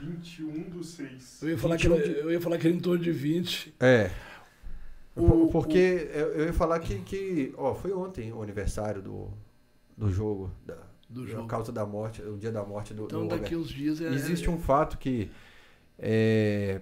21 0.00 0.70
do 0.70 0.82
6. 0.84 1.42
Eu 1.42 1.50
ia 1.50 1.58
falar, 1.58 1.76
que 1.76 1.86
era, 1.86 1.96
eu 1.96 2.30
ia 2.32 2.40
falar 2.40 2.58
que 2.58 2.66
era 2.66 2.76
em 2.76 2.80
torno 2.80 3.02
de 3.02 3.12
20. 3.12 3.74
É. 3.80 4.10
O- 5.16 5.26
Por- 5.26 5.48
porque 5.50 6.08
eu, 6.14 6.26
eu 6.32 6.44
ia 6.46 6.52
falar 6.52 6.78
que, 6.80 6.98
que. 7.00 7.52
Ó, 7.56 7.74
foi 7.74 7.92
ontem 7.92 8.32
o 8.32 8.42
aniversário 8.42 9.02
do, 9.02 9.28
do 9.96 10.10
jogo. 10.10 10.50
Da, 10.64 10.76
Do 11.08 11.24
A 11.24 11.26
jogo. 11.26 11.46
causa 11.48 11.72
da 11.72 11.84
morte, 11.84 12.22
o 12.22 12.36
dia 12.38 12.52
da 12.52 12.64
morte 12.64 12.94
do, 12.94 13.04
Então 13.04 13.26
do 13.26 13.36
daqui 13.36 13.54
uns 13.56 13.68
dias 13.68 14.00
é. 14.00 14.08
Existe 14.12 14.48
um 14.48 14.58
fato 14.58 14.96
que. 14.98 15.30
é, 15.98 16.80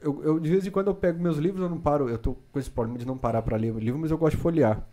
eu, 0.00 0.22
eu, 0.22 0.38
de 0.40 0.48
vez 0.50 0.66
em 0.66 0.70
quando 0.70 0.86
eu 0.88 0.94
pego 0.94 1.20
meus 1.22 1.38
livros, 1.38 1.62
eu 1.62 1.68
não 1.68 1.80
paro. 1.80 2.08
Eu 2.08 2.18
tô 2.18 2.34
com 2.52 2.58
esse 2.58 2.70
problema 2.70 2.98
de 2.98 3.06
não 3.06 3.16
parar 3.18 3.42
para 3.42 3.56
ler 3.56 3.72
o 3.72 3.78
livro, 3.78 3.98
mas 3.98 4.10
eu 4.10 4.18
gosto 4.18 4.36
de 4.36 4.42
folhear. 4.42 4.86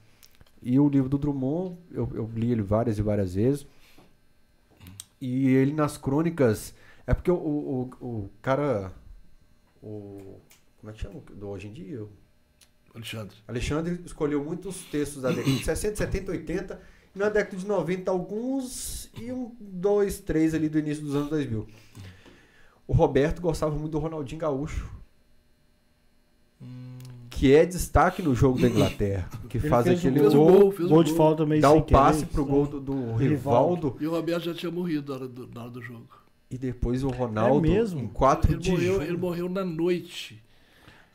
E 0.63 0.79
o 0.79 0.87
livro 0.89 1.09
do 1.09 1.17
Drummond, 1.17 1.77
eu, 1.91 2.09
eu 2.13 2.29
li 2.35 2.51
ele 2.51 2.61
várias 2.61 2.97
e 2.97 3.01
várias 3.01 3.35
vezes. 3.35 3.65
E 5.19 5.49
ele 5.49 5.73
nas 5.73 5.97
crônicas. 5.97 6.73
É 7.11 7.13
porque 7.13 7.29
o, 7.29 7.35
o, 7.35 7.89
o, 7.99 8.05
o 8.05 8.29
cara. 8.41 8.93
O. 9.83 10.39
Como 10.79 10.89
é 10.89 10.93
que 10.93 11.01
chama? 11.01 11.21
Do 11.33 11.49
hoje 11.49 11.67
em 11.67 11.73
dia? 11.73 12.05
Alexandre. 12.95 13.35
Alexandre 13.45 14.01
escolheu 14.05 14.41
muitos 14.41 14.85
textos 14.85 15.21
da 15.21 15.29
década 15.29 15.51
de 15.51 15.61
60, 15.61 15.97
70, 15.97 16.31
80. 16.31 16.81
E 17.13 17.19
na 17.19 17.27
década 17.27 17.57
de 17.57 17.67
90, 17.67 18.09
alguns. 18.09 19.09
E 19.19 19.29
um, 19.29 19.53
dois, 19.59 20.21
três 20.21 20.53
ali 20.53 20.69
do 20.69 20.79
início 20.79 21.03
dos 21.03 21.13
anos 21.13 21.29
2000. 21.29 21.67
O 22.87 22.93
Roberto 22.93 23.41
gostava 23.41 23.75
muito 23.75 23.91
do 23.91 23.99
Ronaldinho 23.99 24.39
Gaúcho. 24.39 24.89
Hum, 26.61 26.97
que 27.29 27.53
é 27.53 27.65
destaque 27.65 28.21
no 28.21 28.33
jogo 28.33 28.57
da 28.57 28.69
Inglaterra. 28.69 29.29
Que 29.49 29.57
Ele 29.57 29.67
faz 29.67 29.85
fez 29.85 29.99
aquele 29.99 30.17
um 30.17 30.23
Fez 30.23 30.33
o 30.33 30.37
gol, 30.37 30.59
gol, 30.59 30.71
fez 30.71 30.85
o 30.87 30.89
Gol 30.89 31.03
de 31.03 31.13
falta 31.13 31.45
meio 31.45 31.61
dá 31.61 31.71
o 31.73 31.81
passe 31.81 32.19
querer, 32.19 32.31
pro 32.31 32.45
gol 32.45 32.67
do, 32.67 32.79
do 32.79 32.93
Rivaldo. 33.17 33.19
Rivaldo 33.19 33.97
E 33.99 34.07
o 34.07 34.11
Roberto 34.11 34.43
já 34.43 34.53
tinha 34.53 34.71
morrido 34.71 35.11
na 35.11 35.17
hora 35.17 35.27
do, 35.27 35.47
na 35.53 35.61
hora 35.63 35.71
do 35.71 35.81
jogo. 35.81 36.20
E 36.51 36.57
depois 36.57 37.03
o 37.03 37.09
Ronaldo 37.09 37.65
É 37.65 37.69
mesmo? 37.69 37.99
em 38.01 38.07
4 38.07 38.51
Ele 38.51 38.59
de 38.59 38.69
morreu, 38.71 38.93
junho. 38.95 39.07
ele 39.07 39.17
morreu 39.17 39.49
na 39.49 39.63
noite. 39.65 40.43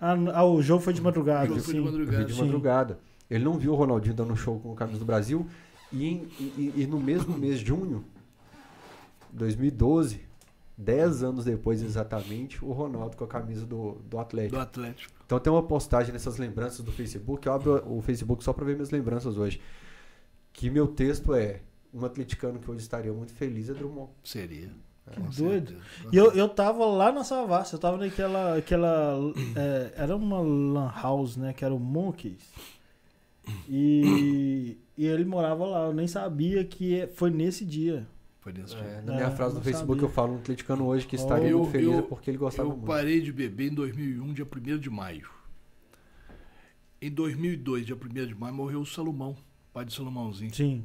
Ah, 0.01 0.15
ah, 0.35 0.45
o 0.45 0.61
jogo 0.63 0.83
foi 0.83 0.93
de 0.93 1.01
madrugada. 1.03 1.45
O 1.45 1.49
jogo 1.49 1.61
foi 1.61 1.75
de 1.75 1.81
sim. 1.81 1.85
madrugada. 1.87 2.25
De 2.25 2.33
Sim. 2.35 2.41
madrugada. 2.41 2.99
Ele 3.31 3.45
não 3.45 3.59
viu 3.59 3.73
o 3.73 3.77
Ronaldinho 3.77 4.15
dando 4.15 4.35
show 4.37 4.59
com 4.61 4.73
o 4.73 4.75
camisa 4.75 4.99
do 4.99 5.05
Brasil. 5.05 5.47
E, 5.93 6.05
em- 6.07 6.29
e- 6.41 6.73
e 6.77 6.87
no 6.87 6.99
mesmo 7.01 7.37
mês 7.39 7.61
de 7.61 7.67
junho, 7.67 8.05
2012, 9.33 10.21
10 10.77 11.23
anos 11.23 11.45
depois 11.45 11.83
exatamente, 11.83 12.63
o 12.65 12.73
Ronaldo 12.73 13.17
com 13.17 13.25
a 13.25 13.29
camisa 13.29 13.65
do, 13.67 13.93
do 14.09 14.19
Atlético. 14.19 14.57
Do 14.57 14.61
Atlético. 14.63 15.13
Então 15.25 15.39
tem 15.41 15.53
uma 15.53 15.63
postagem 15.63 16.13
nessas 16.13 16.37
lembranças 16.39 16.81
do 16.85 16.93
Facebook. 16.93 17.47
Eu 17.47 17.53
abro 17.55 17.83
o 17.93 18.01
Facebook 18.01 18.45
só 18.45 18.53
para 18.53 18.65
ver 18.65 18.75
minhas 18.75 18.91
lembranças 18.91 19.37
hoje. 19.37 19.61
Que 20.53 20.71
meu 20.71 20.87
texto 20.87 21.35
é: 21.35 21.61
um 21.93 22.05
atleticano 22.05 22.59
que 22.59 22.71
hoje 22.71 22.81
estaria 22.81 23.13
muito 23.13 23.33
feliz 23.33 23.69
é 23.69 23.75
Drummond. 23.75 24.11
Seria. 24.23 24.71
Que 25.11 25.21
Com 25.21 25.29
doido. 25.31 25.69
certeza. 25.71 26.09
E 26.13 26.17
eu, 26.17 26.33
eu 26.33 26.49
tava 26.49 26.85
lá 26.85 27.13
na 27.13 27.23
Savassi, 27.25 27.73
eu 27.75 27.79
tava 27.79 27.97
naquela. 27.97 28.57
Aquela, 28.59 29.17
é, 29.55 29.93
era 29.97 30.17
uma 30.17 30.41
lan 30.41 30.93
house, 31.01 31.37
né? 31.37 31.53
Que 31.53 31.65
era 31.65 31.75
o 31.75 31.79
Monkeys. 31.79 32.43
E, 33.69 34.77
e 34.99 35.07
ele 35.07 35.25
morava 35.25 35.65
lá. 35.65 35.87
Eu 35.87 35.95
nem 35.95 36.07
sabia 36.09 36.65
que 36.65 37.01
é- 37.01 37.07
foi 37.07 37.31
nesse 37.31 37.65
dia. 37.65 38.07
Foi 38.41 38.53
nesse 38.53 38.75
É, 38.75 38.79
dia. 38.81 39.03
na 39.03 39.13
É, 39.13 39.17
minha 39.17 39.31
frase 39.31 39.55
do 39.55 39.57
não 39.59 39.63
Facebook 39.65 39.93
sabia. 40.01 40.09
eu 40.09 40.13
falo 40.13 40.33
um 40.35 40.37
atleticano 40.39 40.85
hoje 40.87 41.07
que 41.07 41.17
estaria 41.17 41.51
Eu- 41.51 41.59
muito 41.61 41.71
feliz 41.73 41.87
eu- 41.93 41.99
é 41.99 42.03
porque 42.03 42.31
ele 42.31 42.39
gostava 42.39 42.69
Eu 42.69 42.73
muito. 42.77 42.87
parei 42.87 43.21
de 43.21 43.33
beber 43.33 43.71
em 43.71 43.75
2001, 43.75 44.33
dia 44.33 44.45
1 44.47 44.79
de 44.79 44.91
maio. 44.91 45.29
Em 47.01 47.11
2002, 47.11 47.85
dia 47.87 47.97
1 47.97 48.27
de 48.27 48.35
maio, 48.35 48.55
morreu 48.55 48.81
o 48.81 48.87
Salomão, 48.87 49.37
pai 49.73 49.85
de 49.85 49.93
Salomãozinho. 49.95 50.53
Sim. 50.55 50.85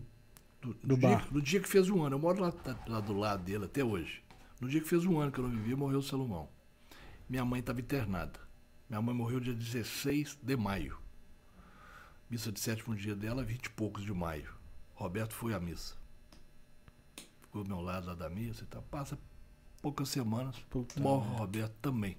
Do, 0.61 0.73
Do 0.75 0.97
dia, 0.97 1.09
bar. 1.09 1.27
no 1.31 1.41
dia 1.41 1.59
que 1.59 1.67
fez 1.67 1.89
um 1.89 2.03
ano, 2.03 2.15
eu 2.15 2.19
moro 2.19 2.39
lá, 2.41 2.51
tá- 2.51 2.77
lá 2.87 2.99
do 2.99 3.13
lado 3.13 3.43
dele 3.43 3.65
até 3.65 3.83
hoje. 3.83 4.21
No 4.59 4.69
dia 4.69 4.79
que 4.79 4.87
fez 4.87 5.03
um 5.05 5.19
ano 5.19 5.31
que 5.31 5.39
eu 5.39 5.43
não 5.43 5.49
vivia, 5.49 5.75
morreu 5.75 5.99
o 5.99 6.03
Salomão. 6.03 6.47
Minha 7.27 7.43
mãe 7.43 7.59
estava 7.61 7.79
internada. 7.81 8.39
Minha 8.87 9.01
mãe 9.01 9.15
morreu 9.15 9.39
dia 9.39 9.53
16 9.55 10.37
de 10.41 10.55
maio. 10.55 10.97
Missa 12.29 12.51
de 12.51 12.59
sétimo 12.59 12.95
dia 12.95 13.15
dela, 13.15 13.43
20 13.43 13.65
e 13.65 13.69
poucos 13.71 14.03
de 14.03 14.13
maio. 14.13 14.53
Roberto 14.93 15.33
foi 15.33 15.53
à 15.53 15.59
missa. 15.59 15.95
Ficou 17.41 17.61
ao 17.63 17.67
meu 17.67 17.81
lado 17.81 18.05
lá 18.07 18.13
da 18.13 18.29
missa 18.29 18.63
e 18.63 18.67
tal. 18.67 18.83
Passa 18.83 19.17
poucas 19.81 20.09
semanas, 20.09 20.55
Puta 20.69 20.99
morre 20.99 21.27
o 21.27 21.37
Roberto 21.37 21.73
também. 21.81 22.15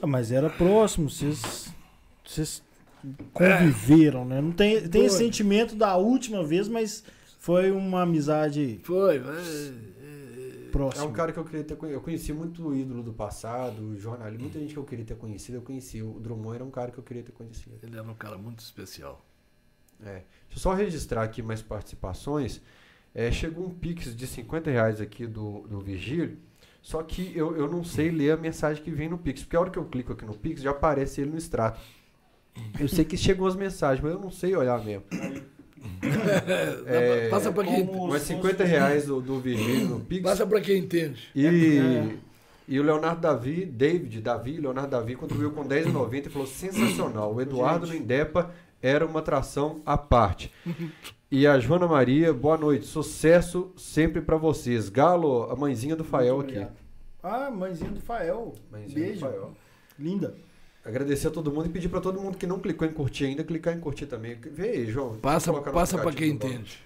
Ah, 0.00 0.06
mas 0.06 0.30
era 0.32 0.48
próximo, 0.50 1.10
vocês. 1.10 1.72
Vocês 2.24 2.62
conviveram, 3.32 4.24
né? 4.24 4.40
Não 4.40 4.52
tem, 4.52 4.88
tem 4.88 5.04
esse 5.04 5.18
sentimento 5.18 5.74
da 5.74 5.96
última 5.96 6.44
vez, 6.44 6.68
mas 6.68 7.04
foi 7.38 7.70
uma 7.70 8.02
amizade 8.02 8.80
Foi, 8.82 9.16
é, 9.16 9.20
é, 9.20 10.70
É 10.98 11.02
um 11.02 11.12
cara 11.12 11.32
que 11.32 11.38
eu 11.38 11.44
queria 11.44 11.62
ter 11.62 11.76
conhecido. 11.76 12.00
Eu 12.00 12.02
conheci 12.02 12.32
muito 12.32 12.68
o 12.68 12.74
ídolo 12.74 13.02
do 13.02 13.12
passado, 13.12 13.96
jornalista, 13.98 14.42
muita 14.42 14.58
gente 14.58 14.72
que 14.72 14.78
eu 14.78 14.84
queria 14.84 15.04
ter 15.04 15.16
conhecido, 15.16 15.58
eu 15.58 15.62
conheci. 15.62 16.02
O 16.02 16.18
Drummond 16.18 16.54
era 16.54 16.64
um 16.64 16.70
cara 16.70 16.90
que 16.90 16.98
eu 16.98 17.04
queria 17.04 17.22
ter 17.22 17.32
conhecido. 17.32 17.76
ele 17.82 17.96
era 17.96 18.02
um 18.02 18.14
cara 18.14 18.38
muito 18.38 18.60
especial. 18.60 19.24
É. 20.00 20.22
Deixa 20.48 20.54
eu 20.54 20.58
só 20.58 20.72
registrar 20.72 21.22
aqui 21.22 21.42
mais 21.42 21.62
participações. 21.62 22.60
É, 23.14 23.30
chegou 23.30 23.66
um 23.66 23.70
Pix 23.70 24.16
de 24.16 24.26
50 24.26 24.70
reais 24.70 25.00
aqui 25.00 25.26
do, 25.26 25.60
do 25.68 25.80
Vigílio. 25.80 26.38
Só 26.82 27.02
que 27.02 27.32
eu, 27.36 27.56
eu 27.56 27.70
não 27.70 27.84
sei 27.84 28.10
ler 28.10 28.32
a 28.32 28.36
mensagem 28.36 28.82
que 28.82 28.90
vem 28.90 29.08
no 29.08 29.16
Pix. 29.16 29.42
Porque 29.42 29.56
a 29.56 29.60
hora 29.60 29.70
que 29.70 29.78
eu 29.78 29.84
clico 29.84 30.12
aqui 30.12 30.24
no 30.24 30.34
Pix, 30.34 30.60
já 30.60 30.70
aparece 30.70 31.20
ele 31.20 31.30
no 31.30 31.38
extrato. 31.38 31.80
Eu 32.78 32.88
sei 32.88 33.04
que 33.04 33.16
chegou 33.16 33.46
as 33.46 33.56
mensagens, 33.56 34.02
mas 34.02 34.12
eu 34.12 34.20
não 34.20 34.30
sei 34.30 34.54
olhar 34.56 34.82
mesmo. 34.84 35.04
É, 36.86 37.28
Passa 37.28 37.52
pra 37.52 37.64
quem, 37.64 37.86
como- 37.86 38.08
Mas 38.08 38.22
50 38.22 38.64
reais 38.64 39.06
do, 39.06 39.20
do 39.20 39.38
Vigílio 39.40 39.88
no 39.88 40.00
Pix. 40.00 40.22
passa 40.22 40.46
pra 40.46 40.60
quem 40.60 40.78
entende. 40.78 41.28
E, 41.34 41.46
É. 41.46 42.16
e 42.68 42.80
o 42.80 42.82
Leonardo 42.82 43.20
Davi, 43.20 43.64
David, 43.66 44.20
Davi, 44.20 44.58
Leonardo 44.58 44.90
Davi 44.90 45.14
contribuiu 45.14 45.50
com 45.50 45.62
10,90 45.66 46.26
e 46.26 46.30
falou 46.30 46.46
sensacional. 46.48 47.34
O 47.34 47.40
Eduardo 47.40 47.86
no 47.86 47.94
Indepa 47.94 48.50
era 48.82 49.04
uma 49.06 49.20
atração 49.20 49.80
à 49.84 49.96
parte. 49.98 50.50
E 51.30 51.46
a 51.46 51.58
Joana 51.58 51.86
Maria, 51.86 52.32
boa 52.32 52.56
noite. 52.56 52.86
Sucesso 52.86 53.72
sempre 53.76 54.20
pra 54.22 54.36
vocês. 54.36 54.88
Galo, 54.88 55.44
a 55.50 55.56
mãezinha 55.56 55.96
do 55.96 56.04
Fael 56.04 56.40
aqui. 56.40 56.66
Ah, 57.22 57.50
mãezinha 57.50 57.90
do 57.90 58.00
Fael. 58.00 58.54
Mãezinha 58.70 58.94
Beijo. 59.06 59.14
do 59.20 59.20
Fael. 59.20 59.52
Linda. 59.98 60.34
Agradecer 60.84 61.28
a 61.28 61.30
todo 61.30 61.50
mundo 61.50 61.66
e 61.66 61.70
pedir 61.70 61.88
pra 61.88 62.00
todo 62.00 62.20
mundo 62.20 62.36
que 62.36 62.46
não 62.46 62.60
clicou 62.60 62.86
em 62.86 62.92
curtir 62.92 63.24
ainda, 63.24 63.42
clicar 63.42 63.74
em 63.74 63.80
curtir 63.80 64.06
também. 64.06 64.34
Vê 64.34 64.68
aí, 64.70 64.86
João. 64.90 65.16
Passa, 65.16 65.52
passa 65.52 65.96
aplicativo 65.96 66.16
quem 66.16 66.30
entende. 66.30 66.78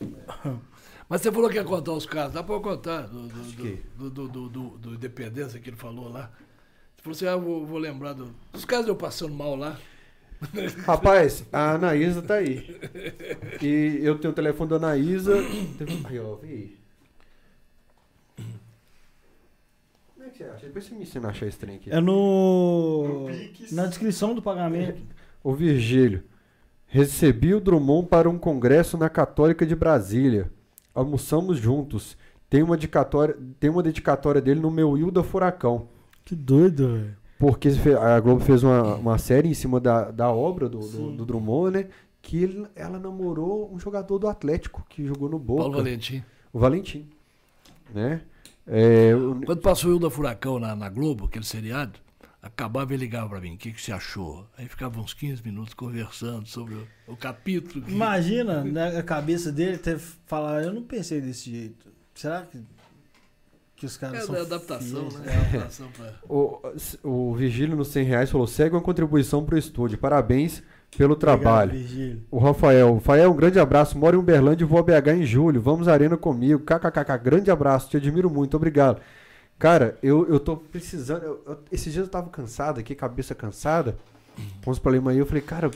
Mas 1.08 1.20
você 1.20 1.30
falou 1.30 1.50
que 1.50 1.56
ia 1.56 1.64
contar 1.64 1.92
os 1.92 2.06
casos, 2.06 2.32
dá 2.32 2.40
eu 2.40 2.60
contar 2.60 3.02
do, 3.02 3.28
do, 3.28 3.56
quê? 3.62 3.78
do, 3.96 4.10
do, 4.10 4.28
do, 4.28 4.48
do, 4.48 4.68
do 4.78 4.94
Independência 4.94 5.60
que 5.60 5.68
ele 5.68 5.76
falou 5.76 6.08
lá. 6.08 6.30
Você 6.96 7.02
falou 7.02 7.16
assim, 7.16 7.26
ah, 7.26 7.36
vou, 7.36 7.66
vou 7.66 7.78
lembrar 7.78 8.14
do- 8.14 8.34
dos 8.50 8.64
casos 8.64 8.86
de 8.86 8.90
eu 8.90 8.96
passando 8.96 9.34
mal 9.34 9.54
lá. 9.54 9.78
Rapaz, 10.84 11.44
a 11.52 11.72
Anaísa 11.72 12.22
tá 12.22 12.34
aí. 12.36 12.80
E 13.62 14.00
eu 14.02 14.18
tenho 14.18 14.32
o 14.32 14.34
telefone 14.34 14.70
da 14.70 14.76
Anaísa. 14.76 15.34
Aí, 16.08 16.18
ó, 16.18 16.36
vê 16.36 16.48
aí. 16.48 16.78
Como 20.14 20.23
é 20.23 20.23
que 20.34 20.44
você 20.44 20.50
acha? 20.50 20.66
Depois 20.66 20.84
você 20.84 20.94
me 20.94 21.02
ensina 21.02 21.28
a 21.28 21.30
achar 21.30 21.46
esse 21.46 21.58
trem 21.58 21.76
aqui. 21.76 21.90
É 21.90 22.00
no. 22.00 23.26
No. 23.28 23.30
Na 23.72 23.86
descrição 23.86 24.34
do 24.34 24.42
pagamento. 24.42 25.00
Ô 25.42 25.52
Virgílio, 25.52 26.22
recebi 26.86 27.54
o 27.54 27.60
Drummond 27.60 28.08
para 28.08 28.28
um 28.28 28.38
congresso 28.38 28.96
na 28.98 29.08
Católica 29.08 29.64
de 29.66 29.74
Brasília. 29.76 30.50
Almoçamos 30.94 31.58
juntos. 31.58 32.16
Tem 32.48 32.62
uma 32.62 32.76
dedicatória, 32.76 33.36
tem 33.58 33.68
uma 33.70 33.82
dedicatória 33.82 34.40
dele 34.40 34.60
no 34.60 34.70
meu 34.70 34.96
Hilda 34.96 35.22
Furacão. 35.22 35.88
Que 36.24 36.34
doido, 36.34 36.88
velho. 36.88 37.16
Porque 37.38 37.68
a 38.00 38.18
Globo 38.20 38.40
fez 38.40 38.62
uma, 38.62 38.94
uma 38.94 39.18
série 39.18 39.48
em 39.48 39.54
cima 39.54 39.78
da, 39.80 40.10
da 40.10 40.30
obra 40.32 40.68
do, 40.68 40.78
do, 40.78 41.12
do 41.12 41.26
Drummond, 41.26 41.70
né? 41.76 41.86
Que 42.22 42.42
ele- 42.44 42.66
ela 42.74 42.98
namorou 42.98 43.70
um 43.74 43.78
jogador 43.78 44.18
do 44.18 44.28
Atlético 44.28 44.84
que 44.88 45.04
jogou 45.04 45.28
no 45.28 45.38
Boca. 45.38 45.62
Paulo 45.62 45.76
Valentim. 45.76 46.22
O 46.52 46.58
Valentim. 46.58 47.06
Né? 47.92 48.22
É, 48.66 49.14
o- 49.14 49.40
Quando 49.44 49.60
passou 49.60 49.90
o 49.90 49.94
Hilda 49.94 50.10
Furacão 50.10 50.58
na, 50.58 50.74
na 50.74 50.88
Globo, 50.88 51.26
aquele 51.26 51.44
seriado, 51.44 51.98
acabava 52.42 52.94
e 52.94 52.96
ligava 52.96 53.28
pra 53.28 53.40
mim, 53.40 53.54
o 53.54 53.58
que, 53.58 53.72
que 53.72 53.80
você 53.80 53.92
achou? 53.92 54.46
Aí 54.56 54.66
ficava 54.68 55.00
uns 55.00 55.12
15 55.14 55.42
minutos 55.44 55.74
conversando 55.74 56.46
sobre 56.46 56.74
o, 56.74 56.86
o 57.06 57.16
capítulo. 57.16 57.84
que- 57.84 57.92
Imagina 57.92 58.64
na 58.64 59.02
cabeça 59.02 59.50
dele 59.52 59.78
ter 59.78 59.98
falar, 59.98 60.62
eu 60.64 60.72
não 60.72 60.82
pensei 60.82 61.20
desse 61.20 61.50
jeito. 61.50 61.86
Será 62.14 62.42
que, 62.42 62.58
que 63.76 63.86
os 63.86 63.96
caras 63.96 64.18
É 64.22 64.26
são 64.26 64.34
da 64.34 64.40
adaptação, 64.42 65.08
né? 65.10 65.32
Adaptação 65.48 65.88
pra... 65.92 66.14
o, 66.28 66.60
o 67.02 67.34
Vigílio 67.34 67.76
nos 67.76 67.88
100 67.88 68.04
reais 68.04 68.30
falou: 68.30 68.46
segue 68.46 68.74
uma 68.74 68.80
contribuição 68.80 69.44
pro 69.44 69.58
estúdio. 69.58 69.98
Parabéns 69.98 70.62
pelo 70.96 71.16
trabalho. 71.16 71.72
Virgílio. 71.72 72.22
O 72.30 72.38
Rafael. 72.38 72.94
Rafael, 72.94 73.30
um 73.32 73.36
grande 73.36 73.58
abraço. 73.58 73.98
Moro 73.98 74.16
em 74.16 74.20
Uberlândia 74.20 74.64
e 74.64 74.66
vou 74.66 74.78
a 74.78 74.82
BH 74.82 75.08
em 75.16 75.24
julho. 75.26 75.60
Vamos 75.60 75.88
à 75.88 75.92
arena 75.92 76.16
comigo. 76.16 76.60
KKKK. 76.60 77.16
Grande 77.22 77.50
abraço. 77.50 77.88
Te 77.90 77.96
admiro 77.96 78.30
muito. 78.30 78.56
Obrigado. 78.56 79.00
Cara, 79.58 79.96
eu, 80.02 80.26
eu 80.28 80.40
tô 80.40 80.56
precisando. 80.56 81.22
eu- 81.22 81.42
eu- 81.46 81.58
esses 81.70 81.92
dias 81.92 82.04
eu 82.06 82.10
tava 82.10 82.28
cansado 82.30 82.80
aqui, 82.80 82.94
cabeça 82.94 83.34
cansada. 83.34 83.96
Com 84.64 84.70
os 84.70 84.78
problemas 84.78 85.12
aí. 85.14 85.18
Eu 85.20 85.26
falei, 85.26 85.42
cara, 85.42 85.70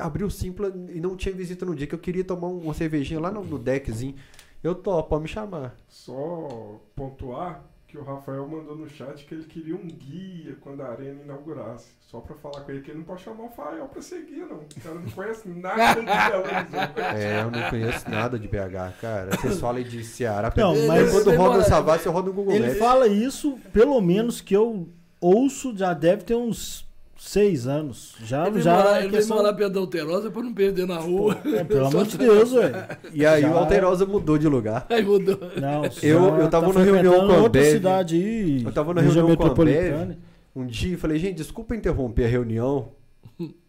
abri 0.00 0.24
o 0.24 0.30
Simpla 0.30 0.72
e 0.92 1.00
não 1.00 1.16
tinha 1.16 1.34
visita 1.34 1.64
no 1.64 1.74
dia 1.76 1.86
que 1.86 1.94
eu 1.94 1.98
queria 1.98 2.24
tomar 2.24 2.48
um, 2.48 2.58
uma 2.58 2.74
cervejinha 2.74 3.20
lá 3.20 3.30
no, 3.30 3.44
no 3.44 3.58
deckzinho. 3.58 4.14
Eu 4.62 4.74
topo, 4.74 5.08
pode 5.10 5.22
me 5.22 5.28
chamar. 5.28 5.76
Só 5.86 6.80
pontuar 6.96 7.62
que 7.88 7.96
o 7.96 8.04
Rafael 8.04 8.46
mandou 8.46 8.76
no 8.76 8.86
chat 8.86 9.24
que 9.24 9.34
ele 9.34 9.44
queria 9.44 9.74
um 9.74 9.86
guia 9.86 10.54
quando 10.60 10.82
a 10.82 10.88
arena 10.90 11.22
inaugurasse. 11.24 11.86
Só 12.00 12.20
pra 12.20 12.36
falar 12.36 12.60
com 12.60 12.70
ele 12.70 12.82
que 12.82 12.90
ele 12.90 12.98
não 12.98 13.04
pode 13.06 13.22
chamar 13.22 13.44
o 13.44 13.46
Rafael 13.46 13.86
pra 13.88 14.02
seguir, 14.02 14.40
não. 14.46 14.58
O 14.58 14.80
cara 14.82 14.94
não 14.96 15.10
conhece 15.10 15.48
nada 15.48 15.94
de 15.94 16.06
Belo 16.06 16.44
Horizonte. 16.44 17.00
É, 17.16 17.40
eu 17.42 17.50
não 17.50 17.70
conheço 17.70 18.10
nada 18.10 18.38
de 18.38 18.46
BH, 18.46 19.00
cara. 19.00 19.30
Vocês 19.36 19.58
falam 19.58 19.82
de 19.82 20.04
Ceará. 20.04 20.52
Não, 20.54 20.74
Mas 20.74 20.86
mas 20.86 21.12
quando 21.12 21.28
ele 21.28 21.36
roda 21.36 21.58
o 21.58 21.62
Savassi, 21.62 22.06
eu 22.06 22.12
rodo 22.12 22.28
no 22.28 22.34
Google 22.34 22.54
Ele 22.54 22.66
Maps. 22.66 22.78
fala 22.78 23.06
isso, 23.06 23.58
pelo 23.72 24.00
menos 24.02 24.40
que 24.42 24.54
eu 24.54 24.88
ouço, 25.20 25.76
já 25.76 25.94
deve 25.94 26.24
ter 26.24 26.34
uns 26.34 26.86
seis 27.18 27.66
anos. 27.66 28.14
Já, 28.24 28.42
Ele 28.42 28.52
veio 28.52 28.64
já 28.64 28.76
morar, 28.76 28.88
é 28.88 28.92
ele 28.92 29.00
veio 29.08 29.12
questão- 29.12 29.36
morar 29.36 29.52
perto 29.52 29.72
da 29.72 29.80
Alterosa 29.80 30.30
pra 30.30 30.42
não 30.42 30.54
perder 30.54 30.86
na 30.86 30.98
rua. 30.98 31.36
É, 31.44 31.64
pelo 31.64 31.86
amor 31.86 32.06
de 32.06 32.16
Deus, 32.18 32.52
velho. 32.52 32.74
E 33.12 33.26
aí 33.26 33.42
Já- 33.42 33.50
o 33.52 33.58
Alterosa 33.58 34.06
mudou 34.06 34.38
de 34.38 34.48
lugar. 34.48 34.86
Aí 34.88 35.02
mudou. 35.04 35.38
Não, 35.60 35.82
Eu- 36.02 36.36
eu 36.38 36.48
tava 36.48 36.66
tá 36.66 36.72
numa 36.72 36.84
reunião 36.84 37.14
com 37.26 37.32
a 37.32 37.36
outra 37.38 37.60
Ambev. 37.60 37.72
cidade 37.72 38.14
aí. 38.16 38.62
Eu 38.64 38.72
tava 38.72 38.94
na 38.94 39.00
região 39.00 39.26
reunião 39.26 39.36
com 39.36 39.42
a 39.42 39.46
metropolitana. 39.48 40.18
Um 40.54 40.66
dia 40.66 40.94
eu 40.94 40.98
falei, 40.98 41.18
gente, 41.18 41.36
desculpa 41.36 41.74
interromper 41.76 42.24
a 42.24 42.28
reunião, 42.28 42.88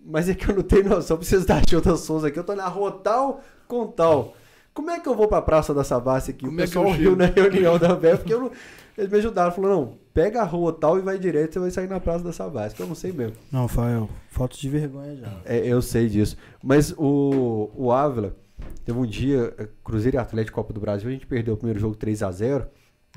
mas 0.03 0.29
é 0.29 0.33
que 0.33 0.49
eu 0.49 0.55
não 0.55 0.63
tenho 0.63 0.89
noção, 0.89 1.17
preciso 1.17 1.45
dar 1.45 1.61
Gilda 1.67 1.95
Souza 1.95 2.27
aqui. 2.27 2.39
Eu 2.39 2.43
tô 2.43 2.55
na 2.55 2.67
rua 2.67 2.91
tal 2.91 3.41
com 3.67 3.85
tal. 3.87 4.33
Como 4.73 4.89
é 4.89 4.99
que 4.99 5.07
eu 5.09 5.15
vou 5.15 5.27
pra 5.27 5.41
Praça 5.41 5.73
da 5.73 5.83
Savassi 5.83 6.31
aqui? 6.31 6.45
Como 6.45 6.57
o 6.57 6.61
é 6.61 6.63
que 6.63 6.67
pessoal 6.69 6.85
eu 6.87 6.91
riu 6.93 7.15
na 7.15 7.25
reunião 7.25 7.77
da 7.77 7.91
Ambev, 7.91 8.17
porque 8.19 8.33
eu 8.33 8.39
não. 8.39 8.51
Eles 8.97 9.11
me 9.11 9.17
ajudaram, 9.17 9.51
falaram, 9.51 9.75
não, 9.75 9.97
pega 10.19 10.41
a 10.41 10.43
rua 10.43 10.73
tal 10.73 10.99
e 10.99 11.01
vai 11.01 11.17
direto, 11.17 11.53
você 11.53 11.59
vai 11.59 11.71
sair 11.71 11.87
na 11.87 11.97
Praça 11.97 12.25
da 12.25 12.33
Sabasca. 12.33 12.83
Eu 12.83 12.87
não 12.87 12.95
sei 12.95 13.13
mesmo. 13.13 13.37
Não, 13.49 13.69
Fael, 13.69 14.09
falta 14.29 14.57
de 14.57 14.67
vergonha 14.67 15.15
já. 15.15 15.41
É, 15.45 15.65
eu 15.65 15.81
sei 15.81 16.09
disso. 16.09 16.35
Mas 16.61 16.93
o, 16.97 17.71
o 17.73 17.89
Ávila, 17.89 18.35
teve 18.83 18.99
um 18.99 19.05
dia, 19.05 19.53
é, 19.57 19.65
Cruzeiro 19.81 20.17
e 20.17 20.19
Atlético 20.19 20.55
Copa 20.55 20.73
do 20.73 20.81
Brasil, 20.81 21.07
a 21.07 21.13
gente 21.13 21.25
perdeu 21.25 21.53
o 21.53 21.57
primeiro 21.57 21.79
jogo 21.79 21.95
3x0. 21.95 22.67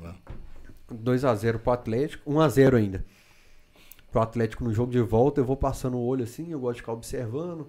Ah. 0.01 0.15
2x0 0.93 1.57
pro 1.57 1.73
Atlético, 1.73 2.31
1x0 2.31 2.75
ainda. 2.77 3.05
Pro 4.09 4.21
Atlético 4.21 4.63
no 4.63 4.73
jogo 4.73 4.89
de 4.89 5.01
volta, 5.01 5.41
eu 5.41 5.45
vou 5.45 5.57
passando 5.57 5.97
o 5.97 6.05
olho 6.05 6.23
assim, 6.23 6.51
eu 6.51 6.59
gosto 6.61 6.75
de 6.75 6.81
ficar 6.83 6.93
observando. 6.93 7.67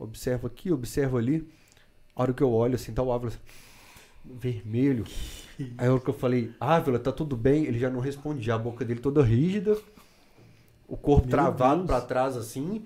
Observo 0.00 0.48
aqui, 0.48 0.72
observo 0.72 1.16
ali. 1.16 1.48
A 2.16 2.22
hora 2.22 2.32
que 2.32 2.42
eu 2.42 2.50
olho 2.50 2.74
assim, 2.74 2.92
tá 2.92 3.04
o 3.04 3.12
Ávila 3.12 3.32
vermelho. 4.24 5.04
Aí 5.78 5.88
a 5.88 5.92
hora 5.92 6.00
que 6.00 6.10
eu 6.10 6.14
falei, 6.14 6.52
Ávila, 6.60 6.98
tá 6.98 7.12
tudo 7.12 7.36
bem? 7.36 7.64
Ele 7.64 7.78
já 7.78 7.90
não 7.90 8.00
respondia, 8.00 8.54
a 8.54 8.58
boca 8.58 8.84
dele 8.84 9.00
toda 9.00 9.22
rígida, 9.22 9.76
o 10.88 10.96
corpo 10.96 11.26
Meu 11.26 11.30
travado 11.30 11.84
pra 11.84 12.00
trás 12.00 12.36
assim. 12.36 12.84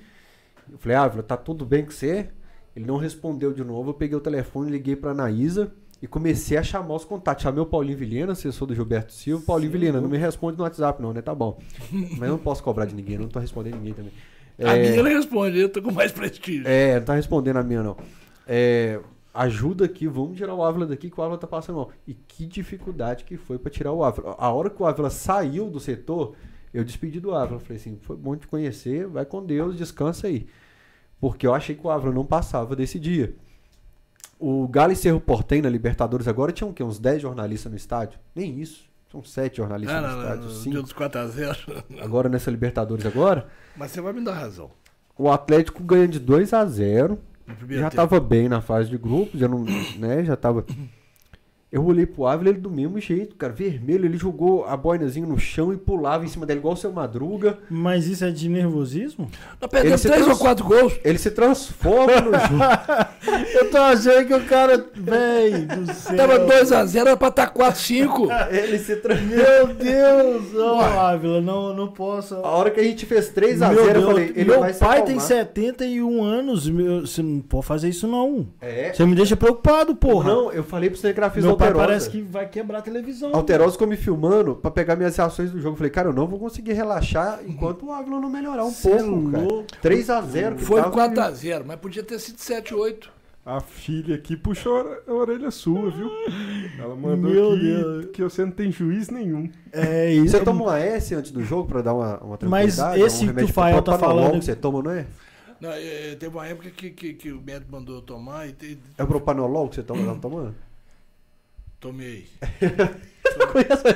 Eu 0.71 0.79
falei, 0.79 0.97
Ávila, 0.97 1.23
tá 1.23 1.37
tudo 1.37 1.65
bem 1.65 1.85
com 1.85 1.91
você? 1.91 2.29
Ele 2.77 2.85
não 2.87 2.97
respondeu 2.97 3.53
de 3.53 3.65
novo. 3.65 3.91
Eu 3.91 3.95
peguei 3.95 4.17
o 4.17 4.21
telefone, 4.21 4.71
liguei 4.71 4.95
pra 4.95 5.11
Anaísa 5.11 5.73
e 6.01 6.07
comecei 6.07 6.57
a 6.57 6.63
chamar 6.63 6.95
os 6.95 7.05
contatos. 7.05 7.43
Chamei 7.43 7.61
o 7.61 7.67
Paulinho 7.67 7.99
Vilhena, 7.99 8.33
assessor 8.33 8.69
do 8.69 8.75
Gilberto 8.75 9.13
Silva. 9.13 9.45
Paulinho 9.45 9.73
Vilhena, 9.73 10.01
não 10.01 10.09
me 10.09 10.19
responde 10.19 10.57
no 10.57 10.65
WhatsApp, 10.65 11.03
não, 11.03 11.13
né? 11.13 11.23
Tá 11.23 11.35
bom. 11.35 11.59
Mas 11.91 12.23
eu 12.23 12.29
não 12.29 12.39
posso 12.39 12.63
cobrar 12.63 12.85
de 12.85 12.95
ninguém, 12.95 13.17
eu 13.17 13.23
não 13.23 13.29
tô 13.29 13.39
respondendo 13.41 13.77
ninguém 13.77 13.95
também. 13.95 14.13
A 14.63 14.75
É, 14.75 14.77
minha 14.77 14.93
ele 15.01 15.09
responde, 15.11 15.59
eu 15.59 15.69
tô 15.69 15.83
com 15.83 15.93
mais 15.93 16.13
prestígio. 16.13 16.65
é, 16.65 16.97
não 16.99 17.05
tá 17.07 17.15
respondendo 17.15 17.57
a 17.57 17.63
minha, 17.63 17.83
não. 17.83 17.97
É, 18.47 19.01
ajuda 19.43 19.85
aqui, 19.85 20.07
vamos 20.07 20.37
tirar 20.37 20.55
o 20.55 20.63
Ávila 20.65 20.87
daqui 20.87 21.11
que 21.11 21.19
o 21.21 21.23
Ávila 21.23 21.39
tá 21.39 21.47
passando 21.47 21.77
mal. 21.77 21.91
E 22.07 22.15
que 22.15 22.47
dificuldade 22.47 23.25
que 23.25 23.37
foi 23.37 23.59
pra 23.59 23.71
tirar 23.71 23.93
o 23.93 24.03
Ávila. 24.05 24.35
A 24.39 24.51
hora 24.53 24.69
que 24.71 24.83
o 24.83 24.87
Ávila 24.87 25.11
saiu 25.11 25.71
do 25.71 25.79
setor, 25.81 26.35
eu 26.73 26.85
despedi 26.85 27.21
do 27.21 27.35
Ávila. 27.35 27.59
Falei 27.61 27.77
assim, 27.77 27.99
foi 28.03 28.17
bom 28.17 28.37
te 28.37 28.47
conhecer, 28.47 29.07
vai 29.07 29.25
com 29.25 29.45
Deus, 29.45 29.77
descansa 29.77 30.27
aí. 30.27 30.47
Porque 31.21 31.47
eu 31.47 31.55
achei 31.55 31.75
que 31.75 31.87
o 31.87 31.91
Ávila 31.91 32.13
não 32.13 32.25
passava 32.25 32.77
desse 32.77 32.99
dia. 32.99 33.35
O 34.39 34.69
Galo 34.69 34.93
e 34.93 34.97
Cerro 34.97 35.21
Portem 35.21 35.61
na 35.61 35.69
Libertadores 35.69 36.29
agora 36.29 36.53
tinham 36.53 36.71
o 36.71 36.75
quê? 36.75 36.83
Uns 36.85 36.99
10 36.99 37.23
jornalistas 37.23 37.71
no 37.73 37.77
estádio? 37.77 38.21
Nem 38.35 38.61
isso. 38.61 38.87
São 39.11 39.25
7 39.25 39.57
jornalistas 39.57 39.97
Ah, 39.97 40.01
no 40.03 40.07
não, 40.09 40.15
não, 40.17 40.23
estádio. 40.23 40.45
no 40.45 40.51
cinco. 40.51 40.71
dia 40.71 40.83
dos 40.83 40.93
4x0. 40.93 41.85
Agora 42.01 42.29
nessa 42.29 42.51
Libertadores 42.51 43.05
agora, 43.07 43.49
Mas 43.77 43.91
você 43.91 44.01
vai 44.01 44.13
me 44.13 44.21
dar 44.21 44.35
razão. 44.35 44.71
o 45.17 45.29
Atlético 45.31 45.83
ganha 45.83 46.07
de 46.07 46.21
2 46.21 46.53
a 46.53 46.65
0 46.65 47.15
No 47.15 47.17
primeiro 47.17 47.28
já 47.71 47.91
tempo. 47.91 47.97
tava 47.97 48.21
bem 48.21 48.49
na 48.49 48.61
fase 48.61 48.91
de 48.91 48.99
grupos, 48.99 49.41
já 49.41 49.49
não, 49.49 49.65
né, 49.99 50.25
já 50.25 50.37
tava... 50.37 50.65
Eu 51.71 51.85
olhei 51.85 52.07
pro 52.07 52.27
Ávila, 52.27 52.49
ele 52.49 52.61
do 52.61 52.71
mesmo 52.71 52.99
jeito, 52.99 53.37
cara, 53.37 53.53
vermelho, 53.53 54.07
ele 54.07 54.17
jogou 54.17 54.65
a 54.65 54.75
boinazinha 54.75 55.27
no 55.27 55.39
chão 55.39 55.71
e 55.71 55.77
pulava 55.77 56.25
em 56.25 56.29
cima 56.29 56.47
dele 56.47 56.61
igual 56.61 56.73
o 56.73 56.77
seu 56.79 56.91
Madruga. 56.91 57.59
Mas 57.69 58.07
isso 58.07 58.25
é 58.25 58.31
de 58.31 58.49
nervosismo? 58.49 59.31
Nós 59.61 59.71
perdemos 59.71 60.01
se 60.01 60.09
3 60.09 60.29
ou 60.29 60.37
4 60.39 60.65
gols. 60.65 60.99
Ele 61.05 61.19
se 61.19 61.31
transforma 61.31 62.23
no 62.23 62.33
jogo. 62.33 62.65
Eu 63.53 63.71
tô 63.71 63.77
achando 63.77 64.27
que 64.27 64.35
o 64.35 64.45
cara. 64.45 64.87
Véi 64.95 65.67
do 65.67 65.93
céu. 65.93 66.17
Tava 66.17 66.41
2x0, 66.41 67.01
era 67.01 67.17
pra 67.19 67.29
estar 67.29 67.53
4x5. 67.53 68.49
ele 68.51 68.79
se 68.79 68.97
tra... 68.97 69.15
Meu 69.15 69.67
Deus! 69.75 70.55
Ô, 70.55 70.81
Ávila, 70.81 71.43
não, 71.43 71.75
não 71.75 71.89
posso. 71.89 72.37
A 72.37 72.49
hora 72.49 72.71
que 72.71 72.81
a 72.81 72.83
gente 72.83 73.05
fez 73.05 73.29
3 73.29 73.61
a 73.61 73.69
Meu 73.69 73.85
0 73.85 74.01
eu 74.01 74.07
falei, 74.07 74.33
ele 74.35 74.45
meu 74.45 74.61
vai 74.61 74.73
se 74.73 74.81
pai 74.81 75.03
tem 75.03 75.17
acalmar. 75.17 75.27
71 75.27 76.23
anos. 76.23 76.69
Meu, 76.69 77.03
você 77.03 77.23
não 77.23 77.41
pode 77.41 77.67
fazer 77.67 77.91
isso, 77.91 78.07
não. 78.07 78.49
É. 78.59 78.93
Você 78.95 79.05
me 79.05 79.15
deixa 79.15 79.37
preocupado, 79.37 79.95
porra. 79.95 80.33
Não, 80.33 80.51
eu 80.51 80.65
falei 80.65 80.89
pro 80.89 80.99
cinegrafista 80.99 81.47
meu 81.47 81.58
Alterosa. 81.67 81.87
parece 81.87 82.11
que 82.11 82.21
vai 82.23 82.49
quebrar 82.49 82.79
a 82.79 82.83
televisão. 82.83 83.31
Alterosa 83.35 83.73
ficou 83.73 83.87
me 83.89 83.97
filmando 83.97 84.55
pra 84.57 84.71
pegar 84.71 84.97
minhas 84.97 85.17
reações 85.17 85.51
do 85.51 85.59
jogo. 85.61 85.75
Eu 85.75 85.77
falei, 85.79 85.91
cara, 85.91 86.09
eu 86.09 86.13
não 86.13 86.27
vou 86.27 86.39
conseguir 86.39 86.73
relaxar 86.73 87.41
enquanto 87.47 87.87
o 87.87 87.93
Ávila 87.93 88.21
não 88.21 88.31
melhorar 88.31 88.65
um 88.65 88.71
Cê 88.71 88.91
é 88.93 89.03
pouco, 89.03 89.31
cara. 89.33 89.45
louco. 89.45 89.67
3 89.83 90.11
a 90.11 90.21
0 90.21 90.57
que 90.57 90.65
Foi 90.65 90.81
tava- 90.81 90.93
4x0, 91.09 91.65
mas 91.67 91.79
podia 91.79 92.03
ter 92.03 92.19
sido 92.19 92.39
7x8. 92.39 93.09
A 93.47 93.61
filha 93.61 94.15
aqui 94.17 94.37
puxou 94.37 94.77
a 95.07 95.13
orelha 95.13 95.51
sua, 95.51 95.91
viu? 95.91 96.11
Ela 96.79 96.95
mandou 96.95 97.17
Meu 97.31 97.51
que, 97.53 97.63
Deus. 97.65 98.07
que 98.13 98.23
você 98.23 98.45
não 98.45 98.53
tem 98.53 98.71
juiz 98.71 99.09
nenhum. 99.09 99.49
É 99.73 100.13
isso. 100.13 100.29
Você 100.37 100.45
toma 100.45 100.65
uma 100.65 100.79
S 100.79 101.15
antes 101.15 101.31
do 101.31 101.43
jogo 101.43 101.67
pra 101.67 101.81
dar 101.81 101.95
uma, 101.95 102.19
uma 102.19 102.39
Mas 102.43 102.79
esse 102.97 103.25
um 103.27 103.35
que 103.35 103.45
o 103.45 103.49
Fael 103.49 103.81
tá 103.81 103.99
falando- 103.99 104.39
que 104.39 104.45
você 104.45 104.55
toma, 104.55 104.83
não 104.83 104.91
é? 104.91 105.07
Não, 105.61 105.71
é, 105.73 106.15
teve 106.15 106.37
uma 106.37 106.47
época 106.47 106.69
que, 106.71 106.91
que, 106.91 107.15
que 107.15 107.33
o 107.33 107.41
médico 107.41 107.73
mandou 107.73 107.97
eu 107.97 108.03
tomar 108.03 108.47
e 108.49 108.53
te- 108.53 108.79
É 108.99 109.03
o 109.03 109.07
propanolol 109.07 109.69
que 109.69 109.77
você 109.77 109.83
tá 109.83 109.95
tomando? 110.21 110.55
Tomei. 111.81 112.27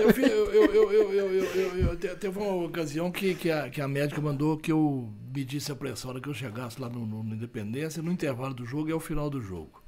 Eu, 0.01 0.13
fi- 0.15 0.23
eu, 0.23 0.53
eu, 0.53 0.73
eu, 0.73 0.93
eu, 0.93 1.13
eu, 1.13 1.33
eu, 1.35 1.45
eu- 1.45 1.77
eu- 1.89 1.97
te- 1.97 2.15
teve 2.17 2.39
uma 2.39 2.65
ocasião 2.67 3.11
que, 3.11 3.35
que, 3.35 3.51
a, 3.51 3.69
que 3.69 3.81
a 3.81 3.89
médica 3.89 4.21
mandou 4.21 4.57
que 4.57 4.71
eu 4.71 5.11
medisse 5.35 5.73
a 5.73 5.75
pressão 5.75 6.11
hora 6.11 6.21
que 6.21 6.29
eu 6.29 6.35
chegasse 6.35 6.81
lá 6.81 6.89
no, 6.89 7.05
no, 7.07 7.23
no 7.25 7.35
Independência, 7.35 8.03
no 8.03 8.13
intervalo 8.13 8.55
do 8.55 8.65
jogo 8.65 8.89
e 8.89 8.93
ao 8.93 9.01
final 9.01 9.29
do 9.29 9.41
jogo. 9.41 9.83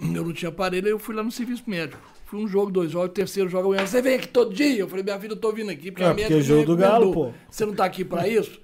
Eu 0.00 0.24
não 0.24 0.32
tinha 0.32 0.48
aparelho, 0.48 0.88
eu 0.88 0.98
fui 0.98 1.14
lá 1.14 1.22
no 1.22 1.30
serviço 1.30 1.64
médico. 1.66 2.00
Fui 2.24 2.40
um 2.40 2.48
jogo, 2.48 2.70
dois 2.70 2.90
jogos, 2.90 3.12
terceiro 3.12 3.48
jogo, 3.48 3.68
amanhã. 3.68 3.86
Você 3.86 4.00
vem 4.00 4.14
aqui 4.14 4.28
todo 4.28 4.54
dia? 4.54 4.78
Eu 4.78 4.88
falei, 4.88 5.04
minha 5.04 5.20
filha, 5.20 5.32
eu 5.32 5.36
tô 5.36 5.52
vindo 5.52 5.70
aqui 5.70 5.90
porque 5.90 6.02
É, 6.02 6.06
a 6.06 6.10
porque 6.10 6.22
médica 6.22 6.40
é 6.40 6.42
jogo 6.42 6.64
do 6.66 6.76
Galo, 6.76 7.12
pô. 7.12 7.32
Você 7.50 7.66
não 7.66 7.74
tá 7.74 7.84
aqui 7.84 8.04
pra 8.04 8.26
isso? 8.26 8.60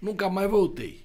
Nunca 0.00 0.28
mais 0.30 0.50
voltei. 0.50 1.04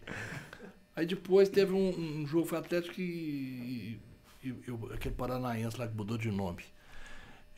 Aí 0.96 1.06
depois 1.06 1.50
teve 1.50 1.74
um, 1.74 2.22
um 2.22 2.26
jogo, 2.28 2.46
foi 2.46 2.58
Atlético 2.58 3.00
e, 3.00 4.00
e- 4.44 4.56
e 4.68 4.72
o- 4.72 4.92
aquele 4.94 5.16
paranaense 5.16 5.78
lá 5.80 5.88
que 5.88 5.96
mudou 5.96 6.18
de 6.18 6.32
nome. 6.32 6.64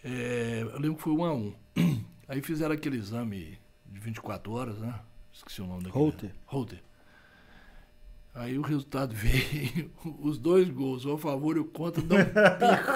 É, 0.03 0.61
eu 0.63 0.79
lembro 0.79 0.95
que 0.95 1.03
foi 1.03 1.13
um 1.13 1.23
a 1.25 1.33
um. 1.33 1.53
Aí 2.27 2.41
fizeram 2.41 2.73
aquele 2.73 2.97
exame 2.97 3.57
de 3.85 3.99
24 3.99 4.51
horas, 4.53 4.77
né? 4.79 4.93
Esqueci 5.33 5.61
o 5.61 5.67
nome 5.67 5.83
daquele. 5.83 6.03
Holter. 6.03 6.31
Holter. 6.45 6.79
Aí 8.33 8.57
o 8.57 8.61
resultado 8.61 9.13
veio, 9.15 9.91
os 10.19 10.37
dois 10.37 10.69
gols, 10.69 11.05
o 11.05 11.13
a 11.13 11.17
favor 11.17 11.57
e 11.57 11.59
o 11.59 11.65
contra, 11.65 12.01
dá 12.01 12.15
um 12.15 12.25
pico. 12.25 12.91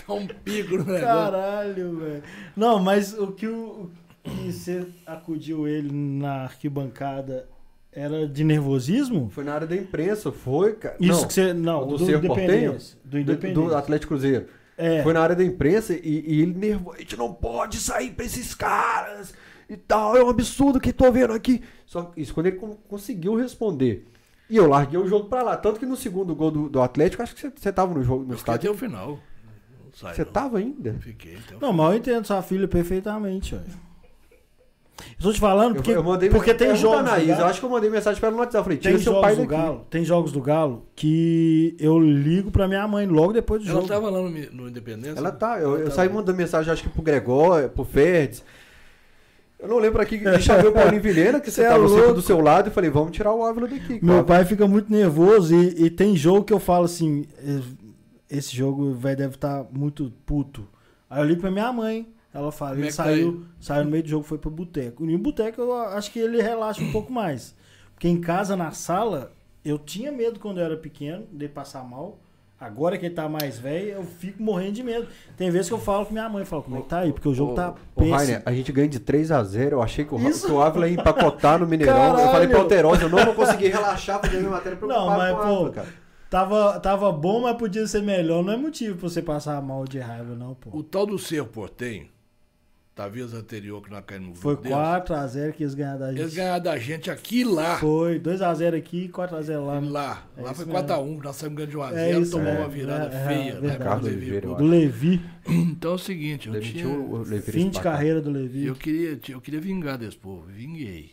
dá 0.08 0.14
um 0.14 0.26
pico 0.26 0.70
no 0.78 0.84
negócio. 0.84 1.00
Caralho, 1.06 1.98
velho. 1.98 2.22
Não, 2.56 2.78
mas 2.82 3.12
o 3.12 3.32
que, 3.32 3.46
o, 3.46 3.90
o 4.24 4.30
que 4.30 4.50
você 4.52 4.88
acudiu 5.06 5.68
ele 5.68 5.92
na 5.92 6.44
arquibancada 6.44 7.46
era 7.94 8.26
de 8.28 8.42
nervosismo? 8.44 9.28
Foi 9.30 9.44
na 9.44 9.54
área 9.54 9.66
da 9.66 9.76
imprensa, 9.76 10.32
foi, 10.32 10.74
cara. 10.74 10.96
Isso 11.00 11.20
não, 11.20 11.26
que 11.28 11.32
você. 11.34 11.52
Não, 11.54 11.86
do 11.86 11.96
do, 11.98 12.06
Cerro 12.06 12.24
Independência. 12.24 12.98
Do 13.04 13.10
do, 13.10 13.18
Independência. 13.20 13.68
do 13.68 13.76
Atlético 13.76 14.08
Cruzeiro. 14.14 14.46
É. 14.76 15.02
Foi 15.02 15.12
na 15.12 15.20
área 15.20 15.36
da 15.36 15.44
imprensa 15.44 15.94
e, 15.94 16.24
e 16.26 16.42
ele 16.42 16.52
nervoso. 16.54 16.96
A 16.96 17.00
gente 17.00 17.16
não 17.16 17.32
pode 17.32 17.76
sair 17.78 18.10
pra 18.10 18.24
esses 18.24 18.54
caras 18.54 19.32
e 19.70 19.76
tal. 19.76 20.16
É 20.16 20.22
um 20.24 20.28
absurdo 20.28 20.80
que 20.80 20.92
tô 20.92 21.10
vendo 21.12 21.32
aqui. 21.32 21.62
Só 21.86 22.02
que 22.02 22.20
isso 22.20 22.34
quando 22.34 22.46
ele 22.46 22.56
con- 22.56 22.76
conseguiu 22.88 23.36
responder. 23.36 24.06
E 24.50 24.56
eu 24.56 24.66
larguei 24.68 24.98
o 24.98 25.06
jogo 25.06 25.28
pra 25.28 25.42
lá. 25.42 25.56
Tanto 25.56 25.78
que 25.78 25.86
no 25.86 25.96
segundo 25.96 26.34
gol 26.34 26.50
do, 26.50 26.68
do 26.68 26.80
Atlético, 26.82 27.22
acho 27.22 27.34
que 27.34 27.40
você, 27.40 27.52
você 27.54 27.72
tava 27.72 27.94
no 27.94 28.02
jogo, 28.02 28.24
no 28.24 28.34
Eu 28.34 28.38
fiquei 28.38 28.54
até 28.54 28.66
estádio. 28.66 28.72
o 28.72 28.76
final. 28.76 29.18
Você 29.92 30.24
não. 30.24 30.32
tava 30.32 30.58
ainda? 30.58 30.94
Fiquei 31.00 31.36
até 31.36 31.54
o 31.56 31.60
Não, 31.60 31.72
mas 31.72 31.92
eu 31.92 31.98
entendo 31.98 32.26
sua 32.26 32.42
filha 32.42 32.66
perfeitamente, 32.66 33.54
velho. 33.54 33.83
Eu 35.18 35.24
tô 35.24 35.32
te 35.32 35.40
falando 35.40 35.70
Eu, 35.70 35.74
porque, 35.76 35.90
eu 35.90 36.02
mandei 36.04 36.30
porque 36.30 36.54
tem 36.54 36.74
jogos. 36.76 37.00
Anaís, 37.00 37.26
Galo- 37.28 37.40
eu 37.40 37.46
acho 37.46 37.58
que 37.60 37.66
eu 37.66 37.70
mandei 37.70 37.90
mensagem 37.90 38.20
pra 38.20 38.28
ela 38.28 38.36
no 38.36 38.40
WhatsApp. 38.42 38.58
Eu 38.60 38.64
falei, 38.64 38.78
tira 38.78 38.94
tem 38.94 39.02
seu 39.02 39.12
jogos 39.12 39.26
pai 39.26 39.36
do. 39.36 39.46
Galo, 39.46 39.86
tem 39.90 40.04
jogos 40.04 40.32
do 40.32 40.40
Galo 40.40 40.86
que 40.94 41.76
eu 41.80 41.98
ligo 41.98 42.50
pra 42.50 42.68
minha 42.68 42.86
mãe 42.86 43.06
logo 43.06 43.32
depois 43.32 43.62
do 43.62 43.68
Ela 43.68 43.76
jogo. 43.80 43.88
tava 43.88 44.08
lá 44.10 44.20
no, 44.22 44.30
no 44.30 44.68
Independência? 44.68 45.18
Ela 45.18 45.32
tá, 45.32 45.58
eu, 45.58 45.72
eu 45.76 45.80
Ela 45.82 45.90
saí 45.90 46.08
mandando 46.08 46.38
mensagem, 46.38 46.72
acho 46.72 46.82
que 46.82 46.88
pro 46.88 47.02
Gregório, 47.02 47.68
pro 47.70 47.84
Ferdes. 47.84 48.44
Eu 49.58 49.68
não 49.68 49.78
lembro 49.78 50.00
aqui 50.02 50.18
que 50.18 50.38
chamei 50.40 50.66
o 50.68 50.72
Paulinho 50.72 51.00
Vilhena, 51.02 51.40
que 51.40 51.46
você 51.50 51.62
Cê 51.62 51.66
é 51.66 51.70
tava 51.70 51.88
sempre 51.88 52.12
do 52.12 52.22
seu 52.22 52.40
lado, 52.40 52.68
e 52.68 52.72
falei, 52.72 52.90
vamos 52.90 53.12
tirar 53.12 53.32
o 53.32 53.42
Ávila 53.44 53.66
daqui. 53.66 53.98
Meu 54.02 54.16
cara. 54.16 54.24
pai 54.24 54.44
fica 54.44 54.66
muito 54.68 54.92
nervoso 54.92 55.54
e, 55.54 55.84
e 55.86 55.90
tem 55.90 56.14
jogo 56.14 56.44
que 56.44 56.52
eu 56.52 56.60
falo 56.60 56.84
assim: 56.84 57.24
"Eh, 57.38 57.60
esse 58.30 58.54
jogo 58.54 58.92
velho 58.92 59.16
deve 59.16 59.34
estar 59.36 59.64
muito 59.72 60.12
puto. 60.26 60.66
Aí 61.08 61.20
eu 61.22 61.26
ligo 61.26 61.40
pra 61.40 61.50
minha 61.50 61.72
mãe. 61.72 62.06
Ela 62.34 62.50
fala, 62.50 62.76
ele 62.76 62.88
é 62.88 62.90
tá 62.90 63.04
saiu, 63.04 63.44
saiu 63.60 63.84
no 63.84 63.90
meio 63.92 64.02
do 64.02 64.08
jogo, 64.08 64.24
foi 64.24 64.36
pro 64.38 64.50
boteco. 64.50 65.04
E 65.04 65.12
no 65.12 65.18
boteco 65.18 65.60
eu 65.60 65.72
acho 65.72 66.10
que 66.10 66.18
ele 66.18 66.42
relaxa 66.42 66.82
um 66.82 66.90
pouco 66.90 67.12
mais. 67.12 67.54
Porque 67.94 68.08
em 68.08 68.20
casa, 68.20 68.56
na 68.56 68.72
sala, 68.72 69.32
eu 69.64 69.78
tinha 69.78 70.10
medo 70.10 70.40
quando 70.40 70.58
eu 70.58 70.64
era 70.64 70.76
pequeno 70.76 71.24
de 71.32 71.48
passar 71.48 71.84
mal. 71.84 72.18
Agora 72.58 72.96
que 72.96 73.04
ele 73.06 73.14
tá 73.14 73.28
mais 73.28 73.58
velho, 73.58 73.88
eu 73.90 74.04
fico 74.04 74.42
morrendo 74.42 74.72
de 74.72 74.82
medo. 74.82 75.06
Tem 75.36 75.50
vezes 75.50 75.68
que 75.68 75.74
eu 75.74 75.78
falo 75.78 76.06
com 76.06 76.12
minha 76.12 76.28
mãe, 76.28 76.44
falo, 76.44 76.62
como 76.62 76.78
é 76.78 76.80
que 76.80 76.88
tá 76.88 77.00
aí? 77.00 77.12
Porque 77.12 77.28
o 77.28 77.34
jogo 77.34 77.52
Ô, 77.52 77.54
tá 77.54 77.70
ô, 77.94 78.00
péssimo. 78.00 78.16
Rainer, 78.16 78.42
a 78.46 78.52
gente 78.52 78.72
ganha 78.72 78.88
de 78.88 78.98
3 79.00 79.30
a 79.30 79.42
0 79.44 79.76
Eu 79.76 79.82
achei 79.82 80.04
que 80.04 80.14
o, 80.14 80.16
Ra- 80.16 80.28
Isso. 80.30 80.46
que 80.46 80.52
o 80.52 80.60
Ávila 80.62 80.88
ia 80.88 80.94
empacotar 80.94 81.58
no 81.58 81.66
Mineirão. 81.66 81.94
Eu 81.94 82.16
falei 82.16 82.26
Caralho. 82.26 82.50
pra 82.50 82.58
Alterosa, 82.60 83.02
eu 83.02 83.08
não 83.10 83.24
vou 83.24 83.34
conseguir 83.34 83.68
relaxar 83.68 84.20
fazer 84.20 84.38
minha 84.38 84.50
matéria 84.50 84.78
preocupado 84.78 85.08
Não, 85.10 85.16
mas, 85.18 85.36
pô, 85.36 85.70
cara. 85.70 85.88
Tava, 86.30 86.80
tava 86.80 87.12
bom, 87.12 87.42
mas 87.42 87.56
podia 87.56 87.86
ser 87.86 88.02
melhor. 88.02 88.42
Não 88.42 88.52
é 88.52 88.56
motivo 88.56 88.96
pra 88.98 89.08
você 89.08 89.20
passar 89.22 89.60
mal 89.62 89.84
de 89.84 89.98
raiva, 89.98 90.34
não, 90.34 90.54
pô. 90.54 90.70
O 90.76 90.82
tal 90.82 91.06
do 91.06 91.18
Cerro 91.18 91.46
Portenho, 91.46 92.06
da 92.96 93.08
vez 93.08 93.34
anterior 93.34 93.82
que 93.82 93.90
nós 93.90 94.04
caímos 94.06 94.28
no 94.28 94.34
Foi 94.36 94.54
grupo 94.54 94.68
deles. 94.68 94.78
4x0 94.78 95.52
que 95.52 95.62
eles 95.64 95.74
ganharam 95.74 95.98
da 95.98 96.10
gente. 96.10 96.20
Eles 96.20 96.34
ganharam 96.34 96.62
da 96.62 96.78
gente 96.78 97.10
aqui 97.10 97.40
e 97.40 97.44
lá. 97.44 97.76
Foi 97.78 98.20
2x0 98.20 98.76
aqui 98.78 99.04
e 99.04 99.08
4x0 99.08 99.64
lá. 99.66 99.80
Lá. 99.80 100.26
É 100.36 100.42
lá 100.42 100.54
foi 100.54 100.64
mesmo. 100.64 100.80
4x1, 100.80 101.22
nós 101.24 101.36
saímos 101.36 101.56
ganhando 101.56 101.70
de 101.70 101.76
1x0, 101.76 101.96
É 101.96 102.18
isso, 102.20 102.30
tomamos 102.30 102.54
é. 102.54 102.58
uma 102.60 102.68
virada 102.68 103.14
É, 103.16 103.20
é, 103.20 103.26
feia. 103.26 103.60
né, 103.60 103.74
pro 103.74 103.84
Carlos 103.84 104.04
Levi 104.04 104.16
Oliveira. 104.18 104.46
Do 104.54 104.64
Levi. 104.64 105.20
Então 105.46 105.92
é 105.92 105.94
o 105.94 105.98
seguinte, 105.98 106.46
eu, 106.46 106.54
Demitiu 106.54 106.88
tinha, 106.88 106.98
o 106.98 107.18
Levi 107.22 107.52
Fim 107.52 107.68
de 107.68 107.78
carreira 107.80 108.22
do 108.22 108.30
Levi. 108.30 108.64
eu, 108.64 108.74
queria, 108.74 109.20
eu 109.28 109.40
queria 109.42 109.60
vingar 109.60 109.98
desse 109.98 110.16
povo, 110.16 110.46
vinguei. 110.46 111.10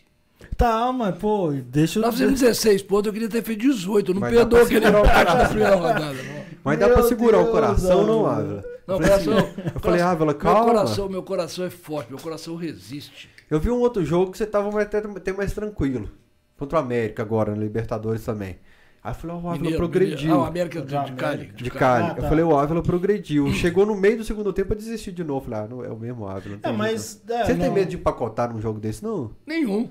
Tá, 0.57 0.91
mas 0.91 1.15
pô, 1.17 1.51
deixa 1.65 1.99
eu. 1.99 2.03
Nós 2.03 2.13
fizemos 2.13 2.39
16 2.39 2.83
pontos, 2.83 3.07
eu 3.07 3.13
queria 3.13 3.29
ter 3.29 3.43
feito 3.43 3.61
18, 3.61 4.11
eu 4.11 4.13
não 4.15 4.19
pra 4.21 4.29
aquele 4.29 4.41
empate 4.41 4.65
da 4.85 5.25
coração. 5.25 5.47
primeira 5.49 5.75
rodada, 5.75 6.13
não. 6.13 6.41
Mas 6.63 6.79
dá 6.79 6.87
pra 6.87 6.97
Meu 6.97 7.07
segurar 7.07 7.39
o 7.39 7.47
coração, 7.51 8.05
não, 8.05 8.25
Ávila. 8.27 8.63
Não, 8.87 8.95
Eu 8.95 9.01
falei 9.01 9.13
assim, 9.13 9.25
coração, 9.31 9.49
eu 9.73 9.79
falei, 9.79 10.01
Ávila, 10.01 10.25
meu 10.31 10.35
calma. 10.35 10.65
coração, 10.65 11.09
meu 11.09 11.23
coração 11.23 11.65
é 11.65 11.69
forte, 11.69 12.09
meu 12.09 12.19
coração 12.19 12.55
resiste. 12.55 13.29
Eu 13.49 13.59
vi 13.59 13.69
um 13.69 13.79
outro 13.79 14.03
jogo 14.05 14.31
que 14.31 14.37
você 14.37 14.45
tava 14.45 14.69
mais- 14.71 14.85
até, 14.87 14.99
até 14.99 15.33
mais 15.33 15.53
tranquilo. 15.53 16.09
Contra 16.57 16.77
o 16.77 16.81
América 16.81 17.23
agora, 17.23 17.55
na 17.55 17.61
Libertadores 17.63 18.23
também. 18.23 18.57
Aí 19.03 19.11
eu 19.11 19.15
falei, 19.15 19.35
ó, 19.35 19.39
o 19.39 19.49
Ávila 19.49 19.75
progrediu. 19.77 20.15
Mineiro. 20.17 20.35
Ah, 20.35 20.43
o 20.43 20.45
América 20.45 20.81
de, 20.81 21.05
de. 21.05 21.11
Cali. 21.13 21.45
De 21.55 21.71
Cali. 21.71 22.05
Ah, 22.11 22.13
tá. 22.13 22.21
Eu 22.21 22.29
falei, 22.29 22.43
o 22.45 22.55
Ávila 22.55 22.83
progrediu. 22.83 23.47
Chegou 23.53 23.83
no 23.83 23.95
meio 23.95 24.17
do 24.17 24.23
segundo 24.23 24.53
tempo, 24.53 24.73
eu 24.73 24.77
desisti 24.77 25.11
de 25.11 25.23
novo. 25.23 25.45
Falei, 25.49 25.61
ah, 25.65 25.67
não 25.67 25.83
é 25.83 25.89
o 25.89 25.97
mesmo 25.97 26.27
Ávila. 26.27 26.57
É, 26.61 26.69
tem 26.69 26.77
mas. 26.77 27.19
é, 27.27 27.39
não. 27.39 27.45
Você 27.47 27.55
tem 27.55 27.67
não. 27.67 27.73
medo 27.73 27.89
de 27.89 27.95
empacotar 27.95 28.53
num 28.53 28.61
jogo 28.61 28.79
desse, 28.79 29.03
não? 29.03 29.31
Nenhum. 29.47 29.89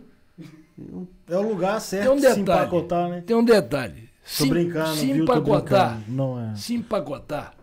É 1.28 1.36
o 1.36 1.42
lugar 1.48 1.80
certo 1.80 2.04
Tem 2.04 2.12
um 2.12 2.16
de 2.16 2.22
se 2.22 2.28
detalhe. 2.40 2.42
empacotar, 2.42 3.08
né? 3.08 3.22
Tem 3.26 3.36
um 3.36 3.44
detalhe. 3.44 4.08
Tô 4.38 4.46
brincando, 4.46 4.96
se 4.96 5.12
viu? 5.12 5.22
Empacotar, 5.24 5.94
brincando. 5.96 6.16
Não 6.16 6.40
é. 6.50 6.54
se 6.54 6.74
empacotar, 6.74 7.54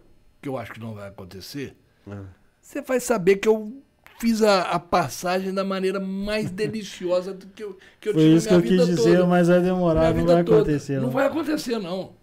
que 0.42 0.50
eu 0.50 0.58
acho 0.58 0.74
que 0.74 0.80
não 0.80 0.94
vai 0.94 1.08
acontecer, 1.10 1.76
Ah. 2.10 2.24
você 2.62 2.82
vai 2.82 3.00
saber 3.00 3.38
que 3.38 3.48
eu 3.48 3.72
fiz 4.20 4.42
a, 4.42 4.62
a 4.64 4.80
passagem 4.80 5.54
da 5.54 5.64
maneira 5.64 6.00
mais 6.00 6.50
deliciosa 6.50 7.34
do 7.34 7.46
que 7.48 7.64
eu, 7.64 7.78
que 8.02 8.10
eu 8.10 8.14
Foi 8.14 8.22
tive 8.24 8.36
isso 8.36 8.48
que 8.48 8.54
eu 8.54 8.62
quis 8.62 8.72
vida 8.72 8.86
dizer, 8.86 9.16
toda. 9.18 9.28
mas 9.28 9.48
vai 9.48 9.62
demorar, 9.62 10.14
não 10.14 10.26
vai 10.26 10.44
toda. 10.44 10.58
acontecer. 10.62 10.96
Não 10.96 11.04
Não. 11.04 11.10
vai 11.12 11.28
acontecer, 11.28 11.78
não. 11.80 12.14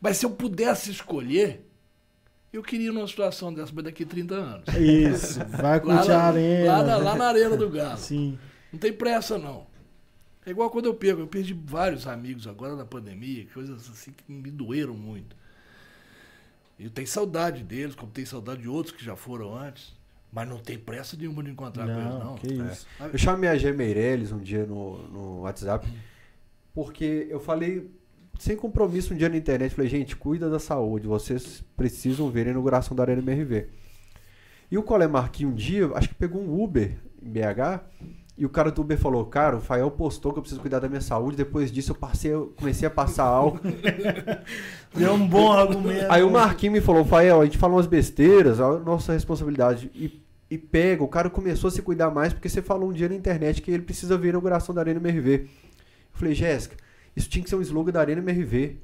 Mas 0.00 0.16
se 0.16 0.24
eu 0.26 0.30
pudesse 0.30 0.90
escolher, 0.90 1.66
eu 2.52 2.62
queria 2.62 2.90
numa 2.90 3.06
situação 3.06 3.52
dessa, 3.52 3.70
mas 3.74 3.84
daqui 3.84 4.04
30 4.04 4.34
anos. 4.34 4.64
Isso, 4.76 5.38
vai 5.50 5.78
curtir 5.78 6.10
a 6.10 6.22
arena. 6.22 6.72
lá, 6.78 6.82
na, 6.82 6.96
lá 6.96 7.14
na 7.14 7.26
Arena 7.28 7.56
do 7.56 7.68
Galo. 7.70 7.98
Sim. 7.98 8.38
Não 8.72 8.78
tem 8.80 8.92
pressa, 8.92 9.36
não. 9.38 9.66
É 10.50 10.52
igual 10.52 10.68
quando 10.68 10.86
eu 10.86 10.94
perco. 10.94 11.20
Eu 11.20 11.28
perdi 11.28 11.54
vários 11.54 12.08
amigos 12.08 12.48
agora 12.48 12.74
na 12.74 12.84
pandemia, 12.84 13.46
coisas 13.54 13.88
assim 13.88 14.10
que 14.10 14.30
me 14.30 14.50
doeram 14.50 14.94
muito. 14.94 15.36
Eu 16.78 16.90
tenho 16.90 17.06
saudade 17.06 17.62
deles, 17.62 17.94
como 17.94 18.10
tenho 18.10 18.26
saudade 18.26 18.62
de 18.62 18.68
outros 18.68 18.92
que 18.92 19.04
já 19.04 19.14
foram 19.14 19.56
antes. 19.56 19.96
Mas 20.32 20.48
não 20.48 20.58
tem 20.58 20.76
pressa 20.76 21.16
nenhuma 21.16 21.40
de 21.44 21.50
encontrar 21.50 21.86
com 21.86 21.92
eles, 21.92 22.04
Não, 22.04 22.24
não. 22.24 22.34
que 22.34 22.52
isso. 22.52 22.86
Eu 23.12 23.18
chamei 23.18 23.48
a 23.48 23.56
G 23.56 23.72
Meirelles 23.72 24.32
um 24.32 24.38
dia 24.38 24.66
no, 24.66 24.98
no 25.08 25.40
WhatsApp, 25.42 25.88
porque 26.74 27.28
eu 27.30 27.38
falei, 27.38 27.88
sem 28.38 28.56
compromisso, 28.56 29.14
um 29.14 29.16
dia 29.16 29.28
na 29.28 29.36
internet, 29.36 29.74
falei, 29.74 29.90
gente, 29.90 30.16
cuida 30.16 30.50
da 30.50 30.58
saúde, 30.58 31.06
vocês 31.06 31.64
precisam 31.76 32.28
ver 32.30 32.46
a 32.48 32.50
inauguração 32.50 32.96
da 32.96 33.04
Arena 33.04 33.20
MRV. 33.22 33.68
E 34.70 34.78
o 34.78 34.82
Colé 34.82 35.06
Marquinhos 35.06 35.52
um 35.52 35.56
dia, 35.56 35.86
acho 35.94 36.08
que 36.08 36.14
pegou 36.14 36.40
um 36.42 36.60
Uber 36.62 36.96
em 37.22 37.28
BH, 37.28 37.84
e 38.40 38.46
o 38.46 38.48
cara 38.48 38.70
do 38.70 38.80
Uber 38.80 38.96
falou, 38.96 39.26
cara, 39.26 39.58
o 39.58 39.60
Fael 39.60 39.90
postou 39.90 40.32
que 40.32 40.38
eu 40.38 40.42
preciso 40.42 40.62
cuidar 40.62 40.78
da 40.78 40.88
minha 40.88 41.02
saúde, 41.02 41.36
depois 41.36 41.70
disso 41.70 41.90
eu 41.92 41.94
passei, 41.94 42.32
eu 42.32 42.54
comecei 42.56 42.88
a 42.88 42.90
passar 42.90 43.24
álcool. 43.24 43.60
Deu 44.96 45.12
um 45.12 45.28
bom 45.28 45.52
argumento. 45.52 46.06
Aí 46.08 46.22
o 46.22 46.30
Marquinhos 46.30 46.72
me 46.72 46.80
falou, 46.80 47.04
Fael, 47.04 47.42
a 47.42 47.44
gente 47.44 47.58
fala 47.58 47.74
umas 47.74 47.86
besteiras, 47.86 48.58
a 48.58 48.78
nossa 48.78 49.12
responsabilidade. 49.12 49.90
E, 49.94 50.24
e 50.50 50.56
pega, 50.56 51.04
o 51.04 51.08
cara 51.08 51.28
começou 51.28 51.68
a 51.68 51.70
se 51.70 51.82
cuidar 51.82 52.10
mais 52.10 52.32
porque 52.32 52.48
você 52.48 52.62
falou 52.62 52.88
um 52.88 52.94
dia 52.94 53.10
na 53.10 53.14
internet 53.14 53.60
que 53.60 53.70
ele 53.70 53.82
precisa 53.82 54.16
ver 54.16 54.28
a 54.28 54.30
inauguração 54.30 54.74
da 54.74 54.80
Arena 54.80 54.98
MRV. 54.98 55.42
Eu 55.42 55.48
falei, 56.14 56.34
Jéssica, 56.34 56.78
isso 57.14 57.28
tinha 57.28 57.44
que 57.44 57.50
ser 57.50 57.56
um 57.56 57.60
slogan 57.60 57.92
da 57.92 58.00
Arena 58.00 58.22
MRV. 58.22 58.78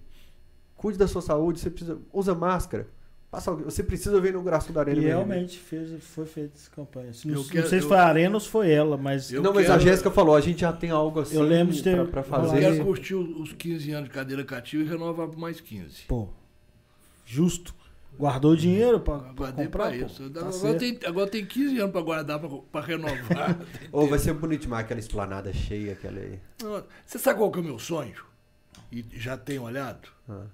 Cuide 0.74 0.98
da 0.98 1.08
sua 1.08 1.22
saúde, 1.22 1.60
você 1.60 1.70
precisa. 1.70 1.98
Usa 2.12 2.34
máscara. 2.34 2.88
Passa, 3.30 3.50
alguém- 3.50 3.64
você 3.64 3.82
precisa 3.82 4.20
ver 4.20 4.28
a 4.28 4.30
inauguração 4.30 4.72
da 4.72 4.80
Arena 4.80 4.98
E 4.98 5.04
MRV. 5.04 5.16
realmente 5.26 5.58
fez, 5.58 6.02
foi 6.04 6.24
feita 6.26 6.52
essa 6.56 6.70
campanha. 6.70 7.10
Não, 7.24 7.32
Eu 7.32 7.36
não 7.42 7.44
quero- 7.48 7.68
sei 7.68 7.78
se 7.80 7.84
eu- 7.84 7.88
foi 7.88 7.98
a 7.98 8.04
Arena 8.06 8.34
ou 8.34 8.40
se 8.40 8.48
foi 8.48 8.70
ela, 8.70 8.96
mas 8.96 9.32
Eu 9.32 9.42
Não, 9.42 9.52
mas 9.52 9.68
a 9.68 9.78
Jéssica 9.78 10.10
falou, 10.10 10.34
a 10.36 10.40
gente 10.40 10.60
já 10.60 10.72
tem 10.72 10.90
algo 10.90 11.20
assim 11.20 11.34
Eu 11.36 11.42
lembro 11.42 11.74
de 11.74 11.82
ter- 11.82 11.96
pra, 12.08 12.22
pra 12.22 12.38
Eu 12.38 12.44
fazer. 12.44 12.60
quero 12.60 12.84
curtir 12.84 13.14
os 13.14 13.36
os 13.40 13.52
15 13.52 13.90
anos 13.90 14.08
de 14.08 14.14
cadeira 14.14 14.44
cativa 14.44 14.82
e 14.82 14.86
renovar 14.86 15.28
por 15.28 15.38
mais 15.38 15.60
15. 15.60 16.04
pô, 16.08 16.28
justo. 17.24 17.74
Guardou 18.18 18.52
o 18.52 18.56
dinheiro 18.56 18.98
pra, 18.98 19.18
pra 19.18 19.32
Guardei 19.32 19.66
comprar, 19.66 19.90
pra 19.90 19.98
pô. 19.98 20.06
isso. 20.06 20.30
Tá 20.30 20.40
agora, 20.48 20.78
tem, 20.78 20.98
agora 21.04 21.30
tem 21.30 21.44
15 21.44 21.78
anos 21.78 21.92
pra 21.92 22.00
guardar, 22.00 22.38
pra, 22.38 22.48
pra 22.48 22.80
renovar. 22.80 23.58
Ou 23.92 24.08
vai 24.08 24.18
ser 24.18 24.32
bonito 24.32 24.62
demais 24.62 24.84
aquela 24.86 25.00
esplanada 25.00 25.52
cheia, 25.52 25.92
aquela 25.92 26.18
aí. 26.18 26.40
Não, 26.62 26.82
Você 27.04 27.18
sabe 27.18 27.38
qual 27.38 27.50
que 27.52 27.58
é 27.58 27.60
o 27.60 27.64
meu 27.64 27.78
sonho? 27.78 28.14
E 28.90 29.04
já 29.12 29.36
tenho 29.36 29.64
olhado? 29.64 30.08
Ah. 30.26 30.44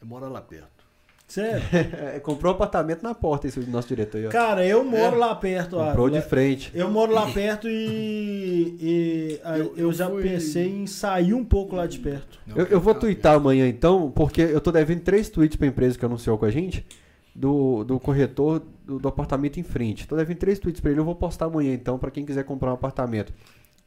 É 0.00 0.04
morar 0.04 0.28
lá 0.28 0.40
perto. 0.40 0.83
Sério? 1.26 1.62
É, 1.72 2.20
comprou 2.24 2.52
um 2.52 2.54
apartamento 2.54 3.02
na 3.02 3.14
porta, 3.14 3.46
esse 3.46 3.58
nosso 3.60 3.88
diretor 3.88 4.18
aí, 4.18 4.26
ó. 4.26 4.30
Cara, 4.30 4.66
eu 4.66 4.84
moro 4.84 5.16
É. 5.16 5.18
lá 5.18 5.34
perto. 5.34 5.76
Comprou 5.76 6.08
de 6.10 6.16
Ávila. 6.16 6.28
frente. 6.30 6.70
Eu 6.74 6.90
moro 6.90 7.12
lá 7.12 7.26
perto 7.32 7.66
e, 7.68 8.76
e 8.80 9.40
aí 9.44 9.60
Eu- 9.60 9.66
eu, 9.66 9.76
eu 9.76 9.92
já 9.92 10.08
fui- 10.08 10.22
pensei 10.22 10.68
em 10.68 10.86
sair 10.86 11.34
um 11.34 11.44
pouco 11.44 11.74
lá 11.76 11.86
de 11.86 11.98
perto. 11.98 12.38
Eu, 12.54 12.66
eu 12.66 12.80
vou 12.80 12.94
twittar 12.94 13.34
amanhã 13.36 13.66
então, 13.66 14.10
porque 14.10 14.42
eu 14.42 14.60
tô 14.60 14.70
devendo 14.70 15.00
três 15.00 15.28
tweets 15.28 15.56
pra 15.56 15.66
empresa 15.66 15.98
que 15.98 16.04
anunciou 16.04 16.36
com 16.38 16.44
a 16.44 16.50
gente, 16.50 16.86
do, 17.34 17.82
do 17.84 17.98
corretor 17.98 18.62
do, 18.86 18.98
do 18.98 19.08
apartamento 19.08 19.58
em 19.58 19.62
frente. 19.64 20.06
Tô 20.06 20.14
devendo 20.16 20.36
três 20.38 20.58
tweets 20.58 20.80
pra 20.80 20.90
ele, 20.90 21.00
eu 21.00 21.04
vou 21.04 21.14
postar 21.16 21.46
amanhã 21.46 21.72
então, 21.74 21.98
pra 21.98 22.10
quem 22.10 22.24
quiser 22.24 22.44
comprar 22.44 22.70
um 22.70 22.74
apartamento. 22.74 23.32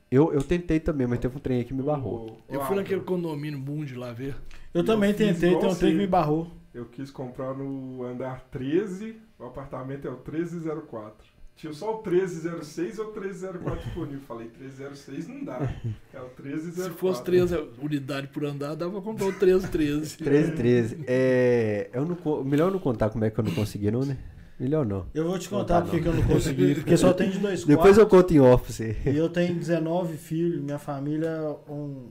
Eu, 0.09 0.33
eu 0.33 0.41
tentei 0.41 0.79
também, 0.79 1.05
mas 1.05 1.19
teve 1.19 1.35
um 1.35 1.39
trem 1.39 1.57
aí 1.59 1.63
que 1.65 1.73
me 1.73 1.83
barrou. 1.83 2.37
Eu 2.49 2.61
fui 2.65 2.75
naquele 2.77 3.01
condomínio 3.01 3.59
Bund 3.59 3.93
lá 3.95 4.11
ver. 4.13 4.35
Eu 4.73 4.83
também 4.83 5.13
tentei, 5.13 5.55
tem 5.55 5.69
um 5.69 5.75
trem 5.75 5.91
que 5.91 5.97
me 5.97 6.07
barrou. 6.07 6.47
Eu 6.73 6.85
quis 6.85 7.09
comprar 7.09 7.53
no 7.53 8.03
andar 8.03 8.41
13, 8.51 9.15
o 9.39 9.45
apartamento 9.45 10.07
é 10.07 10.11
o 10.11 10.17
1304. 10.17 11.37
Tinha 11.55 11.73
só 11.73 11.99
o 11.99 12.03
1306 12.03 12.99
ou 12.99 13.05
o 13.07 13.11
1304 13.13 13.83
disponível. 13.83 14.19
Falei, 14.27 14.51
1306 14.59 15.27
não 15.27 15.43
dá. 15.43 15.73
É 16.13 16.19
o 16.19 16.25
1304. 16.25 16.83
Se 16.83 16.89
fosse 16.99 17.23
três 17.23 17.51
unidades 17.81 18.29
por 18.29 18.45
andar, 18.45 18.75
dava 18.75 18.91
pra 18.91 19.01
comprar 19.01 19.25
o 19.25 19.29
1313. 19.29 20.17
13, 20.17 20.51
13. 20.51 21.03
É, 21.07 21.89
eu 21.93 22.05
não, 22.05 22.43
melhor 22.43 22.71
não 22.71 22.77
contar 22.77 23.09
como 23.09 23.25
é 23.25 23.31
que 23.31 23.39
eu 23.39 23.43
não 23.43 23.55
consegui, 23.55 23.89
não, 23.89 24.05
né? 24.05 24.19
Melhor 24.59 24.85
não. 24.85 25.07
Eu 25.15 25.25
vou 25.25 25.37
te 25.39 25.49
contar 25.49 25.79
dá, 25.79 25.81
porque 25.81 25.97
não. 25.97 26.03
que 26.03 26.09
eu 26.09 26.13
não 26.13 26.27
consegui. 26.27 26.75
Porque 26.75 26.95
só 26.97 27.11
tem 27.13 27.31
de 27.31 27.39
dois 27.39 27.63
Depois 27.63 27.97
eu 27.97 28.07
quartos. 28.07 28.29
conto 28.29 28.33
em 28.35 28.39
off 28.39 28.63
pra 28.65 28.73
você. 28.73 28.95
E 29.05 29.17
eu 29.17 29.29
tenho 29.29 29.55
19 29.55 30.15
filhos, 30.17 30.61
minha 30.61 30.79
família 30.79 31.27
é 31.27 31.71
um, 31.71 32.09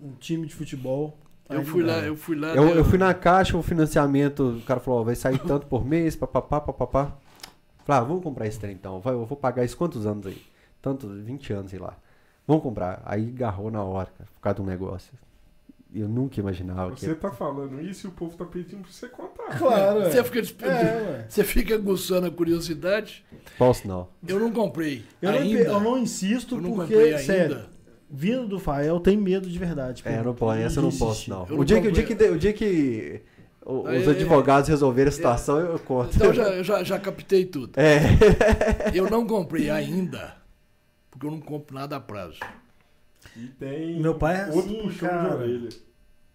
um 0.00 0.12
time 0.18 0.46
de 0.46 0.54
futebol. 0.54 1.18
Eu 1.50 1.64
fui 1.64 1.82
não 1.82 1.88
lá, 1.88 1.98
eu 2.00 2.16
fui 2.16 2.36
lá. 2.36 2.48
Eu, 2.54 2.66
deu- 2.66 2.76
eu 2.76 2.84
fui 2.84 2.98
na 2.98 3.12
caixa, 3.14 3.56
o 3.56 3.62
financiamento, 3.62 4.56
o 4.58 4.62
cara 4.62 4.80
falou, 4.80 5.00
ó, 5.00 5.04
vai 5.04 5.14
sair 5.14 5.38
tanto 5.38 5.66
por 5.66 5.84
mês, 5.84 6.14
papapá, 6.16 6.60
papapá. 6.60 7.16
Falei, 7.84 8.02
ah, 8.02 8.04
vamos 8.04 8.22
comprar 8.22 8.46
esse 8.46 8.58
trem 8.58 8.72
então. 8.72 9.00
Vai, 9.00 9.14
eu 9.14 9.24
vou 9.24 9.36
pagar 9.36 9.64
isso 9.64 9.76
quantos 9.76 10.06
anos 10.06 10.26
aí? 10.26 10.40
Tanto, 10.80 11.08
20 11.08 11.52
anos, 11.52 11.70
sei 11.70 11.80
lá. 11.80 11.96
Vamos 12.46 12.62
comprar. 12.62 13.02
Aí 13.04 13.28
agarrou 13.34 13.70
na 13.70 13.82
hora, 13.82 14.08
cara, 14.16 14.28
por 14.34 14.40
causa 14.40 14.56
de 14.56 14.62
um 14.62 14.66
negócio. 14.66 15.12
Eu 15.92 16.08
nunca 16.08 16.38
imaginava 16.38 16.92
que 16.92 17.00
Você 17.00 17.14
tá 17.16 17.32
falando 17.32 17.80
isso 17.80 18.06
e 18.06 18.10
o 18.10 18.12
povo 18.12 18.36
tá 18.36 18.44
pedindo 18.44 18.82
pra 18.82 18.92
você 18.92 19.08
contar. 19.08 19.58
Claro, 19.58 20.04
Você 20.04 20.20
é. 20.20 20.24
fica, 20.24 20.64
É, 20.66 21.26
você 21.28 21.42
fica 21.42 21.74
aguçando 21.74 22.28
a 22.28 22.30
curiosidade. 22.30 23.24
Posso 23.58 23.88
não. 23.88 24.06
Eu 24.26 24.38
não 24.38 24.52
comprei. 24.52 25.04
Eu, 25.20 25.32
não, 25.32 25.38
ainda. 25.40 25.62
eu 25.62 25.80
não 25.80 25.98
insisto 25.98 26.54
Eu 26.54 26.60
não 26.60 26.74
porque, 26.74 26.94
comprei 26.94 27.18
sério, 27.18 27.56
ainda. 27.56 27.68
Vindo 28.10 28.48
do 28.48 28.58
Fael, 28.58 28.98
tem 29.00 29.16
medo 29.16 29.48
de 29.48 29.58
verdade. 29.58 30.02
É, 30.04 30.22
não 30.22 30.34
pode, 30.34 30.62
essa 30.62 30.80
eu 30.80 30.84
não 30.84 30.90
posso 30.92 31.30
não. 31.30 31.46
Eu 31.48 31.54
O 31.54 31.58
não 31.58 31.64
dia, 31.64 31.80
que, 31.80 31.88
o, 31.88 31.92
dia 31.92 32.04
que, 32.04 32.14
o 32.24 32.38
dia 32.38 32.52
que 32.52 33.22
os 33.64 34.08
advogados 34.08 34.68
resolverem 34.68 35.08
a 35.08 35.12
situação, 35.12 35.60
eu 35.60 35.78
conto. 35.78 36.16
Então 36.16 36.32
já, 36.32 36.48
eu 36.50 36.64
já, 36.64 36.82
já 36.82 36.98
captei 36.98 37.44
tudo. 37.44 37.78
É. 37.78 38.00
Eu 38.94 39.08
não 39.08 39.26
comprei 39.26 39.70
ainda, 39.70 40.36
porque 41.10 41.26
eu 41.26 41.30
não 41.30 41.40
compro 41.40 41.74
nada 41.74 41.96
a 41.96 42.00
prazo. 42.00 42.40
E 43.36 43.46
tem 43.46 44.00
Meu 44.00 44.14
pai 44.14 44.40
é 44.40 44.46
outro 44.46 44.60
assim, 44.60 44.82
puxão 44.82 45.08
cara. 45.08 45.28
de 45.28 45.34
orelha. 45.34 45.68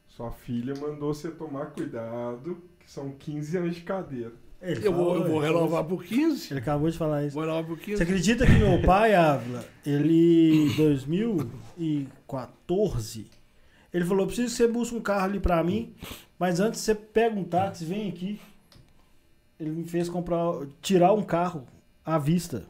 Sua 0.07 0.31
filha 0.31 0.73
mandou 0.80 1.14
você 1.14 1.30
tomar 1.30 1.68
cuidado, 1.68 2.57
que 2.80 2.89
são 2.89 3.11
15 3.11 3.57
anos 3.57 3.76
de 3.76 3.81
cadeira. 3.81 4.31
Eu 4.66 4.94
vou, 4.94 5.06
falou, 5.06 5.16
eu 5.18 5.28
vou 5.32 5.40
renovar 5.40 5.84
por 5.84 6.04
15. 6.04 6.52
Ele 6.54 6.60
acabou 6.60 6.90
de 6.90 6.98
falar 6.98 7.24
isso. 7.26 7.34
Vou 7.36 7.44
renovar 7.44 7.66
por 7.66 7.78
15. 7.78 7.98
Você 7.98 8.04
acredita 8.04 8.46
que 8.46 8.54
meu 8.54 8.82
pai, 8.82 9.14
Ávila, 9.14 9.66
ele, 9.86 10.72
em 10.72 10.76
2014, 10.76 13.28
ele 13.94 14.06
falou, 14.06 14.26
preciso 14.28 14.48
que 14.50 14.56
você 14.58 14.68
busque 14.68 14.96
um 14.96 15.02
carro 15.02 15.26
ali 15.26 15.40
pra 15.40 15.64
mim, 15.64 15.94
mas 16.38 16.60
antes 16.60 16.82
você 16.82 16.94
pega 16.96 17.38
um 17.40 17.44
táxi, 17.44 17.86
vem 17.86 18.10
aqui. 18.10 18.40
Ele 19.60 19.70
me 19.72 19.88
fez 19.88 20.10
comprar, 20.10 20.66
tirar 20.82 21.14
um 21.14 21.24
carro 21.24 21.66
à 22.04 22.18
vista. 22.18 22.66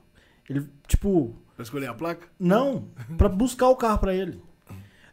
Ele, 0.49 0.67
tipo, 0.87 1.33
Pra 1.55 1.63
escolher 1.63 1.87
a 1.87 1.93
placa? 1.93 2.27
não, 2.39 2.89
pra 3.17 3.29
buscar 3.29 3.69
o 3.69 3.75
carro 3.75 3.99
pra 3.99 4.13
ele. 4.13 4.39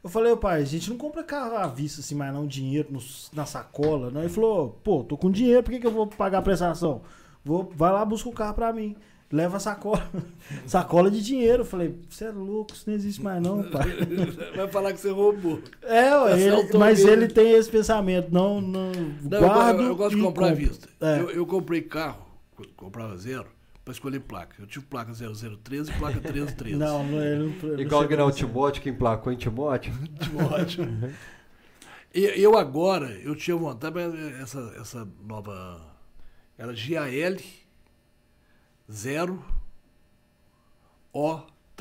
Eu 0.03 0.11
falei, 0.11 0.35
pai, 0.37 0.61
a 0.62 0.65
gente 0.65 0.91
não 0.91 0.97
compra 0.97 1.23
carro 1.23 1.57
à 1.57 1.66
vista 1.69 2.01
assim, 2.01 2.15
mas 2.16 2.33
não 2.35 2.47
dinheiro 2.47 2.89
no- 2.91 3.01
na 3.33 3.47
sacola. 3.47 4.11
Não. 4.11 4.20
Ele 4.20 4.29
falou, 4.29 4.81
pô, 4.83 5.05
tô 5.05 5.16
com 5.16 5.31
dinheiro, 5.31 5.62
por 5.62 5.70
que, 5.70 5.79
que 5.81 5.87
eu 5.87 5.93
vou 5.93 6.07
pagar 6.09 6.39
a 6.39 6.43
prestação? 6.43 7.03
Vou, 7.45 7.70
vai 7.77 7.93
lá, 7.93 8.05
busca 8.05 8.29
o 8.29 8.33
carro 8.33 8.55
pra 8.55 8.73
mim. 8.73 8.97
leva 9.31 9.59
sacola, 9.59 10.07
sacola 10.66 11.11
de 11.11 11.23
dinheiro. 11.23 11.62
Eu 11.62 11.66
falei, 11.66 11.95
você 12.11 12.24
é 12.27 12.31
louco, 12.31 12.73
isso 12.74 12.85
não 12.87 12.95
existe 12.95 13.23
mais 13.23 13.41
não, 13.43 13.62
pai. 13.62 13.87
Vai 14.55 14.69
falar 14.69 14.93
que 14.93 15.01
você 15.01 15.11
roubou. 15.11 15.59
É, 15.83 16.15
ué, 16.19 16.39
ele- 16.41 16.79
mas 16.79 16.99
mesmo. 16.99 17.11
ele 17.12 17.29
tem 17.29 17.53
esse 17.53 17.70
pensamento, 17.70 18.29
não, 18.31 18.61
não, 18.61 18.91
Não, 19.23 19.39
eu, 19.39 19.41
guardo 19.41 19.81
eu- 19.81 19.87
eu 19.87 19.97
gosto 19.97 20.16
de 20.16 20.23
comprar 20.23 20.49
à 20.51 20.55
vista. 20.55 20.87
É. 21.01 21.20
Eu, 21.20 21.31
eu 21.31 21.47
comprei 21.47 21.81
carro, 21.81 22.27
co- 22.55 22.66
comprava 22.77 23.16
zero, 23.16 23.47
pra 23.85 23.93
escolher 23.93 24.21
placa. 24.21 24.57
Eu 24.61 24.67
tive 24.67 24.85
placa 24.87 25.13
0013 25.13 25.91
e 25.91 25.95
placa 25.95 26.21
1313. 26.21 26.77
Não, 26.79 27.05
não, 27.05 27.21
ele 27.23 27.57
não, 27.61 27.73
ele 27.73 27.83
Igual 27.83 28.07
que 28.07 28.17
não, 28.17 28.27
o 28.27 28.33
Timóteo 28.33 28.83
que 28.83 28.91
emplacou 28.91 29.33
em 29.33 29.37
Timóteo. 29.37 29.93
Ótimo. 30.51 31.13
E 32.15 32.25
eu 32.43 32.57
agora, 32.59 33.11
eu 33.21 33.35
tinha 33.35 33.57
vontade, 33.57 33.95
mas 33.95 34.15
essa, 34.41 34.75
essa 34.79 35.09
nova. 35.23 35.81
Era 36.59 36.73
GAL 36.73 37.39
0 38.91 39.43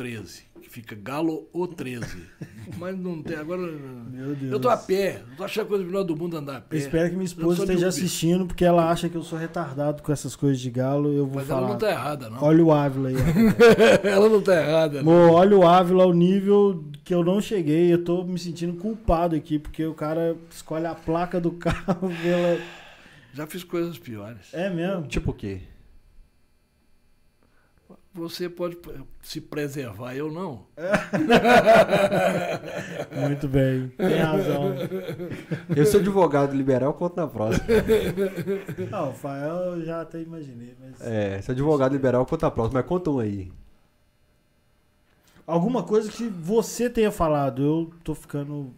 O13, 0.03 0.41
que 0.61 0.69
fica 0.69 0.95
Galo 0.95 1.47
O13. 1.53 2.05
Mas 2.77 2.97
não 2.97 3.21
tem, 3.21 3.35
agora. 3.37 3.61
Meu 3.61 4.35
Deus. 4.35 4.51
Eu 4.51 4.59
tô 4.59 4.69
a 4.69 4.77
pé, 4.77 5.21
não 5.29 5.35
tô 5.35 5.43
achando 5.43 5.65
a 5.65 5.67
coisa 5.69 5.83
melhor 5.83 6.03
do 6.03 6.15
mundo 6.15 6.37
andar 6.37 6.57
a 6.57 6.61
pé. 6.61 6.75
Eu 6.75 6.79
espero 6.79 7.09
que 7.09 7.15
minha 7.15 7.23
Eu 7.23 7.25
esposa 7.25 7.63
esteja 7.63 7.87
assistindo, 7.87 8.45
porque 8.45 8.63
ela 8.63 8.89
acha 8.89 9.09
que 9.09 9.15
eu 9.15 9.23
sou 9.23 9.37
retardado 9.37 10.01
com 10.03 10.11
essas 10.11 10.35
coisas 10.35 10.59
de 10.59 10.69
galo. 10.69 11.11
Eu 11.11 11.25
vou 11.25 11.35
Mas 11.35 11.49
ela 11.49 11.59
falar. 11.59 11.71
não 11.71 11.77
tá 11.77 11.89
errada, 11.89 12.29
não. 12.29 12.43
Olha 12.43 12.63
o 12.63 12.71
Ávila 12.71 13.09
aí. 13.09 13.15
ó. 13.15 14.07
ela 14.07 14.29
não 14.29 14.41
tá 14.41 14.55
errada. 14.55 15.01
não. 15.01 15.11
Amor, 15.11 15.31
olha 15.39 15.57
o 15.57 15.67
Ávila 15.67 16.03
ao 16.03 16.13
nível 16.13 16.83
que 17.03 17.13
eu 17.13 17.23
não 17.23 17.41
cheguei. 17.41 17.91
Eu 17.93 18.03
tô 18.03 18.23
me 18.23 18.39
sentindo 18.39 18.73
culpado 18.75 19.35
aqui, 19.35 19.57
porque 19.59 19.85
o 19.85 19.93
cara 19.93 20.35
escolhe 20.49 20.85
a 20.85 20.95
placa 20.95 21.39
do 21.41 21.51
carro 21.57 22.09
pela. 22.21 22.59
Já 23.33 23.47
fiz 23.47 23.63
coisas 23.63 23.97
piores. 23.97 24.47
É 24.53 24.69
mesmo? 24.69 25.03
Tipo 25.07 25.31
o 25.31 25.33
quê? 25.33 25.61
Você 28.13 28.49
pode 28.49 28.77
se 29.21 29.39
preservar, 29.39 30.13
eu 30.15 30.29
não. 30.29 30.65
Muito 33.27 33.47
bem. 33.47 33.87
Tem 33.97 34.17
razão. 34.19 34.73
Eu 35.75 35.85
sou 35.85 35.99
advogado 36.01 36.53
liberal, 36.55 36.93
conto 36.93 37.15
na 37.15 37.27
próxima. 37.27 37.65
Não, 38.89 39.11
o 39.11 39.13
Fael 39.13 39.75
eu 39.75 39.85
já 39.85 40.01
até 40.01 40.21
imaginei, 40.21 40.75
mas. 40.79 40.99
É, 41.01 41.41
sou 41.41 41.53
advogado 41.53 41.93
liberal, 41.93 42.25
conta 42.25 42.47
na 42.47 42.51
próxima. 42.51 42.79
Mas 42.81 42.89
conta 42.89 43.09
um 43.11 43.19
aí. 43.19 43.51
Alguma 45.47 45.83
coisa 45.83 46.11
que 46.11 46.27
você 46.27 46.89
tenha 46.89 47.11
falado, 47.11 47.61
eu 47.63 47.91
tô 48.03 48.13
ficando 48.13 48.73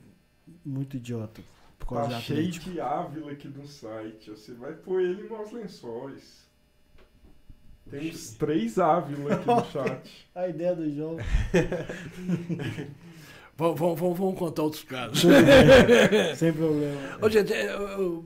muito 0.66 0.98
idiota. 0.98 1.42
Por 1.80 1.88
causa 1.88 2.10
Tá 2.12 2.18
de 2.18 2.24
cheio 2.24 2.40
Atlético. 2.40 2.70
de 2.72 2.80
Ávila 2.80 3.32
aqui 3.32 3.48
no 3.48 3.68
site. 3.68 4.30
Você 4.30 4.54
vai 4.54 4.74
pôr 4.74 5.02
ele 5.02 5.28
nos 5.28 5.52
lençóis. 5.52 6.44
Tem 8.00 8.10
uns 8.10 8.32
três 8.32 8.80
Ávila 8.80 9.36
aqui 9.36 9.48
no 9.48 9.66
chat. 9.72 10.00
A 10.34 10.48
ideia 10.48 10.76
do 10.76 10.90
João. 10.94 11.18
Vamos, 13.56 13.80
vamos, 13.80 14.00
vamos, 14.00 14.18
vamos 14.18 14.40
contar 14.40 14.64
outros 14.64 14.82
casos. 14.84 15.22
Sem 16.38 16.52
problema. 16.54 17.00
Ô, 17.22 17.30
gente, 17.30 17.54
é, 17.54 17.72
eu- 17.72 17.88
eu- 17.88 18.26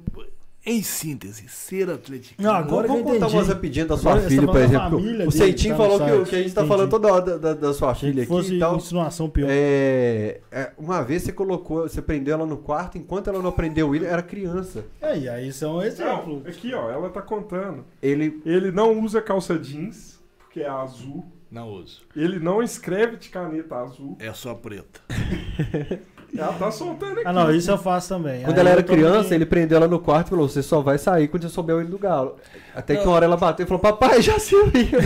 em 0.70 0.84
síntese, 0.84 1.48
ser 1.48 1.90
atleticano. 1.90 2.46
Não, 2.50 2.54
agora 2.54 2.88
Vamos 2.90 3.04
contar 3.04 3.16
entendi. 3.20 3.36
umas 3.38 3.48
rapidinhas 3.48 3.88
da 3.88 3.98
sua 3.98 4.12
Agora 4.12 4.28
filha, 4.28 4.46
tá 4.46 4.52
por 4.52 4.62
exemplo. 4.62 4.98
O 4.98 5.02
que 5.32 5.68
tá 5.70 5.76
falou 5.78 5.98
que, 6.00 6.30
que 6.30 6.36
a 6.36 6.40
gente 6.44 6.54
tá 6.54 6.62
Entendi. 6.62 6.68
falando 6.68 6.90
toda 6.90 7.14
hora 7.14 7.22
da, 7.26 7.38
da- 7.38 7.54
da 7.54 7.74
sua 7.74 7.92
Achei 7.92 8.10
filha 8.12 8.24
que 8.24 8.28
fosse 8.28 8.48
aqui 8.50 8.58
e 8.58 8.60
tal. 8.60 8.76
insinuação 8.76 9.30
pior. 9.30 9.48
É, 9.50 10.42
é, 10.52 10.72
uma 10.78 11.02
vez 11.04 11.24
você 11.24 11.32
colocou, 11.32 11.84
você 11.88 12.02
prendeu 12.02 12.34
ela 12.34 12.46
no 12.46 12.58
quarto, 12.58 12.98
enquanto 12.98 13.30
ela 13.30 13.42
não 13.42 13.50
aprendeu 13.50 13.96
ele, 13.96 14.06
era 14.06 14.22
criança. 14.22 14.84
Aí, 15.02 15.30
aí 15.30 15.48
isso 15.48 15.64
é 15.64 15.68
um 15.70 15.82
exemplo. 15.82 16.42
Não, 16.44 16.50
aqui 16.52 16.74
ó, 16.74 16.92
ela 16.92 17.10
tá 17.10 17.22
contando. 17.22 17.86
Ele. 18.02 18.42
Ele 18.46 18.70
não 18.70 19.00
usa 19.02 19.22
calça 19.22 19.58
jeans, 19.58 20.20
porque 20.38 20.60
é 20.60 20.68
azul. 20.70 21.26
Não 21.50 21.70
uso. 21.70 22.02
Ele 22.14 22.40
não 22.40 22.62
escreve 22.62 23.16
de 23.16 23.30
caneta 23.30 23.76
azul. 23.78 24.18
É 24.20 24.34
só 24.34 24.54
preta. 24.54 25.00
Ela 26.36 26.54
tá 26.54 26.72
soltando 26.72 27.14
aqui. 27.20 27.28
Ah, 27.28 27.34
não, 27.34 27.52
isso 27.54 27.70
eu 27.72 27.78
faço 27.78 28.10
também. 28.10 28.44
Quando 28.44 28.56
Aí 28.56 28.60
ela 28.62 28.70
era 28.70 28.84
criança, 28.84 29.34
ele 29.34 29.46
prendeu 29.46 29.78
ela 29.78 29.88
no 29.88 30.00
quarto 30.00 30.28
e 30.28 30.30
falou: 30.32 30.48
Você 30.48 30.62
só 30.62 30.82
vai 30.82 30.98
sair 30.98 31.28
quando 31.28 31.44
você 31.44 31.50
souber 31.50 31.76
o 31.76 31.82
hino 31.82 31.90
do 31.90 31.98
galo. 31.98 32.36
Até 32.76 32.96
que 32.96 33.04
uma 33.04 33.14
hora 33.14 33.26
ela 33.26 33.38
bateu 33.38 33.64
e 33.66 33.68
falou: 33.68 33.82
Papai, 33.82 34.22
já 34.22 34.36
o 34.36 34.38
hino. 34.78 35.00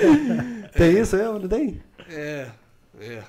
tem 0.76 0.98
isso, 0.98 1.16
é? 1.16 1.24
Não 1.24 1.48
tem? 1.48 1.80
É, 2.08 2.48
é. 3.00 3.22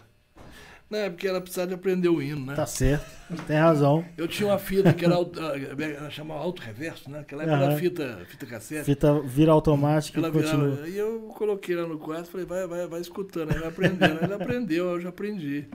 Não, 0.89 0.99
é 0.99 1.09
porque 1.09 1.25
ela 1.25 1.39
precisava 1.39 1.69
de 1.69 1.73
aprender 1.73 2.09
o 2.09 2.21
hino, 2.21 2.45
né? 2.47 2.53
Tá 2.53 2.65
certo, 2.65 3.05
tem 3.47 3.55
razão. 3.55 4.03
Eu 4.17 4.27
tinha 4.27 4.49
uma 4.49 4.59
fita 4.59 4.91
que 4.91 5.05
era, 5.05 5.15
auto- 5.15 5.39
ah, 5.39 5.53
ela 5.57 6.09
chamava 6.09 6.41
auto-reverso, 6.41 7.09
né? 7.09 7.19
Aquela 7.19 7.43
época 7.43 7.57
era 7.57 7.67
Aham. 7.67 7.77
fita, 7.77 8.19
fita 8.27 8.45
cassete. 8.45 8.83
Fita 8.83 9.21
vira 9.21 9.53
automática 9.53 10.19
Ela 10.19 10.27
e 10.27 10.31
continua. 10.33 10.69
virava. 10.71 10.89
E 10.89 10.97
eu 10.97 11.19
coloquei 11.37 11.77
ela 11.77 11.87
no 11.87 11.97
quarto 11.97 12.29
falei, 12.29 12.45
vai, 12.45 12.67
vai, 12.67 12.87
vai 12.87 12.99
escutando, 12.99 13.53
aí 13.53 13.59
vai 13.59 13.69
aprendendo. 13.69 14.19
Ela 14.21 14.35
aprendeu, 14.35 14.89
eu 14.89 14.99
já 14.99 15.07
aprendi. 15.07 15.65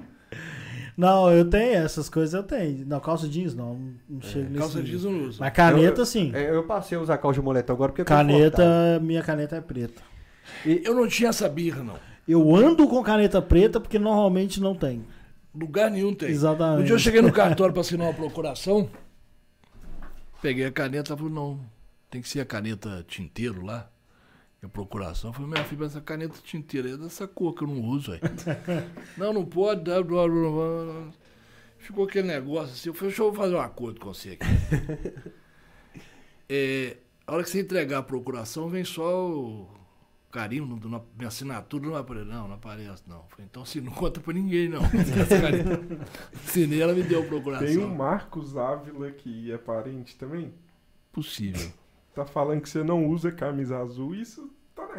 Não, 0.96 1.30
eu 1.30 1.44
tenho 1.48 1.74
essas 1.74 2.08
coisas, 2.08 2.32
eu 2.32 2.42
tenho. 2.42 2.86
Não, 2.86 2.98
calça 3.00 3.28
jeans 3.28 3.54
não, 3.54 3.92
não 4.08 4.20
chego 4.22 4.46
nesse 4.46 4.58
Calça 4.58 4.82
jeans 4.82 5.04
eu 5.04 5.10
não 5.10 5.24
uso. 5.28 5.40
Mas 5.40 5.52
caneta 5.52 6.00
Eu- 6.00 6.06
sim. 6.06 6.32
É, 6.34 6.50
eu 6.50 6.64
passei 6.64 6.96
a 6.96 7.00
usar 7.00 7.18
calça 7.18 7.38
de 7.38 7.44
moletom 7.44 7.72
agora 7.74 7.92
porque 7.92 8.02
é. 8.02 8.04
Caneta, 8.04 8.98
minha 9.02 9.22
caneta 9.22 9.56
é 9.56 9.60
preta. 9.60 10.00
Eu 10.64 10.94
não 10.94 11.06
tinha 11.06 11.28
essa 11.28 11.48
birra, 11.48 11.82
não. 11.82 11.98
Eu 12.26 12.56
ando 12.56 12.88
com 12.88 13.02
caneta 13.02 13.42
preta 13.42 13.78
porque 13.78 13.98
normalmente 13.98 14.60
não 14.60 14.74
tem. 14.74 15.04
Lugar 15.54 15.90
nenhum 15.90 16.14
tem. 16.14 16.28
Exatamente. 16.30 16.82
Um 16.82 16.84
dia 16.84 16.94
eu 16.94 16.98
cheguei 16.98 17.20
no 17.22 17.32
cartório 17.32 17.72
para 17.72 17.80
assinar 17.80 18.06
uma 18.08 18.14
procuração, 18.14 18.88
peguei 20.40 20.64
a 20.66 20.72
caneta 20.72 21.12
e 21.14 21.16
falei, 21.16 21.32
não, 21.32 21.60
tem 22.10 22.20
que 22.20 22.28
ser 22.28 22.40
a 22.40 22.44
caneta 22.44 23.04
tinteiro 23.06 23.64
lá. 23.64 23.88
E 24.66 24.68
a 24.68 24.68
procuração 24.68 25.32
falei, 25.32 25.48
minha 25.48 25.62
filha, 25.64 25.82
mas 25.82 25.92
essa 25.92 26.00
caneta 26.00 26.34
tinteiro 26.42 26.88
é 26.88 26.96
dessa 26.96 27.28
cor 27.28 27.54
que 27.54 27.62
eu 27.62 27.68
não 27.68 27.80
uso, 27.82 28.12
aí. 28.12 28.20
não, 29.16 29.32
não 29.32 29.44
pode. 29.44 29.82
dá- 29.84 30.00
dá- 30.00 30.02
dá- 30.02 30.26
dá. 30.26 31.10
Ficou 31.78 32.04
aquele 32.04 32.26
negócio 32.26 32.72
assim, 32.72 32.88
eu 32.88 32.94
falei, 32.94 33.10
deixa 33.10 33.22
eu 33.22 33.32
fazer 33.32 33.54
um 33.54 33.60
acordo 33.60 34.00
com 34.00 34.12
você 34.12 34.30
aqui. 34.30 34.46
É, 36.48 36.98
a 37.26 37.34
hora 37.34 37.42
que 37.42 37.50
você 37.50 37.60
entregar 37.60 37.98
a 37.98 38.02
procuração, 38.04 38.68
vem 38.68 38.84
só 38.84 39.28
o 39.28 39.68
carinho, 40.30 40.64
não- 40.64 40.76
não- 40.76 41.04
minha 41.16 41.26
assinatura 41.26 41.84
não 41.84 41.96
aparece. 41.96 42.24
Não, 42.28 42.46
não 42.46 42.54
aparece, 42.54 43.02
não. 43.04 43.24
Falei, 43.28 43.46
então 43.50 43.64
assim, 43.64 43.80
não 43.80 43.90
conta 43.90 44.20
pra 44.20 44.32
ninguém, 44.32 44.68
não. 44.68 44.80
Assinei, 46.46 46.80
ela 46.80 46.92
me 46.92 47.02
deu 47.02 47.22
a 47.22 47.26
procuração. 47.26 47.66
Tem 47.66 47.78
um 47.78 47.92
Marcos 47.92 48.56
Ávila 48.56 49.10
que 49.10 49.50
é 49.50 49.58
parente 49.58 50.14
também. 50.16 50.54
Possível. 51.12 51.68
Tá 52.14 52.24
falando 52.24 52.60
que 52.60 52.68
você 52.68 52.84
não 52.84 53.04
usa 53.06 53.32
camisa 53.32 53.78
azul, 53.78 54.14
isso 54.14 54.42
na 54.42 54.48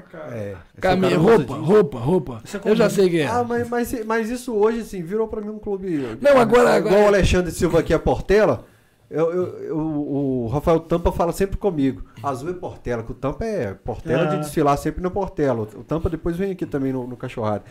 cara. 0.02 0.36
É. 0.38 0.52
esse 0.52 0.82
Cami 0.82 1.02
cara 1.10 1.20
usa 1.20 1.32
roupa, 1.36 1.54
roupa, 1.56 2.00
roupa. 2.00 2.42
Isso 2.44 2.58
é 2.58 2.62
Eu 2.66 2.76
já 2.76 2.90
sei 2.90 3.10
quem 3.10 3.20
é. 3.22 3.28
Ah, 3.28 3.44
mas, 3.44 3.70
mas, 3.70 4.06
mas 4.06 4.30
isso 4.30 4.54
hoje, 4.54 4.82
assim, 4.82 5.02
virou 5.02 5.28
pra 5.28 5.42
mim 5.42 5.50
um 5.50 5.60
clube. 5.60 6.18
Não, 6.22 6.32
agora- 6.38 6.78
Igual 6.78 6.94
agora- 6.94 7.04
o 7.04 7.08
Alexandre 7.08 7.52
Silva 7.52 7.80
aqui 7.80 7.94
é 7.94 7.98
Portela. 7.98 8.66
Eu, 9.10 9.32
eu- 9.34 9.58
eu- 9.64 9.78
o 9.78 10.48
Rafael 10.52 10.82
Tampa 10.82 11.12
fala 11.14 11.32
sempre 11.32 11.56
comigo. 11.56 12.04
Azul 12.22 12.50
é 12.50 12.54
Portela, 12.54 13.04
que 13.04 13.12
o 13.12 13.16
Tampa 13.16 13.46
é 13.46 13.74
Portela 13.74 14.24
Ah. 14.24 14.26
de 14.26 14.40
desfilar 14.40 14.78
sempre 14.78 15.02
no 15.02 15.10
Portela. 15.10 15.62
O 15.62 15.84
Tampa 15.84 16.10
depois 16.10 16.36
vem 16.36 16.52
aqui 16.52 16.66
também 16.66 16.92
no, 16.92 17.08
no 17.08 17.16
Cachorrado. 17.16 17.64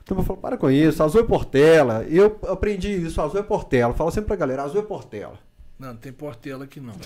O 0.00 0.04
Tampa 0.04 0.22
falou: 0.22 0.40
para 0.40 0.56
com 0.56 0.70
isso, 0.70 1.02
azul 1.02 1.20
é 1.20 1.24
Portela. 1.24 2.04
E 2.08 2.16
eu 2.16 2.38
aprendi 2.48 2.92
isso, 2.92 3.20
azul 3.20 3.40
é 3.40 3.42
Portela. 3.42 3.92
Fala 3.92 4.12
sempre 4.12 4.28
pra 4.28 4.36
galera: 4.36 4.62
azul 4.62 4.80
é 4.80 4.84
Portela. 4.84 5.34
Não, 5.78 5.88
não 5.88 5.96
tem 5.96 6.12
portela 6.12 6.64
aqui 6.64 6.80
não. 6.80 6.94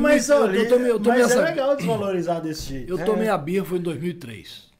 Mas, 0.00 0.26
2000, 0.28 0.36
olha, 0.36 0.56
eu 0.56 0.68
tomei, 0.68 0.90
eu 0.90 1.00
tomei 1.00 1.22
mas 1.22 1.30
é 1.30 1.34
essa- 1.34 1.42
legal 1.44 1.76
desvalorizar 1.76 2.40
desse 2.40 2.68
jeito. 2.68 2.88
Eu 2.88 3.04
tomei 3.04 3.28
a 3.28 3.36
birra 3.36 3.64
foi 3.64 3.78
em 3.78 3.82
2003. 3.82 4.70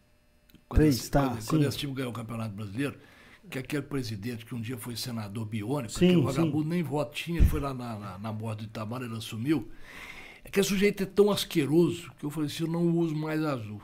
Quando, 0.68 0.78
Três, 0.80 0.96
esse, 0.96 1.10
tá, 1.10 1.28
quando, 1.28 1.46
quando 1.46 1.64
esse 1.66 1.76
time 1.76 1.92
ganhou 1.92 2.12
o 2.12 2.14
Campeonato 2.14 2.54
Brasileiro, 2.54 2.96
que 3.50 3.58
aquele 3.58 3.82
presidente 3.82 4.46
que 4.46 4.54
um 4.54 4.60
dia 4.60 4.78
foi 4.78 4.96
senador 4.96 5.44
biônico, 5.44 5.92
Sim, 5.92 6.08
que 6.10 6.16
o 6.16 6.22
vagabundo 6.22 6.68
nem 6.68 6.82
voto 6.82 7.14
tinha, 7.14 7.42
foi 7.42 7.60
lá 7.60 7.74
na, 7.74 7.98
na, 7.98 8.18
na 8.18 8.32
morte 8.32 8.60
do 8.60 8.64
Itamar, 8.64 9.02
ele 9.02 9.16
assumiu. 9.16 9.68
Aquele 10.44 10.64
sujeito 10.64 11.02
é 11.02 11.06
tão 11.06 11.30
asqueroso 11.30 12.10
que 12.18 12.24
eu 12.24 12.30
falei 12.30 12.48
assim, 12.48 12.64
eu 12.64 12.70
não 12.70 12.96
uso 12.96 13.14
mais 13.14 13.42
azul. 13.44 13.82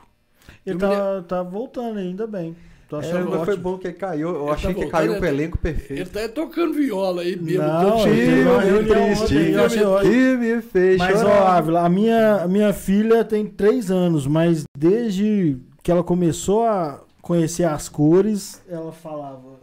Ele 0.65 0.75
Eu 0.75 0.75
me 0.75 0.79
tá, 0.95 1.21
tá 1.23 1.43
voltando 1.43 1.99
ainda 1.99 2.25
bem. 2.25 2.55
Tô 2.89 2.95
É, 2.97 2.99
achando 3.01 3.25
mas 3.29 3.39
foi 3.45 3.53
ótimo. 3.53 3.57
bom 3.57 3.77
que 3.77 3.91
caiu. 3.93 4.29
Eu 4.29 4.41
Ele 4.45 4.51
achei 4.51 4.73
tá 4.73 4.79
que 4.79 4.87
caiu 4.87 5.15
ele- 5.15 5.27
elenco 5.27 5.59
Ele 5.63 5.73
perfeito. 5.75 6.09
tá 6.09 6.19
aí 6.21 6.27
tocando 6.29 6.73
viola 6.73 7.21
aí, 7.21 7.35
mesmo. 7.39 7.61
Não, 7.61 8.07
ele 8.07 8.87
triste, 8.87 9.23
ontem, 9.35 9.51
eu 9.53 9.63
achei 9.65 9.83
ótimo. 9.83 10.11
que 10.11 10.35
me 10.37 10.61
fez 10.61 10.97
Mas, 10.97 11.23
ó. 11.23 11.29
Ávila, 11.47 11.85
a 11.85 11.89
minha, 11.89 12.35
a 12.43 12.47
minha 12.47 12.73
filha 12.73 13.23
tem 13.23 13.45
três 13.45 13.91
anos, 13.91 14.25
mas 14.25 14.63
desde 14.75 15.57
que 15.83 15.91
ela 15.91 16.03
começou 16.03 16.63
a 16.65 17.01
conhecer 17.21 17.63
as 17.65 17.87
cores, 17.87 18.59
ela 18.67 18.91
falava 18.91 19.59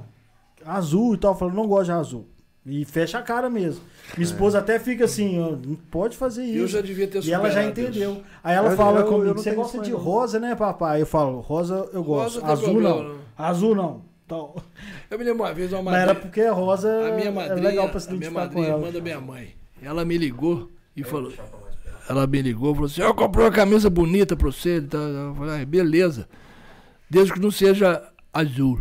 azul 0.64 1.14
e 1.14 1.18
tal. 1.18 1.32
Eu 1.32 1.38
falava, 1.38 1.56
não 1.56 1.66
gosto 1.66 1.86
de 1.86 1.92
azul. 1.92 2.26
E 2.68 2.84
fecha 2.84 3.18
a 3.18 3.22
cara 3.22 3.48
mesmo. 3.48 3.80
Minha 4.16 4.24
esposa 4.26 4.58
até 4.58 4.78
fica 4.80 5.04
assim, 5.04 5.40
ó, 5.40 5.50
não 5.52 5.76
pode 5.90 6.16
fazer 6.16 6.44
isso. 6.44 6.58
Eu 6.58 6.66
já 6.66 6.80
devia 6.80 7.06
ter 7.06 7.22
E 7.24 7.32
ela 7.32 7.48
já 7.48 7.62
entendeu. 7.64 8.12
isso. 8.14 8.22
Aí 8.42 8.56
ela 8.56 8.70
Eu- 8.72 8.76
fala 8.76 9.00
eu- 9.00 9.06
comigo, 9.06 9.34
você 9.34 9.52
gosta 9.52 9.78
de 9.78 9.92
mais, 9.92 10.04
não." 10.04 10.10
rosa, 10.12 10.40
né, 10.40 10.54
papai? 10.56 11.00
Eu 11.02 11.06
falo, 11.06 11.38
rosa 11.40 11.88
eu 11.92 12.02
gosto. 12.02 12.34
Rosa 12.34 12.40
tem 12.40 12.50
Azul 12.50 12.64
problema, 12.70 12.94
não. 12.96 13.04
não. 13.10 13.16
Azul 13.38 13.74
não. 13.76 14.02
Então, 14.24 14.54
Eu 15.08 15.16
me 15.18 15.24
lembro 15.24 15.44
uma 15.44 15.54
vez, 15.54 15.72
uma 15.72 15.82
mas 15.84 15.94
era 15.94 16.06
madrinha, 16.06 16.22
porque 16.22 16.48
rosa 16.48 16.88
a 16.90 17.12
minha 17.14 17.28
é 17.28 17.30
madrinha, 17.30 17.68
legal 17.68 17.88
pra 17.88 18.00
se 18.00 18.08
a 18.08 18.10
minha 18.10 18.16
identificar 18.28 18.48
com 18.48 18.54
madrinha, 18.60 18.74
ela. 18.76 18.92
da 18.92 19.00
minha 19.00 19.20
mãe, 19.20 19.54
ela 19.80 20.04
me 20.04 20.18
ligou 20.18 20.68
e 20.96 21.04
falou, 21.04 21.32
ela 22.08 22.26
me 22.26 22.42
ligou 22.42 22.72
e 22.72 22.74
falou 22.74 22.86
assim: 22.86 23.00
Eu 23.02 23.14
comprei 23.14 23.44
uma 23.44 23.52
camisa 23.52 23.88
bonita 23.88 24.34
pra 24.34 24.50
você. 24.50 24.80
Tá? 24.80 24.98
Eu 24.98 25.34
falei: 25.36 25.62
ah, 25.62 25.64
beleza. 25.64 26.28
Desde 27.08 27.32
que 27.32 27.38
não 27.38 27.52
seja 27.52 28.02
azul. 28.34 28.80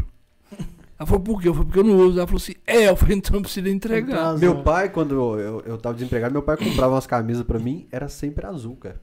Ela 0.97 1.05
falou: 1.05 1.21
Por 1.21 1.41
quê? 1.41 1.49
Eu 1.49 1.53
falei: 1.53 1.67
Porque 1.67 1.79
eu 1.79 1.83
não 1.83 1.97
uso. 1.97 2.17
Ela 2.17 2.27
falou 2.27 2.41
assim: 2.41 2.55
É, 2.65 2.89
eu 2.89 2.95
falei: 2.95 3.17
Então 3.17 3.41
precisa 3.41 3.69
entregar. 3.69 4.15
Razão. 4.15 4.39
Meu 4.39 4.63
pai, 4.63 4.89
quando 4.89 5.13
eu, 5.13 5.39
eu, 5.39 5.63
eu 5.65 5.77
tava 5.77 5.95
desempregado, 5.95 6.33
meu 6.33 6.43
pai 6.43 6.57
comprava 6.57 6.93
umas 6.93 7.07
camisas 7.07 7.43
pra 7.43 7.59
mim, 7.59 7.87
era 7.91 8.07
sempre 8.07 8.45
azul, 8.45 8.75
cara. 8.75 8.99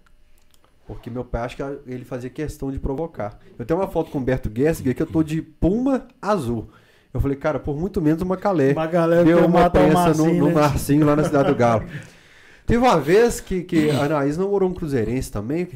Porque 0.87 1.09
meu 1.09 1.25
pai, 1.25 1.43
acho 1.43 1.57
que 1.57 1.63
ele 1.87 2.05
fazia 2.05 2.29
questão 2.29 2.71
de 2.71 2.79
provocar. 2.79 3.39
Eu 3.59 3.65
tenho 3.65 3.79
uma 3.79 3.89
foto 3.89 4.11
com 4.11 4.19
o 4.19 4.21
Humberto 4.21 4.51
Gessinger 4.55 4.95
que 4.95 5.03
eu 5.03 5.07
tô 5.07 5.23
de 5.23 5.41
puma 5.41 6.07
azul. 6.21 6.69
Eu 7.15 7.21
falei, 7.21 7.37
cara, 7.37 7.61
por 7.61 7.79
muito 7.79 8.01
menos 8.01 8.23
uma 8.23 8.37
calé. 8.37 8.73
Uma 8.73 8.87
galera 8.87 9.25
Deu 9.25 9.47
uma 9.47 9.69
peça 9.71 9.89
no, 9.89 9.95
Marcinho, 9.95 10.39
no 10.39 10.47
né? 10.49 10.55
Marcinho 10.55 11.07
lá 11.07 11.15
na 11.15 11.25
Cidade 11.25 11.49
do 11.49 11.55
Galo. 11.55 11.85
Teve 12.67 12.79
uma 12.79 12.99
vez 12.99 13.41
que, 13.41 13.63
que 13.63 13.91
a 13.91 14.05
Anaís 14.05 14.37
namorou 14.39 14.69
um 14.69 14.75
cruzeirense 14.75 15.31
também. 15.31 15.69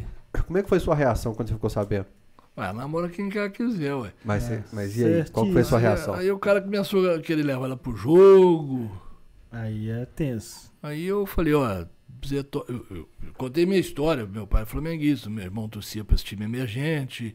Como 0.47 0.59
é 0.59 0.63
que 0.63 0.69
foi 0.69 0.81
sua 0.81 0.95
reação 0.95 1.35
quando 1.35 1.49
você 1.49 1.55
ficou 1.55 1.71
sabendo? 1.71 2.07
Ué, 2.57 2.73
namora 2.73 3.09
quem 3.09 3.29
quer 3.29 3.51
quiser, 3.53 3.95
ué. 3.95 4.13
Mas, 4.25 4.51
É, 4.51 4.65
mas 4.73 4.97
e 4.97 5.05
aí? 5.05 5.25
Qual 5.31 5.45
que 5.47 5.53
foi 5.53 5.61
a 5.61 5.65
sua 5.65 5.79
Aí, 5.79 5.85
reação? 5.85 6.15
aí 6.15 6.31
o 6.31 6.39
cara 6.39 6.61
começou 6.63 7.11
a 7.15 7.21
querer 7.21 7.43
levar 7.43 7.67
ela 7.67 7.77
pro 7.77 7.95
jogo. 7.97 8.91
Aí 9.53 9.91
é 9.91 10.07
tenso. 10.07 10.73
Aí 10.83 11.05
eu 11.05 11.27
falei, 11.27 11.53
ó, 11.55 11.85
eu, 12.31 12.47
eu- 12.69 12.87
eu 12.91 13.09
contei 13.37 13.67
minha 13.67 13.79
história, 13.79 14.25
meu 14.27 14.47
pai 14.47 14.63
é 14.63 14.67
flamenguista, 14.67 15.29
meu 15.29 15.45
irmão 15.45 15.69
torcia 15.69 16.03
pra 16.05 16.15
esse 16.15 16.25
time 16.25 16.45
emergente, 16.45 17.35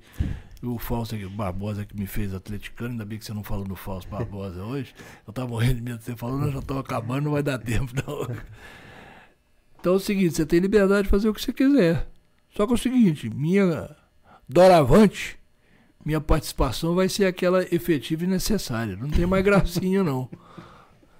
o 0.64 0.77
Fausto 0.80 1.14
aqui, 1.15 1.26
o 1.26 1.30
Barbosa 1.30 1.85
que 1.85 1.95
me 1.95 2.07
fez 2.07 2.34
atleticano, 2.34 2.91
ainda 2.91 3.06
bem 3.06 3.18
que 3.19 3.26
você 3.26 3.34
não 3.34 3.43
falou 3.43 3.68
no 3.68 3.76
Fausto 3.76 4.10
Barbosa 4.10 4.64
hoje. 4.64 4.93
Eu 5.27 5.31
tava 5.34 5.48
morrendo 5.48 5.76
de 5.76 5.81
medo 5.84 5.98
de 5.99 6.03
você 6.06 6.15
falando, 6.15 6.41
nós 6.45 6.53
já 6.53 6.60
estamos 6.60 6.84
acabando, 6.84 7.26
não 7.26 7.31
vai 7.31 7.43
dar 7.43 7.57
tempo 7.60 7.91
não. 8.07 8.35
Então 9.80 9.93
é 9.93 9.95
o 9.95 9.99
seguinte, 9.99 10.35
você 10.35 10.45
tem 10.45 10.60
liberdade 10.60 11.03
de 11.03 11.10
fazer 11.10 11.30
o 11.30 11.34
que 11.34 11.41
você 11.41 11.53
quiser. 11.53 12.07
Só 12.56 12.65
que 12.65 12.73
é 12.73 12.76
o 12.76 12.77
seguinte, 12.77 13.30
minha 13.30 13.95
doravante, 14.52 15.40
minha 16.06 16.19
participação 16.19 16.94
vai 16.95 17.07
ser 17.10 17.26
aquela 17.26 17.64
efetiva 17.73 18.23
e 18.23 18.28
necessária. 18.28 18.95
Não 18.95 19.10
tem 19.10 19.26
mais 19.26 19.44
gracinha 19.44 20.03
não. 20.03 20.30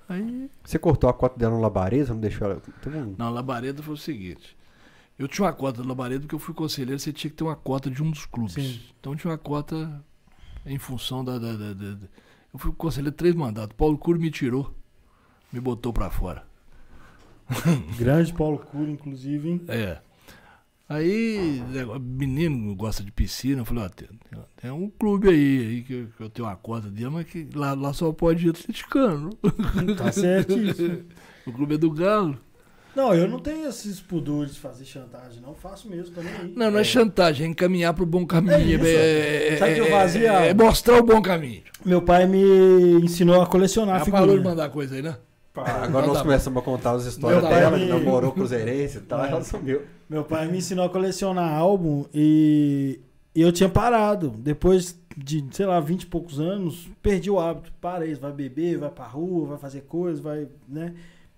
Aí 0.10 0.50
Você 0.64 0.78
cortou 0.78 1.10
a 1.10 1.14
cota 1.14 1.40
dela 1.40 1.56
no 1.56 1.62
labareda, 1.62 2.14
não 2.14 2.20
deixou 2.20 2.46
ela. 2.52 2.62
Um- 2.88 3.16
não, 3.18 3.30
Labareda 3.32 3.82
foi 3.82 3.94
o 3.94 3.98
seguinte. 3.98 4.58
Eu 5.18 5.28
tinha 5.28 5.46
uma 5.46 5.54
cota 5.54 5.82
do 5.82 5.88
Labareda 5.88 6.22
porque 6.22 6.36
eu 6.36 6.40
fui 6.40 6.54
conselheiro, 6.54 7.00
você 7.00 7.14
tinha 7.14 7.30
que 7.32 7.38
ter 7.38 7.44
uma 7.44 7.56
cota 7.56 7.90
de 7.90 8.02
um 8.04 8.10
dos 8.12 8.26
clubes. 8.26 8.54
Sim. 8.56 8.82
Então 9.00 9.16
tinha 9.16 9.32
uma 9.32 9.38
cota 9.38 10.04
em 10.66 10.78
função 10.78 11.24
da. 11.24 11.38
da- 11.40 11.54
da- 11.56 11.74
da- 11.74 11.92
da- 11.94 12.08
Eu 12.54 12.60
fui 12.60 12.72
conselheiro 12.74 13.16
três 13.16 13.34
mandatos. 13.36 13.74
Paulo 13.78 13.98
Curo 13.98 14.20
me 14.20 14.30
tirou, 14.32 14.76
me 15.54 15.60
botou 15.62 15.94
pra 15.94 16.10
fora. 16.10 16.44
Grande 17.98 18.34
Paulo 18.34 18.58
Cura, 18.60 18.90
inclusive, 18.90 19.50
hein? 19.50 19.62
É. 19.68 20.00
Aí, 20.94 21.62
nego- 21.72 22.00
menino 22.00 22.76
gosta 22.76 23.04
de 23.04 23.12
piscina, 23.12 23.62
eu 23.62 23.66
falei, 23.66 23.84
ó, 23.86 23.90
tem, 23.90 24.08
tem- 24.62 24.72
um 24.72 24.90
clube 24.90 25.30
aí, 25.30 25.60
aí 25.68 25.82
que, 25.84 25.94
eu- 25.94 26.08
que 26.18 26.24
eu 26.24 26.30
tenho 26.30 26.48
uma 26.48 26.56
cota 26.56 26.90
dele, 26.90 27.10
mas 27.10 27.26
que 27.28 27.48
lá, 27.56 27.74
lá 27.74 27.94
só 27.94 28.12
pode 28.12 28.46
ir 28.46 28.50
atleticano. 28.52 29.30
Tá 29.98 30.12
certíssimo. 30.12 31.04
o 31.48 31.52
clube 31.52 31.76
é 31.76 31.78
do 31.78 31.92
Galo. 31.92 32.38
Não, 32.94 33.14
eu 33.14 33.26
não 33.26 33.40
tenho 33.40 33.70
esses 33.70 34.02
pudores 34.02 34.54
de 34.54 34.60
fazer 34.60 34.84
chantagem, 34.84 35.42
não. 35.42 35.54
Faço 35.56 35.88
mesmo 35.90 36.14
também. 36.14 36.34
aí. 36.34 36.54
Não, 36.54 36.70
não 36.70 36.80
é, 36.80 36.84
chantagem, 36.84 37.48
é 37.48 37.50
encaminhar 37.50 37.94
pro 37.94 38.06
bom 38.06 38.26
caminho. 38.26 38.54
É 38.54 38.62
isso. 38.62 38.84
é, 38.86 39.56
Sabe 39.58 39.72
o 39.72 39.76
que 39.76 39.80
eu 39.82 39.86
é- 39.86 39.90
fazia? 39.92 40.32
É 40.34 40.54
mostrar 40.54 40.98
o 41.00 41.04
bom 41.04 41.22
caminho. 41.22 41.62
Meu 41.86 42.02
pai 42.02 42.28
me 42.28 43.02
ensinou 43.02 43.42
a 43.42 43.48
colecionar 43.48 44.00
Já 44.04 44.12
parou 44.12 44.28
de 44.28 44.32
figurinha. 44.34 44.50
mandar 44.50 44.70
coisa 44.70 44.96
aí, 44.96 45.02
né? 45.02 45.16
Agora 45.54 45.88
Então 45.90 46.08
nós 46.08 46.18
tá 46.18 46.24
começamos 46.24 46.62
a 46.62 46.66
contar 46.66 46.92
as 46.92 47.06
histórias 47.06 47.42
dela, 47.44 47.72
pai- 47.72 47.80
que 47.82 47.86
namorou 47.88 48.32
cruzeirense 48.32 48.98
e 49.00 49.02
tal, 49.02 49.26
ela 49.26 49.44
sumiu. 49.44 49.82
Meu 50.10 50.24
pai 50.24 50.48
me 50.48 50.58
ensinou 50.60 50.86
a 50.86 50.90
colecionar 50.90 51.54
álbum 51.54 52.06
e 52.14 53.00
e 53.34 53.42
eu 53.42 53.52
tinha 53.52 53.70
parado. 53.70 54.30
Depois 54.30 54.98
de, 55.16 55.46
sei 55.52 55.66
lá, 55.66 55.80
20 55.80 56.04
e 56.04 56.06
poucos 56.06 56.40
anos, 56.40 56.90
perdi 57.02 57.30
o 57.30 57.40
hábito. 57.40 57.72
Parei, 57.80 58.14
vai 58.16 58.32
beber, 58.32 58.78
vai 58.78 58.90
pra 58.90 59.06
rua, 59.06 59.48
vai 59.48 59.58
fazer 59.58 59.82
coisas, 59.82 60.20
vai, 60.22 60.48
né? 60.68 60.94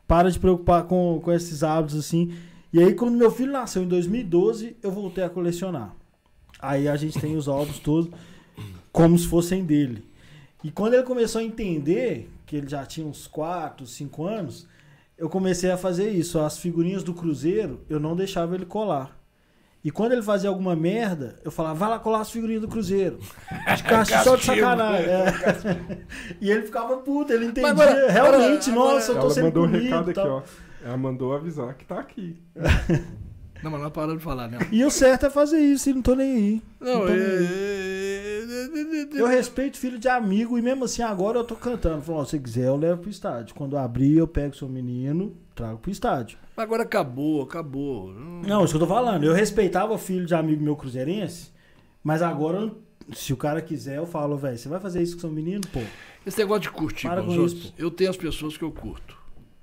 Para 0.07 0.29
de 0.31 0.39
preocupar 0.39 0.83
com, 0.85 1.19
com 1.23 1.31
esses 1.31 1.63
hábitos 1.63 1.97
assim. 1.97 2.33
E 2.71 2.79
aí, 2.79 2.93
quando 2.95 3.15
meu 3.15 3.29
filho 3.31 3.51
nasceu 3.51 3.83
em 3.83 3.87
2012, 3.87 4.75
eu 4.81 4.91
voltei 4.91 5.23
a 5.23 5.29
colecionar. 5.29 5.95
Aí 6.59 6.87
a 6.87 6.95
gente 6.95 7.19
tem 7.19 7.35
os 7.35 7.47
álbuns 7.47 7.77
todos 7.79 8.09
como 8.91 9.17
se 9.17 9.27
fossem 9.27 9.63
dele. 9.63 10.03
E 10.63 10.71
quando 10.71 10.93
ele 10.95 11.03
começou 11.03 11.41
a 11.41 11.43
entender 11.43 12.27
que 12.45 12.55
ele 12.55 12.67
já 12.67 12.85
tinha 12.85 13.05
uns 13.05 13.27
4, 13.27 13.85
5 13.85 14.25
anos, 14.25 14.67
eu 15.17 15.29
comecei 15.29 15.71
a 15.71 15.77
fazer 15.77 16.09
isso. 16.09 16.39
As 16.39 16.57
figurinhas 16.57 17.03
do 17.03 17.13
Cruzeiro, 17.13 17.81
eu 17.89 17.99
não 17.99 18.15
deixava 18.15 18.55
ele 18.55 18.65
colar. 18.65 19.17
E 19.83 19.91
quando 19.91 20.13
ele 20.13 20.21
fazia 20.21 20.49
alguma 20.49 20.75
merda, 20.77 21.35
eu 21.43 21.51
falava, 21.51 21.75
vai 21.75 21.89
lá 21.89 21.99
colar 21.99 22.21
as 22.21 22.31
figurinhas 22.31 22.61
do 22.61 22.69
Cruzeiro. 22.69 23.19
De 23.75 23.83
caixa 23.83 24.23
só 24.23 24.35
de 24.37 24.45
Castigo. 24.45 24.55
sacanagem. 24.65 25.09
É. 25.09 25.25
e 26.39 26.49
ele 26.49 26.61
ficava 26.63 26.97
puto, 26.97 27.33
ele 27.33 27.45
entendia. 27.47 27.69
agora- 27.71 28.09
Realmente, 28.11 28.69
agora- 28.71 28.93
nossa, 28.93 29.11
eu 29.11 29.15
tô 29.15 29.21
ela 29.21 29.29
sendo 29.31 29.43
mandou 29.45 29.63
um 29.65 29.67
recado 29.69 30.07
e 30.07 30.11
aqui, 30.11 30.13
tal. 30.21 30.29
ó. 30.37 30.41
Ela 30.85 30.97
mandou 30.97 31.33
avisar 31.33 31.73
que 31.75 31.83
tá 31.85 31.99
aqui. 31.99 32.41
Não, 33.61 33.71
mas 33.71 33.81
nós 33.81 33.91
paramos 33.93 34.17
de 34.17 34.23
falar, 34.23 34.47
né? 34.49 34.59
E 34.71 34.83
o 34.83 34.91
certo 34.91 35.25
é 35.25 35.29
fazer 35.29 35.59
isso, 35.59 35.89
e 35.89 35.93
não 35.93 36.01
tô 36.01 36.15
nem 36.15 36.33
aí. 36.35 36.61
Não, 36.81 37.03
Então, 37.03 37.07
é... 37.09 37.13
Eu 39.13 39.27
respeito 39.27 39.77
filho 39.77 39.97
de 39.97 40.07
amigo 40.07 40.57
e 40.57 40.61
mesmo 40.61 40.85
assim 40.85 41.01
agora 41.01 41.39
eu 41.39 41.43
tô 41.43 41.55
cantando. 41.55 42.01
Falando, 42.01 42.27
se 42.27 42.39
quiser 42.39 42.67
eu 42.67 42.75
levo 42.75 43.01
pro 43.01 43.09
estádio. 43.09 43.55
Quando 43.55 43.77
abrir 43.77 44.17
eu 44.17 44.27
pego 44.27 44.55
seu 44.55 44.67
menino, 44.67 45.35
trago 45.55 45.79
pro 45.79 45.91
estádio. 45.91 46.37
Agora 46.55 46.83
acabou, 46.83 47.41
acabou. 47.41 48.13
Não, 48.13 48.63
isso 48.63 48.73
que 48.73 48.77
eu 48.77 48.87
tô 48.87 48.93
falando. 48.93 49.23
Eu 49.23 49.33
respeitava 49.33 49.97
filho 49.97 50.25
de 50.25 50.35
amigo 50.35 50.63
meu 50.63 50.75
cruzeirense, 50.75 51.51
mas 52.03 52.21
agora, 52.21 52.71
se 53.11 53.33
o 53.33 53.37
cara 53.37 53.61
quiser, 53.61 53.97
eu 53.97 54.05
falo, 54.05 54.37
velho, 54.37 54.57
você 54.57 54.69
vai 54.69 54.79
fazer 54.79 55.01
isso 55.01 55.15
com 55.15 55.21
seu 55.21 55.31
menino? 55.31 55.61
Pô, 55.71 55.79
Esse 56.25 56.37
negócio 56.37 56.63
de 56.63 56.71
curtir 56.71 57.07
Para 57.07 57.21
com 57.21 57.27
com 57.27 57.33
outros, 57.33 57.53
isso, 57.53 57.73
eu 57.77 57.89
tenho 57.89 58.09
as 58.09 58.17
pessoas 58.17 58.55
que 58.55 58.63
eu 58.63 58.71
curto, 58.71 59.17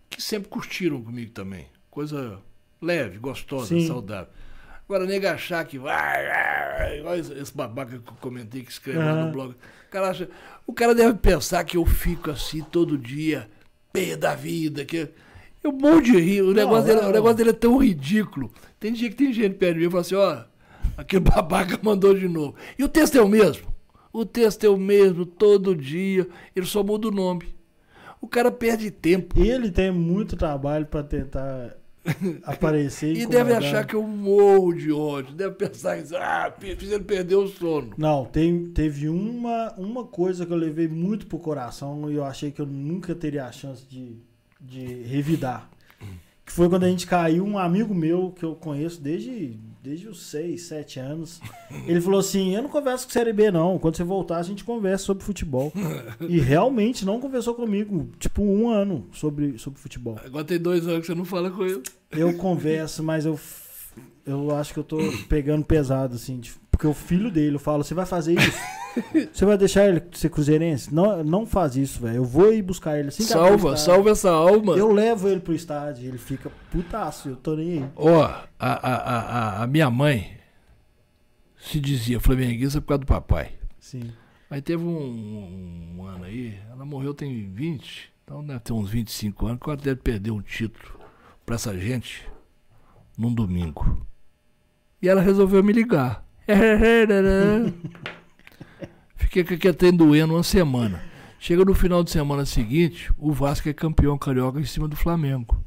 que 0.09 0.21
sempre 0.21 0.49
curtiram 0.49 1.01
comigo 1.01 1.31
também. 1.31 1.67
Coisa 1.91 2.41
leve, 2.83 3.19
gostosa, 3.19 3.67
Sim. 3.67 3.87
saudável. 3.87 4.33
Agora, 4.91 5.07
nega 5.07 5.35
achar 5.35 5.65
que 5.65 5.79
vai, 5.79 6.27
esse 7.41 7.57
babaca 7.57 7.93
que 7.93 8.11
eu 8.11 8.17
comentei 8.21 8.65
que 8.65 8.73
escreve 8.73 8.99
lá 8.99 9.13
Aham. 9.13 9.27
no 9.27 9.33
blog. 9.33 9.51
O 9.53 9.89
cara, 9.89 10.11
acha, 10.11 10.29
o 10.67 10.73
cara 10.73 10.97
deve 10.97 11.15
pensar 11.15 11.63
que 11.63 11.77
eu 11.77 11.87
fico 11.87 12.29
assim 12.29 12.61
todo 12.61 12.99
dia, 12.99 13.49
pé 13.93 14.17
da 14.17 14.35
vida, 14.35 14.85
que 14.85 15.09
eu 15.63 15.71
morro 15.71 16.03
de 16.03 16.19
rir. 16.19 16.43
O 16.43 16.53
negócio, 16.53 16.87
dele, 16.87 17.07
é. 17.07 17.09
o 17.09 17.13
negócio 17.13 17.37
dele 17.37 17.51
é 17.51 17.53
tão 17.53 17.77
ridículo. 17.77 18.51
Tem 18.81 18.93
dia 18.93 19.09
que 19.09 19.15
tem 19.15 19.33
gente 19.33 19.55
perto 19.55 19.75
de 19.75 19.79
mim 19.79 19.87
e 19.87 19.91
fala 19.91 20.01
assim, 20.01 20.17
ó, 20.17 20.43
aquele 20.97 21.23
babaca 21.31 21.79
mandou 21.81 22.13
de 22.13 22.27
novo. 22.27 22.57
E 22.77 22.83
o 22.83 22.89
texto 22.89 23.17
é 23.17 23.23
o 23.23 23.29
mesmo. 23.29 23.73
O 24.13 24.27
texto 24.27 24.65
é 24.65 24.69
o 24.69 24.77
mesmo 24.77 25.25
todo 25.25 25.77
dia, 25.77 26.27
ele 26.57 26.67
só 26.67 26.83
muda 26.83 27.07
o 27.07 27.13
nome. 27.13 27.55
O 28.21 28.27
cara 28.27 28.51
perde 28.51 28.91
tempo. 28.91 29.41
ele 29.41 29.71
tem 29.71 29.93
muito 29.93 30.37
trabalho 30.37 30.85
pra 30.85 31.05
tentar 31.05 31.77
aparecer 32.45 33.17
E 33.17 33.27
deve 33.27 33.53
achar 33.53 33.87
que 33.87 33.95
eu 33.95 34.03
morro 34.03 34.73
de 34.73 34.91
ódio. 34.91 35.35
Deve 35.35 35.55
pensar 35.55 36.03
que 36.03 36.17
ah, 36.17 36.53
fiz 36.59 36.91
ele 36.91 37.05
perder 37.05 37.37
o 37.37 37.49
sono. 37.49 37.93
Não, 37.97 38.25
tem, 38.25 38.67
teve 38.67 39.09
uma, 39.09 39.73
uma 39.77 40.05
coisa 40.05 40.47
que 40.47 40.53
eu 40.53 40.57
levei 40.57 40.89
muito 40.89 41.27
pro 41.27 41.39
coração 41.39 42.11
e 42.11 42.15
eu 42.15 42.25
achei 42.25 42.51
que 42.51 42.61
eu 42.61 42.67
nunca 42.67 43.15
teria 43.15 43.45
a 43.45 43.53
chance 43.53 43.85
de, 43.87 44.17
de 44.61 45.03
revidar. 45.03 45.71
Que 46.45 46.53
foi 46.53 46.69
quando 46.69 46.85
a 46.85 46.89
gente 46.89 47.07
caiu, 47.07 47.45
um 47.45 47.59
amigo 47.59 47.95
meu 47.95 48.33
que 48.33 48.45
eu 48.45 48.57
conheço 48.57 49.01
desde, 49.01 49.57
desde 49.83 50.09
os 50.09 50.23
6, 50.25 50.61
7 50.63 51.01
anos. 51.01 51.41
Ele 51.87 52.01
falou 52.01 52.21
assim: 52.21 52.55
Eu 52.55 52.63
não 52.63 52.69
converso 52.69 53.07
com 53.07 53.13
Série 53.13 53.33
B, 53.33 53.51
não. 53.51 53.79
Quando 53.79 53.97
você 53.97 54.05
voltar, 54.05 54.39
a 54.39 54.43
gente 54.43 54.65
conversa 54.65 55.05
sobre 55.05 55.25
futebol. 55.25 55.73
E 56.29 56.39
realmente 56.39 57.05
não 57.05 57.21
conversou 57.21 57.55
comigo, 57.55 58.11
tipo, 58.19 58.43
um 58.43 58.69
ano 58.69 59.07
sobre, 59.13 59.59
sobre 59.59 59.81
futebol. 59.81 60.19
Agora 60.25 60.45
tem 60.45 60.59
dois 60.59 60.87
anos 60.87 61.01
que 61.01 61.07
você 61.07 61.15
não 61.15 61.25
fala 61.25 61.51
com 61.51 61.65
ele. 61.65 61.83
Eu 62.11 62.35
converso, 62.37 63.03
mas 63.03 63.25
eu, 63.25 63.39
eu 64.27 64.55
acho 64.55 64.73
que 64.73 64.79
eu 64.79 64.85
tô 64.85 64.99
pegando 65.29 65.65
pesado, 65.65 66.15
assim. 66.15 66.41
Porque 66.71 66.87
o 66.87 66.95
filho 66.95 67.31
dele, 67.31 67.57
eu 67.57 67.61
falo, 67.61 67.83
você 67.85 67.95
vai 67.95 68.07
fazer 68.07 68.35
isso? 68.35 68.59
Você 69.33 69.45
vai 69.45 69.57
deixar 69.57 69.87
ele 69.89 70.03
ser 70.13 70.29
cruzeirense? 70.31 70.93
Não, 70.95 71.23
não 71.23 71.47
faz 71.47 71.77
isso, 71.77 72.01
velho. 72.01 72.17
Eu 72.17 72.25
vou 72.25 72.53
ir 72.53 72.63
buscar 72.63 72.99
ele 72.99 73.09
assim 73.09 73.23
salva, 73.23 73.77
salva 73.77 74.11
essa 74.11 74.31
alma. 74.31 74.75
Eu 74.77 74.93
levo 74.93 75.29
ele 75.29 75.41
pro 75.41 75.55
estádio, 75.55 76.09
ele 76.09 76.19
fica 76.19 76.51
putaço, 76.71 77.29
eu 77.29 77.37
tô 77.37 77.55
nem 77.55 77.85
aí. 77.85 77.91
Ó, 77.97 78.23
a, 78.25 78.45
a, 78.59 78.73
a, 78.79 79.21
a- 79.61 79.63
a 79.63 79.67
minha 79.67 79.91
mãe 79.91 80.37
se 81.59 81.79
dizia 81.79 82.19
flamenguista 82.21 82.81
por 82.81 82.89
causa 82.89 83.01
do 83.01 83.07
papai. 83.07 83.53
Sim. 83.79 84.13
Aí 84.51 84.61
teve 84.61 84.83
um, 84.83 85.97
um 85.99 86.05
ano 86.05 86.25
aí, 86.25 86.59
ela 86.73 86.85
morreu 86.85 87.15
tem 87.15 87.49
20, 87.53 88.13
então 88.25 88.45
deve 88.45 88.59
ter 88.61 88.73
uns 88.73 88.91
25 88.91 89.47
anos, 89.47 89.61
que 89.63 89.69
ela 89.71 89.77
deve 89.77 90.01
perder 90.01 90.33
um 90.33 90.43
título 90.43 90.99
pra 91.47 91.55
essa 91.55 91.79
gente 91.79 92.29
num 93.17 93.33
domingo. 93.33 94.05
E 95.01 95.09
ela 95.09 95.21
resolveu 95.21 95.63
me 95.63 95.73
ligar. 95.73 96.25
Fiquei 99.21 99.45
com 99.45 99.55
aquele 99.55 99.75
trem 99.75 99.93
doendo 99.93 100.35
uma 100.35 100.43
semana. 100.43 101.03
Chega 101.39 101.65
no 101.65 101.75
final 101.75 102.03
de 102.03 102.11
semana 102.11 102.45
seguinte, 102.45 103.11
o 103.19 103.33
Vasco 103.33 103.69
é 103.69 103.73
campeão 103.73 104.19
carioca 104.19 104.61
em 104.61 104.65
cima 104.65 104.89
do 104.89 104.97
Flamengo. 104.97 105.63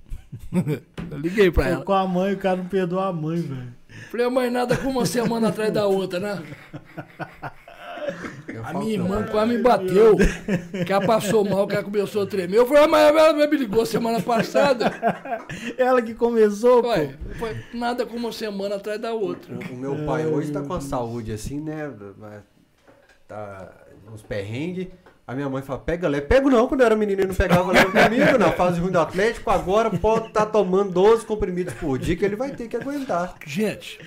Eu 0.52 1.18
liguei 1.18 1.50
pra 1.50 1.68
ela. 1.68 1.86
com 1.86 1.94
a 1.94 2.08
mãe, 2.08 2.34
o 2.34 2.38
cara 2.38 2.58
não 2.58 2.66
perdoa 2.66 3.08
a 3.08 3.14
mãe, 3.14 3.42
velho. 3.42 3.74
Falei, 4.12 4.30
mãe, 4.30 4.50
nada 4.50 4.76
com 4.76 4.90
uma 4.90 5.06
semana 5.06 5.50
atrás 5.50 5.72
da 5.72 5.86
outra, 5.88 6.20
né? 6.20 6.44
Eu 8.48 8.66
A 8.66 8.74
minha 8.74 8.94
irmã 8.94 9.24
quase 9.24 9.52
me 9.52 9.62
bateu. 9.62 10.16
Que 10.86 10.92
ela 10.92 11.06
passou 11.06 11.44
mal, 11.44 11.68
que 11.68 11.76
ela 11.76 11.84
começou 11.84 12.24
a 12.24 12.26
tremer. 12.26 12.58
Eu 12.58 12.68
falei, 12.68 12.84
ah, 12.84 12.88
mas 12.88 13.16
ela 13.16 13.34
me 13.48 13.58
ligou 13.58 13.86
semana 13.86 14.20
passada. 14.20 14.92
Ela 15.78 16.02
que 16.02 16.14
começou, 16.14 16.86
Ué, 16.86 17.08
pô. 17.08 17.36
foi 17.40 17.64
nada 17.74 18.06
com 18.06 18.18
uma 18.18 18.32
semana 18.32 18.76
atrás 18.76 19.00
da 19.00 19.14
outra. 19.14 19.58
O 19.72 19.76
meu 19.76 20.06
pai 20.06 20.26
hoje 20.26 20.52
tá 20.52 20.62
com 20.62 20.74
a 20.74 20.82
saúde 20.82 21.32
assim, 21.32 21.60
né? 21.60 21.92
Tá 23.28 23.72
uns 24.12 24.22
perrengues. 24.22 24.88
A 25.26 25.34
minha 25.34 25.50
mãe 25.50 25.62
fala, 25.62 25.80
pega 25.80 26.08
leve. 26.08 26.28
Pego 26.28 26.50
não, 26.50 26.68
quando 26.68 26.82
eu 26.82 26.86
era 26.86 26.96
menino 26.96 27.22
ele 27.22 27.30
não 27.30 27.36
pegava 27.36 27.72
leve 27.72 27.92
comigo, 27.92 28.38
na 28.38 28.52
fase 28.52 28.80
ruim 28.80 28.92
do 28.92 29.00
Atlético. 29.00 29.50
Agora 29.50 29.90
pode 29.90 30.28
estar 30.28 30.48
tomando 30.48 30.92
12 30.92 31.26
comprimidos 31.26 31.74
por 31.76 31.98
dia 31.98 32.16
que 32.16 32.26
ele 32.26 32.36
vai 32.36 32.52
ter 32.52 32.68
que 32.68 32.76
aguentar. 32.76 33.36
Gente, 33.46 34.00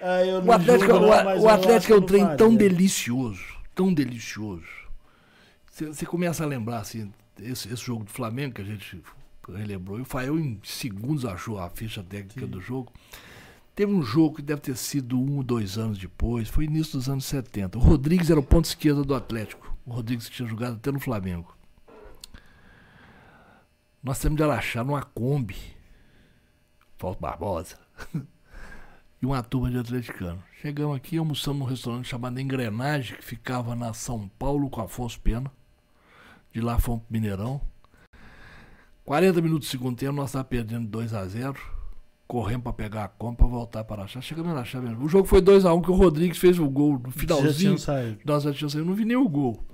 Ah, 0.00 0.24
eu 0.24 0.38
o 0.38 0.42
não 0.42 0.52
Atlético, 0.54 0.90
julgo, 0.90 1.04
o, 1.06 1.08
não, 1.08 1.24
mas 1.24 1.40
o 1.42 1.44
eu 1.44 1.48
Atlético 1.48 1.92
é 1.92 1.96
um 1.96 2.02
trem 2.02 2.24
não 2.24 2.36
tão 2.36 2.54
delicioso, 2.54 3.42
tão 3.74 3.92
delicioso. 3.92 4.64
Você 5.70 5.86
você 5.86 6.06
começa 6.06 6.44
a 6.44 6.46
lembrar, 6.46 6.78
assim, 6.78 7.12
esse, 7.42 7.66
esse 7.72 7.84
jogo 7.84 8.04
do 8.04 8.10
Flamengo 8.10 8.54
que 8.54 8.62
a 8.62 8.64
gente 8.64 9.02
relembrou. 9.52 9.98
E 9.98 10.02
o 10.02 10.04
Fael, 10.04 10.38
em 10.38 10.60
segundos, 10.62 11.24
achou 11.24 11.58
a 11.58 11.68
ficha 11.68 12.02
técnica 12.02 12.46
do 12.46 12.60
jogo. 12.60 12.92
Teve 13.80 13.94
um 13.94 14.02
jogo 14.02 14.36
que 14.36 14.42
deve 14.42 14.60
ter 14.60 14.76
sido 14.76 15.18
um 15.18 15.38
ou 15.38 15.42
dois 15.42 15.78
anos 15.78 15.96
depois, 15.96 16.50
foi 16.50 16.64
início 16.64 16.98
dos 16.98 17.08
anos 17.08 17.24
70. 17.24 17.78
O 17.78 17.80
Rodrigues 17.80 18.28
era 18.28 18.38
o 18.38 18.42
ponto 18.42 18.66
esquerda 18.66 19.02
do 19.02 19.14
Atlético. 19.14 19.74
O 19.86 19.92
Rodrigues 19.92 20.28
tinha 20.28 20.46
jogado 20.46 20.74
até 20.74 20.92
no 20.92 21.00
Flamengo. 21.00 21.56
Nós 24.02 24.18
temos 24.18 24.36
de 24.36 24.42
Araxá 24.42 24.84
numa 24.84 25.02
Kombi. 25.02 25.56
Fausto 26.98 27.22
Barbosa. 27.22 27.78
e 29.22 29.24
uma 29.24 29.42
turma 29.42 29.70
de 29.70 29.78
atleticano. 29.78 30.44
Chegamos 30.60 30.94
aqui, 30.94 31.16
almoçamos 31.16 31.60
num 31.60 31.64
restaurante 31.64 32.06
chamado 32.06 32.38
Engrenagem, 32.38 33.16
que 33.16 33.24
ficava 33.24 33.74
na 33.74 33.94
São 33.94 34.28
Paulo 34.38 34.68
com 34.68 34.82
Afonso 34.82 35.18
Pena. 35.20 35.50
De 36.52 36.60
lá 36.60 36.78
fomos 36.78 37.00
pro 37.04 37.14
Mineirão. 37.14 37.62
40 39.06 39.40
minutos 39.40 39.68
do 39.68 39.70
segundo 39.70 39.96
tempo, 39.96 40.12
nós 40.12 40.28
estávamos 40.28 40.50
perdendo 40.50 40.86
2 40.86 41.14
a 41.14 41.26
0 41.26 41.79
Corremos 42.30 42.62
para 42.62 42.72
pegar 42.72 43.04
a 43.04 43.08
compra 43.08 43.44
para 43.44 43.46
voltar 43.56 43.82
para 43.82 44.02
Araxá. 44.02 44.20
Chegamos 44.20 44.52
em 44.52 44.54
Araxá 44.54 44.80
mesmo. 44.80 45.04
O 45.04 45.08
jogo 45.08 45.26
foi 45.26 45.40
2 45.40 45.64
a 45.64 45.74
1 45.74 45.82
que 45.82 45.90
o 45.90 45.94
Rodrigues 45.94 46.38
fez 46.38 46.60
o 46.60 46.68
gol 46.70 46.92
no 46.92 47.10
Já 47.10 47.18
finalzinho. 47.20 47.72
Nós 48.24 48.44
já 48.44 48.52
tínhamos 48.52 48.72
saído, 48.72 48.86
eu 48.86 48.88
não 48.88 48.94
vi 48.94 49.04
nem 49.04 49.16
o 49.16 49.28
gol. 49.28 49.64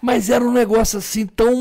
Mas 0.00 0.30
era 0.30 0.44
um 0.44 0.52
negócio 0.52 0.96
assim 1.00 1.26
tão 1.26 1.52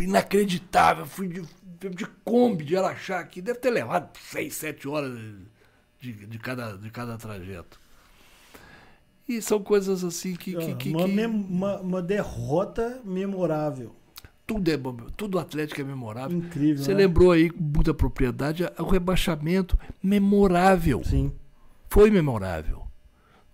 inacreditável. 0.00 1.04
Fui 1.06 1.28
de, 1.28 1.42
de 1.90 2.06
Kombi, 2.24 2.64
de 2.64 2.74
Araxá 2.76 3.18
aqui. 3.20 3.42
Deve 3.42 3.58
ter 3.58 3.70
levado 3.70 4.16
6, 4.18 4.54
7 4.54 4.88
horas 4.88 5.12
de, 6.00 6.12
de, 6.26 6.38
cada, 6.38 6.76
de 6.78 6.90
cada 6.90 7.18
trajeto. 7.18 7.78
E 9.28 9.40
são 9.42 9.62
coisas 9.62 10.02
assim 10.02 10.34
que. 10.34 10.54
que, 10.56 10.74
que- 10.76 10.88
uma, 10.90 11.04
que 11.04 11.26
uma- 11.26 11.80
uma 11.80 12.02
derrota 12.02 13.00
memorável. 13.04 13.94
Tudo, 14.54 14.70
é, 14.70 14.76
bom, 14.76 14.96
tudo 15.16 15.38
Atlético 15.38 15.80
é 15.80 15.84
memorável. 15.84 16.36
Incrível. 16.36 16.82
Você 16.82 16.92
né? 16.92 16.98
lembrou 16.98 17.32
aí 17.32 17.50
com 17.50 17.62
muita 17.62 17.94
propriedade 17.94 18.64
o 18.78 18.84
rebaixamento 18.84 19.78
memorável. 20.02 21.02
Sim. 21.04 21.32
Foi 21.88 22.10
memorável. 22.10 22.82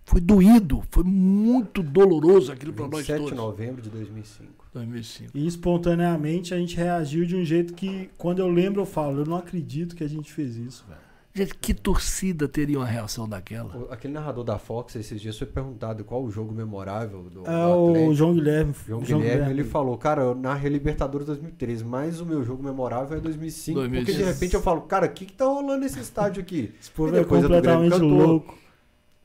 Foi 0.05 0.19
doído, 0.19 0.83
foi 0.89 1.03
muito 1.03 1.83
doloroso 1.83 2.51
aquilo 2.51 2.73
para 2.73 2.87
nós 2.87 3.05
27 3.05 3.19
de 3.19 3.25
todos. 3.25 3.37
novembro 3.37 3.81
de 3.81 3.89
2005. 3.91 4.65
2005. 4.73 5.37
E 5.37 5.45
espontaneamente 5.45 6.53
a 6.53 6.57
gente 6.57 6.75
reagiu 6.75 7.25
de 7.25 7.35
um 7.35 7.45
jeito 7.45 7.73
que, 7.73 8.09
quando 8.17 8.39
eu 8.39 8.47
lembro, 8.47 8.81
eu 8.81 8.85
falo, 8.87 9.19
eu 9.19 9.25
não 9.25 9.37
acredito 9.37 9.95
que 9.95 10.03
a 10.03 10.07
gente 10.07 10.33
fez 10.33 10.55
isso, 10.55 10.83
velho. 10.87 11.08
Gente, 11.33 11.53
que 11.55 11.73
torcida 11.75 12.47
teria 12.47 12.79
uma 12.79 12.85
reação 12.87 13.29
daquela? 13.29 13.77
O- 13.77 13.93
Aquele 13.93 14.13
narrador 14.13 14.43
da 14.43 14.57
Fox 14.57 14.95
esses 14.95 15.21
dias 15.21 15.37
foi 15.37 15.45
perguntado 15.47 16.03
qual 16.03 16.23
o 16.23 16.31
jogo 16.31 16.51
memorável 16.51 17.23
do, 17.23 17.29
do 17.43 17.49
É 17.49 17.65
o 17.67 17.89
Atlético. 17.89 18.13
João 18.15 18.33
Guilherme. 18.33 18.73
João 18.87 19.01
Guilherme, 19.01 19.49
ele 19.51 19.63
falou, 19.63 19.97
cara, 19.97 20.23
eu 20.23 20.33
narrei 20.35 20.69
Libertadores 20.71 21.27
2013, 21.27 21.83
mas 21.85 22.19
o 22.19 22.25
meu 22.25 22.43
jogo 22.43 22.63
memorável 22.63 23.17
é 23.17 23.21
2005. 23.21 23.79
Porque 23.79 23.89
de 23.89 24.05
2005. 24.05 24.33
repente 24.33 24.53
eu 24.55 24.61
falo, 24.61 24.81
cara, 24.81 25.05
o 25.05 25.09
que 25.09 25.25
que 25.27 25.33
tá 25.33 25.45
rolando 25.45 25.77
nesse 25.81 25.99
estádio 25.99 26.41
aqui? 26.41 26.73
Esse 26.81 26.89
povo 26.89 27.15
é 27.15 27.19
depois 27.19 27.43
a 27.45 27.47
do 27.47 27.49
Grêmio 27.61 27.79
completamente 27.79 27.91
cantou. 28.11 28.27
louco. 28.27 28.57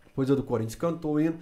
Depois 0.06 0.30
a 0.30 0.34
do 0.34 0.42
Corinthians 0.42 0.74
cantou 0.76 1.14
o 1.14 1.20
hino. 1.20 1.38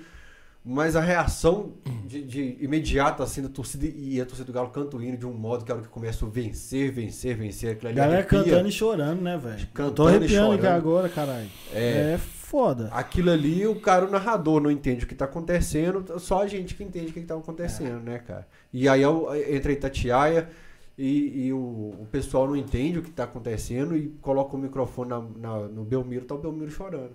Mas 0.64 0.94
a 0.94 1.00
reação 1.00 1.72
de, 2.06 2.22
de 2.22 2.56
imediata 2.60 3.24
assim 3.24 3.42
da 3.42 3.48
torcida 3.48 3.84
e 3.84 4.20
a 4.20 4.24
torcida 4.24 4.46
do 4.46 4.52
Galo 4.52 4.68
canta 4.70 4.96
o 4.96 5.02
hino 5.02 5.16
de 5.16 5.26
um 5.26 5.32
modo 5.32 5.64
que 5.64 5.72
a 5.72 5.74
hora 5.74 5.82
que 5.84 5.88
começa 5.90 6.24
a 6.24 6.28
vencer, 6.28 6.92
vencer, 6.92 7.34
vencer. 7.36 7.72
Aquilo 7.72 7.88
ali 7.88 7.96
Galera 7.96 8.18
arrepia. 8.20 8.44
cantando 8.44 8.68
e 8.68 8.72
chorando, 8.72 9.20
né, 9.22 9.36
velho? 9.36 9.66
Tô 9.66 9.72
Cantando 9.74 10.10
e 10.10 10.16
arrepiando 10.16 10.52
aqui 10.52 10.62
chorando. 10.62 10.76
agora, 10.76 11.08
caralho. 11.08 11.48
É. 11.74 12.12
É 12.14 12.18
foda. 12.18 12.88
Aquilo 12.92 13.30
ali, 13.32 13.66
o 13.66 13.74
cara, 13.80 14.04
o 14.06 14.10
narrador, 14.10 14.60
não 14.60 14.70
entende 14.70 15.04
o 15.04 15.08
que 15.08 15.14
tá 15.16 15.24
acontecendo, 15.24 16.04
só 16.20 16.42
a 16.42 16.46
gente 16.46 16.76
que 16.76 16.84
entende 16.84 17.06
o 17.10 17.12
que, 17.12 17.20
que 17.22 17.26
tá 17.26 17.34
acontecendo, 17.34 17.98
né, 18.00 18.18
cara? 18.20 18.46
E 18.72 18.88
aí 18.88 19.02
eu- 19.02 19.28
entra 19.50 19.72
a 19.72 19.74
Itatiaia 19.74 20.48
e, 20.96 21.46
e 21.46 21.52
o, 21.52 21.56
o 21.58 22.06
pessoal 22.12 22.46
não 22.46 22.54
entende 22.54 22.98
o 22.98 23.02
que 23.02 23.10
tá 23.10 23.24
acontecendo 23.24 23.96
e 23.96 24.08
coloca 24.20 24.54
o 24.54 24.58
microfone 24.60 25.08
na- 25.10 25.24
na- 25.36 25.66
no 25.68 25.82
Belmiro, 25.82 26.24
tá 26.24 26.34
o 26.36 26.38
Belmiro 26.38 26.70
chorando. 26.70 27.12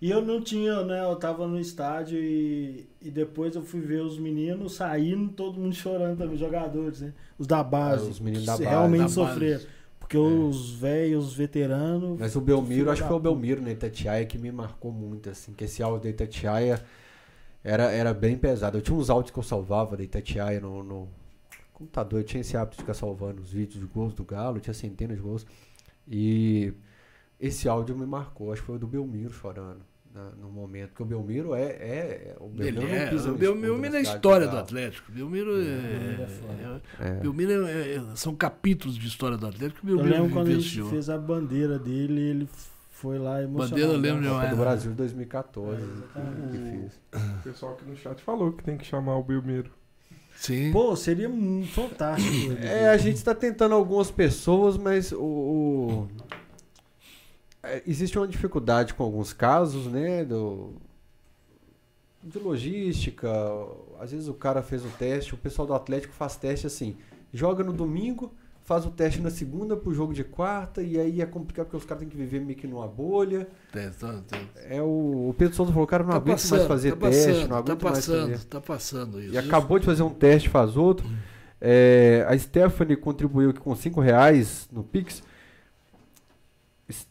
E 0.00 0.10
eu 0.10 0.22
não 0.22 0.40
tinha, 0.40 0.84
né? 0.84 1.04
Eu 1.04 1.16
tava 1.16 1.46
no 1.48 1.58
estádio 1.58 2.18
e, 2.18 2.88
e 3.02 3.10
depois 3.10 3.56
eu 3.56 3.62
fui 3.62 3.80
ver 3.80 4.00
os 4.00 4.18
meninos 4.18 4.74
saindo, 4.74 5.32
todo 5.32 5.58
mundo 5.58 5.74
chorando 5.74 6.18
também, 6.18 6.36
jogadores, 6.36 7.00
né? 7.00 7.12
Os 7.36 7.46
da 7.46 7.64
base. 7.64 8.06
Ah, 8.06 8.10
os 8.10 8.20
meninos 8.20 8.46
da 8.46 8.56
se 8.56 8.62
base. 8.62 8.70
Realmente 8.74 8.98
Da 8.98 9.04
base. 9.04 9.14
sofreram. 9.14 9.60
Porque 9.98 10.16
os 10.16 10.70
velhos, 10.70 11.26
os 11.26 11.34
veteranos. 11.34 12.18
Mas 12.18 12.34
o 12.36 12.40
Belmiro, 12.40 12.90
acho 12.90 13.02
que 13.02 13.08
foi 13.08 13.16
o. 13.16 13.20
Belmiro 13.20 13.60
na 13.60 13.70
Itatiaia 13.72 14.24
que 14.24 14.38
me 14.38 14.50
marcou 14.50 14.90
muito, 14.90 15.28
assim, 15.28 15.52
que 15.52 15.64
esse 15.64 15.82
áudio 15.82 16.04
da 16.04 16.08
Itatiaia 16.10 16.82
era, 17.62 17.90
era 17.90 18.14
bem 18.14 18.38
pesado. 18.38 18.78
Eu 18.78 18.82
tinha 18.82 18.96
uns 18.96 19.10
áudios 19.10 19.32
que 19.32 19.38
eu 19.38 19.42
salvava 19.42 19.96
da 19.96 20.02
Itatiaia 20.02 20.60
no, 20.60 20.82
no 20.82 21.08
computador, 21.74 22.20
eu 22.20 22.24
tinha 22.24 22.40
esse 22.40 22.56
hábito 22.56 22.76
de 22.76 22.82
ficar 22.82 22.94
salvando 22.94 23.42
os 23.42 23.50
vídeos 23.50 23.80
de 23.80 23.86
gols 23.86 24.14
do 24.14 24.24
Galo, 24.24 24.56
eu 24.56 24.60
tinha 24.60 24.72
centenas 24.72 25.16
de 25.16 25.22
gols. 25.22 25.44
E 26.06 26.72
esse 27.40 27.68
áudio 27.68 27.96
me 27.96 28.06
marcou, 28.06 28.52
acho 28.52 28.62
que 28.62 28.66
foi 28.66 28.76
o 28.76 28.78
do 28.78 28.86
Belmiro 28.86 29.32
chorando. 29.32 29.80
na- 30.14 30.30
no 30.40 30.48
momento, 30.50 30.88
porque 30.88 31.02
o 31.02 31.06
Belmiro 31.06 31.54
é. 31.54 31.64
é 31.64 32.36
o 32.40 32.46
Ele 32.58 32.72
Belmiro 32.72 32.88
é, 32.96 33.04
não 33.04 33.10
pisa 33.12 33.30
o 33.30 33.34
Belmiro 33.36 33.94
é 33.94 33.98
a 33.98 34.00
história 34.00 34.48
do. 34.48 34.56
Atlético. 34.56 35.12
Belmiro 35.12 35.52
Belmiro 35.54 36.22
é, 36.22 36.24
é 36.24 36.26
foda. 36.26 36.82
é- 36.98 37.08
É. 37.08 37.14
Belmiro 37.20 37.66
é- 37.66 37.94
é- 37.96 38.02
são 38.16 38.34
capítulos 38.34 38.96
de 38.96 39.06
história 39.06 39.36
do 39.36 39.46
Atlético 39.46 39.80
que 39.82 39.86
o 39.86 39.90
Eu 39.90 39.96
Belmiro 39.98 40.16
lembro 40.22 40.32
quando 40.34 40.48
a 40.48 40.50
gente 40.52 40.62
vivenciou. 40.62 40.88
fez 40.90 41.10
a 41.10 41.18
bandeira 41.18 41.78
dele, 41.78 42.20
ele 42.20 42.48
foi 42.90 43.18
lá 43.18 43.42
emocionado. 43.42 43.70
Bandeira, 43.70 43.92
eu 43.92 43.98
lembro 43.98 44.22
de 44.22 44.28
Copa 44.28 44.44
É. 44.46 44.50
do 44.50 44.56
Brasil 44.56 44.90
de 44.90 44.96
2014 44.96 45.82
É. 46.16 47.18
O 47.38 47.42
pessoal 47.44 47.72
aqui 47.74 47.84
no 47.88 47.96
chat 47.96 48.20
falou 48.22 48.52
que 48.52 48.64
tem 48.64 48.76
que 48.76 48.86
chamar 48.86 49.16
o 49.18 49.22
Belmiro. 49.22 49.70
Sim. 50.36 50.72
Pô, 50.72 50.96
seria 50.96 51.28
muito 51.28 51.70
fantástico. 51.72 52.32
ele. 52.52 52.64
É, 52.66 52.88
a 52.88 52.96
gente 52.96 53.16
está 53.16 53.34
tentando 53.34 53.74
algumas 53.74 54.10
pessoas, 54.10 54.76
mas 54.78 55.12
o, 55.12 55.20
o- 55.20 56.08
é, 56.32 56.36
existe 57.86 58.18
uma 58.18 58.28
dificuldade 58.28 58.94
com 58.94 59.02
alguns 59.02 59.32
casos, 59.32 59.86
né? 59.86 60.24
Do, 60.24 60.72
de 62.22 62.38
logística. 62.38 63.28
Às 64.00 64.12
vezes 64.12 64.28
o 64.28 64.34
cara 64.34 64.62
fez 64.62 64.84
o 64.84 64.88
teste, 64.98 65.34
o 65.34 65.38
pessoal 65.38 65.66
do 65.66 65.74
Atlético 65.74 66.14
faz 66.14 66.36
teste 66.36 66.66
assim, 66.66 66.96
joga 67.32 67.64
no 67.64 67.72
domingo, 67.72 68.32
faz 68.64 68.84
o 68.84 68.90
teste 68.90 69.20
na 69.20 69.30
segunda 69.30 69.76
pro 69.76 69.94
jogo 69.94 70.12
de 70.12 70.22
quarta, 70.22 70.82
e 70.82 70.98
aí 70.98 71.20
é 71.22 71.26
complicado 71.26 71.66
porque 71.66 71.76
os 71.78 71.84
caras 71.84 72.00
têm 72.00 72.08
que 72.08 72.16
viver 72.16 72.40
meio 72.40 72.56
que 72.58 72.66
numa 72.66 72.86
bolha. 72.86 73.48
Tá, 73.72 73.90
tá- 73.98 74.22
tá- 74.28 74.38
É 74.68 74.80
o, 74.82 75.28
o 75.30 75.34
Pedro 75.36 75.54
Souza 75.54 75.72
falou, 75.72 75.86
cara, 75.86 76.04
não 76.04 76.10
tá 76.10 76.16
aguento 76.16 76.36
passando, 76.36 76.58
mais 76.58 76.68
fazer 76.68 76.90
tá 76.96 77.08
teste, 77.08 77.26
passando, 77.26 77.40
não 77.40 77.48
tá 77.48 77.56
aguento 77.58 77.82
mais 77.82 77.96
passando, 77.96 78.30
fazer. 78.30 78.44
tá 78.44 78.60
passando 78.60 79.20
isso. 79.22 79.34
E 79.34 79.38
acabou 79.38 79.78
de 79.78 79.86
fazer 79.86 80.02
um 80.02 80.10
teste, 80.10 80.48
faz 80.48 80.76
outro. 80.76 81.08
É, 81.60 82.24
a 82.28 82.38
Stephanie 82.38 82.96
contribuiu 82.96 83.50
aqui 83.50 83.58
com 83.58 83.74
5 83.74 84.00
reais 84.00 84.68
no 84.70 84.84
Pix. 84.84 85.22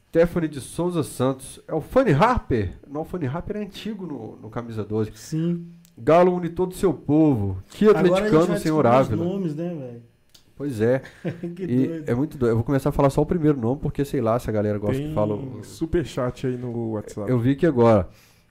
Stephanie 0.10 0.50
de 0.50 0.62
Souza 0.62 1.04
Santos. 1.04 1.60
É 1.68 1.74
o 1.74 1.82
Fanny 1.82 2.12
Harper? 2.14 2.74
Não, 2.90 3.02
o 3.02 3.06
Fanny 3.06 3.28
Harper 3.28 3.58
é 3.58 3.62
antigo 3.62 4.06
no, 4.08 4.38
no 4.42 4.50
Camisa 4.50 4.84
12. 4.84 5.12
Sim. 5.16 5.68
Galo 5.98 6.34
une 6.36 6.50
todo 6.50 6.72
o 6.72 6.76
seu 6.76 6.94
povo. 6.94 7.58
Que 7.70 7.90
atleticano, 7.90 8.58
senhor 8.58 8.86
Ávila. 8.86 9.24
nomes, 9.26 9.56
né, 9.56 9.70
velho? 9.70 10.02
Pois 10.56 10.80
é. 10.82 11.02
que 11.56 11.64
E 11.64 11.88
doido. 11.88 12.04
é 12.10 12.16
muito 12.16 12.38
doido. 12.38 12.52
Eu 12.52 12.56
vou 12.56 12.64
começar 12.64 12.90
a 12.90 12.92
falar 12.92 13.10
só 13.10 13.22
o 13.22 13.26
primeiro 13.26 13.60
nome, 13.60 13.80
porque 13.82 14.04
sei 14.06 14.22
lá 14.22 14.40
se 14.40 14.50
a 14.50 14.54
galera 14.54 14.78
gosta 14.80 14.98
Tem 14.98 15.10
que 15.10 15.14
fala. 15.14 15.40
superchat 15.64 16.48
aí 16.48 16.58
no 16.58 16.92
WhatsApp. 16.92 17.30
Eu 17.30 17.38
vi 17.40 17.56
que 17.56 17.66
agora. 17.66 18.08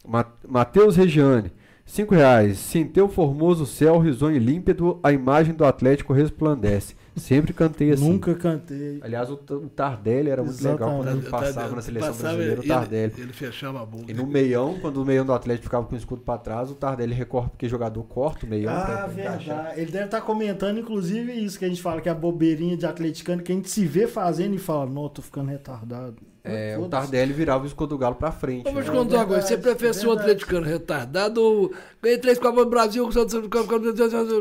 Ma- 0.07 0.27
Matheus 0.47 0.97
Regiane. 0.97 1.51
5 1.85 2.15
reais. 2.15 2.59
Sem 2.59 2.85
teu 2.85 3.09
formoso 3.09 3.65
céu, 3.65 3.99
risonho 3.99 4.37
e 4.37 4.41
límpido, 4.41 4.99
a 5.03 5.13
imagem 5.13 5.55
do 5.55 5.65
Atlético 5.65 6.13
resplandece. 6.13 6.95
Sempre 7.17 7.53
cantei 7.55 7.91
assim. 7.93 8.09
Nunca 8.09 8.35
cantei. 8.35 9.01
Aliás, 9.03 9.31
o, 9.31 9.35
o 9.35 9.69
Tardelli 9.71 10.29
era 10.31 10.43
muito 10.45 10.63
legal 10.63 10.97
quando 10.97 11.09
ele 11.11 11.23
Tá- 11.23 11.31
passava 11.31 11.69
tá- 11.71 11.77
na 11.77 11.83
seleção 11.83 12.09
passava, 12.09 12.29
brasileira, 12.35 12.61
o 12.61 12.63
ele- 12.63 12.69
Tardelli. 12.69 13.13
Ele, 13.19 13.33
fechava 13.33 13.83
a 13.83 13.87
boca. 13.87 14.05
E 14.11 14.15
no 14.15 14.27
meião, 14.27 14.79
quando 14.81 14.99
o 14.99 15.05
meião 15.05 15.25
do 15.25 15.33
Atlético 15.33 15.65
ficava 15.65 15.87
com 15.87 15.95
o 15.95 15.99
escudo 15.99 16.21
pra 16.23 16.37
trás, 16.39 16.71
o 16.71 16.75
Tardelli 16.75 17.15
recorre 17.15 17.49
porque 17.49 17.69
jogador 17.69 18.03
corta 18.05 18.45
o 18.45 18.49
meião. 18.49 18.73
Ah, 18.73 18.83
pra 18.85 19.13
encaixar. 19.23 19.39
verdade. 19.57 19.81
Ele 19.81 19.91
deve 19.91 20.05
estar 20.05 20.21
comentando, 20.21 20.79
inclusive, 20.79 21.33
isso 21.33 21.59
que 21.59 21.65
a 21.65 21.69
gente 21.69 21.81
fala, 21.83 22.01
que 22.01 22.09
é 22.09 22.13
a 22.13 22.15
bobeirinha 22.15 22.77
de 22.77 22.85
atleticano, 22.87 23.43
que 23.43 23.51
a 23.51 23.55
gente 23.55 23.71
se 23.71 23.87
vê 23.87 24.07
fazendo 24.07 24.55
e 24.55 24.59
fala, 24.59 24.87
não, 24.87 25.09
tô 25.09 25.23
ficando 25.23 25.49
retardado. 25.49 26.17
É, 26.47 26.79
o. 26.79 26.89
Tardelli 26.89 27.33
virava 27.33 27.65
o 27.65 27.67
escudo 27.67 27.91
do 27.91 27.99
galo 27.99 28.15
pra 28.15 28.31
frente. 28.31 28.65
Mas 28.65 28.73
vou 28.75 28.83
te 28.83 28.91
né? 28.91 28.97
contar 28.97 29.17
uma 29.17 29.27
coisa. 29.27 29.43
Você 29.47 29.57
prefere 29.57 29.95
ser 29.95 30.07
um 30.07 30.11
verdade. 30.11 30.31
atleticano 30.31 30.67
retardado 30.67 31.43
ou 31.43 31.73
ganhei 32.03 32.19
três 32.19 32.39
Copas 32.39 32.65
do 32.65 32.71
Brasil 32.71 33.03
com 33.05 33.11
o 33.11 33.13
Santos? 33.13 33.35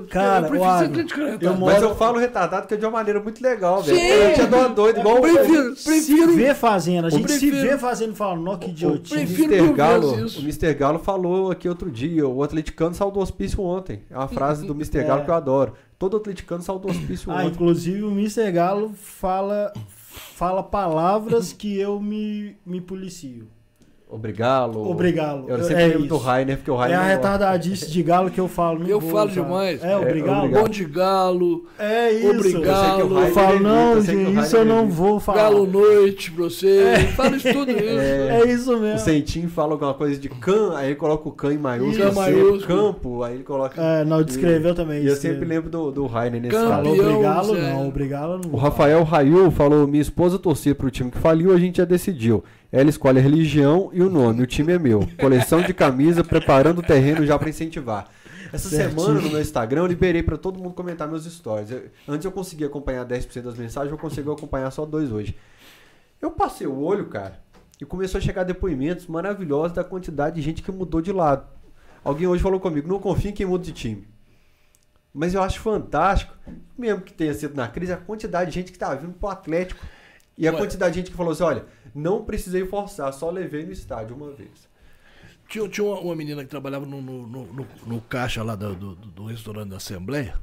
Cara, 0.10 0.46
eu 0.46 0.50
prefiro 0.50 0.70
o 0.72 0.78
ser 0.78 0.86
atleticano 0.86 1.28
eu 1.28 1.32
retardado. 1.32 1.60
moro- 1.60 1.74
Mas 1.74 1.84
eu 1.84 1.96
falo 1.96 2.18
retardado 2.20 2.68
que 2.68 2.74
é 2.74 2.78
de 2.78 2.86
uma 2.86 2.92
maneira 2.92 3.20
muito 3.20 3.42
legal, 3.42 3.82
velho. 3.82 3.98
Sim. 3.98 4.06
Eu 4.06 4.34
tinha 4.34 4.48
dado 4.48 4.60
uma 4.62 4.70
doida, 4.70 5.00
igual 5.00 5.18
o- 5.18 5.22
prefiro, 5.22 5.76
Se 5.76 5.84
prefiro, 5.90 6.34
vê 6.36 6.54
fazendo, 6.54 7.06
a 7.08 7.10
gente 7.10 7.32
se 7.32 7.40
prefiro- 7.40 7.70
vê 7.70 7.78
fazendo 7.78 8.14
e 8.14 8.16
fala, 8.16 8.36
não, 8.36 8.58
que 8.58 8.68
O 8.68 8.70
idiotice. 8.70 9.14
prefiro 9.16 9.54
Mr. 9.54 9.74
Galo, 9.74 10.12
o 10.14 10.40
Mr. 10.42 10.74
Galo 10.74 11.00
falou 11.00 11.52
aqui 11.52 11.68
outro 11.70 11.90
dia, 11.92 12.28
o 12.28 12.44
atleticano 12.44 12.94
saiu 12.96 13.12
do 13.12 13.20
hospício 13.20 13.62
ontem. 13.64 14.04
É 14.10 14.18
uma 14.18 14.28
frase 14.28 14.66
do 14.66 14.74
Mr. 14.74 15.04
Galo 15.04 15.22
É. 15.22 15.26
que 15.26 15.30
eu 15.32 15.36
adoro. 15.36 15.74
Todo 15.98 16.18
atleticano 16.18 16.62
saiu 16.62 16.78
do 16.78 16.90
hospício 16.90 17.32
Ah, 17.32 17.36
ontem. 17.38 17.48
inclusive 17.48 18.04
o 18.04 18.12
Mr. 18.12 18.52
Galo 18.52 18.92
fala, 18.96 19.72
fala 20.36 20.62
palavras 20.62 21.54
que 21.54 21.78
eu 21.80 21.98
me, 22.02 22.58
me 22.66 22.82
policio. 22.82 23.48
Obrigado. 24.08 24.80
Obrigado. 24.90 25.46
Eu 25.50 25.62
sempre 25.64 25.84
É 25.84 25.88
lembro 25.88 26.08
do 26.08 26.16
isso. 26.16 26.24
Rainer, 26.24 26.58
porque 26.58 26.72
o 26.72 26.76
É 26.76 26.78
Rainer 26.78 26.98
a 26.98 27.02
não 27.02 27.08
gosta. 27.10 27.16
retardadice 27.30 27.92
de 27.92 28.04
galo 28.04 28.30
que 28.30 28.40
eu 28.40 28.48
falo. 28.48 28.88
Eu 28.88 29.02
falo 29.02 29.30
demais. 29.32 29.84
É, 29.84 29.92
É, 29.92 29.98
obrigado. 29.98 30.38
obrigado. 30.46 30.62
bom 30.64 30.70
de 30.70 30.86
galo, 30.86 31.66
É 31.80 32.12
isso. 32.12 32.30
Obrigado. 32.30 33.00
Eu 33.00 33.08
o 33.08 33.20
Eu 33.20 33.28
falo, 33.34 33.60
não, 33.60 33.94
o 33.98 34.02
gente, 34.02 34.40
isso 34.40 34.56
eu 34.58 34.64
não 34.66 34.80
evita. 34.84 34.94
vou 34.94 35.20
falar. 35.20 35.38
galo 35.44 35.66
noite 35.68 36.32
pra 36.32 36.44
você. 36.46 36.96
Fala 37.16 37.36
isso 37.36 37.52
tudo 37.52 37.72
isso. 37.74 37.82
É. 38.00 38.42
É 38.42 38.46
isso 38.54 38.76
O 38.76 38.80
mesmo. 38.80 39.00
Sentinho 39.00 39.50
fala 39.50 39.74
alguma 39.74 39.94
coisa 39.94 40.20
de 40.20 40.30
can, 40.30 40.76
aí 40.78 40.88
ele 40.88 40.96
coloca 40.96 41.28
o 41.28 41.32
can 41.32 41.54
em 41.54 41.58
maiúsculo, 41.58 42.08
Isso. 42.08 42.14
C, 42.14 42.20
Maiúsculo. 42.20 42.62
campo, 42.94 43.24
aí 43.24 43.34
ele 43.36 43.44
coloca. 43.44 43.82
É, 43.82 44.06
não, 44.06 44.22
descreveu 44.24 44.74
também. 44.76 45.04
E 45.04 45.08
eu 45.08 45.16
sempre 45.16 45.46
lembro 45.46 45.70
do, 45.70 45.92
do 45.92 46.06
Rainer 46.06 46.40
nesse 46.42 46.56
caso. 46.56 47.56
Zé. 47.56 47.74
não. 47.74 47.88
Obrigado, 47.88 48.40
não. 48.46 48.54
O 48.54 48.56
Rafael 48.56 49.04
Raiu 49.04 49.50
falou: 49.52 49.88
minha 49.88 50.02
esposa 50.02 50.38
torcia 50.40 50.74
pro 50.76 50.90
time 50.92 51.10
que 51.12 51.18
faliu, 51.18 51.52
a 51.54 51.58
gente 51.60 51.78
já 51.78 51.86
decidiu. 51.86 52.44
Ela 52.78 52.90
escolhe 52.90 53.20
a 53.20 53.22
religião 53.22 53.90
e 53.94 54.02
o 54.02 54.10
nome, 54.10 54.42
o 54.42 54.46
time 54.46 54.74
é 54.74 54.78
meu. 54.80 55.08
Coleção 55.20 55.62
de 55.62 55.74
camisa, 55.74 56.24
preparando 56.24 56.80
o 56.80 56.84
terreno 56.84 57.26
já 57.26 57.40
pra 57.40 57.48
incentivar. 57.50 58.08
Essa 58.52 58.70
Certinho. 58.70 59.00
semana 59.02 59.22
no 59.22 59.30
meu 59.30 59.42
Instagram 59.42 59.82
eu 59.82 59.88
liberei 59.88 60.22
pra 60.22 60.38
todo 60.38 60.60
mundo 60.60 60.74
comentar 60.74 61.08
meus 61.08 61.24
stories. 61.26 61.72
Eu- 61.72 61.84
antes 62.08 62.26
eu 62.26 62.32
conseguia 62.32 62.68
acompanhar 62.68 63.06
10% 63.06 63.46
das 63.46 63.58
mensagens, 63.58 63.92
eu 63.92 63.98
consigo 63.98 64.32
acompanhar 64.32 64.70
só 64.72 64.86
dois 64.86 65.12
hoje. 65.12 65.36
Eu 66.22 66.32
passei 66.32 66.68
o 66.68 66.78
olho, 66.78 67.06
cara, 67.06 67.40
e 67.80 67.86
começou 67.86 68.18
a 68.18 68.22
chegar 68.22 68.44
depoimentos 68.44 69.08
maravilhosos 69.08 69.72
da 69.74 69.84
quantidade 69.84 70.36
de 70.36 70.42
gente 70.42 70.62
que 70.62 70.72
mudou 70.72 71.02
de 71.02 71.12
lado. 71.14 71.48
Alguém 72.04 72.28
hoje 72.28 72.44
falou 72.44 72.60
comigo: 72.60 72.88
não 72.88 73.00
confia 73.00 73.32
em 73.32 73.34
quem 73.34 73.46
muda 73.46 73.64
de 73.64 73.72
time. 73.72 74.08
Mas 75.14 75.34
eu 75.34 75.42
acho 75.42 75.62
fantástico, 75.62 76.34
mesmo 76.78 77.02
que 77.02 77.14
tenha 77.14 77.34
sido 77.34 77.56
na 77.56 77.68
crise, 77.70 77.94
a 77.94 77.98
quantidade 77.98 78.52
de 78.52 78.56
gente 78.56 78.72
que 78.72 78.78
tá 78.78 78.94
vindo 78.94 79.14
pro 79.14 79.30
Atlético. 79.30 79.80
E 80.38 80.46
a 80.48 80.52
Ué. 80.52 80.58
quantidade 80.58 80.94
de 80.94 81.00
gente 81.00 81.12
que 81.12 81.18
falou 81.18 81.32
assim: 81.32 81.44
olha, 81.44 81.64
não 81.96 82.24
precisei 82.26 82.66
forçar, 82.66 83.12
só 83.14 83.30
levei 83.32 83.66
no 83.66 83.72
estádio 83.72 84.16
uma 84.16 84.32
vez. 84.32 84.68
Tinha, 85.48 85.68
tinha 85.70 85.86
uma, 85.86 86.00
uma 86.00 86.16
menina 86.16 86.44
que 86.44 86.50
trabalhava 86.50 86.86
no, 86.86 87.02
no, 87.02 87.26
no, 87.28 87.46
no- 87.54 87.68
no 87.88 88.02
caixa 88.02 88.44
lá 88.44 88.56
do, 88.56 88.76
do, 88.76 88.96
do 88.96 89.26
restaurante 89.26 89.70
da 89.70 89.78
Assembleia. 89.78 90.40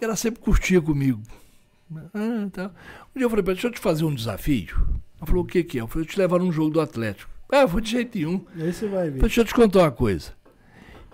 E 0.00 0.04
ela 0.04 0.16
sempre 0.16 0.40
curtia 0.40 0.80
comigo. 0.80 1.20
Ah, 2.14 2.48
tá. 2.52 2.70
Um 3.14 3.18
dia 3.18 3.24
eu 3.26 3.30
falei 3.30 3.42
pra 3.42 3.52
ela, 3.52 3.56
deixa 3.56 3.66
eu 3.68 3.72
te 3.72 3.78
fazer 3.80 4.04
um 4.04 4.14
desafio. 4.14 4.74
Ela 5.18 5.26
falou, 5.26 5.42
o 5.44 5.46
que 5.46 5.62
que 5.64 5.78
é? 5.78 5.80
Eu 5.80 5.86
falei, 5.88 6.04
eu 6.06 6.10
te 6.10 6.18
levar 6.18 6.38
num 6.38 6.52
jogo 6.52 6.70
do 6.70 6.80
Atlético. 6.80 7.30
Ah, 7.50 7.62
eu 7.62 7.68
vou 7.68 7.80
de 7.80 7.90
jeito 7.90 8.16
nenhum. 8.18 8.44
Aí 8.56 8.72
você 8.72 8.88
vai 8.88 9.10
ver. 9.10 9.20
deixa 9.20 9.40
eu 9.40 9.44
te 9.44 9.54
contar 9.54 9.80
uma 9.80 9.90
coisa. 9.92 10.32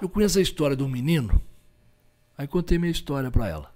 Eu 0.00 0.08
conheço 0.08 0.38
a 0.38 0.42
história 0.42 0.76
de 0.76 0.82
um 0.82 0.88
menino. 0.88 1.40
Aí 2.36 2.46
contei 2.46 2.78
minha 2.78 2.90
história 2.90 3.30
pra 3.30 3.48
ela. 3.48 3.72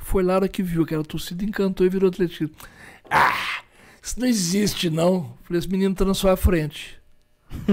Foi 0.00 0.22
lá 0.22 0.34
a 0.34 0.36
hora 0.36 0.48
que 0.48 0.62
viu 0.62 0.82
aquela 0.82 1.04
torcida, 1.04 1.44
encantou 1.44 1.86
e 1.86 1.90
virou 1.90 2.08
atletismo. 2.08 2.54
Ah, 3.10 3.62
isso 4.06 4.20
não 4.20 4.26
existe 4.26 4.88
não. 4.88 5.34
Falei, 5.42 5.58
esse 5.58 5.68
menino 5.68 5.94
tá 5.94 6.04
na 6.04 6.14
sua 6.14 6.36
frente. 6.36 6.96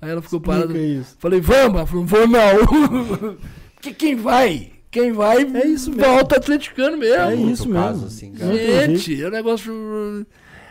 Aí 0.00 0.10
ela 0.10 0.20
ficou 0.22 0.40
parada. 0.40 0.66
Explica 0.66 0.86
isso. 0.86 1.16
Falei, 1.18 1.40
vamos? 1.40 1.76
Ela 1.78 1.86
falou, 1.86 2.04
vou 2.04 2.26
não. 2.28 3.36
Porque 3.74 3.94
quem 3.94 4.16
vai? 4.16 4.72
Quem 4.90 5.12
vai 5.12 5.38
É 5.42 5.66
isso 5.66 5.90
mesmo. 5.90 6.04
volta 6.04 6.36
atleticano 6.36 6.96
mesmo. 6.96 7.22
É 7.22 7.34
isso 7.34 7.68
mesmo. 7.68 7.74
caso, 7.84 8.06
assim, 8.06 8.32
cara. 8.32 8.50
Não 8.50 8.56
tem 8.56 8.96
Gente, 8.96 9.22
é 9.22 9.26
um 9.28 9.30
negócio. 9.30 10.26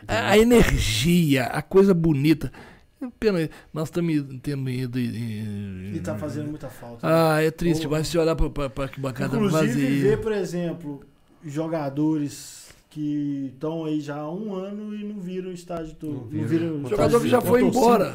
A, 0.08 0.32
a 0.32 0.38
energia, 0.38 1.46
a 1.46 1.62
coisa 1.62 1.94
bonita. 1.94 2.52
Pena, 3.20 3.50
nós 3.74 3.90
estamos 3.90 4.26
tendo 4.42 4.70
ido. 4.70 4.98
E, 4.98 5.94
E 5.96 6.00
tá 6.02 6.16
fazendo 6.16 6.50
muita 6.50 6.70
falta. 6.70 7.00
Ah, 7.06 7.42
é 7.42 7.52
triste, 7.52 7.84
Porra. 7.86 8.00
mas 8.00 8.08
se 8.08 8.18
olhar 8.18 8.36
pra, 8.36 8.50
pra, 8.50 8.70
pra 8.70 8.90
bancada 8.98 9.36
Inclusive, 9.36 10.00
ver, 10.02 10.22
por 10.22 10.32
exemplo, 10.32 11.04
jogadores 11.46 12.63
que 12.94 13.50
estão 13.54 13.86
aí 13.86 14.00
já 14.00 14.18
há 14.18 14.32
um 14.32 14.54
ano 14.54 14.94
e 14.96 15.04
não 15.04 15.20
viram 15.20 15.50
o 15.50 15.54
estádio 15.54 15.96
todo. 16.00 16.12
Não 16.14 16.20
Não 16.22 16.28
viram. 16.30 16.48
viram, 16.48 16.76
O 16.76 16.84
o 16.86 16.90
Jogador 16.90 17.22
que 17.22 17.28
já 17.28 17.42
foi 17.42 17.62
torcida. 17.62 17.80
embora. 17.80 18.14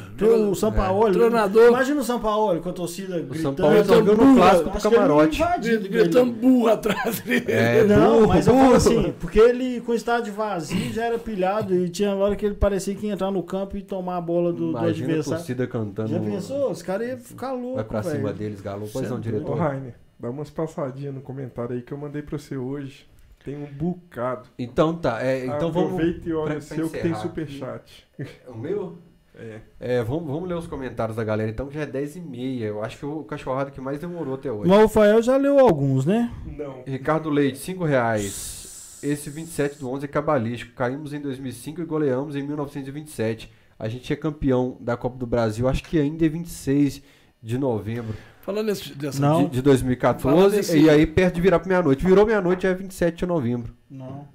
O 0.51 0.55
São 0.55 0.69
É. 0.69 0.73
Paulo. 0.77 1.13
Treinador. 1.13 1.69
Imagina 1.69 2.01
o 2.01 2.05
São 2.05 2.21
Paulo 2.21 2.61
com 2.61 2.69
a 2.69 2.73
torcida 2.73 3.17
O 3.17 3.25
gritando. 3.25 3.57
Paulo 3.61 3.75
resolveu 3.77 4.17
no 4.17 4.37
clássico 4.37 4.71
não 4.73 4.81
camarote. 4.81 5.37
invadiu, 5.43 5.81
Gritando 5.81 6.33
burro 6.33 6.69
atrás 6.69 7.21
dele. 7.21 7.45
É, 7.51 7.85
Não, 7.85 8.21
burro, 8.21 8.29
mas 8.29 8.47
eu 8.47 8.53
falo 8.55 8.65
burro. 8.67 8.77
assim, 8.77 9.15
porque 9.19 9.41
ele 9.41 9.81
com 9.81 9.91
o 9.93 9.95
estádio 9.95 10.33
vazio 10.33 10.93
já 10.93 11.07
era 11.07 11.19
pilhado 11.19 11.75
e 11.75 11.89
tinha 11.89 12.15
hora 12.15 12.37
que 12.37 12.47
ele 12.47 12.55
parecia 12.55 12.95
que 12.95 13.07
ia 13.07 13.13
entrar 13.15 13.31
no 13.33 13.43
campo 13.43 13.77
e 13.77 13.83
tomar 13.83 14.17
a 14.19 14.21
bola 14.21 14.53
do, 14.53 14.59
do 14.59 14.79
Imagina 14.79 14.87
a 14.87 14.91
adversário. 14.91 15.39
torcida 15.39 15.67
cantando. 15.67 16.09
Já 16.11 16.21
pensou? 16.21 16.71
Os 16.71 16.83
caras 16.83 17.09
iam 17.09 17.19
ficar 17.19 17.53
loucos. 17.53 17.75
Vai 17.77 17.85
pra 17.85 18.01
velho. 18.01 18.17
cima 18.17 18.33
deles, 18.33 18.61
Galo. 18.61 18.89
Pois 18.93 18.95
não, 18.95 19.03
Certo. 19.03 19.15
Ô, 19.15 19.21
diretor. 19.21 19.57
Rainer, 19.59 19.95
dá 20.21 20.31
umas 20.31 20.51
passadinhas 20.51 21.15
no 21.15 21.21
comentário 21.21 21.75
aí 21.75 21.83
que 21.83 21.91
eu 21.93 21.99
mandei 21.99 22.23
pra 22.23 22.39
você 22.39 22.57
hoje. 22.57 23.07
Tem 23.49 23.57
um 23.57 23.67
bocado. 23.67 24.49
Então 24.59 24.95
tá, 24.95 25.23
é, 25.25 25.47
então 25.47 25.73
vamos. 25.73 25.93
Aproveita 25.95 26.29
e 26.29 26.33
olha 26.35 26.49
pra- 26.51 26.59
o 26.59 26.61
seu 26.61 26.87
que 26.91 26.99
tem 26.99 27.11
encerrar. 27.13 27.21
superchat. 27.23 28.07
O 28.47 28.55
meu? 28.59 28.99
É. 29.35 29.61
É, 29.79 30.03
vamos, 30.03 30.27
vamos 30.27 30.49
ler 30.49 30.57
os 30.57 30.67
comentários 30.67 31.17
da 31.17 31.25
galera 31.25 31.51
então, 31.51 31.67
que 31.69 31.75
já 31.75 31.83
é 31.83 31.87
10 31.87 32.17
e 32.17 32.21
meia. 32.21 32.67
Eu 32.67 32.83
acho 32.85 32.99
que 32.99 33.07
o 33.07 33.23
cachorrado 33.23 33.71
que 33.71 33.81
mais 33.81 33.99
demorou 34.01 34.35
até 34.35 34.51
hoje. 34.53 34.69
Mas 34.69 34.85
o 34.85 34.89
Fael 34.89 35.23
já 35.23 35.37
leu 35.37 35.59
alguns, 35.61 36.05
né? 36.05 36.31
Não. 36.45 36.83
Ricardo 36.87 37.31
Leite, 37.31 37.57
5 37.59 37.85
reais. 37.85 38.99
Esse 39.03 39.31
27 39.31 39.79
do 39.79 39.89
11 39.89 40.05
é 40.05 40.09
cabalístico. 40.09 40.75
Caímos 40.75 41.13
em 41.13 41.21
2005 41.21 41.81
e 41.81 41.85
goleamos 41.85 42.35
em 42.37 42.43
1927. 42.43 43.51
A 43.79 43.89
gente 43.89 44.13
é 44.13 44.17
campeão 44.17 44.77
da 44.81 44.97
Copa 44.97 45.17
do 45.17 45.27
Brasil, 45.27 45.69
acho 45.69 45.85
que 45.85 45.99
ainda 46.01 46.27
é 46.27 46.29
26 46.29 47.01
de 47.41 47.57
novembro 47.57 48.15
Falando 48.49 48.67
nesse, 48.69 48.95
dessa. 48.95 49.21
Não. 49.21 49.45
de, 49.45 49.51
de 49.51 49.63
2014. 49.63 50.23
Fala 50.37 50.51
desse- 50.51 50.79
E 50.79 50.89
aí, 50.89 51.07
perto 51.07 51.35
de 51.35 51.41
virar 51.43 51.59
pra 51.59 51.69
meia-noite. 51.69 52.03
Virou 52.03 52.25
meia-noite, 52.25 52.67
é 52.67 52.73
27 52.73 53.19
de 53.19 53.27
novembro. 53.27 53.75
Não. 53.91 54.27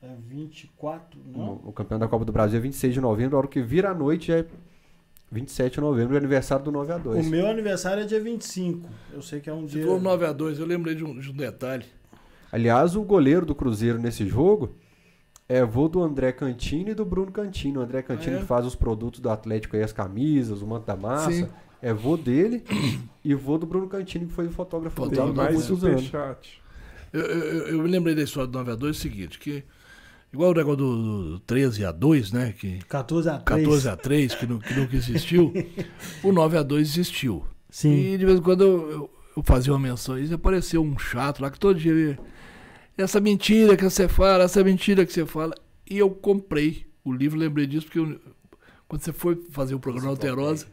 É 0.00 0.08
24, 0.26 1.20
não? 1.26 1.60
O, 1.64 1.68
o 1.68 1.72
campeão 1.72 1.98
da 1.98 2.08
Copa 2.08 2.24
do 2.24 2.32
Brasil 2.32 2.58
é 2.58 2.62
26 2.62 2.94
de 2.94 3.00
novembro. 3.02 3.36
A 3.36 3.40
hora 3.40 3.46
que 3.48 3.60
vira 3.60 3.90
a 3.90 3.94
noite 3.94 4.32
é 4.32 4.46
27 5.30 5.74
de 5.74 5.80
novembro, 5.82 6.14
é 6.14 6.18
aniversário 6.18 6.64
do 6.64 6.72
9 6.72 6.92
a 6.94 6.96
2 6.96 7.26
O 7.26 7.30
meu 7.30 7.46
aniversário 7.46 8.02
é 8.02 8.06
dia 8.06 8.18
25. 8.22 8.88
Eu 9.12 9.20
sei 9.20 9.40
que 9.40 9.50
é 9.50 9.52
um 9.52 9.66
dia. 9.66 9.82
falou 9.84 10.00
9x2, 10.00 10.58
eu 10.58 10.64
lembrei 10.64 10.94
de 10.94 11.04
um, 11.04 11.18
de 11.20 11.30
um 11.30 11.34
detalhe. 11.34 11.84
Aliás, 12.50 12.96
o 12.96 13.02
goleiro 13.02 13.44
do 13.44 13.54
Cruzeiro 13.54 13.98
nesse 13.98 14.26
jogo 14.26 14.70
é 15.46 15.62
vô 15.62 15.88
do 15.88 16.02
André 16.02 16.32
Cantini 16.32 16.92
e 16.92 16.94
do 16.94 17.04
Bruno 17.04 17.30
Cantini. 17.30 17.76
O 17.76 17.82
André 17.82 18.00
Cantini 18.00 18.36
Ah, 18.36 18.38
é? 18.38 18.40
que 18.40 18.46
faz 18.46 18.64
os 18.64 18.74
produtos 18.74 19.20
do 19.20 19.28
Atlético 19.28 19.76
aí, 19.76 19.82
as 19.82 19.92
camisas, 19.92 20.62
o 20.62 20.66
manto 20.66 20.86
da 20.86 20.96
massa. 20.96 21.30
Sim. 21.30 21.48
É 21.80 21.92
vô 21.92 22.16
dele 22.16 22.62
e 23.24 23.34
vô 23.34 23.56
do 23.58 23.66
Bruno 23.66 23.88
Cantini, 23.88 24.26
que 24.26 24.32
foi 24.32 24.46
o 24.46 24.50
fotógrafo 24.50 24.96
Fotógrafo. 24.96 25.32
dele 25.32 25.52
mais 25.54 25.62
superchat. 25.62 26.60
Eu, 27.12 27.20
eu, 27.22 27.68
eu- 27.68 27.82
me 27.82 27.88
lembrei 27.88 28.14
da 28.14 28.22
história 28.22 28.46
do 28.48 28.58
9x2 28.58 28.86
é 28.86 28.90
o 28.90 28.94
seguinte, 28.94 29.38
que 29.38 29.62
igual 30.32 30.50
o 30.50 30.54
negócio 30.54 30.76
do, 30.78 31.30
do 31.32 31.40
13 31.40 31.84
a 31.84 31.92
2, 31.92 32.32
né? 32.32 32.52
Que 32.58 32.78
14 32.88 33.28
a 33.30 33.38
3. 33.38 33.62
14 33.62 33.88
a 33.88 33.96
3, 33.96 34.34
que, 34.34 34.46
que 34.46 34.74
nunca 34.74 34.96
existiu, 34.96 35.52
o 36.22 36.32
9 36.32 36.58
a 36.58 36.62
2 36.62 36.88
existiu. 36.88 37.44
Sim. 37.70 37.92
E 38.14 38.18
de 38.18 38.26
vez 38.26 38.38
em 38.38 38.42
quando 38.42 38.62
eu, 38.62 38.90
eu- 38.90 39.10
eu 39.36 39.42
fazia 39.44 39.72
uma 39.72 39.78
menção 39.78 40.18
e 40.18 40.32
apareceu 40.34 40.82
um 40.82 40.98
chato 40.98 41.40
lá 41.40 41.50
que 41.50 41.60
todo 41.60 41.78
dia 41.78 41.92
ele, 41.92 42.18
essa 42.96 43.20
mentira 43.20 43.76
que 43.76 43.84
você 43.84 44.08
fala, 44.08 44.42
essa 44.44 44.62
mentira 44.64 45.06
que 45.06 45.12
você 45.12 45.24
fala. 45.24 45.54
E 45.88 45.96
eu 45.96 46.10
comprei 46.10 46.86
o 47.04 47.12
livro, 47.12 47.38
lembrei 47.38 47.66
disso, 47.66 47.86
porque 47.86 48.00
eu- 48.00 48.18
quando 48.88 49.02
você 49.02 49.12
foi 49.12 49.36
fazer 49.50 49.74
o 49.74 49.78
programa 49.80 50.08
Alterosa, 50.08 50.66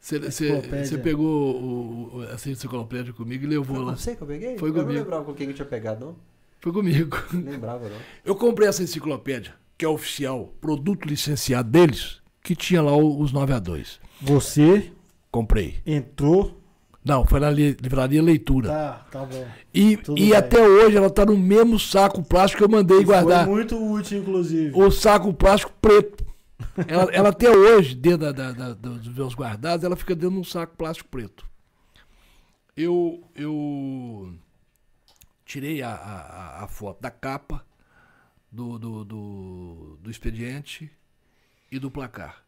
você, 0.00 0.60
você 0.84 0.98
pegou 0.98 1.26
o, 1.56 2.16
o, 2.18 2.24
essa 2.24 2.50
enciclopédia 2.50 3.12
comigo 3.12 3.44
e 3.44 3.48
levou 3.48 3.80
lá. 3.82 3.94
você 3.96 4.16
que 4.16 4.22
eu 4.22 4.26
peguei? 4.26 4.56
Foi 4.58 4.70
eu 4.70 4.74
não 4.74 4.82
comigo. 4.82 4.98
lembrava 5.00 5.24
com 5.24 5.34
quem 5.34 5.48
eu 5.48 5.54
tinha 5.54 5.66
pegado, 5.66 6.04
não. 6.06 6.16
Foi 6.60 6.72
comigo. 6.72 7.16
Não 7.32 7.52
lembrava, 7.52 7.88
não. 7.88 7.96
Eu 8.24 8.34
comprei 8.34 8.68
essa 8.68 8.82
enciclopédia, 8.82 9.54
que 9.76 9.84
é 9.84 9.88
oficial, 9.88 10.52
produto 10.60 11.06
licenciado 11.06 11.70
deles, 11.70 12.20
que 12.42 12.56
tinha 12.56 12.80
lá 12.82 12.96
os 12.96 13.30
9 13.32 13.52
a 13.52 13.58
2. 13.58 14.00
Você 14.22 14.90
Comprei. 15.30 15.76
Entrou. 15.86 16.58
Não, 17.04 17.24
foi 17.24 17.38
na 17.40 17.48
li- 17.50 17.76
livraria 17.80 18.20
Leitura. 18.22 18.68
Tá, 18.68 19.06
tá 19.12 19.24
bom. 19.24 19.46
E, 19.72 19.96
Tudo 19.96 20.18
e 20.20 20.30
bem. 20.30 20.34
até 20.36 20.60
hoje 20.60 20.96
ela 20.96 21.08
tá 21.08 21.24
no 21.24 21.38
mesmo 21.38 21.78
saco 21.78 22.22
plástico 22.22 22.58
que 22.58 22.64
eu 22.64 22.68
mandei 22.76 23.02
guardar. 23.04 23.44
Foi 23.46 23.54
muito 23.54 23.76
útil, 23.92 24.18
inclusive. 24.18 24.72
O 24.74 24.90
saco 24.90 25.32
plástico 25.32 25.72
preto. 25.80 26.24
Ela, 26.86 27.10
ela 27.12 27.28
até 27.30 27.50
hoje, 27.50 27.94
dentro 27.94 28.32
da- 28.32 28.32
da- 28.32 28.52
da- 28.52 28.72
dos 28.74 29.08
meus 29.08 29.34
guardados, 29.34 29.84
ela 29.84 29.96
fica 29.96 30.14
dentro 30.14 30.34
de 30.36 30.40
um 30.40 30.44
saco 30.44 30.76
plástico 30.76 31.08
preto. 31.08 31.48
Eu, 32.76 33.22
eu 33.34 34.34
tirei 35.44 35.82
a, 35.82 35.90
a- 35.94 36.64
a- 36.64 36.68
foto 36.68 37.00
da 37.00 37.10
capa, 37.10 37.64
do, 38.50 38.78
do, 38.78 39.04
do, 39.04 39.98
do 40.02 40.10
expediente 40.10 40.90
e 41.70 41.78
do 41.78 41.90
placar. 41.90 42.42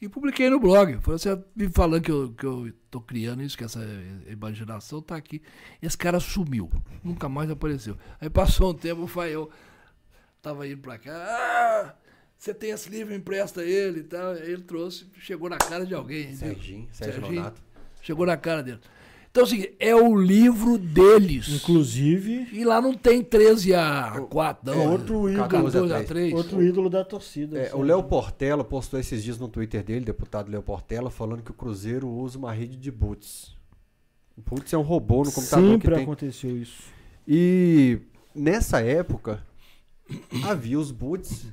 E 0.00 0.08
publiquei 0.08 0.48
no 0.48 0.60
blog. 0.60 1.00
Falei, 1.00 1.18
Você 1.18 1.44
me 1.56 1.68
falando 1.70 2.02
que 2.02 2.10
eu, 2.10 2.32
que 2.32 2.46
eu 2.46 2.72
tô 2.90 3.00
criando 3.00 3.42
isso, 3.42 3.56
que 3.58 3.64
essa 3.64 3.80
imaginação 4.28 5.02
tá 5.02 5.16
aqui. 5.16 5.42
Esse 5.82 5.98
cara 5.98 6.20
sumiu. 6.20 6.70
Nunca 7.02 7.28
mais 7.28 7.50
apareceu. 7.50 7.96
Aí 8.20 8.30
passou 8.30 8.70
um 8.70 8.74
tempo, 8.74 9.02
o 9.02 9.06
Fael 9.08 9.50
tava 10.40 10.68
indo 10.68 10.80
pra 10.80 10.98
cá. 10.98 11.12
Ah, 11.12 11.94
você 12.38 12.54
tem 12.54 12.70
esse 12.70 12.88
livro, 12.88 13.12
empresta 13.12 13.64
ele 13.64 14.00
e 14.00 14.04
tal. 14.04 14.36
Ele 14.36 14.62
trouxe, 14.62 15.06
chegou 15.20 15.50
na 15.50 15.58
cara 15.58 15.84
de 15.84 15.92
alguém. 15.92 16.34
Serginho, 16.36 16.86
Sérgio 16.92 17.20
Serginho. 17.20 17.40
Nonato. 17.40 17.60
Chegou 18.00 18.24
na 18.24 18.36
cara 18.36 18.62
dele. 18.62 18.78
Então, 19.30 19.42
assim, 19.42 19.66
é 19.78 19.94
o 19.94 20.16
livro 20.16 20.78
deles. 20.78 21.48
Inclusive, 21.48 22.48
E 22.52 22.64
lá 22.64 22.80
não 22.80 22.94
tem 22.94 23.22
13 23.22 23.74
a 23.74 24.24
4, 24.30 24.64
não. 24.72 24.82
É 24.82 24.88
outro 24.88 25.28
ídolo. 25.28 25.48
14 25.48 25.92
a 25.92 26.04
3. 26.04 26.32
outro 26.32 26.62
ídolo 26.62 26.88
da 26.88 27.04
torcida. 27.04 27.58
É, 27.58 27.66
assim. 27.66 27.76
o 27.76 27.82
Léo 27.82 28.02
Portela 28.04 28.64
postou 28.64 28.98
esses 28.98 29.22
dias 29.22 29.36
no 29.36 29.48
Twitter 29.48 29.82
dele, 29.82 30.04
deputado 30.04 30.50
Léo 30.50 30.62
Portela, 30.62 31.10
falando 31.10 31.42
que 31.42 31.50
o 31.50 31.54
Cruzeiro 31.54 32.08
usa 32.08 32.38
uma 32.38 32.52
rede 32.52 32.76
de 32.76 32.90
boots. 32.90 33.56
O 34.36 34.40
boots 34.40 34.72
é 34.72 34.78
um 34.78 34.82
robô 34.82 35.24
no 35.24 35.32
computador 35.32 35.70
Sempre 35.72 35.88
que 35.88 35.94
tem. 35.94 36.04
aconteceu 36.04 36.56
isso. 36.56 36.84
E 37.26 37.98
nessa 38.34 38.80
época 38.80 39.42
havia 40.44 40.78
os 40.78 40.90
boots 40.90 41.46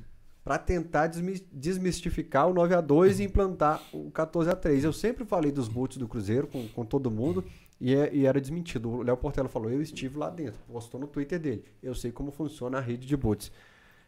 para 0.46 0.58
tentar 0.58 1.08
desmi- 1.08 1.44
desmistificar 1.52 2.48
o 2.48 2.54
9 2.54 2.72
a 2.72 2.80
2 2.80 3.18
e 3.18 3.24
implantar 3.24 3.82
o 3.92 4.12
14 4.12 4.48
a 4.48 4.54
3. 4.54 4.84
Eu 4.84 4.92
sempre 4.92 5.24
falei 5.24 5.50
dos 5.50 5.66
boots 5.66 5.96
do 5.98 6.06
Cruzeiro 6.06 6.46
com, 6.46 6.68
com 6.68 6.84
todo 6.84 7.10
mundo 7.10 7.44
e, 7.80 7.92
é- 7.92 8.14
e 8.14 8.26
era 8.26 8.40
desmentido. 8.40 8.88
O 8.88 9.02
Léo 9.02 9.16
Portela 9.16 9.48
falou: 9.48 9.68
"Eu 9.68 9.82
estive 9.82 10.16
lá 10.16 10.30
dentro". 10.30 10.60
Postou 10.72 11.00
no 11.00 11.08
Twitter 11.08 11.40
dele. 11.40 11.64
Eu 11.82 11.96
sei 11.96 12.12
como 12.12 12.30
funciona 12.30 12.78
a 12.78 12.80
rede 12.80 13.08
de 13.08 13.16
boots. 13.16 13.50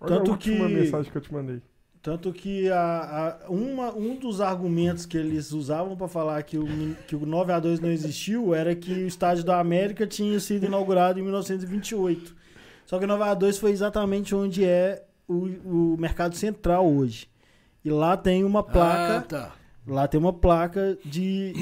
Olha 0.01 0.17
Tanto 0.19 0.31
a 0.31 0.35
última 0.35 0.69
que- 0.69 0.75
mensagem 0.75 1.11
que 1.11 1.19
eu 1.19 1.23
te 1.23 1.33
mandei. 1.35 1.61
Tanto 2.01 2.33
que 2.33 2.71
a, 2.71 3.41
a- 3.45 3.51
uma, 3.51 3.93
um 3.93 4.15
dos 4.15 4.41
argumentos 4.41 5.05
que 5.05 5.19
eles 5.19 5.51
usavam 5.51 5.97
para 5.97 6.07
falar 6.07 6.41
que 6.45 6.57
o, 6.57 6.65
que 7.09 7.17
o 7.17 7.27
9 7.27 7.53
a 7.53 7.59
2 7.59 7.81
não 7.81 7.89
existiu 7.91 8.55
era 8.55 8.77
que 8.77 8.93
o 8.93 9.07
Estádio 9.09 9.43
da 9.43 9.59
América 9.59 10.07
tinha 10.07 10.39
sido 10.39 10.67
inaugurado 10.67 11.19
em 11.19 11.23
1928. 11.25 12.37
Só 12.87 12.97
que 12.97 13.05
o 13.05 13.09
9 13.09 13.25
a 13.25 13.35
2 13.35 13.59
foi 13.59 13.73
exatamente 13.73 14.37
onde 14.37 14.65
é 14.65 15.05
o, 15.29 15.93
o 15.95 15.97
Mercado 15.99 16.35
Central 16.35 16.91
hoje. 16.91 17.29
E 17.85 17.91
lá 17.91 18.17
tem 18.17 18.43
uma 18.45 18.63
placa 18.63 19.17
Ah, 19.19 19.23
tá. 19.23 19.55
Lá 19.87 20.07
tem 20.09 20.21
uma 20.21 20.33
placa 20.33 20.99
de, 21.05 21.55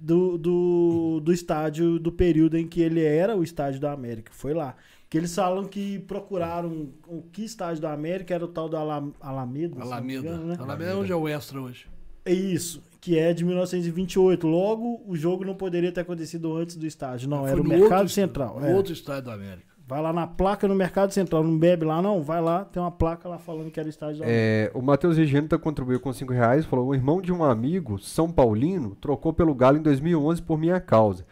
do, 0.00 0.38
do, 0.38 1.20
do 1.20 1.32
estádio 1.32 1.98
do 1.98 2.12
período 2.12 2.56
em 2.56 2.68
que 2.68 2.80
ele 2.80 3.02
era 3.02 3.36
o 3.36 3.42
estádio 3.42 3.80
da 3.80 3.90
América. 3.92 4.30
Foi 4.32 4.54
lá. 4.54 4.76
Porque 5.02 5.18
eles 5.18 5.34
falam 5.34 5.64
que 5.64 5.98
procuraram 6.00 6.90
o 7.08 7.22
que 7.32 7.44
estádio 7.44 7.82
da 7.82 7.92
América 7.92 8.32
era 8.34 8.44
o 8.44 8.48
tal 8.48 8.68
do 8.68 8.76
Ala- 8.76 9.08
Alameda. 9.20 9.80
Alameda. 9.82 10.18
engano, 10.28 10.46
né? 10.46 10.56
Alameda 10.58 10.90
é 10.90 10.94
onde 10.94 11.10
é 11.12 11.16
o 11.16 11.26
extra 11.28 11.60
hoje. 11.60 11.86
É 12.24 12.32
isso, 12.32 12.80
que 13.00 13.18
é 13.18 13.32
de 13.34 13.44
1928. 13.44 14.46
Logo, 14.46 15.02
o 15.06 15.16
jogo 15.16 15.44
não 15.44 15.54
poderia 15.56 15.90
ter 15.92 16.00
acontecido 16.02 16.56
antes 16.56 16.76
do 16.76 16.86
estádio. 16.86 17.28
Não, 17.28 17.40
Foi 17.40 17.50
era 17.50 17.60
o 17.60 17.64
Mercado 17.64 17.92
outro- 18.02 18.08
Central. 18.08 18.60
No 18.60 18.66
é. 18.66 18.74
outro 18.74 18.92
estádio 18.92 19.24
da 19.24 19.34
América. 19.34 19.73
Vai 19.86 20.00
lá 20.00 20.12
na 20.14 20.26
placa 20.26 20.66
no 20.66 20.74
Mercado 20.74 21.12
Central. 21.12 21.44
Não 21.44 21.58
bebe 21.58 21.84
lá, 21.84 22.00
não? 22.00 22.22
Vai 22.22 22.40
lá, 22.40 22.64
tem 22.64 22.82
uma 22.82 22.90
placa 22.90 23.28
lá 23.28 23.38
falando 23.38 23.70
que 23.70 23.78
era 23.78 23.86
o 23.86 23.90
estádio 23.90 24.20
da 24.20 24.24
América. 24.24 24.42
É, 24.42 24.70
o 24.74 24.80
Matheus 24.80 25.18
Regenta 25.18 25.58
contribuiu 25.58 26.00
com 26.00 26.12
5 26.12 26.32
reais, 26.32 26.64
falou: 26.64 26.88
o 26.88 26.94
irmão 26.94 27.20
de 27.20 27.32
um 27.32 27.44
amigo, 27.44 27.98
São 27.98 28.30
Paulino, 28.32 28.94
trocou 28.94 29.32
pelo 29.32 29.54
Galo 29.54 29.76
em 29.76 29.82
2011 29.82 30.40
por 30.40 30.58
minha 30.58 30.80
causa. 30.80 31.26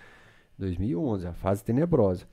2011, 0.59 1.27
a 1.27 1.33
fase 1.33 1.65
tenebrosa. 1.65 2.27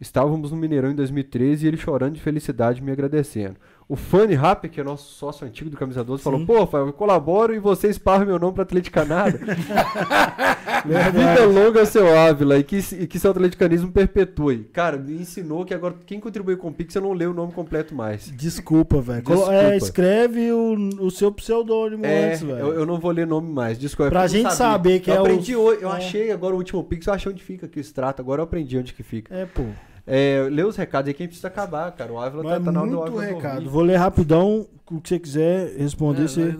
Estávamos 0.00 0.50
no 0.50 0.56
Mineirão 0.56 0.90
em 0.90 0.94
2013 0.94 1.64
e 1.64 1.68
ele 1.68 1.76
chorando 1.76 2.14
de 2.14 2.20
felicidade 2.20 2.82
me 2.82 2.92
agradecendo. 2.92 3.56
O 3.88 3.94
Fanny 3.94 4.34
Rapper, 4.34 4.68
que 4.68 4.80
é 4.80 4.82
nosso 4.84 5.14
sócio 5.14 5.46
antigo 5.46 5.70
do 5.70 5.76
Camisa 5.76 6.02
12, 6.02 6.20
falou: 6.20 6.40
Sim. 6.40 6.46
Pô, 6.46 6.66
Fábio, 6.66 6.88
eu 6.88 6.92
colaboro 6.92 7.54
e 7.54 7.60
você 7.60 7.88
esparra 7.88 8.24
meu 8.24 8.36
nome 8.36 8.52
para 8.54 8.64
Atleticanada. 8.64 9.38
Vida 10.84 11.44
longa 11.46 11.84
seu 11.86 12.18
Ávila 12.18 12.58
e 12.58 12.64
que, 12.64 12.78
e 12.98 13.06
que 13.06 13.18
seu 13.18 13.30
atleticanismo 13.30 13.90
perpetue. 13.92 14.64
Cara, 14.72 14.96
me 14.96 15.14
ensinou 15.14 15.64
que 15.64 15.72
agora 15.74 15.94
quem 16.04 16.18
contribuiu 16.20 16.58
com 16.58 16.68
o 16.68 16.72
Pix 16.72 16.94
eu 16.94 17.02
não 17.02 17.12
lê 17.12 17.26
o 17.26 17.32
nome 17.34 17.52
completo 17.52 17.94
mais. 17.94 18.30
Desculpa, 18.30 19.00
velho. 19.00 19.24
É, 19.52 19.76
escreve 19.76 20.52
o, 20.52 20.74
o 21.00 21.10
seu 21.10 21.30
pseudônimo 21.32 22.04
É, 22.04 22.30
antes, 22.30 22.42
velho. 22.42 22.58
eu, 22.58 22.72
eu 22.74 22.86
não 22.86 22.98
vou 22.98 23.10
ler 23.10 23.26
nome 23.26 23.52
mais, 23.52 23.78
desculpa. 23.78 24.08
é 24.08 24.10
Pra 24.10 24.26
gente 24.26 24.52
sabia. 24.52 24.56
saber 24.56 25.00
que 25.00 25.10
eu 25.10 25.14
é 25.14 25.18
o- 25.18 25.20
aprendi 25.20 25.56
hoje, 25.56 25.82
eu 25.82 25.90
é. 25.92 25.96
achei 25.96 26.30
agora 26.32 26.54
o 26.54 26.58
último 26.58 26.82
Pix, 26.84 27.06
eu 27.06 27.12
achei 27.14 27.30
onde 27.30 27.42
fica 27.42 27.66
aqui 27.66 27.78
o 27.78 27.80
extrato, 27.80 28.20
agora 28.20 28.40
eu 28.40 28.44
aprendi 28.44 28.76
onde 28.78 28.92
que 28.92 29.02
fica. 29.02 29.34
É, 29.34 29.46
pô. 29.46 29.62
É, 30.06 30.46
lê 30.50 30.62
os 30.62 30.76
recados 30.76 31.08
aí 31.08 31.14
que 31.14 31.22
a 31.22 31.24
gente 31.24 31.30
precisa 31.30 31.48
acabar, 31.48 31.90
cara. 31.92 32.12
O 32.12 32.18
Ávila 32.18 32.42
Não 32.42 32.50
tá, 32.50 32.60
tá 32.60 32.72
na 32.72 32.80
hora 32.82 32.90
do 32.90 33.02
Ávila 33.02 33.24
recado. 33.24 33.68
Vou 33.68 33.82
ler 33.82 33.96
rapidão 33.96 34.66
o 34.90 35.00
que 35.00 35.08
você 35.08 35.18
quiser 35.18 35.76
responder. 35.76 36.22
É, 36.22 36.28
você-. 36.28 36.56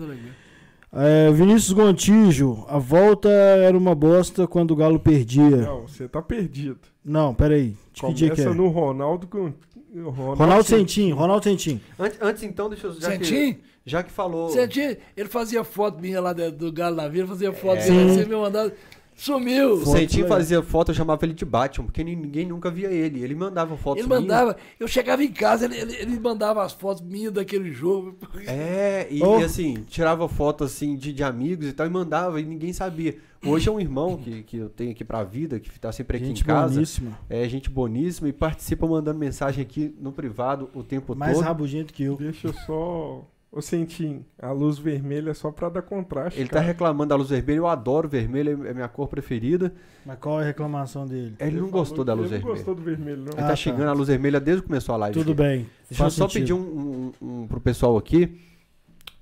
É, 0.93 1.31
Vinícius 1.31 1.71
Gontijo, 1.71 2.65
a 2.67 2.77
volta 2.77 3.29
era 3.29 3.77
uma 3.77 3.95
bosta 3.95 4.47
quando 4.47 4.71
o 4.71 4.75
Galo 4.75 4.99
perdia. 4.99 5.57
Não, 5.57 5.87
você 5.87 6.07
tá 6.07 6.21
perdido. 6.21 6.79
Não, 7.03 7.33
peraí. 7.33 7.75
De 7.93 8.01
que 8.01 8.13
dia 8.13 8.29
que 8.31 8.41
é? 8.41 8.45
no 8.45 8.67
Ronaldo 8.67 9.27
com. 9.27 9.53
Ronaldo, 9.95 10.35
Ronaldo 10.35 10.63
Sentim, 10.63 11.11
Ronaldo 11.11 11.43
Sentim. 11.43 11.81
Antes, 11.97 12.21
antes, 12.21 12.43
então, 12.43 12.69
deixa 12.69 12.87
eu... 12.87 12.93
Já 12.93 13.17
que, 13.17 13.25
Sentim? 13.25 13.59
já 13.83 14.03
que 14.03 14.11
falou... 14.11 14.49
Sentim? 14.49 14.97
Ele 15.15 15.29
fazia 15.29 15.63
foto 15.63 15.99
minha 15.99 16.21
lá 16.21 16.33
do 16.33 16.71
Galo 16.71 16.95
na 16.95 17.07
Vila, 17.07 17.27
fazia 17.27 17.51
foto 17.51 17.79
É. 17.79 17.81
você 17.81 18.25
me 18.25 18.35
mandava. 18.35 18.71
Sumiu! 19.17 19.73
O 19.73 19.85
Sentinho 19.87 20.23
legal. 20.25 20.37
fazia 20.37 20.61
foto, 20.61 20.91
eu 20.91 20.95
chamava 20.95 21.25
ele 21.25 21.33
de 21.33 21.43
Batman, 21.43 21.85
porque 21.85 22.03
ni- 22.03 22.15
ninguém 22.15 22.45
nunca 22.45 22.69
via 22.69 22.89
ele. 22.91 23.23
Ele 23.23 23.33
mandava 23.33 23.75
fotos 23.75 23.99
Ele 24.03 24.07
minhas. 24.07 24.21
mandava, 24.21 24.55
eu 24.79 24.87
chegava 24.87 25.23
em 25.23 25.31
casa, 25.31 25.65
ele, 25.65 25.75
ele, 25.75 25.95
ele 25.95 26.19
mandava 26.19 26.63
as 26.63 26.71
fotos 26.73 27.01
minhas 27.01 27.33
daquele 27.33 27.71
jogo. 27.71 28.15
É, 28.45 29.07
e, 29.09 29.23
Oh. 29.23 29.39
e 29.39 29.43
assim, 29.43 29.83
tirava 29.87 30.29
foto 30.29 30.63
assim 30.63 30.95
de, 30.95 31.11
de 31.11 31.23
amigos 31.23 31.67
e 31.67 31.73
tal, 31.73 31.87
e 31.87 31.89
mandava, 31.89 32.39
e 32.39 32.45
ninguém 32.45 32.71
sabia. 32.71 33.17
Hoje 33.45 33.69
é 33.69 33.71
um 33.71 33.79
irmão 33.79 34.17
que, 34.17 34.43
que 34.43 34.57
eu 34.57 34.69
tenho 34.69 34.91
aqui 34.91 35.03
pra 35.03 35.23
vida, 35.23 35.59
que 35.59 35.79
tá 35.79 35.91
sempre 35.91 36.17
aqui 36.17 36.25
Gente 36.27 36.41
em 36.41 36.45
casa. 36.45 36.73
boníssima. 36.75 37.17
É 37.29 37.47
gente 37.49 37.69
boníssima 37.69 38.27
e 38.29 38.33
participa 38.33 38.85
mandando 38.85 39.17
mensagem 39.17 39.61
aqui 39.63 39.95
no 39.99 40.11
privado 40.11 40.69
o 40.75 40.83
tempo 40.83 41.15
Mais 41.15 41.33
todo. 41.35 41.43
rabugento 41.43 41.93
que 41.93 42.03
eu. 42.03 42.17
Deixa 42.17 42.47
eu 42.47 42.53
só. 42.53 43.25
Ô 43.49 43.61
Sentim, 43.61 44.25
a 44.37 44.51
luz 44.51 44.77
vermelha 44.77 45.31
é 45.31 45.33
só 45.33 45.51
pra 45.51 45.69
dar 45.69 45.81
contraste. 45.81 46.37
Ele 46.39 46.49
tá 46.49 46.55
cara. 46.55 46.65
reclamando 46.65 47.09
da 47.09 47.15
luz 47.15 47.29
vermelha, 47.29 47.57
eu 47.59 47.67
adoro 47.67 48.07
vermelho, 48.07 48.67
é 48.67 48.73
minha 48.73 48.87
cor 48.89 49.07
preferida. 49.07 49.73
Mas 50.05 50.19
qual 50.19 50.39
é 50.41 50.43
a 50.43 50.47
reclamação 50.47 51.05
dele? 51.07 51.35
Ele, 51.39 51.51
não 51.61 51.69
falou 51.69 51.71
gostou 51.85 52.03
da 52.05 52.13
luz 52.13 52.31
ele 52.31 52.39
não 52.39 52.45
vermelha. 52.53 52.55
gostou 52.65 52.75
do 52.75 52.81
vermelho, 52.81 53.17
não. 53.23 53.31
Ele 53.31 53.41
Ah, 53.41 53.47
tá 53.47 53.55
xingando 53.55 53.85
tá. 53.85 53.89
a 53.91 53.93
luz 53.93 54.09
vermelha 54.09 54.39
desde 54.39 54.61
que 54.61 54.67
começou 54.67 54.93
a 54.93 54.97
live. 54.97 55.13
Tudo 55.17 55.31
aqui. 55.31 55.41
bem. 55.41 55.69
Deixa 55.89 56.03
eu 56.03 56.11
só 56.11 56.27
sentido. 56.27 56.41
pedir 56.41 56.53
um, 56.53 57.11
um, 57.21 57.41
um, 57.43 57.47
pro 57.47 57.61
pessoal 57.61 57.97
aqui. 57.97 58.37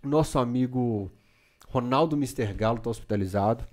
Nosso 0.03 0.39
amigo 0.39 1.11
Ronaldo 1.69 2.15
Mr. 2.15 2.51
Galo 2.53 2.79
tá 2.79 2.89
hospitalizado. 2.89 3.63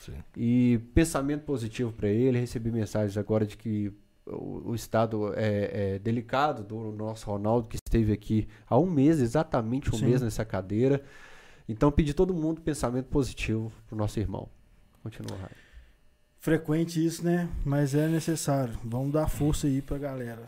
Sim. 0.00 0.12
E 0.36 0.80
pensamento 0.94 1.44
positivo 1.44 1.92
para 1.92 2.08
ele. 2.08 2.38
Recebi 2.38 2.70
mensagens 2.70 3.16
agora 3.16 3.46
de 3.46 3.56
que 3.56 3.90
o, 4.26 4.70
o 4.70 4.74
estado 4.74 5.32
é, 5.34 5.94
é 5.94 5.98
delicado 5.98 6.62
do 6.64 6.92
nosso 6.92 7.26
Ronaldo, 7.30 7.68
que 7.68 7.76
esteve 7.76 8.12
aqui 8.12 8.48
há 8.66 8.78
um 8.78 8.90
mês, 8.90 9.20
exatamente 9.20 9.94
um 9.94 9.98
Sim. 9.98 10.06
mês 10.06 10.22
nessa 10.22 10.44
cadeira. 10.44 11.02
Então, 11.68 11.90
pedir 11.90 12.14
todo 12.14 12.34
mundo 12.34 12.60
pensamento 12.60 13.06
positivo 13.06 13.72
pro 13.86 13.96
nosso 13.96 14.18
irmão. 14.20 14.48
Continua, 15.02 15.36
Raio. 15.36 15.56
Frequente 16.38 17.04
isso, 17.04 17.24
né? 17.24 17.48
Mas 17.64 17.94
é 17.94 18.06
necessário. 18.06 18.78
Vamos 18.84 19.12
dar 19.12 19.28
força 19.28 19.66
aí 19.66 19.80
pra 19.80 19.96
galera. 19.96 20.46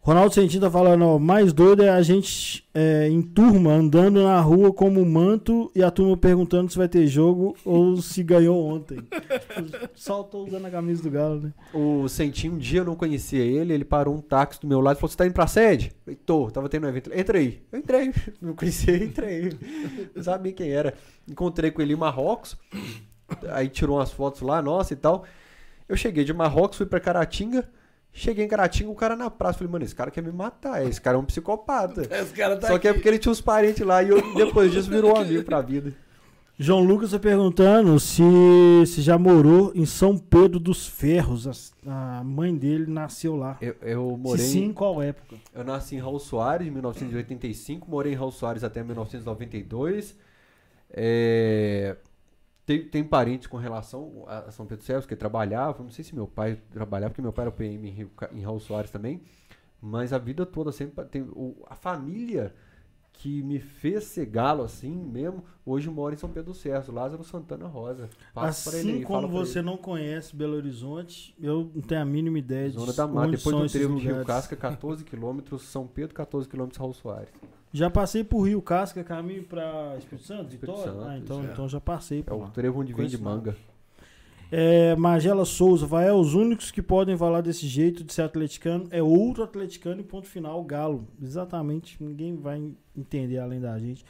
Ronaldo 0.00 0.32
Sentinho 0.34 0.62
tá 0.62 0.70
falando, 0.70 1.04
ó, 1.04 1.18
mais 1.18 1.52
doido 1.52 1.82
é 1.82 1.90
a 1.90 2.00
gente 2.00 2.66
é, 2.72 3.08
em 3.08 3.20
turma, 3.20 3.72
andando 3.72 4.22
na 4.22 4.40
rua 4.40 4.72
como 4.72 5.04
manto 5.04 5.70
e 5.74 5.82
a 5.82 5.90
turma 5.90 6.16
perguntando 6.16 6.70
se 6.70 6.78
vai 6.78 6.88
ter 6.88 7.06
jogo 7.06 7.54
ou 7.62 7.98
se 7.98 8.22
ganhou 8.22 8.64
ontem. 8.64 8.96
tipo, 8.96 9.90
só 9.94 10.22
tô 10.22 10.44
usando 10.44 10.64
a 10.64 10.70
camisa 10.70 11.02
do 11.02 11.10
Galo, 11.10 11.40
né? 11.40 11.52
O 11.74 12.08
Sentinho, 12.08 12.54
um 12.54 12.58
dia 12.58 12.80
eu 12.80 12.84
não 12.86 12.94
conhecia 12.94 13.42
ele, 13.44 13.74
ele 13.74 13.84
parou 13.84 14.14
um 14.14 14.20
táxi 14.20 14.60
do 14.60 14.66
meu 14.66 14.80
lado 14.80 14.96
e 14.96 15.00
falou: 15.00 15.10
Você 15.10 15.16
tá 15.16 15.26
indo 15.26 15.34
pra 15.34 15.46
sede? 15.46 15.88
Eu 15.88 16.04
falei, 16.04 16.20
tô, 16.24 16.50
tava 16.50 16.68
tendo 16.70 16.86
um 16.86 16.88
evento. 16.88 17.12
Entra 17.12 17.38
aí. 17.38 17.62
Eu 17.70 17.78
entrei. 17.78 18.14
Não 18.40 18.54
conhecia, 18.54 18.96
entrei. 18.96 19.58
Não 20.14 20.22
sabia 20.22 20.52
quem 20.52 20.70
era. 20.70 20.94
Encontrei 21.28 21.70
com 21.70 21.82
ele 21.82 21.92
em 21.92 21.96
Marrocos. 21.96 22.56
Aí 23.50 23.68
tirou 23.68 23.98
umas 23.98 24.10
fotos 24.10 24.40
lá, 24.40 24.62
nossa 24.62 24.94
e 24.94 24.96
tal. 24.96 25.24
Eu 25.86 25.96
cheguei 25.96 26.24
de 26.24 26.32
Marrocos, 26.32 26.78
fui 26.78 26.86
pra 26.86 27.00
Caratinga. 27.00 27.68
Cheguei 28.18 28.44
em 28.44 28.48
Caratinga, 28.48 28.90
o 28.90 28.96
cara 28.96 29.14
na 29.14 29.30
praça. 29.30 29.58
Falei, 29.58 29.72
mano, 29.72 29.84
esse 29.84 29.94
cara 29.94 30.10
quer 30.10 30.22
me 30.22 30.32
matar. 30.32 30.84
Esse 30.84 31.00
cara 31.00 31.16
é 31.16 31.20
um 31.20 31.24
psicopata. 31.24 32.02
Esse 32.10 32.34
cara 32.34 32.56
tá 32.56 32.66
Só 32.66 32.76
que 32.76 32.88
é 32.88 32.90
aqui. 32.90 32.98
porque 32.98 33.08
ele 33.08 33.18
tinha 33.18 33.30
uns 33.30 33.40
parentes 33.40 33.86
lá 33.86 34.02
e 34.02 34.08
eu, 34.08 34.20
depois 34.34 34.72
disso 34.72 34.90
virou 34.90 35.16
um 35.16 35.20
amigo 35.20 35.44
pra 35.44 35.60
vida. 35.60 35.94
João 36.58 36.82
Lucas 36.82 37.12
tá 37.12 37.18
perguntando 37.20 38.00
se, 38.00 38.20
se 38.88 39.00
já 39.00 39.16
morou 39.16 39.70
em 39.72 39.86
São 39.86 40.18
Pedro 40.18 40.58
dos 40.58 40.84
Ferros. 40.84 41.70
A, 41.86 42.18
a 42.18 42.24
mãe 42.24 42.52
dele 42.56 42.90
nasceu 42.90 43.36
lá. 43.36 43.56
Eu, 43.60 43.76
eu 43.82 44.16
morei. 44.16 44.44
Se 44.44 44.52
sim, 44.54 44.64
em 44.64 44.72
qual 44.72 45.00
época? 45.00 45.36
Eu 45.54 45.62
nasci 45.62 45.94
em 45.94 46.00
Raul 46.00 46.18
Soares, 46.18 46.66
em 46.66 46.70
1985. 46.72 47.88
Morei 47.88 48.14
em 48.14 48.16
Raul 48.16 48.32
Soares 48.32 48.64
até 48.64 48.82
1992. 48.82 50.16
É, 50.90 51.94
tem, 52.68 52.84
tem 52.84 53.02
parentes 53.02 53.46
com 53.46 53.56
relação 53.56 54.26
a 54.28 54.50
São 54.50 54.66
Pedro 54.66 54.84
Ferros 54.84 55.06
que 55.06 55.16
trabalhava. 55.16 55.82
Não 55.82 55.90
sei 55.90 56.04
se 56.04 56.14
meu 56.14 56.26
pai 56.26 56.60
trabalhava, 56.70 57.10
porque 57.10 57.22
meu 57.22 57.32
pai 57.32 57.46
era 57.46 57.50
PM 57.50 57.88
em, 57.88 57.90
Rio, 57.90 58.10
em 58.30 58.42
Raul 58.42 58.60
Soares 58.60 58.90
também. 58.90 59.22
Mas 59.80 60.12
a 60.12 60.18
vida 60.18 60.44
toda 60.44 60.70
sempre 60.70 61.02
tem. 61.06 61.22
O, 61.22 61.64
a 61.66 61.74
família 61.74 62.54
que 63.10 63.42
me 63.42 63.58
fez 63.58 64.04
ser 64.04 64.26
galo 64.26 64.62
assim 64.62 64.94
mesmo, 64.94 65.42
hoje 65.64 65.88
mora 65.88 66.14
em 66.14 66.18
São 66.18 66.28
Pedro 66.28 66.52
do 66.52 66.54
Cerro, 66.54 66.92
Lázaro 66.92 67.24
Santana 67.24 67.66
Rosa. 67.66 68.10
Passa 68.34 68.68
assim 68.68 68.96
ele 68.96 69.04
como 69.04 69.26
você 69.26 69.62
não 69.62 69.78
conhece 69.78 70.36
Belo 70.36 70.54
Horizonte, 70.54 71.34
eu 71.40 71.70
não 71.74 71.80
tenho 71.80 72.02
a 72.02 72.04
mínima 72.04 72.38
ideia 72.38 72.68
Zona 72.68 72.92
da 72.92 73.06
Mata, 73.06 73.30
depois 73.30 73.56
do 73.56 73.66
trevo 73.66 73.96
Rio 73.96 74.24
Casca, 74.26 74.54
14 74.54 75.04
quilômetros, 75.04 75.62
São 75.62 75.86
Pedro, 75.86 76.14
14 76.14 76.46
quilômetros, 76.46 76.78
Raul 76.78 76.92
Soares. 76.92 77.32
Já 77.72 77.90
passei 77.90 78.24
por 78.24 78.42
Rio 78.42 78.62
Casca, 78.62 79.04
caminho 79.04 79.44
para 79.44 79.96
Espírito 79.98 80.26
Santo, 80.26 80.54
Espírito 80.54 80.78
Santo, 80.78 81.04
ah, 81.04 81.18
então, 81.18 81.40
é. 81.40 81.44
então 81.44 81.68
já 81.68 81.80
passei 81.80 82.22
por 82.22 82.32
É 82.32 82.36
o 82.36 82.48
trevo 82.48 82.80
onde 82.80 82.92
vem 82.92 83.06
de 83.06 83.20
manga. 83.20 83.54
É, 84.50 84.96
Magela 84.96 85.44
Souza, 85.44 85.86
vai, 85.86 86.08
é 86.08 86.12
os 86.12 86.34
únicos 86.34 86.70
que 86.70 86.80
podem 86.80 87.16
falar 87.18 87.42
desse 87.42 87.66
jeito 87.66 88.02
de 88.02 88.14
ser 88.14 88.22
atleticano 88.22 88.86
é 88.90 89.02
outro 89.02 89.42
atleticano 89.44 90.00
e 90.00 90.04
ponto 90.04 90.26
final, 90.26 90.62
Galo. 90.64 91.06
Exatamente, 91.22 92.02
ninguém 92.02 92.34
vai 92.34 92.62
entender 92.96 93.38
além 93.38 93.60
da 93.60 93.78
gente. 93.78 94.04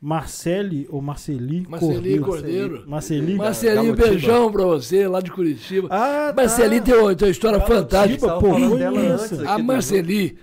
Marcele 0.00 0.86
ou 0.90 1.00
Marceli, 1.00 1.66
Marceli 1.68 2.18
Cordeiro. 2.20 2.84
Marceli, 2.86 3.34
Marceli, 3.34 3.92
beijão 3.92 4.52
pra 4.52 4.64
você 4.64 5.08
lá 5.08 5.20
de 5.20 5.30
Curitiba. 5.30 5.88
Ah, 5.90 6.32
tá. 6.34 6.42
Marceli 6.42 6.80
tem 6.80 6.94
uma, 6.94 7.14
tem 7.14 7.28
uma 7.28 7.32
história 7.32 7.60
fantástica. 7.60 8.38
Pô, 8.38 8.48
a 9.48 9.58
Marceli 9.58 10.38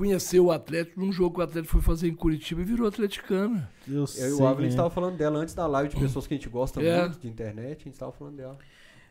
conheceu 0.00 0.46
o 0.46 0.50
Atlético 0.50 0.98
num 0.98 1.12
jogo 1.12 1.34
que 1.34 1.40
o 1.40 1.44
Atlético 1.44 1.74
foi 1.74 1.82
fazer 1.82 2.08
em 2.08 2.14
Curitiba 2.14 2.62
e 2.62 2.64
virou 2.64 2.88
atleticano. 2.88 3.62
Eu, 3.86 4.06
eu 4.16 4.28
e 4.28 4.32
o 4.32 4.46
Ávila, 4.46 4.60
a 4.60 4.62
gente 4.62 4.70
estava 4.70 4.88
falando 4.88 5.14
dela 5.18 5.38
antes 5.38 5.52
da 5.52 5.66
live 5.66 5.90
de 5.90 6.00
pessoas 6.00 6.26
que 6.26 6.32
a 6.32 6.38
gente 6.38 6.48
gosta 6.48 6.80
é. 6.82 7.02
muito 7.02 7.20
de 7.20 7.28
internet, 7.28 7.82
a 7.82 7.84
gente 7.84 7.92
estava 7.92 8.10
falando 8.10 8.36
dela. 8.36 8.56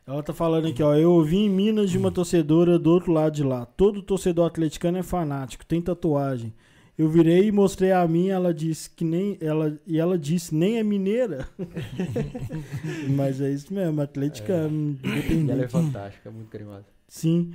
Ela 0.07 0.23
tá 0.23 0.33
falando 0.33 0.67
aqui, 0.67 0.81
ó. 0.81 0.95
Eu 0.95 1.11
ouvi 1.11 1.37
em 1.37 1.49
Minas 1.49 1.91
de 1.91 1.97
uma 1.99 2.11
torcedora 2.11 2.79
do 2.79 2.89
outro 2.89 3.11
lado 3.11 3.35
de 3.35 3.43
lá. 3.43 3.67
Todo 3.67 4.01
torcedor 4.01 4.47
atleticano 4.47 4.97
é 4.97 5.03
fanático, 5.03 5.63
tem 5.63 5.79
tatuagem. 5.79 6.51
Eu 6.97 7.07
virei 7.07 7.47
e 7.47 7.51
mostrei 7.51 7.91
a 7.91 8.07
minha, 8.07 8.33
ela 8.33 8.51
disse 8.51 8.89
que 8.89 9.05
nem 9.05 9.37
ela 9.39 9.79
e 9.85 9.99
ela 9.99 10.17
disse 10.17 10.55
nem 10.55 10.79
é 10.79 10.83
mineira. 10.83 11.47
Mas 13.15 13.39
é 13.39 13.51
isso 13.51 13.71
mesmo, 13.71 14.01
atleticano, 14.01 14.97
é. 15.03 15.51
Ela 15.51 15.65
é 15.65 15.67
fantástica, 15.67 16.31
muito 16.31 16.49
carinhosa. 16.49 16.87
Sim. 17.07 17.53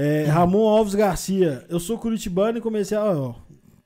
É, 0.00 0.26
Ramon 0.26 0.68
Alves 0.68 0.94
Garcia, 0.94 1.66
eu 1.68 1.80
sou 1.80 1.98
curitibano 1.98 2.58
e 2.58 2.60
comecei 2.60 2.96
a. 2.96 3.02
Ó, 3.02 3.34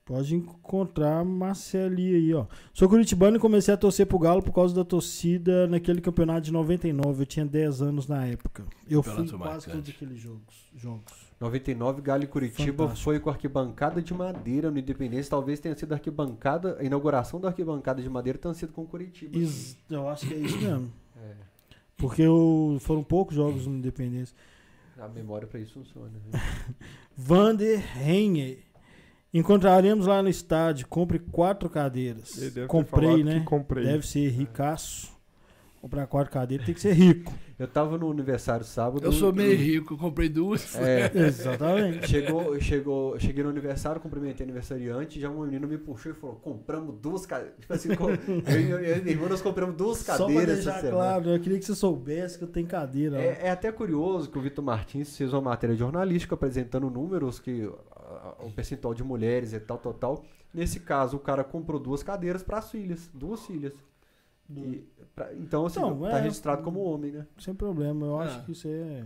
pode 0.05 0.35
encontrar 0.35 1.25
Marceli 1.25 2.15
aí, 2.15 2.35
ó. 2.35 2.45
Sou 2.75 2.87
curitibano 2.87 3.39
e 3.39 3.41
comecei 3.41 3.73
a 3.73 3.79
torcer 3.79 4.05
pro 4.05 4.19
Galo 4.19 4.43
por 4.43 4.53
causa 4.53 4.75
da 4.75 4.85
torcida 4.85 5.67
naquele 5.67 6.03
campeonato 6.03 6.43
de 6.43 6.53
99. 6.53 7.23
Eu 7.23 7.27
tinha 7.27 7.47
10 7.47 7.81
anos 7.81 8.09
na 8.09 8.27
época. 8.27 8.63
Eu 8.87 9.03
fui 9.03 9.15
quase 9.15 9.37
marcante. 9.39 9.71
todos 9.71 9.89
aqueles 9.89 10.21
jogos. 10.21 10.69
jogos. 10.77 11.33
99, 11.41 12.03
Galo 12.03 12.25
e 12.25 12.27
Curitiba 12.27 12.85
Fantástico. 12.85 13.05
foi 13.05 13.19
com 13.19 13.31
arquibancada 13.31 14.03
de 14.03 14.13
madeira 14.13 14.71
no 14.71 14.79
Independência. 14.79 15.31
Talvez 15.31 15.61
tenha 15.61 15.75
sido 15.75 15.93
a 15.93 15.95
arquibancada, 15.95 16.77
a 16.79 16.85
inauguração 16.85 17.41
da 17.41 17.49
arquibancada 17.49 18.03
de 18.03 18.09
madeira 18.11 18.39
tenha 18.39 18.53
sido 18.53 18.75
com 18.75 18.85
Curitiba. 18.85 19.39
Is, 19.39 19.79
eu 19.89 20.07
acho 20.11 20.29
que 20.29 20.35
é 20.35 20.37
isso 20.37 20.59
mesmo. 20.59 20.93
É. 21.17 21.33
Porque 21.97 22.21
eu, 22.21 22.77
foram 22.81 23.03
poucos 23.03 23.35
jogos 23.35 23.67
no 23.67 23.77
Independência. 23.77 24.37
A 25.03 25.09
memória 25.09 25.49
para 25.49 25.59
isso 25.59 25.75
funciona. 25.75 26.13
Né? 26.31 26.41
Vander 27.17 27.83
Henner. 28.01 28.59
Encontraremos 29.35 30.07
lá 30.07 30.23
no 30.23 30.29
estádio. 30.29 30.87
Compre 30.87 31.19
quatro 31.19 31.69
cadeiras. 31.69 32.39
Comprei, 32.69 33.25
né? 33.25 33.43
Comprei. 33.45 33.85
Deve 33.85 34.07
ser 34.07 34.29
ricaço. 34.29 35.11
Comprar 35.83 36.07
quatro 36.07 36.33
cadeiras 36.33 36.65
tem 36.65 36.77
que 36.77 36.81
ser 36.81 36.93
rico. 36.93 37.35
Eu 37.59 37.67
tava 37.67 37.99
no 37.99 38.09
aniversário 38.09 38.65
sábado. 38.65 39.05
Eu 39.05 39.11
sou 39.11 39.33
meio 39.33 39.57
rico, 39.59 39.99
comprei 39.99 40.29
duas. 40.29 40.77
É, 40.77 41.11
exatamente. 41.27 42.09
Chegou, 42.09 42.61
chegou, 42.61 43.19
cheguei 43.19 43.43
no 43.43 43.51
aniversário, 43.51 44.01
cumprimentei 44.01 44.45
aniversariante, 44.45 45.19
já 45.19 45.29
uma 45.29 45.45
menina 45.45 45.67
me 45.67 45.77
puxou 45.77 46.13
e 46.13 46.15
falou: 46.15 46.37
compramos 46.37 46.95
duas 47.01 47.27
cadeiras. 47.27 47.57
Tipo 47.59 47.73
assim, 47.73 47.89
eu 48.71 48.97
e 48.97 49.03
minha 49.03 49.11
irmã 49.11 49.29
nós 49.29 49.43
compramos 49.43 49.75
duas 49.75 50.05
cadeiras. 50.05 50.63
Só 50.63 50.71
pra 50.71 50.79
deixar 50.79 50.89
claro, 50.89 51.31
eu 51.31 51.41
queria 51.41 51.59
que 51.59 51.65
você 51.65 51.75
soubesse 51.75 52.39
que 52.39 52.45
eu 52.45 52.49
tenho 52.49 52.69
cadeira. 52.69 53.21
É, 53.21 53.47
é, 53.47 53.51
até 53.51 53.73
curioso 53.73 54.31
que 54.31 54.39
o 54.39 54.41
Vitor 54.41 54.65
Martins 54.65 55.17
fez 55.17 55.33
uma 55.33 55.43
matéria 55.43 55.75
jornalística 55.75 56.37
apresentando 56.37 56.89
números 56.89 57.41
que 57.41 57.69
o 58.39 58.51
percentual 58.53 58.95
de 58.95 59.03
mulheres 59.03 59.53
e 59.53 59.59
tal, 59.59 59.79
tal, 59.79 59.95
tal. 59.95 60.25
Nesse 60.55 60.79
caso, 60.79 61.17
o 61.17 61.21
cara 61.21 61.43
comprou 61.43 61.81
duas 61.81 62.05
cadeiras 62.05 62.45
para 62.45 62.59
as 62.59 62.71
filhas, 62.71 63.11
duas 63.13 63.45
filhas. 63.45 63.73
E, 64.61 64.85
pra, 65.15 65.35
então, 65.35 65.67
assim, 65.67 65.81
não, 65.81 66.01
tá 66.01 66.19
é, 66.19 66.23
registrado 66.23 66.63
como 66.63 66.81
homem, 66.81 67.13
né? 67.13 67.27
Sem 67.39 67.55
problema, 67.55 68.07
eu 68.07 68.21
acho 68.21 68.39
ah. 68.39 68.43
que 68.43 68.53
isso 68.53 68.69
é. 68.69 69.05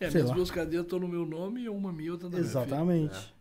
É, 0.00 0.10
minhas 0.10 0.30
duas 0.30 0.50
cadeiras 0.50 0.86
estão 0.86 0.98
no 0.98 1.08
meu 1.08 1.26
nome 1.26 1.62
e 1.62 1.68
uma 1.68 1.92
minha 1.92 2.12
outra 2.12 2.28
na 2.28 2.38
Exatamente. 2.38 3.14
É. 3.36 3.40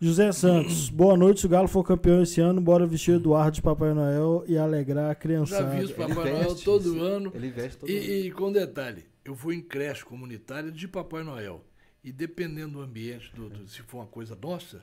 José 0.00 0.30
Santos, 0.32 0.88
boa 0.90 1.16
noite. 1.16 1.40
Se 1.40 1.46
o 1.46 1.48
Galo 1.48 1.68
for 1.68 1.84
campeão 1.84 2.22
esse 2.22 2.40
ano, 2.40 2.60
bora 2.60 2.86
vestir 2.86 3.12
o 3.12 3.16
Eduardo 3.16 3.56
de 3.56 3.62
Papai 3.62 3.92
Noel 3.92 4.44
e 4.46 4.56
alegrar 4.56 5.10
a 5.10 5.14
criançada. 5.14 5.64
Já 5.64 5.86
vi 5.86 5.92
o 5.92 5.94
Papai 5.94 6.32
Noel 6.32 6.54
todo 6.56 7.02
ano. 7.02 7.32
Ele 7.34 7.50
veste 7.50 7.78
todo 7.78 7.90
e, 7.90 7.96
ano. 7.96 8.26
E 8.26 8.30
com 8.30 8.52
detalhe, 8.52 9.04
eu 9.24 9.34
fui 9.34 9.56
em 9.56 9.60
creche 9.60 10.04
comunitária 10.04 10.70
de 10.70 10.88
Papai 10.88 11.22
Noel. 11.22 11.64
E 12.02 12.12
dependendo 12.12 12.74
do 12.74 12.80
ambiente, 12.80 13.30
do, 13.34 13.50
do, 13.50 13.68
se 13.68 13.82
for 13.82 13.98
uma 13.98 14.06
coisa 14.06 14.38
nossa, 14.40 14.82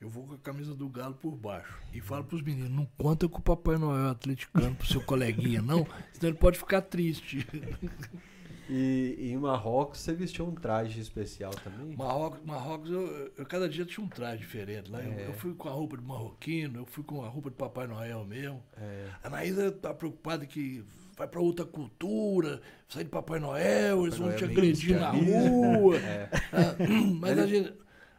eu 0.00 0.08
vou 0.08 0.24
com 0.24 0.34
a 0.34 0.38
camisa 0.38 0.74
do 0.74 0.88
Galo 0.88 1.14
por 1.14 1.36
baixo. 1.36 1.78
E 1.92 2.00
falo 2.00 2.24
pros 2.24 2.42
meninos, 2.42 2.70
não 2.70 2.88
conta 2.96 3.28
com 3.28 3.38
o 3.38 3.42
Papai 3.42 3.76
Noel 3.76 4.08
atleticano 4.08 4.74
pro 4.74 4.86
seu 4.86 5.02
coleguinha, 5.02 5.60
não, 5.60 5.86
senão 6.12 6.30
ele 6.30 6.38
pode 6.38 6.58
ficar 6.58 6.80
triste. 6.82 7.46
E, 8.72 9.32
em 9.32 9.36
Marrocos 9.36 9.98
você 9.98 10.12
vestiu 10.12 10.46
um 10.46 10.54
traje 10.54 11.00
especial 11.00 11.50
também? 11.50 11.96
Marrocos, 11.96 12.40
Marrocos 12.44 12.88
eu, 12.88 13.32
eu 13.36 13.44
cada 13.44 13.68
dia 13.68 13.84
tinha 13.84 14.06
um 14.06 14.08
traje 14.08 14.38
diferente. 14.38 14.88
Lá 14.88 15.02
é. 15.02 15.06
eu, 15.06 15.18
eu, 15.26 15.32
fui 15.32 15.54
com 15.54 15.68
a 15.68 15.72
roupa 15.72 15.96
de 15.96 16.04
marroquino, 16.04 16.78
eu 16.78 16.86
fui 16.86 17.02
com 17.02 17.24
a 17.24 17.28
roupa 17.28 17.50
de 17.50 17.56
Papai 17.56 17.88
Noel 17.88 18.24
mesmo. 18.24 18.62
É. 18.76 19.08
A 19.24 19.26
Anaísa 19.26 19.72
tá 19.72 19.92
preocupada 19.92 20.46
que 20.46 20.84
vai 21.16 21.26
para 21.26 21.40
outra 21.40 21.66
cultura, 21.66 22.62
sai 22.88 23.02
de 23.02 23.10
Papai 23.10 23.40
Noel, 23.40 23.96
Papai 23.96 24.06
eles 24.06 24.16
vão 24.16 24.28
Noel 24.28 24.38
te 24.38 24.44
agredir 24.44 25.00
na 25.00 25.10
rua. 25.10 25.96
É. 25.98 26.28
Ah, 26.52 26.76
mas 27.18 27.38
a 27.40 27.46
gente 27.48 27.74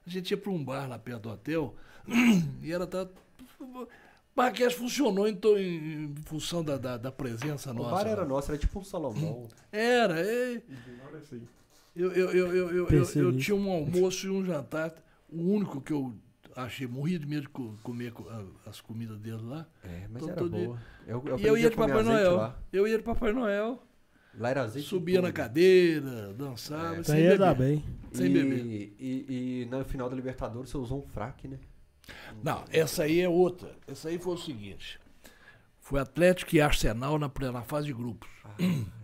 a 0.06 0.10
gente 0.10 0.32
ia 0.32 0.38
para 0.38 0.52
um 0.52 0.64
bar 0.64 0.88
lá 0.88 0.98
perto 0.98 1.24
do 1.24 1.30
hotel 1.30 1.76
e 2.62 2.72
ela 2.72 2.88
tá. 2.88 3.08
Marquês 4.36 4.74
funcionou 4.74 5.28
em, 5.28 5.36
em 5.36 6.16
função 6.26 6.64
da, 6.64 6.78
da, 6.78 6.98
da, 6.98 7.12
presença 7.12 7.74
nossa. 7.74 7.88
O 7.88 7.92
bar 7.92 8.08
era 8.08 8.26
nosso, 8.26 8.52
era 8.52 8.58
tipo 8.58 8.80
um 8.80 8.84
Salomão. 8.84 9.48
Era, 9.72 10.20
é. 10.20 10.62
Eu, 11.94 12.12
eu, 12.14 12.32
eu, 12.32 12.56
eu, 12.56 12.72
eu, 12.72 12.88
eu, 12.90 13.06
eu 13.16 13.38
tinha 13.38 13.56
um 13.56 13.70
almoço 13.70 14.26
e 14.26 14.30
um 14.30 14.46
jantar, 14.46 14.94
o 15.30 15.42
único 15.42 15.82
que 15.82 15.92
eu 15.92 16.14
achei, 16.56 16.88
morri 16.88 17.18
de 17.18 17.26
medo 17.26 17.44
de 17.44 17.50
comer 17.84 18.14
as 18.66 18.80
comidas 18.80 19.20
deles 19.20 19.42
lá. 19.42 19.66
É, 19.84 20.08
mas 20.10 20.28
era 20.28 20.44
boa. 20.44 20.80
Eu, 21.06 21.24
eu 21.26 21.40
e 21.40 21.46
eu 21.46 21.58
ia 21.58 21.70
de 21.70 21.76
Papai 21.76 22.04
Noel. 22.04 22.36
Lá. 22.36 22.60
Eu 22.72 22.88
ia 22.88 22.98
de 22.98 23.04
Papai 23.04 23.34
Noel. 23.34 23.84
Lá 24.38 24.50
era 24.50 24.62
azeite 24.64 24.88
Subia 24.88 25.22
na 25.22 25.32
cadeira, 25.32 26.34
dançava. 26.34 27.02
É. 27.02 27.04
Sem 27.04 27.20
ia 27.20 27.38
dar 27.38 27.54
bem. 27.54 27.84
Sem 28.14 28.28
e, 28.28 28.30
beber. 28.30 28.66
E, 28.66 29.26
e, 29.30 29.68
no 29.70 29.84
final 29.84 30.10
da 30.10 30.16
Libertadores 30.16 30.70
você 30.70 30.78
usou 30.78 31.00
um 31.00 31.08
fraque, 31.08 31.48
né? 31.48 31.60
Não, 32.44 32.64
essa 32.72 33.04
aí 33.04 33.20
é 33.20 33.30
outra. 33.30 33.76
Essa 33.88 34.10
aí 34.10 34.18
foi 34.18 34.34
o 34.34 34.38
seguinte. 34.38 35.00
Foi 35.80 36.00
Atlético 36.00 36.56
e 36.56 36.62
Arsenal 36.62 37.20
na, 37.20 37.30
na 37.52 37.62
fase 37.64 37.88
de 37.88 37.94
grupos. 37.94 38.30
Ah, 38.46 38.56
é. 38.64 39.02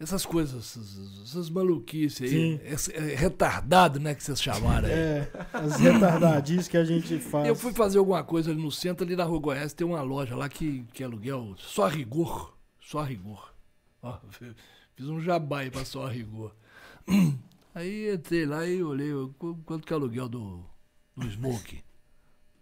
Essas 0.00 0.26
coisas, 0.26 0.76
essas, 0.76 1.22
essas 1.22 1.48
maluquices 1.48 2.28
aí. 2.28 2.60
Esse, 2.64 2.92
é, 2.92 3.14
retardado, 3.14 4.00
né, 4.00 4.16
que 4.16 4.24
vocês 4.24 4.42
chamaram 4.42 4.88
aí. 4.88 4.94
É, 4.94 5.30
as 5.52 5.76
retardadinhas 5.76 6.66
que 6.66 6.76
a 6.76 6.84
gente 6.84 7.20
faz. 7.20 7.46
Eu 7.46 7.54
fui 7.54 7.72
fazer 7.72 7.98
alguma 7.98 8.24
coisa 8.24 8.50
ali 8.50 8.60
no 8.60 8.72
centro, 8.72 9.06
ali 9.06 9.14
na 9.14 9.22
Rua 9.22 9.38
Goiás, 9.38 9.72
tem 9.72 9.86
uma 9.86 10.02
loja 10.02 10.34
lá 10.34 10.48
que, 10.48 10.84
que 10.92 11.04
é 11.04 11.06
aluguel 11.06 11.54
só 11.56 11.86
rigor. 11.86 12.58
Só 12.80 13.02
rigor. 13.02 13.51
Ó, 14.02 14.18
fiz 14.96 15.08
um 15.08 15.20
jabá 15.20 15.60
aí 15.60 15.70
pra 15.70 15.84
só 15.84 16.06
rigor. 16.06 16.54
Aí 17.74 18.12
entrei 18.14 18.44
lá 18.44 18.66
e 18.66 18.82
olhei 18.82 19.10
quanto 19.64 19.86
que 19.86 19.92
é 19.94 19.96
o 19.96 19.98
aluguel 20.00 20.28
do, 20.28 20.62
do 21.16 21.30
Smoke. 21.30 21.82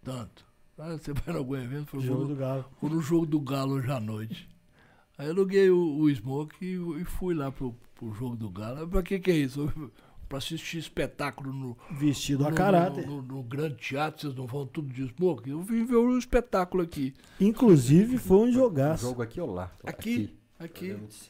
Tanto. 0.01 0.45
Aí 0.77 0.97
você 0.97 1.11
vai 1.11 1.35
em 1.35 1.37
algum 1.37 1.55
evento? 1.57 1.87
Foi 1.87 1.99
jogo 1.99 2.25
do 2.25 2.35
Galo. 2.35 2.65
Foi 2.79 2.89
no 2.89 3.01
jogo 3.01 3.25
do 3.25 3.39
Galo 3.41 3.73
hoje 3.73 3.91
à 3.91 3.99
noite. 3.99 4.49
Aí 5.17 5.29
aluguei 5.29 5.69
o, 5.69 5.97
o 5.99 6.09
Smoke 6.15 6.55
e, 6.65 6.75
e, 7.01 7.03
fui 7.03 7.33
lá 7.35 7.51
pro, 7.51 7.75
pro 7.93 8.13
jogo 8.13 8.37
do 8.37 8.49
Galo. 8.49 8.87
Pra 8.87 9.03
que 9.03 9.19
que 9.19 9.31
é 9.31 9.35
isso? 9.35 9.69
pra 10.29 10.37
assistir 10.37 10.77
espetáculo 10.77 11.51
no, 11.51 11.77
Vestido 11.91 12.47
a 12.47 12.49
no, 12.49 12.55
caráter. 12.55 13.05
no, 13.05 13.21
no- 13.21 13.35
no 13.35 13.43
grande 13.43 13.75
teatro, 13.75 14.21
vocês 14.21 14.33
não 14.33 14.47
vão 14.47 14.65
tudo 14.65 14.87
disso. 14.93 15.13
Pô, 15.13 15.37
eu 15.45 15.61
vim 15.61 15.83
ver 15.83 15.97
o 15.97 16.17
espetáculo 16.17 16.81
aqui. 16.83 17.13
Inclusive, 17.37 18.17
foi 18.17 18.37
um 18.37 18.49
O 18.49 18.51
jogaço. 18.53 19.03
jogo 19.07 19.21
aqui 19.21 19.41
ou 19.41 19.51
lá? 19.53 19.69
Aqui, 19.83 20.23
aqui, 20.23 20.37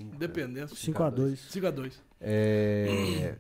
Né? 0.04 0.16
Independência. 0.16 0.76
5x2. 0.76 1.34
5x2. 1.50 1.94
É, 2.20 3.38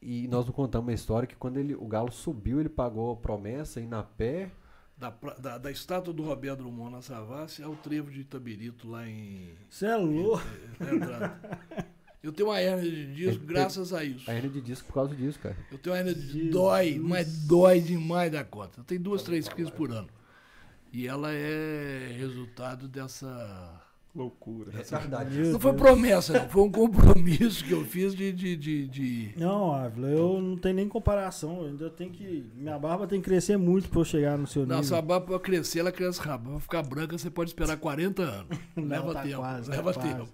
e 0.00 0.28
nós 0.28 0.46
não 0.46 0.52
contamos 0.52 0.88
uma 0.88 0.94
história 0.94 1.26
que 1.26 1.36
quando 1.36 1.58
ele, 1.58 1.74
o 1.74 1.86
Galo 1.86 2.12
subiu, 2.12 2.60
ele 2.60 2.68
pagou 2.68 3.12
a 3.12 3.16
promessa 3.16 3.80
e 3.80 3.86
na 3.86 4.02
pé. 4.02 4.50
Da, 4.96 5.10
da, 5.40 5.58
da 5.58 5.70
estátua 5.70 6.12
do 6.12 6.24
Roberto 6.24 6.58
Drummond 6.58 6.90
na 6.90 7.02
Savassi 7.02 7.62
ao 7.62 7.76
trevo 7.76 8.10
de 8.10 8.20
Itabirito 8.20 8.88
lá 8.88 9.08
em. 9.08 9.50
Você 9.70 9.86
é 9.86 9.96
louco. 9.96 10.42
na 10.80 10.94
entrada. 10.94 11.40
Eu 12.20 12.32
tenho 12.32 12.48
uma 12.48 12.60
hernia 12.60 12.90
de 12.90 13.14
disco 13.14 13.44
graças 13.44 13.92
a 13.92 14.02
isso. 14.02 14.28
A 14.28 14.34
hernia 14.34 14.50
de 14.50 14.60
disco 14.60 14.88
por 14.88 14.94
causa 14.94 15.14
disso, 15.14 15.38
cara. 15.38 15.56
Eu 15.70 15.78
tenho 15.78 15.94
uma 15.94 16.00
hernia 16.00 16.14
de 16.16 16.26
Jesus. 16.26 16.50
dói, 16.50 16.98
mas 16.98 17.46
dói 17.46 17.80
demais 17.80 18.32
da 18.32 18.42
conta. 18.42 18.80
Eu 18.80 18.84
tenho 18.84 19.00
duas, 19.00 19.22
três 19.22 19.48
crises 19.48 19.72
por 19.72 19.92
ano. 19.92 20.08
E 20.92 21.06
ela 21.06 21.32
é 21.32 22.16
resultado 22.18 22.88
dessa. 22.88 23.80
Loucura. 24.14 24.72
É 24.72 24.82
verdade. 24.82 25.38
Meu 25.38 25.52
Não 25.52 25.60
foi 25.60 25.72
promessa, 25.74 26.32
não. 26.32 26.48
Foi 26.48 26.62
um 26.62 26.70
compromisso 26.72 27.64
que 27.64 27.72
eu 27.72 27.84
fiz 27.84 28.14
de. 28.14 28.32
de, 28.32 28.56
de, 28.56 28.88
de- 28.88 29.32
Não, 29.36 29.72
Ávila, 29.72 30.08
eu 30.08 30.40
não 30.40 30.56
tenho 30.56 30.74
nem 30.76 30.88
comparação. 30.88 31.60
Eu 31.62 31.68
ainda 31.68 31.90
tenho 31.90 32.10
que. 32.10 32.50
Minha 32.56 32.78
barba 32.78 33.06
tem 33.06 33.20
que 33.20 33.28
crescer 33.28 33.56
muito 33.56 33.88
pra 33.88 34.00
eu 34.00 34.04
chegar 34.04 34.36
no 34.36 34.46
seu 34.46 34.62
nível. 34.62 34.76
Não, 34.76 34.82
sua 34.82 35.00
barba 35.02 35.26
pra 35.26 35.38
crescer, 35.38 35.80
ela 35.80 35.92
cresce 35.92 36.20
rápido. 36.20 36.50
Pra 36.50 36.60
ficar 36.60 36.82
branca, 36.82 37.16
você 37.16 37.30
pode 37.30 37.50
esperar 37.50 37.76
40 37.76 38.22
anos. 38.22 38.58
Não, 38.74 38.84
leva 38.88 39.12
tá 39.12 39.22
tempo. 39.22 39.36
quase, 39.36 39.70
tá 39.70 39.76
leva 39.76 39.92
quase. 39.94 40.08
tempo. 40.08 40.28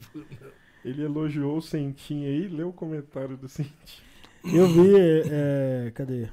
Ele 0.84 1.02
elogiou 1.02 1.56
o 1.58 1.62
Sentinho 1.62 2.26
aí, 2.28 2.48
leu 2.48 2.68
o 2.68 2.72
comentário 2.72 3.36
do 3.36 3.48
Sentinho. 3.48 3.74
Eu 4.44 4.68
vi, 4.68 4.92
é, 5.30 5.90
cadê? 5.94 6.28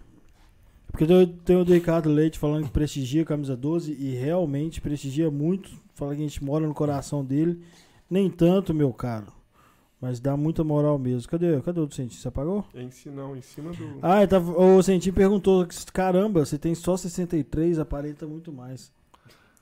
Porque 0.91 1.05
tem, 1.45 1.55
o 1.55 1.63
do 1.63 1.73
Ricardo 1.73 2.09
Leite 2.09 2.37
falando 2.37 2.65
que 2.65 2.71
prestigia 2.71 3.21
a 3.21 3.25
camisa 3.25 3.55
12 3.55 3.93
e 3.93 4.13
realmente 4.15 4.81
prestigia 4.81 5.31
muito. 5.31 5.71
Fala 6.01 6.15
que 6.15 6.21
a 6.21 6.27
gente 6.27 6.43
mora 6.43 6.65
no 6.65 6.73
coração 6.73 7.23
dele. 7.23 7.63
Nem 8.09 8.27
tanto, 8.27 8.73
meu 8.73 8.91
caro. 8.91 9.27
Mas 10.01 10.19
dá 10.19 10.35
muita 10.35 10.63
moral 10.63 10.97
mesmo. 10.97 11.29
Cadê, 11.29 11.61
cadê 11.61 11.79
o 11.79 11.85
do 11.85 11.93
Sentinho? 11.93 12.19
Você 12.19 12.27
apagou? 12.27 12.65
É 12.73 12.81
em 12.81 12.89
cima, 12.89 13.21
não, 13.21 13.37
em 13.37 13.41
cima 13.43 13.71
do. 13.71 13.99
Ah, 14.01 14.25
tava- 14.25 14.51
o 14.59 14.81
Sentinho 14.81 15.13
perguntou: 15.13 15.63
caramba, 15.93 16.43
você 16.43 16.57
tem 16.57 16.73
só 16.73 16.97
63, 16.97 17.77
aparenta 17.77 18.25
muito 18.25 18.51
mais. 18.51 18.91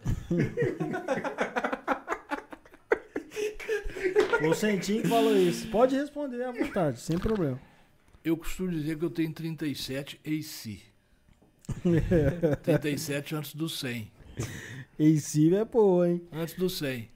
o 4.50 4.54
Sentinho 4.54 5.06
falou 5.10 5.36
isso. 5.36 5.68
Pode 5.68 5.94
responder 5.98 6.42
à 6.44 6.54
vontade, 6.54 7.02
sem 7.02 7.18
problema. 7.18 7.60
Eu 8.24 8.38
costumo 8.38 8.72
dizer 8.72 8.98
que 8.98 9.04
eu 9.04 9.10
tenho 9.10 9.34
37 9.34 10.22
AC. 10.26 10.80
37 12.64 13.36
antes 13.36 13.54
do 13.54 13.68
100. 13.68 14.10
AC 15.00 15.54
é 15.54 15.66
boa, 15.66 16.10
hein? 16.10 16.22
Antes 16.32 16.56
do 16.56 16.70
100. 16.70 17.10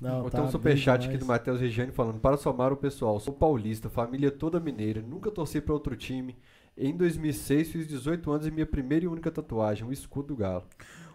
Não, 0.00 0.28
tá 0.28 0.42
um 0.42 0.50
superchat 0.50 1.08
aqui 1.08 1.16
do 1.16 1.26
Matheus 1.26 1.60
Regiane 1.60 1.92
falando: 1.92 2.20
Para 2.20 2.36
somar 2.36 2.72
o 2.72 2.76
pessoal, 2.76 3.18
sou 3.18 3.32
paulista, 3.32 3.88
família 3.88 4.30
toda 4.30 4.60
mineira, 4.60 5.02
nunca 5.02 5.30
torci 5.30 5.60
pra 5.60 5.74
outro 5.74 5.96
time. 5.96 6.36
Em 6.76 6.96
2006 6.96 7.70
fiz 7.70 7.86
18 7.86 8.30
anos 8.32 8.46
e 8.46 8.50
minha 8.50 8.66
primeira 8.66 9.04
e 9.04 9.08
única 9.08 9.30
tatuagem, 9.30 9.86
o 9.86 9.92
escudo 9.92 10.28
do 10.28 10.36
Galo. 10.36 10.64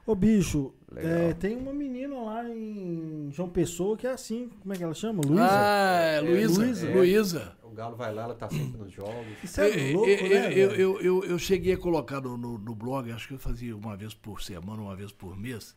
Ô, 0.05 0.15
bicho, 0.15 0.73
Legal. 0.91 1.11
é, 1.11 1.33
tem 1.33 1.55
uma 1.55 1.73
menina 1.73 2.15
lá 2.15 2.49
em 2.49 3.29
João 3.31 3.49
Pessoa 3.49 3.95
que 3.95 4.07
é 4.07 4.11
assim. 4.11 4.49
Como 4.61 4.73
é 4.73 4.77
que 4.77 4.83
ela 4.83 4.93
chama? 4.93 5.21
Luísa? 5.23 5.47
Ah, 5.47 6.01
é, 6.01 6.21
Luísa. 6.21 6.61
Luísa. 6.61 6.91
Luísa. 6.91 7.57
O 7.61 7.69
Galo 7.71 7.95
vai 7.95 8.11
lá, 8.11 8.23
ela 8.23 8.33
tá 8.33 8.49
sempre 8.49 8.77
nos 8.77 8.91
jogos. 8.91 9.27
Isso 9.43 9.61
é 9.61 9.91
louco, 9.91 10.09
eu, 10.09 10.29
né? 10.29 10.53
eu, 10.53 10.71
eu, 10.71 11.01
eu, 11.01 11.23
eu 11.25 11.37
cheguei 11.37 11.73
a 11.73 11.77
colocar 11.77 12.19
no, 12.21 12.35
no, 12.35 12.57
no 12.57 12.73
blog, 12.73 13.11
acho 13.11 13.27
que 13.27 13.35
eu 13.35 13.37
fazia 13.37 13.75
uma 13.77 13.95
vez 13.95 14.13
por 14.13 14.41
semana, 14.41 14.81
uma 14.81 14.95
vez 14.95 15.11
por 15.11 15.37
mês, 15.37 15.75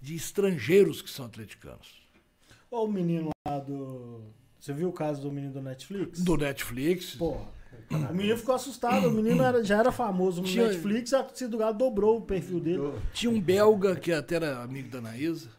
de 0.00 0.14
estrangeiros 0.14 1.02
que 1.02 1.10
são 1.10 1.26
atleticanos. 1.26 2.06
Ó, 2.70 2.84
o 2.84 2.88
menino 2.92 3.30
lá 3.46 3.58
do. 3.58 4.22
Você 4.60 4.72
viu 4.72 4.88
o 4.88 4.92
caso 4.92 5.22
do 5.22 5.30
menino 5.32 5.52
do 5.52 5.62
Netflix? 5.62 6.20
Do 6.22 6.36
Netflix. 6.36 7.14
Porra. 7.14 7.46
O 7.90 8.14
menino 8.14 8.36
ficou 8.36 8.54
assustado. 8.54 9.08
O 9.08 9.10
menino 9.10 9.42
era- 9.42 9.62
já 9.64 9.78
era 9.78 9.92
famoso 9.92 10.42
no 10.42 10.48
Tinha- 10.48 10.66
Netflix. 10.68 11.12
A 11.14 11.22
torcida 11.22 11.50
do 11.50 11.58
Galo 11.58 11.76
dobrou 11.76 12.18
o 12.18 12.22
perfil 12.22 12.60
dele. 12.60 12.92
Tinha 13.12 13.30
um 13.30 13.40
belga 13.40 13.94
que 13.96 14.12
até 14.12 14.36
era 14.36 14.62
amigo 14.62 14.88
da 14.90 14.98
Anaísa. 14.98 15.50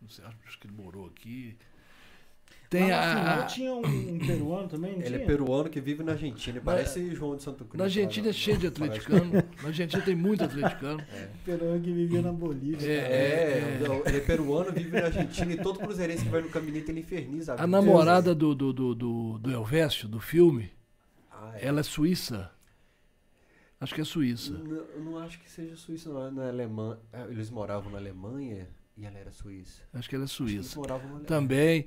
Não 0.00 0.08
sei, 0.08 0.24
acho 0.46 0.58
que 0.58 0.66
ele 0.66 0.74
morou 0.74 1.06
aqui. 1.06 1.56
Tem 2.68 2.90
Lá 2.90 3.14
no 3.14 3.20
a. 3.20 3.24
final 3.24 3.46
tinha 3.46 3.72
um, 3.72 4.14
um 4.14 4.18
peruano 4.26 4.68
também, 4.68 4.92
não 4.92 4.98
Ele 5.00 5.06
tinha? 5.10 5.22
é 5.22 5.24
peruano 5.26 5.70
que 5.70 5.80
vive 5.80 6.02
na 6.02 6.12
Argentina, 6.12 6.60
parece 6.64 7.14
João 7.14 7.36
de 7.36 7.42
Santo 7.44 7.64
Cruz. 7.64 7.78
Na 7.78 7.84
Argentina 7.84 8.28
é 8.28 8.32
cheio 8.32 8.58
de 8.58 8.66
atleticano. 8.66 9.32
Na 9.62 9.68
Argentina 9.68 10.02
tem 10.02 10.14
muito 10.16 10.42
atleticano. 10.44 11.00
peruano 11.44 11.80
que 11.80 11.92
vivia 11.92 12.22
na 12.22 12.32
Bolívia. 12.32 12.86
É, 12.90 13.00
cara. 13.00 13.14
É, 13.14 13.88
não, 13.88 14.02
ele 14.06 14.16
é 14.16 14.20
peruano, 14.20 14.72
vive 14.72 15.00
na 15.00 15.06
Argentina 15.06 15.52
e 15.52 15.56
todo 15.56 15.78
cruzeirense 15.78 16.24
que 16.24 16.30
vai 16.30 16.42
no 16.42 16.48
caminhete 16.48 16.90
ele 16.90 17.00
inferniza. 17.00 17.52
A 17.52 17.56
vida. 17.56 17.66
namorada 17.68 18.34
do, 18.34 18.54
do, 18.54 18.72
do, 18.72 18.94
do, 18.94 19.38
do 19.38 19.50
Elvésio, 19.52 20.08
do 20.08 20.18
filme, 20.20 20.70
Ah, 21.30 21.52
é. 21.54 21.66
ela 21.66 21.80
é 21.80 21.82
suíça. 21.84 22.50
Acho 23.80 23.94
que 23.94 24.00
é 24.00 24.04
suíça. 24.04 24.52
Não, 24.54 24.76
eu 24.76 25.00
não 25.04 25.18
acho 25.18 25.38
que 25.38 25.50
seja 25.50 25.76
suíça, 25.76 26.08
não. 26.10 26.30
Na 26.32 26.48
Alemanha. 26.48 26.98
ah, 27.12 27.26
Eles 27.30 27.50
moravam 27.50 27.92
na 27.92 27.98
Alemanha 27.98 28.66
e 28.96 29.04
ela 29.04 29.18
era 29.18 29.30
suíça. 29.30 29.82
Acho 29.92 30.08
que 30.08 30.14
ela 30.14 30.24
é 30.24 30.26
Acho 30.26 30.36
que 30.38 30.42
Eles 30.44 30.66
suíça. 30.66 30.78
moravam 30.80 31.02
na 31.04 31.08
Alemanha. 31.16 31.26
Também. 31.28 31.86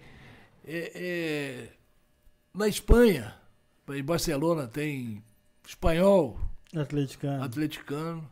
É, 0.72 0.92
é, 0.94 1.70
na 2.54 2.68
Espanha, 2.68 3.34
em 3.90 4.04
Barcelona 4.04 4.68
tem 4.68 5.24
espanhol, 5.68 6.38
Atleticano. 6.76 7.44
atleticano. 7.44 8.30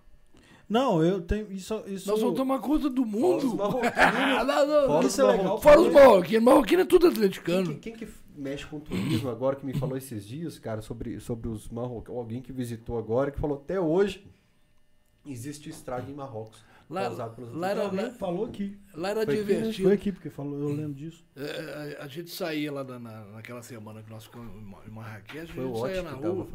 Não, 0.69 1.01
eu 1.03 1.21
tenho. 1.21 1.51
Isso, 1.51 1.81
isso... 1.87 2.07
Nós 2.09 2.19
vamos 2.19 2.35
tomar 2.35 2.59
conta 2.59 2.89
do 2.89 3.03
Fora 3.05 3.17
mundo. 3.17 3.55
marroquinos. 3.57 4.47
Não, 4.47 4.67
não, 4.67 4.87
Fora 4.87 5.07
Isso 5.07 5.21
é 5.21 5.23
legal. 5.23 5.43
marroquinos. 5.45 5.63
Fora 5.63 5.81
os 5.81 5.93
marroquinos. 5.93 6.43
Marroquino 6.43 6.81
é 6.81 6.85
tudo 6.85 7.01
Quem, 7.07 7.11
atleticano. 7.11 7.73
que- 7.75 7.79
quem 7.79 7.93
que 7.95 8.07
mexe 8.35 8.65
com 8.67 8.79
turismo 8.79 9.29
agora 9.29 9.55
que 9.55 9.65
me 9.65 9.73
falou 9.73 9.97
esses 9.97 10.27
dias, 10.27 10.59
cara, 10.59 10.81
sobre, 10.81 11.19
sobre 11.21 11.47
os 11.49 11.67
marroquinos? 11.69 12.19
Alguém 12.19 12.41
que 12.41 12.51
visitou 12.51 12.99
agora 12.99 13.31
que 13.31 13.39
falou 13.39 13.57
até 13.57 13.79
hoje 13.79 14.23
existe 15.25 15.69
estrago 15.69 16.11
em 16.11 16.13
Marrocos. 16.13 16.63
Lá, 16.89 17.01
causado 17.03 17.35
pelos 17.35 17.53
lá 17.53 17.69
era, 17.69 17.91
lá, 17.91 18.09
falou 18.11 18.45
aqui. 18.45 18.79
lá 18.93 19.09
era 19.09 19.25
Foi 19.25 19.33
aqui, 19.39 19.43
né? 19.43 19.55
divertido. 19.59 19.87
Foi 19.87 19.93
aqui 19.93 20.11
porque 20.13 20.29
falou, 20.29 20.59
eu 20.59 20.69
lembro 20.69 20.93
disso. 20.93 21.25
É, 21.35 21.97
a, 21.99 22.03
a 22.05 22.07
gente 22.07 22.29
saía 22.29 22.71
lá 22.71 22.83
na, 22.83 22.97
na- 22.97 23.25
naquela 23.25 23.61
semana 23.61 24.01
que 24.01 24.09
nós 24.09 24.23
ficamos 24.23 24.55
em 24.55 24.61
Ma- 24.65 24.83
em 24.87 24.89
Marrakech, 24.89 25.51
a 25.51 25.53
Foi 25.53 25.65
gente 25.65 25.79
saía 25.81 26.03
na 26.03 26.11
rua. 26.11 26.47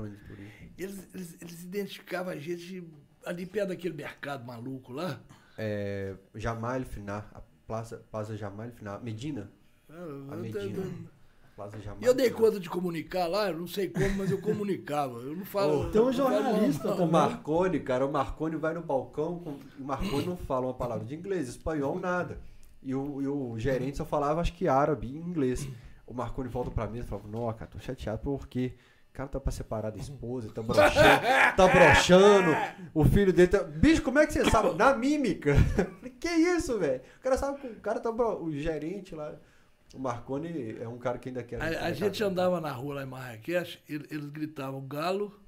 Eles, 0.78 1.08
eles, 1.14 1.36
eles 1.40 1.62
identificavam 1.64 2.32
a 2.32 2.36
gente 2.36 2.82
ali 3.26 3.44
perto 3.46 3.68
daquele 3.68 3.94
mercado 3.94 4.44
maluco 4.46 4.90
lá. 4.92 5.20
É, 5.58 6.14
Jamal 6.34 6.80
Finar, 6.84 7.30
a 7.34 7.42
Plaza, 7.66 8.02
Plaza 8.10 8.36
Jamal 8.36 8.70
Finar, 8.70 9.02
Medina? 9.02 9.52
A 10.30 10.36
Medina. 10.36 10.74
Plaza 10.74 10.92
Jamal 11.70 11.98
E 12.00 12.04
eu 12.04 12.14
dei 12.14 12.30
conta 12.30 12.58
de 12.60 12.68
comunicar 12.68 13.26
lá, 13.26 13.50
eu 13.50 13.58
não 13.58 13.66
sei 13.66 13.88
como, 13.88 14.10
mas 14.16 14.30
eu 14.30 14.40
comunicava. 14.40 15.18
Eu 15.20 15.36
não 15.36 15.44
falo. 15.44 15.86
Oh, 15.86 15.90
tem 15.90 16.00
um 16.00 16.12
jornalista 16.12 16.84
mal, 16.84 16.94
O 16.94 16.96
também. 16.98 17.12
Marconi, 17.12 17.80
cara, 17.80 18.06
o 18.06 18.12
Marconi 18.12 18.56
vai 18.56 18.74
no 18.74 18.82
balcão, 18.82 19.42
o 19.78 19.84
Marconi 19.84 20.26
não 20.26 20.36
fala 20.36 20.66
uma 20.66 20.74
palavra 20.74 21.04
de 21.04 21.14
inglês, 21.14 21.48
espanhol, 21.48 21.98
nada. 21.98 22.38
E 22.82 22.94
o, 22.94 23.22
e 23.22 23.28
o 23.28 23.58
gerente 23.58 23.96
só 23.98 24.04
falava, 24.04 24.40
acho 24.40 24.52
que 24.54 24.66
árabe 24.66 25.06
e 25.06 25.16
inglês. 25.16 25.68
O 26.06 26.12
Marconi 26.14 26.48
volta 26.48 26.70
pra 26.70 26.86
mim 26.86 26.98
e 26.98 27.02
fala, 27.02 27.22
não, 27.30 27.52
cara, 27.52 27.70
tô 27.70 27.78
chateado 27.78 28.20
porque 28.22 28.74
o 29.10 29.12
cara 29.14 29.28
tá 29.28 29.38
pra 29.38 29.52
separar 29.52 29.90
da 29.90 29.98
esposa, 29.98 30.46
ele 30.46 30.54
tá 30.54 30.62
broxando, 30.62 31.56
tá 31.56 31.68
broxando, 31.68 32.50
o 32.94 33.04
filho 33.04 33.32
dele 33.32 33.48
tá... 33.48 33.62
Bicho, 33.62 34.02
como 34.02 34.18
é 34.18 34.26
que 34.26 34.32
você 34.32 34.44
sabe? 34.50 34.74
Na 34.74 34.94
mímica. 34.96 35.54
Que 36.18 36.28
isso, 36.28 36.78
velho? 36.78 37.00
O 37.18 37.20
cara 37.20 37.36
sabe 37.36 37.60
que 37.60 37.66
o 37.66 37.80
cara 37.80 37.98
tá... 37.98 38.10
bro- 38.12 38.42
O 38.44 38.52
gerente 38.52 39.12
lá... 39.14 39.34
O 39.94 39.98
Marconi 39.98 40.76
é 40.80 40.88
um 40.88 40.98
cara 40.98 41.18
que 41.18 41.28
ainda 41.28 41.42
quer... 41.42 41.60
A, 41.60 41.86
a 41.86 41.92
gente 41.92 42.22
andava 42.24 42.60
na 42.60 42.72
rua 42.72 42.94
lá 42.96 43.02
em 43.02 43.06
Marrakech, 43.06 43.78
ele- 43.88 44.06
eles 44.10 44.30
gritavam 44.30 44.86
galo, 44.86 45.38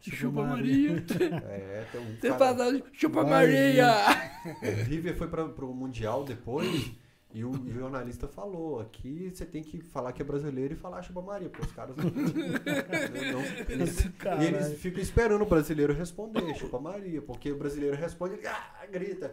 Chupa 0.00 0.16
chupa 0.16 0.42
Maria." 0.44 0.92
Maria. 0.92 1.42
É, 1.48 1.86
tem 1.92 2.00
um 2.00 2.16
Tem 2.16 2.30
cara- 2.30 2.36
passagem, 2.38 2.82
chupa 2.92 3.22
Vai, 3.22 3.30
Maria. 3.46 3.94
O 4.62 4.84
River 4.88 5.16
foi 5.16 5.28
para 5.28 5.44
o 5.64 5.74
Mundial 5.74 6.24
depois 6.24 6.92
e 7.32 7.44
o, 7.44 7.50
e 7.66 7.70
o 7.70 7.74
jornalista 7.74 8.28
falou: 8.28 8.80
aqui 8.80 9.30
você 9.32 9.44
tem 9.46 9.62
que 9.62 9.80
falar 9.80 10.12
que 10.12 10.22
é 10.22 10.24
brasileiro 10.24 10.74
e 10.74 10.76
falar 10.76 11.02
chupa 11.02 11.22
Maria, 11.22 11.48
porque 11.48 11.66
os 11.66 11.72
caras 11.72 11.96
não. 11.96 12.04
não- 13.32 13.72
eles, 13.72 14.04
e 14.04 14.44
eles 14.44 14.78
ficam 14.80 15.00
esperando 15.02 15.42
o 15.42 15.46
brasileiro 15.46 15.92
responder, 15.92 16.54
chupa 16.56 16.78
Maria, 16.78 17.20
porque 17.22 17.50
o 17.50 17.56
brasileiro 17.56 17.96
responde, 17.96 18.34
ele 18.34 18.46
ah, 18.46 18.86
grita. 18.90 19.32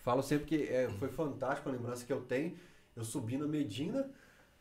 Falo 0.00 0.22
sempre 0.22 0.46
que 0.46 0.64
é, 0.64 0.88
foi 0.98 1.08
fantástico 1.08 1.68
a 1.68 1.72
lembrança 1.72 2.04
que 2.04 2.12
eu 2.12 2.20
tenho. 2.22 2.54
Eu 2.96 3.04
subi 3.04 3.36
na 3.38 3.46
Medina, 3.46 4.06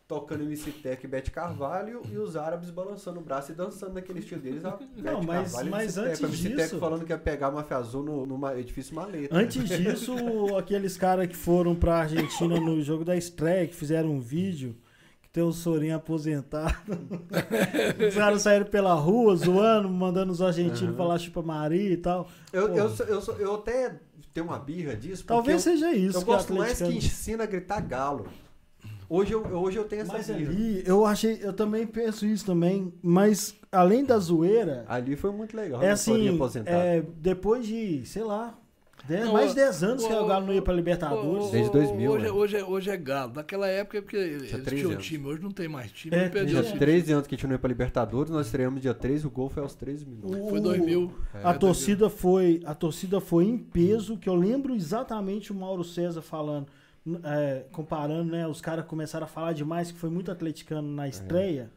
tocando 0.08 0.44
MC 0.44 0.72
Tech 0.72 1.06
e 1.06 1.08
Bete 1.10 1.32
Carvalho 1.32 2.02
e 2.12 2.18
os 2.18 2.36
árabes 2.36 2.70
balançando 2.70 3.20
o 3.20 3.24
braço 3.24 3.52
e 3.52 3.56
dançando 3.56 3.94
naquele 3.94 4.20
estilo 4.20 4.42
deles. 4.42 4.64
A 4.66 4.78
Não, 4.98 5.22
mas- 5.24 5.52
Carvalho 5.54 5.72
mas 5.72 5.98
MC 5.98 6.02
Tech. 6.02 6.10
antes 6.10 6.24
A 6.24 6.28
MC 6.28 6.50
Tech 6.50 6.62
disso- 6.64 6.80
falando 6.80 7.06
que 7.06 7.12
ia 7.12 7.18
pegar 7.18 7.48
a 7.48 7.52
máfia 7.52 7.78
azul 7.78 8.04
no, 8.04 8.26
no 8.26 8.52
edifício 8.58 8.96
maleta. 8.96 9.36
Antes 9.36 9.68
disso, 9.70 10.14
aqueles 10.58 10.98
caras 10.98 11.28
que 11.28 11.36
foram 11.36 11.76
pra 11.76 12.00
Argentina 12.00 12.60
no 12.60 12.82
jogo 12.82 13.04
da 13.06 13.16
estreia, 13.16 13.68
que 13.68 13.76
fizeram 13.76 14.10
um 14.12 14.20
vídeo, 14.20 14.76
que 15.22 15.30
Tem 15.30 15.44
o 15.44 15.52
Sorinho 15.54 15.96
aposentado. 15.96 16.76
Os 18.08 18.16
caras 18.16 18.42
saíram 18.42 18.66
pela 18.66 18.94
rua 18.94 19.36
zoando, 19.36 19.90
mandando 19.90 20.32
os 20.32 20.42
argentinos 20.42 20.90
Aham. 20.90 20.98
falar 20.98 21.18
chupa 21.20 21.42
Maria 21.42 21.92
e 21.92 21.98
tal. 21.98 22.28
Eu, 22.52 22.70
Pô. 22.70 22.76
eu, 22.78 22.92
eu, 23.08 23.36
eu 23.40 23.56
até 23.56 24.00
tenho 24.34 24.46
uma 24.48 24.60
birra 24.60 24.96
disso. 24.96 25.26
Talvez 25.26 25.66
eu, 25.66 25.74
seja 25.74 25.94
isso. 25.94 26.18
eu 26.18 26.22
gosto 26.24 26.54
mais 26.54 26.82
que 26.82 26.88
ensina 26.90 27.44
a 27.44 27.48
gritar 27.48 27.82
galo. 27.82 28.28
Hoje 29.10 29.34
eu, 29.34 29.46
hoje 29.46 29.78
eu 29.78 29.84
tenho 29.84 30.04
essa 30.04 30.14
Mas 30.14 30.28
birra. 30.28 30.50
ali, 30.50 30.84
eu 30.86 31.06
achei, 31.06 31.38
eu 31.42 31.52
também 31.52 31.86
penso 31.86 32.26
isso 32.26 32.46
também, 32.46 32.94
mas 33.04 33.54
além 33.70 34.06
da 34.06 34.18
zoeira, 34.18 34.86
Ali 34.88 35.18
foi 35.18 35.32
muito 35.32 35.56
legal. 35.56 35.84
é 35.84 35.88
né, 35.88 35.96
Sorinho 35.98 36.42
assim, 36.42 36.64
é, 36.66 37.04
depois 37.18 37.66
de, 37.68 38.06
sei 38.06 38.24
lá, 38.24 38.58
dez- 39.08 39.26
Não, 39.26 39.34
mais 39.34 39.48
de 39.48 39.52
o- 39.54 39.56
10 39.56 39.84
anos 39.84 40.06
que 40.06 40.14
o- 40.14 40.24
o 40.24 40.28
Galo 40.28 40.46
não 40.48 40.54
ia 40.54 40.62
pra 40.62 40.74
Libertadores. 40.74 41.46
Ô, 41.46 41.50
Desde 41.52 41.70
ô, 41.70 41.74
2000, 41.74 42.12
Hoje, 42.12 42.24
né? 42.26 42.32
hoje, 42.32 42.58
é- 42.58 42.64
hoje 42.64 42.90
é 42.90 42.98
galo. 42.98 43.34
Naquela 43.36 43.68
época 43.68 43.98
é 43.98 44.02
porque 44.02 44.16
eles 44.18 44.50
13 44.52 44.70
tinham 44.78 44.92
anos. 44.92 45.06
time, 45.06 45.28
hoje 45.28 45.42
não 45.42 45.52
tem 45.52 45.68
mais 45.68 45.92
time. 45.92 46.16
É, 46.16 46.30
perdeu 46.30 46.46
Tinha 46.48 46.62
Tinha 46.62 46.70
esse 46.72 46.80
13 46.80 47.12
anos 47.14 47.28
que 47.28 47.36
a 47.36 47.38
gente 47.38 47.46
não 47.48 47.54
ia 47.54 47.60
pra 47.60 47.68
Libertadores, 47.68 48.32
nós 48.32 48.46
estreamos 48.48 48.82
dia 48.82 48.94
13, 48.94 49.26
o 49.26 49.30
gol 49.30 49.50
foi 49.50 49.64
aos 49.64 49.74
13 49.76 50.06
minutos. 50.06 50.32
O- 50.40 50.50
Foi 50.50 50.60
2000. 50.62 51.14
A 51.44 51.52
É, 51.52 51.54
torcida 51.58 52.10
foi, 52.10 52.62
a 52.66 52.74
torcida 52.76 53.20
foi 53.20 53.46
em 53.46 53.58
peso, 53.58 54.18
que 54.18 54.28
eu 54.30 54.36
lembro 54.36 54.76
exatamente 54.76 55.52
o 55.52 55.56
Mauro 55.56 55.84
César 55.84 56.22
falando, 56.22 56.68
é, 57.24 57.64
comparando, 57.72 58.32
né? 58.32 58.48
Os 58.48 58.62
caras 58.62 58.86
começaram 58.86 59.26
a 59.26 59.28
falar 59.28 59.54
demais, 59.54 59.92
que 59.92 59.98
foi 59.98 60.10
muito 60.10 60.32
atleticano 60.32 60.88
na 60.92 61.08
estreia. 61.08 61.70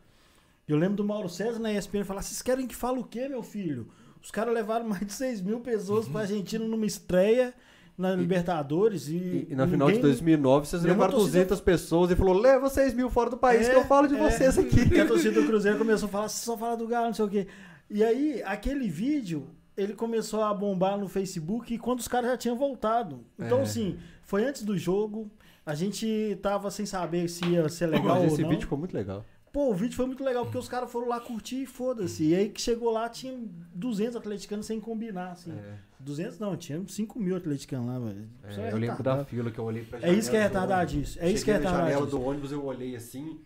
Eu 0.69 0.77
lembro 0.79 0.97
do 0.97 1.05
Mauro 1.05 1.29
César 1.29 1.59
na 1.59 1.71
ESPN 1.73 2.05
falar: 2.05 2.23
vocês 2.23 2.41
querem 2.43 2.67
que 2.67 2.75
fale 2.75 2.99
o 2.99 3.05
quê, 3.05 3.29
meu 3.29 3.43
filho? 3.43 3.87
Os 4.25 4.31
caras 4.31 4.55
levaram 4.55 4.89
mais 4.89 5.07
de 5.07 5.13
6 5.13 5.43
mil 5.43 5.61
pessoas 5.61 6.09
pra 6.09 6.23
Argentina 6.23 6.65
numa 6.65 6.87
estreia 6.87 7.53
na 7.97 8.13
Libertadores 8.17 9.07
e, 9.09 9.15
E, 9.17 9.47
e 9.51 9.55
na 9.55 9.69
final 9.69 9.87
de 9.89 9.97
ninguém- 9.97 10.11
2009, 10.11 10.67
vocês 10.67 10.83
levaram 10.83 11.13
torcida- 11.13 11.33
200 11.45 11.61
pessoas 11.61 12.11
e 12.11 12.17
falou: 12.17 12.35
leva 12.37 12.69
6 12.71 12.95
mil 12.95 13.11
fora 13.11 13.29
do 13.31 13.37
país, 13.37 13.69
É, 13.69 13.71
que 13.71 13.77
eu 13.77 13.85
falo 13.85 14.09
de 14.09 14.17
é. 14.17 14.19
vocês 14.19 14.59
aqui. 14.59 14.89
Que 14.89 15.01
a 15.01 15.07
torcida 15.07 15.41
do 15.41 15.47
Cruzeiro 15.47 15.77
começou 15.79 16.07
a 16.09 16.11
falar, 16.11 16.29
só 16.29 16.57
fala 16.57 16.77
do 16.77 16.89
Galo, 16.89 17.07
não 17.09 17.15
sei 17.15 17.25
o 17.25 17.29
quê. 17.29 17.47
E 17.91 18.03
aí, 18.03 18.43
aquele 18.47 18.89
vídeo, 18.89 19.47
ele 19.77 19.93
começou 19.93 20.43
a 20.43 20.53
bombar 20.55 20.97
no 20.99 21.07
Facebook 21.09 21.73
e 21.75 21.79
quando 21.79 22.01
os 22.01 22.09
caras 22.09 22.31
já 22.31 22.37
tinham 22.39 22.57
voltado. 22.57 23.21
Então, 23.39 23.59
É. 23.59 23.63
assim, 23.63 23.99
foi 24.23 24.45
antes 24.45 24.63
do 24.65 24.77
jogo. 24.77 25.31
A 25.67 25.75
gente 25.75 26.39
tava 26.43 26.71
sem 26.71 26.85
saber 26.87 27.29
se 27.29 27.45
ia 27.47 27.69
ser 27.69 27.87
legal 27.87 28.17
Mas 28.17 28.21
ou 28.23 28.27
esse 28.27 28.43
não. 28.43 28.49
vídeo 28.49 28.63
ficou 28.63 28.77
muito 28.79 28.95
legal. 28.95 29.25
Pô, 29.55 29.71
o 29.71 29.75
vídeo 29.75 29.95
foi 29.95 30.05
muito 30.07 30.25
legal, 30.25 30.45
porque 30.45 30.59
os 30.59 30.69
caras 30.69 30.91
foram 30.91 31.07
lá 31.07 31.21
curtir 31.21 31.63
e 31.63 31.67
foda-se. 31.67 32.25
E 32.25 32.35
aí 32.35 32.49
que 32.49 32.61
chegou 32.61 32.91
lá, 32.91 33.09
tinha 33.09 33.33
200 33.73 34.17
atleticanos 34.17 34.67
sem 34.67 34.81
combinar, 34.81 35.31
assim. 35.31 35.53
É, 35.53 35.77
200 36.01 36.41
não, 36.41 36.57
tinha 36.57 36.83
5 36.89 37.21
mil 37.21 37.37
atleticanos 37.37 37.87
lá, 37.87 37.99
velho. 38.01 38.29
é, 38.43 38.51
Isso 38.51 38.61
é 38.61 38.73
eu 38.73 38.77
lembro 38.77 38.81
da 38.81 39.13
retardado. 39.13 39.25
fila 39.27 39.51
que 39.53 39.59
eu 39.61 39.65
olhei 39.65 39.85
pra 39.85 40.01
É 40.01 40.13
isso 40.13 40.29
que 40.29 40.37
é 40.37 40.41
janela 40.43 40.51
do 40.51 40.61
retardadice. 40.61 41.19
É 41.21 41.31
isso 41.31 41.45
que 41.45 41.53
é 41.53 41.55
Cheguei 41.55 41.71
na 41.71 41.79
janela 41.79 42.05
do 42.07 42.21
ônibus, 42.21 42.51
eu 42.51 42.65
olhei 42.65 42.97
assim, 42.97 43.41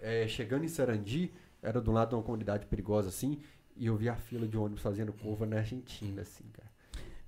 é, 0.00 0.28
chegando 0.28 0.64
em 0.64 0.68
Sarandi, 0.68 1.32
era 1.60 1.80
do 1.80 1.90
lado 1.90 2.10
de 2.10 2.14
uma 2.14 2.22
comunidade 2.22 2.66
perigosa 2.66 3.08
assim, 3.08 3.40
e 3.76 3.86
eu 3.86 3.96
vi 3.96 4.08
a 4.08 4.14
fila 4.14 4.46
de 4.46 4.56
ônibus 4.56 4.80
fazendo 4.82 5.12
curva 5.12 5.46
na 5.46 5.56
Argentina, 5.56 6.22
assim, 6.22 6.44
cara. 6.52 6.70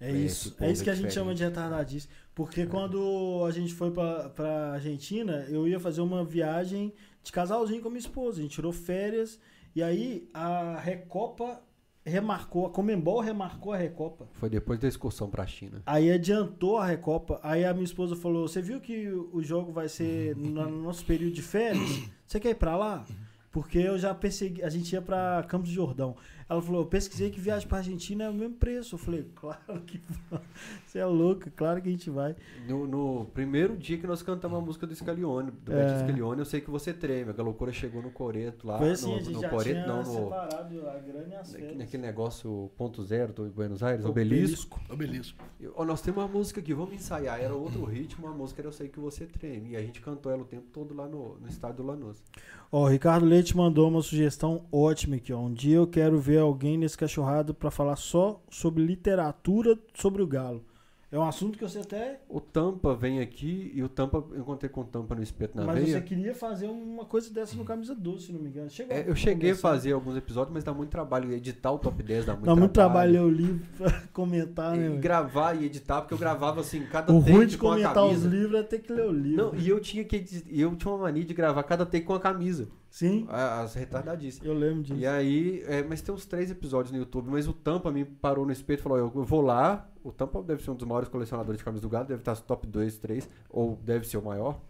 É 0.00 0.10
É, 0.10 0.12
isso. 0.16 0.54
É 0.60 0.70
isso 0.70 0.84
que 0.84 0.90
é 0.90 0.92
a 0.92 0.96
gente 0.96 1.12
chama 1.12 1.34
de 1.34 1.42
retardadice. 1.44 2.08
Porque 2.34 2.66
quando 2.66 3.44
a 3.46 3.50
gente 3.50 3.74
foi 3.74 3.90
pra, 3.90 4.28
pra 4.30 4.72
Argentina, 4.74 5.44
eu 5.48 5.66
ia 5.68 5.78
fazer 5.78 6.00
uma 6.00 6.24
viagem 6.24 6.92
de 7.22 7.32
casalzinho 7.32 7.80
com 7.80 7.88
a 7.88 7.90
minha 7.90 8.00
esposa. 8.00 8.38
A 8.38 8.42
gente 8.42 8.54
tirou 8.54 8.72
férias. 8.72 9.38
E 9.74 9.82
aí 9.82 10.28
a 10.34 10.78
Recopa 10.78 11.62
remarcou, 12.04 12.66
a 12.66 12.70
Comembol 12.70 13.20
remarcou 13.20 13.72
a 13.72 13.76
Recopa. 13.76 14.28
Foi 14.32 14.50
depois 14.50 14.78
da 14.78 14.88
excursão 14.88 15.30
pra 15.30 15.46
China. 15.46 15.82
Aí 15.86 16.10
adiantou 16.10 16.78
a 16.78 16.86
Recopa. 16.86 17.40
Aí 17.42 17.64
a 17.64 17.72
minha 17.72 17.84
esposa 17.84 18.16
falou: 18.16 18.46
Você 18.46 18.60
viu 18.60 18.80
que 18.80 19.08
o 19.08 19.42
jogo 19.42 19.72
vai 19.72 19.88
ser 19.88 20.36
no 20.36 20.68
nosso 20.82 21.04
período 21.04 21.32
de 21.32 21.42
férias? 21.42 22.02
Você 22.26 22.40
quer 22.40 22.50
ir 22.50 22.56
pra 22.56 22.76
lá? 22.76 23.04
Porque 23.50 23.78
eu 23.78 23.98
já 23.98 24.14
persegui. 24.14 24.62
A 24.62 24.70
gente 24.70 24.92
ia 24.92 25.02
pra 25.02 25.44
Campos 25.46 25.68
de 25.68 25.74
Jordão. 25.74 26.16
Ela 26.52 26.62
falou: 26.62 26.82
Eu 26.82 26.86
pesquisei 26.86 27.30
que 27.30 27.40
viagem 27.40 27.66
pra 27.66 27.78
Argentina 27.78 28.24
é 28.24 28.30
o 28.30 28.34
mesmo 28.34 28.54
preço. 28.56 28.94
Eu 28.94 28.98
falei: 28.98 29.26
Claro 29.34 29.80
que 29.86 30.00
vai. 30.30 30.40
Você 30.86 30.98
é 30.98 31.06
louca, 31.06 31.50
claro 31.56 31.80
que 31.80 31.88
a 31.88 31.90
gente 31.90 32.10
vai. 32.10 32.36
No, 32.68 32.86
no 32.86 33.24
primeiro 33.32 33.76
dia 33.76 33.96
que 33.96 34.06
nós 34.06 34.22
cantamos 34.22 34.58
a 34.58 34.60
música 34.60 34.86
do 34.86 34.94
Scalione, 34.94 35.50
do 35.50 35.72
É. 35.72 35.76
Beto 35.86 36.00
Scalione, 36.00 36.38
eu 36.40 36.44
sei 36.44 36.60
que 36.60 36.70
você 36.70 36.92
treme. 36.92 37.32
A 37.36 37.42
loucura 37.42 37.72
chegou 37.72 38.02
no 38.02 38.10
Coreto 38.10 38.66
lá. 38.66 38.76
Foi 38.78 38.90
assim, 38.90 39.10
no, 39.10 39.16
a 39.16 39.20
gente 39.20 39.32
no 39.32 39.40
já 39.40 39.48
Coreto, 39.48 39.70
tinha 39.70 39.86
não, 39.86 39.98
no, 39.98 40.04
separado 40.04 40.88
a 40.88 40.98
grana 40.98 41.28
e 41.30 41.34
as 41.34 41.52
férias. 41.52 41.76
naquele 41.78 42.02
negócio 42.02 42.70
ponto 42.76 43.02
zero 43.02 43.32
do 43.32 43.44
Buenos 43.46 43.82
Aires, 43.82 44.04
O 44.04 44.10
obelisco. 44.10 44.78
Obelisco. 44.90 45.42
E, 45.58 45.66
ó, 45.74 45.84
nós 45.84 46.02
temos 46.02 46.22
uma 46.22 46.28
música 46.28 46.60
aqui, 46.60 46.74
vamos 46.74 46.92
ensaiar. 46.94 47.40
Era 47.40 47.54
outro 47.54 47.84
ritmo, 47.84 48.26
uma 48.26 48.34
música 48.34 48.60
era 48.60 48.68
Eu 48.68 48.72
Sei 48.72 48.88
Que 48.88 49.00
Você 49.00 49.24
Treme. 49.24 49.70
E 49.70 49.76
a 49.76 49.80
gente 49.80 50.00
cantou 50.02 50.30
ela 50.30 50.42
o 50.42 50.46
tempo 50.46 50.66
todo 50.72 50.94
lá 50.94 51.08
no, 51.08 51.38
no 51.38 51.48
estádio 51.48 51.78
do 51.78 51.82
Lanús. 51.84 52.22
Ó, 52.70 52.84
o 52.84 52.88
Ricardo 52.88 53.24
Leite 53.24 53.56
mandou 53.56 53.88
uma 53.88 54.02
sugestão 54.02 54.66
ótima 54.70 55.16
aqui, 55.16 55.32
ó. 55.32 55.38
Um 55.40 55.52
dia 55.52 55.76
eu 55.76 55.86
quero 55.86 56.18
ver 56.18 56.38
alguém 56.42 56.76
nesse 56.76 56.96
cachorrado 56.96 57.54
pra 57.54 57.70
falar 57.70 57.96
só 57.96 58.42
sobre 58.50 58.84
literatura 58.84 59.78
sobre 59.94 60.22
o 60.22 60.26
galo. 60.26 60.64
É 61.12 61.18
um 61.18 61.28
assunto 61.28 61.58
que 61.58 61.64
você 61.68 61.80
até. 61.80 62.22
O 62.26 62.40
Tampa 62.40 62.94
vem 62.94 63.20
aqui 63.20 63.70
e 63.74 63.82
o 63.82 63.88
Tampa, 63.88 64.24
eu 64.32 64.40
encontrei 64.40 64.70
com 64.70 64.80
o 64.80 64.84
Tampa 64.84 65.14
no 65.14 65.22
espeto 65.22 65.58
na 65.58 65.64
mas 65.64 65.84
veia. 65.84 65.98
você 65.98 66.00
queria 66.00 66.34
fazer 66.34 66.68
uma 66.68 67.04
coisa 67.04 67.30
dessa 67.30 67.54
no 67.54 67.66
camisa 67.66 67.94
doce, 67.94 68.28
se 68.28 68.32
não 68.32 68.40
me 68.40 68.48
engano. 68.48 68.70
Chegou 68.70 68.96
É, 68.96 69.04
eu 69.06 69.14
cheguei 69.14 69.50
a 69.50 69.54
fazer 69.54 69.92
alguns 69.92 70.16
episódios, 70.16 70.54
mas 70.54 70.64
dá 70.64 70.72
muito 70.72 70.88
trabalho. 70.88 71.30
Editar 71.30 71.70
o 71.70 71.78
top 71.78 72.02
10 72.02 72.24
dá 72.24 72.32
muito 72.32 72.46
Dá 72.46 72.56
muito 72.56 72.72
trabalho 72.72 73.12
trabalho. 73.12 73.28
ler 73.28 73.34
o 73.34 73.36
livro 73.46 73.66
pra 73.76 74.02
comentar, 74.10 74.74
né? 74.74 74.86
E 74.86 74.96
gravar 74.96 75.52
e 75.54 75.66
editar, 75.66 76.00
porque 76.00 76.14
eu 76.14 76.18
gravava 76.18 76.62
assim, 76.62 76.82
cada 76.86 77.12
O 77.12 77.20
take 77.20 77.32
ruim 77.32 77.46
de 77.46 77.58
comentar 77.58 78.06
os 78.06 78.22
livros 78.24 78.58
é 78.58 78.62
ter 78.62 78.78
que 78.78 78.90
ler 78.90 79.06
o 79.06 79.12
livro. 79.12 79.52
Não, 79.52 79.54
e 79.54 79.68
eu 79.68 79.78
tinha 79.80 80.04
que 80.04 80.16
eu 80.50 80.74
tinha 80.76 80.94
uma 80.94 81.02
mania 81.02 81.26
de 81.26 81.34
gravar 81.34 81.62
cada 81.64 81.84
take 81.84 82.06
com 82.06 82.14
a 82.14 82.20
camisa. 82.20 82.68
Sim, 82.94 83.26
As 83.30 83.72
retardadices. 83.74 84.44
eu 84.44 84.52
lembro 84.52 84.82
disso. 84.82 85.00
E 85.00 85.06
aí, 85.06 85.62
é, 85.66 85.82
mas 85.82 86.02
tem 86.02 86.14
uns 86.14 86.26
três 86.26 86.50
episódios 86.50 86.92
no 86.92 86.98
YouTube, 86.98 87.30
mas 87.30 87.48
o 87.48 87.52
Tampa 87.54 87.90
me 87.90 88.04
parou 88.04 88.44
no 88.44 88.52
espeto 88.52 88.80
e 88.80 88.82
falou: 88.82 88.98
eu 88.98 89.08
vou 89.24 89.40
lá. 89.40 89.88
O 90.04 90.12
Tampa 90.12 90.42
deve 90.42 90.62
ser 90.62 90.72
um 90.72 90.74
dos 90.74 90.86
maiores 90.86 91.08
colecionadores 91.08 91.56
de 91.58 91.64
camisas 91.64 91.80
do 91.80 91.88
Galo, 91.88 92.04
deve 92.06 92.20
estar 92.20 92.36
top 92.36 92.66
2, 92.66 92.98
3, 92.98 93.26
ou 93.48 93.76
deve 93.76 94.06
ser 94.06 94.18
o 94.18 94.22
maior. 94.22 94.60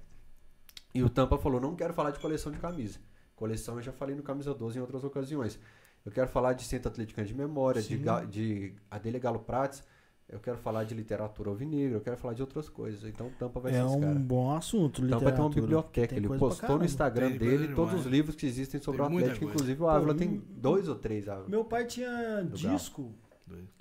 E 0.95 1.03
o 1.03 1.11
Tampa 1.11 1.37
falou: 1.37 1.61
não 1.61 1.75
quero 1.75 1.93
falar 1.93 2.13
de 2.13 2.21
coleção 2.21 2.53
de 2.53 2.59
camisa. 2.59 3.01
Coleção 3.35 3.75
eu 3.75 3.83
já 3.83 3.91
falei 3.93 4.15
no 4.15 4.23
Camisa 4.23 4.55
12 4.55 4.79
em 4.79 4.81
outras 4.81 5.03
ocasiões. 5.03 5.59
Eu 6.07 6.13
quero 6.13 6.29
falar 6.29 6.53
de 6.53 6.63
Centro 6.63 6.89
Atleticano 6.91 7.27
de 7.27 7.35
Memória, 7.35 7.83
de, 7.83 7.97
Sim. 7.97 8.03
Ga- 8.03 8.25
de 8.25 8.75
Adélia 8.89 9.19
Galo 9.19 9.41
Prates, 9.41 9.83
eu 10.33 10.41
quero 10.41 10.59
falar 10.59 10.85
de 10.85 10.95
literatura 10.95 11.51
alvinegra, 11.51 11.97
eu 11.97 12.01
quero 12.01 12.17
falar 12.17 12.35
de 12.35 12.43
outras 12.43 12.69
coisas. 12.69 13.05
Então 13.09 13.29
o 13.29 13.31
Tampa 13.31 13.61
vai 13.61 13.71
É 13.73 13.77
ser 13.77 13.87
esse 13.87 13.97
um 13.97 14.01
cara. 14.01 14.15
bom 14.15 14.57
assunto, 14.57 15.01
Tampa 15.03 15.07
tem 15.07 15.17
uma 15.25 15.31
literatura. 15.31 15.61
biblioteca, 15.61 16.09
Tem 16.09 16.19
ele 16.25 16.39
postou 16.39 16.79
no. 16.79 16.85
Instagram 16.85 17.29
Tem 17.31 17.39
dele 17.39 17.69
todos 17.69 17.91
demais. 17.91 18.07
os 18.07 18.13
livros 18.13 18.35
que 18.35 18.47
existem 18.47 18.81
sobre 18.81 19.03
Tem 19.03 19.15
o 19.15 19.19
Atlético, 19.19 19.45
inclusive 19.45 19.83
o 19.83 19.89
Ávila 19.89 20.15
tem 20.15 20.43
dois 20.51 20.89
ou 20.89 20.97
três 20.97 21.29
Ávila. 21.29 21.49
Meu 21.49 21.65
pai 21.65 21.85
tinha 21.87 22.43
disco. 22.53 23.13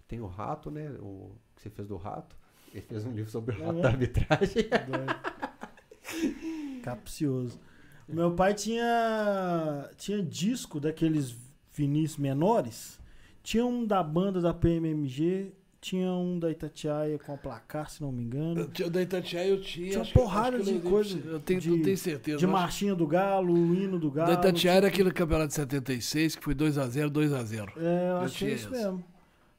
Tem 0.08 0.20
o 0.20 0.28
Rato, 0.28 0.70
né? 0.70 0.92
O 1.00 1.32
que 1.56 1.64
você 1.64 1.70
fez 1.70 1.88
do 1.88 1.98
Rato. 1.98 2.36
Ele 2.74 2.82
fez 2.82 3.06
um 3.06 3.12
livro 3.12 3.32
sobre 3.32 3.56
o 3.56 3.58
É 3.58 3.60
rato 3.60 3.74
mesmo? 3.74 3.82
da 3.82 3.90
arbitragem. 3.90 4.66
Capcioso. 6.84 7.60
Meu 8.08 8.32
pai 8.34 8.54
tinha 8.54 9.90
tinha 9.98 10.22
disco 10.22 10.80
daqueles 10.80 11.36
vinis 11.74 12.18
menores. 12.18 13.00
Tinha 13.44 13.66
um 13.66 13.86
da 13.86 14.04
banda 14.04 14.40
da 14.42 14.54
PMMG, 14.54 15.54
tinha 15.82 16.12
um 16.12 16.38
da 16.40 16.52
Itatiaia 16.52 17.18
com 17.18 17.34
a 17.34 17.38
placar, 17.38 17.90
se 17.90 18.02
não 18.02 18.12
me 18.12 18.24
engano. 18.24 18.62
Eu 18.62 18.68
tinha- 18.70 18.90
Da 18.90 19.02
Itatiaia 19.02 19.50
eu 19.50 19.60
tinha. 19.62 19.90
Tinha 19.90 20.04
uma 20.04 20.14
porrada 20.14 20.58
que 20.58 20.64
de 20.64 20.72
levei 20.74 20.92
coisa 20.92 21.16
pra 21.18 21.22
você. 21.24 21.36
Eu 21.36 21.40
tenho, 21.40 21.60
de- 21.60 21.70
não 21.72 21.82
tenho 21.82 21.98
certeza. 21.98 22.38
De 22.38 22.48
marchinha 22.48 22.94
do 22.96 23.08
Galo, 23.08 23.54
o 23.54 23.76
hino 23.76 24.00
do 24.00 24.12
Galo. 24.12 24.28
Da 24.28 24.40
Itatiaia 24.40 24.78
era 24.78 24.88
aquele 24.88 25.12
campeonato 25.12 25.48
de 25.50 25.56
76 25.56 26.36
que 26.36 26.44
foi 26.44 26.54
2x0, 26.54 27.10
2x0. 27.10 27.74
É, 27.78 28.12
eu 28.20 28.24
Eu 28.24 28.30
tinha 28.30 28.52
isso 28.54 28.70
mesmo. 28.70 29.04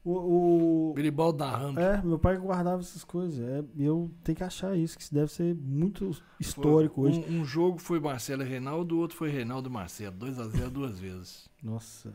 O, 0.05 0.89
o- 0.89 0.93
Garibaldo 0.95 1.39
narrando. 1.39 1.79
é, 1.79 2.01
meu 2.03 2.19
pai 2.19 2.37
guardava 2.37 2.81
essas 2.81 3.05
coisas. 3.05 3.39
É, 3.39 3.63
eu 3.77 4.11
tenho 4.21 4.35
que 4.37 4.43
achar 4.43 4.77
isso, 4.77 4.97
que 4.97 5.03
isso 5.03 5.13
deve 5.13 5.31
ser 5.31 5.55
muito 5.55 6.11
histórico 6.39 6.95
Foi- 7.01 7.09
hoje. 7.09 7.25
Um, 7.29 7.39
um 7.41 7.45
jogo 7.45 7.77
foi 7.79 8.01
Marcelo 8.01 8.43
e 8.43 8.45
Reinaldo, 8.45 8.95
o 8.97 8.99
outro 8.99 9.15
foi 9.15 9.29
Reinaldo 9.29 9.69
e 9.69 9.71
Marcelo. 9.71 10.13
2x0 10.17 10.69
duas 10.69 10.99
vezes. 10.99 11.47
Nossa. 11.63 12.13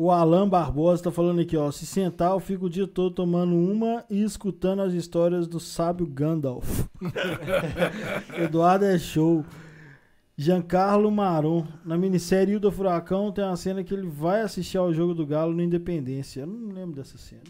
O 0.00 0.12
Alan 0.12 0.48
Barbosa 0.48 1.02
tá 1.02 1.10
falando 1.10 1.40
aqui, 1.40 1.56
ó. 1.56 1.72
Se 1.72 1.84
sentar, 1.84 2.30
eu 2.30 2.38
fico 2.38 2.66
o 2.66 2.70
dia 2.70 2.86
todo 2.86 3.12
tomando 3.16 3.56
uma 3.56 4.04
e 4.08 4.22
escutando 4.22 4.80
as 4.80 4.92
histórias 4.92 5.48
do 5.48 5.58
sábio 5.58 6.06
Gandalf. 6.06 6.86
Eduardo 8.38 8.84
é 8.84 8.96
show. 8.96 9.44
Giancarlo 10.36 11.10
Maron. 11.10 11.66
Na 11.84 11.98
minissérie 11.98 12.54
Ilda 12.54 12.70
Furacão 12.70 13.32
tem 13.32 13.42
uma 13.44 13.56
cena 13.56 13.82
que 13.82 13.92
ele 13.92 14.06
vai 14.06 14.40
assistir 14.42 14.78
ao 14.78 14.94
jogo 14.94 15.14
do 15.14 15.26
Galo 15.26 15.52
no 15.52 15.60
Independência. 15.62 16.42
Eu 16.42 16.46
não 16.46 16.72
lembro 16.72 16.94
dessa 16.94 17.18
cena. 17.18 17.42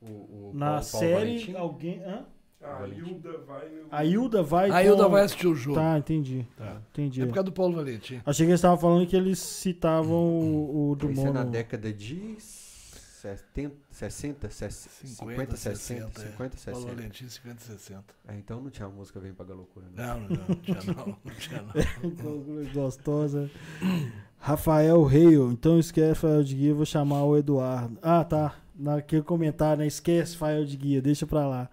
O, 0.00 0.50
o 0.50 0.52
Na 0.52 0.66
Paulo 0.70 0.82
série, 0.82 1.14
Valentim. 1.14 1.54
alguém. 1.54 2.02
Hã? 2.02 2.24
A. 2.62 2.86
Hilda 2.86 3.38
vai 3.46 3.68
no. 3.68 3.86
A 3.90 4.04
Hilda 4.04 4.42
vai. 4.42 4.70
Com- 4.70 5.08
vai 5.10 5.22
assistir 5.24 5.46
o 5.46 5.54
jogo. 5.54 5.76
Tá, 5.78 5.98
entendi. 5.98 6.46
Tá. 6.56 6.80
Entendi. 6.92 7.22
É 7.22 7.26
por 7.26 7.34
causa 7.34 7.44
do 7.44 7.52
Paulo 7.52 7.76
Valentim. 7.76 8.20
Achei 8.24 8.46
que 8.46 8.50
eles 8.50 8.58
estavam 8.60 8.78
falando 8.78 9.06
que 9.06 9.16
eles 9.16 9.38
citavam 9.38 10.16
o, 10.16 10.90
o 10.92 10.96
Isso 11.10 11.20
é 11.20 11.24
na 11.24 11.30
Drummond. 11.32 11.50
década 11.50 11.92
de 11.92 12.36
70, 12.38 13.76
60, 13.90 14.50
50, 14.50 15.56
60, 15.56 16.20
50, 16.20 16.56
60. 16.56 16.72
Paulo 16.72 16.86
Valentim, 16.88 17.28
50, 17.28 17.60
60. 17.60 18.02
É, 18.26 18.36
então 18.36 18.60
não 18.60 18.70
tinha 18.70 18.88
música 18.88 19.20
Vem 19.20 19.32
Pagar 19.32 19.54
Loucura. 19.54 19.86
Né? 19.94 20.06
Não, 20.06 20.20
não, 20.20 20.28
não 20.48 20.54
tinha 20.56 20.94
não. 20.94 21.16
Não 21.24 21.34
tinha 21.38 21.62
não. 21.62 22.64
Gostosa. 22.74 23.50
Rafael 24.38 25.02
Reio. 25.04 25.50
Então 25.52 25.78
esquece 25.78 26.08
Rafael 26.26 26.42
de 26.42 26.54
Guia, 26.56 26.70
eu 26.70 26.76
vou 26.76 26.86
chamar 26.86 27.24
o 27.24 27.36
Eduardo. 27.36 27.96
Ah, 28.02 28.24
tá. 28.24 28.56
Naquele 28.74 29.22
comentário, 29.22 29.80
né? 29.82 29.86
Esquece 29.86 30.32
Rafael 30.34 30.64
de 30.64 30.76
Guia, 30.76 31.00
deixa 31.00 31.24
pra 31.26 31.46
lá. 31.46 31.70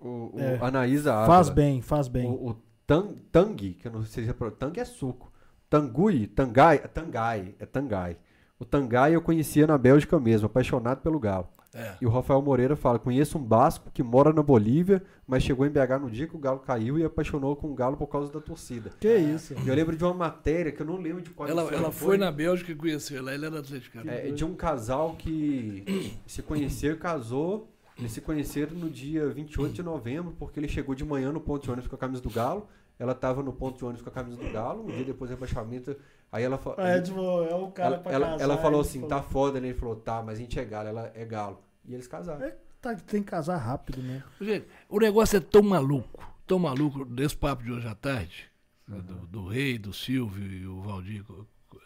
O, 0.00 0.30
o 0.34 0.40
É. 0.40 0.58
Anaísa 0.60 1.12
Ávila. 1.14 1.26
Faz 1.26 1.48
bem, 1.50 1.80
faz 1.82 2.08
bem. 2.08 2.26
O, 2.30 2.50
o 2.50 2.56
tang, 2.86 3.14
Tang, 3.32 3.56
que 3.74 3.86
eu 3.88 3.92
não 3.92 4.04
sei 4.04 4.24
se 4.24 4.30
é 4.30 4.32
pro- 4.32 4.50
Tang 4.50 4.78
é 4.78 4.84
suco. 4.84 5.32
Tangui, 5.68 6.26
Tangai, 6.28 6.76
é 6.76 6.86
Tangai, 6.88 7.54
é 7.58 7.66
Tangai. 7.66 8.16
O 8.58 8.64
Tangai 8.64 9.14
eu 9.14 9.20
conhecia 9.20 9.66
na 9.66 9.76
Bélgica 9.76 10.18
mesmo, 10.20 10.46
apaixonado 10.46 11.00
pelo 11.02 11.18
galo. 11.18 11.48
É. 11.74 11.94
E 12.00 12.06
o 12.06 12.08
Rafael 12.08 12.40
Moreira 12.40 12.74
fala: 12.74 12.98
conheço 12.98 13.36
um 13.36 13.42
basco 13.42 13.90
que 13.92 14.02
mora 14.02 14.32
na 14.32 14.42
Bolívia, 14.42 15.02
mas 15.26 15.42
chegou 15.42 15.66
em 15.66 15.68
BH 15.70 15.98
no 16.00 16.10
dia 16.10 16.26
que 16.26 16.34
o 16.34 16.38
galo 16.38 16.60
caiu 16.60 16.98
e 16.98 17.04
apaixonou 17.04 17.54
com 17.54 17.70
o 17.70 17.74
galo 17.74 17.98
por 17.98 18.06
causa 18.06 18.32
da 18.32 18.40
torcida. 18.40 18.92
Que 18.98 19.14
isso? 19.14 19.54
E 19.62 19.68
eu 19.68 19.74
lembro 19.74 19.94
de 19.94 20.02
uma 20.02 20.14
matéria 20.14 20.72
que 20.72 20.80
eu 20.80 20.86
não 20.86 20.96
lembro 20.96 21.20
de 21.20 21.30
qual 21.30 21.46
Ela, 21.46 21.62
ela 21.74 21.90
foi 21.92 22.16
na 22.16 22.30
Bélgica 22.32 22.72
e 22.72 22.74
conheceu 22.74 23.18
ela. 23.18 23.34
Ele 23.34 23.44
era 23.44 23.58
atleticano. 23.58 24.08
É, 24.10 24.30
de 24.30 24.42
um 24.44 24.54
casal 24.54 25.16
que 25.18 26.16
se 26.26 26.40
conheceu 26.42 26.92
e 26.92 26.96
casou. 26.96 27.70
Eles 27.98 28.12
se 28.12 28.20
conheceram 28.20 28.76
no 28.76 28.90
dia 28.90 29.28
28 29.30 29.74
de 29.74 29.82
novembro, 29.82 30.34
porque 30.38 30.60
ele 30.60 30.68
chegou 30.68 30.94
de 30.94 31.04
manhã 31.04 31.32
no 31.32 31.40
ponto 31.40 31.62
de 31.62 31.70
ônibus 31.70 31.88
com 31.88 31.96
a 31.96 31.98
camisa 31.98 32.20
do 32.22 32.28
Galo. 32.30 32.68
Ela 32.98 33.12
estava 33.12 33.42
no 33.42 33.52
ponto 33.52 33.78
de 33.78 33.84
ônibus 33.84 34.02
com 34.02 34.08
a 34.08 34.12
camisa 34.12 34.36
do 34.36 34.50
Galo. 34.52 34.84
Um 34.84 34.88
dia 34.94 35.04
depois 35.04 35.30
do 35.30 35.34
rebaixamento. 35.34 35.96
Aí 36.30 36.42
ela, 36.44 36.58
fa- 36.58 36.74
É, 36.78 37.00
tipo, 37.00 37.18
é 37.20 37.54
o 37.54 37.70
cara 37.70 37.94
ela, 37.94 37.98
pra 38.02 38.12
ela, 38.12 38.26
casar. 38.32 38.42
ela 38.44 38.58
falou 38.58 38.80
assim: 38.80 39.06
tá 39.08 39.22
foda, 39.22 39.60
né? 39.60 39.68
Ele 39.68 39.78
falou: 39.78 39.96
tá, 39.96 40.22
mas 40.22 40.38
a 40.38 40.40
gente 40.42 40.58
é 40.58 40.64
Galo, 40.64 40.88
ela 40.88 41.10
é 41.14 41.24
Galo. 41.24 41.58
E 41.86 41.94
eles 41.94 42.06
casaram. 42.06 42.44
É, 42.44 42.56
tá, 42.82 42.94
tem 42.94 43.22
que 43.22 43.30
casar 43.30 43.56
rápido 43.56 44.02
mesmo. 44.02 44.24
Gente, 44.40 44.66
o 44.88 44.98
negócio 44.98 45.36
é 45.36 45.40
tão 45.40 45.62
maluco, 45.62 46.22
tão 46.46 46.58
maluco, 46.58 47.04
desse 47.04 47.36
papo 47.36 47.62
de 47.62 47.72
hoje 47.72 47.86
à 47.88 47.94
tarde, 47.94 48.50
né, 48.86 48.98
do, 49.00 49.14
do 49.26 49.46
Rei, 49.46 49.78
do 49.78 49.92
Silvio 49.94 50.46
e 50.46 50.66
o 50.66 50.80
Valdir 50.82 51.22
co- 51.24 51.46
co- 51.68 51.80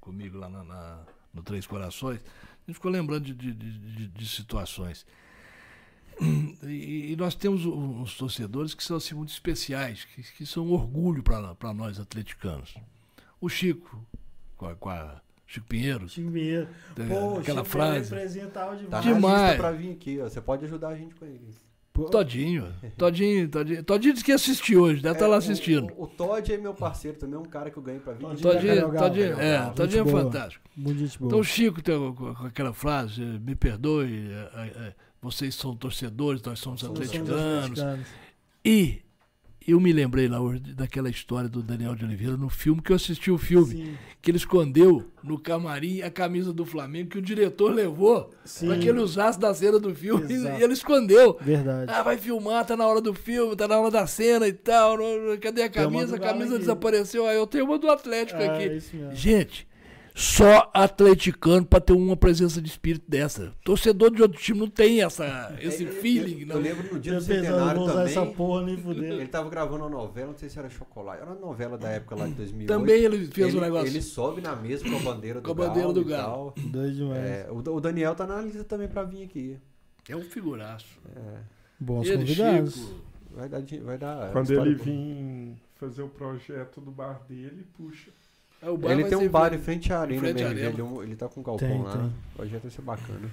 comigo 0.00 0.38
lá 0.38 0.48
na, 0.48 0.62
na- 0.64 1.02
no 1.34 1.42
Três 1.42 1.66
Corações, 1.66 2.20
a 2.20 2.66
gente 2.66 2.74
ficou 2.76 2.90
lembrando 2.90 3.24
de, 3.24 3.34
de- 3.34 3.52
de- 3.52 3.78
de- 3.78 4.08
de 4.08 4.28
situações. 4.28 5.04
E, 6.64 7.12
e 7.12 7.16
nós 7.16 7.34
temos 7.34 7.66
uns 7.66 8.16
torcedores 8.16 8.72
que 8.72 8.84
são 8.84 8.96
assim, 8.96 9.14
muito 9.16 9.30
especiais, 9.32 10.04
que, 10.04 10.22
que 10.22 10.46
são 10.46 10.64
um 10.66 10.72
orgulho 10.72 11.22
para 11.22 11.74
nós 11.74 11.98
atleticanos. 11.98 12.74
O 13.40 13.48
Chico, 13.48 14.00
com 14.56 14.66
a, 14.66 14.74
com 14.76 14.88
a- 14.88 15.20
Chico 15.46 15.66
Pinheiro, 15.66 16.08
Chico 16.08 16.30
Pinheiro. 16.30 16.68
tem 16.94 17.08
Pô, 17.08 17.38
aquela 17.38 17.62
Chico 17.62 17.70
frase. 17.70 18.14
representava 18.14 18.76
demais. 18.76 18.90
Tá 18.90 19.00
Demais. 19.00 19.56
pra 19.56 19.70
vir 19.72 19.90
aqui, 19.92 20.18
ó. 20.20 20.24
Você 20.28 20.40
pode 20.40 20.64
ajudar 20.64 20.88
a 20.90 20.96
gente 20.96 21.14
com 21.16 21.26
ele. 21.26 21.40
Pô, 21.92 22.04
Todinho, 22.04 22.72
Todinho, 22.96 23.48
Todinho. 23.50 23.82
Todinho 23.84 24.14
disse 24.14 24.24
que 24.24 24.30
ia 24.30 24.36
assistir 24.36 24.76
hoje, 24.78 25.02
deve 25.02 25.14
estar 25.14 25.26
É, 25.26 25.28
lá 25.28 25.34
o- 25.34 25.38
assistindo. 25.38 25.92
O, 25.98 26.04
o 26.04 26.06
Todd 26.06 26.50
é 26.54 26.56
meu 26.56 26.72
parceiro 26.72 27.18
também, 27.18 27.34
é 27.34 27.38
um 27.38 27.44
cara 27.44 27.70
que 27.70 27.76
eu 27.76 27.82
ganhei 27.82 28.00
pra 28.00 28.14
vir. 28.14 28.20
Todinho 28.20 28.92
Todinho, 28.96 29.40
é, 29.40 29.64
Gente 29.64 29.74
Todinho 29.74 30.00
é 30.00 30.04
boa. 30.04 30.22
fantástico. 30.22 30.64
Muito. 30.74 31.04
Então 31.26 31.38
o 31.40 31.44
Chico 31.44 31.82
tem 31.82 31.98
com, 32.14 32.34
com 32.34 32.46
aquela 32.46 32.72
frase, 32.72 33.20
me 33.20 33.54
perdoe, 33.54 34.30
eh, 34.30 34.94
vocês 35.22 35.54
são 35.54 35.76
torcedores, 35.76 36.42
nós 36.42 36.58
somos 36.58 36.80
Somos 36.80 36.98
atleticanos. 37.00 37.80
atleticanos. 37.80 38.06
E 38.64 39.00
eu 39.66 39.78
me 39.78 39.92
lembrei 39.92 40.26
lá 40.26 40.40
hoje 40.40 40.58
daquela 40.74 41.08
história 41.08 41.48
do 41.48 41.62
Daniel 41.62 41.94
de 41.94 42.04
Oliveira 42.04 42.36
no 42.36 42.48
filme, 42.48 42.82
que 42.82 42.90
eu 42.90 42.96
assisti 42.96 43.30
o 43.30 43.38
filme, 43.38 43.72
Sim, 43.72 43.98
que 44.20 44.30
ele 44.32 44.38
escondeu 44.38 45.08
no 45.22 45.38
camarim 45.38 46.02
a 46.02 46.10
camisa 46.10 46.52
do 46.52 46.66
Flamengo 46.66 47.10
que 47.10 47.18
o 47.18 47.22
diretor 47.22 47.72
levou 47.72 48.30
para 48.60 48.78
que 48.78 48.88
ele 48.88 48.98
usasse 48.98 49.38
da 49.38 49.54
cena 49.54 49.78
do 49.78 49.94
filme 49.94 50.24
Exato. 50.32 50.60
e 50.60 50.64
ele 50.64 50.72
escondeu. 50.72 51.38
Verdade. 51.40 51.92
Ah, 51.92 52.02
vai 52.02 52.18
filmar, 52.18 52.64
tá 52.66 52.76
na 52.76 52.86
hora 52.86 53.00
do 53.00 53.14
filme, 53.14 53.54
tá 53.54 53.68
na 53.68 53.78
hora 53.78 53.90
da 53.92 54.06
cena 54.06 54.48
e 54.48 54.52
tal. 54.52 54.98
Cadê 55.40 55.62
a 55.62 55.70
camisa? 55.70 56.16
A 56.16 56.18
camisa 56.18 56.58
desapareceu. 56.58 57.26
Aí 57.26 57.36
eu 57.36 57.46
tenho 57.46 57.64
uma 57.64 57.78
do 57.78 57.88
Atlético 57.88 58.40
é, 58.40 58.48
aqui. 58.48 58.68
mesmo. 58.68 59.14
Gente, 59.14 59.68
só 60.14 60.70
atleticano 60.74 61.64
pra 61.64 61.80
ter 61.80 61.92
uma 61.92 62.16
presença 62.16 62.60
de 62.60 62.68
espírito 62.68 63.04
dessa. 63.08 63.52
Torcedor 63.64 64.10
de 64.10 64.20
outro 64.22 64.38
time 64.40 64.60
não 64.60 64.68
tem 64.68 65.02
essa, 65.02 65.54
esse 65.60 65.84
É, 65.84 65.88
eu- 65.88 65.92
feeling, 65.92 66.40
eu, 66.42 66.46
não. 66.48 66.56
eu 66.56 66.62
lembro 66.62 66.92
no 66.94 67.00
dia 67.00 67.12
Eu 67.14 67.18
do 67.18 67.24
centenário 67.24 67.80
usar 67.82 68.04
essa 68.04 68.20
também. 68.20 68.34
porra 68.34 68.62
nem 68.66 68.76
fuder. 68.76 69.12
Ele 69.12 69.26
tava 69.26 69.48
gravando 69.48 69.84
uma 69.84 69.90
novela, 69.90 70.28
não 70.32 70.38
sei 70.38 70.48
se 70.48 70.58
era 70.58 70.68
Chocolate. 70.68 71.22
Era 71.22 71.30
uma 71.30 71.40
novela 71.40 71.78
da 71.78 71.88
época 71.88 72.14
lá 72.16 72.26
de 72.26 72.34
2008. 72.34 72.68
Também 72.78 73.02
ele 73.02 73.26
fez 73.26 73.48
ele, 73.48 73.58
um 73.58 73.60
negócio. 73.60 73.86
Ele 73.88 74.02
sobe 74.02 74.40
na 74.40 74.54
mesa 74.54 74.84
com 74.88 74.96
a 74.96 75.00
bandeira 75.00 75.40
do 75.40 75.44
Com 75.46 75.52
a 75.52 75.54
bandeira 75.54 75.80
Galo 75.88 75.92
do 75.92 76.04
Galo. 76.04 76.54
Doido 76.58 76.94
demais. 76.94 77.18
É, 77.24 77.48
o, 77.50 77.56
o 77.56 77.80
Daniel 77.80 78.14
tá 78.14 78.26
na 78.26 78.40
lista 78.40 78.64
também 78.64 78.88
pra 78.88 79.02
vir 79.04 79.24
aqui. 79.24 79.58
É 80.08 80.16
um 80.16 80.22
figuraço. 80.22 80.86
É, 81.16 81.38
Bons 81.80 82.06
Ele, 82.06 82.18
convidados. 82.18 82.74
Chico. 82.74 82.94
vai 83.32 83.48
dar. 83.48 83.60
Vai 83.84 83.98
dar 83.98 84.30
Quando 84.32 84.50
ele 84.52 84.74
vir 84.74 85.54
fazer 85.76 86.02
o 86.02 86.08
projeto 86.08 86.80
do 86.80 86.90
bar 86.90 87.22
dele, 87.28 87.66
puxa. 87.76 88.10
É, 88.62 88.70
o 88.70 88.76
bar 88.76 88.92
Ele 88.92 89.04
tem 89.04 89.18
um 89.18 89.28
bar 89.28 89.52
em 89.52 89.58
frente 89.58 89.92
à 89.92 90.00
arena 90.00 90.20
frente 90.20 90.42
à 90.42 90.48
mesmo. 90.48 90.58
arena. 90.60 90.82
Ele, 90.94 91.00
é 91.00 91.04
ele 91.04 91.16
tá 91.16 91.28
com 91.28 91.40
um 91.40 91.42
galpão 91.42 91.68
Tem, 91.68 91.82
lá. 91.82 91.90
tem. 91.92 92.06
O 92.06 92.12
projeto 92.36 92.62
vai 92.62 92.70
ser 92.70 92.82
bacana. 92.82 93.28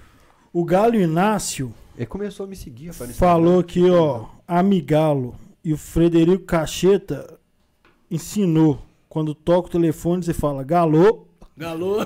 O 0.52 0.66
Galo 0.66 0.96
Inácio 0.96 1.72
Ele 1.96 2.08
começou 2.08 2.46
a 2.46 2.50
me 2.50 2.56
seguir, 2.56 2.88
rapaz, 2.88 3.16
falou 3.16 3.60
aqui, 3.60 3.88
ó, 3.92 4.26
Amigalo 4.48 5.36
e 5.64 5.72
o 5.72 5.78
Frederico 5.78 6.44
Cacheta 6.46 7.38
ensinou. 8.10 8.82
Quando 9.08 9.36
toca 9.36 9.68
o 9.68 9.72
telefone, 9.72 10.24
você 10.24 10.34
fala 10.34 10.64
galô. 10.64 11.28
Galô. 11.58 11.98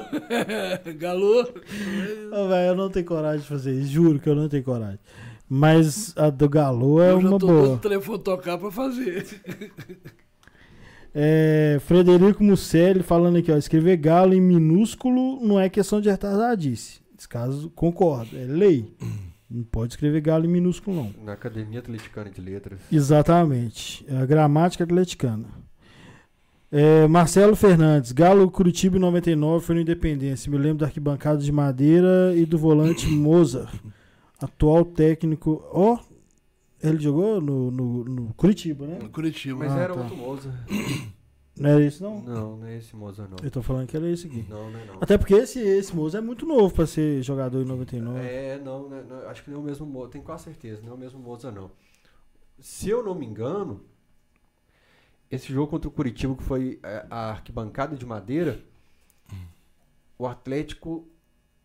Galô. 0.98 1.42
Ô, 1.42 2.48
velho, 2.48 2.68
eu 2.70 2.76
não 2.76 2.90
tenho 2.90 3.06
coragem 3.06 3.42
de 3.42 3.48
fazer 3.48 3.74
isso, 3.74 3.92
juro 3.92 4.20
que 4.20 4.28
eu 4.28 4.36
não 4.36 4.50
tenho 4.50 4.64
coragem. 4.64 5.00
Mas 5.48 6.14
a 6.18 6.30
do 6.30 6.50
galô 6.50 7.02
é 7.02 7.12
eu 7.12 7.22
já 7.22 7.30
uma 7.30 7.38
tô 7.40 7.48
boa. 7.48 7.78
telefone 7.78 8.20
tocar 8.20 8.58
pra 8.58 8.72
fazer. 8.72 9.26
É, 11.16 11.78
Frederico 11.82 12.44
Musselli 12.44 13.04
falando 13.04 13.38
aqui, 13.38 13.52
ó, 13.52 13.58
escrever 13.58 13.98
galo 13.98 14.34
em 14.34 14.42
minúsculo 14.42 15.40
não 15.46 15.60
é 15.60 15.70
questão 15.70 16.02
de 16.02 16.10
retardadice. 16.10 17.02
Nesse 17.14 17.30
caso, 17.30 17.70
concordo, 17.70 18.36
é 18.36 18.46
lei. 18.46 18.94
Não 19.50 19.64
pode 19.64 19.94
escrever 19.94 20.20
galo 20.22 20.46
em 20.46 20.48
minúsculo, 20.48 20.96
não. 20.96 21.14
Na 21.24 21.34
Academia 21.34 21.78
Atleticana 21.78 22.32
de 22.32 22.42
Letras. 22.42 22.80
Exatamente. 22.92 24.04
É 24.08 24.18
a 24.18 24.26
gramática 24.26 24.84
atleticana. 24.84 25.46
É, 26.72 27.08
Marcelo 27.08 27.56
Fernandes, 27.56 28.12
Galo 28.12 28.50
Curitiba 28.50 28.98
em 28.98 29.00
99 29.00 29.64
foi 29.64 29.76
no 29.76 29.82
Independência. 29.82 30.50
Me 30.50 30.58
lembro 30.58 30.80
da 30.80 30.88
arquibancada 30.88 31.38
de 31.38 31.52
madeira 31.52 32.34
e 32.36 32.48
do 32.48 32.58
volante 32.58 33.06
Mozart, 33.08 33.72
atual 34.42 34.84
técnico. 34.84 35.64
Ó, 35.72 36.00
ele 36.84 37.00
jogou 37.00 37.40
no, 37.42 37.72
no, 37.72 38.04
no 38.04 38.34
Curitiba, 38.34 38.86
né? 38.86 39.00
No 39.02 39.10
Curitiba. 39.10 39.60
Mas 39.60 39.72
Ah, 39.72 39.80
era 39.80 39.94
tá. 39.94 40.02
outro 40.02 40.16
Moza. 40.18 40.54
Não 41.58 41.70
era 41.70 41.86
isso, 41.86 42.04
não? 42.04 42.20
Não, 42.22 42.58
não 42.58 42.68
é 42.68 42.78
esse 42.78 42.96
Moza, 42.96 43.28
não. 43.28 43.38
Eu 43.44 43.52
tô 43.52 43.62
falando 43.62 43.88
que 43.88 43.96
era 43.96 44.10
esse 44.10 44.26
aqui. 44.28 44.46
Não, 44.50 44.72
não 44.72 44.80
é 44.80 44.86
não. 44.86 44.96
Até 45.00 45.18
porque 45.18 45.34
esse, 45.36 45.60
esse 45.60 45.96
Mozart 45.96 46.24
é 46.24 46.26
muito 46.26 46.46
novo 46.46 46.74
pra 46.74 46.86
ser 46.88 47.22
jogador 47.22 47.62
em 47.62 47.66
99. 47.66 48.20
É, 48.20 48.60
não, 48.64 48.90
né, 48.90 49.04
não, 49.08 49.30
acho 49.30 49.44
que 49.44 49.52
não 49.52 49.58
é 49.58 49.62
o 49.62 49.64
mesmo 49.64 49.86
Moza, 49.86 50.10
tenho 50.12 50.24
quase 50.24 50.46
certeza, 50.46 50.82
não 50.82 50.92
é 50.92 50.96
o 50.96 50.98
mesmo 50.98 51.20
Moza, 51.20 51.52
não. 51.52 51.70
Se 52.60 52.90
eu 52.90 53.04
não 53.04 53.14
me 53.14 53.26
engano, 53.26 53.82
esse 55.30 55.52
jogo 55.54 55.68
contra 55.70 55.88
o 55.88 55.92
Curitiba, 55.92 56.36
que 56.36 56.44
foi 56.44 56.80
é, 56.84 57.06
a 57.10 57.30
arquibancada 57.32 57.96
de 57.96 58.06
madeira, 58.06 58.60
o 60.18 60.26
Atlético 60.28 61.08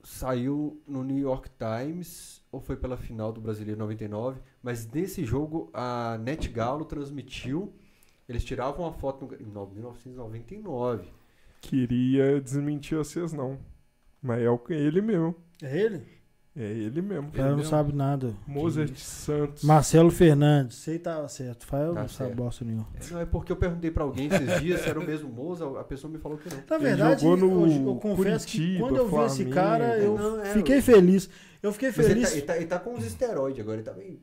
saiu 0.03 0.81
no 0.87 1.03
New 1.03 1.19
York 1.19 1.51
Times, 1.59 2.43
ou 2.53 2.61
foi 2.61 2.77
pela 2.77 2.97
final 2.97 3.33
do 3.33 3.41
Brasileiro 3.41 3.79
99, 3.81 4.41
mas 4.63 4.87
nesse 4.91 5.25
jogo 5.25 5.71
a 5.73 6.19
Net 6.23 6.49
Galo 6.49 6.85
transmitiu, 6.85 7.73
eles 8.29 8.45
tiravam 8.45 8.85
uma 8.85 8.93
foto 8.93 9.25
no, 9.27 9.35
em 9.35 9.47
no- 9.51 9.67
1999. 9.71 11.09
Queria 11.61 12.41
desmentir 12.41 12.97
vocês, 12.99 13.33
não. 13.33 13.59
Mas 14.23 14.43
é 14.43 14.51
o- 14.51 14.61
ele 14.69 15.01
mesmo. 15.01 15.35
É 15.63 15.77
ele? 15.79 16.03
É 16.57 16.63
ele 16.65 17.01
mesmo. 17.01 17.29
O 17.29 17.33
cara 17.33 17.51
não 17.51 17.57
mesmo? 17.59 17.71
sabe 17.71 17.93
nada. 17.93 18.35
Mozart 18.47 18.97
Santos. 18.97 19.63
Marcelo 19.63 20.11
Fernandes, 20.11 20.77
sei 20.79 20.99
tava 20.99 21.29
certo. 21.29 21.65
Fael 21.67 21.95
Tá 21.95 22.01
não 22.03 22.09
sabe 22.09 22.31
certo. 22.31 22.37
bosta 22.37 22.65
nenhuma. 22.65 22.89
É, 22.95 23.13
Não, 23.13 23.21
é 23.21 23.27
porque 23.27 23.53
eu 23.53 23.57
perguntei 23.57 23.91
pra 23.93 24.03
alguém 24.03 24.27
esses 24.27 24.61
dias 24.61 24.81
se 24.81 24.89
era 24.89 24.99
o 24.99 25.07
mesmo 25.07 25.29
Moza, 25.31 25.67
a 25.79 25.85
pessoa 25.85 26.13
me 26.13 26.19
falou 26.19 26.37
que 26.37 26.49
não. 26.49 26.57
Na 26.69 26.77
Ele 26.77 26.85
verdade, 26.85 27.23
jogou 27.23 27.37
no 27.37 27.67
eu, 27.71 27.87
eu 27.89 27.97
confesso 27.97 28.47
que 28.47 28.57
Curitiba, 28.59 28.81
quando 28.89 28.97
eu 28.97 29.09
vi 29.09 29.17
esse 29.27 29.37
Flamengo. 29.37 29.55
cara, 29.55 29.99
eu 29.99 30.19
Não, 30.19 30.41
é, 30.41 30.53
fiquei 30.53 30.79
eu- 30.79 30.83
feliz. 30.83 31.31
Eu 31.63 31.73
fiquei 31.73 31.89
ele 31.89 31.97
feliz. 31.97 32.29
tá, 32.31 32.37
ele, 32.37 32.43
tá, 32.47 32.57
ele 32.57 32.67
tá 32.67 32.79
com 32.79 32.95
uns 32.95 33.05
esteroides 33.05 33.61
agora, 33.61 33.77
ele 33.77 33.85
tá 33.85 33.93
bem. 33.93 34.21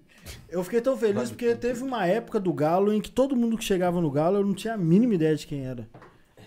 Eu 0.50 0.64
fiquei 0.64 0.82
tão 0.82 0.98
feliz 0.98 1.30
porque 1.30 1.56
teve 1.56 1.84
uma 1.84 2.06
época 2.06 2.40
do 2.40 2.52
Galo 2.54 2.94
em 2.94 3.02
que 3.02 3.12
todo 3.12 3.36
mundo 3.36 3.58
que 3.58 3.64
chegava 3.64 4.00
no 4.02 4.10
Galo 4.12 4.38
eu 4.38 4.46
não 4.46 4.54
tinha 4.54 4.74
a 4.74 4.78
mínima 4.78 5.16
ideia 5.16 5.36
de 5.36 5.46
quem 5.48 5.66
era. 5.66 5.88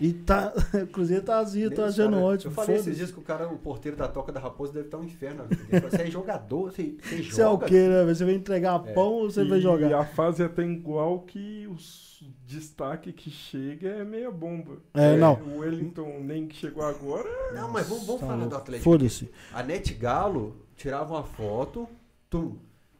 E 0.01 0.13
tá, 0.13 0.53
o 0.81 0.87
Cruzeiro 0.87 1.23
tá 1.25 1.39
azul, 1.39 1.69
tô 1.71 1.81
Nem 1.81 1.89
achando 1.89 2.11
cara- 2.13 2.23
ótimo. 2.25 2.51
Eu 2.51 2.55
falei 2.55 2.75
esses 2.77 2.95
dias 2.95 3.11
que 3.11 3.19
o 3.19 3.21
cara, 3.21 3.49
o 3.49 3.57
porteiro 3.57 3.97
da 3.97 4.07
Toca 4.07 4.31
da 4.31 4.39
Raposa, 4.39 4.71
deve 4.71 4.85
estar 4.85 4.97
um 4.97 5.03
inferno. 5.03 5.43
Você 5.89 6.03
é 6.03 6.07
jogador, 6.09 6.71
você, 6.71 6.95
você 7.03 7.17
joga. 7.21 7.31
Você 7.35 7.41
é 7.41 7.47
o 7.47 7.57
quê, 7.59 7.87
né? 7.89 8.05
Você 8.05 8.23
vai 8.23 8.33
entregar 8.33 8.81
É. 8.87 8.93
pão 8.93 9.11
ou 9.11 9.29
você 9.29 9.43
vai 9.43 9.57
E 9.57 9.61
jogar? 9.61 9.99
a 9.99 10.05
fase 10.05 10.41
é 10.41 10.45
até 10.45 10.63
igual 10.63 11.19
que 11.23 11.67
os 11.67 12.23
destaque 12.45 13.11
que 13.11 13.29
chega 13.29 13.89
é 13.89 14.03
meia 14.05 14.31
bomba. 14.31 14.77
É, 14.93 15.17
não. 15.17 15.33
O 15.35 15.59
Wellington 15.59 16.19
nem 16.21 16.47
que 16.47 16.55
chegou 16.55 16.83
agora. 16.83 17.27
Não, 17.53 17.69
mas 17.69 17.87
vamos, 17.87 18.05
vamos 18.05 18.21
Tá 18.21 18.27
falar 18.27 18.37
do 18.37 18.41
louco. 18.43 18.55
Atlético. 18.55 18.83
Foda-se. 18.89 19.29
A 19.53 19.61
Net 19.63 19.93
Galo 19.95 20.55
tirava 20.77 21.13
uma 21.13 21.23
foto, 21.23 21.87
tum, 22.29 22.55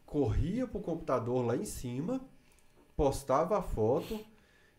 corria 0.09 0.65
pro 0.67 0.79
computador 0.79 1.45
lá 1.45 1.55
em 1.55 1.65
cima, 1.65 2.19
postava 2.97 3.59
a 3.59 3.61
foto. 3.61 4.19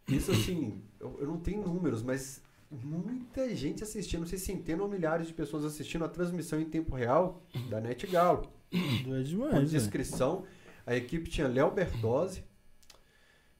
Isso 0.08 0.32
assim, 0.32 0.82
eu, 0.98 1.18
eu 1.20 1.26
não 1.28 1.38
tenho 1.38 1.62
números, 1.62 2.02
mas 2.02 2.42
muita 2.68 3.54
gente 3.54 3.84
assistindo, 3.84 4.22
não 4.22 4.26
sei 4.26 4.38
se 4.40 4.46
centenas 4.46 4.82
ou 4.82 4.88
milhares 4.88 5.28
de 5.28 5.32
pessoas 5.32 5.64
assistindo 5.64 6.04
a 6.04 6.08
transmissão 6.08 6.60
em 6.60 6.64
tempo 6.68 6.96
real 6.96 7.40
da 7.68 7.80
Net 7.80 8.08
Galo. 8.08 8.50
Doido 8.72 9.06
Com 9.06 9.22
demais, 9.22 9.52
velho. 9.52 9.68
descrição, 9.68 10.44
a 10.84 10.96
equipe 10.96 11.30
tinha 11.30 11.46
Léo 11.46 11.70
Bertozzi, 11.70 12.42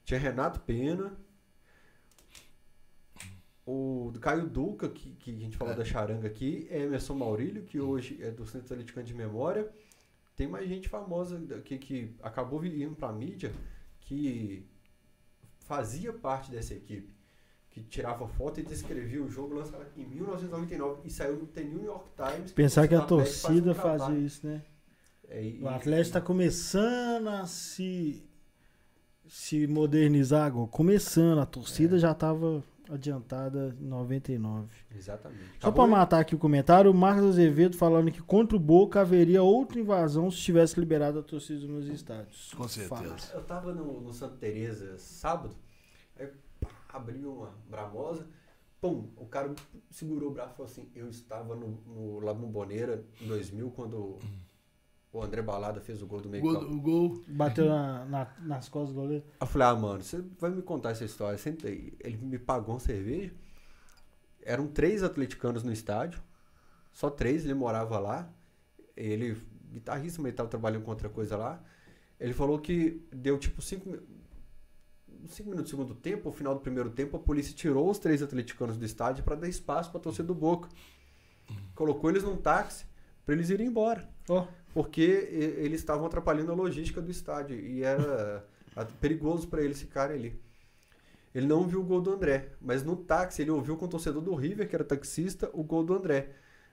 tinha 0.03 0.19
Renato 0.19 0.59
Pena, 0.59 1.17
o 3.65 4.09
do 4.13 4.19
Caio 4.19 4.45
Duca, 4.49 4.89
que, 4.89 5.11
que 5.15 5.31
a 5.31 5.39
gente 5.39 5.55
falou 5.55 5.73
É. 5.73 5.77
da 5.77 5.85
charanga 5.85 6.27
aqui, 6.27 6.67
Emerson 6.69 7.13
Maurílio, 7.15 7.63
que 7.63 7.79
hoje 7.79 8.17
é 8.21 8.29
do 8.29 8.45
Centro 8.45 8.73
Atleticano 8.73 9.05
de 9.07 9.13
Memória. 9.13 9.71
Tem 10.41 10.47
mais 10.47 10.67
gente 10.67 10.89
famosa 10.89 11.39
que, 11.63 11.77
que 11.77 12.15
acabou 12.19 12.59
vindo 12.59 12.95
pra 12.95 13.11
mídia 13.13 13.51
que 13.99 14.65
fazia 15.59 16.11
parte 16.11 16.49
dessa 16.49 16.73
equipe. 16.73 17.13
Que 17.69 17.83
tirava 17.83 18.27
foto 18.27 18.59
e 18.59 18.63
descrevia 18.63 19.21
o 19.21 19.29
jogo 19.29 19.53
lançado 19.53 19.85
em 19.95 20.03
1999 20.03 21.01
e 21.05 21.11
saiu 21.11 21.35
no 21.35 21.45
The 21.45 21.63
New 21.63 21.83
York 21.83 22.09
Times. 22.17 22.51
Pensar 22.53 22.87
que 22.87 22.95
a 22.95 23.01
faz 23.01 23.09
torcida 23.09 23.75
fazia 23.75 24.17
isso, 24.17 24.47
né? 24.47 24.63
É, 25.29 25.43
e- 25.45 25.61
O 25.61 25.69
Atlético 25.69 26.07
está 26.07 26.19
começando 26.19 27.27
a 27.27 27.45
se, 27.45 28.27
se 29.27 29.67
modernizar 29.67 30.47
agora. 30.47 30.67
Começando, 30.71 31.37
a 31.37 31.45
torcida 31.45 31.99
já 31.99 32.13
estava 32.13 32.63
adiantada 32.91 33.75
em 33.79 33.85
99. 33.85 34.67
Exatamente. 34.93 35.43
Só 35.59 35.71
para 35.71 35.87
matar 35.87 36.19
aqui 36.19 36.35
o 36.35 36.37
comentário, 36.37 36.91
o 36.91 36.93
Marcos 36.93 37.23
Azevedo 37.23 37.77
falando 37.77 38.11
que 38.11 38.21
contra 38.21 38.55
o 38.55 38.59
Boca 38.59 39.01
haveria 39.01 39.41
outra 39.41 39.79
invasão 39.79 40.29
se 40.29 40.37
tivesse 40.37 40.79
liberado 40.79 41.19
a 41.19 41.23
torcida 41.23 41.65
nos 41.65 41.87
estádios. 41.87 42.53
Com 42.53 42.67
certeza. 42.67 42.95
Fala. 42.95 43.17
Eu 43.33 43.43
tava 43.43 43.73
no, 43.73 44.01
no 44.01 44.13
Santa 44.13 44.35
Teresa 44.35 44.97
sábado, 44.97 45.55
aí 46.19 46.27
pá, 46.59 46.69
abri 46.89 47.25
uma 47.25 47.53
bramosa, 47.69 48.27
pum, 48.81 49.09
o 49.15 49.25
cara 49.25 49.53
segurou 49.89 50.31
o 50.31 50.33
braço 50.33 50.53
e 50.53 50.55
falou 50.57 50.71
assim, 50.71 50.89
eu 50.93 51.09
estava 51.09 51.55
no, 51.55 51.69
no, 51.85 52.19
lá 52.19 52.33
no 52.33 52.47
Boneira 52.47 53.05
em 53.21 53.27
2000 53.27 53.71
quando 53.71 54.19
o 55.13 55.21
André 55.21 55.41
Balada 55.41 55.81
fez 55.81 56.01
o 56.01 56.07
gol 56.07 56.21
do 56.21 56.29
meio 56.29 56.41
gol, 56.43 56.53
campo. 56.59 56.73
o 56.73 56.79
gol 56.81 57.21
Bateu 57.27 57.65
na- 57.65 58.05
na- 58.05 58.33
nas 58.41 58.69
costas 58.69 58.95
do 58.95 59.01
goleiro. 59.01 59.23
Eu 59.39 59.47
falei, 59.47 59.67
ah, 59.67 59.75
mano, 59.75 60.01
você 60.03 60.23
vai 60.39 60.49
me 60.51 60.61
contar 60.61 60.91
essa 60.91 61.03
história. 61.03 61.37
Senta 61.37 61.67
aí. 61.67 61.93
Ele 61.99 62.17
me 62.17 62.39
pagou 62.39 62.75
uma 62.75 62.79
cerveja. 62.79 63.33
Eram 64.43 64.67
três 64.67 65.03
atleticanos 65.03 65.63
no 65.63 65.71
estádio. 65.71 66.21
Só 66.93 67.09
três, 67.09 67.43
ele 67.45 67.53
morava 67.53 67.99
lá. 67.99 68.29
Ele, 68.95 69.37
guitarrista, 69.71 70.21
mas 70.21 70.29
ele 70.29 70.37
tava 70.37 70.49
trabalhando 70.49 70.83
com 70.83 70.91
outra 70.91 71.09
coisa 71.09 71.35
lá. 71.37 71.61
Ele 72.19 72.33
falou 72.33 72.59
que 72.59 73.05
deu 73.11 73.37
tipo 73.37 73.61
cinco, 73.61 73.97
cinco 75.27 75.49
minutos 75.49 75.71
do 75.71 75.75
segundo 75.77 75.95
tempo, 75.95 76.29
ao 76.29 76.33
final 76.33 76.53
do 76.53 76.61
primeiro 76.61 76.89
tempo, 76.89 77.17
a 77.17 77.19
polícia 77.19 77.53
tirou 77.55 77.89
os 77.89 77.97
três 77.99 78.21
atleticanos 78.21 78.77
do 78.77 78.85
estádio 78.85 79.23
para 79.23 79.35
dar 79.35 79.47
espaço 79.47 79.91
pra 79.91 79.99
torcida 79.99 80.27
do 80.27 80.35
Boca. 80.35 80.69
Colocou 81.75 82.09
eles 82.09 82.23
num 82.23 82.37
táxi 82.37 82.85
para 83.25 83.35
eles 83.35 83.49
irem 83.49 83.67
embora 83.67 84.09
Ó, 84.29 84.47
porque 84.73 85.01
eles 85.57 85.79
estavam 85.79 86.05
atrapalhando 86.05 86.51
a 86.51 86.55
logística 86.55 87.01
do 87.01 87.11
estádio 87.11 87.59
e 87.59 87.83
era 87.83 88.45
perigoso 88.99 89.47
para 89.47 89.61
eles 89.61 89.81
ficarem 89.81 90.17
ali. 90.17 90.41
Ele 91.33 91.47
não 91.47 91.65
viu 91.65 91.79
o 91.79 91.83
gol 91.83 92.01
do 92.01 92.11
André, 92.11 92.49
mas 92.59 92.83
no 92.83 92.95
táxi 92.95 93.41
ele 93.41 93.51
ouviu 93.51 93.77
com 93.77 93.85
o 93.85 93.87
torcedor 93.87 94.21
do 94.21 94.35
River, 94.35 94.67
que 94.67 94.75
era 94.75 94.83
taxista, 94.83 95.49
o 95.53 95.63
gol 95.63 95.83
do 95.83 95.93
André. 95.93 96.29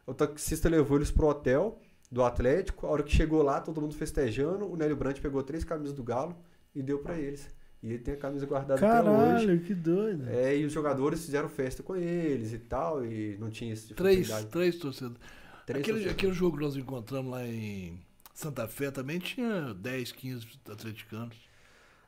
O 0.06 0.12
taxista 0.12 0.68
levou 0.68 0.96
eles 0.96 1.10
pro 1.10 1.28
hotel 1.28 1.78
do 2.10 2.24
Atlético. 2.24 2.86
A 2.86 2.90
hora 2.90 3.02
que 3.02 3.14
chegou 3.14 3.42
lá, 3.42 3.60
todo 3.60 3.80
mundo 3.80 3.94
festejando. 3.94 4.66
O 4.66 4.76
Nélio 4.76 4.96
Brandt 4.96 5.20
pegou 5.20 5.42
três 5.42 5.62
camisas 5.64 5.94
do 5.94 6.02
Galo 6.02 6.34
e 6.74 6.82
deu 6.82 6.98
para 6.98 7.16
eles. 7.16 7.48
E 7.82 7.90
ele 7.90 7.98
tem 7.98 8.14
a 8.14 8.16
camisa 8.16 8.44
guardada 8.44 8.74
até 8.74 9.08
hoje. 9.08 9.18
caralho, 9.18 9.60
que 9.60 9.74
doido. 9.74 10.28
É, 10.28 10.56
e 10.56 10.64
os 10.64 10.72
jogadores 10.72 11.24
fizeram 11.24 11.48
festa 11.48 11.82
com 11.82 11.94
eles 11.94 12.52
e 12.52 12.58
tal, 12.58 13.04
e 13.04 13.36
não 13.38 13.50
tinha 13.50 13.72
esse 13.72 13.88
tipo 13.88 14.02
três, 14.02 14.28
três 14.46 14.76
torcedores. 14.76 15.20
Três 15.68 15.82
aquele, 15.86 16.08
aquele 16.10 16.32
jogo 16.32 16.56
que 16.56 16.64
nós 16.64 16.76
encontramos 16.76 17.30
lá 17.30 17.46
em 17.46 18.00
Santa 18.34 18.66
Fé 18.66 18.90
também 18.90 19.18
tinha 19.18 19.74
10, 19.74 20.12
15 20.12 20.46
atleticanos. 20.70 21.36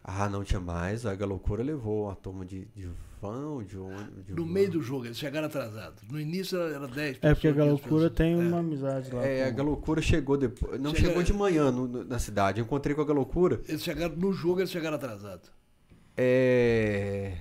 Ah, 0.03 0.29
não 0.31 0.43
tinha 0.43 0.61
mais. 0.61 1.05
A 1.05 1.13
Loucura 1.27 1.63
levou 1.63 2.07
uma 2.07 2.17
turma 2.17 2.47
de, 2.47 2.65
de 2.75 2.89
van, 3.21 3.63
de 3.65 3.77
ônibus. 3.77 4.25
de 4.25 4.33
No 4.33 4.47
van. 4.47 4.51
meio 4.53 4.71
do 4.71 4.81
jogo, 4.83 5.05
eles 5.05 5.19
chegaram 5.19 5.47
atrasados. 5.47 6.03
No 6.11 6.19
início 6.19 6.59
era, 6.59 6.75
era 6.77 6.89
10 6.89 7.19
É 7.21 7.35
porque 7.35 7.49
a 7.49 7.53
pessoas, 7.53 7.53
15 7.53 7.57
Galocura 7.59 8.11
pessoas. 8.11 8.13
tem 8.17 8.33
É. 8.33 8.37
uma 8.37 8.59
amizade 8.61 9.15
lá. 9.15 9.23
É, 9.27 9.45
a 9.45 9.51
com- 9.51 9.57
Galocura 9.59 10.01
chegou 10.01 10.39
depois. 10.39 10.81
Não 10.81 10.95
Chega- 10.95 11.09
chegou 11.09 11.23
de 11.23 11.33
manhã 11.35 11.71
no- 11.71 11.87
no- 11.87 12.05
na 12.05 12.19
cidade. 12.19 12.61
Eu 12.61 12.65
encontrei 12.65 12.95
com 12.97 13.03
a 13.03 13.05
Galocura. 13.05 13.61
Eles 13.69 13.83
chegaram, 13.83 14.17
no 14.17 14.33
jogo 14.33 14.61
eles 14.61 14.71
chegaram 14.71 14.97
atrasados. 14.97 15.51
É. 16.17 17.37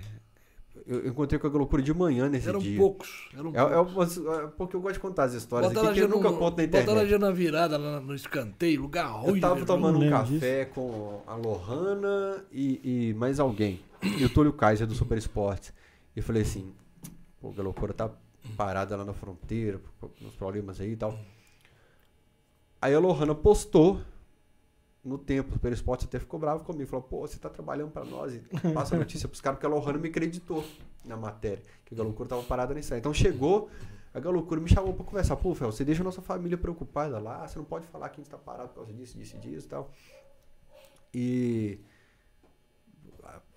Eu 0.92 1.02
eu 1.02 1.10
encontrei 1.12 1.40
com 1.40 1.46
a 1.46 1.50
Galocura 1.52 1.84
de 1.84 1.94
manhã 1.94 2.28
nesse 2.28 2.50
eram 2.50 2.58
dia. 2.60 2.76
poucos. 2.80 3.30
Eram 3.38 3.52
É, 3.54 3.60
é 3.60 3.84
poucos. 3.84 4.18
uma- 4.18 4.36
é 4.42 4.48
porque 4.48 4.76
eu 4.76 4.82
gosto 4.82 4.96
de 4.96 5.00
contar 5.00 5.26
as 5.26 5.34
histórias 5.36 5.70
Botaram 5.72 5.90
aqui 5.90 6.00
que 6.00 6.04
eu 6.04 6.10
nunca 6.10 6.30
conto 6.32 6.58
na 6.58 6.66
Botaram 6.66 6.80
a 6.80 6.82
internet. 6.84 7.10
gente 7.10 7.20
na 7.22 7.32
virada, 7.32 7.78
lá 7.78 8.00
no 8.00 8.16
escanteio, 8.16 8.82
lugar 8.82 9.06
ruim. 9.06 9.36
Eu 9.36 9.42
tava 9.42 9.60
né? 9.60 9.66
tomando 9.68 10.00
um 10.00 10.10
café 10.10 10.66
com 10.66 11.22
a 11.28 11.36
Lohana 11.36 12.44
e, 12.52 13.10
e 13.12 13.14
mais 13.14 13.40
alguém. 13.40 13.80
E 14.02 14.26
o 14.26 14.30
Túlio 14.30 14.52
Kaiser 14.52 14.88
do 14.88 14.96
Super 14.96 15.18
Esportes. 15.20 15.72
E 16.16 16.22
falei 16.24 16.42
assim, 16.42 16.74
pô, 17.40 17.54
a 17.56 17.62
loucura 17.62 17.94
tá 17.94 18.10
parada 18.58 18.96
lá 18.98 19.06
na 19.06 19.14
fronteira, 19.14 19.80
nos 20.20 20.34
problemas 20.34 20.82
aí 20.82 20.94
e 20.94 20.96
tal. 20.98 21.18
Aí 22.82 22.96
a 22.96 23.00
Lohana 23.00 23.36
postou 23.36 24.02
no 25.04 25.18
tempo, 25.18 25.50
o 25.50 25.54
Super 25.54 25.72
Esportes 25.72 26.08
até 26.08 26.20
ficou 26.20 26.40
bravo 26.40 26.64
comigo. 26.64 26.86
Falou, 26.90 27.04
pô, 27.04 27.22
você 27.28 27.38
tá 27.40 27.50
trabalhando 27.50 27.92
pra 27.92 28.04
nós 28.04 28.34
e 28.36 28.40
passa 28.74 28.96
a 28.96 29.00
notícia 29.00 29.28
pros 29.28 29.40
caras, 29.42 29.58
porque 29.60 29.66
a 29.66 29.70
Lohana 29.70 29.98
me 29.98 30.10
acreditou 30.10 30.64
na 31.06 31.16
matéria, 31.16 31.64
que 31.86 31.94
a 31.94 31.98
Galocura 31.98 32.28
tava 32.30 32.44
parada 32.44 32.74
nisso 32.74 32.94
aí. 32.94 33.00
Então 33.00 33.14
chegou, 33.14 33.70
a 34.14 34.20
Galocura 34.20 34.60
me 34.60 34.70
chamou 34.70 34.94
pra 34.94 35.06
conversar. 35.06 35.36
Pô, 35.38 35.56
Fel, 35.56 35.72
você 35.72 35.86
deixa 35.86 36.02
a 36.02 36.04
nossa 36.04 36.22
família 36.22 36.58
preocupada 36.58 37.18
lá, 37.20 37.48
você 37.48 37.58
não 37.58 37.66
pode 37.66 37.88
falar 37.88 38.10
que 38.10 38.20
a 38.20 38.24
gente 38.24 38.30
tá 38.30 38.38
parado 38.38 38.70
por 38.70 38.76
causa 38.76 38.92
disso, 38.94 39.18
disso 39.18 39.36
e 39.38 39.40
disso 39.40 39.66
e 39.66 39.70
tal. 39.70 39.90
E 41.14 41.80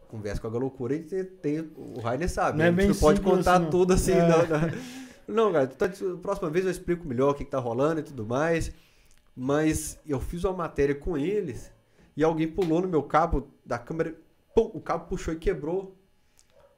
conversa 0.08 0.40
com 0.40 0.46
a 0.46 0.50
Galocura, 0.50 0.94
e 0.94 1.00
tem, 1.02 1.24
tem, 1.24 1.72
o 1.76 1.98
Rainer 2.00 2.28
sabe, 2.30 2.58
Não 2.58 2.64
é 2.64 2.68
a 2.68 2.70
gente 2.70 2.76
bem 2.78 2.88
não 2.88 2.94
pode 2.96 3.20
contar 3.22 3.54
assim, 3.54 3.64
não. 3.64 3.70
tudo 3.70 3.92
assim. 3.94 4.12
É. 4.12 4.28
na- 4.28 4.46
na- 4.46 4.72
Não, 5.26 5.52
cara, 5.52 5.66
tá, 5.68 5.88
próxima 6.20 6.50
vez 6.50 6.64
eu 6.66 6.70
explico 6.70 7.06
melhor 7.06 7.30
o 7.30 7.34
que, 7.34 7.44
que 7.44 7.50
tá 7.50 7.58
rolando 7.58 8.00
e 8.00 8.02
tudo 8.02 8.26
mais. 8.26 8.72
Mas 9.34 9.98
eu 10.06 10.20
fiz 10.20 10.44
uma 10.44 10.52
matéria 10.52 10.94
com 10.94 11.16
eles 11.16 11.72
e 12.16 12.22
alguém 12.22 12.46
pulou 12.46 12.82
no 12.82 12.88
meu 12.88 13.02
cabo 13.02 13.48
da 13.64 13.78
câmera. 13.78 14.14
Pum, 14.54 14.70
o 14.74 14.80
cabo 14.80 15.06
puxou 15.06 15.32
e 15.32 15.38
quebrou 15.38 15.96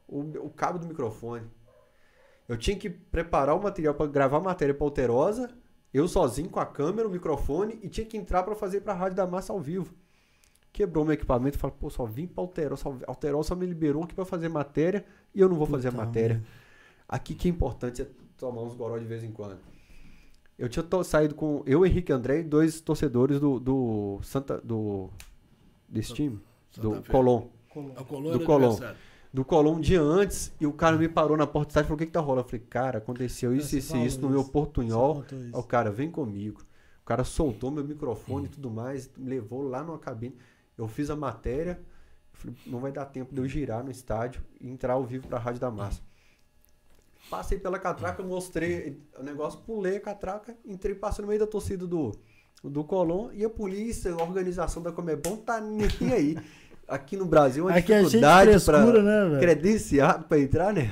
o, 0.06 0.20
o 0.46 0.50
cabo 0.50 0.78
do 0.78 0.86
microfone. 0.86 1.50
Eu 2.48 2.56
tinha 2.56 2.76
que 2.76 2.88
preparar 2.90 3.56
o 3.56 3.62
material 3.62 3.94
para 3.94 4.06
gravar 4.06 4.36
a 4.36 4.40
matéria 4.40 4.74
pra 4.74 4.84
Alterosa, 4.84 5.50
eu 5.92 6.06
sozinho 6.06 6.50
com 6.50 6.60
a 6.60 6.66
câmera, 6.66 7.08
o 7.08 7.10
microfone, 7.10 7.78
e 7.82 7.88
tinha 7.88 8.06
que 8.06 8.16
entrar 8.16 8.42
para 8.42 8.54
fazer 8.54 8.82
pra 8.82 8.92
Rádio 8.92 9.16
da 9.16 9.26
Massa 9.26 9.52
ao 9.52 9.60
vivo. 9.60 9.94
Quebrou 10.72 11.04
meu 11.04 11.14
equipamento 11.14 11.56
e 11.56 11.60
falei, 11.60 11.76
pô, 11.78 11.88
só 11.88 12.04
vim 12.04 12.26
pra 12.26 12.42
Alterosa, 12.42 12.82
só, 12.82 12.98
Alterosa 13.06 13.48
só 13.48 13.56
me 13.56 13.64
liberou 13.64 14.02
aqui 14.02 14.14
para 14.14 14.24
fazer 14.24 14.48
matéria 14.48 15.04
e 15.34 15.40
eu 15.40 15.48
não 15.48 15.56
vou 15.56 15.66
fazer 15.66 15.88
a 15.88 15.92
matéria. 15.92 16.36
merda. 16.36 16.48
Aqui 17.08 17.34
que 17.34 17.48
é 17.48 17.50
importante 17.50 18.02
é 18.02 18.06
tomar 18.36 18.62
uns 18.62 18.74
goró 18.74 18.98
de 18.98 19.04
vez 19.04 19.22
em 19.24 19.30
quando. 19.30 19.73
Eu 20.58 20.68
tinha 20.68 20.84
saído 21.02 21.34
com 21.34 21.62
eu, 21.66 21.84
Henrique 21.84 22.12
André 22.12 22.40
e 22.40 22.44
dois 22.44 22.80
torcedores 22.80 23.40
do, 23.40 23.58
do 23.58 24.20
Santa. 24.22 24.60
do. 24.62 25.10
desse 25.88 26.14
time? 26.14 26.40
Santa 26.70 26.88
Do 26.88 27.02
Fé. 27.02 27.12
Colom. 27.12 27.48
A 27.96 28.04
Colônia 28.04 28.38
do 28.38 28.44
Colom. 28.44 28.78
Do 29.32 29.44
Colom 29.44 29.74
um 29.74 29.80
dia 29.80 30.00
antes, 30.00 30.52
e 30.60 30.66
o 30.66 30.72
cara 30.72 30.96
me 30.96 31.08
parou 31.08 31.36
na 31.36 31.44
porta 31.44 31.66
do 31.66 31.70
estádio 31.70 31.86
e 31.86 31.88
falou: 31.88 31.96
o 31.96 31.98
que, 31.98 32.06
que 32.06 32.12
tá 32.12 32.20
rolando? 32.20 32.46
Eu 32.46 32.50
falei, 32.50 32.66
cara, 32.70 32.98
aconteceu 32.98 33.54
isso, 33.54 33.76
isso 33.76 33.96
e 33.96 34.06
isso 34.06 34.20
no 34.20 34.30
meu 34.30 34.44
portunhol. 34.44 35.24
o 35.52 35.62
cara, 35.62 35.90
vem 35.90 36.08
comigo. 36.08 36.62
O 37.02 37.04
cara 37.04 37.24
soltou 37.24 37.70
meu 37.70 37.84
microfone 37.84 38.46
e 38.46 38.48
tudo 38.48 38.70
mais, 38.70 39.10
me 39.16 39.28
levou 39.28 39.62
lá 39.62 39.82
numa 39.82 39.98
cabine. 39.98 40.36
Eu 40.78 40.86
fiz 40.86 41.10
a 41.10 41.16
matéria, 41.16 41.80
falei, 42.32 42.56
não 42.64 42.78
vai 42.78 42.92
dar 42.92 43.06
tempo 43.06 43.34
de 43.34 43.40
eu 43.40 43.46
girar 43.46 43.84
no 43.84 43.90
estádio 43.90 44.40
e 44.60 44.70
entrar 44.70 44.94
ao 44.94 45.04
vivo 45.04 45.26
pra 45.26 45.38
Rádio 45.38 45.60
da 45.60 45.70
Massa. 45.70 46.00
Passei 47.34 47.58
pela 47.58 47.80
catraca, 47.80 48.22
mostrei 48.22 48.96
o 49.18 49.22
negócio, 49.24 49.58
pulei 49.66 49.96
a 49.96 50.00
catraca, 50.00 50.56
entrei, 50.64 50.94
passei 50.94 51.20
no 51.20 51.26
meio 51.26 51.40
da 51.40 51.48
torcida 51.48 51.84
do, 51.84 52.12
do 52.62 52.84
Colom 52.84 53.32
e 53.32 53.44
a 53.44 53.50
polícia, 53.50 54.12
a 54.12 54.22
organização 54.22 54.80
da 54.80 54.92
Comebol 54.92 55.38
tá 55.38 55.60
nem 55.60 56.12
aí. 56.12 56.38
Aqui 56.86 57.16
no 57.16 57.26
Brasil, 57.26 57.68
é 57.68 57.72
uma 57.72 57.78
Aqui 57.78 57.92
é 57.92 57.96
cheio 57.96 58.02
de 58.02 58.10
dificuldade 58.10 58.50
frescura, 58.50 58.92
pra 58.92 59.02
né, 59.02 59.28
velho? 59.30 59.40
credenciado 59.40 60.24
pra 60.28 60.38
entrar, 60.38 60.72
né? 60.72 60.88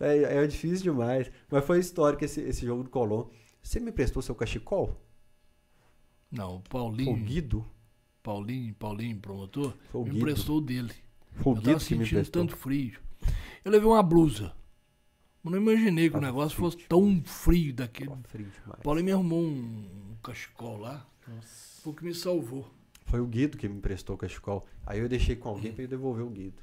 É, 0.00 0.38
é 0.42 0.46
difícil 0.48 0.82
demais. 0.82 1.30
Mas 1.48 1.64
foi 1.64 1.78
histórico 1.78 2.24
esse, 2.24 2.40
esse 2.40 2.66
jogo 2.66 2.82
do 2.82 2.90
Colom. 2.90 3.28
Você 3.62 3.78
me 3.78 3.92
prestou 3.92 4.22
seu 4.22 4.34
cachecol? 4.34 5.00
Não, 6.28 6.56
o 6.56 6.62
Foi 6.68 6.80
o 6.80 6.84
Paulinho, 6.84 7.16
Guido? 7.24 7.64
Paulinho, 8.20 8.74
Paulinho, 8.74 9.16
promotor, 9.20 9.74
Foi 9.92 10.00
o 10.00 10.04
me 10.04 10.18
emprestou 10.18 10.58
o 10.58 10.60
dele. 10.60 10.92
Foi 11.36 11.52
o 11.52 11.56
eu 11.56 11.62
tava 11.62 11.76
Guido 11.76 11.84
que 11.84 11.94
me 11.94 12.00
sentindo 12.00 12.18
emprestou. 12.18 12.42
tanto 12.42 12.56
frio. 12.56 12.98
Eu 13.64 13.70
levei 13.70 13.86
uma 13.86 14.02
blusa. 14.02 14.52
Eu 15.46 15.52
não 15.52 15.58
imaginei 15.58 16.10
que 16.10 16.16
o 16.16 16.20
negócio 16.20 16.58
fosse 16.58 16.76
tão 16.88 17.22
frio 17.24 17.72
daquele. 17.72 18.10
Frio 18.24 18.48
demais. 18.48 18.80
O 18.80 18.82
Paulo 18.82 19.02
me 19.02 19.12
arrumou 19.12 19.44
um, 19.44 20.16
cachecol 20.20 20.76
lá, 20.76 21.06
foi 21.82 21.92
o 21.92 21.94
que 21.94 22.04
me 22.04 22.12
salvou. 22.12 22.68
Foi 23.04 23.20
o 23.20 23.26
Guido 23.26 23.56
que 23.56 23.68
me 23.68 23.76
emprestou 23.76 24.16
o 24.16 24.18
cachecol. 24.18 24.66
Aí 24.84 24.98
eu 24.98 25.08
deixei 25.08 25.36
com 25.36 25.48
alguém 25.48 25.72
pra 25.72 25.82
ele 25.82 25.90
devolver 25.90 26.24
o 26.24 26.30
Guido. 26.30 26.60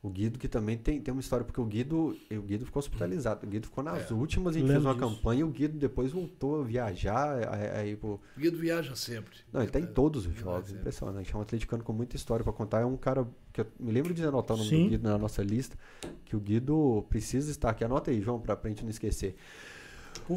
O 0.00 0.08
Guido 0.08 0.38
que 0.38 0.46
também 0.46 0.78
tem, 0.78 1.00
tem 1.00 1.10
uma 1.12 1.20
história, 1.20 1.44
porque 1.44 1.60
o 1.60 1.64
Guido, 1.64 2.16
o 2.30 2.42
Guido 2.42 2.64
ficou 2.64 2.78
hospitalizado. 2.78 3.44
O 3.44 3.50
Guido 3.50 3.66
ficou 3.66 3.82
nas 3.82 4.08
É. 4.08 4.14
últimas, 4.14 4.54
a 4.54 4.58
gente 4.60 4.68
fez 4.70 4.84
uma 4.84 4.94
disso. 4.94 5.06
campanha 5.16 5.40
e 5.40 5.44
o 5.44 5.48
Guido 5.48 5.76
depois 5.76 6.12
voltou 6.12 6.60
a 6.60 6.64
viajar. 6.64 7.52
Aí, 7.52 7.70
aí, 7.80 7.96
pô, 7.96 8.20
O 8.36 8.40
Guido 8.40 8.56
viaja 8.58 8.94
sempre. 8.94 9.36
Não, 9.52 9.60
ele 9.60 9.72
tá 9.72 9.80
em 9.80 9.86
todos 9.86 10.24
os 10.24 10.34
jogos, 10.36 10.70
é. 10.72 10.76
impressionante. 10.76 11.34
É 11.34 11.36
um 11.36 11.40
atleticano 11.40 11.82
com 11.82 11.92
muita 11.92 12.14
história 12.14 12.44
pra 12.44 12.52
contar. 12.52 12.80
É 12.80 12.84
um 12.84 12.96
cara 12.96 13.26
que 13.52 13.60
eu 13.60 13.66
me 13.80 13.90
lembro 13.90 14.14
de 14.14 14.22
anotar 14.24 14.54
o 14.56 14.58
nome 14.58 14.70
Sim. 14.70 14.84
do 14.84 14.90
Guido 14.90 15.08
na 15.08 15.18
nossa 15.18 15.42
lista, 15.42 15.76
que 16.24 16.36
o 16.36 16.40
Guido 16.40 17.04
precisa 17.10 17.50
estar 17.50 17.70
aqui. 17.70 17.82
Anota 17.82 18.12
aí, 18.12 18.20
João, 18.20 18.38
pra, 18.38 18.54
pra 18.54 18.68
gente 18.70 18.84
não 18.84 18.90
esquecer. 18.90 19.34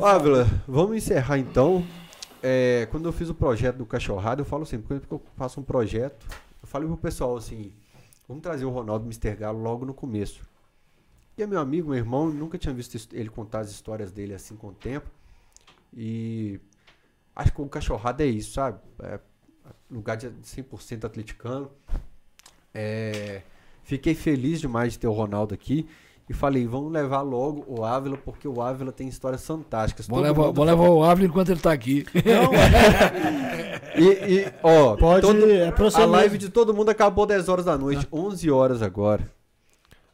Ávila, 0.01 0.47
vamos 0.67 0.97
encerrar 0.97 1.37
então. 1.37 1.85
É, 2.41 2.87
quando 2.89 3.05
eu 3.07 3.11
fiz 3.13 3.29
o 3.29 3.35
projeto 3.35 3.77
do 3.77 3.85
Cachorrada, 3.85 4.41
eu 4.41 4.45
falo 4.45 4.65
sempre, 4.65 4.87
quando 4.87 5.05
eu 5.11 5.21
faço 5.37 5.59
um 5.59 5.63
projeto, 5.63 6.25
eu 6.61 6.67
falo 6.67 6.87
pro 6.87 6.97
pessoal 6.97 7.37
assim, 7.37 7.71
vamos 8.31 8.43
trazer 8.43 8.63
o 8.63 8.69
Ronaldo 8.69 9.05
Mr. 9.05 9.35
Galo 9.35 9.61
logo 9.61 9.85
no 9.85 9.93
começo. 9.93 10.41
E 11.37 11.43
é 11.43 11.47
meu 11.47 11.59
amigo, 11.59 11.89
meu 11.89 11.97
irmão, 11.97 12.29
nunca 12.29 12.57
tinha 12.57 12.73
visto 12.73 12.97
ele 13.13 13.29
contar 13.29 13.59
as 13.59 13.69
histórias 13.69 14.09
dele 14.09 14.33
assim 14.33 14.55
com 14.55 14.67
o 14.67 14.73
tempo. 14.73 15.09
E 15.93 16.57
acho 17.35 17.51
que 17.51 17.61
o 17.61 17.67
Cachorrada 17.67 18.23
é 18.23 18.27
isso, 18.27 18.53
sabe? 18.53 18.79
É 19.03 19.19
lugar 19.89 20.15
de 20.15 20.29
100% 20.29 21.03
atleticano. 21.03 21.69
É, 22.73 23.41
fiquei 23.83 24.15
feliz 24.15 24.61
demais 24.61 24.93
de 24.93 24.99
ter 24.99 25.07
o 25.07 25.11
Ronaldo 25.11 25.53
aqui. 25.53 25.89
E 26.31 26.33
falei, 26.33 26.65
vamos 26.65 26.93
levar 26.93 27.19
logo 27.19 27.65
o 27.67 27.83
Ávila, 27.83 28.15
porque 28.15 28.47
o 28.47 28.61
Ávila 28.61 28.93
tem 28.93 29.05
histórias 29.09 29.45
fantásticas. 29.45 30.07
Levar, 30.07 30.49
vou 30.51 30.63
levar 30.63 30.87
o 30.89 31.03
Ávila 31.03 31.27
enquanto 31.27 31.49
ele 31.49 31.59
tá 31.59 31.73
aqui. 31.73 32.05
Não, 32.15 32.51
E, 33.99 34.35
e, 34.35 34.53
ó, 34.63 34.95
pode. 34.95 35.21
todo- 35.27 35.45
é 35.51 35.67
a 36.01 36.05
live 36.05 36.37
de 36.37 36.47
todo 36.47 36.73
mundo 36.73 36.87
acabou 36.87 37.25
10 37.25 37.49
horas 37.49 37.65
da 37.65 37.77
noite, 37.77 38.07
11 38.09 38.49
horas 38.49 38.81
agora. 38.81 39.29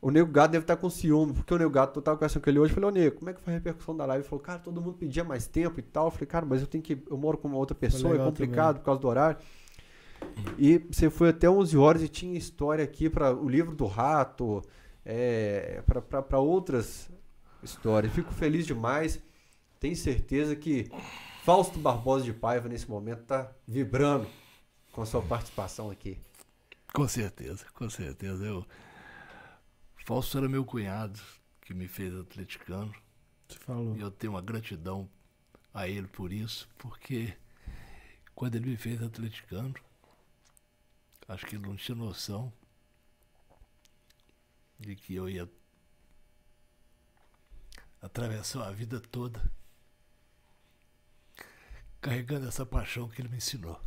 O 0.01 0.09
Nego 0.09 0.31
Gato 0.31 0.53
deve 0.53 0.63
estar 0.63 0.75
com 0.75 0.89
ciúme, 0.89 1.33
porque 1.33 1.53
o 1.53 1.57
Nego 1.59 1.69
Gato, 1.69 1.99
eu 1.99 2.01
tava 2.01 2.17
conversando 2.17 2.41
com 2.41 2.49
ele 2.49 2.57
hoje, 2.57 2.73
falei, 2.73 2.89
ô 2.89 2.91
Nego, 2.91 3.17
como 3.17 3.29
é 3.29 3.33
que 3.33 3.41
foi 3.41 3.53
a 3.53 3.57
repercussão 3.57 3.95
da 3.95 4.07
live? 4.07 4.23
Ele 4.23 4.27
falou, 4.29 4.43
cara, 4.43 4.57
todo 4.57 4.81
mundo 4.81 4.93
pedia 4.97 5.23
mais 5.23 5.45
tempo 5.45 5.79
e 5.79 5.83
tal. 5.83 6.05
Eu 6.05 6.11
falei, 6.11 6.25
cara, 6.25 6.47
mas 6.47 6.61
eu 6.61 6.67
tenho 6.67 6.83
que, 6.83 6.97
eu 7.11 7.17
moro 7.17 7.37
com 7.37 7.47
uma 7.47 7.57
outra 7.57 7.75
pessoa, 7.75 8.15
é 8.15 8.17
complicado 8.31 8.79
por 8.79 8.85
causa 8.85 8.99
do 9.01 9.07
horário. 9.07 9.37
E 10.57 10.79
você 10.91 11.11
foi 11.11 11.29
até 11.29 11.47
11 11.47 11.77
horas 11.77 12.01
e 12.01 12.07
tinha 12.07 12.35
história 12.35 12.83
aqui 12.83 13.07
para 13.07 13.35
o 13.35 13.47
livro 13.47 13.75
do 13.75 13.85
rato, 13.85 14.63
é, 15.09 15.81
para 16.27 16.37
outras 16.37 17.09
histórias. 17.63 18.11
Fico 18.11 18.33
feliz 18.33 18.67
demais. 18.67 19.21
Tenho 19.79 19.95
certeza 19.95 20.53
que 20.53 20.91
Fausto 21.45 21.79
Barbosa 21.79 22.25
de 22.25 22.33
Paiva, 22.33 22.67
nesse 22.67 22.89
momento, 22.89 23.23
tá 23.23 23.49
vibrando 23.65 24.27
com 24.91 25.01
a 25.01 25.05
sua 25.05 25.21
participação 25.21 25.89
aqui. 25.89 26.19
Com 26.93 27.07
certeza, 27.07 27.65
com 27.73 27.89
certeza. 27.89 28.45
Eu... 28.45 28.65
Fausto 30.05 30.37
era 30.37 30.49
meu 30.49 30.65
cunhado, 30.65 31.19
que 31.61 31.73
me 31.73 31.87
fez 31.87 32.13
atleticano. 32.13 32.93
Você 33.47 33.59
falou. 33.59 33.95
E 33.95 34.01
eu 34.01 34.11
tenho 34.11 34.33
uma 34.33 34.41
gratidão 34.41 35.09
a 35.73 35.87
ele 35.87 36.07
por 36.07 36.33
isso, 36.33 36.67
porque 36.77 37.33
quando 38.35 38.55
ele 38.55 38.71
me 38.71 38.77
fez 38.77 39.01
atleticano, 39.01 39.73
acho 41.29 41.45
que 41.45 41.55
ele 41.55 41.65
não 41.65 41.77
tinha 41.77 41.95
noção 41.95 42.51
de 44.79 44.95
que 44.95 45.15
eu 45.15 45.29
ia 45.29 45.49
atravessar 48.01 48.67
a 48.67 48.71
vida 48.71 48.99
toda 48.99 49.51
carregando 52.01 52.47
essa 52.47 52.65
paixão 52.65 53.09
que 53.09 53.21
ele 53.21 53.29
me 53.29 53.37
ensinou. 53.37 53.79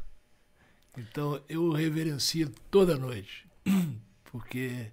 Então 0.96 1.42
eu 1.48 1.62
o 1.64 1.72
reverencio 1.72 2.50
toda 2.70 2.98
noite, 2.98 3.48
porque 4.24 4.92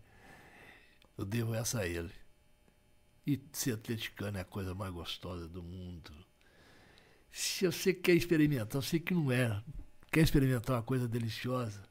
eu 1.17 1.25
devo 1.25 1.53
essa 1.53 1.79
a 1.81 1.87
ele. 1.87 2.13
E 3.25 3.41
ser 3.51 3.73
atleticano 3.73 4.37
é 4.37 4.41
a 4.41 4.45
coisa 4.45 4.73
mais 4.73 4.93
gostosa 4.93 5.47
do 5.49 5.61
mundo. 5.61 6.13
Se 7.29 7.65
você 7.65 7.93
quer 7.93 8.13
experimentar, 8.13 8.75
eu 8.75 8.81
sei 8.81 8.99
que 8.99 9.13
não 9.13 9.31
é, 9.31 9.61
quer 10.11 10.21
experimentar 10.21 10.77
uma 10.77 10.83
coisa 10.83 11.07
deliciosa, 11.07 11.83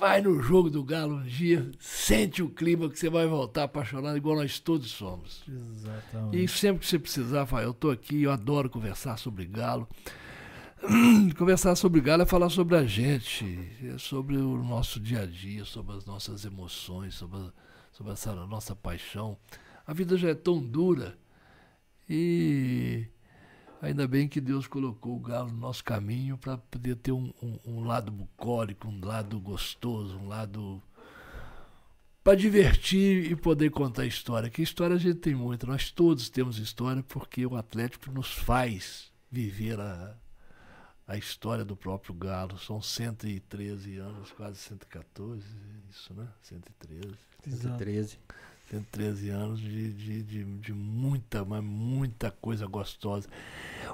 vai 0.00 0.20
no 0.22 0.42
jogo 0.42 0.70
do 0.70 0.82
Galo 0.82 1.16
um 1.18 1.22
dia, 1.22 1.70
sente 1.78 2.42
o 2.42 2.48
clima 2.48 2.88
que 2.88 2.98
você 2.98 3.08
vai 3.10 3.26
voltar 3.26 3.64
apaixonado, 3.64 4.16
igual 4.16 4.36
nós 4.36 4.58
todos 4.58 4.90
somos. 4.90 5.44
Exatamente. 5.46 6.42
E 6.42 6.48
sempre 6.48 6.80
que 6.80 6.86
você 6.86 6.98
precisar, 6.98 7.44
vai, 7.44 7.64
eu 7.64 7.70
estou 7.72 7.90
aqui, 7.90 8.22
eu 8.22 8.32
adoro 8.32 8.70
conversar 8.70 9.16
sobre 9.18 9.44
Galo. 9.44 9.86
Conversar 11.36 11.76
sobre 11.76 12.00
Galo 12.00 12.22
é 12.22 12.26
falar 12.26 12.48
sobre 12.48 12.74
a 12.74 12.84
gente, 12.86 13.44
é 13.84 13.98
sobre 13.98 14.38
o 14.38 14.56
nosso 14.64 14.98
dia 14.98 15.20
a 15.20 15.26
dia, 15.26 15.62
sobre 15.66 15.94
as 15.94 16.06
nossas 16.06 16.46
emoções, 16.46 17.14
sobre, 17.16 17.38
a- 17.38 17.52
sobre 17.92 18.12
essa 18.14 18.34
nossa 18.46 18.74
paixão. 18.74 19.36
A 19.86 19.92
vida 19.92 20.16
já 20.16 20.30
é 20.30 20.34
tão 20.34 20.58
dura 20.58 21.18
e 22.08 23.04
ainda 23.80 24.06
bem 24.06 24.28
que 24.28 24.40
Deus 24.40 24.66
colocou 24.66 25.16
o 25.16 25.20
Galo 25.20 25.50
no 25.50 25.58
nosso 25.58 25.82
caminho 25.84 26.36
para 26.38 26.58
poder 26.58 26.96
ter 26.96 27.12
um, 27.12 27.32
um- 27.42 27.58
um 27.64 27.84
lado 27.84 28.10
bucólico, 28.12 28.88
um 28.88 29.04
lado 29.04 29.38
gostoso, 29.40 30.16
um 30.18 30.28
lado 30.28 30.82
para 32.22 32.36
divertir 32.36 33.30
e 33.32 33.36
poder 33.36 33.70
contar 33.70 34.04
história. 34.06 34.50
Que 34.50 34.62
história 34.62 34.96
a 34.96 34.98
gente 34.98 35.18
tem 35.20 35.34
muita, 35.34 35.66
nós 35.66 35.90
todos 35.90 36.28
temos 36.28 36.58
história 36.58 37.02
porque 37.02 37.46
o 37.46 37.56
Atlético 37.56 38.10
nos 38.10 38.30
faz 38.32 39.10
viver 39.30 39.80
a, 39.80 40.14
a 41.06 41.16
história 41.16 41.64
do 41.64 41.74
próprio 41.74 42.14
Galo. 42.14 42.58
São 42.58 42.82
113 42.82 43.96
anos, 43.96 44.30
quase 44.32 44.58
114, 44.58 45.42
isso, 45.88 46.12
né? 46.14 46.28
113. 46.42 47.06
Exato. 47.46 47.78
113. 47.78 48.18
113 48.70 49.30
anos 49.30 49.60
de, 49.60 49.92
de, 49.92 50.22
de, 50.22 50.44
de 50.44 50.72
muita, 50.72 51.44
mas 51.44 51.62
muita 51.62 52.30
coisa 52.30 52.66
gostosa. 52.66 53.28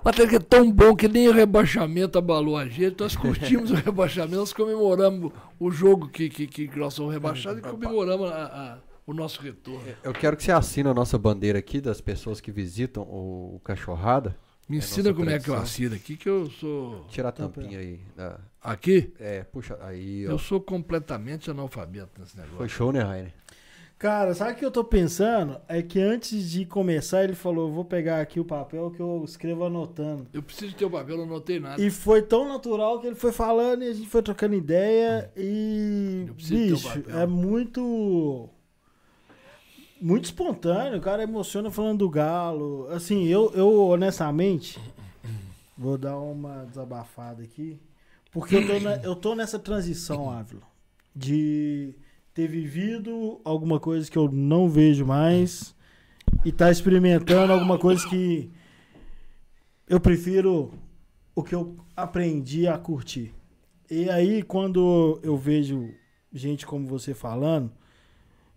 O 0.04 0.08
Atlético 0.08 0.36
é 0.36 0.40
tão 0.40 0.70
bom 0.70 0.94
que 0.94 1.08
nem 1.08 1.28
o 1.28 1.32
rebaixamento 1.32 2.18
abalou 2.18 2.56
a 2.58 2.68
gente. 2.68 3.00
Nós 3.00 3.16
curtimos 3.16 3.70
o 3.70 3.74
rebaixamento, 3.80 4.36
nós 4.36 4.52
comemoramos 4.52 5.32
o 5.58 5.70
jogo 5.70 6.08
que, 6.08 6.28
que, 6.28 6.46
que 6.46 6.78
nós 6.78 6.92
somos 6.92 7.12
rebaixados 7.12 7.58
e 7.60 7.62
comemoramos 7.62 8.30
a- 8.30 8.34
a- 8.44 8.78
o 9.06 9.14
nosso 9.14 9.40
retorno. 9.40 9.80
Eu 10.02 10.12
quero 10.12 10.36
que 10.36 10.42
você 10.42 10.52
assine 10.52 10.88
a 10.88 10.94
nossa 10.94 11.16
bandeira 11.16 11.58
aqui 11.58 11.80
das 11.80 12.00
pessoas 12.00 12.40
que 12.40 12.50
visitam 12.52 13.02
o, 13.04 13.60
Cachorrada. 13.64 14.36
Me 14.68 14.76
É 14.76 14.78
ensina 14.80 15.10
nossa 15.10 15.14
como 15.14 15.30
é 15.30 15.38
que 15.38 15.48
eu 15.48 15.54
tradição. 15.54 15.62
assino 15.62 15.94
aqui, 15.94 16.16
que 16.16 16.28
eu 16.28 16.50
sou. 16.50 17.06
Tira 17.08 17.28
a 17.28 17.32
tampinha 17.32 17.78
aí. 17.78 18.00
da- 18.16 18.40
Aqui, 18.60 19.12
É, 19.20 19.44
puxa, 19.44 19.78
aí, 19.80 20.26
ó. 20.26 20.32
eu 20.32 20.38
sou 20.40 20.60
completamente 20.60 21.48
analfabeto 21.48 22.20
nesse 22.20 22.34
Foi 22.34 22.44
negócio. 22.44 22.68
show, 22.68 22.92
né, 22.92 23.00
Rainer? 23.00 23.32
Cara, 23.98 24.34
sabe 24.34 24.52
o 24.52 24.56
que 24.56 24.64
eu 24.64 24.70
tô 24.70 24.84
pensando? 24.84 25.58
É 25.66 25.82
que 25.82 25.98
antes 25.98 26.50
de 26.50 26.66
começar, 26.66 27.24
ele 27.24 27.34
falou: 27.34 27.72
vou 27.72 27.84
pegar 27.84 28.20
aqui 28.20 28.38
o 28.38 28.44
papel 28.44 28.90
que 28.90 29.00
eu 29.00 29.22
escrevo 29.24 29.64
anotando. 29.64 30.26
Eu 30.34 30.42
preciso 30.42 30.74
ter 30.76 30.84
o 30.84 30.90
papel, 30.90 31.14
eu 31.14 31.18
não 31.24 31.24
anotei 31.34 31.58
nada. 31.58 31.80
E 31.82 31.90
foi 31.90 32.20
tão 32.20 32.46
natural 32.46 33.00
que 33.00 33.06
ele 33.06 33.16
foi 33.16 33.32
falando 33.32 33.82
e 33.82 33.88
a 33.88 33.92
gente 33.94 34.08
foi 34.08 34.22
trocando 34.22 34.54
ideia 34.54 35.30
e. 35.34 36.26
Eu 36.28 36.34
preciso 36.34 36.54
ter 36.54 36.72
um 36.72 36.76
Bicho, 36.76 37.02
papel. 37.04 37.18
é 37.20 37.26
muito. 37.26 38.50
Muito 39.98 40.24
espontâneo, 40.26 40.98
o 40.98 41.02
cara 41.02 41.22
emociona 41.22 41.70
falando 41.70 42.00
do 42.00 42.10
galo. 42.10 42.86
Assim, 42.90 43.26
eu, 43.28 43.50
eu 43.54 43.78
honestamente 43.88 44.78
vou 45.76 45.96
dar 45.96 46.18
uma 46.18 46.66
desabafada 46.66 47.42
aqui. 47.42 47.80
Porque 48.30 48.56
eu 48.56 48.66
tô, 48.66 48.78
na- 48.80 48.96
eu 48.96 49.16
tô 49.16 49.34
nessa 49.34 49.58
transição, 49.58 50.30
Ávila, 50.30 50.60
de 51.14 51.94
ter 52.36 52.46
vivido 52.46 53.40
alguma 53.42 53.80
coisa 53.80 54.10
que 54.10 54.18
eu 54.18 54.30
não 54.30 54.68
vejo 54.68 55.06
mais 55.06 55.74
e 56.44 56.52
tá 56.52 56.70
experimentando 56.70 57.50
alguma 57.50 57.78
coisa 57.78 58.06
que 58.06 58.50
eu 59.88 59.98
prefiro 59.98 60.70
o 61.34 61.42
que 61.42 61.54
eu 61.54 61.74
aprendi 61.96 62.66
a 62.66 62.76
curtir. 62.76 63.32
E 63.90 64.10
aí, 64.10 64.42
quando 64.42 65.18
eu 65.22 65.34
vejo 65.34 65.94
gente 66.30 66.66
como 66.66 66.86
você 66.86 67.14
falando, 67.14 67.72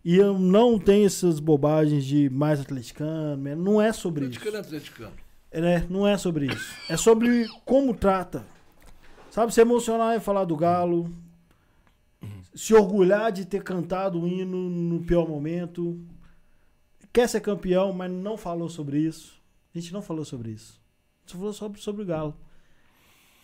e 0.03 0.17
eu 0.17 0.37
não 0.37 0.77
tenho 0.77 1.05
essas 1.05 1.39
bobagens 1.39 2.03
de 2.03 2.29
mais 2.29 2.59
atleticano, 2.59 3.55
não 3.55 3.81
é 3.81 3.93
sobre 3.93 4.25
isso. 4.25 4.39
Atleticano 4.39 4.57
é 4.57 4.59
atleticano. 4.59 5.13
É, 5.51 5.61
né? 5.61 5.87
Não 5.89 6.05
é 6.05 6.17
sobre 6.17 6.47
isso. 6.47 6.75
É 6.89 6.97
sobre 6.97 7.47
como 7.63 7.93
trata. 7.93 8.45
Sabe, 9.31 9.53
se 9.53 9.61
emocionar 9.61 10.17
e 10.17 10.19
falar 10.19 10.43
do 10.43 10.57
Galo. 10.57 11.09
Se 12.53 12.73
orgulhar 12.73 13.31
de 13.31 13.45
ter 13.45 13.63
cantado 13.63 14.21
o 14.21 14.27
hino 14.27 14.69
no 14.69 15.01
pior 15.01 15.27
momento. 15.27 15.99
Quer 17.11 17.27
ser 17.27 17.41
campeão, 17.41 17.91
mas 17.93 18.11
não 18.11 18.37
falou 18.37 18.69
sobre 18.69 18.99
isso. 18.99 19.41
A 19.73 19.79
gente 19.79 19.93
não 19.93 20.01
falou 20.01 20.25
sobre 20.25 20.51
isso. 20.51 20.79
Só 21.25 21.37
falou 21.37 21.53
sobre, 21.53 21.81
sobre 21.81 22.03
o 22.03 22.05
Galo. 22.05 22.35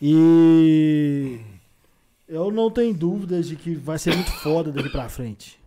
E 0.01 1.39
eu 2.27 2.51
não 2.51 2.69
tenho 2.71 2.93
dúvidas 2.93 3.47
de 3.47 3.55
que 3.55 3.75
vai 3.75 3.97
ser 3.97 4.15
muito 4.15 4.31
foda 4.31 4.71
daqui 4.71 4.89
pra 4.89 5.07
frente. 5.07 5.59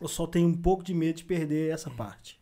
Eu 0.00 0.08
só 0.08 0.26
tenho 0.26 0.48
um 0.48 0.54
pouco 0.54 0.82
de 0.82 0.94
medo 0.94 1.16
de 1.16 1.24
perder 1.24 1.72
essa 1.72 1.90
parte. 1.90 2.38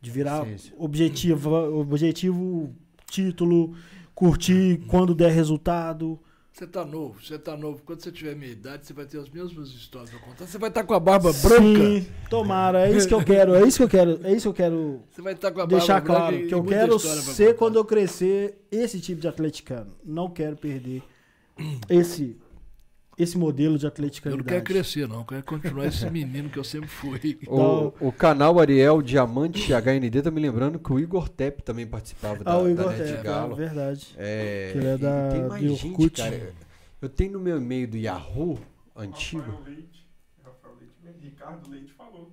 De 0.00 0.10
virar 0.10 0.44
objetivo, 0.76 1.50
objetivo, 1.78 2.74
título, 3.06 3.74
curtir 4.14 4.78
quando 4.86 5.14
der 5.14 5.32
resultado. 5.32 6.20
Você 6.52 6.66
tá 6.66 6.84
novo, 6.84 7.18
você 7.18 7.38
tá 7.38 7.56
novo. 7.56 7.82
Quando 7.82 8.02
você 8.02 8.12
tiver 8.12 8.36
minha 8.36 8.52
idade, 8.52 8.86
você 8.86 8.92
vai 8.92 9.06
ter 9.06 9.18
as 9.18 9.30
mesmas 9.30 9.68
histórias 9.70 10.10
pra 10.10 10.18
contar. 10.18 10.46
Você 10.46 10.58
vai 10.58 10.68
estar 10.68 10.84
com 10.84 10.92
a 10.92 11.00
barba 11.00 11.32
branca. 11.32 11.64
Sim, 11.64 12.06
tomara, 12.28 12.86
é 12.86 12.92
isso 12.92 13.08
que 13.08 13.14
eu 13.14 13.24
quero, 13.24 13.54
é 13.54 13.66
isso 13.66 13.78
que 13.78 13.84
eu 13.84 13.88
quero, 13.88 14.20
é 14.22 14.32
isso 14.32 14.42
que 14.42 14.48
eu 14.48 14.54
quero 14.54 15.02
Você 15.10 15.22
vai 15.22 15.32
estar 15.32 15.50
com 15.50 15.60
a 15.60 15.66
barba 15.66 15.78
deixar 15.78 16.00
branca 16.02 16.20
claro 16.20 16.36
e 16.36 16.46
que 16.48 16.54
eu 16.54 16.62
quero 16.62 16.98
ser 16.98 17.56
quando 17.56 17.76
eu 17.76 17.84
crescer 17.86 18.66
esse 18.70 19.00
tipo 19.00 19.18
de 19.18 19.28
atleticano. 19.28 19.94
Não 20.04 20.28
quero 20.28 20.54
perder 20.54 21.02
esse 21.88 22.36
esse 23.18 23.36
modelo 23.36 23.76
de 23.78 23.84
Eu 23.84 23.88
atleticano. 23.88 24.36
não 24.38 24.44
quero 24.44 24.64
crescer, 24.64 25.06
não. 25.06 25.18
Eu 25.20 25.24
quero 25.24 25.42
continuar 25.44 25.86
esse 25.86 26.08
menino 26.10 26.48
que 26.48 26.58
eu 26.58 26.64
sempre 26.64 26.88
fui. 26.88 27.38
O, 27.46 27.92
o 28.08 28.12
canal 28.12 28.58
Ariel 28.58 29.02
Diamante 29.02 29.72
HND 29.72 30.22
tá 30.22 30.30
me 30.30 30.40
lembrando 30.40 30.78
que 30.78 30.92
o 30.92 30.98
Igor 30.98 31.28
Tepp 31.28 31.62
também 31.62 31.86
participava 31.86 32.42
da, 32.42 32.52
Ah, 32.52 32.58
o 32.58 32.64
da 32.64 32.70
Igor 32.70 32.88
Net 32.90 32.98
Tepe, 33.04 33.18
é 33.18 33.22
Galo. 33.22 33.54
verdade. 33.56 34.14
É, 34.16 34.70
Que 34.72 34.78
ele 34.78 34.86
é 34.86 34.96
da- 34.98 35.28
tem 35.30 35.42
mais 35.48 35.62
gente, 35.62 35.86
Orkut. 35.86 36.16
cara. 36.22 36.52
Eu 37.00 37.08
tenho 37.08 37.32
no 37.32 37.40
meu 37.40 37.58
e-mail 37.58 37.86
do 37.88 37.96
Yahoo 37.96 38.58
antigo. 38.96 39.42
Rafael 39.42 39.62
Leite, 39.66 40.06
Rafael 40.44 40.74
Leite, 40.78 40.94
mesmo, 41.02 41.20
Ricardo 41.20 41.70
Leite 41.70 41.92
falou 41.92 42.32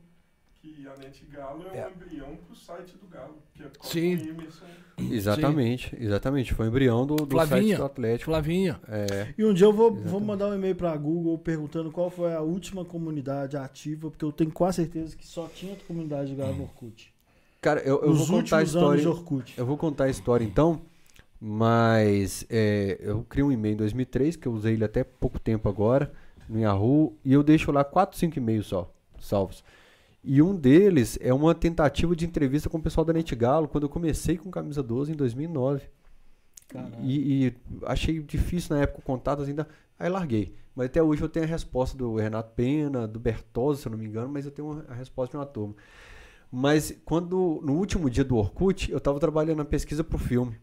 que 0.61 0.87
a 0.87 0.95
Net 0.97 1.25
Galo 1.31 1.63
é, 1.73 1.77
É. 1.79 1.87
um 1.87 1.91
embrião 1.91 2.35
pro 2.45 2.55
site 2.55 2.95
do 2.97 3.07
Galo. 3.07 3.35
Que 3.53 3.63
é 3.63 3.69
Sim. 3.81 4.15
o 4.15 4.29
Emerson. 4.29 4.65
Exatamente, 5.09 5.95
exatamente. 5.97 6.53
Foi 6.53 6.65
o 6.67 6.69
embrião 6.69 7.05
do, 7.07 7.15
do 7.15 7.27
Flavinha. 7.27 7.61
site 7.61 7.77
do 7.77 7.85
Atlético. 7.85 8.25
Flavinha. 8.31 8.79
É, 8.87 9.33
E 9.37 9.45
um 9.45 9.53
dia 9.53 9.65
eu 9.67 9.71
vou, 9.73 9.89
vou 9.91 9.99
Exatamente. 10.01 10.25
mandar 10.25 10.47
um 10.49 10.55
e-mail 10.55 10.75
pra 10.75 10.95
Google 10.97 11.37
perguntando 11.37 11.89
qual 11.91 12.09
foi 12.09 12.33
a 12.33 12.41
última 12.41 12.83
comunidade 12.83 13.55
ativa, 13.55 14.09
porque 14.09 14.25
eu 14.25 14.31
tenho 14.31 14.51
quase 14.51 14.77
certeza 14.77 15.15
que 15.15 15.25
só 15.25 15.47
tinha 15.47 15.75
comunidade 15.87 16.29
de 16.31 16.35
Galo 16.35 16.53
no 16.55 16.63
Orkut. 16.63 17.13
cara, 17.61 17.79
eu, 17.81 18.01
eu 18.01 18.09
Nos 18.09 18.27
vou 18.27 18.39
contar 18.41 18.57
a 18.57 18.63
história. 18.63 19.01
de 19.01 19.07
Orkut. 19.07 19.53
Eu 19.57 19.65
vou 19.65 19.77
contar 19.77 20.03
a 20.05 20.09
história 20.09 20.43
então, 20.43 20.81
mas 21.39 22.45
é, 22.49 22.97
eu 22.99 23.23
criei 23.29 23.45
um 23.45 23.51
e-mail 23.51 23.73
em 23.75 23.77
2003, 23.77 24.35
que 24.35 24.47
eu 24.47 24.51
usei 24.53 24.73
ele 24.73 24.83
até 24.83 25.03
pouco 25.05 25.39
tempo 25.39 25.69
agora, 25.69 26.11
no 26.49 26.59
Yahoo, 26.59 27.15
e 27.23 27.31
eu 27.31 27.41
deixo 27.43 27.71
lá 27.71 27.83
4, 27.85 28.17
5 28.17 28.37
e-mails 28.37 28.67
só, 28.67 28.91
salvos. 29.19 29.63
E 30.23 30.41
um 30.41 30.55
deles 30.55 31.17
é 31.21 31.33
uma 31.33 31.55
tentativa 31.55 32.15
de 32.15 32.25
entrevista 32.25 32.69
com 32.69 32.77
o 32.77 32.81
pessoal 32.81 33.05
da 33.05 33.13
Net 33.13 33.33
Galo, 33.35 33.67
quando 33.67 33.83
eu 33.83 33.89
comecei 33.89 34.37
com 34.37 34.51
Camisa 34.51 34.83
12 34.83 35.13
em 35.13 35.15
2009. 35.15 35.89
Caralho. 36.67 36.95
E, 37.01 37.47
e 37.47 37.55
achei 37.83 38.21
difícil 38.21 38.75
na 38.75 38.83
época 38.83 38.99
o 38.99 39.03
contato 39.03 39.43
ainda, 39.43 39.67
aí 39.97 40.09
larguei. 40.09 40.53
Mas 40.75 40.87
até 40.87 41.01
hoje 41.01 41.21
eu 41.21 41.29
tenho 41.29 41.45
a 41.45 41.49
resposta 41.49 41.97
do 41.97 42.15
Renato 42.15 42.53
Pena, 42.53 43.07
do 43.07 43.19
Bertozzi, 43.19 43.81
se 43.81 43.87
eu 43.87 43.91
não 43.91 43.97
me 43.97 44.05
engano, 44.05 44.29
mas 44.29 44.45
eu 44.45 44.51
tenho 44.51 44.83
a 44.87 44.93
resposta 44.93 45.31
de 45.31 45.37
uma 45.37 45.45
turma. 45.45 45.75
Mas 46.51 46.97
quando, 47.05 47.59
no 47.63 47.73
último 47.73 48.09
dia 48.09 48.23
do 48.23 48.35
Orkut, 48.35 48.91
eu 48.91 48.97
estava 48.97 49.19
trabalhando 49.19 49.57
na 49.57 49.65
pesquisa 49.65 50.03
pro 50.03 50.17
filme. 50.17 50.57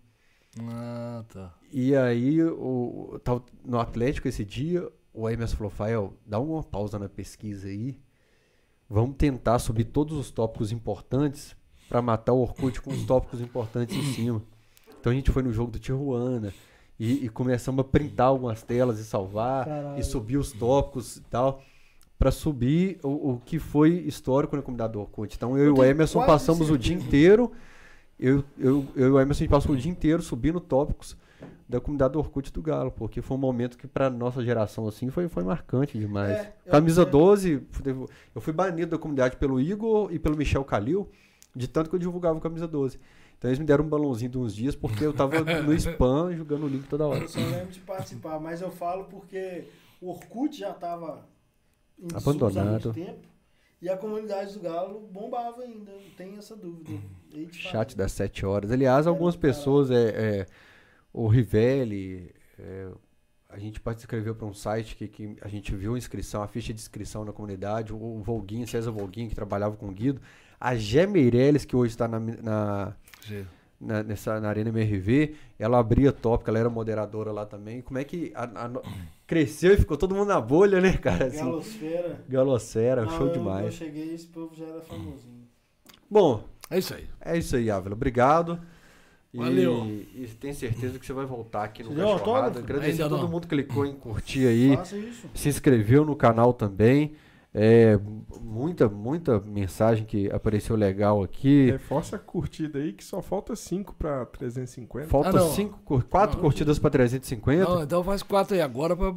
Ah, 0.61 1.25
tá. 1.29 1.55
E 1.73 1.95
aí, 1.95 2.43
o, 2.43 3.11
eu 3.13 3.19
tava 3.19 3.45
no 3.65 3.79
Atlético 3.79 4.27
esse 4.29 4.45
dia, 4.45 4.89
o 5.13 5.29
Emerson 5.29 5.57
falou, 5.57 5.71
Fael, 5.71 6.15
dá 6.25 6.39
uma 6.39 6.63
pausa 6.63 6.99
na 6.99 7.09
pesquisa 7.09 7.69
aí. 7.69 8.01
Vamos 8.89 9.17
tentar 9.17 9.59
subir 9.59 9.85
todos 9.85 10.17
os 10.17 10.31
tópicos 10.31 10.73
importantes 10.73 11.57
para 11.89 12.01
matar 12.01 12.33
o 12.33 12.41
Orkut 12.41 12.81
com 12.81 12.91
os 12.91 13.05
tópicos 13.05 13.41
importantes 13.41 13.97
em 13.97 14.13
cima. 14.13 14.43
Então 15.01 15.13
a 15.13 15.15
gente 15.15 15.31
foi 15.31 15.43
no 15.43 15.53
jogo 15.53 15.71
do 15.71 15.79
Tijuana 15.79 16.53
e, 16.99 17.27
e 17.27 17.29
começamos 17.29 17.81
a 17.81 17.85
printar 17.85 18.29
algumas 18.29 18.63
telas 18.63 18.99
e 18.99 19.05
salvar 19.05 19.67
Caralho. 19.67 20.01
e 20.01 20.05
subir 20.05 20.37
os 20.37 20.53
tópicos 20.53 21.17
e 21.17 21.21
tal. 21.23 21.63
Para 22.19 22.31
subir 22.31 22.99
o, 23.03 23.33
o 23.33 23.41
que 23.45 23.59
foi 23.59 23.91
histórico 24.07 24.57
na 24.57 24.63
comunidade 24.63 24.95
do 24.95 25.01
Orkut. 25.01 25.35
Então 25.37 25.57
eu, 25.57 25.65
Eu 25.65 25.77
e 25.77 25.79
o 25.81 25.85
Emerson 25.85 26.25
passamos 26.25 26.71
o 26.71 26.79
dia 26.79 26.97
inteiro 26.97 27.53
eu, 28.19 28.43
eu, 28.59 28.87
eu 28.97 29.09
e 29.09 29.11
o 29.11 29.21
Emerson 29.21 29.41
a 29.41 29.45
gente 29.45 29.51
passou 29.51 29.75
o 29.75 29.79
dia 29.79 29.91
inteiro 29.91 30.23
subindo 30.23 30.59
tópicos 30.59 31.17
da 31.69 31.81
comunidade 31.81 32.13
do 32.13 32.19
Orkut 32.19 32.53
do 32.53 32.63
Galo, 32.63 32.91
porque 32.91 33.21
foi 33.21 33.37
um 33.37 33.41
momento 33.41 33.77
que 33.77 33.87
pra 33.87 34.09
nossa 34.09 34.45
geração 34.45 34.87
assim 34.87 35.11
foi, 35.11 35.29
foi 35.29 35.45
marcante 35.45 35.99
demais. 35.99 36.33
É, 36.33 36.55
Camisa 36.71 37.03
é. 37.03 37.05
12, 37.05 37.67
eu 38.35 38.41
fui 38.41 38.53
banido 38.53 38.93
da 38.93 38.99
comunidade 38.99 39.37
pelo 39.37 39.61
Igor 39.61 40.13
e 40.13 40.19
pelo 40.19 40.37
Michel 40.37 40.65
Calil, 40.65 41.09
de 41.55 41.67
tanto 41.69 41.91
que 41.91 41.97
eu 41.97 42.01
divulgava 42.01 42.39
o 42.39 42.41
Camisa 42.41 42.69
12. 42.69 42.99
Então 43.39 43.51
eles 43.51 43.59
me 43.59 43.67
deram 43.67 43.85
um 43.85 43.89
balãozinho 43.89 44.31
de 44.31 44.39
uns 44.39 44.55
dias 44.55 44.75
porque 44.75 45.05
eu 45.05 45.13
tava 45.13 45.41
no 45.63 45.75
spam 45.75 46.35
jogando 46.35 46.65
o 46.65 46.69
link 46.69 46.87
toda 46.89 47.07
hora. 47.07 47.21
Eu 47.21 47.29
só 47.29 47.41
lembro 47.41 47.73
de 47.73 47.81
participar, 47.81 48.41
mas 48.41 48.61
eu 48.61 48.71
falo 48.71 49.05
porque 49.05 49.65
o 50.01 50.11
Orkut 50.11 50.59
já 50.59 50.71
estava 50.71 51.27
em 51.99 52.09
Abandonado. 52.15 52.59
há 52.59 52.71
muito 52.71 52.93
tempo 52.93 53.37
e 53.81 53.89
a 53.89 53.97
comunidade 53.97 54.55
do 54.55 54.61
Galo 54.61 55.01
bombava 55.13 55.63
ainda, 55.63 55.93
não 55.93 56.11
tem 56.17 56.37
essa 56.37 56.57
dúvida. 56.57 56.99
Falar. 57.31 57.51
Chat 57.53 57.97
das 57.97 58.13
7 58.13 58.47
horas. 58.47 58.71
Aliás, 58.71 59.07
algumas 59.07 59.35
Era, 59.35 59.43
cara. 59.43 59.55
pessoas, 59.55 59.91
é, 59.91 60.09
é, 60.09 60.47
o 61.25 61.29
Rivelli, 61.29 62.31
é, 62.59 62.89
a 63.49 63.59
gente 63.59 63.81
pode 63.81 64.01
escrever 64.01 64.35
para 64.35 64.47
um 64.47 64.53
site 64.53 64.95
que, 64.97 65.09
que 65.09 65.37
a 65.41 65.49
gente 65.49 65.75
viu 65.75 65.95
a 65.95 65.99
inscrição, 65.99 66.43
a 66.43 66.47
ficha 66.49 66.75
de 66.75 66.81
inscrição 66.81 67.25
na 67.25 67.33
comunidade, 67.33 67.93
o, 67.93 67.97
o 67.97 68.23
Volguinho, 68.23 68.67
César 68.69 68.91
Volguinho, 68.91 69.29
que 69.29 69.35
trabalhava 69.35 69.77
com 69.77 69.89
o 69.89 69.93
Guido, 69.93 70.21
a 70.61 70.75
Gé 70.77 71.07
Meirelles, 71.07 71.65
que 71.65 71.75
hoje 71.77 71.93
está 71.95 72.07
na, 72.09 72.19
na, 72.21 72.97
na, 73.81 74.03
nessa, 74.03 74.41
na 74.41 74.49
Arena 74.49 74.69
MRV, 74.71 75.35
ela 75.59 75.79
abria 75.79 76.13
tópico, 76.13 76.51
ela 76.51 76.59
era 76.59 76.69
moderadora 76.71 77.31
lá 77.33 77.45
também. 77.47 77.81
Como 77.83 77.99
é 77.99 78.05
que 78.05 78.33
a- 78.35 78.45
a 78.67 78.71
cresceu 79.27 79.73
e 79.75 79.77
ficou 79.77 79.97
todo 79.97 80.15
mundo 80.15 80.29
na 80.29 80.41
bolha, 80.41 80.81
né, 80.81 80.97
cara? 80.97 81.27
Assim, 81.27 81.39
Galosfera. 81.45 82.25
Galocera, 82.29 83.03
Não, 83.05 83.11
show 83.17 83.27
eu- 83.29 83.33
demais. 83.33 83.65
Eu 83.67 83.71
cheguei 83.73 84.15
esse 84.15 84.27
povo 84.27 84.55
já 84.55 84.65
era 84.67 84.81
famosinho. 84.83 85.47
Bom, 86.11 86.45
É 86.71 86.79
isso 86.79 86.95
aí. 86.95 87.07
É 87.21 87.37
isso 87.39 87.55
aí, 87.57 87.71
Ávila. 87.71 87.95
Obrigado. 87.95 88.61
E, 89.37 89.39
Valeu. 89.45 89.87
E 90.15 90.27
tenho 90.41 90.55
certeza 90.55 90.99
que 90.99 91.05
você 91.07 91.13
vai 91.13 91.27
voltar 91.27 91.65
aqui 91.65 91.83
no 91.83 91.91
Você 91.91 91.97
deu 91.97 92.09
Cachorrada. 92.19 92.59
Agradecer 92.61 93.03
a 93.03 93.09
todo 93.09 93.23
não. 93.23 93.29
mundo 93.29 93.43
que 93.43 93.49
clicou 93.49 93.85
em 93.87 93.95
curtir 93.95 94.47
aí. 94.47 94.77
Faça 94.77 94.97
isso. 94.97 95.29
Se 95.35 95.49
inscreveu 95.49 96.05
no 96.05 96.17
canal 96.17 96.53
também. 96.53 97.13
É, 97.59 97.99
muita, 98.43 98.87
muita 98.87 99.41
mensagem 99.41 100.05
que 100.05 100.31
apareceu 100.31 100.77
legal 100.77 101.23
aqui. 101.23 101.71
Reforça 101.71 102.17
a 102.17 102.19
curtida 102.19 102.79
aí 102.79 102.93
que 102.93 103.03
só 103.03 103.23
falta 103.23 103.57
5 103.57 103.95
pra 103.95 104.27
350. 104.27 105.09
Falta 105.09 105.31
Ah, 105.31 105.33
não. 105.33 105.49
cinco, 105.53 105.79
cur- 105.83 106.05
quatro 106.05 106.37
Não. 106.37 106.43
curtidas 106.45 106.79
para 106.79 106.91
350. 106.91 107.65
Não, 107.65 107.83
então 107.83 108.05
faz 108.05 108.23
quatro 108.23 108.55
aí 108.55 108.61
agora 108.61 108.95
pra 108.95 109.11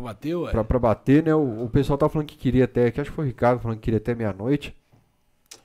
bater, 0.00 0.34
ué. 0.34 0.50
Pra, 0.50 0.64
pra 0.64 0.78
bater, 0.80 1.22
né? 1.22 1.32
O, 1.32 1.64
o 1.66 1.70
pessoal 1.70 1.96
tá 1.96 2.08
falando 2.08 2.26
que 2.26 2.36
queria 2.36 2.64
até, 2.64 2.90
que 2.90 3.00
acho 3.00 3.10
que 3.10 3.14
foi 3.16 3.24
o 3.24 3.28
Ricardo 3.28 3.60
falando 3.60 3.76
que 3.78 3.84
queria 3.84 3.98
até 3.98 4.16
meia-noite. 4.16 4.74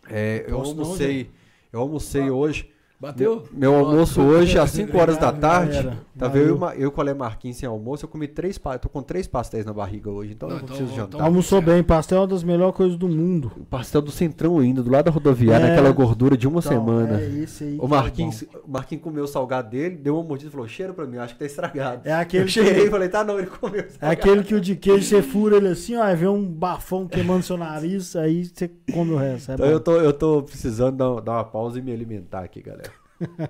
É, 0.07 0.45
eu 0.47 0.59
não, 0.59 0.65
almocei, 0.65 1.31
eu 1.73 1.79
almocei 1.79 2.29
hoje. 2.29 2.69
Bateu? 3.01 3.43
Meu 3.53 3.73
almoço 3.75 4.21
hoje 4.21 4.59
às 4.59 4.71
5 4.71 4.97
horas 4.97 5.17
da 5.17 5.31
tarde. 5.33 5.71
galera. 5.77 6.09
Tava 6.17 6.37
eu, 6.37 6.41
Valeu. 6.43 6.57
uma- 6.57 6.75
eu 6.75 6.91
com 6.91 6.97
o 6.97 7.01
Ale 7.01 7.13
Marquinhos 7.13 7.55
sem 7.55 7.67
almoço, 7.69 8.03
eu 8.03 8.09
comi 8.09 8.27
três 8.27 8.57
pa- 8.57 8.77
tô 8.77 8.89
com 8.89 9.01
três 9.01 9.25
pastéis 9.25 9.65
na 9.65 9.71
barriga 9.71 10.09
hoje, 10.09 10.33
então 10.33 10.49
Não, 10.49 10.55
eu 10.57 10.59
não 10.59 10.65
então 10.65 10.75
preciso 10.77 10.99
jantar. 10.99 11.21
Almoçou 11.21 11.61
bem, 11.61 11.81
pastel 11.81 12.17
é 12.17 12.21
uma 12.21 12.27
das 12.27 12.43
melhores 12.43 12.75
coisas 12.75 12.97
do 12.97 13.07
mundo. 13.07 13.53
O 13.55 13.63
pastel 13.63 14.01
do 14.01 14.11
Centrão 14.11 14.59
ainda, 14.59 14.83
do 14.83 14.91
lado 14.91 15.05
da 15.05 15.11
rodoviária, 15.11 15.65
É. 15.67 15.71
aquela 15.71 15.91
gordura 15.93 16.35
de 16.35 16.45
uma 16.45 16.59
Então, 16.59 16.71
semana. 16.73 17.21
É 17.21 17.25
esse 17.41 17.63
aí. 17.63 17.75
que 17.77 17.81
O 17.81 17.85
é 17.85 17.87
Marquinhos, 17.87 18.41
o 18.41 18.69
Marquinhos 18.69 19.01
comeu 19.01 19.23
o 19.23 19.27
salgado 19.27 19.69
dele, 19.69 19.95
deu 19.95 20.15
uma 20.15 20.23
mordida 20.23 20.49
e 20.49 20.51
falou: 20.51 20.67
cheira 20.67 20.91
pra 20.93 21.05
mim, 21.07 21.17
acho 21.19 21.35
que 21.35 21.39
tá 21.39 21.45
estragado. 21.45 22.01
É 22.03 22.11
aquele 22.13 22.43
eu 22.43 22.47
que- 22.47 22.51
cheirei 22.51 22.87
e 22.87 22.89
falei: 22.89 23.07
tá 23.07 23.23
não, 23.23 23.37
ele 23.39 23.47
comeu. 23.47 23.81
o 23.81 23.85
É 23.85 23.89
salgado." 23.89 24.11
aquele 24.11 24.43
que 24.43 24.55
o 24.55 24.59
de 24.59 24.75
queijo 24.75 25.05
você 25.05 25.21
fura 25.21 25.55
ele 25.55 25.69
assim, 25.69 25.95
ó, 25.95 26.03
aí 26.03 26.17
vê 26.17 26.27
um 26.27 26.45
bafão 26.45 27.07
queimando 27.07 27.43
seu 27.43 27.55
nariz, 27.55 28.13
aí 28.17 28.43
você 28.43 28.69
come 28.93 29.11
o 29.13 29.15
resto. 29.15 29.51
É 29.51 29.53
Então 29.53 29.65
bom. 29.67 29.71
eu 29.71 29.79
tô, 29.79 29.91
eu 30.01 30.11
tô 30.11 30.43
precisando 30.43 30.97
dar, 30.97 31.21
dar 31.21 31.31
uma 31.31 31.45
pausa 31.45 31.79
e 31.79 31.81
me 31.81 31.93
alimentar 31.93 32.41
aqui, 32.41 32.61
galera. 32.61 32.88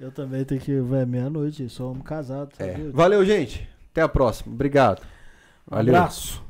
Eu 0.00 0.10
também 0.10 0.44
tenho 0.44 0.60
que. 0.60 0.72
É 0.72 1.06
meia-noite, 1.06 1.68
sou 1.68 1.90
homem 1.90 2.02
casado. 2.02 2.50
É. 2.58 2.74
Valeu, 2.92 3.24
gente. 3.24 3.68
Até 3.90 4.00
a 4.00 4.08
próxima. 4.08 4.52
Obrigado. 4.52 5.02
Um 5.70 5.76
Valeu. 5.76 5.94
abraço. 5.94 6.42